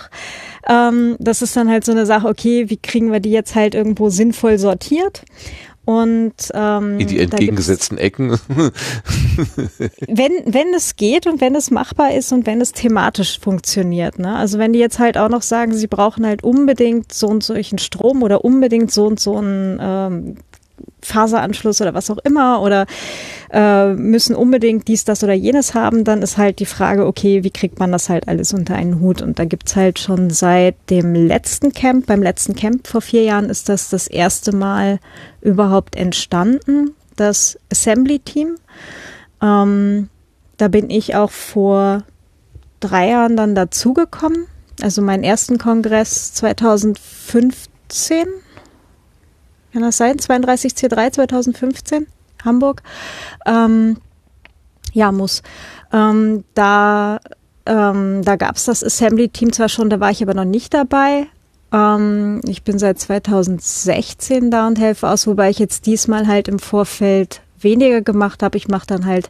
Ähm, 0.67 1.17
das 1.19 1.41
ist 1.41 1.55
dann 1.55 1.69
halt 1.69 1.83
so 1.83 1.91
eine 1.91 2.05
Sache, 2.05 2.27
okay, 2.27 2.69
wie 2.69 2.77
kriegen 2.77 3.11
wir 3.11 3.19
die 3.19 3.31
jetzt 3.31 3.55
halt 3.55 3.75
irgendwo 3.75 4.09
sinnvoll 4.09 4.57
sortiert? 4.57 5.23
Und 5.85 6.33
ähm, 6.53 6.99
In 6.99 7.07
die 7.07 7.19
entgegengesetzten 7.19 7.97
Ecken. 7.99 8.31
wenn, 10.07 10.31
wenn 10.45 10.73
es 10.75 10.95
geht 10.95 11.27
und 11.27 11.41
wenn 11.41 11.53
es 11.55 11.69
machbar 11.69 12.13
ist 12.13 12.31
und 12.31 12.47
wenn 12.47 12.59
es 12.59 12.71
thematisch 12.71 13.39
funktioniert. 13.39 14.17
Ne? 14.17 14.35
Also 14.35 14.57
wenn 14.57 14.73
die 14.73 14.79
jetzt 14.79 14.97
halt 14.97 15.17
auch 15.17 15.29
noch 15.29 15.43
sagen, 15.43 15.73
sie 15.73 15.87
brauchen 15.87 16.25
halt 16.25 16.43
unbedingt 16.43 17.13
so 17.13 17.27
und 17.27 17.43
solchen 17.43 17.77
Strom 17.77 18.23
oder 18.23 18.43
unbedingt 18.43 18.91
so 18.91 19.05
und 19.05 19.19
so 19.19 19.37
einen 19.37 19.79
ähm, 19.79 20.37
Faseranschluss 21.01 21.81
oder 21.81 21.93
was 21.93 22.09
auch 22.09 22.17
immer 22.19 22.61
oder 22.61 22.85
äh, 23.51 23.93
müssen 23.93 24.35
unbedingt 24.35 24.87
dies, 24.87 25.05
das 25.05 25.23
oder 25.23 25.33
jenes 25.33 25.73
haben, 25.73 26.03
dann 26.03 26.21
ist 26.21 26.37
halt 26.37 26.59
die 26.59 26.65
Frage, 26.65 27.05
okay, 27.05 27.43
wie 27.43 27.51
kriegt 27.51 27.79
man 27.79 27.91
das 27.91 28.09
halt 28.09 28.27
alles 28.27 28.53
unter 28.53 28.75
einen 28.75 28.99
Hut? 28.99 29.21
Und 29.21 29.39
da 29.39 29.45
gibt's 29.45 29.75
halt 29.75 29.99
schon 29.99 30.29
seit 30.29 30.75
dem 30.89 31.13
letzten 31.13 31.71
Camp, 31.71 32.07
beim 32.07 32.21
letzten 32.21 32.55
Camp 32.55 32.87
vor 32.87 33.01
vier 33.01 33.23
Jahren 33.23 33.49
ist 33.49 33.69
das 33.69 33.89
das 33.89 34.07
erste 34.07 34.55
Mal 34.55 34.99
überhaupt 35.41 35.95
entstanden, 35.95 36.91
das 37.15 37.57
Assembly-Team. 37.71 38.55
Ähm, 39.41 40.09
da 40.57 40.67
bin 40.67 40.89
ich 40.89 41.15
auch 41.15 41.31
vor 41.31 42.03
drei 42.79 43.09
Jahren 43.09 43.37
dann 43.37 43.55
dazugekommen. 43.55 44.47
Also 44.81 45.01
meinen 45.01 45.23
ersten 45.23 45.57
Kongress 45.57 46.33
2015. 46.33 48.27
Kann 49.75 49.83
das 49.83 49.97
sein? 49.97 50.15
32C3 50.15 51.11
2015, 51.11 52.07
Hamburg. 52.45 52.81
Ähm, 53.45 53.97
ja, 54.93 55.11
muss. 55.11 55.43
Ähm, 55.91 56.45
da 56.53 57.19
ähm, 57.65 58.21
da 58.23 58.37
gab 58.37 58.55
es 58.55 58.63
das 58.63 58.85
Assembly-Team 58.85 59.51
zwar 59.51 59.67
schon, 59.67 59.89
da 59.89 59.99
war 59.99 60.11
ich 60.11 60.23
aber 60.23 60.33
noch 60.33 60.45
nicht 60.45 60.73
dabei. 60.73 61.27
Ähm, 61.73 62.39
ich 62.47 62.63
bin 62.63 62.79
seit 62.79 62.99
2016 62.99 64.49
da 64.49 64.65
und 64.65 64.79
helfe 64.79 65.09
aus, 65.09 65.27
wobei 65.27 65.49
ich 65.49 65.59
jetzt 65.59 65.87
diesmal 65.87 66.25
halt 66.25 66.47
im 66.47 66.59
Vorfeld 66.59 67.41
weniger 67.59 67.99
gemacht 67.99 68.43
habe. 68.43 68.55
Ich 68.55 68.69
mache 68.69 68.87
dann 68.87 69.05
halt 69.05 69.29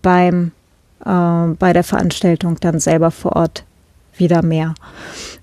beim 0.00 0.52
äh, 1.04 1.46
bei 1.58 1.72
der 1.72 1.82
Veranstaltung 1.82 2.60
dann 2.60 2.78
selber 2.78 3.10
vor 3.10 3.34
Ort 3.34 3.64
wieder 4.16 4.42
mehr. 4.42 4.74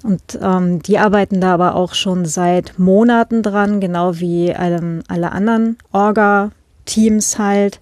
Und 0.03 0.39
ähm, 0.41 0.81
die 0.81 0.97
arbeiten 0.97 1.41
da 1.41 1.53
aber 1.53 1.75
auch 1.75 1.93
schon 1.93 2.25
seit 2.25 2.79
Monaten 2.79 3.43
dran, 3.43 3.79
genau 3.79 4.19
wie 4.19 4.53
alle, 4.53 5.03
alle 5.07 5.31
anderen 5.31 5.77
Orga-Teams 5.91 7.37
halt. 7.37 7.79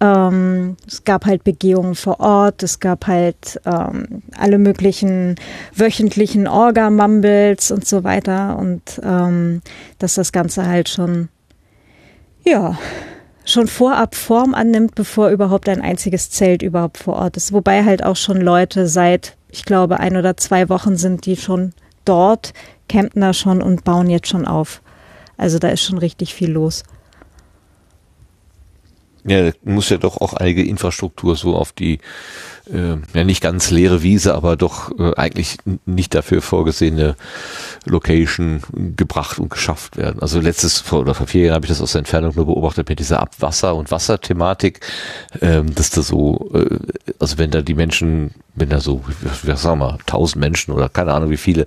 Ähm, 0.00 0.76
es 0.86 1.04
gab 1.04 1.26
halt 1.26 1.44
Begehungen 1.44 1.94
vor 1.94 2.20
Ort, 2.20 2.62
es 2.62 2.80
gab 2.80 3.06
halt 3.06 3.60
ähm, 3.66 4.22
alle 4.34 4.58
möglichen 4.58 5.34
wöchentlichen 5.74 6.48
Orga-Mumbles 6.48 7.70
und 7.70 7.86
so 7.86 8.02
weiter 8.02 8.58
und 8.58 8.98
ähm, 9.04 9.60
dass 9.98 10.14
das 10.14 10.32
Ganze 10.32 10.66
halt 10.66 10.88
schon, 10.88 11.28
ja, 12.44 12.78
schon 13.44 13.66
vorab 13.66 14.14
Form 14.14 14.54
annimmt, 14.54 14.94
bevor 14.94 15.30
überhaupt 15.30 15.68
ein 15.68 15.80
einziges 15.80 16.30
Zelt 16.30 16.62
überhaupt 16.62 16.98
vor 16.98 17.14
Ort 17.14 17.36
ist. 17.36 17.52
Wobei 17.52 17.84
halt 17.84 18.04
auch 18.04 18.16
schon 18.16 18.40
Leute 18.40 18.86
seit, 18.86 19.36
ich 19.50 19.64
glaube, 19.64 20.00
ein 20.00 20.16
oder 20.16 20.36
zwei 20.36 20.68
Wochen 20.68 20.96
sind, 20.96 21.26
die 21.26 21.36
schon 21.36 21.72
dort, 22.04 22.52
campen 22.88 23.20
da 23.20 23.32
schon 23.32 23.62
und 23.62 23.84
bauen 23.84 24.10
jetzt 24.10 24.28
schon 24.28 24.46
auf. 24.46 24.82
Also 25.36 25.58
da 25.58 25.68
ist 25.68 25.82
schon 25.82 25.98
richtig 25.98 26.34
viel 26.34 26.50
los. 26.50 26.84
Ja, 29.24 29.50
muss 29.64 29.90
ja 29.90 29.98
doch 29.98 30.16
auch 30.18 30.34
einige 30.34 30.64
Infrastruktur 30.64 31.36
so 31.36 31.54
auf 31.54 31.72
die, 31.72 31.98
äh, 32.66 32.96
ja 33.14 33.24
nicht 33.24 33.42
ganz 33.42 33.70
leere 33.70 34.02
Wiese, 34.02 34.34
aber 34.34 34.56
doch 34.56 34.90
äh, 34.98 35.14
eigentlich 35.16 35.58
nicht 35.86 36.14
dafür 36.14 36.42
vorgesehene 36.42 37.16
Location 37.84 38.62
gebracht 38.96 39.38
und 39.38 39.50
geschafft 39.50 39.96
werden. 39.96 40.20
Also 40.20 40.40
letztes 40.40 40.78
vor 40.78 41.00
oder 41.00 41.14
vor 41.14 41.26
vier 41.26 41.46
Jahren 41.46 41.54
habe 41.56 41.66
ich 41.66 41.70
das 41.70 41.80
aus 41.80 41.92
der 41.92 42.00
Entfernung 42.00 42.34
nur 42.34 42.46
beobachtet 42.46 42.88
mit 42.88 42.98
dieser 42.98 43.20
Abwasser- 43.20 43.74
und 43.74 43.90
Wasserthematik, 43.90 44.80
ähm, 45.40 45.74
dass 45.74 45.90
da 45.90 46.02
so, 46.02 46.50
äh, 46.54 46.78
also 47.18 47.38
wenn 47.38 47.50
da 47.50 47.62
die 47.62 47.74
Menschen, 47.74 48.32
wenn 48.54 48.68
da 48.68 48.80
so, 48.80 49.02
was 49.42 49.62
sagen 49.62 49.80
wir, 49.80 49.98
tausend 50.06 50.40
Menschen 50.40 50.72
oder 50.72 50.88
keine 50.88 51.14
Ahnung 51.14 51.30
wie 51.30 51.36
viele, 51.36 51.66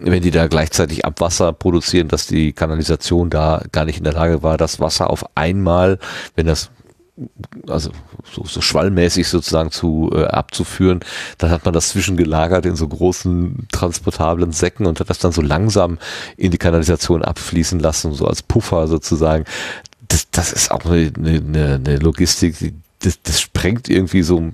wenn 0.00 0.22
die 0.22 0.30
da 0.30 0.46
gleichzeitig 0.46 1.04
Abwasser 1.04 1.52
produzieren, 1.52 2.08
dass 2.08 2.26
die 2.26 2.52
Kanalisation 2.52 3.30
da 3.30 3.62
gar 3.72 3.84
nicht 3.84 3.98
in 3.98 4.04
der 4.04 4.12
Lage 4.12 4.42
war, 4.42 4.56
das 4.56 4.80
Wasser 4.80 5.10
auf 5.10 5.24
einmal, 5.34 5.98
wenn 6.34 6.46
das 6.46 6.70
also 7.66 7.90
so, 8.30 8.44
so 8.44 8.60
schwallmäßig 8.60 9.28
sozusagen 9.28 9.70
zu 9.70 10.10
äh, 10.14 10.24
abzuführen, 10.24 11.00
dann 11.38 11.50
hat 11.50 11.64
man 11.64 11.72
das 11.72 11.90
zwischengelagert 11.90 12.66
in 12.66 12.76
so 12.76 12.86
großen 12.86 13.68
transportablen 13.72 14.52
Säcken 14.52 14.86
und 14.86 15.00
hat 15.00 15.08
das 15.08 15.18
dann 15.18 15.32
so 15.32 15.42
langsam 15.42 15.98
in 16.36 16.50
die 16.50 16.58
Kanalisation 16.58 17.22
abfließen 17.22 17.80
lassen, 17.80 18.12
so 18.12 18.26
als 18.26 18.42
Puffer 18.42 18.86
sozusagen. 18.86 19.44
Das, 20.08 20.30
das 20.30 20.52
ist 20.52 20.70
auch 20.70 20.84
eine, 20.84 21.10
eine, 21.16 21.74
eine 21.74 21.96
Logistik, 21.96 22.58
die, 22.58 22.74
das, 23.00 23.20
das 23.22 23.40
sprengt 23.40 23.88
irgendwie 23.88 24.22
so 24.22 24.52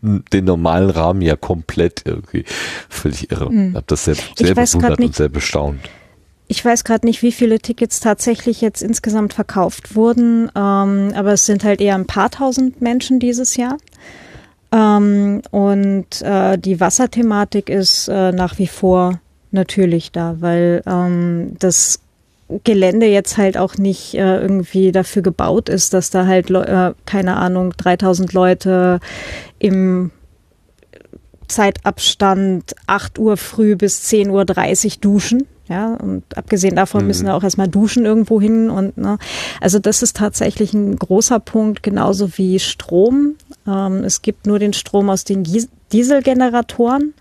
den 0.00 0.44
normalen 0.44 0.90
Rahmen 0.90 1.22
ja 1.22 1.36
komplett 1.36 2.02
irgendwie. 2.04 2.44
Völlig 2.88 3.30
irre. 3.30 3.50
Mhm. 3.50 3.74
Hab 3.74 3.86
das 3.88 4.04
sehr, 4.04 4.16
sehr 4.36 4.54
bewundert 4.54 5.00
und 5.00 5.14
sehr 5.14 5.28
bestaunt. 5.28 5.80
Ich 6.50 6.64
weiß 6.64 6.84
gerade 6.84 7.06
nicht, 7.06 7.22
wie 7.22 7.32
viele 7.32 7.58
Tickets 7.58 8.00
tatsächlich 8.00 8.62
jetzt 8.62 8.82
insgesamt 8.82 9.34
verkauft 9.34 9.94
wurden, 9.94 10.50
ähm, 10.56 11.12
aber 11.14 11.34
es 11.34 11.44
sind 11.44 11.62
halt 11.62 11.80
eher 11.82 11.94
ein 11.94 12.06
paar 12.06 12.30
tausend 12.30 12.80
Menschen 12.80 13.20
dieses 13.20 13.56
Jahr. 13.56 13.76
Ähm, 14.72 15.42
und 15.50 16.22
äh, 16.22 16.56
die 16.58 16.80
Wasserthematik 16.80 17.68
ist 17.68 18.08
äh, 18.08 18.32
nach 18.32 18.58
wie 18.58 18.66
vor 18.66 19.20
natürlich 19.50 20.10
da, 20.10 20.36
weil 20.40 20.82
ähm, 20.86 21.54
das 21.58 22.00
Gelände 22.64 23.06
jetzt 23.06 23.36
halt 23.36 23.58
auch 23.58 23.76
nicht 23.76 24.14
äh, 24.14 24.40
irgendwie 24.40 24.90
dafür 24.90 25.20
gebaut 25.20 25.68
ist, 25.68 25.92
dass 25.92 26.08
da 26.08 26.26
halt, 26.26 26.50
äh, 26.50 26.92
keine 27.04 27.36
Ahnung, 27.36 27.74
3000 27.76 28.32
Leute 28.32 29.00
im 29.58 30.10
Zeitabstand 31.46 32.74
8 32.86 33.18
Uhr 33.18 33.36
früh 33.36 33.76
bis 33.76 34.02
10.30 34.10 34.30
Uhr 34.86 35.00
duschen. 35.00 35.46
Ja, 35.68 35.94
und 35.94 36.24
abgesehen 36.36 36.76
davon 36.76 37.06
müssen 37.06 37.26
wir 37.26 37.34
auch 37.34 37.42
erstmal 37.42 37.68
duschen 37.68 38.06
irgendwo 38.06 38.40
hin 38.40 38.70
und 38.70 38.96
ne, 38.96 39.18
also 39.60 39.78
das 39.78 40.02
ist 40.02 40.16
tatsächlich 40.16 40.72
ein 40.72 40.96
großer 40.96 41.40
Punkt, 41.40 41.82
genauso 41.82 42.38
wie 42.38 42.58
Strom. 42.58 43.34
Ähm, 43.66 44.02
es 44.04 44.22
gibt 44.22 44.46
nur 44.46 44.58
den 44.58 44.72
Strom 44.72 45.10
aus 45.10 45.24
den 45.24 45.44
Dieselgeneratoren. 45.92 47.14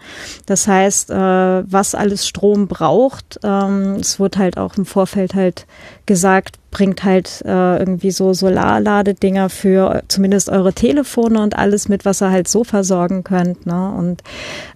Das 0.45 0.67
heißt, 0.67 1.09
äh, 1.09 1.15
was 1.15 1.95
alles 1.95 2.27
Strom 2.27 2.67
braucht, 2.67 3.39
ähm, 3.43 3.95
es 3.99 4.19
wurde 4.19 4.39
halt 4.39 4.57
auch 4.57 4.75
im 4.77 4.85
Vorfeld 4.85 5.35
halt 5.35 5.65
gesagt, 6.05 6.57
bringt 6.71 7.03
halt 7.03 7.41
äh, 7.45 7.79
irgendwie 7.79 8.11
so 8.11 8.33
Solarladedinger 8.33 9.49
für 9.49 10.03
zumindest 10.09 10.49
eure 10.49 10.73
Telefone 10.73 11.41
und 11.41 11.57
alles 11.57 11.87
mit, 11.87 12.05
was 12.05 12.21
ihr 12.21 12.29
halt 12.29 12.47
so 12.47 12.63
versorgen 12.63 13.23
könnt. 13.23 13.65
Ne? 13.65 13.93
Und 13.97 14.21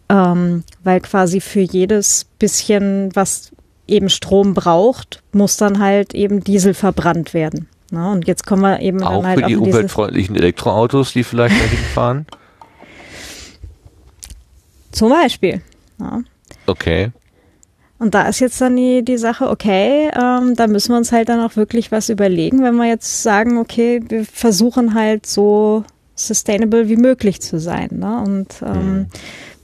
ähm, 0.10 0.64
weil 0.84 1.02
quasi 1.02 1.42
für 1.42 1.60
jedes 1.60 2.26
bisschen, 2.40 3.10
was 3.14 3.51
eben 3.92 4.10
Strom 4.10 4.54
braucht, 4.54 5.22
muss 5.32 5.58
dann 5.58 5.80
halt 5.80 6.14
eben 6.14 6.44
Diesel 6.44 6.74
verbrannt 6.74 7.34
werden. 7.34 7.68
Ne? 7.92 8.12
Und 8.12 8.28
jetzt 8.28 8.46
kommen 8.46 8.62
wir 8.62 8.80
eben 8.80 9.04
Auch 9.04 9.18
dann 9.18 9.28
halt 9.28 9.40
für 9.40 9.46
die 9.48 9.58
umweltfreundlichen 9.58 10.36
Elektroautos, 10.36 11.14
die 11.14 11.24
vielleicht 11.24 11.56
dahin 11.62 11.78
fahren? 11.94 12.26
zum 14.92 15.10
Beispiel. 15.10 15.62
Ja. 16.00 16.22
Okay. 16.68 17.12
Und 18.00 18.16
da 18.16 18.28
ist 18.28 18.40
jetzt 18.40 18.60
dann 18.62 18.76
die, 18.76 19.04
die 19.06 19.18
Sache, 19.18 19.50
okay, 19.50 20.10
ähm, 20.16 20.56
da 20.56 20.68
müssen 20.68 20.92
wir 20.92 20.98
uns 20.98 21.12
halt 21.12 21.30
dann 21.30 21.40
auch 21.40 21.56
wirklich 21.56 21.92
was 21.92 22.10
überlegen, 22.10 22.64
wenn 22.64 22.76
wir 22.76 22.88
jetzt 22.88 23.22
sagen, 23.22 23.58
okay, 23.58 24.02
wir 24.08 24.26
versuchen 24.26 24.96
halt 24.96 25.26
so 25.26 25.84
sustainable 26.16 26.90
wie 26.90 26.98
möglich 26.98 27.42
zu 27.42 27.60
sein. 27.60 27.90
Ne? 27.92 28.24
Und 28.26 28.48
ähm, 28.64 29.08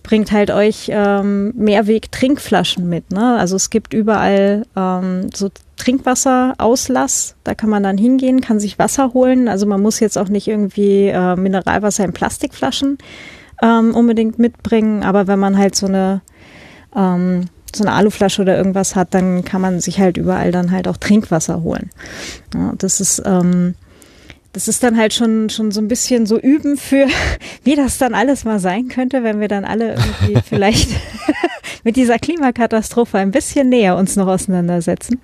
bringt 0.07 0.31
halt 0.31 0.51
euch 0.51 0.89
ähm, 0.89 1.53
Mehrweg-Trinkflaschen 1.57 2.87
mit. 2.87 3.11
Ne? 3.11 3.37
Also 3.37 3.57
es 3.57 3.69
gibt 3.69 3.93
überall 3.93 4.65
ähm, 4.73 5.29
so 5.33 5.49
Trinkwasserauslass, 5.75 7.35
da 7.43 7.53
kann 7.53 7.69
man 7.69 7.83
dann 7.83 7.97
hingehen, 7.97 8.39
kann 8.39 8.61
sich 8.61 8.79
Wasser 8.79 9.13
holen. 9.13 9.49
Also 9.49 9.65
man 9.65 9.81
muss 9.81 9.99
jetzt 9.99 10.17
auch 10.17 10.29
nicht 10.29 10.47
irgendwie 10.47 11.07
äh, 11.07 11.35
Mineralwasser 11.35 12.05
in 12.05 12.13
Plastikflaschen 12.13 12.97
ähm, 13.61 13.93
unbedingt 13.93 14.39
mitbringen, 14.39 15.03
aber 15.03 15.27
wenn 15.27 15.39
man 15.39 15.57
halt 15.57 15.75
so 15.75 15.87
eine 15.87 16.21
ähm, 16.95 17.49
so 17.75 17.83
eine 17.83 17.91
Aluflasche 17.91 18.41
oder 18.41 18.57
irgendwas 18.57 18.95
hat, 18.95 19.13
dann 19.13 19.43
kann 19.43 19.59
man 19.59 19.81
sich 19.81 19.99
halt 19.99 20.15
überall 20.15 20.53
dann 20.53 20.71
halt 20.71 20.87
auch 20.87 20.95
Trinkwasser 20.95 21.63
holen. 21.63 21.89
Ja, 22.55 22.71
das 22.77 23.01
ist 23.01 23.21
ähm, 23.25 23.75
das 24.57 24.67
ist 24.67 24.81
dann 24.81 24.97
halt 24.97 25.13
schon 25.13 25.51
schon 25.51 25.69
so 25.69 25.79
ein 25.79 25.87
bisschen 25.87 26.25
so 26.25 26.39
üben 26.39 26.77
für 26.77 27.05
wie 27.63 27.75
das 27.75 27.99
dann 27.99 28.15
alles 28.15 28.43
mal 28.43 28.57
sein 28.57 28.87
könnte, 28.87 29.23
wenn 29.23 29.39
wir 29.39 29.47
dann 29.47 29.65
alle 29.65 29.93
irgendwie 29.93 30.41
vielleicht 30.49 30.89
mit 31.83 31.95
dieser 31.95 32.17
Klimakatastrophe 32.17 33.19
ein 33.19 33.29
bisschen 33.29 33.69
näher 33.69 33.95
uns 33.97 34.15
noch 34.15 34.25
auseinandersetzen. 34.25 35.21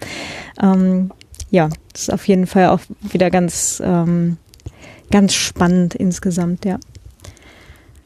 Ähm, 0.61 1.09
ja, 1.49 1.69
das 1.93 2.03
ist 2.03 2.13
auf 2.13 2.27
jeden 2.27 2.45
Fall 2.45 2.67
auch 2.67 2.81
wieder 3.01 3.31
ganz, 3.31 3.81
ähm, 3.83 4.37
ganz 5.09 5.33
spannend 5.33 5.95
insgesamt, 5.95 6.63
ja. 6.63 6.77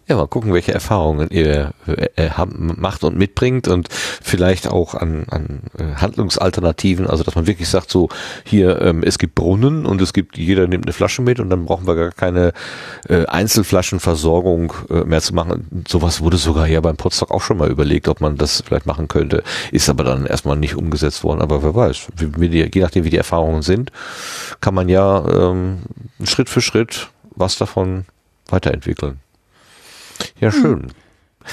Ja, 0.10 0.16
mal 0.16 0.28
gucken, 0.28 0.54
welche 0.54 0.74
Erfahrungen 0.74 1.30
ihr 1.32 1.74
äh, 1.86 2.30
macht 2.48 3.04
und 3.04 3.18
mitbringt 3.18 3.68
und 3.68 3.90
vielleicht 3.90 4.70
auch 4.70 4.96
an, 4.96 5.26
an 5.30 5.64
äh, 5.78 5.96
Handlungsalternativen, 5.96 7.08
also 7.08 7.26
dass 7.26 7.36
man 7.36 7.46
wirklich 7.46 7.68
sagt, 7.68 7.92
so 7.92 8.08
hier, 8.46 8.82
ähm, 8.82 9.04
es 9.04 9.20
gibt 9.20 9.36
Brunnen 9.36 9.86
und 9.86 10.02
es 10.02 10.14
gibt, 10.14 10.38
jeder 10.38 10.66
nimmt 10.66 10.86
eine 10.86 10.94
Flasche 10.94 11.22
mit 11.22 11.42
und 11.42 11.50
dann 11.50 11.66
brauchen 11.66 11.88
wir 11.88 11.96
gar 11.96 12.12
keine 12.12 12.54
äh, 13.10 13.26
Einzelflaschenversorgung 13.26 14.72
äh, 14.90 15.04
mehr 15.04 15.20
zu 15.20 15.36
machen. 15.36 15.84
Sowas 15.86 16.22
wurde 16.22 16.38
sogar 16.38 16.68
ja 16.68 16.80
beim 16.80 16.96
Potsdok 16.96 17.30
auch 17.30 17.42
schon 17.42 17.58
mal 17.58 17.70
überlegt, 17.70 18.08
ob 18.08 18.22
man 18.22 18.38
das 18.38 18.64
vielleicht 18.66 18.86
machen 18.86 19.10
könnte, 19.10 19.44
ist 19.74 19.90
aber 19.90 20.06
dann 20.06 20.26
erstmal 20.26 20.56
nicht 20.56 20.76
umgesetzt 20.76 21.26
worden, 21.26 21.42
aber 21.42 21.64
wer 21.64 21.76
weiß, 21.76 22.08
wie, 22.16 22.32
wie 22.40 22.64
je 22.74 22.82
nachdem 22.82 23.04
wie 23.04 23.10
die 23.10 23.18
Erfahrungen 23.18 23.62
sind, 23.62 23.92
kann 24.62 24.74
man 24.74 24.88
ja 24.88 25.26
ähm, 25.28 25.80
Schritt 26.24 26.48
für 26.48 26.62
Schritt 26.62 27.10
was 27.36 27.58
davon 27.58 28.06
weiterentwickeln. 28.48 29.20
Ja, 30.40 30.52
hm. 30.52 30.62
schön. 30.62 30.92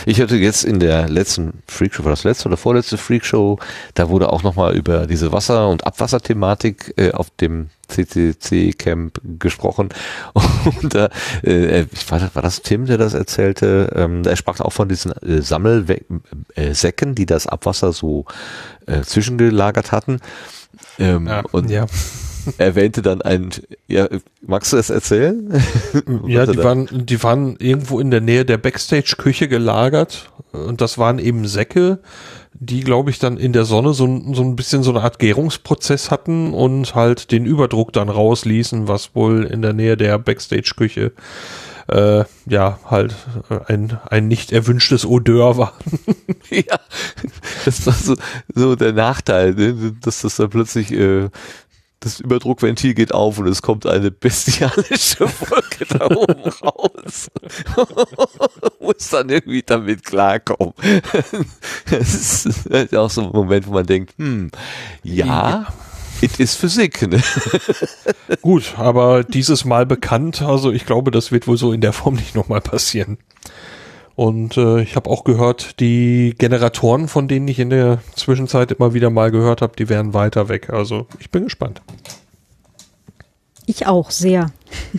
Ich 0.07 0.21
hatte 0.21 0.37
jetzt 0.37 0.65
in 0.65 0.81
der 0.81 1.09
letzten 1.09 1.63
Freakshow, 1.67 2.05
war 2.05 2.11
das 2.11 2.25
letzte 2.25 2.49
oder 2.49 2.57
vorletzte 2.57 2.99
Freakshow, 2.99 3.59
da 3.95 4.09
wurde 4.09 4.33
auch 4.33 4.43
nochmal 4.43 4.75
über 4.75 5.07
diese 5.07 5.33
Wasser- 5.33 5.69
und 5.69 5.87
Abwasserthematik 5.87 6.95
äh, 6.97 7.13
auf 7.13 7.31
dem 7.31 7.71
CCC-Camp 7.89 9.21
gesprochen. 9.39 9.91
Und 10.65 10.95
da, 10.95 11.11
äh, 11.45 11.83
ich 11.93 12.11
weiß, 12.11 12.35
war 12.35 12.43
das 12.43 12.63
Tim, 12.63 12.87
der 12.87 12.99
das 12.99 13.15
erzählte? 13.15 13.93
Ähm, 13.95 14.23
er 14.25 14.37
sprach 14.37 14.59
auch 14.61 14.73
von 14.73 14.89
diesen 14.89 15.13
äh, 15.13 15.43
Sammelsäcken, 15.43 16.23
äh, 16.57 17.15
die 17.15 17.27
das 17.27 17.47
Abwasser 17.47 17.93
so 17.93 18.25
äh, 18.87 19.03
zwischengelagert 19.03 19.93
hatten. 19.93 20.21
Ähm, 20.99 21.27
ja, 21.27 21.43
und 21.53 21.71
ja 21.71 21.87
erwähnte 22.59 23.03
dann 23.03 23.23
ein, 23.23 23.51
ja, 23.89 24.09
magst 24.47 24.73
du 24.73 24.77
es 24.77 24.91
erzählen? 24.91 25.63
ja, 26.27 26.47
die 26.47 26.59
waren, 26.59 26.89
die 27.07 27.23
waren 27.23 27.57
irgendwo 27.59 28.01
in 28.01 28.11
der 28.11 28.21
Nähe 28.21 28.45
der 28.45 28.59
Backstage-Küche 28.59 29.49
gelagert 29.49 30.31
und 30.53 30.81
das 30.81 30.99
waren 30.99 31.19
eben 31.19 31.47
Säcke, 31.47 31.99
die, 32.53 32.81
glaube 32.81 33.11
ich, 33.11 33.19
dann 33.19 33.37
in 33.37 33.53
der 33.53 33.65
Sonne 33.65 33.95
so, 33.95 34.07
so 34.33 34.43
ein 34.43 34.57
bisschen 34.57 34.83
so 34.83 34.91
eine 34.91 35.03
Art 35.03 35.19
Gärungsprozess 35.19 36.11
hatten 36.11 36.55
und 36.55 36.95
halt 36.95 37.33
den 37.33 37.47
Überdruck 37.47 37.93
dann 37.93 38.09
rausließen, 38.09 38.89
was 38.89 39.15
wohl 39.15 39.45
in 39.45 39.63
der 39.63 39.73
Nähe 39.73 39.97
der 39.97 40.19
Backstage-Küche 40.19 41.13
äh, 41.89 42.25
ja, 42.47 42.79
halt 42.87 43.15
ein, 43.67 43.99
ein 44.09 44.29
nicht 44.29 44.53
erwünschtes 44.53 45.05
Odeur 45.05 45.57
war. 45.57 45.75
ja, 46.51 46.79
das 47.65 47.87
war 47.87 47.93
so, 47.93 48.15
so 48.55 48.77
der 48.77 48.93
Nachteil, 48.93 49.55
ne? 49.55 49.95
dass 50.01 50.23
das 50.23 50.37
dann 50.37 50.51
plötzlich 50.51 50.93
äh, 50.93 51.29
das 52.05 52.21
Überdruckventil 52.21 52.95
geht 52.95 53.13
auf 53.13 53.39
und 53.39 53.49
es 53.49 53.63
kommt 53.63 53.87
eine 53.87 54.11
bestialische 54.11 55.21
Wolke 55.49 55.87
da 55.89 56.07
oben 56.07 56.43
raus. 56.63 57.31
Muss 58.81 59.09
dann 59.11 59.31
irgendwie 59.31 59.63
damit 59.63 60.05
klarkommen. 60.05 60.75
Das 61.91 62.47
ist 62.47 62.97
auch 62.97 63.11
so 63.11 63.23
ein 63.23 63.31
Moment, 63.31 63.67
wo 63.67 63.73
man 63.73 63.87
denkt, 63.87 64.15
hm, 64.19 64.51
ja, 65.03 65.67
it 66.21 66.39
is 66.41 66.55
Physik. 66.55 67.03
Ne? 67.03 67.23
Gut, 68.43 68.75
aber 68.77 69.25
dieses 69.25 69.65
Mal 69.65 69.87
bekannt, 69.87 70.43
also 70.43 70.73
ich 70.73 70.87
glaube, 70.87 71.11
das 71.11 71.33
wird 71.33 71.47
wohl 71.47 71.57
so 71.57 71.73
in 71.73 71.81
der 71.81 71.93
Form 71.93 72.15
nicht 72.15 72.35
nochmal 72.35 72.61
passieren. 72.61 73.19
Und 74.17 74.57
äh, 74.57 74.81
ich 74.81 74.95
habe 74.95 75.11
auch 75.11 75.25
gehört, 75.25 75.81
die 75.81 76.35
Generatoren, 76.39 77.09
von 77.09 77.27
denen 77.27 77.49
ich 77.49 77.59
in 77.59 77.71
der 77.71 77.99
Zwischenzeit 78.15 78.71
immer 78.71 78.95
wieder 78.95 79.11
mal 79.11 79.31
gehört 79.31 79.61
habe, 79.61 79.75
die 79.77 79.89
wären 79.89 80.15
weiter 80.15 80.49
weg. 80.49 80.71
Also 80.71 81.07
ich 81.19 81.31
bin 81.31 81.45
gespannt. 81.45 81.83
Ich 83.67 83.87
auch 83.87 84.11
sehr. 84.11 84.53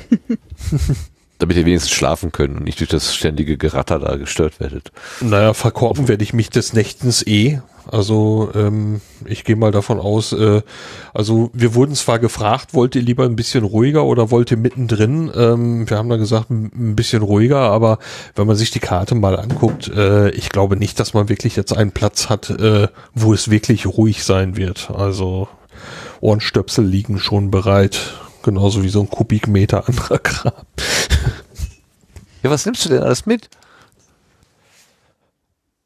Damit 1.38 1.57
ihr 1.57 1.65
wenigstens 1.65 1.91
schlafen 1.91 2.31
könnt 2.31 2.57
und 2.57 2.64
nicht 2.64 2.80
durch 2.80 2.89
das 2.89 3.14
ständige 3.14 3.57
Geratter 3.57 3.99
da 3.99 4.15
gestört 4.15 4.59
werdet. 4.59 4.91
Naja, 5.19 5.53
verkorben 5.53 6.07
werde 6.07 6.23
ich 6.23 6.33
mich 6.33 6.49
des 6.49 6.73
Nächtens 6.73 7.25
eh. 7.27 7.59
Also 7.91 8.49
ähm, 8.55 9.01
ich 9.25 9.43
gehe 9.43 9.55
mal 9.55 9.72
davon 9.72 9.99
aus, 9.99 10.33
äh, 10.33 10.61
also 11.14 11.51
wir 11.53 11.75
wurden 11.75 11.95
zwar 11.95 12.19
gefragt, 12.19 12.73
wollt 12.73 12.95
ihr 12.95 13.01
lieber 13.01 13.25
ein 13.25 13.35
bisschen 13.35 13.64
ruhiger 13.64 14.05
oder 14.05 14.31
wollt 14.31 14.51
ihr 14.51 14.57
mittendrin? 14.57 15.31
Ähm, 15.35 15.89
wir 15.89 15.97
haben 15.97 16.09
dann 16.09 16.19
gesagt, 16.19 16.49
ein 16.49 16.95
bisschen 16.95 17.22
ruhiger, 17.22 17.59
aber 17.59 17.99
wenn 18.35 18.47
man 18.47 18.55
sich 18.55 18.72
die 18.72 18.80
Karte 18.80 19.15
mal 19.15 19.38
anguckt, 19.38 19.88
äh, 19.88 20.30
ich 20.31 20.49
glaube 20.49 20.77
nicht, 20.77 20.99
dass 20.99 21.14
man 21.14 21.30
wirklich 21.30 21.55
jetzt 21.55 21.75
einen 21.75 21.91
Platz 21.91 22.30
hat, 22.30 22.49
äh, 22.49 22.88
wo 23.14 23.33
es 23.33 23.51
wirklich 23.51 23.85
ruhig 23.85 24.23
sein 24.23 24.57
wird. 24.57 24.89
Also 24.89 25.47
Ohrenstöpsel 26.22 26.85
liegen 26.85 27.19
schon 27.19 27.51
bereit, 27.51 28.14
genauso 28.45 28.83
wie 28.83 28.90
so 28.90 29.01
ein 29.01 29.09
Kubikmeter 29.09 29.88
anderer 29.88 30.19
Kram. 30.19 30.53
Ja, 32.43 32.51
was 32.51 32.64
nimmst 32.64 32.85
du 32.85 32.90
denn 32.90 33.01
alles 33.01 33.25
mit? 33.25 33.49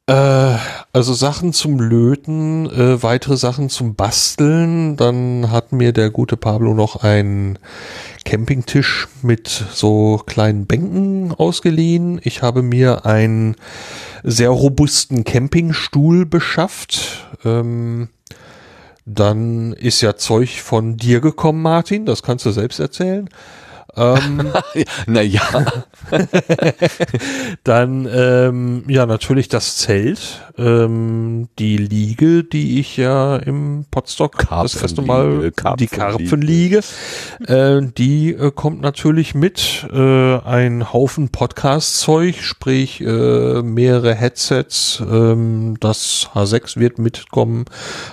Äh, 0.07 0.57
also 0.91 1.13
Sachen 1.13 1.53
zum 1.53 1.79
Löten, 1.79 2.65
äh, 2.65 3.01
weitere 3.01 3.37
Sachen 3.37 3.69
zum 3.69 3.95
Basteln. 3.95 4.97
Dann 4.97 5.51
hat 5.51 5.71
mir 5.71 5.93
der 5.93 6.09
gute 6.09 6.35
Pablo 6.35 6.73
noch 6.73 6.97
einen 6.97 7.59
Campingtisch 8.25 9.07
mit 9.21 9.47
so 9.47 10.21
kleinen 10.25 10.65
Bänken 10.65 11.31
ausgeliehen. 11.31 12.19
Ich 12.23 12.41
habe 12.41 12.61
mir 12.61 13.05
einen 13.05 13.55
sehr 14.23 14.49
robusten 14.49 15.23
Campingstuhl 15.23 16.25
beschafft. 16.25 17.27
Ähm, 17.45 18.09
dann 19.11 19.73
ist 19.73 20.01
ja 20.01 20.15
Zeug 20.15 20.61
von 20.61 20.97
dir 20.97 21.19
gekommen, 21.19 21.61
Martin. 21.61 22.05
Das 22.05 22.21
kannst 22.21 22.45
du 22.45 22.51
selbst 22.51 22.79
erzählen. 22.79 23.27
Ähm, 23.95 24.51
naja. 25.07 25.41
dann, 27.63 28.07
ähm, 28.11 28.83
ja, 28.87 29.05
natürlich 29.05 29.49
das 29.49 29.77
Zelt, 29.77 30.41
ähm, 30.57 31.49
die 31.57 31.77
Liege, 31.77 32.43
die 32.43 32.79
ich 32.79 32.97
ja 32.97 33.37
im 33.37 33.85
Potstock 33.89 34.47
das 34.49 34.81
erste 34.81 35.01
Mal, 35.01 35.51
Karpfen 35.51 35.77
die 35.77 35.87
Karpfenliege, 35.87 36.81
äh, 37.47 37.81
die 37.97 38.33
äh, 38.33 38.51
kommt 38.51 38.81
natürlich 38.81 39.35
mit, 39.35 39.87
äh, 39.91 40.37
ein 40.39 40.93
Haufen 40.93 41.29
Podcast-Zeug, 41.29 42.41
sprich 42.41 43.01
äh, 43.01 43.61
mehrere 43.61 44.15
Headsets, 44.15 45.01
ähm, 45.01 45.77
das 45.79 46.29
H6 46.33 46.79
wird 46.79 46.99
mitkommen, 46.99 47.65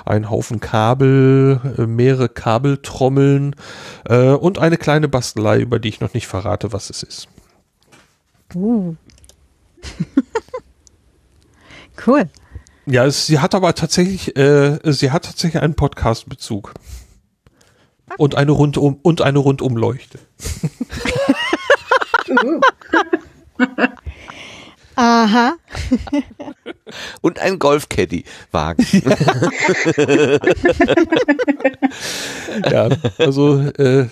ein 0.04 0.30
Haufen 0.30 0.60
Kabel, 0.60 1.60
äh, 1.78 1.86
mehrere 1.86 2.28
Kabeltrommeln 2.28 3.56
äh, 4.08 4.30
und 4.30 4.58
eine 4.58 4.76
kleine 4.76 5.08
Bastelei 5.08 5.65
über 5.66 5.78
die 5.78 5.88
ich 5.88 6.00
noch 6.00 6.14
nicht 6.14 6.28
verrate, 6.28 6.72
was 6.72 6.90
es 6.90 7.02
ist. 7.02 7.28
Uh. 8.54 8.94
cool. 12.06 12.30
Ja, 12.86 13.04
es, 13.04 13.26
sie 13.26 13.40
hat 13.40 13.54
aber 13.54 13.74
tatsächlich, 13.74 14.34
äh, 14.36 14.78
sie 14.84 15.10
hat 15.10 15.24
tatsächlich 15.24 15.62
einen 15.62 15.74
Podcast-Bezug. 15.74 16.72
Und 18.18 18.36
eine 18.36 18.52
rundum 18.52 19.00
und 19.02 19.20
eine 19.20 19.40
Rundumleuchte. 19.40 20.20
Aha. 24.94 25.56
und 27.20 27.40
ein 27.40 27.58
Golfcaddy-Wagen. 27.58 28.86
ja, 32.70 32.88
also 33.18 33.58
äh, 33.60 34.06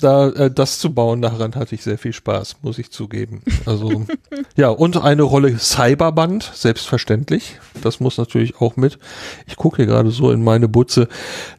da 0.00 0.28
äh, 0.28 0.50
das 0.50 0.78
zu 0.78 0.92
bauen, 0.92 1.22
daran 1.22 1.54
hatte 1.54 1.74
ich 1.74 1.82
sehr 1.82 1.98
viel 1.98 2.12
Spaß, 2.12 2.56
muss 2.62 2.78
ich 2.78 2.90
zugeben. 2.90 3.42
Also 3.64 4.06
ja, 4.56 4.68
und 4.68 4.96
eine 4.98 5.22
Rolle 5.22 5.58
Cyberband, 5.58 6.50
selbstverständlich. 6.54 7.58
Das 7.82 8.00
muss 8.00 8.18
natürlich 8.18 8.60
auch 8.60 8.76
mit. 8.76 8.98
Ich 9.46 9.56
gucke 9.56 9.76
hier 9.76 9.86
gerade 9.86 10.10
so 10.10 10.30
in 10.30 10.44
meine 10.44 10.68
Butze. 10.68 11.08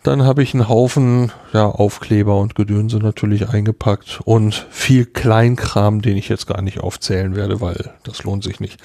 Dann 0.03 0.23
habe 0.23 0.43
ich 0.43 0.53
einen 0.53 0.69
Haufen 0.69 1.31
ja, 1.53 1.65
Aufkleber 1.65 2.37
und 2.39 2.55
Gedönse 2.55 2.97
natürlich 2.97 3.49
eingepackt 3.49 4.19
und 4.25 4.67
viel 4.69 5.05
Kleinkram, 5.05 6.01
den 6.01 6.17
ich 6.17 6.29
jetzt 6.29 6.47
gar 6.47 6.61
nicht 6.61 6.79
aufzählen 6.79 7.35
werde, 7.35 7.61
weil 7.61 7.91
das 8.03 8.23
lohnt 8.23 8.43
sich 8.43 8.59
nicht. 8.59 8.79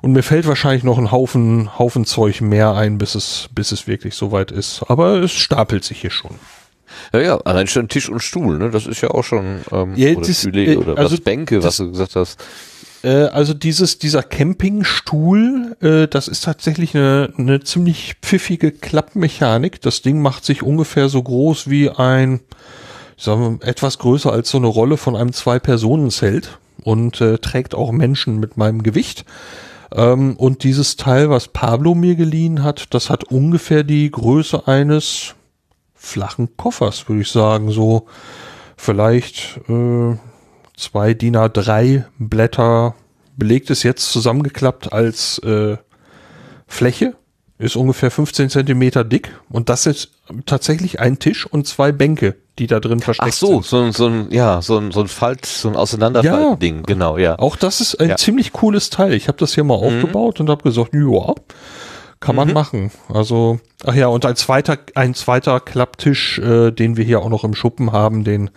Und 0.00 0.12
mir 0.12 0.22
fällt 0.22 0.46
wahrscheinlich 0.46 0.84
noch 0.84 0.98
ein 0.98 1.10
Haufen, 1.10 1.78
Haufen 1.78 2.04
Zeug 2.04 2.40
mehr 2.40 2.74
ein, 2.74 2.98
bis 2.98 3.14
es, 3.14 3.48
bis 3.52 3.72
es 3.72 3.86
wirklich 3.86 4.14
soweit 4.14 4.52
ist. 4.52 4.84
Aber 4.88 5.16
es 5.22 5.32
stapelt 5.32 5.84
sich 5.84 6.00
hier 6.00 6.10
schon. 6.10 6.36
Ja, 7.12 7.20
ja, 7.20 7.36
allein 7.38 7.66
schon 7.66 7.88
Tisch 7.88 8.08
und 8.08 8.20
Stuhl, 8.20 8.58
ne? 8.58 8.70
Das 8.70 8.86
ist 8.86 9.00
ja 9.00 9.10
auch 9.10 9.24
schon 9.24 9.60
ähm, 9.72 9.92
ja, 9.96 10.12
oder, 10.12 10.26
das, 10.26 10.40
Stühle, 10.40 10.64
äh, 10.64 10.76
oder 10.76 10.98
also 10.98 11.14
was 11.14 11.20
Bänke, 11.20 11.56
das, 11.56 11.64
was 11.64 11.76
du 11.78 11.90
gesagt 11.90 12.16
hast. 12.16 12.38
Äh, 13.02 13.24
also 13.24 13.54
dieses, 13.54 13.98
dieser 13.98 14.22
Campingstuhl, 14.22 15.76
äh, 15.80 16.08
das 16.08 16.28
ist 16.28 16.44
tatsächlich 16.44 16.96
eine, 16.96 17.32
eine 17.36 17.60
ziemlich 17.60 18.16
pfiffige 18.22 18.72
Klappmechanik. 18.72 19.80
Das 19.80 20.02
Ding 20.02 20.20
macht 20.20 20.44
sich 20.44 20.62
ungefähr 20.62 21.08
so 21.08 21.22
groß 21.22 21.70
wie 21.70 21.90
ein, 21.90 22.40
sagen 23.16 23.60
wir, 23.60 23.68
etwas 23.68 23.98
größer 23.98 24.32
als 24.32 24.50
so 24.50 24.58
eine 24.58 24.66
Rolle 24.66 24.96
von 24.96 25.16
einem 25.16 25.32
Zwei-Personen-Zelt 25.32 26.58
und 26.82 27.20
äh, 27.20 27.38
trägt 27.38 27.74
auch 27.74 27.92
Menschen 27.92 28.40
mit 28.40 28.56
meinem 28.56 28.82
Gewicht. 28.82 29.24
Ähm, 29.94 30.36
und 30.36 30.64
dieses 30.64 30.96
Teil, 30.96 31.30
was 31.30 31.48
Pablo 31.48 31.94
mir 31.94 32.14
geliehen 32.14 32.62
hat, 32.62 32.94
das 32.94 33.10
hat 33.10 33.24
ungefähr 33.24 33.84
die 33.84 34.10
Größe 34.10 34.66
eines 34.66 35.34
flachen 35.98 36.56
Koffers, 36.56 37.08
würde 37.08 37.22
ich 37.22 37.30
sagen. 37.30 37.70
So 37.70 38.06
vielleicht 38.76 39.60
äh, 39.68 40.16
zwei 40.76 41.14
DIN 41.14 41.36
A3 41.36 42.04
Blätter 42.18 42.94
belegt 43.36 43.70
ist 43.70 43.82
jetzt 43.82 44.10
zusammengeklappt 44.10 44.92
als 44.92 45.38
äh, 45.40 45.76
Fläche 46.66 47.14
ist 47.60 47.74
ungefähr 47.74 48.12
15 48.12 48.50
Zentimeter 48.50 49.02
dick 49.02 49.32
und 49.48 49.68
das 49.68 49.86
ist 49.86 50.10
tatsächlich 50.46 51.00
ein 51.00 51.18
Tisch 51.18 51.44
und 51.44 51.66
zwei 51.66 51.90
Bänke, 51.90 52.36
die 52.60 52.68
da 52.68 52.78
drin 52.78 53.00
versteckt 53.00 53.30
Ach 53.32 53.36
so, 53.36 53.60
sind. 53.62 53.64
so, 53.64 53.90
so 53.92 54.06
ein, 54.06 54.28
ja, 54.30 54.62
so 54.62 54.78
ein, 54.78 54.92
so 54.92 55.00
ein 55.00 55.08
Falt, 55.08 55.44
so 55.44 55.68
ein 55.68 55.74
Auseinanderfalten-Ding, 55.74 56.84
genau, 56.84 57.18
ja. 57.18 57.36
Auch 57.40 57.56
das 57.56 57.80
ist 57.80 57.96
ein 58.00 58.10
Ja. 58.10 58.16
ziemlich 58.16 58.52
cooles 58.52 58.90
Teil. 58.90 59.12
Ich 59.12 59.26
habe 59.26 59.38
das 59.38 59.54
hier 59.54 59.64
mal 59.64 59.74
aufgebaut 59.74 60.38
und 60.38 60.50
habe 60.50 60.62
gesagt, 60.62 60.94
ja, 60.94 61.34
kann 62.20 62.34
man 62.36 62.52
machen. 62.52 62.90
Also, 63.12 63.60
ach 63.84 63.94
ja, 63.94 64.08
und 64.08 64.24
ein 64.26 64.36
zweiter, 64.36 64.78
ein 64.94 65.14
zweiter 65.14 65.60
Klapptisch, 65.60 66.38
äh, 66.38 66.70
den 66.72 66.96
wir 66.96 67.04
hier 67.04 67.20
auch 67.20 67.28
noch 67.28 67.44
im 67.44 67.54
Schuppen 67.54 67.92
haben, 67.92 68.24
den 68.24 68.50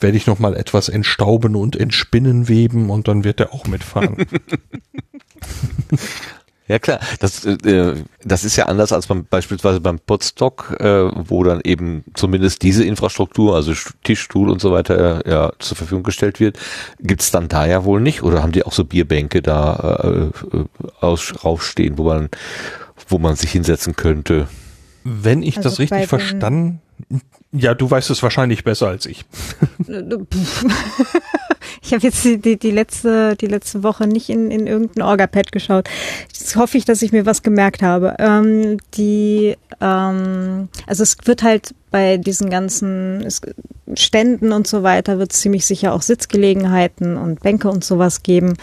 werde 0.00 0.16
ich 0.16 0.26
noch 0.26 0.38
mal 0.38 0.54
etwas 0.56 0.88
entstauben 0.88 1.56
und 1.56 1.76
entspinnen 1.76 2.48
weben 2.48 2.90
und 2.90 3.08
dann 3.08 3.24
wird 3.24 3.38
der 3.40 3.52
auch 3.54 3.66
mitfahren. 3.66 4.16
Ja 6.70 6.78
klar, 6.78 7.00
das, 7.18 7.46
äh, 7.46 7.94
das 8.22 8.44
ist 8.44 8.56
ja 8.56 8.66
anders 8.66 8.92
als 8.92 9.06
beim, 9.06 9.24
beispielsweise 9.24 9.80
beim 9.80 9.98
Podstock, 9.98 10.76
äh, 10.80 11.10
wo 11.14 11.42
dann 11.42 11.62
eben 11.64 12.04
zumindest 12.12 12.60
diese 12.60 12.84
Infrastruktur, 12.84 13.54
also 13.54 13.72
St- 13.72 13.94
Tisch, 14.04 14.20
Stuhl 14.20 14.50
und 14.50 14.60
so 14.60 14.70
weiter, 14.70 15.24
äh, 15.24 15.30
ja 15.30 15.52
zur 15.60 15.78
Verfügung 15.78 16.02
gestellt 16.02 16.40
wird. 16.40 16.58
Gibt's 17.00 17.30
dann 17.30 17.48
da 17.48 17.64
ja 17.64 17.84
wohl 17.84 18.02
nicht? 18.02 18.22
Oder 18.22 18.42
haben 18.42 18.52
die 18.52 18.64
auch 18.64 18.72
so 18.72 18.84
Bierbänke 18.84 19.40
da 19.40 20.30
äh, 20.52 20.56
äh, 20.58 20.64
aus, 21.00 21.32
raufstehen, 21.42 21.96
wo 21.96 22.04
man, 22.04 22.28
wo 23.08 23.18
man 23.18 23.36
sich 23.36 23.52
hinsetzen 23.52 23.94
könnte? 23.96 24.48
Wenn 25.04 25.42
ich 25.42 25.56
Also 25.58 25.68
das 25.70 25.78
richtig 25.78 25.98
den- 26.00 26.08
verstanden, 26.08 26.80
ja, 27.52 27.74
du 27.74 27.90
weißt 27.90 28.10
es 28.10 28.22
wahrscheinlich 28.22 28.64
besser 28.64 28.88
als 28.88 29.06
ich. 29.06 29.24
Ich 31.80 31.94
habe 31.94 32.02
jetzt 32.02 32.22
die, 32.24 32.38
die, 32.38 32.58
die, 32.58 32.70
letzte, 32.70 33.34
die 33.36 33.46
letzte 33.46 33.82
Woche 33.82 34.06
nicht 34.06 34.28
in, 34.28 34.50
in 34.50 34.66
irgendein 34.66 35.02
Orgapad 35.02 35.52
geschaut. 35.52 35.88
Jetzt 36.28 36.54
hoffe 36.56 36.76
ich, 36.76 36.84
dass 36.84 37.00
ich 37.02 37.12
mir 37.12 37.24
was 37.24 37.42
gemerkt 37.42 37.82
habe. 37.82 38.14
Ähm, 38.18 38.78
die, 38.94 39.56
ähm, 39.80 40.68
also 40.86 41.02
es 41.02 41.16
wird 41.24 41.42
halt 41.42 41.74
bei 41.90 42.16
diesen 42.16 42.50
ganzen 42.50 43.26
Ständen 43.94 44.52
und 44.52 44.66
so 44.66 44.82
weiter, 44.82 45.18
wird 45.18 45.32
es 45.32 45.40
ziemlich 45.40 45.64
sicher 45.64 45.92
auch 45.94 46.02
Sitzgelegenheiten 46.02 47.16
und 47.16 47.40
Bänke 47.40 47.70
und 47.70 47.84
sowas 47.84 48.22
geben. 48.22 48.54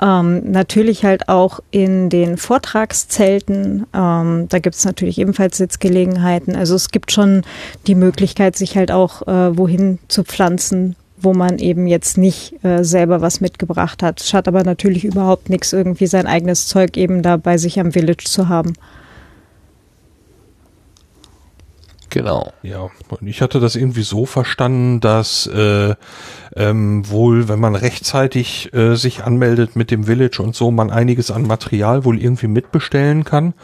Ähm, 0.00 0.50
natürlich 0.50 1.04
halt 1.04 1.28
auch 1.28 1.60
in 1.70 2.08
den 2.08 2.36
Vortragszelten. 2.36 3.86
Ähm, 3.94 4.46
da 4.48 4.58
gibt 4.58 4.76
es 4.76 4.84
natürlich 4.84 5.18
ebenfalls 5.18 5.58
Sitzgelegenheiten. 5.58 6.56
Also 6.56 6.74
es 6.74 6.90
gibt 6.90 7.12
schon 7.12 7.42
die 7.86 7.94
Möglichkeit, 7.94 8.56
sich 8.56 8.76
halt 8.76 8.90
auch 8.90 9.26
äh, 9.26 9.56
wohin 9.56 9.98
zu 10.08 10.24
pflanzen, 10.24 10.96
wo 11.18 11.34
man 11.34 11.58
eben 11.58 11.86
jetzt 11.86 12.18
nicht 12.18 12.64
äh, 12.64 12.82
selber 12.82 13.20
was 13.20 13.40
mitgebracht 13.40 14.02
hat. 14.02 14.20
Hat 14.32 14.48
aber 14.48 14.64
natürlich 14.64 15.04
überhaupt 15.04 15.50
nichts, 15.50 15.72
irgendwie 15.72 16.06
sein 16.06 16.26
eigenes 16.26 16.66
Zeug 16.66 16.96
eben 16.96 17.22
da 17.22 17.36
bei 17.36 17.58
sich 17.58 17.78
am 17.78 17.92
Village 17.92 18.24
zu 18.24 18.48
haben. 18.48 18.72
Genau. 22.12 22.52
Ja, 22.62 22.90
und 23.08 23.26
ich 23.26 23.40
hatte 23.40 23.58
das 23.58 23.74
irgendwie 23.74 24.02
so 24.02 24.26
verstanden, 24.26 25.00
dass 25.00 25.46
äh, 25.46 25.94
ähm, 26.54 27.08
wohl, 27.08 27.48
wenn 27.48 27.58
man 27.58 27.74
rechtzeitig 27.74 28.74
äh, 28.74 28.96
sich 28.96 29.24
anmeldet 29.24 29.76
mit 29.76 29.90
dem 29.90 30.04
Village 30.04 30.42
und 30.42 30.54
so, 30.54 30.70
man 30.70 30.90
einiges 30.90 31.30
an 31.30 31.46
Material 31.46 32.04
wohl 32.04 32.20
irgendwie 32.20 32.48
mitbestellen 32.48 33.24
kann. 33.24 33.54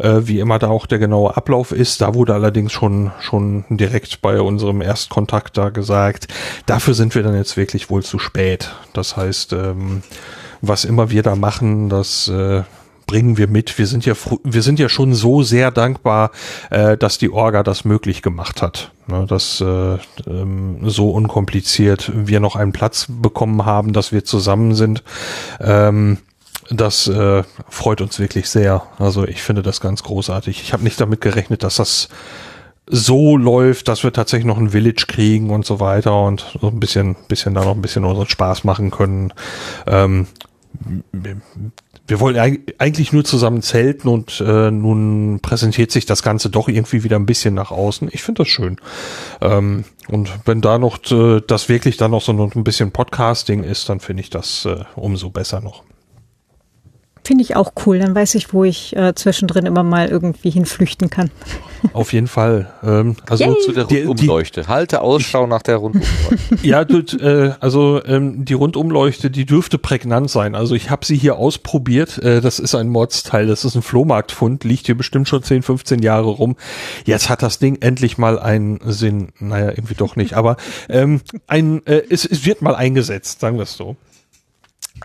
Äh, 0.00 0.22
wie 0.24 0.40
immer 0.40 0.58
da 0.58 0.66
auch 0.66 0.86
der 0.86 0.98
genaue 0.98 1.36
Ablauf 1.36 1.70
ist. 1.70 2.00
Da 2.00 2.12
wurde 2.14 2.34
allerdings 2.34 2.72
schon 2.72 3.12
schon 3.20 3.66
direkt 3.70 4.20
bei 4.20 4.40
unserem 4.40 4.82
Erstkontakt 4.82 5.56
da 5.56 5.70
gesagt, 5.70 6.26
dafür 6.66 6.94
sind 6.94 7.14
wir 7.14 7.22
dann 7.22 7.36
jetzt 7.36 7.56
wirklich 7.56 7.88
wohl 7.88 8.02
zu 8.02 8.18
spät. 8.18 8.74
Das 8.94 9.16
heißt, 9.16 9.52
ähm, 9.52 10.02
was 10.60 10.84
immer 10.84 11.10
wir 11.10 11.22
da 11.22 11.36
machen, 11.36 11.88
das 11.88 12.26
äh, 12.26 12.64
bringen 13.12 13.36
wir 13.36 13.46
mit. 13.46 13.76
Wir 13.76 13.86
sind 13.86 14.06
ja 14.06 14.14
wir 14.42 14.62
sind 14.62 14.78
ja 14.78 14.88
schon 14.88 15.12
so 15.12 15.42
sehr 15.42 15.70
dankbar, 15.70 16.30
äh, 16.70 16.96
dass 16.96 17.18
die 17.18 17.28
Orga 17.28 17.62
das 17.62 17.84
möglich 17.84 18.22
gemacht 18.22 18.62
hat, 18.62 18.90
ne, 19.06 19.26
dass 19.28 19.60
äh, 19.60 19.98
ähm, 20.26 20.78
so 20.84 21.10
unkompliziert 21.10 22.10
wir 22.14 22.40
noch 22.40 22.56
einen 22.56 22.72
Platz 22.72 23.08
bekommen 23.10 23.66
haben, 23.66 23.92
dass 23.92 24.12
wir 24.12 24.24
zusammen 24.24 24.74
sind. 24.74 25.04
Ähm, 25.60 26.18
das 26.70 27.06
äh, 27.06 27.42
freut 27.68 28.00
uns 28.00 28.18
wirklich 28.18 28.48
sehr. 28.48 28.82
Also 28.98 29.28
ich 29.28 29.42
finde 29.42 29.60
das 29.60 29.82
ganz 29.82 30.02
großartig. 30.04 30.62
Ich 30.62 30.72
habe 30.72 30.82
nicht 30.82 30.98
damit 30.98 31.20
gerechnet, 31.20 31.64
dass 31.64 31.76
das 31.76 32.08
so 32.86 33.36
läuft, 33.36 33.88
dass 33.88 34.04
wir 34.04 34.14
tatsächlich 34.14 34.46
noch 34.46 34.56
ein 34.56 34.70
Village 34.70 35.04
kriegen 35.06 35.50
und 35.50 35.66
so 35.66 35.80
weiter 35.80 36.18
und 36.18 36.46
so 36.58 36.68
ein 36.68 36.80
bisschen, 36.80 37.14
bisschen 37.28 37.52
da 37.52 37.62
noch 37.62 37.74
ein 37.74 37.82
bisschen 37.82 38.06
unseren 38.06 38.28
Spaß 38.28 38.64
machen 38.64 38.90
können. 38.90 39.34
Ähm, 39.86 40.28
wir 42.12 42.20
wollen 42.20 42.36
eig- 42.36 42.74
eigentlich 42.76 43.14
nur 43.14 43.24
zusammen 43.24 43.62
zelten 43.62 44.06
und 44.06 44.38
äh, 44.46 44.70
nun 44.70 45.40
präsentiert 45.40 45.90
sich 45.90 46.04
das 46.04 46.22
Ganze 46.22 46.50
doch 46.50 46.68
irgendwie 46.68 47.04
wieder 47.04 47.16
ein 47.16 47.24
bisschen 47.24 47.54
nach 47.54 47.70
außen. 47.70 48.10
Ich 48.12 48.22
finde 48.22 48.42
das 48.42 48.48
schön. 48.48 48.76
Ähm, 49.40 49.84
und 50.08 50.30
wenn 50.44 50.60
da 50.60 50.76
noch 50.76 50.98
äh, 51.10 51.40
das 51.46 51.70
wirklich 51.70 51.96
dann 51.96 52.10
noch 52.10 52.20
so 52.20 52.32
ein 52.32 52.64
bisschen 52.64 52.90
Podcasting 52.90 53.64
ist, 53.64 53.88
dann 53.88 53.98
finde 53.98 54.20
ich 54.20 54.28
das 54.28 54.66
äh, 54.66 54.84
umso 54.94 55.30
besser 55.30 55.62
noch. 55.62 55.84
Finde 57.24 57.44
ich 57.44 57.54
auch 57.54 57.72
cool. 57.86 58.00
Dann 58.00 58.14
weiß 58.14 58.34
ich, 58.34 58.52
wo 58.52 58.64
ich 58.64 58.96
äh, 58.96 59.14
zwischendrin 59.14 59.64
immer 59.64 59.84
mal 59.84 60.08
irgendwie 60.08 60.50
hinflüchten 60.50 61.08
kann. 61.08 61.30
Auf 61.92 62.12
jeden 62.12 62.26
Fall. 62.26 62.72
Ähm, 62.82 63.16
also 63.28 63.44
Yay. 63.44 63.54
Zu 63.64 63.72
der 63.72 63.84
die, 63.84 63.96
die, 63.96 64.02
Rundumleuchte. 64.02 64.66
Halte 64.66 65.02
Ausschau 65.02 65.46
nach 65.46 65.62
der 65.62 65.76
Rundumleuchte. 65.76 66.08
Ja, 66.62 66.84
du, 66.84 66.98
äh, 67.18 67.54
also 67.60 68.04
ähm, 68.04 68.44
die 68.44 68.54
Rundumleuchte, 68.54 69.30
die 69.30 69.46
dürfte 69.46 69.78
prägnant 69.78 70.30
sein. 70.30 70.54
Also 70.54 70.74
ich 70.74 70.90
habe 70.90 71.04
sie 71.06 71.16
hier 71.16 71.36
ausprobiert. 71.36 72.18
Äh, 72.18 72.40
das 72.40 72.58
ist 72.58 72.74
ein 72.74 72.88
Mordsteil, 72.88 73.46
das 73.46 73.64
ist 73.64 73.76
ein 73.76 73.82
Flohmarktfund, 73.82 74.64
liegt 74.64 74.86
hier 74.86 74.96
bestimmt 74.96 75.28
schon 75.28 75.42
10, 75.42 75.62
15 75.62 76.02
Jahre 76.02 76.28
rum. 76.28 76.56
Jetzt 77.04 77.28
hat 77.28 77.42
das 77.42 77.58
Ding 77.58 77.78
endlich 77.80 78.18
mal 78.18 78.38
einen 78.38 78.80
Sinn. 78.84 79.28
Naja, 79.38 79.70
irgendwie 79.70 79.94
doch 79.94 80.16
nicht. 80.16 80.34
Aber 80.34 80.56
ähm, 80.88 81.20
ein, 81.46 81.86
äh, 81.86 82.02
es, 82.10 82.24
es 82.24 82.44
wird 82.44 82.62
mal 82.62 82.74
eingesetzt, 82.74 83.40
sagen 83.40 83.58
wir 83.58 83.64
es 83.64 83.74
so. 83.76 83.96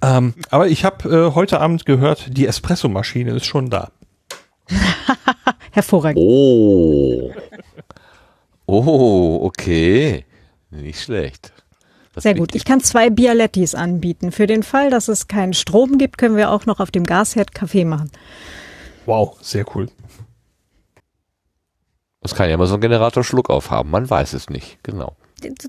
Ähm, 0.02 0.34
aber 0.50 0.68
ich 0.68 0.86
habe 0.86 1.10
äh, 1.10 1.36
heute 1.36 1.60
Abend 1.60 1.86
gehört, 1.86 2.38
die 2.38 2.46
Espressomaschine 2.46 3.32
ist 3.32 3.46
schon 3.46 3.70
da. 3.70 3.92
Hervorragend. 5.72 6.20
Oh. 6.20 7.34
Oh, 8.66 9.40
okay. 9.44 10.26
Nicht 10.70 11.02
schlecht. 11.02 11.54
Das 12.14 12.24
Sehr 12.24 12.34
gut. 12.34 12.56
Ich 12.56 12.66
kann 12.66 12.82
zwei 12.82 13.10
Bialettis 13.10 13.76
anbieten. 13.76 14.32
Für 14.32 14.48
den 14.48 14.64
Fall, 14.64 14.90
dass 14.90 15.08
es 15.08 15.28
keinen 15.28 15.54
Strom 15.54 15.98
gibt, 15.98 16.18
können 16.18 16.36
wir 16.36 16.52
auch 16.52 16.66
noch 16.66 16.80
auf 16.80 16.92
dem 16.92 17.04
Gasherd 17.04 17.54
Kaffee 17.54 17.86
machen. 17.86 18.12
Wow, 19.06 19.38
sehr 19.42 19.66
cool. 19.76 19.88
Das 22.22 22.36
kann 22.36 22.50
ja 22.50 22.58
mal 22.58 22.68
so 22.68 22.74
ein 22.74 22.82
Generator 22.82 23.24
Schluck 23.24 23.50
aufhaben. 23.50 23.92
Man 23.92 24.10
weiß 24.10 24.34
es 24.34 24.50
nicht. 24.50 24.84
Genau. 24.84 25.16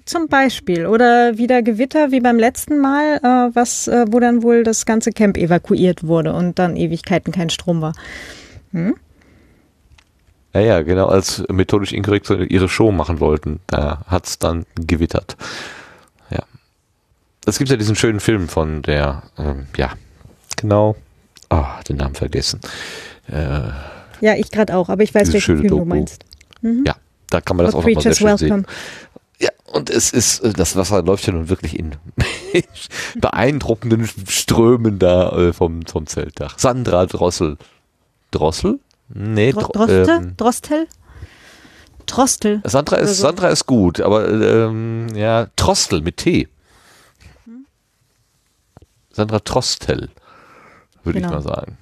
Zum 0.04 0.28
Beispiel. 0.28 0.86
Oder 0.86 1.36
wieder 1.36 1.62
Gewitter 1.62 2.10
wie 2.10 2.20
beim 2.20 2.38
letzten 2.38 2.78
Mal, 2.78 3.16
äh, 3.22 3.54
was, 3.54 3.86
äh, 3.88 4.06
wo 4.08 4.18
dann 4.18 4.42
wohl 4.42 4.64
das 4.64 4.86
ganze 4.86 5.10
Camp 5.12 5.36
evakuiert 5.36 6.06
wurde 6.06 6.32
und 6.32 6.58
dann 6.58 6.76
Ewigkeiten 6.76 7.32
kein 7.32 7.50
Strom 7.50 7.80
war. 7.82 7.92
Ja, 10.54 10.60
ja, 10.60 10.82
genau, 10.82 11.06
als 11.06 11.44
methodisch 11.50 11.92
inkorrekt 11.92 12.30
ihre 12.30 12.68
Show 12.68 12.90
machen 12.92 13.20
wollten, 13.20 13.60
da 13.66 14.02
hat's 14.06 14.38
dann 14.38 14.64
gewittert. 14.74 15.36
Ja. 16.30 16.40
Es 17.46 17.58
gibt 17.58 17.70
ja 17.70 17.76
diesen 17.76 17.96
schönen 17.96 18.20
Film 18.20 18.48
von 18.48 18.82
der, 18.82 19.22
ähm, 19.38 19.66
ja, 19.76 19.92
genau, 20.56 20.96
ah, 21.50 21.80
den 21.88 21.96
Namen 21.96 22.14
vergessen. 22.14 22.60
Äh, 23.30 23.70
Ja, 24.20 24.34
ich 24.36 24.50
gerade 24.50 24.74
auch, 24.74 24.88
aber 24.88 25.02
ich 25.02 25.14
weiß, 25.14 25.32
welchen 25.32 25.58
Film 25.58 25.62
du 25.68 25.76
Doku. 25.76 25.84
meinst. 25.84 26.24
ja, 26.62 26.94
da 27.30 27.40
kann 27.40 27.56
man 27.56 27.66
das 27.66 27.74
What 27.74 27.84
auch 27.84 27.88
nochmal 27.88 28.02
sehr 28.02 28.14
schön 28.14 28.36
sehen. 28.36 28.48
Welcome. 28.48 28.64
Ja, 28.66 28.72
und 29.72 29.90
es 29.90 30.10
ist, 30.12 30.40
äh, 30.40 30.52
das 30.52 30.76
Wasser 30.76 31.02
läuft 31.02 31.26
ja 31.26 31.32
nun 31.32 31.48
wirklich 31.48 31.78
in 31.78 31.94
beeindruckenden 33.20 34.08
Strömen 34.28 34.98
da 34.98 35.30
äh, 35.36 35.52
vom, 35.52 35.84
vom 35.86 36.06
Zeltdach. 36.06 36.58
Sandra 36.58 37.06
Drossel. 37.06 37.56
Drossel? 38.30 38.80
Nee, 39.08 39.52
Dro 39.52 39.60
Dro 39.60 39.72
Droste? 39.86 40.10
ähm, 40.10 40.34
Drostel? 40.36 40.86
Trostel. 42.06 42.60
Sandra 42.64 42.96
ist, 42.96 43.16
so. 43.16 43.22
Sandra 43.22 43.48
ist 43.48 43.66
gut, 43.66 44.00
aber 44.00 44.28
ähm, 44.28 45.08
ja, 45.14 45.48
Trostel 45.56 46.00
mit 46.00 46.16
T. 46.18 46.48
Sandra 49.10 49.40
Trostel, 49.40 50.08
würde 51.04 51.20
Genau. 51.20 51.38
ich 51.38 51.44
mal 51.44 51.54
sagen. 51.54 51.76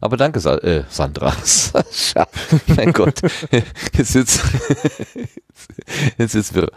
Aber 0.00 0.16
danke, 0.16 0.40
Sa 0.40 0.56
äh, 0.58 0.84
Sandra. 0.88 1.32
Sascha. 1.44 2.26
mein 2.68 2.92
Gott. 2.94 3.20
Jetzt 3.96 4.14
wird's, 4.14 4.40
jetzt 6.18 6.34
wird's 6.34 6.54
wirr. 6.54 6.70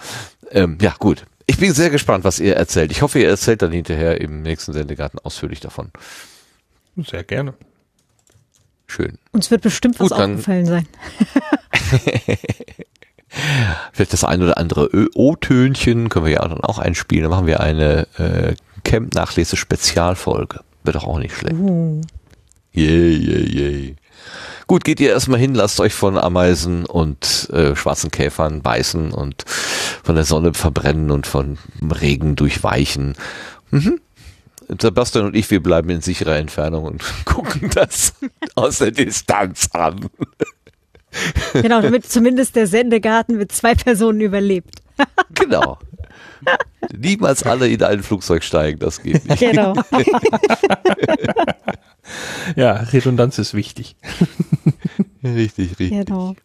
Ähm, 0.51 0.77
ja, 0.81 0.93
gut. 0.99 1.25
Ich 1.45 1.57
bin 1.57 1.73
sehr 1.73 1.89
gespannt, 1.89 2.23
was 2.23 2.39
ihr 2.39 2.55
erzählt. 2.55 2.91
Ich 2.91 3.01
hoffe, 3.01 3.19
ihr 3.19 3.29
erzählt 3.29 3.61
dann 3.61 3.71
hinterher 3.71 4.19
im 4.21 4.41
nächsten 4.41 4.73
Sendegarten 4.73 5.19
ausführlich 5.19 5.59
davon. 5.59 5.91
Sehr 6.97 7.23
gerne. 7.23 7.53
Schön. 8.87 9.17
Uns 9.31 9.49
wird 9.51 9.61
bestimmt 9.61 9.99
was 9.99 10.09
Gut, 10.09 10.19
dann- 10.19 10.31
aufgefallen 10.33 10.65
sein. 10.65 10.87
Vielleicht 13.93 14.13
das 14.13 14.23
ein 14.23 14.41
oder 14.43 14.57
andere 14.57 14.89
O-Tönchen 15.15 16.09
können 16.09 16.25
wir 16.25 16.33
ja 16.33 16.47
dann 16.47 16.61
auch 16.61 16.77
einspielen. 16.77 17.23
Dann 17.23 17.31
machen 17.31 17.47
wir 17.47 17.61
eine 17.61 18.07
äh, 18.17 18.53
Camp-Nachlese-Spezialfolge. 18.83 20.59
Wird 20.83 20.95
doch 20.95 21.05
auch 21.05 21.17
nicht 21.17 21.35
schlecht. 21.35 21.55
Uh. 21.55 22.01
Yay, 22.73 23.15
yay, 23.15 23.45
yay. 23.49 23.95
Gut, 24.67 24.83
geht 24.83 24.99
ihr 24.99 25.09
erstmal 25.09 25.39
hin, 25.39 25.53
lasst 25.53 25.79
euch 25.79 25.93
von 25.93 26.17
Ameisen 26.17 26.85
und 26.85 27.49
äh, 27.51 27.75
schwarzen 27.75 28.09
Käfern 28.09 28.61
beißen 28.61 29.11
und 29.11 29.43
von 29.45 30.15
der 30.15 30.23
Sonne 30.23 30.53
verbrennen 30.53 31.11
und 31.11 31.27
von 31.27 31.57
Regen 31.81 32.35
durchweichen. 32.35 33.15
Mhm. 33.71 33.99
Sebastian 34.81 35.25
und 35.25 35.35
ich, 35.35 35.51
wir 35.51 35.61
bleiben 35.61 35.89
in 35.89 36.01
sicherer 36.01 36.37
Entfernung 36.37 36.85
und 36.85 37.03
gucken 37.25 37.69
das 37.73 38.13
aus 38.55 38.79
der 38.79 38.91
Distanz 38.91 39.69
an. 39.73 40.09
Genau, 41.53 41.81
damit 41.81 42.09
zumindest 42.09 42.55
der 42.55 42.65
Sendegarten 42.65 43.37
mit 43.37 43.51
zwei 43.51 43.75
Personen 43.75 44.21
überlebt. 44.21 44.81
Genau. 45.33 45.79
Niemals 46.95 47.43
alle 47.43 47.67
in 47.67 47.81
ein 47.81 48.03
Flugzeug 48.03 48.43
steigen, 48.43 48.79
das 48.79 49.01
geht 49.01 49.25
nicht. 49.27 49.39
Genau. 49.39 49.73
Ja, 52.55 52.73
Redundanz 52.73 53.37
ist 53.39 53.53
wichtig. 53.53 53.95
Richtig, 55.23 55.69
richtig. 55.79 55.89
genau. 55.91 56.35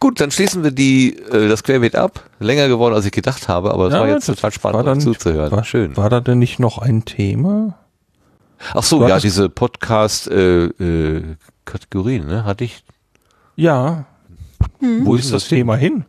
Gut, 0.00 0.20
dann 0.20 0.32
schließen 0.32 0.64
wir 0.64 0.72
die, 0.72 1.16
äh, 1.16 1.48
das 1.48 1.62
Querbeet 1.62 1.94
ab. 1.94 2.28
Länger 2.40 2.66
geworden, 2.66 2.92
als 2.94 3.04
ich 3.06 3.12
gedacht 3.12 3.46
habe, 3.48 3.72
aber 3.72 3.86
es 3.86 3.92
Ja, 3.94 4.00
war 4.00 4.08
jetzt 4.08 4.26
total 4.26 4.50
spannend, 4.50 4.84
dann- 4.86 5.00
zuzuhören. 5.00 5.52
War, 5.52 5.62
Schön. 5.62 5.96
War 5.96 6.10
da 6.10 6.20
denn 6.20 6.40
nicht 6.40 6.58
noch 6.58 6.78
ein 6.78 7.04
Thema? 7.04 7.78
Ach 8.74 8.82
so, 8.82 8.98
war 9.00 9.08
ja, 9.10 9.20
diese 9.20 9.48
Podcast-Kategorien, 9.48 12.26
ne, 12.26 12.44
hatte 12.44 12.64
ich. 12.64 12.82
Ja. 13.54 14.06
Wo 14.80 15.14
ist 15.14 15.32
das 15.32 15.46
Thema 15.46 15.76
hin? 15.76 16.04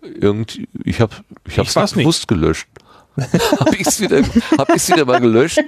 Irgend, 0.00 0.58
ich 0.84 1.02
habe, 1.02 1.14
ich 1.46 1.58
habe 1.58 1.68
es 1.68 1.92
bewusst 1.92 2.26
gelöscht. 2.28 2.66
habe 3.60 3.76
ich 3.76 3.86
es 3.86 4.00
wieder, 4.00 4.22
hab 4.56 4.74
ich's 4.74 4.88
wieder 4.88 5.04
mal 5.04 5.20
gelöscht? 5.20 5.60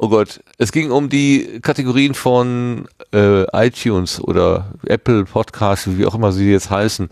Oh 0.00 0.08
Gott, 0.08 0.40
es 0.58 0.72
ging 0.72 0.90
um 0.90 1.08
die 1.08 1.60
Kategorien 1.62 2.14
von 2.14 2.88
äh, 3.12 3.44
iTunes 3.52 4.20
oder 4.20 4.72
Apple 4.86 5.24
Podcasts, 5.24 5.88
wie 5.96 6.06
auch 6.06 6.14
immer 6.14 6.32
sie 6.32 6.50
jetzt 6.50 6.70
heißen. 6.70 7.08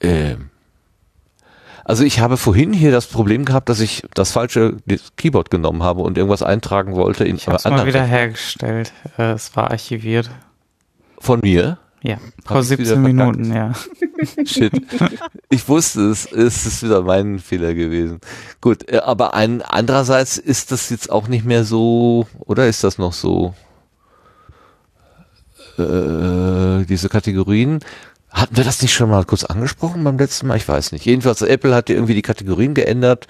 Ähm, 0.00 0.50
also 1.84 2.02
ich 2.02 2.18
habe 2.18 2.36
vorhin 2.36 2.72
hier 2.72 2.90
das 2.90 3.06
Problem 3.06 3.44
gehabt, 3.44 3.68
dass 3.68 3.78
ich 3.78 4.02
das 4.14 4.32
falsche 4.32 4.76
Keyboard 5.16 5.50
genommen 5.50 5.84
habe 5.84 6.02
und 6.02 6.18
irgendwas 6.18 6.42
eintragen 6.42 6.96
wollte 6.96 7.24
in 7.24 7.36
Ich 7.36 7.46
habe 7.46 7.58
es 7.58 7.64
mal 7.64 7.86
wieder 7.86 8.02
hergestellt. 8.02 8.92
Äh, 9.16 9.32
es 9.32 9.54
war 9.54 9.70
archiviert. 9.70 10.28
von 11.18 11.40
mir. 11.40 11.78
Ja, 12.02 12.18
vor 12.44 12.60
ich's 12.60 12.70
wieder 12.70 12.84
17 12.84 13.02
verkackt? 13.02 13.36
Minuten, 13.38 13.54
ja. 13.54 13.72
Shit. 14.44 14.72
Ich 15.48 15.68
wusste 15.68 16.10
es, 16.10 16.30
es 16.30 16.66
ist 16.66 16.82
wieder 16.82 17.02
mein 17.02 17.38
Fehler 17.38 17.74
gewesen. 17.74 18.20
Gut, 18.60 18.90
äh, 18.90 18.98
aber 18.98 19.34
ein, 19.34 19.62
andererseits 19.62 20.38
ist 20.38 20.72
das 20.72 20.90
jetzt 20.90 21.10
auch 21.10 21.28
nicht 21.28 21.44
mehr 21.44 21.64
so, 21.64 22.26
oder 22.38 22.68
ist 22.68 22.84
das 22.84 22.98
noch 22.98 23.12
so? 23.12 23.54
Äh, 25.78 26.84
diese 26.86 27.08
Kategorien. 27.08 27.80
Hatten 28.30 28.56
wir 28.56 28.64
das 28.64 28.82
nicht 28.82 28.92
schon 28.92 29.08
mal 29.08 29.24
kurz 29.24 29.44
angesprochen 29.44 30.04
beim 30.04 30.18
letzten 30.18 30.46
Mal? 30.46 30.56
Ich 30.56 30.68
weiß 30.68 30.92
nicht. 30.92 31.06
Jedenfalls, 31.06 31.40
Apple 31.40 31.74
hat 31.74 31.88
ja 31.88 31.94
irgendwie 31.94 32.14
die 32.14 32.22
Kategorien 32.22 32.74
geändert. 32.74 33.26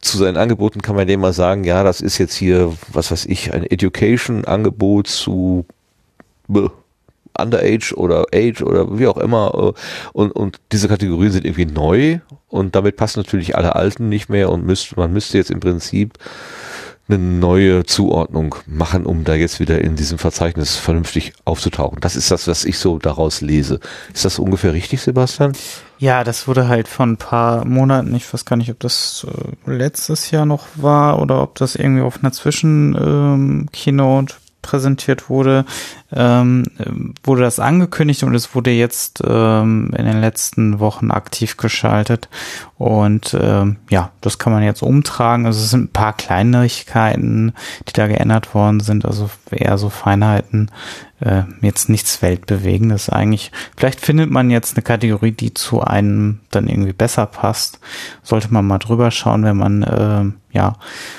Zu 0.00 0.18
seinen 0.18 0.36
Angeboten 0.36 0.82
kann 0.82 0.96
man 0.96 1.06
dem 1.06 1.20
mal 1.20 1.32
sagen, 1.32 1.64
ja, 1.64 1.82
das 1.82 2.02
ist 2.02 2.18
jetzt 2.18 2.34
hier, 2.34 2.76
was 2.92 3.10
weiß 3.10 3.24
ich, 3.26 3.54
ein 3.54 3.64
Education-Angebot 3.64 5.06
zu 5.06 5.64
Underage 7.38 7.94
oder 7.96 8.26
Age 8.34 8.62
oder 8.62 8.98
wie 8.98 9.06
auch 9.06 9.18
immer. 9.18 9.52
äh, 9.54 9.72
Und, 10.12 10.32
und 10.32 10.58
diese 10.72 10.88
Kategorien 10.88 11.32
sind 11.32 11.44
irgendwie 11.44 11.66
neu 11.66 12.20
und 12.48 12.74
damit 12.74 12.96
passen 12.96 13.20
natürlich 13.20 13.56
alle 13.56 13.76
alten 13.76 14.08
nicht 14.08 14.28
mehr 14.28 14.50
und 14.50 14.64
müsste, 14.64 14.96
man 14.96 15.12
müsste 15.12 15.38
jetzt 15.38 15.50
im 15.50 15.60
Prinzip 15.60 16.14
eine 17.08 17.18
neue 17.18 17.84
Zuordnung 17.84 18.54
machen, 18.66 19.04
um 19.04 19.24
da 19.24 19.34
jetzt 19.34 19.58
wieder 19.58 19.80
in 19.80 19.96
diesem 19.96 20.18
Verzeichnis 20.18 20.76
vernünftig 20.76 21.32
aufzutauchen. 21.44 21.98
Das 22.00 22.14
ist 22.14 22.30
das, 22.30 22.46
was 22.46 22.64
ich 22.64 22.78
so 22.78 22.98
daraus 22.98 23.40
lese. 23.40 23.80
Ist 24.14 24.24
das 24.24 24.38
ungefähr 24.38 24.72
richtig, 24.72 25.00
Sebastian? 25.00 25.52
Ja, 25.98 26.22
das 26.22 26.46
wurde 26.46 26.68
halt 26.68 26.86
vor 26.86 27.06
ein 27.06 27.16
paar 27.16 27.64
Monaten, 27.64 28.14
ich 28.14 28.32
weiß 28.32 28.44
gar 28.44 28.56
nicht, 28.56 28.70
ob 28.70 28.78
das 28.78 29.26
äh, 29.28 29.70
letztes 29.70 30.30
Jahr 30.30 30.46
noch 30.46 30.66
war 30.76 31.20
oder 31.20 31.42
ob 31.42 31.56
das 31.56 31.74
irgendwie 31.74 32.02
auf 32.02 32.22
einer 32.22 32.32
Zwischen-Keynote 32.32 34.34
präsentiert 34.62 35.28
wurde, 35.28 35.64
ähm, 36.12 36.64
wurde 37.22 37.42
das 37.42 37.60
angekündigt 37.60 38.22
und 38.22 38.34
es 38.34 38.54
wurde 38.54 38.70
jetzt 38.70 39.22
ähm, 39.26 39.92
in 39.96 40.04
den 40.04 40.20
letzten 40.20 40.80
Wochen 40.80 41.10
aktiv 41.10 41.56
geschaltet. 41.56 42.28
Und 42.78 43.36
ähm, 43.38 43.76
ja, 43.90 44.10
das 44.20 44.38
kann 44.38 44.52
man 44.52 44.62
jetzt 44.62 44.82
umtragen. 44.82 45.46
Also 45.46 45.60
es 45.60 45.70
sind 45.70 45.84
ein 45.84 45.92
paar 45.92 46.14
Kleinigkeiten, 46.14 47.52
die 47.88 47.92
da 47.92 48.06
geändert 48.06 48.54
worden 48.54 48.80
sind, 48.80 49.04
also 49.04 49.30
eher 49.50 49.78
so 49.78 49.90
Feinheiten. 49.90 50.70
Äh, 51.20 51.42
jetzt 51.60 51.90
nichts 51.90 52.22
Weltbewegendes 52.22 53.10
eigentlich. 53.10 53.52
Vielleicht 53.76 54.00
findet 54.00 54.30
man 54.30 54.48
jetzt 54.48 54.76
eine 54.76 54.82
Kategorie, 54.82 55.32
die 55.32 55.52
zu 55.52 55.82
einem 55.82 56.40
dann 56.50 56.66
irgendwie 56.66 56.94
besser 56.94 57.26
passt. 57.26 57.78
Sollte 58.22 58.50
man 58.50 58.66
mal 58.66 58.78
drüber 58.78 59.10
schauen, 59.10 59.44
wenn 59.44 59.58
man 59.58 59.82
äh, 59.82 60.56
ja 60.56 60.76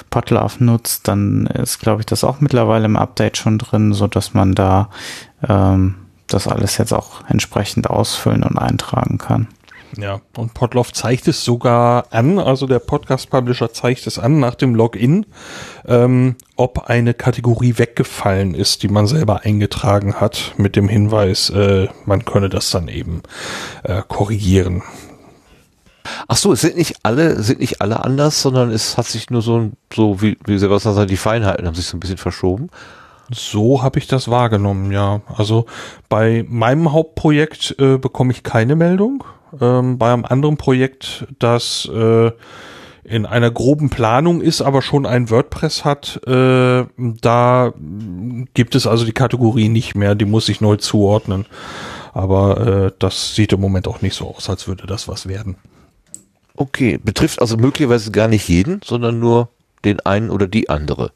Podlove 0.09 0.63
nutzt, 0.63 1.07
dann 1.07 1.45
ist 1.45 1.79
glaube 1.79 2.01
ich 2.01 2.07
das 2.07 2.23
auch 2.23 2.41
mittlerweile 2.41 2.85
im 2.85 2.95
Update 2.95 3.37
schon 3.37 3.59
drin, 3.59 3.93
so 3.93 4.07
dass 4.07 4.33
man 4.33 4.55
da 4.55 4.80
ähm, 5.47 5.95
das 6.27 6.47
alles 6.47 6.77
jetzt 6.77 6.93
auch 6.93 7.27
entsprechend 7.27 7.89
ausfüllen 7.89 8.43
und 8.43 8.57
eintragen 8.57 9.17
kann. 9.17 9.47
Ja, 9.97 10.21
und 10.37 10.53
Podlove 10.53 10.93
zeigt 10.93 11.27
es 11.27 11.43
sogar 11.43 12.05
an, 12.11 12.39
also 12.39 12.65
der 12.65 12.79
Podcast-Publisher 12.79 13.73
zeigt 13.73 14.07
es 14.07 14.17
an 14.17 14.39
nach 14.39 14.55
dem 14.55 14.73
Login, 14.73 15.25
ähm, 15.85 16.35
ob 16.55 16.89
eine 16.89 17.13
Kategorie 17.13 17.77
weggefallen 17.77 18.53
ist, 18.53 18.83
die 18.83 18.87
man 18.87 19.05
selber 19.05 19.41
eingetragen 19.43 20.15
hat, 20.15 20.53
mit 20.57 20.77
dem 20.77 20.87
Hinweis, 20.87 21.49
äh, 21.49 21.89
man 22.05 22.23
könne 22.23 22.47
das 22.47 22.69
dann 22.71 22.87
eben 22.87 23.21
äh, 23.83 24.01
korrigieren. 24.07 24.81
Ach 26.27 26.37
so, 26.37 26.53
es 26.53 26.61
sind 26.61 26.77
nicht 26.77 26.95
alle, 27.03 27.41
sind 27.43 27.59
nicht 27.59 27.81
alle 27.81 28.03
anders, 28.03 28.41
sondern 28.41 28.71
es 28.71 28.97
hat 28.97 29.05
sich 29.05 29.29
nur 29.29 29.41
so, 29.41 29.71
so 29.93 30.21
wie, 30.21 30.37
wie 30.45 30.57
Sebastian 30.57 30.95
sagt, 30.95 31.11
die 31.11 31.17
Feinheiten 31.17 31.67
haben 31.67 31.75
sich 31.75 31.85
so 31.85 31.97
ein 31.97 31.99
bisschen 31.99 32.17
verschoben. 32.17 32.69
So 33.33 33.83
habe 33.83 33.99
ich 33.99 34.07
das 34.07 34.29
wahrgenommen, 34.29 34.91
ja. 34.91 35.21
Also 35.35 35.65
bei 36.09 36.45
meinem 36.47 36.91
Hauptprojekt 36.91 37.75
äh, 37.79 37.97
bekomme 37.97 38.31
ich 38.31 38.43
keine 38.43 38.75
Meldung. 38.75 39.23
Ähm, 39.59 39.97
bei 39.97 40.11
einem 40.11 40.25
anderen 40.25 40.57
Projekt, 40.57 41.27
das 41.39 41.89
äh, 41.93 42.31
in 43.03 43.25
einer 43.25 43.51
groben 43.51 43.89
Planung 43.89 44.41
ist, 44.41 44.61
aber 44.61 44.81
schon 44.81 45.05
ein 45.05 45.29
WordPress 45.29 45.83
hat, 45.83 46.21
äh, 46.27 46.85
da 46.97 47.73
gibt 48.53 48.75
es 48.75 48.87
also 48.87 49.05
die 49.05 49.11
Kategorie 49.11 49.69
nicht 49.69 49.95
mehr, 49.95 50.15
die 50.15 50.25
muss 50.25 50.49
ich 50.49 50.61
neu 50.61 50.77
zuordnen. 50.77 51.45
Aber 52.13 52.67
äh, 52.67 52.91
das 52.99 53.35
sieht 53.35 53.53
im 53.53 53.61
Moment 53.61 53.87
auch 53.87 54.01
nicht 54.01 54.15
so 54.15 54.27
aus, 54.27 54.49
als 54.49 54.67
würde 54.67 54.85
das 54.85 55.07
was 55.07 55.27
werden. 55.27 55.55
Okay, 56.55 56.99
betrifft 57.01 57.41
also 57.41 57.57
möglicherweise 57.57 58.11
gar 58.11 58.27
nicht 58.27 58.47
jeden, 58.47 58.81
sondern 58.83 59.19
nur 59.19 59.49
den 59.83 59.99
einen 60.01 60.29
oder 60.29 60.47
die 60.47 60.69
andere. 60.69 61.11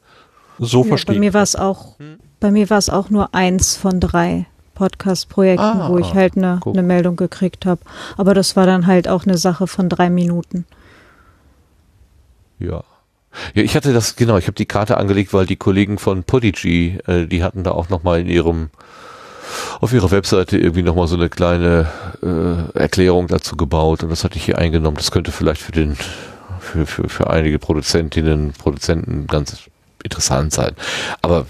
So 0.58 0.82
Ja, 0.82 0.88
verstehe 0.88 1.14
bei 1.14 1.20
mir 1.20 1.28
ich. 1.28 1.34
war 1.34 1.42
es 1.42 1.56
auch, 1.56 1.96
bei 2.40 2.50
mir 2.50 2.70
war 2.70 2.78
es 2.78 2.88
auch 2.90 3.10
nur 3.10 3.34
eins 3.34 3.76
von 3.76 4.00
drei 4.00 4.46
Podcast-Projekten, 4.74 5.64
Ah, 5.64 5.88
wo 5.88 5.98
ich 5.98 6.14
halt 6.14 6.36
eine 6.36 6.60
eine 6.64 6.82
Meldung 6.82 7.16
gekriegt 7.16 7.64
habe. 7.66 7.80
Aber 8.16 8.34
das 8.34 8.56
war 8.56 8.66
dann 8.66 8.86
halt 8.86 9.08
auch 9.08 9.24
eine 9.24 9.38
Sache 9.38 9.66
von 9.66 9.88
drei 9.88 10.10
Minuten. 10.10 10.66
Ja. 12.58 12.84
Ja, 13.54 13.62
ich 13.62 13.76
hatte 13.76 13.92
das, 13.92 14.16
genau, 14.16 14.38
ich 14.38 14.46
habe 14.46 14.54
die 14.54 14.64
Karte 14.66 14.96
angelegt, 14.96 15.34
weil 15.34 15.44
die 15.44 15.56
Kollegen 15.56 15.98
von 15.98 16.24
Podigy, 16.24 16.98
äh, 17.06 17.26
die 17.26 17.42
hatten 17.44 17.64
da 17.64 17.72
auch 17.72 17.90
nochmal 17.90 18.20
in 18.20 18.28
ihrem, 18.28 18.70
auf 19.80 19.92
ihrer 19.92 20.10
Webseite 20.10 20.56
irgendwie 20.56 20.82
nochmal 20.82 21.06
so 21.06 21.16
eine 21.16 21.28
kleine 21.28 21.86
äh, 22.22 22.78
Erklärung 22.78 23.26
dazu 23.28 23.56
gebaut 23.56 24.02
und 24.02 24.08
das 24.08 24.24
hatte 24.24 24.36
ich 24.36 24.44
hier 24.46 24.56
eingenommen. 24.58 24.96
Das 24.96 25.10
könnte 25.10 25.32
vielleicht 25.32 25.60
für 25.60 25.72
den, 25.72 25.96
für, 26.60 26.86
für, 26.86 27.08
für 27.10 27.28
einige 27.28 27.58
Produzentinnen, 27.58 28.52
Produzenten 28.58 29.26
ganz 29.26 29.58
interessant 30.06 30.52
sein. 30.52 30.74
Aber 31.22 31.46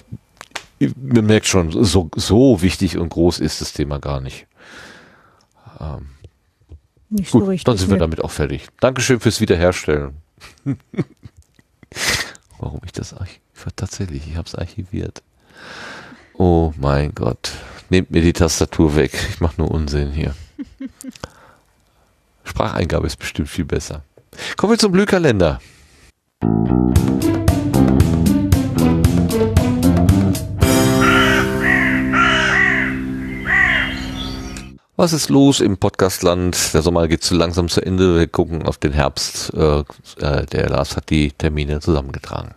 man 0.78 1.26
merkt 1.26 1.47
schon, 1.47 1.73
so, 1.85 2.10
so 2.15 2.62
wichtig 2.62 2.99
und 2.99 3.09
groß 3.09 3.41
ist 3.41 3.60
das 3.60 3.73
Thema 3.73 3.99
gar 3.99 4.20
nicht. 4.20 4.47
Ähm, 5.81 6.09
Nicht 7.09 7.31
Gut, 7.31 7.43
so 7.43 7.49
richtig. 7.49 7.65
dann 7.65 7.76
sind 7.76 7.91
wir 7.91 7.99
damit 7.99 8.23
auch 8.23 8.31
fertig. 8.31 8.67
Dankeschön 8.81 9.20
fürs 9.20 9.41
Wiederherstellen. 9.41 10.17
Warum 12.59 12.81
ich 12.85 12.93
das 12.93 13.15
tatsächlich, 13.76 14.28
ich 14.28 14.36
habe 14.36 14.47
es 14.47 14.55
archiviert. 14.55 15.23
Oh 16.35 16.73
mein 16.76 17.15
Gott. 17.15 17.52
Nehmt 17.89 18.10
mir 18.10 18.23
die 18.23 18.33
Tastatur 18.33 18.97
weg. 18.97 19.12
Ich 19.31 19.41
mache 19.41 19.55
nur 19.59 19.70
Unsinn 19.70 20.12
hier. 20.12 20.35
Spracheingabe 22.44 23.07
ist 23.07 23.17
bestimmt 23.17 23.49
viel 23.49 23.65
besser. 23.65 24.02
Kommen 24.57 24.73
wir 24.73 24.78
zum 24.78 24.93
Blühkalender. 24.93 25.60
Was 34.99 35.12
ist 35.12 35.28
los 35.28 35.60
im 35.60 35.76
Podcastland? 35.76 36.73
Der 36.73 36.81
Sommer 36.81 37.07
geht 37.07 37.23
zu 37.23 37.34
langsam 37.34 37.68
zu 37.68 37.84
Ende. 37.84 38.18
Wir 38.18 38.26
gucken 38.26 38.62
auf 38.62 38.78
den 38.78 38.92
Herbst. 38.92 39.52
Äh, 39.52 39.81
äh, 40.20 40.47
der 40.47 40.70
Lars 40.70 40.97
hat 40.97 41.10
die 41.10 41.33
Termine 41.33 41.81
zusammengetragen. 41.81 42.55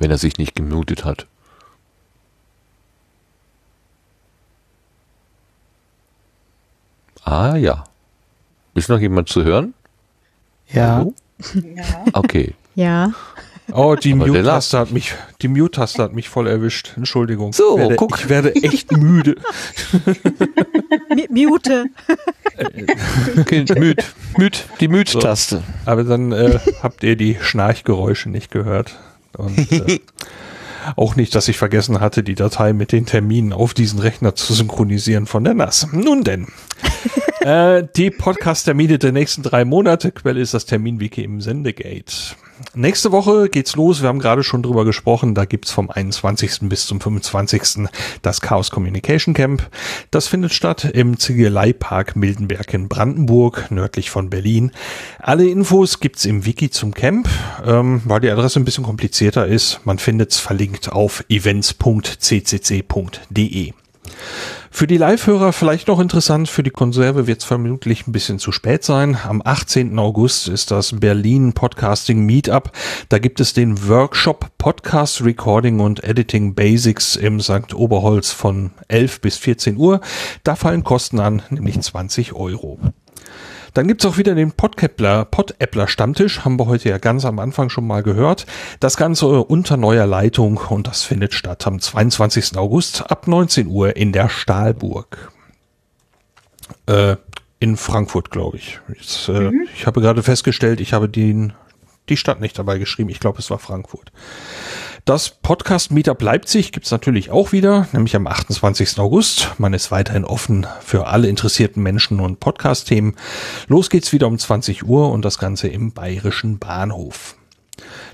Wenn 0.00 0.10
er 0.10 0.18
sich 0.18 0.38
nicht 0.38 0.56
gemutet 0.56 1.04
hat. 1.04 1.28
Ah 7.22 7.54
ja. 7.54 7.84
Ist 8.74 8.88
noch 8.88 8.98
jemand 8.98 9.28
zu 9.28 9.44
hören? 9.44 9.72
Ja. 10.66 10.96
Hallo? 10.96 11.14
Ja. 11.54 12.04
Okay. 12.12 12.54
Ja. 12.74 13.12
Oh, 13.72 13.96
die 13.96 14.14
Mute-Taste 14.14 14.78
hat 14.78 14.92
mich, 14.92 15.14
die 15.42 15.48
Mute-Taste 15.48 16.02
hat 16.02 16.12
mich 16.12 16.28
voll 16.28 16.46
erwischt. 16.46 16.92
Entschuldigung. 16.96 17.52
So, 17.52 17.74
ich 17.74 17.82
werde, 17.82 17.96
guck. 17.96 18.18
Ich 18.18 18.28
werde 18.28 18.54
echt 18.54 18.92
müde. 18.92 19.36
Mute. 21.30 21.86
Okay, 23.38 23.64
müd, 23.76 24.04
müd, 24.36 24.64
die 24.80 24.88
Müd-Taste. 24.88 25.62
Aber 25.84 26.04
dann 26.04 26.32
äh, 26.32 26.58
habt 26.82 27.02
ihr 27.02 27.16
die 27.16 27.36
Schnarchgeräusche 27.40 28.30
nicht 28.30 28.50
gehört. 28.50 28.96
Und 29.36 29.70
äh, 29.72 30.00
auch 30.96 31.16
nicht, 31.16 31.34
dass 31.34 31.48
ich 31.48 31.58
vergessen 31.58 32.00
hatte, 32.00 32.22
die 32.22 32.34
Datei 32.34 32.72
mit 32.72 32.92
den 32.92 33.06
Terminen 33.06 33.52
auf 33.52 33.74
diesen 33.74 33.98
Rechner 33.98 34.34
zu 34.34 34.54
synchronisieren 34.54 35.26
von 35.26 35.44
der 35.44 35.54
NAS. 35.54 35.88
Nun 35.92 36.22
denn. 36.22 36.46
äh, 37.40 37.84
die 37.96 38.10
Podcast-Termine 38.10 38.98
der 38.98 39.12
nächsten 39.12 39.42
drei 39.42 39.64
Monate. 39.64 40.12
Quelle 40.12 40.40
ist 40.40 40.54
das 40.54 40.66
Terminwiki 40.66 41.22
im 41.22 41.40
Sendegate. 41.40 42.36
Nächste 42.74 43.12
Woche 43.12 43.48
geht's 43.50 43.76
los. 43.76 44.00
Wir 44.02 44.08
haben 44.08 44.18
gerade 44.18 44.42
schon 44.42 44.62
drüber 44.62 44.84
gesprochen. 44.86 45.34
Da 45.34 45.44
gibt's 45.44 45.70
vom 45.70 45.90
21. 45.90 46.60
bis 46.68 46.86
zum 46.86 47.00
25. 47.00 47.88
das 48.22 48.40
Chaos 48.40 48.70
Communication 48.70 49.34
Camp. 49.34 49.68
Das 50.10 50.26
findet 50.26 50.54
statt 50.54 50.84
im 50.84 51.18
Ziegeleipark 51.18 52.16
Mildenberg 52.16 52.72
in 52.72 52.88
Brandenburg, 52.88 53.70
nördlich 53.70 54.08
von 54.10 54.30
Berlin. 54.30 54.72
Alle 55.18 55.46
Infos 55.48 56.00
gibt's 56.00 56.24
im 56.24 56.46
Wiki 56.46 56.70
zum 56.70 56.94
Camp. 56.94 57.28
Ähm, 57.64 58.00
weil 58.04 58.20
die 58.20 58.30
Adresse 58.30 58.58
ein 58.58 58.64
bisschen 58.64 58.84
komplizierter 58.84 59.46
ist, 59.46 59.80
man 59.84 59.98
findet's 59.98 60.38
verlinkt 60.38 60.90
auf 60.90 61.24
events.ccc.de. 61.28 61.74
Für 64.76 64.86
die 64.86 64.98
Live-Hörer 64.98 65.54
vielleicht 65.54 65.88
noch 65.88 65.98
interessant, 66.00 66.50
für 66.50 66.62
die 66.62 66.68
Konserve 66.68 67.26
wird 67.26 67.40
es 67.40 67.46
vermutlich 67.46 68.06
ein 68.06 68.12
bisschen 68.12 68.38
zu 68.38 68.52
spät 68.52 68.84
sein. 68.84 69.16
Am 69.26 69.40
18. 69.42 69.98
August 69.98 70.48
ist 70.48 70.70
das 70.70 71.00
Berlin 71.00 71.54
Podcasting 71.54 72.26
Meetup. 72.26 72.72
Da 73.08 73.18
gibt 73.18 73.40
es 73.40 73.54
den 73.54 73.88
Workshop 73.88 74.50
Podcast 74.58 75.24
Recording 75.24 75.80
und 75.80 76.04
Editing 76.04 76.54
Basics 76.54 77.16
im 77.16 77.40
St. 77.40 77.72
Oberholz 77.72 78.32
von 78.32 78.72
11 78.88 79.22
bis 79.22 79.38
14 79.38 79.78
Uhr. 79.78 80.02
Da 80.44 80.56
fallen 80.56 80.84
Kosten 80.84 81.20
an, 81.20 81.40
nämlich 81.48 81.80
20 81.80 82.34
Euro. 82.34 82.78
Dann 83.76 83.88
gibt's 83.88 84.06
auch 84.06 84.16
wieder 84.16 84.34
den 84.34 84.52
Podcappler, 84.52 85.26
Podappler 85.26 85.86
Stammtisch, 85.86 86.46
haben 86.46 86.58
wir 86.58 86.66
heute 86.66 86.88
ja 86.88 86.96
ganz 86.96 87.26
am 87.26 87.38
Anfang 87.38 87.68
schon 87.68 87.86
mal 87.86 88.02
gehört. 88.02 88.46
Das 88.80 88.96
Ganze 88.96 89.26
unter 89.26 89.76
neuer 89.76 90.06
Leitung 90.06 90.56
und 90.56 90.86
das 90.86 91.02
findet 91.02 91.34
statt 91.34 91.66
am 91.66 91.78
22. 91.78 92.56
August 92.56 93.10
ab 93.10 93.28
19 93.28 93.66
Uhr 93.66 93.94
in 93.94 94.12
der 94.12 94.30
Stahlburg. 94.30 95.30
Äh, 96.86 97.16
in 97.58 97.76
Frankfurt, 97.76 98.30
glaube 98.30 98.56
ich. 98.56 98.80
Jetzt, 98.88 99.28
äh, 99.28 99.50
Ich 99.74 99.86
habe 99.86 100.00
gerade 100.00 100.22
festgestellt, 100.22 100.80
ich 100.80 100.94
habe 100.94 101.06
den, 101.06 101.52
die 102.08 102.16
Stadt 102.16 102.40
nicht 102.40 102.58
dabei 102.58 102.78
geschrieben. 102.78 103.10
Ich 103.10 103.20
glaube, 103.20 103.40
es 103.40 103.50
war 103.50 103.58
Frankfurt. 103.58 104.10
Das 105.06 105.30
Podcast 105.30 105.92
Meetup 105.92 106.20
Leipzig 106.20 106.72
gibt's 106.72 106.90
natürlich 106.90 107.30
auch 107.30 107.52
wieder, 107.52 107.86
nämlich 107.92 108.16
am 108.16 108.26
28. 108.26 108.98
August. 108.98 109.52
Man 109.56 109.72
ist 109.72 109.92
weiterhin 109.92 110.24
offen 110.24 110.66
für 110.80 111.06
alle 111.06 111.28
interessierten 111.28 111.80
Menschen 111.80 112.18
und 112.18 112.40
Podcast-Themen. 112.40 113.14
Los 113.68 113.88
geht's 113.88 114.12
wieder 114.12 114.26
um 114.26 114.36
20 114.36 114.84
Uhr 114.84 115.12
und 115.12 115.24
das 115.24 115.38
Ganze 115.38 115.68
im 115.68 115.92
Bayerischen 115.92 116.58
Bahnhof. 116.58 117.36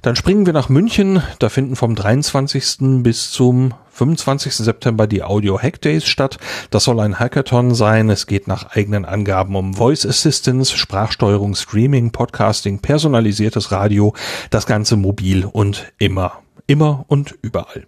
Dann 0.03 0.17
springen 0.17 0.45
wir 0.45 0.53
nach 0.53 0.69
München. 0.69 1.23
Da 1.39 1.49
finden 1.49 1.77
vom 1.77 1.95
23. 1.95 3.03
bis 3.03 3.31
zum 3.31 3.73
25. 3.93 4.55
September 4.55 5.07
die 5.07 5.23
Audio 5.23 5.59
Hack 5.59 5.81
Days 5.81 6.05
statt. 6.05 6.37
Das 6.69 6.85
soll 6.85 7.01
ein 7.01 7.19
Hackathon 7.19 7.75
sein. 7.75 8.11
Es 8.11 8.27
geht 8.27 8.49
nach 8.49 8.67
eigenen 8.77 9.07
Angaben 9.07 9.57
um 9.57 9.73
Voice 9.73 10.05
Assistance, 10.05 10.77
Sprachsteuerung, 10.77 11.55
Streaming, 11.55 12.11
Podcasting, 12.11 12.81
personalisiertes 12.81 13.73
Radio, 13.73 14.13
das 14.51 14.67
Ganze 14.67 14.97
mobil 14.97 15.47
und 15.47 15.91
immer, 15.97 16.43
immer 16.73 17.05
und 17.09 17.35
überall. 17.43 17.87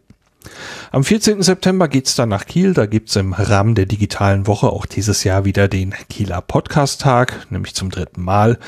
Am 0.92 1.04
14. 1.04 1.42
September 1.42 1.88
geht's 1.88 2.14
dann 2.14 2.28
nach 2.28 2.44
Kiel. 2.44 2.74
Da 2.74 2.84
gibt's 2.84 3.16
im 3.16 3.32
Rahmen 3.32 3.74
der 3.74 3.86
digitalen 3.86 4.46
Woche 4.46 4.68
auch 4.68 4.84
dieses 4.84 5.24
Jahr 5.24 5.46
wieder 5.46 5.68
den 5.68 5.94
Kieler 6.10 6.42
Podcast-Tag, 6.42 7.50
nämlich 7.50 7.74
zum 7.74 7.90
dritten 7.90 8.22
Mal. 8.22 8.58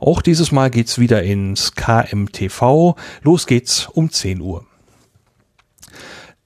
Auch 0.00 0.22
dieses 0.22 0.50
Mal 0.50 0.70
geht's 0.70 0.98
wieder 0.98 1.22
ins 1.22 1.76
KMTV. 1.76 2.96
Los 3.22 3.46
geht's 3.46 3.86
um 3.86 4.10
10 4.10 4.40
Uhr. 4.40 4.66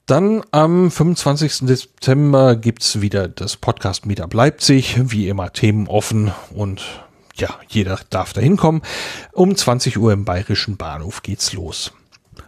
Dann 0.05 0.43
am 0.51 0.91
25. 0.91 1.67
September 1.67 2.55
gibt's 2.55 3.01
wieder 3.01 3.27
das 3.27 3.57
Podcast 3.57 4.05
Meetup 4.05 4.35
Leipzig. 4.35 4.97
Wie 5.11 5.27
immer 5.27 5.51
Themen 5.51 5.87
offen 5.87 6.31
und 6.53 6.83
ja, 7.33 7.49
jeder 7.67 7.99
darf 8.11 8.33
da 8.33 8.39
hinkommen. 8.39 8.83
Um 9.33 9.55
20 9.55 9.97
Uhr 9.97 10.13
im 10.13 10.23
Bayerischen 10.23 10.77
Bahnhof 10.77 11.23
geht's 11.23 11.53
los. 11.53 11.91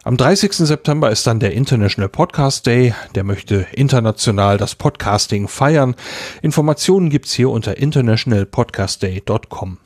Am 0.08 0.16
30. 0.16 0.54
September 0.54 1.12
ist 1.12 1.28
dann 1.28 1.42
der 1.42 1.52
International 1.52 2.08
Podcast 2.08 2.66
Day. 2.66 2.94
Der 3.16 3.26
möchte 3.26 3.68
international 3.74 4.58
das 4.58 4.74
Podcasting 4.74 5.50
feiern. 5.50 5.96
Informationen 6.42 7.10
gibt's 7.10 7.34
hier 7.34 7.50
unter 7.50 7.76
internationalpodcastday.com. 7.76 9.80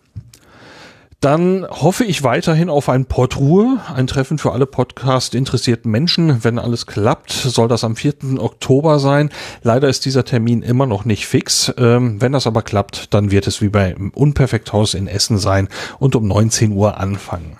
Dann 1.21 1.65
hoffe 1.67 2.03
ich 2.03 2.21
weiterhin 2.21 2.69
auf 2.69 2.87
ein 2.87 3.05
Podruhe, 3.05 3.79
ein 3.95 4.05
Treffen 4.05 4.37
für 4.37 4.51
alle 4.51 4.67
Podcast-interessierten 4.67 5.89
Menschen. 5.89 6.43
Wenn 6.43 6.59
alles 6.59 6.85
klappt, 6.85 7.31
soll 7.31 7.67
das 7.67 7.83
am 7.83 7.95
4. 7.95 8.37
Oktober 8.37 8.99
sein. 8.99 9.31
Leider 9.63 9.89
ist 9.89 10.05
dieser 10.05 10.23
Termin 10.23 10.61
immer 10.61 10.85
noch 10.85 11.03
nicht 11.03 11.25
fix. 11.25 11.73
Ähm, 11.79 12.21
wenn 12.21 12.33
das 12.33 12.45
aber 12.45 12.61
klappt, 12.61 13.15
dann 13.15 13.31
wird 13.31 13.47
es 13.47 13.59
wie 13.59 13.69
beim 13.69 14.11
Unperfekthaus 14.13 14.93
in 14.93 15.07
Essen 15.07 15.39
sein 15.39 15.67
und 15.97 16.15
um 16.15 16.27
19 16.27 16.73
Uhr 16.73 16.99
anfangen. 16.99 17.57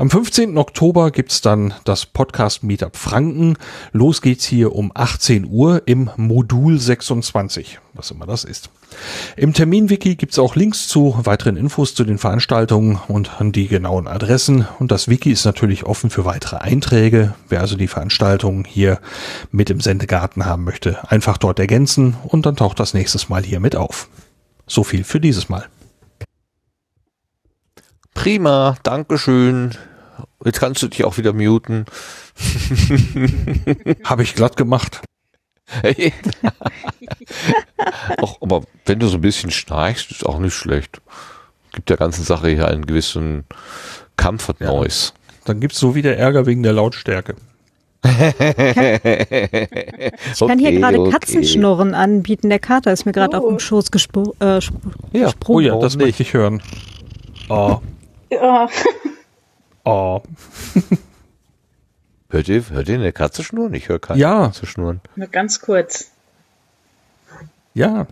Am 0.00 0.10
15. 0.10 0.56
Oktober 0.58 1.10
gibt's 1.10 1.40
dann 1.40 1.74
das 1.82 2.06
Podcast 2.06 2.62
Meetup 2.62 2.96
Franken. 2.96 3.56
Los 3.90 4.22
geht's 4.22 4.44
hier 4.44 4.76
um 4.76 4.92
18 4.94 5.44
Uhr 5.50 5.82
im 5.86 6.08
Modul 6.16 6.78
26, 6.78 7.80
was 7.94 8.12
immer 8.12 8.24
das 8.24 8.44
ist. 8.44 8.70
Im 9.36 9.54
Terminwiki 9.54 10.14
gibt's 10.14 10.38
auch 10.38 10.54
Links 10.54 10.86
zu 10.86 11.16
weiteren 11.24 11.56
Infos 11.56 11.96
zu 11.96 12.04
den 12.04 12.18
Veranstaltungen 12.18 13.00
und 13.08 13.40
an 13.40 13.50
die 13.50 13.66
genauen 13.66 14.06
Adressen. 14.06 14.68
Und 14.78 14.92
das 14.92 15.08
Wiki 15.08 15.32
ist 15.32 15.44
natürlich 15.44 15.82
offen 15.82 16.10
für 16.10 16.24
weitere 16.24 16.58
Einträge. 16.58 17.34
Wer 17.48 17.60
also 17.60 17.74
die 17.76 17.88
Veranstaltungen 17.88 18.64
hier 18.64 19.00
mit 19.50 19.68
im 19.68 19.80
Sendegarten 19.80 20.46
haben 20.46 20.62
möchte, 20.62 21.10
einfach 21.10 21.38
dort 21.38 21.58
ergänzen 21.58 22.16
und 22.22 22.46
dann 22.46 22.54
taucht 22.54 22.78
das 22.78 22.94
nächstes 22.94 23.28
Mal 23.28 23.42
hier 23.42 23.58
mit 23.58 23.74
auf. 23.74 24.08
So 24.68 24.84
viel 24.84 25.02
für 25.02 25.18
dieses 25.18 25.48
Mal. 25.48 25.66
Prima, 28.14 28.76
Dankeschön. 28.84 29.72
Jetzt 30.44 30.60
kannst 30.60 30.82
du 30.82 30.88
dich 30.88 31.04
auch 31.04 31.16
wieder 31.18 31.32
muten. 31.32 31.84
Habe 34.04 34.22
ich 34.22 34.34
glatt 34.34 34.56
gemacht. 34.56 35.00
Ach, 38.22 38.36
aber 38.40 38.62
wenn 38.86 38.98
du 39.00 39.08
so 39.08 39.16
ein 39.18 39.20
bisschen 39.20 39.50
schnarchst, 39.50 40.10
ist 40.12 40.24
auch 40.24 40.38
nicht 40.38 40.54
schlecht. 40.54 41.00
Gibt 41.72 41.90
der 41.90 41.96
ganzen 41.96 42.24
Sache 42.24 42.48
hier 42.48 42.68
einen 42.68 42.86
gewissen 42.86 43.44
Comfort 44.16 44.56
Noise. 44.60 45.12
Dann 45.44 45.60
gibt's 45.60 45.78
so 45.78 45.94
wieder 45.94 46.16
Ärger 46.16 46.46
wegen 46.46 46.62
der 46.62 46.72
Lautstärke. 46.72 47.34
Ich 48.04 48.10
kann 50.38 50.58
hier 50.58 50.72
gerade 50.78 51.10
Katzenschnurren 51.10 51.94
anbieten. 51.94 52.48
Der 52.48 52.58
Kater 52.60 52.92
ist 52.92 53.04
mir 53.06 53.12
gerade 53.12 53.36
auf 53.38 53.46
dem 53.48 53.58
Schoß 53.58 53.90
gespro 53.90 54.34
äh, 54.40 54.58
spr- 54.58 54.72
Ja, 55.12 55.32
Oh 55.46 55.60
ja, 55.60 55.76
das 55.78 55.96
nicht? 55.96 56.06
möchte 56.06 56.22
ich 56.22 56.32
hören. 56.32 56.62
Oh, 57.48 57.78
Ja. 58.30 58.68
Oh. 59.88 60.22
Hört 62.30 62.48
ihr, 62.48 62.68
hört 62.70 62.88
ihr 62.88 62.96
eine 62.96 63.12
Katze 63.12 63.42
schnurren? 63.42 63.74
Ich 63.74 63.88
höre 63.88 63.98
keine 63.98 64.20
Ja. 64.20 64.46
Katze 64.46 64.66
schnurren. 64.66 65.00
Nur 65.16 65.28
ganz 65.28 65.60
kurz. 65.60 66.10
Ja. 67.74 68.06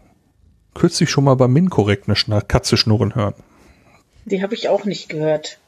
Kürzlich 0.75 1.11
schon 1.11 1.25
mal 1.25 1.35
beim 1.37 1.53
Minkorrekt 1.53 2.09
eine 2.09 2.17
Schna- 2.17 2.41
Katze 2.41 2.77
schnurren 2.77 3.15
hören. 3.15 3.35
Die 4.25 4.43
habe 4.43 4.55
ich 4.55 4.69
auch 4.69 4.85
nicht 4.85 5.09
gehört. 5.09 5.59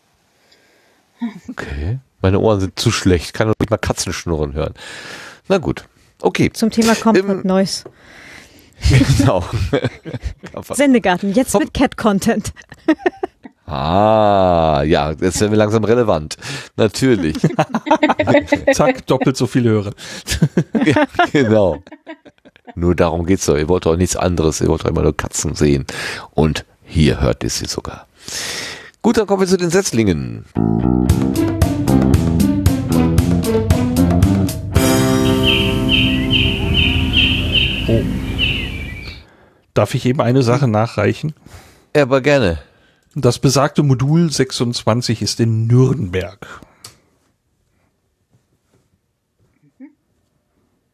Okay. 1.48 1.98
Meine 2.20 2.38
Ohren 2.40 2.60
sind 2.60 2.78
zu 2.78 2.90
schlecht. 2.90 3.34
Kann 3.34 3.48
doch 3.48 3.54
nicht 3.60 3.70
mal 3.70 3.76
Katzen 3.76 4.12
schnurren 4.12 4.52
hören. 4.54 4.74
Na 5.48 5.58
gut. 5.58 5.84
Okay. 6.20 6.50
Zum 6.52 6.70
Thema 6.70 6.94
Comfort 6.94 7.28
Ähm, 7.28 7.40
Noise. 7.44 7.84
Genau. 9.18 9.44
Sendegarten, 10.72 11.32
jetzt 11.34 11.58
mit 11.58 11.74
Cat-Content. 11.74 12.52
Ah, 13.68 14.82
ja, 14.86 15.10
jetzt 15.10 15.40
werden 15.40 15.52
wir 15.52 15.58
langsam 15.58 15.84
relevant. 15.84 16.38
Natürlich. 16.76 17.36
Zack, 18.72 19.06
doppelt 19.06 19.36
so 19.36 19.46
viele 19.46 19.68
Hörer. 19.68 19.90
ja, 20.86 21.04
genau. 21.32 21.82
Nur 22.74 22.94
darum 22.94 23.26
geht's 23.26 23.44
doch. 23.44 23.58
Ihr 23.58 23.68
wollt 23.68 23.84
doch 23.84 23.96
nichts 23.96 24.16
anderes. 24.16 24.62
Ihr 24.62 24.68
wollt 24.68 24.84
doch 24.84 24.88
immer 24.88 25.02
nur 25.02 25.14
Katzen 25.14 25.54
sehen. 25.54 25.84
Und 26.30 26.64
hier 26.82 27.20
hört 27.20 27.44
ihr 27.44 27.50
sie 27.50 27.66
sogar. 27.66 28.06
Gut, 29.02 29.18
dann 29.18 29.26
kommen 29.26 29.40
wir 29.40 29.46
zu 29.46 29.58
den 29.58 29.70
Setzlingen. 29.70 30.46
Oh. 37.86 38.02
Darf 39.74 39.94
ich 39.94 40.06
eben 40.06 40.22
eine 40.22 40.42
Sache 40.42 40.68
nachreichen? 40.68 41.34
Aber 41.94 42.22
gerne. 42.22 42.60
Das 43.20 43.40
besagte 43.40 43.82
Modul 43.82 44.30
26 44.30 45.22
ist 45.22 45.40
in 45.40 45.66
Nürnberg. 45.66 46.60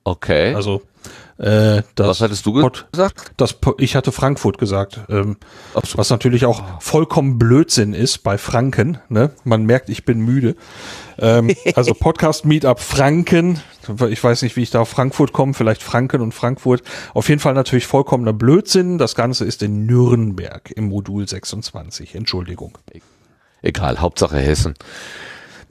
Okay. 0.05 0.55
Also 0.55 0.83
äh, 1.39 1.83
das 1.97 2.09
Was 2.09 2.21
hattest 2.21 2.47
du 2.47 2.61
Pod- 2.61 2.87
gesagt? 2.93 3.33
Das, 3.37 3.57
ich 3.79 3.97
hatte 3.97 4.13
Frankfurt 4.13 4.59
gesagt, 4.59 5.01
ähm, 5.09 5.37
so. 5.75 5.99
was 5.99 6.11
natürlich 6.11 6.47
auch 6.47 6.81
vollkommen 6.81 7.39
Blödsinn 7.39 7.93
ist 7.93 8.19
bei 8.19 8.39
Franken. 8.39 8.99
Ne? 9.09 9.31
Man 9.43 9.65
merkt, 9.65 9.89
ich 9.89 10.05
bin 10.05 10.21
müde. 10.21 10.55
Ähm, 11.19 11.55
also 11.75 11.93
Podcast 11.93 12.45
Meetup 12.45 12.79
Franken. 12.79 13.61
Ich 14.09 14.23
weiß 14.23 14.43
nicht, 14.43 14.55
wie 14.57 14.63
ich 14.63 14.71
da 14.71 14.81
auf 14.81 14.89
Frankfurt 14.89 15.33
komme. 15.33 15.55
Vielleicht 15.55 15.83
Franken 15.83 16.21
und 16.21 16.33
Frankfurt. 16.33 16.83
Auf 17.15 17.29
jeden 17.29 17.41
Fall 17.41 17.55
natürlich 17.55 17.87
vollkommener 17.87 18.33
Blödsinn. 18.33 18.99
Das 18.99 19.17
Ganze 19.17 19.45
ist 19.45 19.63
in 19.63 19.87
Nürnberg 19.87 20.71
im 20.71 20.89
Modul 20.89 21.27
26. 21.27 22.15
Entschuldigung. 22.15 22.79
Egal, 23.61 24.01
Hauptsache 24.01 24.39
Hessen. 24.39 24.75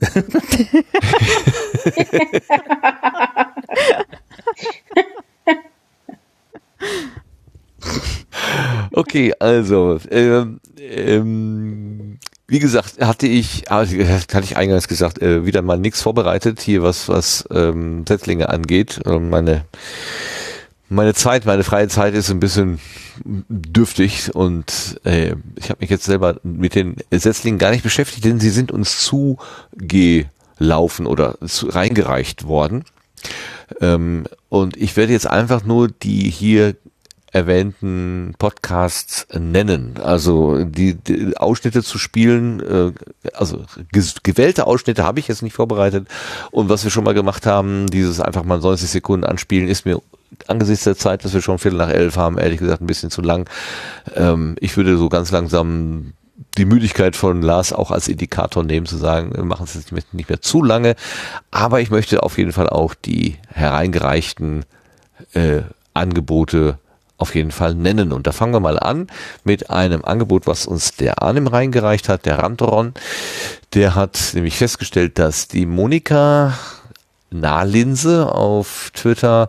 okay, 8.92 9.34
also, 9.38 9.98
ähm, 10.10 10.60
ähm, 10.78 12.18
wie 12.46 12.58
gesagt, 12.58 13.00
hatte 13.00 13.26
ich, 13.26 13.70
ah, 13.70 13.86
hatte 13.86 14.44
ich 14.44 14.56
eingangs 14.56 14.88
gesagt, 14.88 15.22
äh, 15.22 15.46
wieder 15.46 15.62
mal 15.62 15.78
nichts 15.78 16.02
vorbereitet 16.02 16.60
hier, 16.60 16.82
was, 16.82 17.08
was 17.08 17.44
ähm, 17.50 18.04
Setzlinge 18.06 18.48
angeht. 18.48 19.00
Ähm, 19.06 19.30
meine, 19.30 19.64
meine 20.88 21.14
Zeit, 21.14 21.46
meine 21.46 21.64
freie 21.64 21.88
Zeit 21.88 22.14
ist 22.14 22.30
ein 22.30 22.40
bisschen 22.40 22.80
dürftig 23.24 24.34
und 24.34 25.00
äh, 25.04 25.34
ich 25.56 25.70
habe 25.70 25.80
mich 25.80 25.90
jetzt 25.90 26.04
selber 26.04 26.36
mit 26.42 26.74
den 26.74 26.96
Setzlingen 27.10 27.58
gar 27.58 27.70
nicht 27.70 27.82
beschäftigt, 27.82 28.24
denn 28.24 28.40
sie 28.40 28.50
sind 28.50 28.70
uns 28.70 29.00
zugelaufen 29.00 31.06
oder 31.06 31.38
zu, 31.46 31.68
reingereicht 31.68 32.46
worden. 32.46 32.84
Ähm, 33.80 34.24
und 34.48 34.76
ich 34.76 34.96
werde 34.96 35.12
jetzt 35.12 35.26
einfach 35.26 35.64
nur 35.64 35.88
die 35.88 36.30
hier 36.30 36.74
erwähnten 37.34 38.34
Podcasts 38.38 39.26
nennen. 39.36 39.96
Also 40.00 40.64
die, 40.64 40.94
die 40.94 41.36
Ausschnitte 41.36 41.82
zu 41.82 41.98
spielen, 41.98 42.60
äh, 42.60 42.92
also 43.32 43.64
gewählte 44.22 44.68
Ausschnitte 44.68 45.02
habe 45.02 45.18
ich 45.18 45.26
jetzt 45.26 45.42
nicht 45.42 45.54
vorbereitet. 45.54 46.06
Und 46.52 46.68
was 46.68 46.84
wir 46.84 46.92
schon 46.92 47.02
mal 47.02 47.12
gemacht 47.12 47.44
haben, 47.44 47.86
dieses 47.88 48.20
einfach 48.20 48.44
mal 48.44 48.60
90 48.60 48.88
Sekunden 48.88 49.26
anspielen, 49.26 49.66
ist 49.66 49.84
mir 49.84 50.00
angesichts 50.46 50.84
der 50.84 50.96
Zeit, 50.96 51.24
dass 51.24 51.34
wir 51.34 51.42
schon 51.42 51.58
Viertel 51.58 51.76
nach 51.78 51.90
elf 51.90 52.16
haben, 52.16 52.38
ehrlich 52.38 52.60
gesagt 52.60 52.80
ein 52.80 52.86
bisschen 52.86 53.10
zu 53.10 53.20
lang. 53.20 53.48
Ähm, 54.14 54.54
ich 54.60 54.76
würde 54.76 54.96
so 54.96 55.08
ganz 55.08 55.32
langsam 55.32 56.12
die 56.58 56.64
Müdigkeit 56.64 57.16
von 57.16 57.42
Lars 57.42 57.72
auch 57.72 57.90
als 57.90 58.08
Indikator 58.08 58.64
nehmen, 58.64 58.86
zu 58.86 58.96
sagen, 58.96 59.34
wir 59.34 59.44
machen 59.44 59.64
es 59.64 59.74
jetzt 59.74 59.92
nicht 60.12 60.28
mehr, 60.28 60.40
zu 60.40 60.62
lange. 60.62 60.96
Aber 61.50 61.80
ich 61.80 61.90
möchte 61.90 62.22
auf 62.22 62.38
jeden 62.38 62.52
Fall 62.52 62.68
auch 62.68 62.94
die 62.94 63.36
hereingereichten 63.48 64.64
äh, 65.32 65.62
Angebote 65.94 66.78
auf 67.16 67.34
jeden 67.34 67.52
Fall 67.52 67.74
nennen. 67.74 68.12
Und 68.12 68.26
da 68.26 68.32
fangen 68.32 68.52
wir 68.52 68.60
mal 68.60 68.78
an 68.78 69.06
mit 69.44 69.70
einem 69.70 70.04
Angebot, 70.04 70.46
was 70.46 70.66
uns 70.66 70.92
der 70.96 71.22
Arnim 71.22 71.46
reingereicht 71.46 72.08
hat, 72.08 72.26
der 72.26 72.38
Randron. 72.38 72.94
Der 73.74 73.94
hat 73.94 74.32
nämlich 74.34 74.56
festgestellt, 74.56 75.18
dass 75.18 75.48
die 75.48 75.66
Monika 75.66 76.58
Nahlinse 77.30 78.32
auf 78.32 78.90
Twitter 78.94 79.48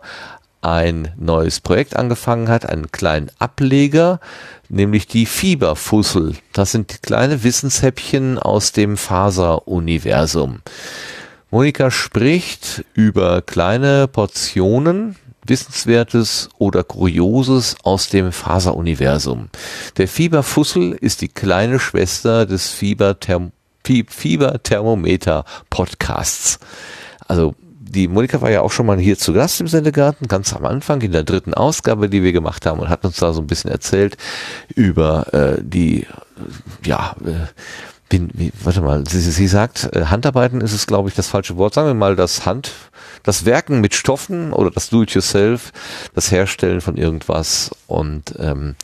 ein 0.66 1.12
neues 1.16 1.60
Projekt 1.60 1.94
angefangen 1.96 2.48
hat, 2.48 2.68
einen 2.68 2.90
kleinen 2.90 3.30
Ableger, 3.38 4.18
nämlich 4.68 5.06
die 5.06 5.26
Fieberfussel. 5.26 6.34
Das 6.52 6.72
sind 6.72 7.02
kleine 7.02 7.44
Wissenshäppchen 7.44 8.36
aus 8.38 8.72
dem 8.72 8.96
Faser-Universum. 8.96 10.62
Monika 11.50 11.92
spricht 11.92 12.84
über 12.94 13.42
kleine 13.42 14.08
Portionen 14.08 15.14
Wissenswertes 15.46 16.48
oder 16.58 16.82
Kurioses 16.82 17.76
aus 17.84 18.08
dem 18.08 18.32
Faseruniversum. 18.32 19.50
Der 19.96 20.08
Fieberfussel 20.08 20.98
ist 21.00 21.20
die 21.20 21.28
kleine 21.28 21.78
Schwester 21.78 22.46
des 22.46 22.70
Fiebertherm 22.70 23.52
Fie- 23.86 24.06
Fieberthermometer-Podcasts. 24.08 26.58
Also 27.28 27.54
die 27.88 28.08
Monika 28.08 28.40
war 28.40 28.50
ja 28.50 28.62
auch 28.62 28.72
schon 28.72 28.86
mal 28.86 28.98
hier 28.98 29.16
zu 29.16 29.32
Gast 29.32 29.60
im 29.60 29.68
Sendegarten, 29.68 30.28
ganz 30.28 30.52
am 30.52 30.64
Anfang 30.64 31.00
in 31.00 31.12
der 31.12 31.24
dritten 31.24 31.54
Ausgabe, 31.54 32.08
die 32.08 32.22
wir 32.22 32.32
gemacht 32.32 32.66
haben 32.66 32.80
und 32.80 32.88
hat 32.88 33.04
uns 33.04 33.16
da 33.16 33.32
so 33.32 33.40
ein 33.40 33.46
bisschen 33.46 33.70
erzählt 33.70 34.16
über 34.74 35.32
äh, 35.32 35.62
die, 35.62 36.06
ja, 36.84 37.16
äh, 37.24 37.46
bin, 38.08 38.30
wie, 38.34 38.52
warte 38.62 38.80
mal, 38.80 39.04
sie, 39.08 39.20
sie 39.20 39.48
sagt, 39.48 39.90
äh, 39.94 40.06
Handarbeiten 40.06 40.60
ist 40.60 40.72
es, 40.72 40.86
glaube 40.86 41.08
ich, 41.08 41.14
das 41.14 41.28
falsche 41.28 41.56
Wort. 41.56 41.74
Sagen 41.74 41.88
wir 41.88 41.94
mal, 41.94 42.14
das 42.14 42.46
Hand, 42.46 42.72
das 43.22 43.44
Werken 43.44 43.80
mit 43.80 43.94
Stoffen 43.94 44.52
oder 44.52 44.70
das 44.70 44.90
Do-it-yourself, 44.90 45.72
das 46.14 46.30
Herstellen 46.30 46.80
von 46.80 46.96
irgendwas 46.96 47.70
und 47.86 48.34
ähm, 48.38 48.76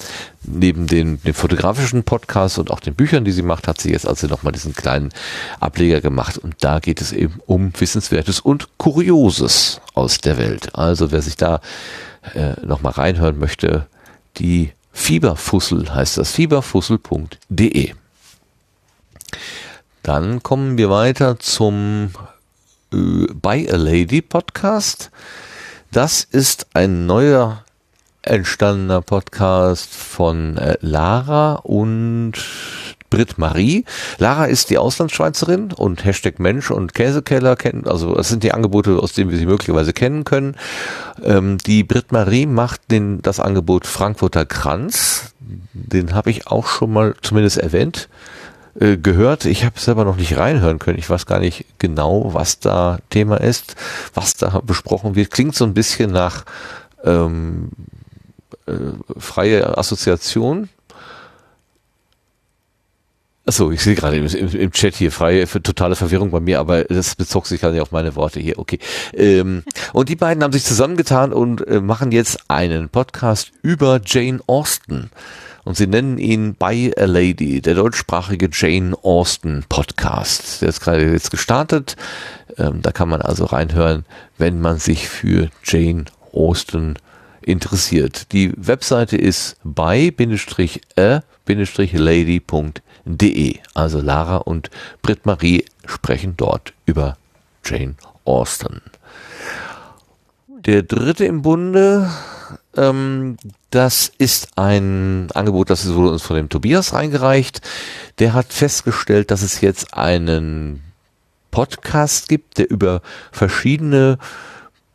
neben 0.43 0.87
den, 0.87 1.23
den 1.23 1.35
fotografischen 1.35 2.03
Podcasts 2.03 2.59
und 2.59 2.71
auch 2.71 2.81
den 2.81 2.95
Büchern, 2.95 3.25
die 3.25 3.33
sie 3.33 3.43
macht, 3.43 3.69
hat 3.69 3.81
sie 3.81 3.93
jetzt 3.93 4.09
also 4.09 4.27
nochmal 4.27 4.53
diesen 4.53 4.75
kleinen 4.75 5.11
Ableger 5.61 6.01
gemacht 6.01 6.39
und 6.39 6.57
da 6.61 6.81
geht 6.81 7.01
es 7.01 7.13
eben 7.13 7.41
um 7.47 7.73
Wissenswertes 7.79 8.41
und 8.41 8.77
Kurioses 8.79 9.81
aus 9.95 10.19
der 10.19 10.39
Welt. 10.39 10.75
Also 10.75 11.13
wer 11.13 11.23
sich 11.23 11.37
da 11.37 11.61
äh, 12.35 12.55
nochmal 12.67 12.93
reinhören 12.93 13.39
möchte, 13.39 13.87
die 14.39 14.73
Fieberfussel 14.93 15.95
heißt 15.95 16.19
das, 16.19 16.33
fieberfussel.de. 16.33 17.95
Dann 20.03 20.43
kommen 20.43 20.79
wir 20.79 20.91
weiter 20.91 21.39
zum 21.39 22.11
äh, 22.93 23.27
By 23.33 23.69
a 23.71 23.77
Lady 23.77 24.21
Podcast. 24.21 25.11
Das 25.93 26.25
ist 26.25 26.67
ein 26.75 27.07
neuer 27.07 27.65
entstandener 28.23 29.03
Podcast 29.03 29.95
von 29.95 30.57
äh, 30.57 30.77
Lara 30.81 31.55
und 31.55 32.33
Britt 33.11 33.37
Marie. 33.37 33.85
Lara 34.19 34.47
ist 34.47 34.71
die 34.71 34.79
Auslandsschweizerin 34.79 35.73
und 35.73 36.05
Hashtag 36.05 36.39
Mensch 36.39 36.71
und 36.71 36.95
Käsekeller 36.95 37.57
kennen, 37.57 37.87
also 37.87 38.15
das 38.15 38.31
sind 38.31 38.43
die 38.43 38.53
Angebote, 38.53 38.99
aus 38.99 39.13
denen 39.13 39.31
wir 39.31 39.39
sie 39.39 39.45
möglicherweise 39.45 39.93
kennen 39.93 40.25
können. 40.25 40.57
Ähm, 41.23 41.59
die 41.59 41.85
Britt 41.85 42.11
Marie 42.11 42.47
macht 42.47 42.91
den, 42.91 43.21
das 43.21 43.39
Angebot 43.39 43.87
Frankfurter 43.87 44.47
Kranz. 44.47 45.35
Den 45.75 46.15
habe 46.15 46.31
ich 46.31 46.47
auch 46.47 46.67
schon 46.67 46.93
mal 46.93 47.15
zumindest 47.21 47.59
erwähnt 47.59 48.09
äh, 48.79 48.97
gehört. 48.97 49.45
Ich 49.45 49.65
habe 49.65 49.79
selber 49.79 50.05
noch 50.05 50.17
nicht 50.17 50.37
reinhören 50.37 50.79
können. 50.79 50.99
Ich 50.99 51.11
weiß 51.11 51.27
gar 51.27 51.41
nicht 51.41 51.67
genau, 51.79 52.35
was 52.35 52.59
da 52.59 52.99
Thema 53.11 53.37
ist, 53.37 53.77
was 54.15 54.35
da 54.35 54.61
besprochen 54.65 55.15
wird. 55.15 55.31
Klingt 55.31 55.55
so 55.55 55.65
ein 55.65 55.75
bisschen 55.75 56.11
nach 56.11 56.45
ähm, 57.05 57.71
äh, 58.67 58.73
freie 59.19 59.77
Assoziation. 59.77 60.69
Achso, 63.45 63.73
ich 63.73 63.83
sehe 63.83 63.97
gerade 63.97 64.17
im, 64.17 64.27
im, 64.27 64.71
Chat 64.71 64.95
hier 64.95 65.11
freie, 65.11 65.49
totale 65.49 65.97
Verwirrung 65.97 66.31
bei 66.31 66.39
mir, 66.39 66.61
aber 66.61 66.85
das 66.85 67.17
bezog 67.17 67.49
sich 67.49 67.61
gerade 67.61 67.83
auf 67.83 67.91
meine 67.91 68.15
Worte 68.15 68.39
hier. 68.39 68.57
Okay. 68.57 68.79
Ähm, 69.13 69.65
und 69.93 70.09
die 70.09 70.17
beiden 70.17 70.45
haben 70.45 70.53
sich 70.53 70.65
zusammengetan 70.65 71.33
und 71.33 71.67
äh, 71.67 71.81
machen 71.81 72.13
jetzt 72.13 72.39
einen 72.49 72.89
Podcast 72.89 73.51
über 73.63 74.01
Jane 74.05 74.39
Austen. 74.47 75.11
Und 75.65 75.77
sie 75.77 75.87
nennen 75.87 76.19
ihn 76.19 76.55
By 76.55 76.93
a 76.97 77.05
Lady, 77.05 77.61
der 77.61 77.75
deutschsprachige 77.75 78.49
Jane 78.53 78.97
Austen 79.03 79.65
Podcast. 79.69 80.61
Der 80.61 80.69
ist 80.69 80.81
gerade 80.81 81.13
jetzt 81.13 81.31
gestartet. 81.31 81.97
Ähm, 82.59 82.83
da 82.83 82.91
kann 82.91 83.09
man 83.09 83.23
also 83.23 83.45
reinhören, 83.45 84.05
wenn 84.39 84.61
man 84.61 84.79
sich 84.79 85.09
für 85.09 85.51
Jane 85.63 86.07
Austen 86.33 86.97
interessiert. 87.43 88.33
Die 88.33 88.53
Webseite 88.57 89.17
ist 89.17 89.57
by-a-lady.de. 89.63 89.97
Also 93.75 94.01
Lara 94.01 94.37
und 94.39 94.71
Britt 95.03 95.27
Marie 95.27 95.65
sprechen 95.87 96.35
dort 96.37 96.73
über 96.87 97.17
Jane 97.65 97.95
Austen. 98.25 98.81
Der 100.49 100.83
dritte 100.83 101.25
im 101.25 101.43
Bunde 101.43 102.11
Ähm, 102.77 103.37
das 103.71 104.13
ist 104.19 104.49
ein 104.57 105.29
Angebot, 105.35 105.71
das 105.71 105.93
wurde 105.93 106.13
uns 106.13 106.23
von 106.23 106.37
dem 106.37 106.49
Tobias 106.49 106.93
reingereicht. 106.93 107.61
Der 108.19 108.35
hat 108.35 108.53
festgestellt, 108.53 109.31
dass 109.31 109.43
es 109.43 109.61
jetzt 109.61 109.95
einen 109.95 110.83
Podcast 111.51 112.29
gibt, 112.29 112.59
der 112.59 112.71
über 112.71 113.03
verschiedene 113.31 114.19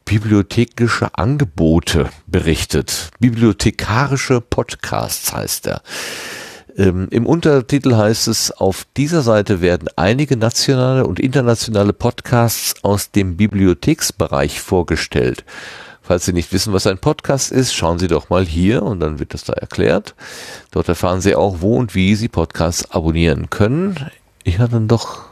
bibliothekische 0.05 1.17
Angebote 1.17 2.09
berichtet. 2.27 3.11
Bibliothekarische 3.19 4.41
Podcasts 4.41 5.33
heißt 5.33 5.67
er. 5.67 5.81
Ähm, 6.77 7.07
Im 7.09 7.25
Untertitel 7.25 7.95
heißt 7.95 8.27
es, 8.27 8.51
auf 8.51 8.85
dieser 8.95 9.21
Seite 9.21 9.61
werden 9.61 9.89
einige 9.95 10.37
nationale 10.37 11.05
und 11.05 11.19
internationale 11.19 11.91
Podcasts 11.91 12.83
aus 12.83 13.11
dem 13.11 13.35
Bibliotheksbereich 13.35 14.61
vorgestellt. 14.61 15.43
Falls 16.07 16.23
Sie 16.23 16.31
nicht 16.31 16.53
wissen, 16.53 16.71
was 16.71 16.87
ein 16.87 16.99
Podcast 16.99 17.51
ist, 17.51 17.73
schauen 17.73 17.99
Sie 17.99 18.07
doch 18.07 18.29
mal 18.29 18.45
hier 18.45 18.81
und 18.83 19.01
dann 19.01 19.19
wird 19.19 19.33
das 19.33 19.43
da 19.43 19.51
erklärt. 19.51 20.15
Dort 20.71 20.87
erfahren 20.87 21.19
Sie 21.19 21.35
auch, 21.35 21.57
wo 21.59 21.75
und 21.75 21.95
wie 21.95 22.15
Sie 22.15 22.29
Podcasts 22.29 22.89
abonnieren 22.91 23.49
können. 23.49 24.09
Ich 24.45 24.59
hatte 24.59 24.79
doch 24.79 25.25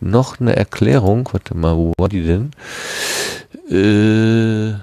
noch 0.00 0.40
eine 0.40 0.56
Erklärung. 0.56 1.28
Warte 1.32 1.54
mal, 1.54 1.76
wo 1.76 1.92
war 1.98 2.08
die 2.08 2.22
denn? 2.22 2.52
Äh, 3.68 4.74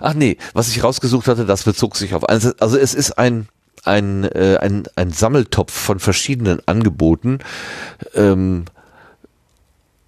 ach 0.00 0.14
nee, 0.14 0.38
was 0.54 0.70
ich 0.70 0.82
rausgesucht 0.82 1.28
hatte, 1.28 1.46
das 1.46 1.62
bezog 1.62 1.94
sich 1.94 2.12
auf 2.12 2.28
also, 2.28 2.50
also 2.58 2.76
es 2.76 2.94
ist 2.94 3.16
ein 3.16 3.46
ein, 3.84 4.24
äh, 4.24 4.56
ein, 4.60 4.84
ein 4.96 5.10
Sammeltopf 5.10 5.72
von 5.72 6.00
verschiedenen 6.00 6.60
Angeboten, 6.66 7.38
ähm, 8.14 8.64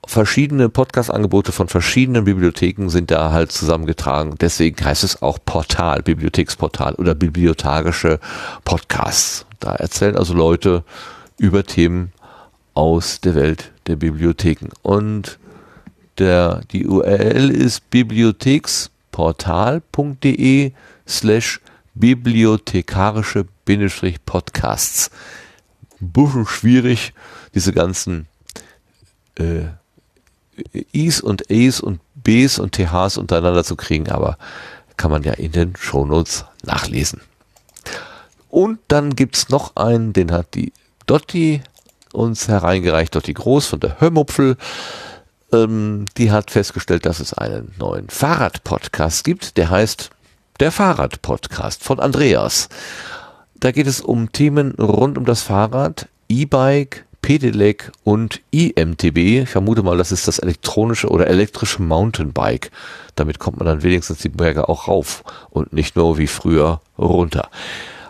verschiedene 0.06 0.68
Podcast-Angebote 0.68 1.52
von 1.52 1.68
verschiedenen 1.68 2.24
Bibliotheken 2.24 2.88
sind 2.88 3.10
da 3.10 3.32
halt 3.32 3.52
zusammengetragen. 3.52 4.36
Deswegen 4.40 4.82
heißt 4.82 5.04
es 5.04 5.20
auch 5.20 5.38
Portal, 5.44 6.02
Bibliotheksportal 6.02 6.94
oder 6.94 7.14
bibliothekische 7.14 8.18
Podcasts. 8.64 9.44
Da 9.60 9.74
erzählen 9.74 10.16
also 10.16 10.32
Leute 10.32 10.84
über 11.38 11.64
Themen 11.64 12.12
aus 12.74 13.20
der 13.20 13.34
Welt 13.34 13.72
der 13.86 13.96
Bibliotheken. 13.96 14.68
Und 14.82 15.38
der, 16.18 16.60
die 16.70 16.86
URL 16.86 17.50
ist 17.50 17.88
bibliotheksportal.de 17.90 20.72
slash 21.06 21.60
bibliothekarische 21.94 23.46
Podcasts. 24.24 25.10
Bisschen 25.98 26.46
schwierig, 26.46 27.12
diese 27.54 27.72
ganzen 27.72 28.28
äh, 29.38 29.64
Is 30.92 31.20
und 31.20 31.50
As 31.50 31.80
und 31.80 32.00
Bs 32.14 32.58
und 32.58 32.72
THs 32.72 33.18
untereinander 33.18 33.64
zu 33.64 33.76
kriegen, 33.76 34.08
aber 34.10 34.38
kann 34.96 35.10
man 35.10 35.22
ja 35.22 35.32
in 35.32 35.52
den 35.52 35.76
Shownotes 35.76 36.44
nachlesen. 36.64 37.20
Und 38.48 38.78
dann 38.88 39.14
gibt's 39.14 39.48
noch 39.48 39.76
einen, 39.76 40.12
den 40.12 40.32
hat 40.32 40.54
die 40.54 40.72
Dotti 41.06 41.62
uns 42.12 42.48
hereingereicht, 42.48 43.14
Dotti 43.14 43.34
Groß 43.34 43.66
von 43.66 43.80
der 43.80 44.00
Hörmupfel. 44.00 44.56
Ähm, 45.52 46.06
die 46.16 46.32
hat 46.32 46.50
festgestellt, 46.50 47.06
dass 47.06 47.20
es 47.20 47.34
einen 47.34 47.74
neuen 47.78 48.08
Fahrrad-Podcast 48.08 49.24
gibt, 49.24 49.56
der 49.56 49.70
heißt 49.70 50.10
der 50.60 50.72
Fahrrad-Podcast 50.72 51.84
von 51.84 52.00
Andreas. 52.00 52.68
Da 53.54 53.72
geht 53.72 53.86
es 53.86 54.00
um 54.00 54.32
Themen 54.32 54.72
rund 54.72 55.18
um 55.18 55.24
das 55.24 55.42
Fahrrad, 55.42 56.08
E-Bike, 56.28 57.05
Pedelec 57.26 57.90
und 58.04 58.40
IMTB. 58.52 59.42
Ich 59.42 59.48
vermute 59.48 59.82
mal, 59.82 59.98
das 59.98 60.12
ist 60.12 60.28
das 60.28 60.38
elektronische 60.38 61.08
oder 61.08 61.26
elektrische 61.26 61.82
Mountainbike. 61.82 62.70
Damit 63.16 63.40
kommt 63.40 63.56
man 63.56 63.66
dann 63.66 63.82
wenigstens 63.82 64.18
die 64.18 64.28
Berge 64.28 64.68
auch 64.68 64.86
rauf 64.86 65.24
und 65.50 65.72
nicht 65.72 65.96
nur 65.96 66.18
wie 66.18 66.28
früher 66.28 66.80
runter. 66.96 67.50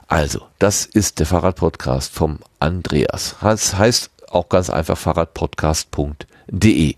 Also, 0.07 0.43
das 0.59 0.85
ist 0.85 1.19
der 1.19 1.25
Fahrradpodcast 1.25 2.13
vom 2.13 2.41
Andreas. 2.61 3.37
Das 3.41 3.79
heißt 3.79 4.11
auch 4.29 4.51
ganz 4.51 4.69
einfach 4.69 4.99
fahrradpodcast.de. 4.99 6.95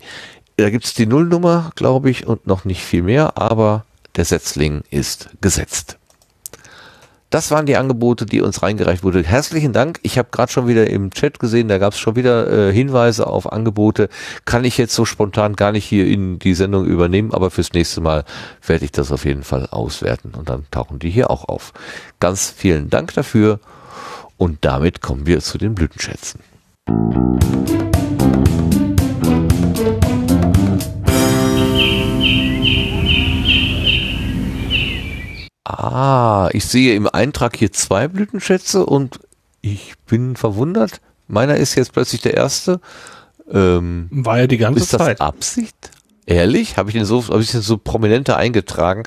Da 0.57 0.69
gibt's 0.69 0.93
die 0.95 1.05
Nullnummer, 1.05 1.71
glaube 1.75 2.09
ich, 2.09 2.27
und 2.27 2.45
noch 2.45 2.65
nicht 2.65 2.83
viel 2.83 3.03
mehr, 3.03 3.37
aber 3.37 3.85
der 4.17 4.25
Setzling 4.25 4.83
ist 4.91 5.29
gesetzt. 5.39 5.98
Das 7.29 7.51
waren 7.51 7.67
die 7.67 7.77
Angebote, 7.77 8.25
die 8.25 8.41
uns 8.41 8.63
reingereicht 8.63 9.03
wurde. 9.03 9.23
Herzlichen 9.23 9.71
Dank. 9.71 9.99
Ich 10.01 10.17
habe 10.17 10.29
gerade 10.31 10.51
schon 10.51 10.67
wieder 10.67 10.89
im 10.89 11.11
Chat 11.11 11.39
gesehen, 11.39 11.67
da 11.67 11.77
gab 11.77 11.93
es 11.93 11.99
schon 11.99 12.15
wieder 12.15 12.69
äh, 12.69 12.73
Hinweise 12.73 13.27
auf 13.27 13.51
Angebote. 13.51 14.09
Kann 14.45 14.65
ich 14.65 14.77
jetzt 14.79 14.95
so 14.95 15.05
spontan 15.05 15.55
gar 15.55 15.71
nicht 15.71 15.85
hier 15.85 16.07
in 16.07 16.39
die 16.39 16.55
Sendung 16.55 16.85
übernehmen, 16.85 17.31
aber 17.31 17.51
fürs 17.51 17.73
nächste 17.73 18.01
Mal 18.01 18.23
werde 18.65 18.85
ich 18.85 18.91
das 18.91 19.11
auf 19.11 19.25
jeden 19.25 19.43
Fall 19.43 19.67
auswerten 19.67 20.33
und 20.35 20.49
dann 20.49 20.65
tauchen 20.71 20.97
die 20.97 21.11
hier 21.11 21.29
auch 21.29 21.47
auf. 21.47 21.73
Ganz 22.19 22.49
vielen 22.49 22.89
Dank 22.89 23.13
dafür 23.13 23.59
und 24.37 24.59
damit 24.61 25.01
kommen 25.01 25.27
wir 25.27 25.39
zu 25.41 25.59
den 25.59 25.75
Blütenschätzen. 25.75 26.39
Ah, 35.69 36.49
ich 36.51 36.65
sehe 36.65 36.95
im 36.95 37.07
Eintrag 37.07 37.55
hier 37.55 37.71
zwei 37.71 38.07
Blütenschätze 38.07 38.87
und 38.87 39.19
ich 39.61 39.93
bin 40.07 40.35
verwundert. 40.35 40.99
Meiner 41.27 41.57
ist 41.57 41.75
jetzt 41.75 41.93
plötzlich 41.93 42.21
der 42.21 42.33
erste. 42.33 42.81
Ähm, 43.51 44.07
War 44.09 44.39
ja 44.39 44.47
die 44.47 44.57
ganze 44.57 44.81
ist 44.81 44.93
das 44.93 44.99
Zeit. 44.99 45.21
Absicht? 45.21 45.91
Ehrlich? 46.25 46.77
Habe 46.77 46.89
ich 46.89 46.95
den 46.95 47.05
so, 47.05 47.23
habe 47.27 47.43
ich 47.43 47.51
den 47.51 47.61
so 47.61 47.77
prominenter 47.77 48.35
eingetragen? 48.37 49.03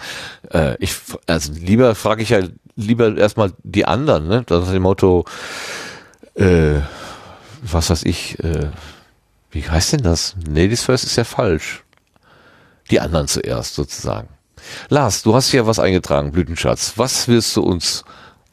Äh, 0.53 0.77
ich, 0.79 0.95
also 1.27 1.53
lieber 1.53 1.97
frage 1.97 2.23
ich 2.23 2.29
ja 2.29 2.43
lieber 2.77 3.17
erstmal 3.17 3.53
die 3.65 3.85
anderen, 3.85 4.29
ne? 4.29 4.45
Das 4.47 4.67
ist 4.67 4.73
dem 4.73 4.83
Motto, 4.83 5.25
äh, 6.37 6.79
was 7.61 7.91
weiß 7.91 8.05
ich, 8.05 8.39
äh, 8.39 8.69
wie 9.51 9.69
heißt 9.69 9.95
denn 9.95 10.03
das? 10.03 10.37
Ladies 10.49 10.85
first 10.85 11.03
ist 11.03 11.17
ja 11.17 11.25
falsch. 11.25 11.83
Die 12.93 13.01
anderen 13.01 13.27
zuerst 13.27 13.75
sozusagen. 13.75 14.29
Lars, 14.89 15.23
du 15.23 15.35
hast 15.35 15.51
hier 15.51 15.67
was 15.67 15.79
eingetragen, 15.79 16.33
Blütenschatz. 16.33 16.95
Was 16.97 17.29
willst 17.29 17.57
du 17.57 17.63
uns 17.63 18.05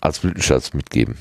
als 0.02 0.20
Blütenschatz 0.20 0.74
mitgeben? 0.74 1.18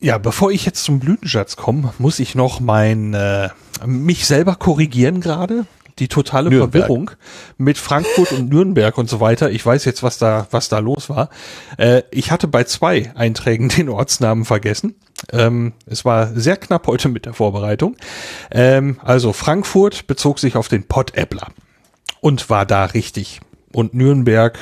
Ja, 0.00 0.18
bevor 0.18 0.50
ich 0.50 0.66
jetzt 0.66 0.84
zum 0.84 1.00
Blütenschatz 1.00 1.56
komme, 1.56 1.94
muss 1.98 2.18
ich 2.18 2.34
noch 2.34 2.60
mein 2.60 3.14
äh, 3.14 3.48
mich 3.86 4.26
selber 4.26 4.54
korrigieren 4.56 5.20
gerade. 5.20 5.66
Die 6.00 6.08
totale 6.08 6.50
Nürnberg. 6.50 6.72
Verwirrung 6.72 7.10
mit 7.56 7.78
Frankfurt 7.78 8.32
und 8.32 8.48
Nürnberg 8.48 8.98
und 8.98 9.08
so 9.08 9.20
weiter. 9.20 9.50
Ich 9.52 9.64
weiß 9.64 9.84
jetzt, 9.84 10.02
was 10.02 10.18
da 10.18 10.48
was 10.50 10.68
da 10.68 10.80
los 10.80 11.08
war. 11.08 11.30
Äh, 11.78 12.02
ich 12.10 12.32
hatte 12.32 12.48
bei 12.48 12.64
zwei 12.64 13.12
Einträgen 13.14 13.68
den 13.68 13.88
Ortsnamen 13.88 14.44
vergessen. 14.44 14.96
Ähm, 15.32 15.72
es 15.86 16.04
war 16.04 16.34
sehr 16.34 16.56
knapp 16.56 16.86
heute 16.86 17.08
mit 17.08 17.26
der 17.26 17.32
Vorbereitung. 17.32 17.96
Ähm, 18.50 18.98
also 19.02 19.32
Frankfurt 19.32 20.06
bezog 20.06 20.40
sich 20.40 20.56
auf 20.56 20.68
den 20.68 20.86
Pottäppler 20.86 21.46
und 22.20 22.50
war 22.50 22.66
da 22.66 22.84
richtig. 22.86 23.40
Und 23.74 23.92
Nürnberg 23.92 24.58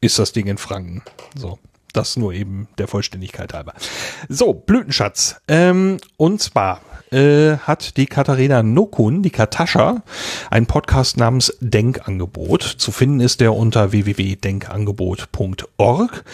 ist 0.00 0.18
das 0.18 0.32
Ding 0.32 0.46
in 0.46 0.58
Franken. 0.58 1.02
So. 1.34 1.58
Das 1.92 2.16
nur 2.16 2.32
eben 2.32 2.66
der 2.76 2.88
Vollständigkeit 2.88 3.54
halber. 3.54 3.74
So, 4.28 4.52
Blütenschatz. 4.52 5.36
Ähm, 5.46 5.98
und 6.16 6.42
zwar 6.42 6.80
äh, 7.12 7.58
hat 7.58 7.96
die 7.96 8.06
Katharina 8.06 8.64
Nokun, 8.64 9.22
die 9.22 9.30
Katascha, 9.30 10.02
einen 10.50 10.66
Podcast 10.66 11.16
namens 11.16 11.56
Denkangebot. 11.60 12.64
Zu 12.64 12.90
finden 12.90 13.20
ist 13.20 13.40
der 13.40 13.54
unter 13.54 13.92
www.denkangebot.org. 13.92 16.24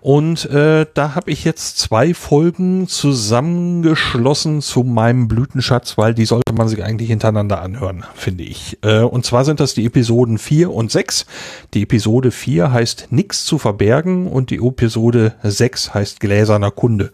Und 0.00 0.46
äh, 0.46 0.86
da 0.94 1.14
habe 1.14 1.30
ich 1.30 1.44
jetzt 1.44 1.78
zwei 1.78 2.14
Folgen 2.14 2.88
zusammengeschlossen 2.88 4.62
zu 4.62 4.82
meinem 4.82 5.28
Blütenschatz, 5.28 5.98
weil 5.98 6.14
die 6.14 6.24
sollte 6.24 6.52
man 6.54 6.68
sich 6.68 6.82
eigentlich 6.82 7.10
hintereinander 7.10 7.60
anhören, 7.60 8.04
finde 8.14 8.44
ich. 8.44 8.78
Äh, 8.82 9.00
und 9.00 9.26
zwar 9.26 9.44
sind 9.44 9.60
das 9.60 9.74
die 9.74 9.84
Episoden 9.84 10.38
4 10.38 10.72
und 10.72 10.90
6. 10.90 11.26
Die 11.74 11.82
Episode 11.82 12.30
4 12.30 12.72
heißt 12.72 13.08
Nix 13.10 13.44
zu 13.44 13.58
verbergen 13.58 14.26
und 14.26 14.50
die 14.50 14.56
Episode 14.64 15.34
6 15.42 15.92
heißt 15.92 16.20
Gläserner 16.20 16.70
Kunde. 16.70 17.12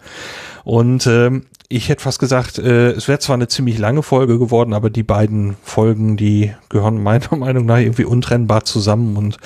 Und 0.62 1.06
ähm, 1.06 1.46
ich 1.68 1.88
hätte 1.88 2.02
fast 2.02 2.20
gesagt, 2.20 2.58
äh, 2.58 2.92
es 2.92 3.08
wäre 3.08 3.18
zwar 3.18 3.34
eine 3.34 3.48
ziemlich 3.48 3.78
lange 3.78 4.02
Folge 4.02 4.38
geworden, 4.38 4.72
aber 4.72 4.88
die 4.88 5.02
beiden 5.02 5.56
Folgen, 5.64 6.16
die 6.16 6.52
gehören 6.68 7.02
meiner 7.02 7.34
Meinung 7.36 7.66
nach 7.66 7.78
irgendwie 7.78 8.04
untrennbar 8.04 8.64
zusammen 8.64 9.16
und 9.16 9.38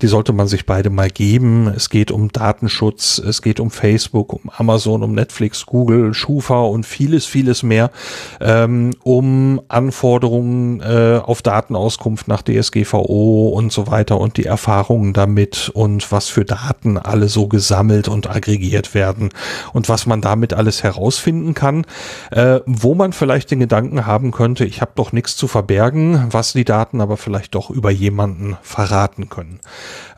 die 0.00 0.06
sollte 0.06 0.32
man 0.32 0.46
sich 0.46 0.66
beide 0.66 0.90
mal 0.90 1.10
geben. 1.10 1.66
Es 1.74 1.90
geht 1.90 2.10
um 2.12 2.30
Datenschutz, 2.30 3.18
es 3.18 3.42
geht 3.42 3.58
um 3.58 3.70
Facebook, 3.70 4.32
um 4.32 4.50
Amazon, 4.56 5.02
um 5.02 5.14
Netflix, 5.14 5.66
Google, 5.66 6.14
Schufa 6.14 6.60
und 6.60 6.86
vieles, 6.86 7.26
vieles 7.26 7.62
mehr, 7.64 7.90
ähm, 8.40 8.90
um 9.02 9.60
Anforderungen 9.68 10.80
äh, 10.80 11.20
auf 11.24 11.42
Datenauskunft 11.42 12.28
nach 12.28 12.42
DSGVO 12.42 13.48
und 13.48 13.72
so 13.72 13.88
weiter 13.88 14.20
und 14.20 14.36
die 14.36 14.46
Erfahrungen 14.46 15.12
damit 15.12 15.70
und 15.74 16.12
was 16.12 16.28
für 16.28 16.44
Daten 16.44 16.98
alle 16.98 17.28
so 17.28 17.48
gesammelt 17.48 18.06
und 18.06 18.30
aggregiert 18.30 18.94
werden 18.94 19.30
und 19.72 19.88
was 19.88 20.06
man 20.06 20.20
damit 20.20 20.52
alles 20.52 20.84
herausfinden 20.84 21.54
kann 21.54 21.63
kann, 21.64 21.86
äh, 22.30 22.60
wo 22.66 22.94
man 22.94 23.14
vielleicht 23.14 23.50
den 23.50 23.60
Gedanken 23.60 24.04
haben 24.04 24.32
könnte, 24.32 24.66
ich 24.66 24.82
habe 24.82 24.92
doch 24.96 25.12
nichts 25.12 25.34
zu 25.34 25.48
verbergen, 25.48 26.26
was 26.30 26.52
die 26.52 26.66
Daten 26.66 27.00
aber 27.00 27.16
vielleicht 27.16 27.54
doch 27.54 27.70
über 27.70 27.90
jemanden 27.90 28.58
verraten 28.60 29.30
können. 29.30 29.60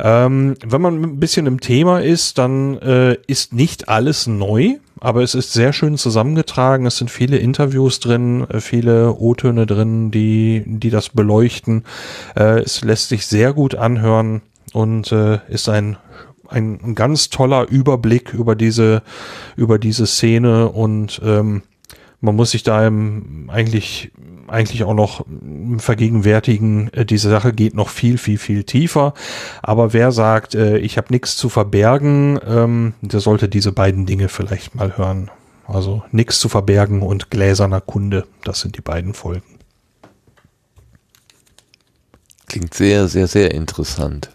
Ähm, 0.01 0.55
wenn 0.67 0.81
man 0.81 1.01
ein 1.01 1.21
bisschen 1.21 1.47
im 1.47 1.61
Thema 1.61 2.01
ist, 2.01 2.39
dann 2.39 2.79
äh, 2.79 3.15
ist 3.29 3.53
nicht 3.53 3.89
alles 3.89 4.27
neu, 4.27 4.75
aber 4.99 5.23
es 5.23 5.37
ist 5.37 5.53
sehr 5.53 5.73
schön 5.73 5.97
zusammengetragen. 5.99 6.85
Es 6.85 6.99
sind 6.99 7.13
viele 7.13 7.37
Interviews 7.37 8.01
drin, 8.01 8.45
äh, 8.51 8.61
viele 8.61 9.15
O-Töne 9.15 9.67
drin, 9.67 10.11
die, 10.11 10.65
die 10.67 10.91
das 10.91 11.11
beleuchten. 11.11 11.85
Äh, 12.35 12.63
es 12.63 12.83
lässt 12.83 13.11
sich 13.11 13.25
sehr 13.27 13.53
gut 13.53 13.77
anhören 13.77 14.43
und 14.73 15.13
äh, 15.13 15.39
ist 15.49 15.69
ein 15.69 15.97
ein, 16.49 16.95
ganz 16.95 17.31
toller 17.31 17.69
Überblick 17.69 18.33
über 18.33 18.55
diese 18.55 19.03
über 19.57 19.79
diese 19.79 20.07
Szene 20.07 20.69
und 20.69 21.21
ähm, 21.25 21.63
man 22.21 22.35
muss 22.35 22.53
sich 22.53 22.63
da 22.63 22.79
eigentlich 23.49 24.11
eigentlich 24.49 24.85
auch 24.85 24.95
noch 24.95 25.25
vergegenwärtigen, 25.79 26.93
äh, 26.93 27.05
diese 27.05 27.31
Sache 27.31 27.53
geht 27.53 27.75
noch 27.75 27.89
viel, 27.89 28.19
viel, 28.19 28.39
viel 28.39 28.65
tiefer. 28.65 29.15
Aber 29.63 29.93
wer 29.93 30.13
sagt, 30.13 30.55
äh, 30.55 30.79
ich 30.79 30.99
habe 30.99 31.13
nichts 31.13 31.37
zu 31.37 31.49
verbergen, 31.49 32.39
ähm, 32.47 32.95
der 33.01 33.21
sollte 33.21 33.49
diese 33.49 33.73
beiden 33.73 34.07
Dinge 34.07 34.29
vielleicht 34.29 34.75
mal 34.75 34.97
hören. 34.97 35.31
Also 35.67 36.05
nichts 36.13 36.39
zu 36.39 36.49
verbergen 36.49 37.03
und 37.03 37.31
gläserner 37.31 37.81
Kunde, 37.81 38.27
das 38.45 38.61
sind 38.61 38.77
die 38.77 38.83
beiden 38.83 39.15
Folgen. 39.15 39.43
Klingt 42.47 42.75
sehr, 42.75 43.09
sehr, 43.09 43.27
sehr 43.27 43.53
interessant. 43.53 44.31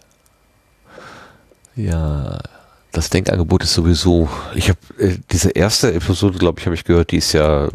Ja, 1.75 2.39
das 2.91 3.09
Denkangebot 3.09 3.63
ist 3.63 3.73
sowieso, 3.73 4.27
ich 4.53 4.67
habe 4.67 4.79
äh, 4.97 5.17
diese 5.31 5.51
erste 5.51 5.93
Episode, 5.93 6.37
glaube 6.37 6.59
ich, 6.59 6.65
habe 6.65 6.75
ich 6.75 6.83
gehört, 6.83 7.11
die 7.11 7.17
ist 7.17 7.31
ja, 7.31 7.69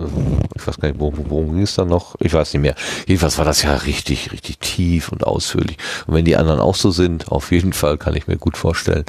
ich 0.54 0.66
weiß 0.66 0.78
gar 0.78 0.88
nicht, 0.88 1.00
worum, 1.00 1.24
worum 1.30 1.54
ging 1.54 1.62
es 1.62 1.74
dann 1.74 1.88
noch? 1.88 2.16
Ich 2.20 2.34
weiß 2.34 2.52
nicht 2.52 2.62
mehr. 2.62 2.74
Jedenfalls 3.06 3.38
war 3.38 3.46
das 3.46 3.62
ja 3.62 3.74
richtig, 3.74 4.32
richtig 4.32 4.58
tief 4.58 5.10
und 5.10 5.26
ausführlich. 5.26 5.78
Und 6.06 6.14
wenn 6.14 6.26
die 6.26 6.36
anderen 6.36 6.60
auch 6.60 6.74
so 6.74 6.90
sind, 6.90 7.32
auf 7.32 7.50
jeden 7.50 7.72
Fall 7.72 7.96
kann 7.96 8.14
ich 8.14 8.26
mir 8.26 8.36
gut 8.36 8.58
vorstellen, 8.58 9.04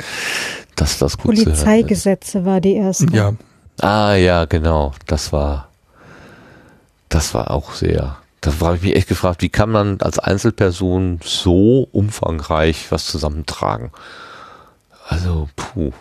dass 0.78 0.98
das 0.98 1.18
gut 1.18 1.36
Polizeigesetze 1.36 2.46
war 2.46 2.62
die 2.62 2.76
erste. 2.76 3.08
Ja. 3.12 3.34
Ah 3.82 4.16
ja, 4.16 4.46
genau. 4.46 4.94
Das 5.08 5.34
war, 5.34 5.68
das 7.10 7.34
war 7.34 7.52
auch 7.52 7.74
sehr. 7.74 8.18
Da 8.40 8.54
habe 8.62 8.78
ich 8.78 8.82
mich 8.82 8.96
echt 8.96 9.10
gefragt, 9.10 9.42
wie 9.42 9.50
kann 9.50 9.70
man 9.70 10.00
als 10.00 10.20
Einzelperson 10.20 11.20
so 11.22 11.90
umfangreich 11.92 12.86
was 12.92 13.08
zusammentragen? 13.08 13.92
Also, 15.08 15.50
puh. 15.56 15.92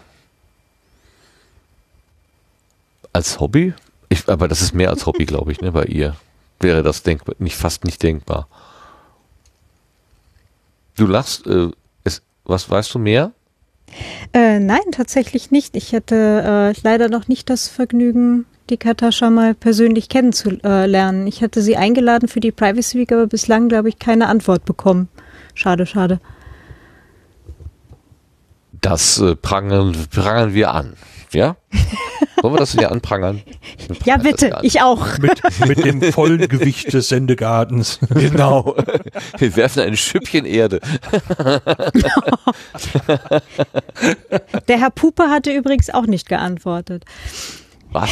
Als 3.12 3.40
Hobby? 3.40 3.72
Ich, 4.08 4.28
aber 4.28 4.48
das 4.48 4.60
ist 4.60 4.74
mehr 4.74 4.90
als 4.90 5.06
Hobby, 5.06 5.24
glaube 5.24 5.52
ich, 5.52 5.60
ne, 5.60 5.72
bei 5.72 5.84
ihr. 5.84 6.16
Wäre 6.60 6.82
das 6.82 7.02
denkbar, 7.02 7.34
nicht, 7.38 7.56
fast 7.56 7.84
nicht 7.84 8.02
denkbar. 8.02 8.48
Du 10.96 11.06
lachst, 11.06 11.46
äh, 11.46 11.70
ist, 12.04 12.22
was 12.44 12.68
weißt 12.68 12.94
du 12.94 12.98
mehr? 12.98 13.32
Äh, 14.32 14.58
nein, 14.58 14.80
tatsächlich 14.90 15.50
nicht. 15.50 15.76
Ich 15.76 15.94
hatte 15.94 16.74
äh, 16.76 16.80
leider 16.82 17.08
noch 17.08 17.28
nicht 17.28 17.48
das 17.48 17.68
Vergnügen, 17.68 18.44
die 18.70 18.76
Katascha 18.76 19.30
mal 19.30 19.54
persönlich 19.54 20.08
kennenzulernen. 20.08 21.26
Ich 21.26 21.42
hatte 21.42 21.62
sie 21.62 21.76
eingeladen 21.76 22.28
für 22.28 22.40
die 22.40 22.52
Privacy 22.52 22.98
Week, 22.98 23.12
aber 23.12 23.26
bislang, 23.28 23.68
glaube 23.68 23.88
ich, 23.88 23.98
keine 23.98 24.26
Antwort 24.26 24.64
bekommen. 24.64 25.08
Schade, 25.54 25.86
schade. 25.86 26.20
Das 28.80 29.18
äh, 29.20 29.36
prangern, 29.36 29.94
prangern 30.10 30.54
wir 30.54 30.72
an. 30.72 30.96
Ja? 31.32 31.56
Wollen 32.42 32.54
wir 32.54 32.58
das 32.58 32.72
hier 32.72 32.90
anprangern? 32.90 33.42
Ja, 34.04 34.16
bitte, 34.18 34.58
ich 34.62 34.80
auch. 34.80 35.18
Mit, 35.18 35.42
mit 35.66 35.84
dem 35.84 36.00
vollen 36.12 36.48
Gewicht 36.48 36.92
des 36.92 37.08
Sendegartens. 37.08 37.98
Genau. 38.16 38.76
Wir 39.38 39.56
werfen 39.56 39.82
ein 39.82 39.96
Schüppchen 39.96 40.44
Erde. 40.44 40.80
Der 44.68 44.78
Herr 44.80 44.90
Puppe 44.90 45.24
hatte 45.30 45.52
übrigens 45.52 45.90
auch 45.90 46.06
nicht 46.06 46.28
geantwortet. 46.28 47.04
Was? 47.92 48.10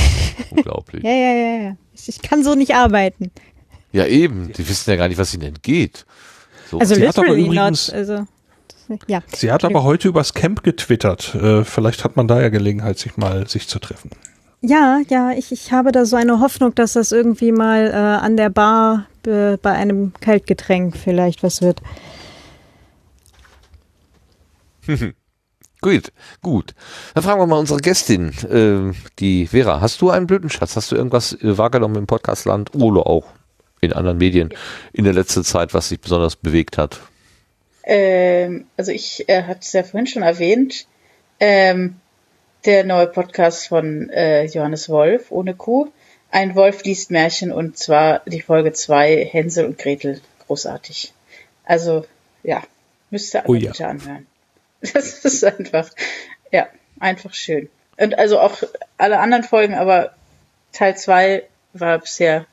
Unglaublich. 0.51 1.03
ja, 1.03 1.11
ja, 1.11 1.35
ja, 1.35 1.63
ja. 1.63 1.77
Ich 2.07 2.23
kann 2.23 2.45
so 2.45 2.55
nicht 2.55 2.75
arbeiten. 2.75 3.31
Ja, 3.93 4.07
eben. 4.07 4.53
Die 4.53 4.69
wissen 4.69 4.91
ja 4.91 4.97
gar 4.97 5.09
nicht, 5.09 5.19
was 5.19 5.35
ihnen 5.35 5.45
entgeht. 5.45 6.05
So. 6.71 6.79
Also 6.79 6.95
literally 6.95 7.49
not. 7.49 7.91
Also. 7.93 8.27
Ja. 9.07 9.23
Sie 9.35 9.51
hat 9.51 9.65
aber 9.65 9.83
heute 9.83 10.09
übers 10.09 10.35
Camp 10.35 10.63
getwittert. 10.63 11.35
Äh, 11.35 11.65
vielleicht 11.65 12.05
hat 12.05 12.17
man 12.17 12.29
da 12.29 12.41
ja 12.41 12.49
Gelegenheit, 12.49 12.99
sich 12.99 13.17
mal 13.17 13.49
sich 13.49 13.69
zu 13.69 13.79
treffen. 13.79 14.11
Ja, 14.61 15.01
ja, 15.09 15.33
ich, 15.33 15.53
ich 15.53 15.73
habe 15.73 15.93
da 15.93 16.07
so 16.07 16.17
eine 16.17 16.41
Hoffnung, 16.41 16.75
dass 16.75 16.95
das 16.95 17.13
irgendwie 17.13 17.53
mal 17.53 17.89
äh, 17.89 17.95
an 17.95 18.37
der 18.39 18.49
Bar 18.49 19.07
äh, 19.27 19.59
bei 19.59 19.73
einem 19.73 20.13
Kaltgetränk 20.21 20.97
vielleicht 20.97 21.43
was 21.43 21.61
wird. 21.61 21.83
gut, 25.83 26.13
gut. 26.43 26.75
Dann 27.15 27.25
fragen 27.25 27.41
wir 27.41 27.47
mal 27.47 27.59
unsere 27.59 27.81
Gästin, 27.81 28.29
äh, 28.51 28.95
die 29.19 29.49
Vera. 29.49 29.83
Hast 29.83 30.01
du 30.01 30.11
einen 30.11 30.27
Blütenschatz? 30.27 30.77
Hast 30.77 30.93
du 30.93 30.97
irgendwas 30.97 31.35
äh, 31.35 31.59
wahrgenommen 31.59 31.97
im 31.97 32.07
Podcastland 32.07 32.75
oder 32.75 33.07
auch 33.07 33.27
in 33.83 33.93
anderen 33.93 34.17
Medien 34.17 34.49
in 34.95 35.05
der 35.05 35.13
letzten 35.13 35.45
Zeit, 35.45 35.75
was 35.75 35.91
sich 35.91 36.01
besonders 36.01 36.37
bewegt 36.37 36.79
hat? 36.79 37.01
Ähm, 37.85 38.67
also 38.77 38.93
ich 38.93 39.29
äh, 39.29 39.43
hatte 39.43 39.61
es 39.61 39.73
ja 39.73 39.83
vorhin 39.83 40.07
schon 40.07 40.23
erwähnt, 40.23 40.87
ähm, 41.39 41.97
der 42.65 42.85
neue 42.85 43.07
Podcast 43.07 43.69
von 43.69 44.09
äh, 44.11 44.45
Johannes 44.47 44.89
Wolf 44.89 45.31
ohne 45.31 45.55
Kuh. 45.55 45.91
Ein 46.31 46.55
Wolf 46.55 46.83
liest 46.85 47.11
Märchen 47.11 47.53
und 47.53 47.77
zwar 47.77 48.23
die 48.27 48.41
Folge 48.41 48.73
2 48.73 49.25
Hänsel 49.27 49.67
und 49.67 49.79
Gretel. 49.79 50.21
Großartig. 50.47 51.13
Also 51.65 52.07
ja, 52.43 52.63
müsste 53.11 53.39
ihr 53.39 53.49
oh, 53.49 53.55
ja. 53.55 53.71
bitte 53.71 53.87
anhören. 53.87 54.27
Das 54.93 55.25
ist 55.25 55.43
einfach, 55.43 55.89
ja, 56.53 56.69
einfach 57.01 57.33
schön. 57.33 57.71
Und 57.97 58.19
also 58.19 58.39
auch 58.39 58.63
alle 58.99 59.19
anderen 59.19 59.43
Folgen, 59.43 59.73
aber 59.73 60.15
Teil 60.73 60.95
2 60.95 61.45
war 61.73 62.01
bisher 62.01 62.45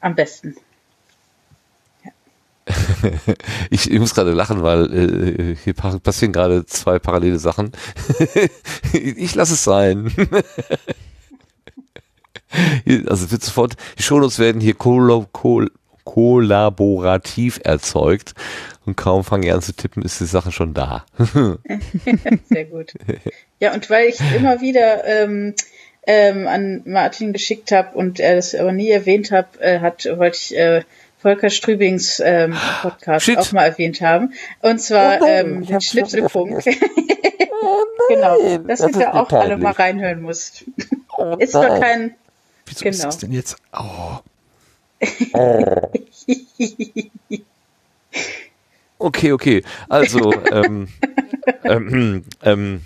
am 0.00 0.14
besten. 0.14 0.56
Ich, 3.70 3.90
ich 3.90 3.98
muss 3.98 4.14
gerade 4.14 4.32
lachen, 4.32 4.62
weil 4.62 4.92
äh, 4.92 5.56
hier 5.56 5.74
passieren 5.74 6.32
gerade 6.32 6.66
zwei 6.66 6.98
parallele 6.98 7.38
Sachen. 7.38 7.72
ich 8.92 9.34
lasse 9.34 9.54
es 9.54 9.64
sein. 9.64 10.12
also 13.06 13.30
wird 13.30 13.42
sofort, 13.42 13.76
die 13.98 14.02
Shownotes 14.02 14.38
werden 14.38 14.60
hier 14.60 14.74
kol 14.74 15.26
kol 15.32 15.70
kollaborativ 16.04 17.60
erzeugt 17.62 18.34
und 18.84 18.96
kaum 18.96 19.22
fange 19.22 19.46
ich 19.46 19.52
an 19.52 19.62
zu 19.62 19.72
tippen, 19.72 20.02
ist 20.02 20.20
die 20.20 20.24
Sache 20.24 20.50
schon 20.50 20.74
da. 20.74 21.04
Sehr 22.48 22.64
gut. 22.64 22.94
Ja, 23.60 23.72
und 23.74 23.88
weil 23.90 24.08
ich 24.08 24.18
immer 24.34 24.60
wieder 24.60 25.04
ähm, 25.04 25.54
ähm, 26.06 26.48
an 26.48 26.82
Martin 26.86 27.32
geschickt 27.32 27.70
habe 27.70 27.96
und 27.96 28.18
er 28.18 28.36
das 28.36 28.54
aber 28.54 28.72
nie 28.72 28.90
erwähnt 28.90 29.30
hat, 29.30 29.60
äh, 29.60 29.80
hat 29.80 30.06
wollte 30.16 30.36
ich 30.36 30.56
äh, 30.56 30.82
Volker 31.20 31.50
Strübings 31.50 32.20
ähm, 32.24 32.56
Podcast 32.80 33.26
Shit. 33.26 33.38
auch 33.38 33.52
mal 33.52 33.64
erwähnt 33.64 34.00
haben. 34.00 34.32
Und 34.60 34.80
zwar 34.80 35.20
oh 35.20 35.26
ähm, 35.26 35.66
den 35.66 35.80
Schnipselfunk. 35.80 36.64
oh 37.62 37.84
genau, 38.08 38.58
dass 38.58 38.80
das 38.80 38.96
ihr 38.96 39.14
auch 39.14 39.30
alle 39.30 39.58
mal 39.58 39.72
reinhören 39.72 40.22
musst. 40.22 40.64
Oh 41.16 41.34
ist 41.38 41.54
doch 41.54 41.80
kein. 41.80 42.14
Wieso 42.66 42.84
genau. 42.84 42.90
ist 42.90 43.04
das 43.04 43.18
denn 43.18 43.32
jetzt? 43.32 43.56
Oh. 43.72 44.20
okay, 49.00 49.32
okay. 49.32 49.62
Also, 49.88 50.32
ähm, 50.52 50.88
ähm, 51.64 52.24
ähm, 52.42 52.82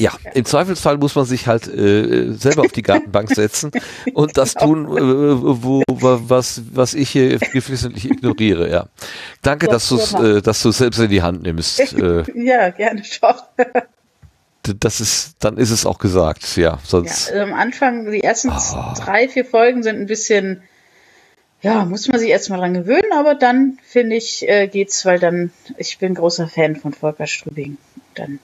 ja, 0.00 0.12
im 0.34 0.44
Zweifelsfall 0.44 0.98
muss 0.98 1.14
man 1.14 1.24
sich 1.24 1.46
halt 1.46 1.66
äh, 1.68 2.32
selber 2.32 2.62
auf 2.62 2.72
die 2.72 2.82
Gartenbank 2.82 3.30
setzen 3.30 3.70
und 4.14 4.36
das 4.36 4.54
tun, 4.54 4.84
äh, 4.86 5.62
wo, 5.62 5.82
was, 5.88 6.62
was 6.72 6.94
ich 6.94 7.10
hier 7.10 7.38
geflissentlich 7.38 8.10
ignoriere. 8.10 8.70
Ja, 8.70 8.86
danke, 9.42 9.66
dass 9.66 9.88
du 9.88 9.96
es, 9.96 10.14
äh, 10.14 10.42
dass 10.42 10.62
du 10.62 10.70
selbst 10.70 10.98
in 10.98 11.10
die 11.10 11.22
Hand 11.22 11.42
nimmst. 11.42 11.80
Äh, 11.94 12.24
ja, 12.34 12.70
gerne 12.70 13.02
schon. 13.04 13.34
das 14.80 15.00
ist, 15.00 15.36
dann 15.40 15.56
ist 15.56 15.70
es 15.70 15.86
auch 15.86 15.98
gesagt. 15.98 16.56
Ja, 16.56 16.78
sonst. 16.84 17.28
Ja, 17.28 17.34
also 17.34 17.52
am 17.52 17.58
Anfang 17.58 18.10
die 18.10 18.22
ersten 18.22 18.50
oh. 18.50 18.94
drei, 18.96 19.28
vier 19.28 19.44
Folgen 19.44 19.82
sind 19.82 19.96
ein 19.96 20.06
bisschen 20.06 20.62
ja, 21.62 21.84
muss 21.84 22.08
man 22.08 22.20
sich 22.20 22.30
erstmal 22.30 22.60
dran 22.60 22.74
gewöhnen, 22.74 23.12
aber 23.12 23.34
dann 23.34 23.78
finde 23.84 24.16
ich, 24.16 24.48
äh, 24.48 24.68
geht's, 24.68 25.04
weil 25.04 25.18
dann, 25.18 25.50
ich 25.76 25.98
bin 25.98 26.14
großer 26.14 26.48
Fan 26.48 26.76
von 26.76 26.92
Volker 26.92 27.26
Strübing. 27.26 27.78
Dann. 28.14 28.38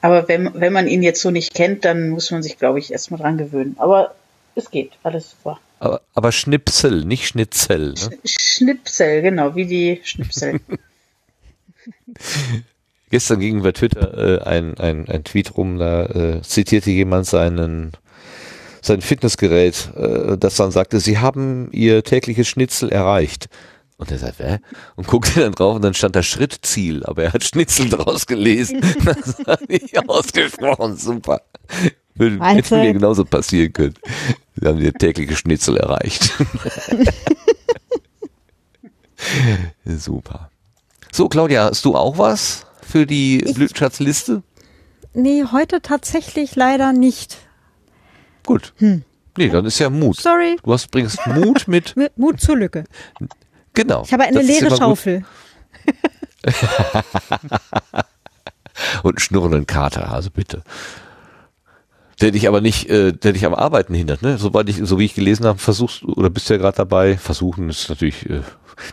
Aber 0.00 0.28
wenn, 0.28 0.50
wenn 0.54 0.72
man 0.72 0.88
ihn 0.88 1.02
jetzt 1.02 1.20
so 1.20 1.30
nicht 1.30 1.52
kennt, 1.52 1.84
dann 1.84 2.10
muss 2.10 2.30
man 2.30 2.42
sich, 2.42 2.58
glaube 2.58 2.78
ich, 2.78 2.90
erstmal 2.92 3.20
dran 3.20 3.36
gewöhnen. 3.36 3.76
Aber 3.78 4.14
es 4.54 4.70
geht, 4.70 4.92
alles 5.02 5.30
super. 5.30 5.60
Aber, 5.78 6.00
aber 6.14 6.32
Schnipsel, 6.32 7.04
nicht 7.04 7.26
Schnitzel. 7.26 7.92
Ne? 7.92 8.18
Schnipsel, 8.24 9.22
genau, 9.22 9.54
wie 9.54 9.66
die 9.66 10.00
Schnipsel. 10.04 10.60
Gestern 13.10 13.40
ging 13.40 13.62
bei 13.62 13.72
Twitter 13.72 14.16
äh, 14.16 14.42
ein, 14.42 14.78
ein, 14.78 15.08
ein 15.08 15.24
Tweet 15.24 15.56
rum, 15.56 15.78
da 15.78 16.06
äh, 16.06 16.42
zitierte 16.42 16.90
jemand 16.90 17.26
seinen 17.26 17.92
sein 18.82 19.00
Fitnessgerät, 19.00 19.90
äh, 19.96 20.36
das 20.38 20.56
dann 20.56 20.70
sagte, 20.70 21.00
sie 21.00 21.18
haben 21.18 21.70
ihr 21.72 22.02
tägliches 22.02 22.48
Schnitzel 22.48 22.90
erreicht. 22.90 23.48
Und 23.96 24.10
er 24.10 24.16
sagt, 24.18 24.38
hä? 24.38 24.60
Und 24.96 25.06
guckte 25.06 25.40
dann 25.40 25.52
drauf 25.52 25.76
und 25.76 25.82
dann 25.82 25.92
stand 25.92 26.16
da 26.16 26.22
Schrittziel, 26.22 27.04
aber 27.04 27.24
er 27.24 27.32
hat 27.34 27.44
Schnitzel 27.44 27.90
draus 27.90 28.26
gelesen. 28.26 28.80
Das 29.04 29.36
hat 29.46 29.68
nicht 29.68 30.08
ausgesprochen, 30.08 30.96
super. 30.96 31.42
Würde, 32.14 32.42
hätte 32.42 32.76
mir 32.76 32.94
genauso 32.94 33.26
passieren 33.26 33.72
können. 33.72 33.94
Sie 34.56 34.66
haben 34.66 34.80
ihr 34.80 34.94
tägliche 34.94 35.36
Schnitzel 35.36 35.76
erreicht. 35.76 36.32
super. 39.84 40.50
So, 41.12 41.28
Claudia, 41.28 41.64
hast 41.64 41.84
du 41.84 41.94
auch 41.94 42.16
was 42.16 42.64
für 42.80 43.06
die 43.06 43.38
Blütenschatzliste? 43.38 44.42
Nee, 45.12 45.44
heute 45.52 45.82
tatsächlich 45.82 46.56
leider 46.56 46.92
nicht. 46.92 47.36
Gut. 48.50 48.72
Nee, 48.80 49.48
dann 49.48 49.64
ist 49.64 49.78
ja 49.78 49.88
Mut. 49.88 50.16
Sorry. 50.16 50.56
Du 50.64 50.72
hast, 50.72 50.90
bringst 50.90 51.24
Mut 51.28 51.68
mit, 51.68 51.94
Mit 51.96 52.18
Mut 52.18 52.40
zur 52.40 52.56
Lücke. 52.56 52.82
genau. 53.74 54.02
Ich 54.04 54.12
habe 54.12 54.24
eine 54.24 54.42
leere. 54.42 54.76
Schaufel. 54.76 55.24
Und 59.04 59.10
einen 59.12 59.18
schnurrenden 59.20 59.68
Kater, 59.68 60.10
also 60.10 60.30
bitte. 60.30 60.64
Der 62.20 62.32
dich 62.32 62.48
aber 62.48 62.60
nicht, 62.60 62.90
äh, 62.90 63.12
der 63.12 63.34
dich 63.34 63.46
am 63.46 63.54
Arbeiten 63.54 63.94
hindert, 63.94 64.22
ne? 64.22 64.36
Sobald 64.36 64.68
ich, 64.68 64.80
so 64.82 64.98
wie 64.98 65.04
ich 65.04 65.14
gelesen 65.14 65.46
habe, 65.46 65.60
versuchst 65.60 66.02
du, 66.02 66.12
oder 66.14 66.28
bist 66.28 66.50
du 66.50 66.54
ja 66.54 66.58
gerade 66.58 66.78
dabei, 66.78 67.16
versuchen 67.18 67.68
ist 67.68 67.88
natürlich 67.88 68.28
äh, 68.28 68.40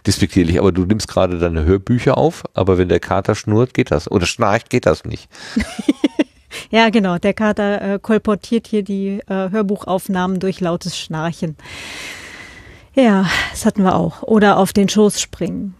despektierlich, 0.05 0.59
aber 0.59 0.71
du 0.71 0.85
nimmst 0.85 1.07
gerade 1.07 1.39
deine 1.39 1.65
Hörbücher 1.65 2.15
auf, 2.15 2.43
aber 2.53 2.77
wenn 2.77 2.89
der 2.89 2.99
Kater 2.99 3.33
schnurrt, 3.33 3.73
geht 3.73 3.89
das. 3.89 4.11
Oder 4.11 4.27
schnarcht, 4.27 4.69
geht 4.69 4.85
das 4.85 5.03
nicht. 5.03 5.29
Ja, 6.69 6.89
genau. 6.89 7.17
Der 7.17 7.33
Kater 7.33 7.81
äh, 7.81 7.99
kolportiert 7.99 8.67
hier 8.67 8.83
die 8.83 9.19
äh, 9.27 9.49
Hörbuchaufnahmen 9.49 10.39
durch 10.39 10.59
lautes 10.59 10.97
Schnarchen. 10.97 11.55
Ja, 12.93 13.27
das 13.51 13.65
hatten 13.65 13.83
wir 13.83 13.95
auch. 13.95 14.23
Oder 14.23 14.57
auf 14.57 14.73
den 14.73 14.89
Schoß 14.89 15.21
springen. 15.21 15.75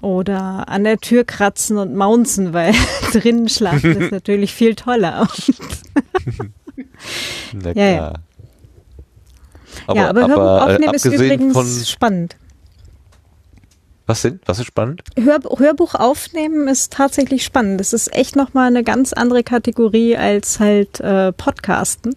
Oder 0.00 0.68
an 0.68 0.84
der 0.84 0.98
Tür 0.98 1.24
kratzen 1.24 1.78
und 1.78 1.94
maunzen, 1.94 2.52
weil 2.52 2.74
drinnen 3.12 3.48
schlafen 3.48 3.96
ist 3.96 4.10
natürlich 4.10 4.52
viel 4.52 4.74
toller. 4.74 5.28
Na 7.52 7.72
Ja, 7.72 7.84
ja. 7.84 7.96
klar. 7.96 8.14
ja, 9.94 10.08
aber 10.08 10.28
Hörbuch 10.28 10.42
äh, 10.42 10.72
aufnehmen 10.72 10.94
ist 10.94 11.06
abgesehen 11.06 11.40
übrigens 11.40 11.90
spannend. 11.90 12.36
Was 14.06 14.22
denn? 14.22 14.40
Was 14.46 14.58
ist 14.58 14.66
spannend? 14.66 15.02
Hör, 15.16 15.40
Hörbuch 15.58 15.94
aufnehmen 15.94 16.68
ist 16.68 16.92
tatsächlich 16.92 17.44
spannend. 17.44 17.80
Das 17.80 17.92
ist 17.92 18.12
echt 18.14 18.36
nochmal 18.36 18.66
eine 18.68 18.82
ganz 18.82 19.12
andere 19.12 19.42
Kategorie 19.42 20.16
als 20.16 20.58
halt 20.60 21.00
äh, 21.00 21.32
Podcasten. 21.32 22.14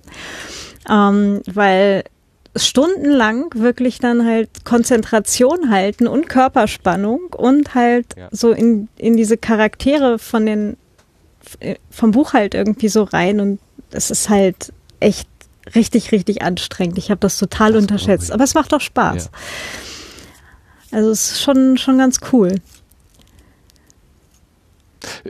Ähm, 0.90 1.42
weil 1.46 2.04
stundenlang 2.56 3.48
wirklich 3.56 4.00
dann 4.00 4.26
halt 4.26 4.50
Konzentration 4.64 5.70
halten 5.70 6.08
und 6.08 6.30
Körperspannung 6.30 7.34
und 7.36 7.76
halt 7.76 8.16
Ja. 8.18 8.30
so 8.32 8.52
in, 8.52 8.88
in 8.98 9.18
diese 9.18 9.38
Charaktere 9.38 10.20
von 10.20 10.46
den 10.46 10.78
vom 11.92 12.12
Buch 12.12 12.34
halt 12.34 12.56
irgendwie 12.56 12.88
so 12.88 13.04
rein 13.04 13.40
und 13.40 13.60
es 13.92 14.10
ist 14.10 14.30
halt 14.30 14.74
echt 15.00 15.28
richtig, 15.76 16.12
richtig 16.12 16.42
anstrengend. 16.42 16.98
Ich 16.98 17.10
habe 17.12 17.20
das 17.20 17.38
total 17.38 17.74
Das 17.74 17.82
unterschätzt. 17.84 18.32
Aber 18.32 18.44
es 18.44 18.54
macht 18.54 18.74
auch 18.74 18.82
Spaß. 18.82 19.26
Ja. 19.26 19.32
Also 20.96 21.10
es 21.10 21.32
ist 21.32 21.42
schon, 21.42 21.78
schon 21.78 21.98
ganz 21.98 22.22
cool. 22.32 22.56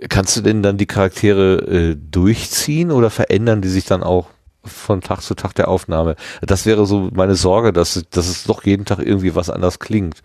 Kannst 0.09 0.37
du 0.37 0.41
denn 0.41 0.61
dann 0.61 0.77
die 0.77 0.85
Charaktere 0.85 1.55
äh, 1.55 1.95
durchziehen 1.95 2.91
oder 2.91 3.09
verändern 3.09 3.63
die 3.63 3.67
sich 3.67 3.85
dann 3.85 4.03
auch 4.03 4.27
von 4.63 5.01
Tag 5.01 5.21
zu 5.21 5.33
Tag 5.33 5.55
der 5.55 5.67
Aufnahme? 5.67 6.17
Das 6.43 6.67
wäre 6.67 6.85
so 6.85 7.09
meine 7.11 7.33
Sorge, 7.33 7.73
dass, 7.73 8.05
dass 8.11 8.27
es 8.27 8.43
doch 8.43 8.63
jeden 8.63 8.85
Tag 8.85 8.99
irgendwie 8.99 9.33
was 9.33 9.49
anders 9.49 9.79
klingt. 9.79 10.21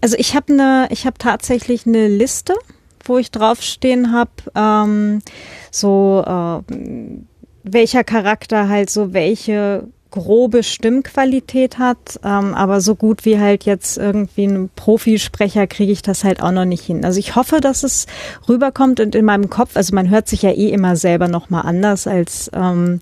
Also 0.00 0.16
ich 0.18 0.34
habe 0.34 0.52
eine, 0.52 0.88
ich 0.90 1.06
habe 1.06 1.16
tatsächlich 1.16 1.86
eine 1.86 2.08
Liste, 2.08 2.54
wo 3.04 3.18
ich 3.18 3.30
draufstehen 3.30 4.10
habe, 4.10 4.32
ähm, 4.56 5.22
so 5.70 6.24
äh, 6.26 6.74
welcher 7.62 8.02
Charakter 8.02 8.68
halt 8.68 8.90
so 8.90 9.12
welche 9.12 9.86
grobe 10.14 10.62
Stimmqualität 10.62 11.80
hat, 11.80 12.20
ähm, 12.24 12.54
aber 12.54 12.80
so 12.80 12.94
gut 12.94 13.24
wie 13.24 13.40
halt 13.40 13.64
jetzt 13.64 13.98
irgendwie 13.98 14.44
ein 14.44 14.70
Profisprecher 14.76 15.66
kriege 15.66 15.90
ich 15.90 16.02
das 16.02 16.22
halt 16.22 16.40
auch 16.40 16.52
noch 16.52 16.64
nicht 16.64 16.84
hin. 16.84 17.04
Also 17.04 17.18
ich 17.18 17.34
hoffe, 17.34 17.60
dass 17.60 17.82
es 17.82 18.06
rüberkommt 18.48 19.00
und 19.00 19.16
in 19.16 19.24
meinem 19.24 19.50
Kopf, 19.50 19.76
also 19.76 19.92
man 19.92 20.10
hört 20.10 20.28
sich 20.28 20.42
ja 20.42 20.50
eh 20.50 20.68
immer 20.68 20.94
selber 20.94 21.26
noch 21.26 21.50
mal 21.50 21.62
anders 21.62 22.06
als 22.06 22.48
ähm, 22.54 23.00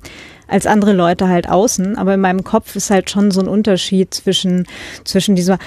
als 0.49 0.67
andere 0.67 0.95
Leute 0.95 1.29
halt 1.29 1.49
außen, 1.51 1.99
aber 1.99 2.15
in 2.15 2.21
meinem 2.21 2.45
Kopf 2.45 2.77
ist 2.77 2.91
halt 2.91 3.11
schon 3.11 3.31
so 3.31 3.41
ein 3.41 3.49
Unterschied 3.49 4.15
zwischen 4.15 4.67
zwischen 5.05 5.37
dieser 5.37 5.59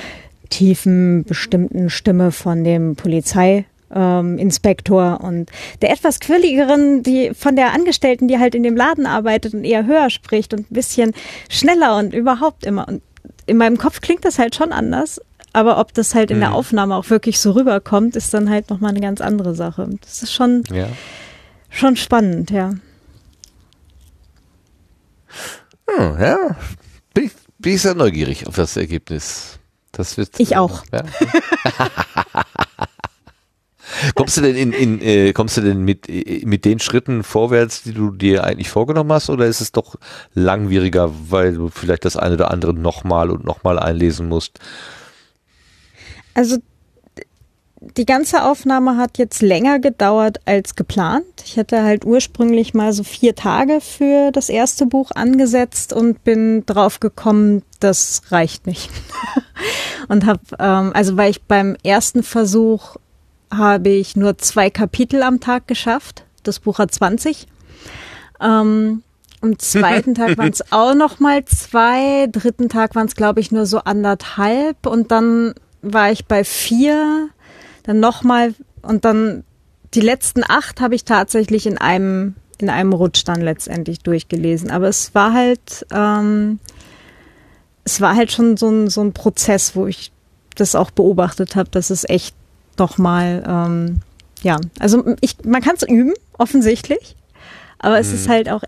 tiefen 0.50 1.26
bestimmten 1.26 1.92
Stimme 1.92 2.32
von 2.32 2.64
dem 2.64 2.96
Polizei 2.96 3.66
ähm, 3.94 4.38
Inspektor 4.38 5.22
und 5.22 5.50
der 5.82 5.92
etwas 5.92 6.20
quirligeren, 6.20 7.04
die 7.04 7.34
von 7.34 7.56
der 7.56 7.74
Angestellten, 7.74 8.28
die 8.28 8.40
halt 8.40 8.56
in 8.56 8.64
dem 8.64 8.76
Laden 8.76 9.06
arbeitet 9.06 9.54
und 9.54 9.64
eher 9.64 9.86
höher 9.86 10.10
spricht 10.10 10.54
und 10.54 10.62
ein 10.72 10.74
bisschen 10.74 11.14
schneller 11.50 11.98
und 11.98 12.14
überhaupt 12.14 12.66
immer. 12.66 12.88
Und 12.88 13.02
in 13.46 13.58
meinem 13.58 13.78
Kopf 13.78 14.02
klingt 14.02 14.26
das 14.26 14.40
halt 14.40 14.56
schon 14.56 14.72
anders, 14.72 15.22
aber 15.54 15.78
ob 15.80 15.94
das 15.94 16.16
halt 16.16 16.32
in 16.32 16.40
der 16.40 16.54
Aufnahme 16.54 16.96
auch 16.96 17.10
wirklich 17.10 17.40
so 17.40 17.52
rüberkommt, 17.52 18.16
ist 18.16 18.34
dann 18.34 18.50
halt 18.50 18.70
nochmal 18.70 18.90
eine 18.92 19.02
ganz 19.02 19.22
andere 19.22 19.56
Sache. 19.56 19.88
Das 20.02 20.24
ist 20.24 20.34
schon, 20.34 20.64
Ja. 20.74 20.88
schon 21.70 21.96
spannend, 21.96 22.52
ja. 22.52 22.74
Hm, 25.88 26.20
ja. 26.20 26.56
Bin 27.14 27.26
ich, 27.26 27.32
bin 27.60 27.74
ich 27.76 27.82
sehr 27.82 27.94
neugierig 27.96 28.48
auf 28.48 28.56
das 28.56 28.76
Ergebnis. 28.78 29.60
Das 29.92 30.18
wird. 30.18 30.32
Ich 30.40 30.58
auch. 30.58 30.84
Ja. 30.92 31.04
kommst 34.16 34.38
du 34.38 34.42
denn 34.42 34.56
in, 34.56 34.72
in 34.74 35.02
äh, 35.02 35.34
kommst 35.34 35.58
du 35.58 35.62
denn 35.62 35.84
mit 35.84 36.10
äh, 36.10 36.42
mit 36.46 36.66
den 36.66 36.80
Schritten 36.80 37.24
vorwärts, 37.24 37.84
die 37.84 37.94
du 37.94 38.12
dir 38.12 38.44
eigentlich 38.44 38.70
vorgenommen 38.70 39.12
hast, 39.12 39.30
oder 39.30 39.46
ist 39.46 39.62
es 39.62 39.72
doch 39.72 39.96
langwieriger, 40.34 41.12
weil 41.30 41.54
du 41.54 41.70
vielleicht 41.70 42.06
das 42.06 42.18
eine 42.18 42.36
oder 42.36 42.52
andere 42.52 42.74
nochmal 42.74 43.30
und 43.30 43.46
nochmal 43.46 43.80
einlesen 43.80 44.28
musst? 44.28 44.60
Also 46.34 46.58
die 47.98 48.06
ganze 48.06 48.44
Aufnahme 48.44 48.98
hat 48.98 49.18
jetzt 49.18 49.42
länger 49.42 49.80
gedauert 49.80 50.40
als 50.46 50.76
geplant. 50.76 51.26
Ich 51.46 51.58
hatte 51.58 51.84
halt 51.84 52.06
ursprünglich 52.06 52.74
mal 52.74 52.94
so 52.94 53.04
vier 53.04 53.36
Tage 53.36 53.80
für 53.80 54.32
das 54.32 54.50
erste 54.50 54.86
Buch 54.86 55.12
angesetzt 55.14 55.94
und 55.94 56.24
bin 56.24 56.66
drauf 56.66 57.00
gekommen, 57.00 57.64
das 57.80 58.24
reicht 58.30 58.66
nicht. 58.66 58.90
und 60.08 60.26
habe, 60.26 60.42
ähm, 60.60 60.92
also 60.94 61.16
weil 61.18 61.32
ich 61.32 61.44
beim 61.44 61.76
ersten 61.84 62.24
Versuch 62.24 62.96
habe 63.52 63.90
ich 63.90 64.16
nur 64.16 64.38
zwei 64.38 64.70
Kapitel 64.70 65.24
am 65.24 65.40
Tag 65.40 65.68
geschafft. 65.68 66.26
Das 66.44 66.60
Buch 66.60 66.80
hat 66.80 66.94
20. 66.94 67.48
Ähm, 68.42 69.04
am 69.42 69.60
zweiten 69.60 70.16
Tag 70.16 70.38
waren 70.38 70.52
es 70.52 70.72
auch 70.72 70.96
noch 70.96 71.20
mal 71.20 71.46
zwei. 71.46 72.28
Dritten 72.32 72.70
Tag 72.70 72.96
waren 72.96 73.08
es, 73.08 73.16
glaube 73.16 73.40
ich, 73.40 73.52
nur 73.52 73.66
so 73.66 73.80
anderthalb. 73.80 74.86
Und 74.86 75.12
dann 75.12 75.54
war 75.82 76.12
ich 76.12 76.26
bei 76.26 76.44
vier. 76.44 77.30
Dann 77.84 78.00
noch 78.00 78.24
mal 78.24 78.56
und 78.82 79.06
dann 79.06 79.44
die 79.94 80.02
letzten 80.02 80.44
acht 80.48 80.82
habe 80.82 80.96
ich 80.96 81.06
tatsächlich 81.06 81.68
in 81.68 81.78
einem 81.78 82.36
in 82.58 82.70
einem 82.70 82.94
Rutsch 82.94 83.24
dann 83.26 83.42
letztendlich 83.42 84.00
durchgelesen. 84.00 84.72
Aber 84.72 84.88
es 84.88 85.14
war 85.14 85.34
halt 85.34 85.86
ähm, 85.92 86.60
es 87.84 88.02
war 88.02 88.16
halt 88.16 88.32
schon 88.32 88.58
so 88.58 88.70
ein 88.70 88.90
so 88.90 89.02
ein 89.02 89.14
Prozess, 89.14 89.76
wo 89.76 89.88
ich 89.88 90.12
das 90.56 90.76
auch 90.76 90.90
beobachtet 90.90 91.56
habe, 91.56 91.70
dass 91.70 91.90
es 91.90 92.08
echt 92.08 92.36
doch 92.76 92.98
mal 92.98 93.44
ähm, 93.48 94.02
ja 94.42 94.58
also 94.80 95.04
ich 95.22 95.38
man 95.46 95.62
kann 95.62 95.76
es 95.76 95.88
üben 95.88 96.14
offensichtlich, 96.38 97.16
aber 97.80 98.00
es 98.00 98.12
ist 98.12 98.28
halt 98.28 98.50
auch 98.50 98.64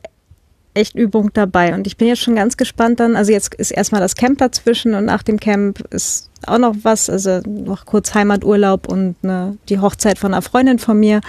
echt 0.78 0.96
Übung 0.96 1.32
dabei. 1.34 1.74
Und 1.74 1.88
ich 1.88 1.98
bin 1.98 2.08
jetzt 2.08 2.22
schon 2.22 2.36
ganz 2.36 2.56
gespannt 2.56 3.00
dann. 3.00 3.16
Also 3.16 3.32
jetzt 3.32 3.54
ist 3.56 3.72
erstmal 3.72 4.00
das 4.00 4.16
Camp 4.16 4.38
dazwischen 4.38 4.94
und 4.94 5.06
nach 5.06 5.24
dem 5.24 5.40
Camp 5.40 5.82
ist 5.90 6.30
auch 6.46 6.60
noch 6.60 6.76
was, 6.84 7.10
also 7.10 7.42
noch 7.48 7.86
kurz 7.86 8.14
Heimaturlaub 8.14 8.88
und 8.88 9.22
ne, 9.24 9.58
die 9.70 9.80
Hochzeit 9.80 10.20
von 10.20 10.34
einer 10.34 10.44
Freundin 10.44 10.78
von 10.78 11.00
mir. 11.00 11.22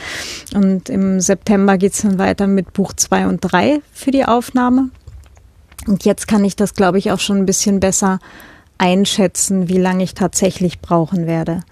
Und 0.54 0.90
im 0.90 1.20
September 1.20 1.78
geht's 1.78 2.02
dann 2.02 2.18
weiter 2.18 2.46
mit 2.46 2.74
Buch 2.74 2.92
zwei 2.92 3.26
und 3.26 3.40
drei 3.40 3.80
für 3.92 4.10
die 4.10 4.26
Aufnahme. 4.26 4.90
Und 5.86 6.04
jetzt 6.04 6.28
kann 6.28 6.44
ich 6.44 6.54
das, 6.54 6.74
glaube 6.74 6.98
ich, 6.98 7.10
auch 7.10 7.20
schon 7.20 7.38
ein 7.38 7.46
bisschen 7.46 7.80
besser 7.80 8.18
einschätzen, 8.76 9.68
wie 9.68 9.78
lange 9.78 10.04
ich 10.04 10.12
tatsächlich 10.12 10.80
brauchen 10.80 11.26
werde. 11.26 11.62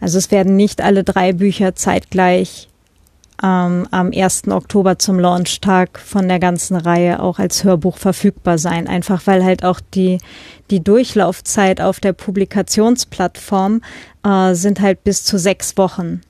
Also 0.00 0.18
es 0.18 0.30
werden 0.30 0.56
nicht 0.56 0.80
alle 0.80 1.04
drei 1.04 1.32
Bücher 1.32 1.74
zeitgleich 1.74 2.68
ähm, 3.42 3.86
am 3.90 4.10
1. 4.14 4.48
Oktober 4.48 4.98
zum 4.98 5.18
Launchtag 5.18 5.98
von 5.98 6.28
der 6.28 6.38
ganzen 6.38 6.76
Reihe 6.76 7.20
auch 7.20 7.38
als 7.38 7.64
Hörbuch 7.64 7.98
verfügbar 7.98 8.58
sein. 8.58 8.86
Einfach 8.86 9.26
weil 9.26 9.44
halt 9.44 9.64
auch 9.64 9.80
die, 9.94 10.18
die 10.70 10.82
Durchlaufzeit 10.82 11.80
auf 11.80 12.00
der 12.00 12.12
Publikationsplattform 12.12 13.82
äh, 14.24 14.54
sind 14.54 14.80
halt 14.80 15.04
bis 15.04 15.24
zu 15.24 15.38
sechs 15.38 15.76
Wochen. 15.76 16.20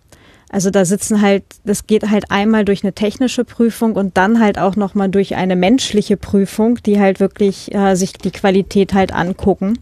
Also 0.53 0.71
da 0.71 0.85
sitzen 0.85 1.21
halt, 1.21 1.45
das 1.65 1.87
geht 1.87 2.11
halt 2.11 2.33
einmal 2.33 2.65
durch 2.65 2.83
eine 2.83 2.93
technische 2.93 3.45
Prüfung 3.45 3.95
und 3.95 4.17
dann 4.17 4.41
halt 4.41 4.59
auch 4.59 4.75
nochmal 4.75 5.09
durch 5.09 5.37
eine 5.37 5.55
menschliche 5.55 6.17
Prüfung, 6.17 6.81
die 6.85 6.99
halt 6.99 7.21
wirklich 7.21 7.73
äh, 7.73 7.95
sich 7.95 8.15
die 8.15 8.33
Qualität 8.33 8.93
halt 8.93 9.13
angucken. 9.13 9.79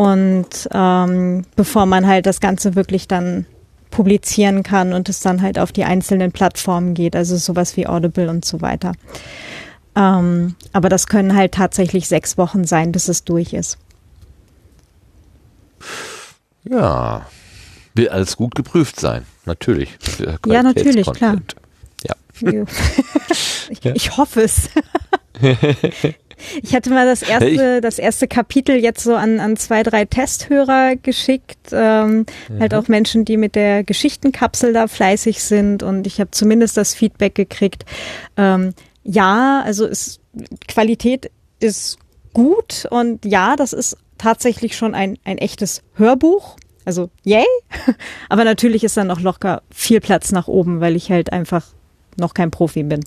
Und 0.00 0.66
ähm, 0.72 1.44
bevor 1.56 1.84
man 1.84 2.06
halt 2.06 2.24
das 2.24 2.40
Ganze 2.40 2.74
wirklich 2.74 3.06
dann 3.06 3.44
publizieren 3.90 4.62
kann 4.62 4.94
und 4.94 5.10
es 5.10 5.20
dann 5.20 5.42
halt 5.42 5.58
auf 5.58 5.72
die 5.72 5.84
einzelnen 5.84 6.32
Plattformen 6.32 6.94
geht, 6.94 7.14
also 7.14 7.36
sowas 7.36 7.76
wie 7.76 7.86
Audible 7.86 8.30
und 8.30 8.42
so 8.42 8.62
weiter. 8.62 8.92
Ähm, 9.94 10.54
aber 10.72 10.88
das 10.88 11.06
können 11.06 11.36
halt 11.36 11.52
tatsächlich 11.52 12.08
sechs 12.08 12.38
Wochen 12.38 12.64
sein, 12.64 12.92
bis 12.92 13.08
es 13.08 13.24
durch 13.24 13.52
ist. 13.52 13.76
Ja, 16.64 17.26
will 17.94 18.08
alles 18.08 18.38
gut 18.38 18.54
geprüft 18.54 18.98
sein, 18.98 19.26
natürlich. 19.44 19.98
Ja, 20.46 20.62
natürlich, 20.62 21.12
klar. 21.12 21.36
Ich, 23.70 23.84
ich 23.84 24.16
hoffe 24.16 24.42
es. 24.42 24.68
Ich 26.62 26.74
hatte 26.74 26.90
mal 26.90 27.06
das 27.06 27.22
erste, 27.22 27.80
das 27.80 27.98
erste 27.98 28.26
Kapitel 28.26 28.76
jetzt 28.76 29.04
so 29.04 29.14
an, 29.14 29.40
an 29.40 29.56
zwei, 29.56 29.82
drei 29.82 30.06
Testhörer 30.06 30.96
geschickt. 30.96 31.58
Ähm, 31.70 32.24
mhm. 32.48 32.60
Halt 32.60 32.74
auch 32.74 32.88
Menschen, 32.88 33.24
die 33.24 33.36
mit 33.36 33.54
der 33.54 33.84
Geschichtenkapsel 33.84 34.72
da 34.72 34.86
fleißig 34.86 35.42
sind. 35.42 35.82
Und 35.82 36.06
ich 36.06 36.20
habe 36.20 36.30
zumindest 36.30 36.76
das 36.76 36.94
Feedback 36.94 37.34
gekriegt. 37.34 37.84
Ähm, 38.36 38.72
ja, 39.04 39.62
also 39.64 39.86
ist, 39.86 40.20
Qualität 40.66 41.30
ist 41.58 41.98
gut 42.32 42.86
und 42.90 43.24
ja, 43.24 43.56
das 43.56 43.72
ist 43.72 43.96
tatsächlich 44.18 44.76
schon 44.76 44.94
ein, 44.94 45.18
ein 45.24 45.38
echtes 45.38 45.82
Hörbuch. 45.94 46.56
Also 46.84 47.10
yay. 47.24 47.44
Aber 48.28 48.44
natürlich 48.44 48.84
ist 48.84 48.96
da 48.96 49.04
noch 49.04 49.20
locker 49.20 49.62
viel 49.70 50.00
Platz 50.00 50.32
nach 50.32 50.48
oben, 50.48 50.80
weil 50.80 50.96
ich 50.96 51.10
halt 51.10 51.32
einfach 51.32 51.66
noch 52.16 52.34
kein 52.34 52.50
Profi 52.50 52.82
bin. 52.82 53.00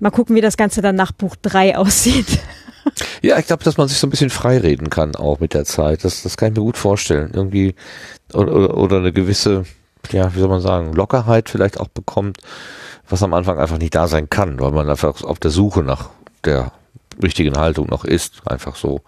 Mal 0.00 0.10
gucken, 0.10 0.34
wie 0.34 0.40
das 0.40 0.56
Ganze 0.56 0.80
dann 0.80 0.96
nach 0.96 1.12
Buch 1.12 1.36
3 1.42 1.76
aussieht. 1.76 2.40
Ja, 3.22 3.38
ich 3.38 3.46
glaube, 3.46 3.62
dass 3.64 3.76
man 3.76 3.88
sich 3.88 3.98
so 3.98 4.06
ein 4.06 4.10
bisschen 4.10 4.30
freireden 4.30 4.88
kann 4.88 5.14
auch 5.14 5.40
mit 5.40 5.54
der 5.54 5.64
Zeit. 5.64 6.04
Das, 6.04 6.22
das 6.22 6.36
kann 6.36 6.52
ich 6.52 6.58
mir 6.58 6.64
gut 6.64 6.78
vorstellen. 6.78 7.30
Irgendwie 7.34 7.74
oder, 8.32 8.76
oder, 8.76 8.98
eine 8.98 9.12
gewisse, 9.12 9.64
ja, 10.10 10.34
wie 10.34 10.40
soll 10.40 10.48
man 10.48 10.62
sagen, 10.62 10.94
Lockerheit 10.94 11.50
vielleicht 11.50 11.78
auch 11.78 11.88
bekommt, 11.88 12.38
was 13.08 13.22
am 13.22 13.34
Anfang 13.34 13.58
einfach 13.58 13.78
nicht 13.78 13.94
da 13.94 14.08
sein 14.08 14.30
kann, 14.30 14.60
weil 14.60 14.72
man 14.72 14.88
einfach 14.88 15.22
auf 15.22 15.38
der 15.38 15.50
Suche 15.50 15.82
nach 15.82 16.08
der 16.44 16.72
richtigen 17.22 17.58
Haltung 17.58 17.88
noch 17.88 18.04
ist. 18.04 18.46
Einfach 18.46 18.76
so. 18.76 19.02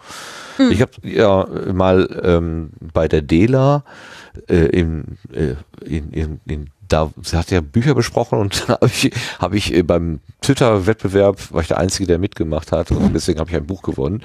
Hm. 0.56 0.70
Ich 0.70 0.82
habe 0.82 0.92
ja 1.02 1.46
mal 1.72 2.20
ähm, 2.22 2.70
bei 2.92 3.08
der 3.08 3.22
Dela 3.22 3.84
äh, 4.48 4.66
in, 4.66 5.18
äh, 5.32 5.54
in, 5.84 6.10
in, 6.12 6.40
in 6.46 6.70
da, 6.92 7.10
sie 7.22 7.36
hat 7.36 7.50
ja 7.50 7.60
Bücher 7.60 7.94
besprochen 7.94 8.38
und 8.38 8.64
dann 8.68 8.76
habe 8.76 8.86
ich, 8.86 9.12
hab 9.38 9.54
ich 9.54 9.74
äh, 9.74 9.82
beim 9.82 10.20
Twitter-Wettbewerb, 10.42 11.52
war 11.52 11.62
ich 11.62 11.68
der 11.68 11.78
Einzige, 11.78 12.06
der 12.06 12.18
mitgemacht 12.18 12.72
hat 12.72 12.90
und 12.90 13.12
deswegen 13.14 13.40
habe 13.40 13.50
ich 13.50 13.56
ein 13.56 13.66
Buch 13.66 13.82
gewonnen. 13.82 14.22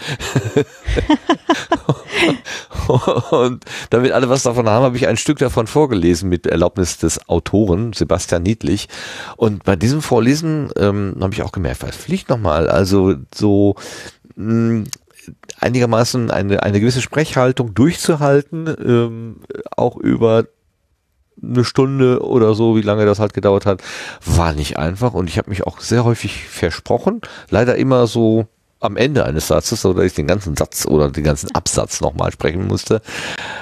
und 3.31 3.65
damit 3.89 4.11
alle 4.11 4.29
was 4.29 4.43
davon 4.43 4.67
haben, 4.69 4.83
habe 4.83 4.97
ich 4.97 5.07
ein 5.07 5.17
Stück 5.17 5.39
davon 5.39 5.67
vorgelesen 5.67 6.29
mit 6.29 6.45
Erlaubnis 6.45 6.97
des 6.97 7.29
Autoren, 7.29 7.93
Sebastian 7.93 8.43
Niedlich. 8.43 8.87
Und 9.37 9.63
bei 9.63 9.75
diesem 9.75 10.01
Vorlesen 10.01 10.69
ähm, 10.77 11.15
habe 11.21 11.33
ich 11.33 11.43
auch 11.43 11.51
gemerkt, 11.51 11.83
was 11.83 11.95
fliegt 11.95 12.29
nochmal, 12.29 12.69
also 12.69 13.15
so 13.33 13.75
mh, 14.35 14.85
einigermaßen 15.59 16.31
eine, 16.31 16.63
eine 16.63 16.79
gewisse 16.79 17.01
Sprechhaltung 17.01 17.73
durchzuhalten, 17.73 18.67
ähm, 18.67 19.37
auch 19.75 19.97
über 19.97 20.45
eine 21.41 21.63
Stunde 21.63 22.23
oder 22.23 22.55
so, 22.55 22.75
wie 22.75 22.81
lange 22.81 23.05
das 23.05 23.19
halt 23.19 23.33
gedauert 23.33 23.65
hat, 23.65 23.81
war 24.25 24.53
nicht 24.53 24.77
einfach 24.77 25.13
und 25.13 25.29
ich 25.29 25.37
habe 25.37 25.49
mich 25.49 25.65
auch 25.65 25.79
sehr 25.79 26.03
häufig 26.03 26.47
versprochen. 26.47 27.21
Leider 27.49 27.75
immer 27.75 28.07
so 28.07 28.47
am 28.79 28.95
Ende 28.95 29.25
eines 29.25 29.47
Satzes, 29.47 29.85
oder 29.85 30.03
ich 30.03 30.13
den 30.13 30.27
ganzen 30.27 30.55
Satz 30.55 30.85
oder 30.85 31.09
den 31.09 31.23
ganzen 31.23 31.53
Absatz 31.55 31.99
nochmal 31.99 32.31
sprechen 32.31 32.67
musste. 32.67 33.01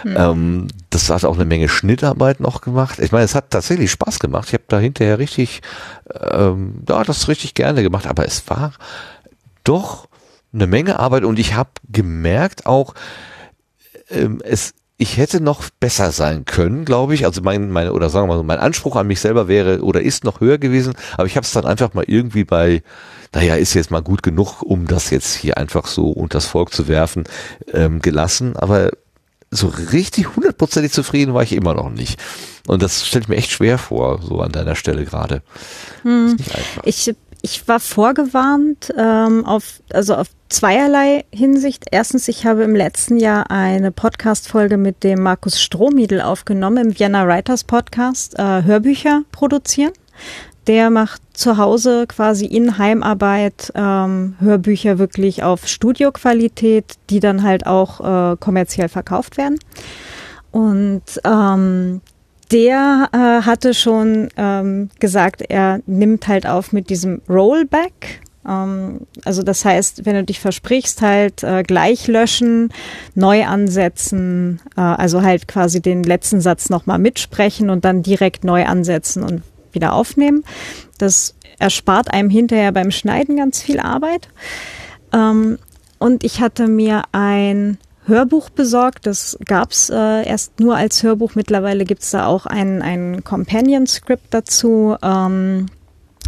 Mhm. 0.03 0.15
Ähm, 0.17 0.67
das 0.89 1.09
hat 1.09 1.23
auch 1.23 1.35
eine 1.35 1.45
Menge 1.45 1.69
Schnittarbeit 1.69 2.39
noch 2.39 2.61
gemacht. 2.61 2.99
Ich 2.99 3.11
meine, 3.11 3.23
es 3.23 3.35
hat 3.35 3.51
tatsächlich 3.51 3.91
Spaß 3.91 4.19
gemacht. 4.19 4.49
Ich 4.49 4.53
habe 4.53 4.65
da 4.67 4.77
hinterher 4.77 5.19
richtig, 5.19 5.61
ähm, 6.31 6.83
ja, 6.87 7.03
das 7.03 7.27
richtig 7.27 7.53
gerne 7.53 7.81
gemacht, 7.81 8.07
aber 8.07 8.25
es 8.25 8.49
war 8.49 8.73
doch 9.63 10.07
eine 10.53 10.67
Menge 10.67 10.99
Arbeit 10.99 11.23
und 11.23 11.39
ich 11.39 11.55
habe 11.55 11.69
gemerkt 11.89 12.65
auch, 12.65 12.93
ähm, 14.09 14.41
es 14.43 14.73
ich 14.97 15.17
hätte 15.17 15.41
noch 15.41 15.69
besser 15.79 16.11
sein 16.11 16.45
können, 16.45 16.85
glaube 16.85 17.15
ich. 17.15 17.25
Also 17.25 17.41
mein, 17.41 17.69
meine, 17.69 17.91
oder 17.91 18.09
sagen 18.09 18.25
wir 18.25 18.33
mal 18.33 18.37
so, 18.37 18.43
mein 18.43 18.59
Anspruch 18.59 18.95
an 18.95 19.07
mich 19.07 19.19
selber 19.19 19.47
wäre 19.47 19.81
oder 19.81 20.01
ist 20.01 20.23
noch 20.23 20.39
höher 20.39 20.57
gewesen, 20.57 20.93
aber 21.17 21.27
ich 21.27 21.35
habe 21.35 21.45
es 21.45 21.51
dann 21.51 21.65
einfach 21.65 21.93
mal 21.93 22.05
irgendwie 22.07 22.45
bei, 22.45 22.81
naja, 23.33 23.55
ist 23.55 23.73
jetzt 23.73 23.91
mal 23.91 24.01
gut 24.01 24.23
genug, 24.23 24.61
um 24.61 24.87
das 24.87 25.09
jetzt 25.09 25.35
hier 25.35 25.57
einfach 25.57 25.87
so 25.87 26.09
unters 26.09 26.45
Volk 26.45 26.73
zu 26.73 26.87
werfen, 26.87 27.25
ähm, 27.73 28.01
gelassen. 28.01 28.55
Aber 28.55 28.91
so 29.51 29.67
richtig 29.67 30.35
hundertprozentig 30.35 30.93
zufrieden 30.93 31.33
war 31.33 31.43
ich 31.43 31.53
immer 31.53 31.73
noch 31.73 31.89
nicht. 31.89 32.21
Und 32.67 32.81
das 32.81 33.05
stellt 33.05 33.27
mir 33.27 33.35
echt 33.35 33.51
schwer 33.51 33.77
vor, 33.77 34.21
so 34.21 34.39
an 34.39 34.51
deiner 34.51 34.75
Stelle 34.75 35.05
gerade. 35.05 35.41
Hm. 36.03 36.37
Ich 36.83 37.13
ich 37.41 37.67
war 37.67 37.79
vorgewarnt 37.79 38.91
ähm, 38.97 39.45
auf, 39.45 39.83
also 39.93 40.15
auf 40.15 40.29
zweierlei 40.49 41.25
Hinsicht. 41.33 41.85
Erstens, 41.91 42.27
ich 42.27 42.45
habe 42.45 42.63
im 42.63 42.75
letzten 42.75 43.17
Jahr 43.17 43.49
eine 43.51 43.91
Podcast-Folge 43.91 44.77
mit 44.77 45.03
dem 45.03 45.21
Markus 45.21 45.61
Strohmiedel 45.61 46.21
aufgenommen 46.21 46.89
im 46.89 46.99
Vienna 46.99 47.27
Writers 47.27 47.63
Podcast, 47.63 48.37
äh, 48.37 48.63
Hörbücher 48.63 49.23
produzieren. 49.31 49.91
Der 50.67 50.89
macht 50.89 51.21
zu 51.33 51.57
Hause 51.57 52.05
quasi 52.07 52.45
in 52.45 52.77
Heimarbeit 52.77 53.71
ähm, 53.75 54.35
Hörbücher 54.39 54.97
wirklich 54.97 55.43
auf 55.43 55.67
Studioqualität, 55.67 56.95
die 57.09 57.19
dann 57.19 57.43
halt 57.43 57.67
auch 57.67 57.99
äh, 58.33 58.37
kommerziell 58.37 58.89
verkauft 58.89 59.37
werden. 59.37 59.59
Und 60.51 61.03
ähm, 61.23 62.01
der 62.51 63.09
äh, 63.11 63.17
hatte 63.45 63.73
schon 63.73 64.29
ähm, 64.37 64.89
gesagt, 64.99 65.43
er 65.47 65.81
nimmt 65.85 66.27
halt 66.27 66.47
auf 66.47 66.71
mit 66.71 66.89
diesem 66.89 67.21
Rollback. 67.27 68.21
Ähm, 68.47 69.01
also 69.23 69.43
das 69.43 69.65
heißt, 69.65 70.05
wenn 70.05 70.15
du 70.15 70.23
dich 70.23 70.39
versprichst, 70.39 71.01
halt 71.01 71.43
äh, 71.43 71.63
gleich 71.63 72.07
löschen, 72.07 72.69
neu 73.13 73.45
ansetzen, 73.45 74.61
äh, 74.77 74.81
also 74.81 75.21
halt 75.21 75.47
quasi 75.47 75.81
den 75.81 76.03
letzten 76.03 76.41
Satz 76.41 76.69
nochmal 76.69 76.99
mitsprechen 76.99 77.69
und 77.69 77.85
dann 77.85 78.03
direkt 78.03 78.43
neu 78.43 78.65
ansetzen 78.65 79.23
und 79.23 79.43
wieder 79.71 79.93
aufnehmen. 79.93 80.43
Das 80.97 81.35
erspart 81.59 82.11
einem 82.11 82.29
hinterher 82.29 82.71
beim 82.71 82.91
Schneiden 82.91 83.37
ganz 83.37 83.61
viel 83.61 83.79
Arbeit. 83.79 84.29
Ähm, 85.13 85.57
und 85.99 86.23
ich 86.23 86.41
hatte 86.41 86.67
mir 86.67 87.03
ein 87.11 87.77
Hörbuch 88.05 88.49
besorgt. 88.49 89.07
Das 89.07 89.37
gab's 89.45 89.89
äh, 89.89 90.27
erst 90.27 90.59
nur 90.59 90.75
als 90.75 91.01
Hörbuch. 91.03 91.35
Mittlerweile 91.35 91.85
gibt's 91.85 92.11
da 92.11 92.27
auch 92.27 92.45
ein, 92.45 92.81
ein 92.81 93.23
Companion-Script 93.23 94.27
dazu. 94.29 94.95
Ähm, 95.01 95.67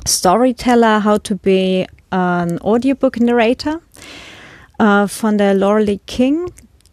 Storyteller, 0.07 1.03
How 1.03 1.19
to 1.19 1.35
be 1.35 1.85
an 2.09 2.59
Audiobook 2.61 3.19
Narrator 3.19 3.79
äh, 4.79 5.07
von 5.07 5.37
der 5.37 5.53
Laurely 5.53 5.99
King. 6.05 6.45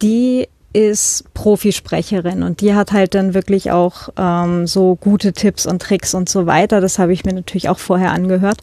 Die 0.03 0.49
ist 0.73 1.33
Profisprecherin 1.35 2.43
und 2.43 2.61
die 2.61 2.75
hat 2.75 2.93
halt 2.93 3.15
dann 3.15 3.33
wirklich 3.33 3.71
auch 3.71 4.09
ähm, 4.19 4.67
so 4.67 4.97
gute 4.97 5.33
Tipps 5.33 5.67
und 5.67 5.81
Tricks 5.81 6.15
und 6.15 6.29
so 6.29 6.47
weiter. 6.47 6.81
Das 6.81 6.99
habe 6.99 7.13
ich 7.13 7.25
mir 7.25 7.33
natürlich 7.33 7.69
auch 7.69 7.79
vorher 7.79 8.11
angehört. 8.11 8.61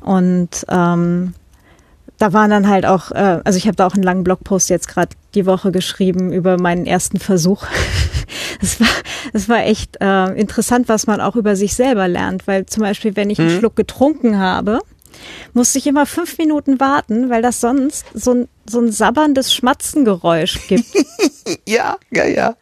Und 0.00 0.66
ähm, 0.68 1.34
da 2.18 2.32
waren 2.32 2.50
dann 2.50 2.68
halt 2.68 2.84
auch, 2.86 3.12
äh, 3.12 3.40
also 3.44 3.56
ich 3.56 3.66
habe 3.66 3.76
da 3.76 3.86
auch 3.86 3.94
einen 3.94 4.02
langen 4.02 4.24
Blogpost 4.24 4.68
jetzt 4.68 4.88
gerade 4.88 5.10
die 5.34 5.46
Woche 5.46 5.70
geschrieben 5.70 6.32
über 6.32 6.60
meinen 6.60 6.86
ersten 6.86 7.18
Versuch. 7.18 7.64
Es 8.60 8.80
war, 8.80 8.88
es 9.32 9.48
war 9.48 9.64
echt 9.64 9.98
äh, 10.00 10.32
interessant, 10.32 10.88
was 10.88 11.06
man 11.06 11.20
auch 11.20 11.36
über 11.36 11.54
sich 11.54 11.76
selber 11.76 12.08
lernt, 12.08 12.48
weil 12.48 12.66
zum 12.66 12.82
Beispiel, 12.82 13.14
wenn 13.14 13.30
ich 13.30 13.38
einen 13.38 13.54
mhm. 13.54 13.58
Schluck 13.60 13.76
getrunken 13.76 14.36
habe, 14.40 14.80
musste 15.52 15.78
ich 15.78 15.86
immer 15.86 16.06
fünf 16.06 16.38
Minuten 16.38 16.80
warten, 16.80 17.30
weil 17.30 17.42
das 17.42 17.60
sonst 17.60 18.06
so 18.14 18.32
ein, 18.32 18.48
so 18.68 18.80
ein 18.80 18.92
sabberndes 18.92 19.52
Schmatzengeräusch 19.54 20.68
gibt. 20.68 20.86
ja, 21.66 21.96
ja, 22.10 22.24
ja. 22.26 22.56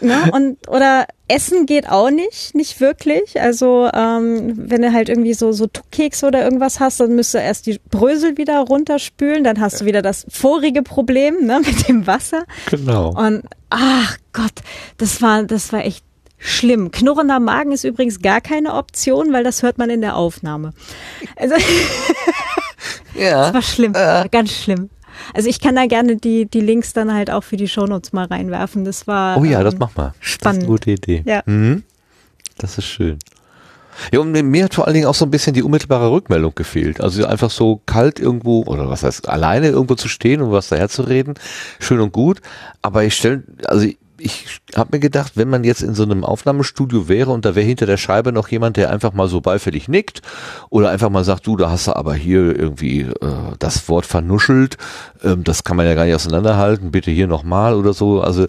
Ne? 0.00 0.30
Und 0.32 0.68
oder 0.68 1.06
Essen 1.26 1.66
geht 1.66 1.88
auch 1.88 2.10
nicht, 2.10 2.54
nicht 2.54 2.80
wirklich. 2.80 3.40
Also 3.40 3.90
ähm, 3.92 4.52
wenn 4.56 4.82
du 4.82 4.92
halt 4.92 5.08
irgendwie 5.08 5.34
so 5.34 5.50
so 5.52 5.66
Kekse 5.90 6.26
oder 6.26 6.44
irgendwas 6.44 6.78
hast, 6.78 7.00
dann 7.00 7.14
müsst 7.16 7.34
du 7.34 7.38
erst 7.38 7.66
die 7.66 7.80
Brösel 7.90 8.38
wieder 8.38 8.60
runterspülen, 8.60 9.42
dann 9.42 9.60
hast 9.60 9.80
du 9.80 9.84
wieder 9.86 10.02
das 10.02 10.24
vorige 10.30 10.82
Problem 10.82 11.46
ne, 11.46 11.60
mit 11.64 11.88
dem 11.88 12.06
Wasser. 12.06 12.44
Genau. 12.70 13.10
Und 13.10 13.42
ach 13.70 14.16
Gott, 14.32 14.62
das 14.98 15.20
war 15.20 15.42
das 15.42 15.72
war 15.72 15.84
echt 15.84 16.04
schlimm. 16.38 16.90
Knurrender 16.90 17.40
Magen 17.40 17.72
ist 17.72 17.84
übrigens 17.84 18.20
gar 18.20 18.40
keine 18.40 18.74
Option, 18.74 19.32
weil 19.32 19.44
das 19.44 19.62
hört 19.62 19.78
man 19.78 19.90
in 19.90 20.00
der 20.00 20.16
Aufnahme. 20.16 20.72
Also 21.36 21.54
ja, 23.14 23.42
das 23.42 23.54
war 23.54 23.62
schlimm, 23.62 23.92
äh. 23.94 24.28
ganz 24.30 24.52
schlimm. 24.52 24.90
Also 25.34 25.48
ich 25.48 25.60
kann 25.60 25.74
da 25.74 25.86
gerne 25.86 26.16
die, 26.16 26.46
die 26.46 26.60
Links 26.60 26.92
dann 26.92 27.12
halt 27.12 27.30
auch 27.30 27.42
für 27.42 27.56
die 27.56 27.68
Shownotes 27.68 28.12
mal 28.12 28.26
reinwerfen. 28.26 28.84
Das 28.84 29.06
war. 29.06 29.36
Oh 29.36 29.44
ja, 29.44 29.58
ähm, 29.58 29.64
das 29.64 29.78
mach 29.78 29.94
mal. 29.96 30.14
Spannend. 30.20 30.44
Das 30.44 30.52
ist 30.52 30.58
eine 30.58 30.66
gute 30.66 30.90
Idee. 30.92 31.22
Ja. 31.26 31.42
Mhm. 31.46 31.82
Das 32.58 32.78
ist 32.78 32.86
schön. 32.86 33.18
Ja, 34.12 34.20
und 34.20 34.30
mir 34.30 34.64
hat 34.64 34.74
vor 34.74 34.86
allen 34.86 34.94
Dingen 34.94 35.06
auch 35.06 35.14
so 35.14 35.24
ein 35.24 35.30
bisschen 35.30 35.54
die 35.54 35.62
unmittelbare 35.62 36.10
Rückmeldung 36.10 36.54
gefehlt. 36.54 37.00
Also 37.00 37.26
einfach 37.26 37.50
so 37.50 37.80
kalt 37.84 38.20
irgendwo, 38.20 38.62
oder 38.62 38.88
was 38.88 39.02
heißt, 39.02 39.28
alleine 39.28 39.68
irgendwo 39.68 39.96
zu 39.96 40.08
stehen 40.08 40.40
und 40.40 40.52
was 40.52 40.68
daher 40.68 40.88
zu 40.88 41.02
reden, 41.02 41.34
schön 41.80 42.00
und 42.00 42.12
gut. 42.12 42.40
Aber 42.80 43.02
ich 43.02 43.14
stelle, 43.14 43.42
also 43.64 43.88
ich, 44.20 44.60
habe 44.74 44.90
mir 44.92 45.00
gedacht, 45.00 45.32
wenn 45.36 45.48
man 45.48 45.64
jetzt 45.64 45.82
in 45.82 45.94
so 45.94 46.02
einem 46.02 46.24
Aufnahmestudio 46.24 47.08
wäre 47.08 47.30
und 47.30 47.44
da 47.44 47.54
wäre 47.54 47.66
hinter 47.66 47.86
der 47.86 47.96
Scheibe 47.96 48.32
noch 48.32 48.48
jemand, 48.48 48.76
der 48.76 48.90
einfach 48.90 49.12
mal 49.12 49.28
so 49.28 49.40
beifällig 49.40 49.88
nickt 49.88 50.22
oder 50.70 50.90
einfach 50.90 51.10
mal 51.10 51.24
sagt, 51.24 51.46
du, 51.46 51.56
da 51.56 51.70
hast 51.70 51.86
du 51.86 51.96
aber 51.96 52.14
hier 52.14 52.58
irgendwie 52.58 53.02
äh, 53.02 53.54
das 53.58 53.88
Wort 53.88 54.06
vernuschelt, 54.06 54.76
ähm, 55.22 55.44
das 55.44 55.64
kann 55.64 55.76
man 55.76 55.86
ja 55.86 55.94
gar 55.94 56.04
nicht 56.04 56.14
auseinanderhalten, 56.14 56.90
bitte 56.90 57.10
hier 57.10 57.26
nochmal 57.26 57.74
oder 57.74 57.92
so. 57.92 58.20
Also 58.20 58.46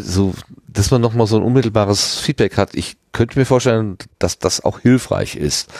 so, 0.00 0.34
dass 0.68 0.90
man 0.90 1.00
nochmal 1.00 1.26
so 1.26 1.36
ein 1.36 1.42
unmittelbares 1.42 2.18
Feedback 2.18 2.56
hat. 2.56 2.74
Ich 2.74 2.96
könnte 3.12 3.38
mir 3.38 3.46
vorstellen, 3.46 3.96
dass 4.18 4.38
das 4.38 4.64
auch 4.64 4.80
hilfreich 4.80 5.36
ist. 5.36 5.72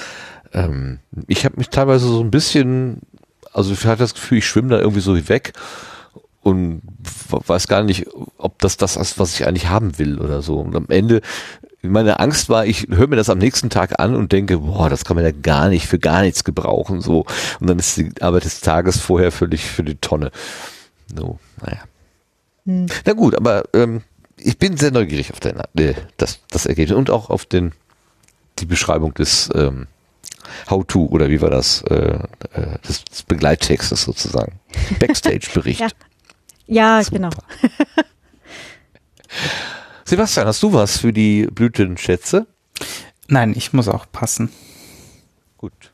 Ähm, 0.52 1.00
ich 1.26 1.44
habe 1.44 1.56
mich 1.58 1.68
teilweise 1.68 2.06
so 2.06 2.20
ein 2.20 2.30
bisschen, 2.30 3.00
also 3.52 3.72
ich 3.72 3.84
hatte 3.84 3.98
das 3.98 4.14
Gefühl, 4.14 4.38
ich 4.38 4.46
schwimme 4.46 4.70
da 4.70 4.78
irgendwie 4.78 5.00
so 5.00 5.28
weg 5.28 5.52
und 6.46 6.80
weiß 7.28 7.66
gar 7.66 7.82
nicht, 7.82 8.06
ob 8.38 8.60
das 8.60 8.76
das 8.76 8.96
ist, 8.96 9.18
was 9.18 9.34
ich 9.34 9.48
eigentlich 9.48 9.68
haben 9.68 9.98
will 9.98 10.20
oder 10.20 10.42
so. 10.42 10.60
Und 10.60 10.76
am 10.76 10.86
Ende, 10.88 11.20
meine 11.82 12.20
Angst 12.20 12.48
war, 12.48 12.64
ich 12.64 12.86
höre 12.88 13.08
mir 13.08 13.16
das 13.16 13.30
am 13.30 13.38
nächsten 13.38 13.68
Tag 13.68 13.98
an 13.98 14.14
und 14.14 14.30
denke, 14.30 14.58
boah, 14.58 14.88
das 14.88 15.04
kann 15.04 15.16
man 15.16 15.24
ja 15.24 15.32
gar 15.32 15.68
nicht, 15.68 15.88
für 15.88 15.98
gar 15.98 16.22
nichts 16.22 16.44
gebrauchen, 16.44 17.00
so. 17.00 17.26
Und 17.58 17.66
dann 17.68 17.80
ist 17.80 17.96
die 17.96 18.12
Arbeit 18.20 18.44
des 18.44 18.60
Tages 18.60 19.00
vorher 19.00 19.32
völlig 19.32 19.64
für 19.64 19.82
die 19.82 19.96
Tonne. 19.96 20.30
So, 21.16 21.40
naja. 21.60 21.80
Hm. 22.64 22.86
Na 23.04 23.12
gut, 23.14 23.34
aber 23.34 23.64
ähm, 23.74 24.02
ich 24.36 24.56
bin 24.56 24.76
sehr 24.76 24.92
neugierig 24.92 25.32
auf 25.32 25.40
dein, 25.40 25.60
äh, 25.76 25.94
das, 26.16 26.38
das 26.48 26.66
Ergebnis 26.66 26.96
und 26.96 27.10
auch 27.10 27.28
auf 27.28 27.44
den, 27.44 27.72
die 28.60 28.66
Beschreibung 28.66 29.14
des 29.14 29.50
ähm, 29.52 29.88
How-to 30.70 31.06
oder 31.06 31.28
wie 31.28 31.40
war 31.40 31.50
das, 31.50 31.82
äh, 31.82 32.20
äh, 32.52 32.78
des, 32.88 33.02
des 33.02 33.24
Begleittextes 33.24 34.04
sozusagen. 34.04 34.60
Backstage-Bericht. 35.00 35.80
ja. 35.80 35.88
Ja, 36.66 37.02
Super. 37.02 37.16
genau. 37.16 37.30
Sebastian, 40.04 40.46
hast 40.46 40.62
du 40.62 40.72
was 40.72 40.98
für 40.98 41.12
die 41.12 41.46
Blütenschätze? 41.46 42.46
Nein, 43.28 43.54
ich 43.56 43.72
muss 43.72 43.88
auch 43.88 44.06
passen. 44.10 44.50
Gut. 45.58 45.92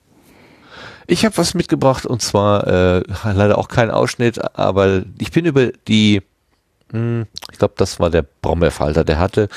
Ich 1.07 1.25
habe 1.25 1.37
was 1.37 1.55
mitgebracht 1.55 2.07
und 2.07 2.23
zwar 2.23 2.67
äh, 2.67 3.03
leider 3.25 3.59
auch 3.59 3.69
kein 3.69 3.91
Ausschnitt, 3.91 4.57
aber 4.57 5.05
ich 5.19 5.31
bin 5.31 5.45
über 5.47 5.69
die 5.89 6.23
ich 7.51 7.59
glaube, 7.59 7.75
das 7.79 8.01
war 8.01 8.11
der 8.11 8.23
Brombeerfalter, 8.43 9.03
der 9.03 9.19
hatte 9.19 9.49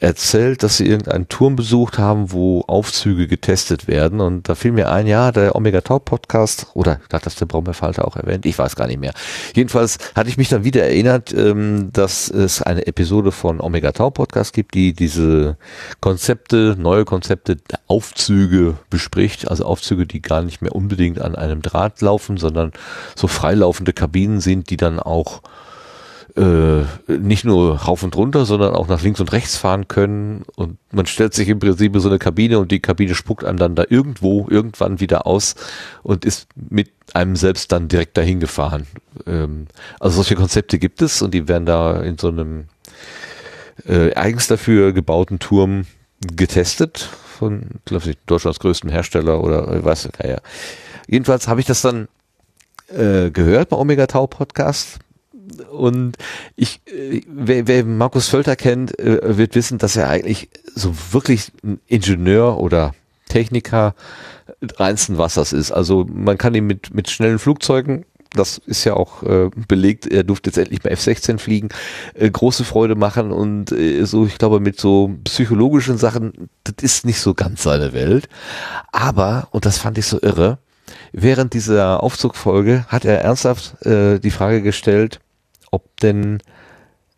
erzählt, 0.00 0.64
dass 0.64 0.78
sie 0.78 0.86
irgendeinen 0.86 1.28
Turm 1.28 1.54
besucht 1.54 1.98
haben, 1.98 2.32
wo 2.32 2.62
Aufzüge 2.62 3.28
getestet 3.28 3.86
werden. 3.86 4.20
Und 4.20 4.48
da 4.48 4.56
fiel 4.56 4.72
mir 4.72 4.90
ein, 4.90 5.06
ja, 5.06 5.30
der 5.30 5.54
Omega 5.54 5.80
Tau 5.82 6.00
Podcast, 6.00 6.66
oder 6.74 7.00
hat 7.12 7.24
das 7.24 7.36
der 7.36 7.46
Brombeerfalter 7.46 8.04
auch 8.04 8.16
erwähnt? 8.16 8.46
Ich 8.46 8.58
weiß 8.58 8.74
gar 8.74 8.88
nicht 8.88 8.98
mehr. 8.98 9.12
Jedenfalls 9.54 9.98
hatte 10.16 10.28
ich 10.28 10.38
mich 10.38 10.48
dann 10.48 10.64
wieder 10.64 10.82
erinnert, 10.82 11.32
ähm, 11.32 11.90
dass 11.92 12.28
es 12.28 12.62
eine 12.62 12.86
Episode 12.86 13.30
von 13.30 13.60
Omega 13.60 13.92
Tau 13.92 14.10
Podcast 14.10 14.52
gibt, 14.52 14.74
die 14.74 14.92
diese 14.92 15.56
Konzepte, 16.00 16.74
neue 16.76 17.04
Konzepte, 17.04 17.58
Aufzüge 17.86 18.74
bespricht. 18.90 19.48
Also 19.48 19.66
Aufzüge, 19.66 20.06
die 20.06 20.20
gar 20.20 20.42
nicht 20.42 20.62
mehr 20.62 20.74
unbedingt 20.74 21.20
an 21.20 21.36
einem 21.36 21.62
Draht 21.62 22.00
laufen, 22.00 22.38
sondern 22.38 22.72
so 23.14 23.28
freilaufende 23.28 23.92
Kabinen 23.92 24.40
sind, 24.40 24.70
die 24.70 24.76
dann 24.76 24.98
auch 24.98 25.42
äh, 26.36 26.84
nicht 27.08 27.44
nur 27.44 27.76
rauf 27.76 28.02
und 28.02 28.16
runter, 28.16 28.46
sondern 28.46 28.74
auch 28.74 28.88
nach 28.88 29.02
links 29.02 29.20
und 29.20 29.32
rechts 29.32 29.56
fahren 29.56 29.88
können. 29.88 30.44
Und 30.56 30.78
man 30.90 31.06
stellt 31.06 31.34
sich 31.34 31.48
im 31.48 31.58
Prinzip 31.58 31.94
so 31.98 32.08
eine 32.08 32.18
Kabine 32.18 32.58
und 32.58 32.72
die 32.72 32.80
Kabine 32.80 33.14
spuckt 33.14 33.44
einem 33.44 33.58
dann 33.58 33.74
da 33.74 33.84
irgendwo, 33.88 34.46
irgendwann 34.48 35.00
wieder 35.00 35.26
aus 35.26 35.54
und 36.02 36.24
ist 36.24 36.48
mit 36.54 36.90
einem 37.12 37.36
selbst 37.36 37.70
dann 37.72 37.88
direkt 37.88 38.16
dahin 38.16 38.40
gefahren. 38.40 38.86
Ähm, 39.26 39.66
also 40.00 40.16
solche 40.16 40.36
Konzepte 40.36 40.78
gibt 40.78 41.02
es 41.02 41.20
und 41.20 41.34
die 41.34 41.48
werden 41.48 41.66
da 41.66 42.00
in 42.00 42.16
so 42.16 42.28
einem 42.28 42.64
äh, 43.86 44.14
eigens 44.14 44.46
dafür 44.46 44.92
gebauten 44.92 45.38
Turm 45.38 45.86
getestet 46.20 47.10
von, 47.38 47.66
glaube 47.84 48.10
ich, 48.10 48.16
Deutschlands 48.26 48.60
größten 48.60 48.88
Hersteller 48.88 49.42
oder 49.42 49.68
äh, 49.68 49.84
was, 49.84 50.08
naja. 50.18 50.38
Jedenfalls 51.08 51.48
habe 51.48 51.60
ich 51.60 51.66
das 51.66 51.82
dann 51.82 52.08
äh, 52.88 53.30
gehört 53.30 53.68
bei 53.68 53.76
Omega 53.76 54.06
Tau 54.06 54.26
Podcast 54.26 54.98
und 55.70 56.16
ich, 56.56 56.80
äh, 56.86 57.22
wer, 57.26 57.66
wer 57.66 57.84
Markus 57.84 58.28
Völter 58.28 58.56
kennt, 58.56 58.98
äh, 58.98 59.36
wird 59.36 59.54
wissen, 59.54 59.78
dass 59.78 59.96
er 59.96 60.08
eigentlich 60.08 60.48
so 60.74 60.94
wirklich 61.12 61.52
ein 61.62 61.80
Ingenieur 61.86 62.58
oder 62.58 62.94
Techniker 63.28 63.94
reinsten 64.76 65.18
Wassers 65.18 65.52
ist. 65.52 65.72
Also 65.72 66.06
man 66.12 66.38
kann 66.38 66.54
ihn 66.54 66.66
mit, 66.66 66.94
mit 66.94 67.10
schnellen 67.10 67.38
Flugzeugen 67.38 68.04
das 68.34 68.58
ist 68.58 68.84
ja 68.84 68.94
auch 68.94 69.22
äh, 69.22 69.50
belegt, 69.68 70.06
er 70.06 70.24
durfte 70.24 70.50
jetzt 70.50 70.56
endlich 70.56 70.82
mal 70.82 70.90
F-16 70.90 71.38
fliegen, 71.38 71.68
äh, 72.14 72.30
große 72.30 72.64
Freude 72.64 72.94
machen 72.94 73.30
und 73.30 73.72
äh, 73.72 74.04
so, 74.04 74.26
ich 74.26 74.38
glaube, 74.38 74.60
mit 74.60 74.80
so 74.80 75.14
psychologischen 75.24 75.98
Sachen, 75.98 76.48
das 76.64 76.76
ist 76.82 77.04
nicht 77.04 77.20
so 77.20 77.34
ganz 77.34 77.62
seine 77.62 77.92
Welt. 77.92 78.28
Aber, 78.90 79.48
und 79.50 79.66
das 79.66 79.78
fand 79.78 79.98
ich 79.98 80.06
so 80.06 80.20
irre, 80.20 80.58
während 81.12 81.54
dieser 81.54 82.02
Aufzugfolge 82.02 82.86
hat 82.88 83.04
er 83.04 83.20
ernsthaft 83.20 83.84
äh, 83.84 84.18
die 84.18 84.30
Frage 84.30 84.62
gestellt, 84.62 85.20
ob 85.72 85.96
denn 86.00 86.38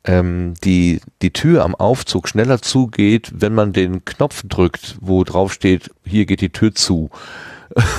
ähm, 0.04 0.54
die, 0.64 1.00
die 1.22 1.32
Tür 1.32 1.64
am 1.64 1.74
Aufzug 1.74 2.28
schneller 2.28 2.62
zugeht, 2.62 3.32
wenn 3.34 3.54
man 3.54 3.72
den 3.72 4.04
Knopf 4.04 4.42
drückt, 4.46 4.96
wo 5.00 5.24
drauf 5.24 5.52
steht, 5.52 5.90
hier 6.04 6.26
geht 6.26 6.40
die 6.40 6.50
Tür 6.50 6.74
zu. 6.74 7.10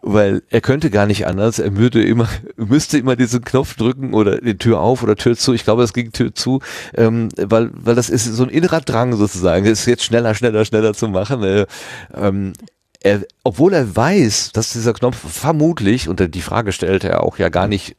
weil 0.00 0.42
er 0.48 0.60
könnte 0.60 0.90
gar 0.90 1.06
nicht 1.06 1.26
anders. 1.26 1.58
Er 1.58 1.76
würde 1.76 2.02
immer, 2.02 2.28
müsste 2.56 2.98
immer 2.98 3.16
diesen 3.16 3.42
Knopf 3.44 3.74
drücken 3.74 4.14
oder 4.14 4.38
die 4.38 4.56
Tür 4.56 4.80
auf 4.80 5.02
oder 5.02 5.16
Tür 5.16 5.36
zu. 5.36 5.52
Ich 5.52 5.64
glaube, 5.64 5.82
es 5.82 5.92
ging 5.92 6.12
Tür 6.12 6.34
zu, 6.34 6.60
ähm, 6.94 7.28
weil, 7.36 7.70
weil 7.74 7.94
das 7.94 8.08
ist 8.08 8.24
so 8.24 8.44
ein 8.44 8.48
innerer 8.48 8.80
Drang 8.80 9.14
sozusagen. 9.14 9.64
Das 9.64 9.80
ist 9.80 9.86
jetzt 9.86 10.04
schneller, 10.04 10.34
schneller, 10.34 10.64
schneller 10.64 10.94
zu 10.94 11.08
machen. 11.08 11.42
Äh, 11.42 11.66
ähm, 12.14 12.52
er, 13.00 13.26
obwohl 13.44 13.74
er 13.74 13.94
weiß, 13.94 14.52
dass 14.52 14.72
dieser 14.72 14.92
Knopf 14.92 15.16
vermutlich, 15.16 16.08
und 16.08 16.34
die 16.34 16.42
Frage 16.42 16.72
stellte 16.72 17.08
er 17.08 17.22
auch 17.22 17.38
ja 17.38 17.48
gar 17.48 17.68
nicht 17.68 17.96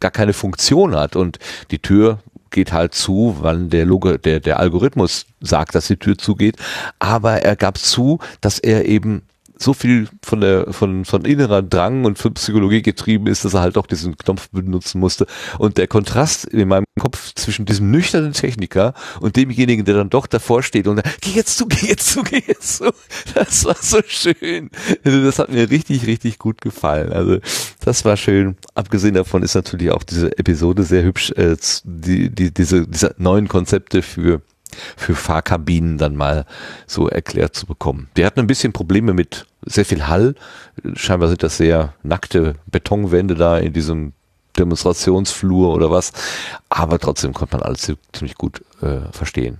gar 0.00 0.10
keine 0.10 0.32
Funktion 0.32 0.96
hat 0.96 1.16
und 1.16 1.38
die 1.70 1.78
Tür 1.78 2.18
geht 2.50 2.72
halt 2.72 2.94
zu, 2.94 3.36
wann 3.40 3.70
der, 3.70 3.86
Log 3.86 4.22
der, 4.22 4.40
der 4.40 4.58
Algorithmus 4.58 5.26
sagt, 5.40 5.74
dass 5.74 5.86
die 5.86 5.96
Tür 5.96 6.18
zugeht. 6.18 6.56
Aber 6.98 7.42
er 7.42 7.56
gab 7.56 7.78
zu, 7.78 8.18
dass 8.40 8.58
er 8.58 8.86
eben 8.86 9.22
so 9.62 9.74
viel 9.74 10.08
von 10.22 10.40
der 10.40 10.72
von 10.72 11.04
von 11.04 11.24
innerer 11.24 11.62
Drang 11.62 12.04
und 12.04 12.18
von 12.18 12.34
Psychologie 12.34 12.82
getrieben 12.82 13.26
ist, 13.26 13.44
dass 13.44 13.54
er 13.54 13.60
halt 13.60 13.76
auch 13.76 13.86
diesen 13.86 14.16
Knopf 14.16 14.48
benutzen 14.50 15.00
musste. 15.00 15.26
Und 15.58 15.76
der 15.78 15.86
Kontrast 15.86 16.46
in 16.46 16.68
meinem 16.68 16.84
Kopf 16.98 17.34
zwischen 17.34 17.66
diesem 17.66 17.90
nüchternen 17.90 18.32
Techniker 18.32 18.94
und 19.20 19.36
demjenigen, 19.36 19.84
der 19.84 19.96
dann 19.96 20.10
doch 20.10 20.26
davor 20.26 20.62
steht 20.62 20.86
und 20.86 20.96
sagt, 20.96 21.20
geh 21.20 21.32
jetzt 21.32 21.56
zu, 21.56 21.66
geh 21.66 21.86
jetzt 21.86 22.10
zu, 22.10 22.22
geh 22.22 22.42
jetzt 22.46 22.78
zu. 22.78 22.90
Das 23.34 23.64
war 23.64 23.76
so 23.80 24.00
schön. 24.06 24.70
Also 25.04 25.22
das 25.22 25.38
hat 25.38 25.50
mir 25.50 25.70
richtig, 25.70 26.06
richtig 26.06 26.38
gut 26.38 26.60
gefallen. 26.60 27.12
Also 27.12 27.38
das 27.84 28.04
war 28.04 28.16
schön. 28.16 28.56
Abgesehen 28.74 29.14
davon 29.14 29.42
ist 29.42 29.54
natürlich 29.54 29.90
auch 29.90 30.02
diese 30.02 30.36
Episode 30.38 30.82
sehr 30.82 31.02
hübsch, 31.02 31.30
äh, 31.32 31.56
die, 31.84 32.30
die, 32.30 32.52
diese, 32.52 32.86
diese 32.86 33.14
neuen 33.18 33.48
Konzepte 33.48 34.02
für 34.02 34.42
für 34.96 35.14
Fahrkabinen 35.14 35.98
dann 35.98 36.16
mal 36.16 36.46
so 36.86 37.08
erklärt 37.08 37.54
zu 37.54 37.66
bekommen. 37.66 38.08
Wir 38.14 38.26
hatten 38.26 38.40
ein 38.40 38.46
bisschen 38.46 38.72
Probleme 38.72 39.12
mit 39.12 39.46
sehr 39.64 39.84
viel 39.84 40.06
Hall. 40.06 40.34
Scheinbar 40.94 41.28
sind 41.28 41.42
das 41.42 41.56
sehr 41.56 41.94
nackte 42.02 42.54
Betonwände 42.66 43.34
da 43.34 43.58
in 43.58 43.72
diesem 43.72 44.12
Demonstrationsflur 44.58 45.74
oder 45.74 45.90
was. 45.90 46.12
Aber 46.68 46.98
trotzdem 46.98 47.32
konnte 47.32 47.56
man 47.56 47.64
alles 47.64 47.92
ziemlich 48.12 48.34
gut 48.36 48.62
äh, 48.82 49.10
verstehen. 49.12 49.58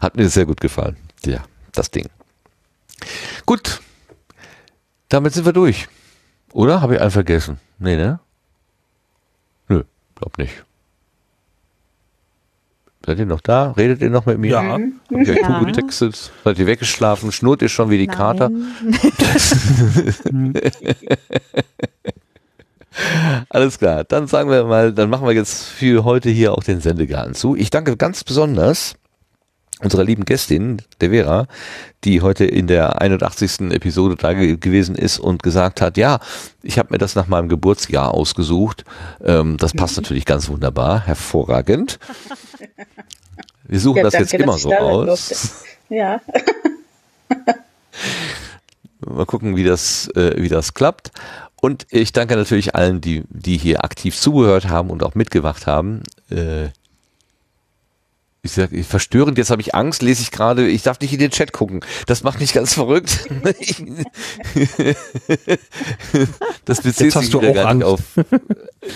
Hat 0.00 0.16
mir 0.16 0.28
sehr 0.28 0.46
gut 0.46 0.60
gefallen. 0.60 0.96
Ja, 1.24 1.42
das 1.72 1.90
Ding. 1.90 2.08
Gut. 3.46 3.80
Damit 5.08 5.34
sind 5.34 5.44
wir 5.44 5.52
durch. 5.52 5.88
Oder? 6.52 6.80
Habe 6.80 6.94
ich 6.94 7.00
einen 7.00 7.10
vergessen? 7.10 7.58
Nee, 7.78 7.96
ne? 7.96 8.20
Nö, 9.68 9.82
glaub 10.14 10.38
nicht. 10.38 10.64
Seid 13.06 13.18
ihr 13.18 13.26
noch 13.26 13.40
da? 13.40 13.70
Redet 13.72 14.02
ihr 14.02 14.10
noch 14.10 14.26
mit 14.26 14.38
mir? 14.38 14.50
Ja. 14.50 14.78
Mhm. 14.78 15.00
Habt 15.10 15.26
ihr 15.26 15.34
euch 15.34 15.40
ja. 15.40 15.60
getextet? 15.64 16.30
Seid 16.44 16.58
ihr 16.58 16.66
weggeschlafen? 16.66 17.32
Schnurrt 17.32 17.62
ihr 17.62 17.68
schon 17.68 17.90
wie 17.90 17.98
die 17.98 18.06
Nein. 18.06 18.16
Kater? 18.16 18.50
Alles 23.48 23.78
klar, 23.78 24.04
dann 24.04 24.26
sagen 24.26 24.50
wir 24.50 24.64
mal, 24.64 24.92
dann 24.92 25.10
machen 25.10 25.26
wir 25.26 25.32
jetzt 25.34 25.64
für 25.64 26.04
heute 26.04 26.28
hier 26.30 26.52
auch 26.52 26.62
den 26.62 26.80
Sendegarten 26.80 27.34
zu. 27.34 27.56
Ich 27.56 27.70
danke 27.70 27.96
ganz 27.96 28.24
besonders 28.24 28.94
unserer 29.82 30.04
lieben 30.04 30.24
Gästin, 30.24 30.82
der 31.00 31.10
Vera, 31.10 31.46
die 32.04 32.20
heute 32.20 32.44
in 32.44 32.66
der 32.66 33.00
81. 33.00 33.72
Episode 33.72 34.16
da 34.16 34.32
ge 34.32 34.56
gewesen 34.56 34.94
ist 34.94 35.18
und 35.18 35.42
gesagt 35.42 35.80
hat, 35.80 35.96
ja, 35.96 36.20
ich 36.62 36.78
habe 36.78 36.92
mir 36.92 36.98
das 36.98 37.14
nach 37.14 37.26
meinem 37.26 37.48
Geburtsjahr 37.48 38.12
ausgesucht. 38.14 38.84
Ähm, 39.24 39.56
das 39.56 39.72
passt 39.72 39.96
mhm. 39.96 40.02
natürlich 40.02 40.24
ganz 40.24 40.48
wunderbar, 40.48 41.06
hervorragend. 41.06 41.98
Wir 43.64 43.78
suchen 43.78 43.98
ja, 43.98 44.02
das 44.02 44.14
danke, 44.14 44.24
jetzt 44.24 44.42
immer 44.42 44.58
so 44.58 44.72
aus. 44.72 45.64
Ja. 45.88 46.20
Mal 49.00 49.26
gucken, 49.26 49.54
wie 49.54 49.62
das, 49.62 50.08
äh, 50.16 50.42
wie 50.42 50.48
das 50.48 50.74
klappt. 50.74 51.12
Und 51.60 51.86
ich 51.90 52.12
danke 52.12 52.34
natürlich 52.36 52.74
allen, 52.74 53.00
die, 53.00 53.22
die 53.28 53.58
hier 53.58 53.84
aktiv 53.84 54.18
zugehört 54.18 54.68
haben 54.68 54.90
und 54.90 55.04
auch 55.04 55.14
mitgemacht 55.14 55.68
haben. 55.68 56.02
Äh, 56.30 56.70
ich 58.42 58.52
sag, 58.52 58.70
verstörend, 58.84 59.36
jetzt 59.36 59.50
habe 59.50 59.60
ich 59.60 59.74
Angst, 59.74 60.00
lese 60.00 60.22
ich 60.22 60.30
gerade, 60.30 60.66
ich 60.66 60.82
darf 60.82 60.98
nicht 61.00 61.12
in 61.12 61.18
den 61.18 61.30
Chat 61.30 61.52
gucken. 61.52 61.80
Das 62.06 62.22
macht 62.22 62.40
mich 62.40 62.54
ganz 62.54 62.72
verrückt. 62.72 63.28
das 66.64 66.82
bezieht 66.82 67.12
sich 67.12 67.34
wieder 67.34 67.52
gar 67.52 67.74
nicht 67.74 67.84
auf. 67.84 68.00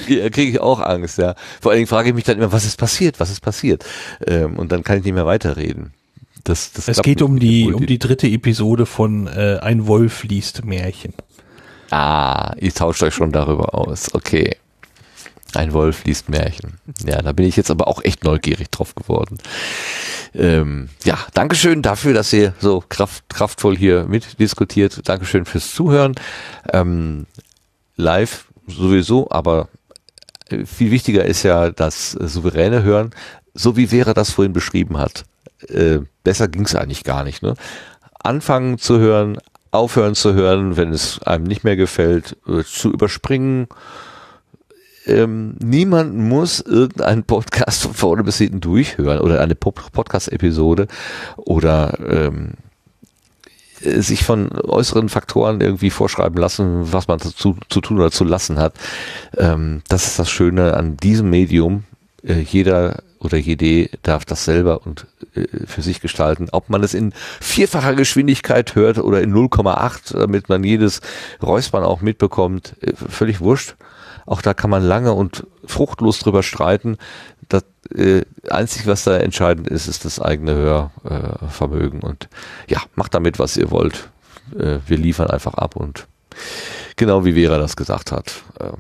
Ja, 0.09 0.31
Kriege 0.31 0.51
ich 0.51 0.61
auch 0.61 0.81
Angst, 0.81 1.19
ja. 1.19 1.35
Vor 1.61 1.73
allen 1.73 1.79
Dingen 1.79 1.89
frage 1.89 2.09
ich 2.09 2.15
mich 2.15 2.25
dann 2.25 2.39
immer, 2.39 2.53
was 2.53 2.65
ist 2.65 2.79
passiert, 2.79 3.21
was 3.21 3.31
ist 3.31 3.41
passiert? 3.41 3.85
Ähm, 4.27 4.57
und 4.57 4.73
dann 4.73 4.83
kann 4.83 4.99
ich 4.99 5.05
nicht 5.05 5.15
mehr 5.15 5.27
weiterreden. 5.27 5.93
Das, 6.43 6.73
das 6.73 6.89
es 6.89 7.03
geht 7.03 7.21
um 7.21 7.39
die, 7.39 7.73
um 7.73 7.85
die 7.87 7.99
dritte 7.99 8.27
Episode 8.27 8.87
von 8.87 9.27
äh, 9.27 9.59
Ein 9.61 9.87
Wolf 9.87 10.25
liest 10.25 10.65
Märchen. 10.65 11.13
Ah, 11.91 12.55
ihr 12.59 12.73
tauscht 12.73 13.03
euch 13.03 13.15
schon 13.15 13.31
darüber 13.31 13.75
aus. 13.75 14.15
Okay. 14.15 14.57
Ein 15.55 15.73
Wolf 15.73 16.05
liest 16.05 16.29
Märchen. 16.29 16.79
Ja, 17.05 17.23
da 17.23 17.33
bin 17.33 17.47
ich 17.47 17.57
jetzt 17.57 17.71
aber 17.71 17.89
auch 17.89 18.03
echt 18.03 18.25
neugierig 18.25 18.71
drauf 18.71 18.95
geworden. 18.95 19.39
Ähm, 20.35 20.89
ja, 21.05 21.19
Dankeschön 21.35 21.83
dafür, 21.83 22.13
dass 22.13 22.33
ihr 22.33 22.55
so 22.59 22.83
kraft, 22.89 23.25
kraftvoll 23.29 23.77
hier 23.77 24.05
mitdiskutiert. 24.05 25.09
Dankeschön 25.09 25.45
fürs 25.45 25.73
Zuhören. 25.73 26.15
Ähm, 26.73 27.27
live 27.97 28.47
sowieso, 28.67 29.31
aber 29.31 29.69
viel 30.65 30.91
wichtiger 30.91 31.25
ist 31.25 31.43
ja 31.43 31.71
das 31.71 32.13
souveräne 32.13 32.83
Hören, 32.83 33.11
so 33.55 33.77
wie 33.77 33.89
Vera 33.89 34.15
das 34.15 34.31
vorhin 34.31 34.53
beschrieben 34.53 34.99
hat. 34.99 35.25
Äh, 35.69 36.01
besser 36.23 36.49
ging's 36.49 36.75
eigentlich 36.75 37.05
gar 37.05 37.25
nicht. 37.25 37.43
Ne? 37.43 37.55
Anfangen 38.23 38.79
zu 38.79 38.99
hören, 38.99 39.39
aufhören 39.71 40.15
zu 40.15 40.35
hören, 40.35 40.77
wenn 40.77 40.93
es 40.93 41.23
einem 41.23 41.45
nicht 41.45 41.65
mehr 41.65 41.77
gefällt, 41.77 42.37
äh, 42.47 42.63
zu 42.65 42.93
überspringen, 42.93 43.69
ähm, 45.07 45.57
niemand 45.63 46.17
muss 46.17 46.61
irgendeinen 46.61 47.25
Podcast 47.25 47.83
von 47.83 47.95
vorne 47.95 48.25
bis 48.25 48.39
hinten 48.39 48.61
durchhören 48.61 49.21
oder 49.21 49.41
eine 49.41 49.55
Podcast-Episode 49.55 50.89
oder 51.37 51.99
ähm, 52.09 52.53
sich 53.81 54.25
von 54.25 54.51
äußeren 54.53 55.09
Faktoren 55.09 55.61
irgendwie 55.61 55.91
vorschreiben 55.91 56.39
lassen, 56.39 56.93
was 56.93 57.09
man 57.09 57.21
zu, 57.21 57.57
zu 57.69 57.81
tun 57.81 57.99
oder 57.99 58.11
zu 58.11 58.25
lassen 58.25 58.59
hat. 58.59 58.75
Ähm, 59.37 59.83
das 59.89 60.07
ist 60.07 60.19
das 60.19 60.31
Schöne 60.31 60.75
an 60.75 60.97
diesem 60.97 61.29
Medium. 61.31 61.85
Äh, 62.23 62.41
jeder 62.41 63.03
oder 63.19 63.39
jede 63.39 63.91
darf 64.03 64.25
das 64.25 64.45
selber 64.45 64.87
und 64.87 65.07
äh, 65.35 65.67
für 65.67 65.83
sich 65.83 66.01
gestalten. 66.01 66.49
Ob 66.53 66.71
man 66.71 66.83
es 66.83 66.95
in 66.95 67.13
vierfacher 67.41 67.95
Geschwindigkeit 67.95 68.75
hört 68.75 68.99
oder 68.99 69.23
in 69.23 69.35
0,8, 69.35 70.19
damit 70.19 70.49
man 70.49 70.65
jedes 70.65 71.01
Räuspern 71.43 71.85
auch 71.85 72.01
mitbekommt, 72.01 72.77
äh, 72.81 72.93
völlig 72.95 73.41
wurscht. 73.41 73.77
Auch 74.27 74.43
da 74.43 74.55
kann 74.55 74.71
man 74.71 74.83
lange 74.83 75.13
und 75.13 75.47
fruchtlos 75.67 76.19
drüber 76.19 76.43
streiten. 76.43 76.99
Das 77.49 77.65
äh, 77.95 78.23
Einzige, 78.49 78.87
was 78.87 79.05
da 79.05 79.17
entscheidend 79.17 79.69
ist, 79.69 79.87
ist 79.87 80.05
das 80.05 80.21
eigene 80.21 80.55
Hörvermögen. 80.55 82.01
Äh, 82.03 82.07
und 82.07 82.29
ja, 82.69 82.81
macht 82.95 83.15
damit, 83.15 83.39
was 83.39 83.57
ihr 83.57 83.71
wollt. 83.71 84.09
Äh, 84.59 84.79
wir 84.87 84.97
liefern 84.97 85.31
einfach 85.31 85.55
ab 85.55 85.77
und 85.77 86.07
genau 86.97 87.25
wie 87.25 87.35
Vera 87.35 87.59
das 87.59 87.77
gesagt 87.77 88.13
hat. 88.13 88.43
Äh, 88.59 88.73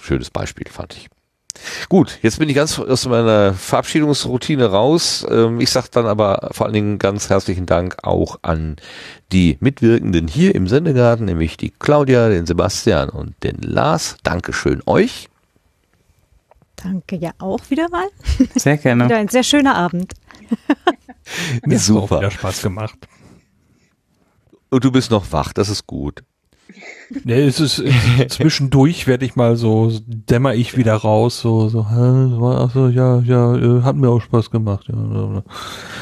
schönes 0.00 0.30
Beispiel, 0.30 0.68
fand 0.68 0.94
ich. 0.94 1.08
Gut, 1.88 2.18
jetzt 2.22 2.38
bin 2.38 2.48
ich 2.48 2.54
ganz 2.56 2.78
aus 2.78 3.06
meiner 3.06 3.54
Verabschiedungsroutine 3.54 4.66
raus. 4.66 5.24
Ähm, 5.30 5.60
ich 5.60 5.70
sage 5.70 5.88
dann 5.90 6.06
aber 6.06 6.50
vor 6.52 6.66
allen 6.66 6.74
Dingen 6.74 6.98
ganz 6.98 7.30
herzlichen 7.30 7.66
Dank 7.66 7.96
auch 8.02 8.38
an 8.42 8.76
die 9.32 9.56
Mitwirkenden 9.60 10.28
hier 10.28 10.54
im 10.54 10.66
Sendegarten, 10.66 11.26
nämlich 11.26 11.56
die 11.56 11.70
Claudia, 11.70 12.28
den 12.28 12.46
Sebastian 12.46 13.08
und 13.08 13.34
den 13.42 13.58
Lars. 13.62 14.16
Dankeschön 14.22 14.82
euch. 14.86 15.28
Danke 16.76 17.16
ja 17.16 17.30
auch 17.38 17.70
wieder 17.70 17.88
mal. 17.88 18.08
Sehr 18.54 18.76
gerne. 18.76 19.04
wieder 19.04 19.16
ein 19.16 19.28
sehr 19.28 19.44
schöner 19.44 19.74
Abend. 19.74 20.12
Mir 21.64 21.78
Super. 21.78 22.16
Hat 22.16 22.20
wieder 22.22 22.30
Spaß 22.32 22.62
gemacht. 22.62 23.08
Und 24.70 24.84
du 24.84 24.90
bist 24.90 25.10
noch 25.10 25.30
wach, 25.32 25.52
das 25.52 25.68
ist 25.68 25.86
gut. 25.86 26.24
Nee, 27.24 27.42
es 27.42 27.60
ist 27.60 27.82
zwischendurch 28.28 29.06
werde 29.06 29.24
ich 29.24 29.36
mal 29.36 29.56
so 29.56 29.92
dämmer 30.06 30.54
ich 30.54 30.76
wieder 30.76 30.94
raus, 30.94 31.40
so 31.40 31.68
so 31.68 31.82
also 31.82 32.88
ja 32.88 33.20
ja 33.20 33.54
äh, 33.56 33.82
hat 33.82 33.96
mir 33.96 34.08
auch 34.08 34.20
Spaß 34.20 34.50
gemacht. 34.50 34.88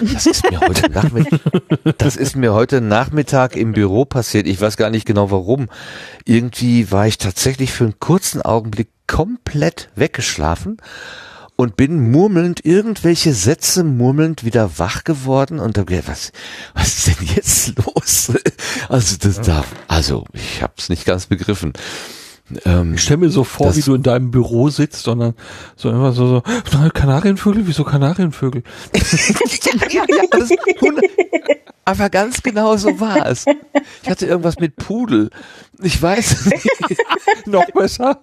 Das 0.00 0.26
ist 0.26 0.50
mir 0.50 0.60
heute 0.60 0.90
Nachmittag, 0.90 1.40
das 1.98 2.16
ist 2.16 2.36
mir 2.36 2.54
heute 2.54 2.80
Nachmittag 2.80 3.56
im 3.56 3.72
Büro 3.72 4.04
passiert. 4.04 4.46
Ich 4.46 4.60
weiß 4.60 4.76
gar 4.76 4.90
nicht 4.90 5.06
genau 5.06 5.30
warum. 5.30 5.68
Irgendwie 6.24 6.90
war 6.90 7.06
ich 7.06 7.18
tatsächlich 7.18 7.72
für 7.72 7.84
einen 7.84 7.98
kurzen 7.98 8.42
Augenblick 8.42 8.88
komplett 9.06 9.90
weggeschlafen 9.94 10.78
und 11.62 11.76
bin 11.76 12.10
murmelnd 12.10 12.64
irgendwelche 12.64 13.32
Sätze 13.34 13.84
murmelnd 13.84 14.44
wieder 14.44 14.78
wach 14.78 15.04
geworden 15.04 15.58
und 15.58 15.76
da 15.76 15.84
was 16.06 16.32
was 16.74 16.98
ist 16.98 17.06
denn 17.06 17.28
jetzt 17.34 17.72
los? 17.86 18.32
Also 18.88 19.16
das 19.18 19.40
darf 19.40 19.66
also 19.88 20.24
ich 20.32 20.62
habe 20.62 20.74
es 20.76 20.88
nicht 20.88 21.04
ganz 21.04 21.26
begriffen. 21.26 21.72
Ähm, 22.64 22.94
ich 22.94 23.02
stell 23.02 23.16
mir 23.16 23.30
so 23.30 23.44
vor, 23.44 23.74
wie 23.76 23.80
du 23.80 23.94
in 23.94 24.02
deinem 24.02 24.30
Büro 24.30 24.68
sitzt 24.68 25.08
und 25.08 25.20
dann 25.20 25.34
so 25.76 25.90
immer 25.90 26.12
so, 26.12 26.42
so 26.70 26.90
Kanarienvögel, 26.92 27.66
wieso 27.66 27.84
Kanarienvögel? 27.84 28.62
ja, 28.92 30.04
ja, 30.08 30.22
das 30.30 30.50
aber 31.84 32.10
ganz 32.10 32.42
genau 32.42 32.76
so 32.76 33.00
war 33.00 33.26
es. 33.26 33.44
Ich 34.02 34.10
hatte 34.10 34.26
irgendwas 34.26 34.58
mit 34.58 34.76
Pudel. 34.76 35.30
Ich 35.80 36.00
weiß 36.00 36.46
nicht. 36.46 36.68
Noch 37.46 37.66
besser. 37.72 38.22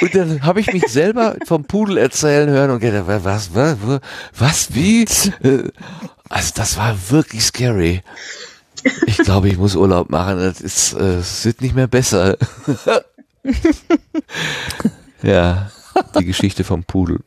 Und 0.00 0.14
dann 0.14 0.42
habe 0.42 0.60
ich 0.60 0.72
mich 0.72 0.84
selber 0.88 1.36
vom 1.44 1.64
Pudel 1.64 1.98
erzählen 1.98 2.48
hören 2.48 2.70
und 2.70 2.80
gedacht, 2.80 3.04
was, 3.06 3.54
was, 3.54 3.78
was, 3.80 4.00
was, 4.36 4.74
wie? 4.74 5.04
Äh, 5.42 5.70
also 6.28 6.52
das 6.56 6.76
war 6.76 6.96
wirklich 7.10 7.44
scary. 7.44 8.02
Ich 9.06 9.18
glaube, 9.18 9.48
ich 9.48 9.56
muss 9.56 9.76
Urlaub 9.76 10.10
machen. 10.10 10.38
Das 10.38 10.60
ist, 10.60 10.94
äh, 10.94 11.18
es 11.18 11.44
wird 11.44 11.60
nicht 11.60 11.74
mehr 11.74 11.86
besser. 11.86 12.36
ja, 15.22 15.70
die 16.18 16.24
Geschichte 16.24 16.64
vom 16.64 16.84
Pudel. 16.84 17.20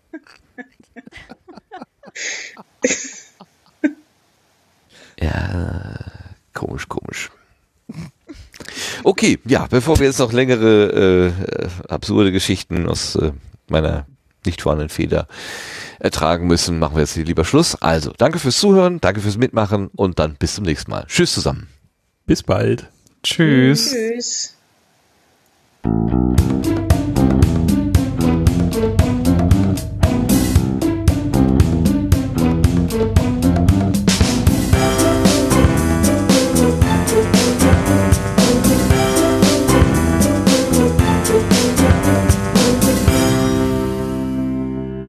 Ja, 5.19 5.95
komisch, 6.53 6.87
komisch. 6.87 7.31
Okay, 9.03 9.39
ja, 9.45 9.67
bevor 9.69 9.99
wir 9.99 10.07
jetzt 10.07 10.19
noch 10.19 10.33
längere 10.33 11.33
äh, 11.33 11.67
absurde 11.87 12.31
Geschichten 12.31 12.87
aus 12.87 13.15
äh, 13.15 13.31
meiner 13.69 14.05
nicht 14.45 14.61
vorhandenen 14.61 14.89
Feder 14.89 15.27
ertragen 15.99 16.47
müssen, 16.47 16.79
machen 16.79 16.95
wir 16.95 17.01
jetzt 17.01 17.13
hier 17.13 17.25
lieber 17.25 17.45
Schluss. 17.45 17.75
Also, 17.75 18.13
danke 18.17 18.39
fürs 18.39 18.57
Zuhören, 18.57 18.99
danke 19.01 19.21
fürs 19.21 19.37
Mitmachen 19.37 19.89
und 19.95 20.19
dann 20.19 20.35
bis 20.35 20.55
zum 20.55 20.63
nächsten 20.63 20.91
Mal. 20.91 21.05
Tschüss 21.07 21.33
zusammen. 21.33 21.67
Bis 22.25 22.43
bald. 22.43 22.87
Tschüss. 23.23 23.91
Tschüss. 23.91 24.53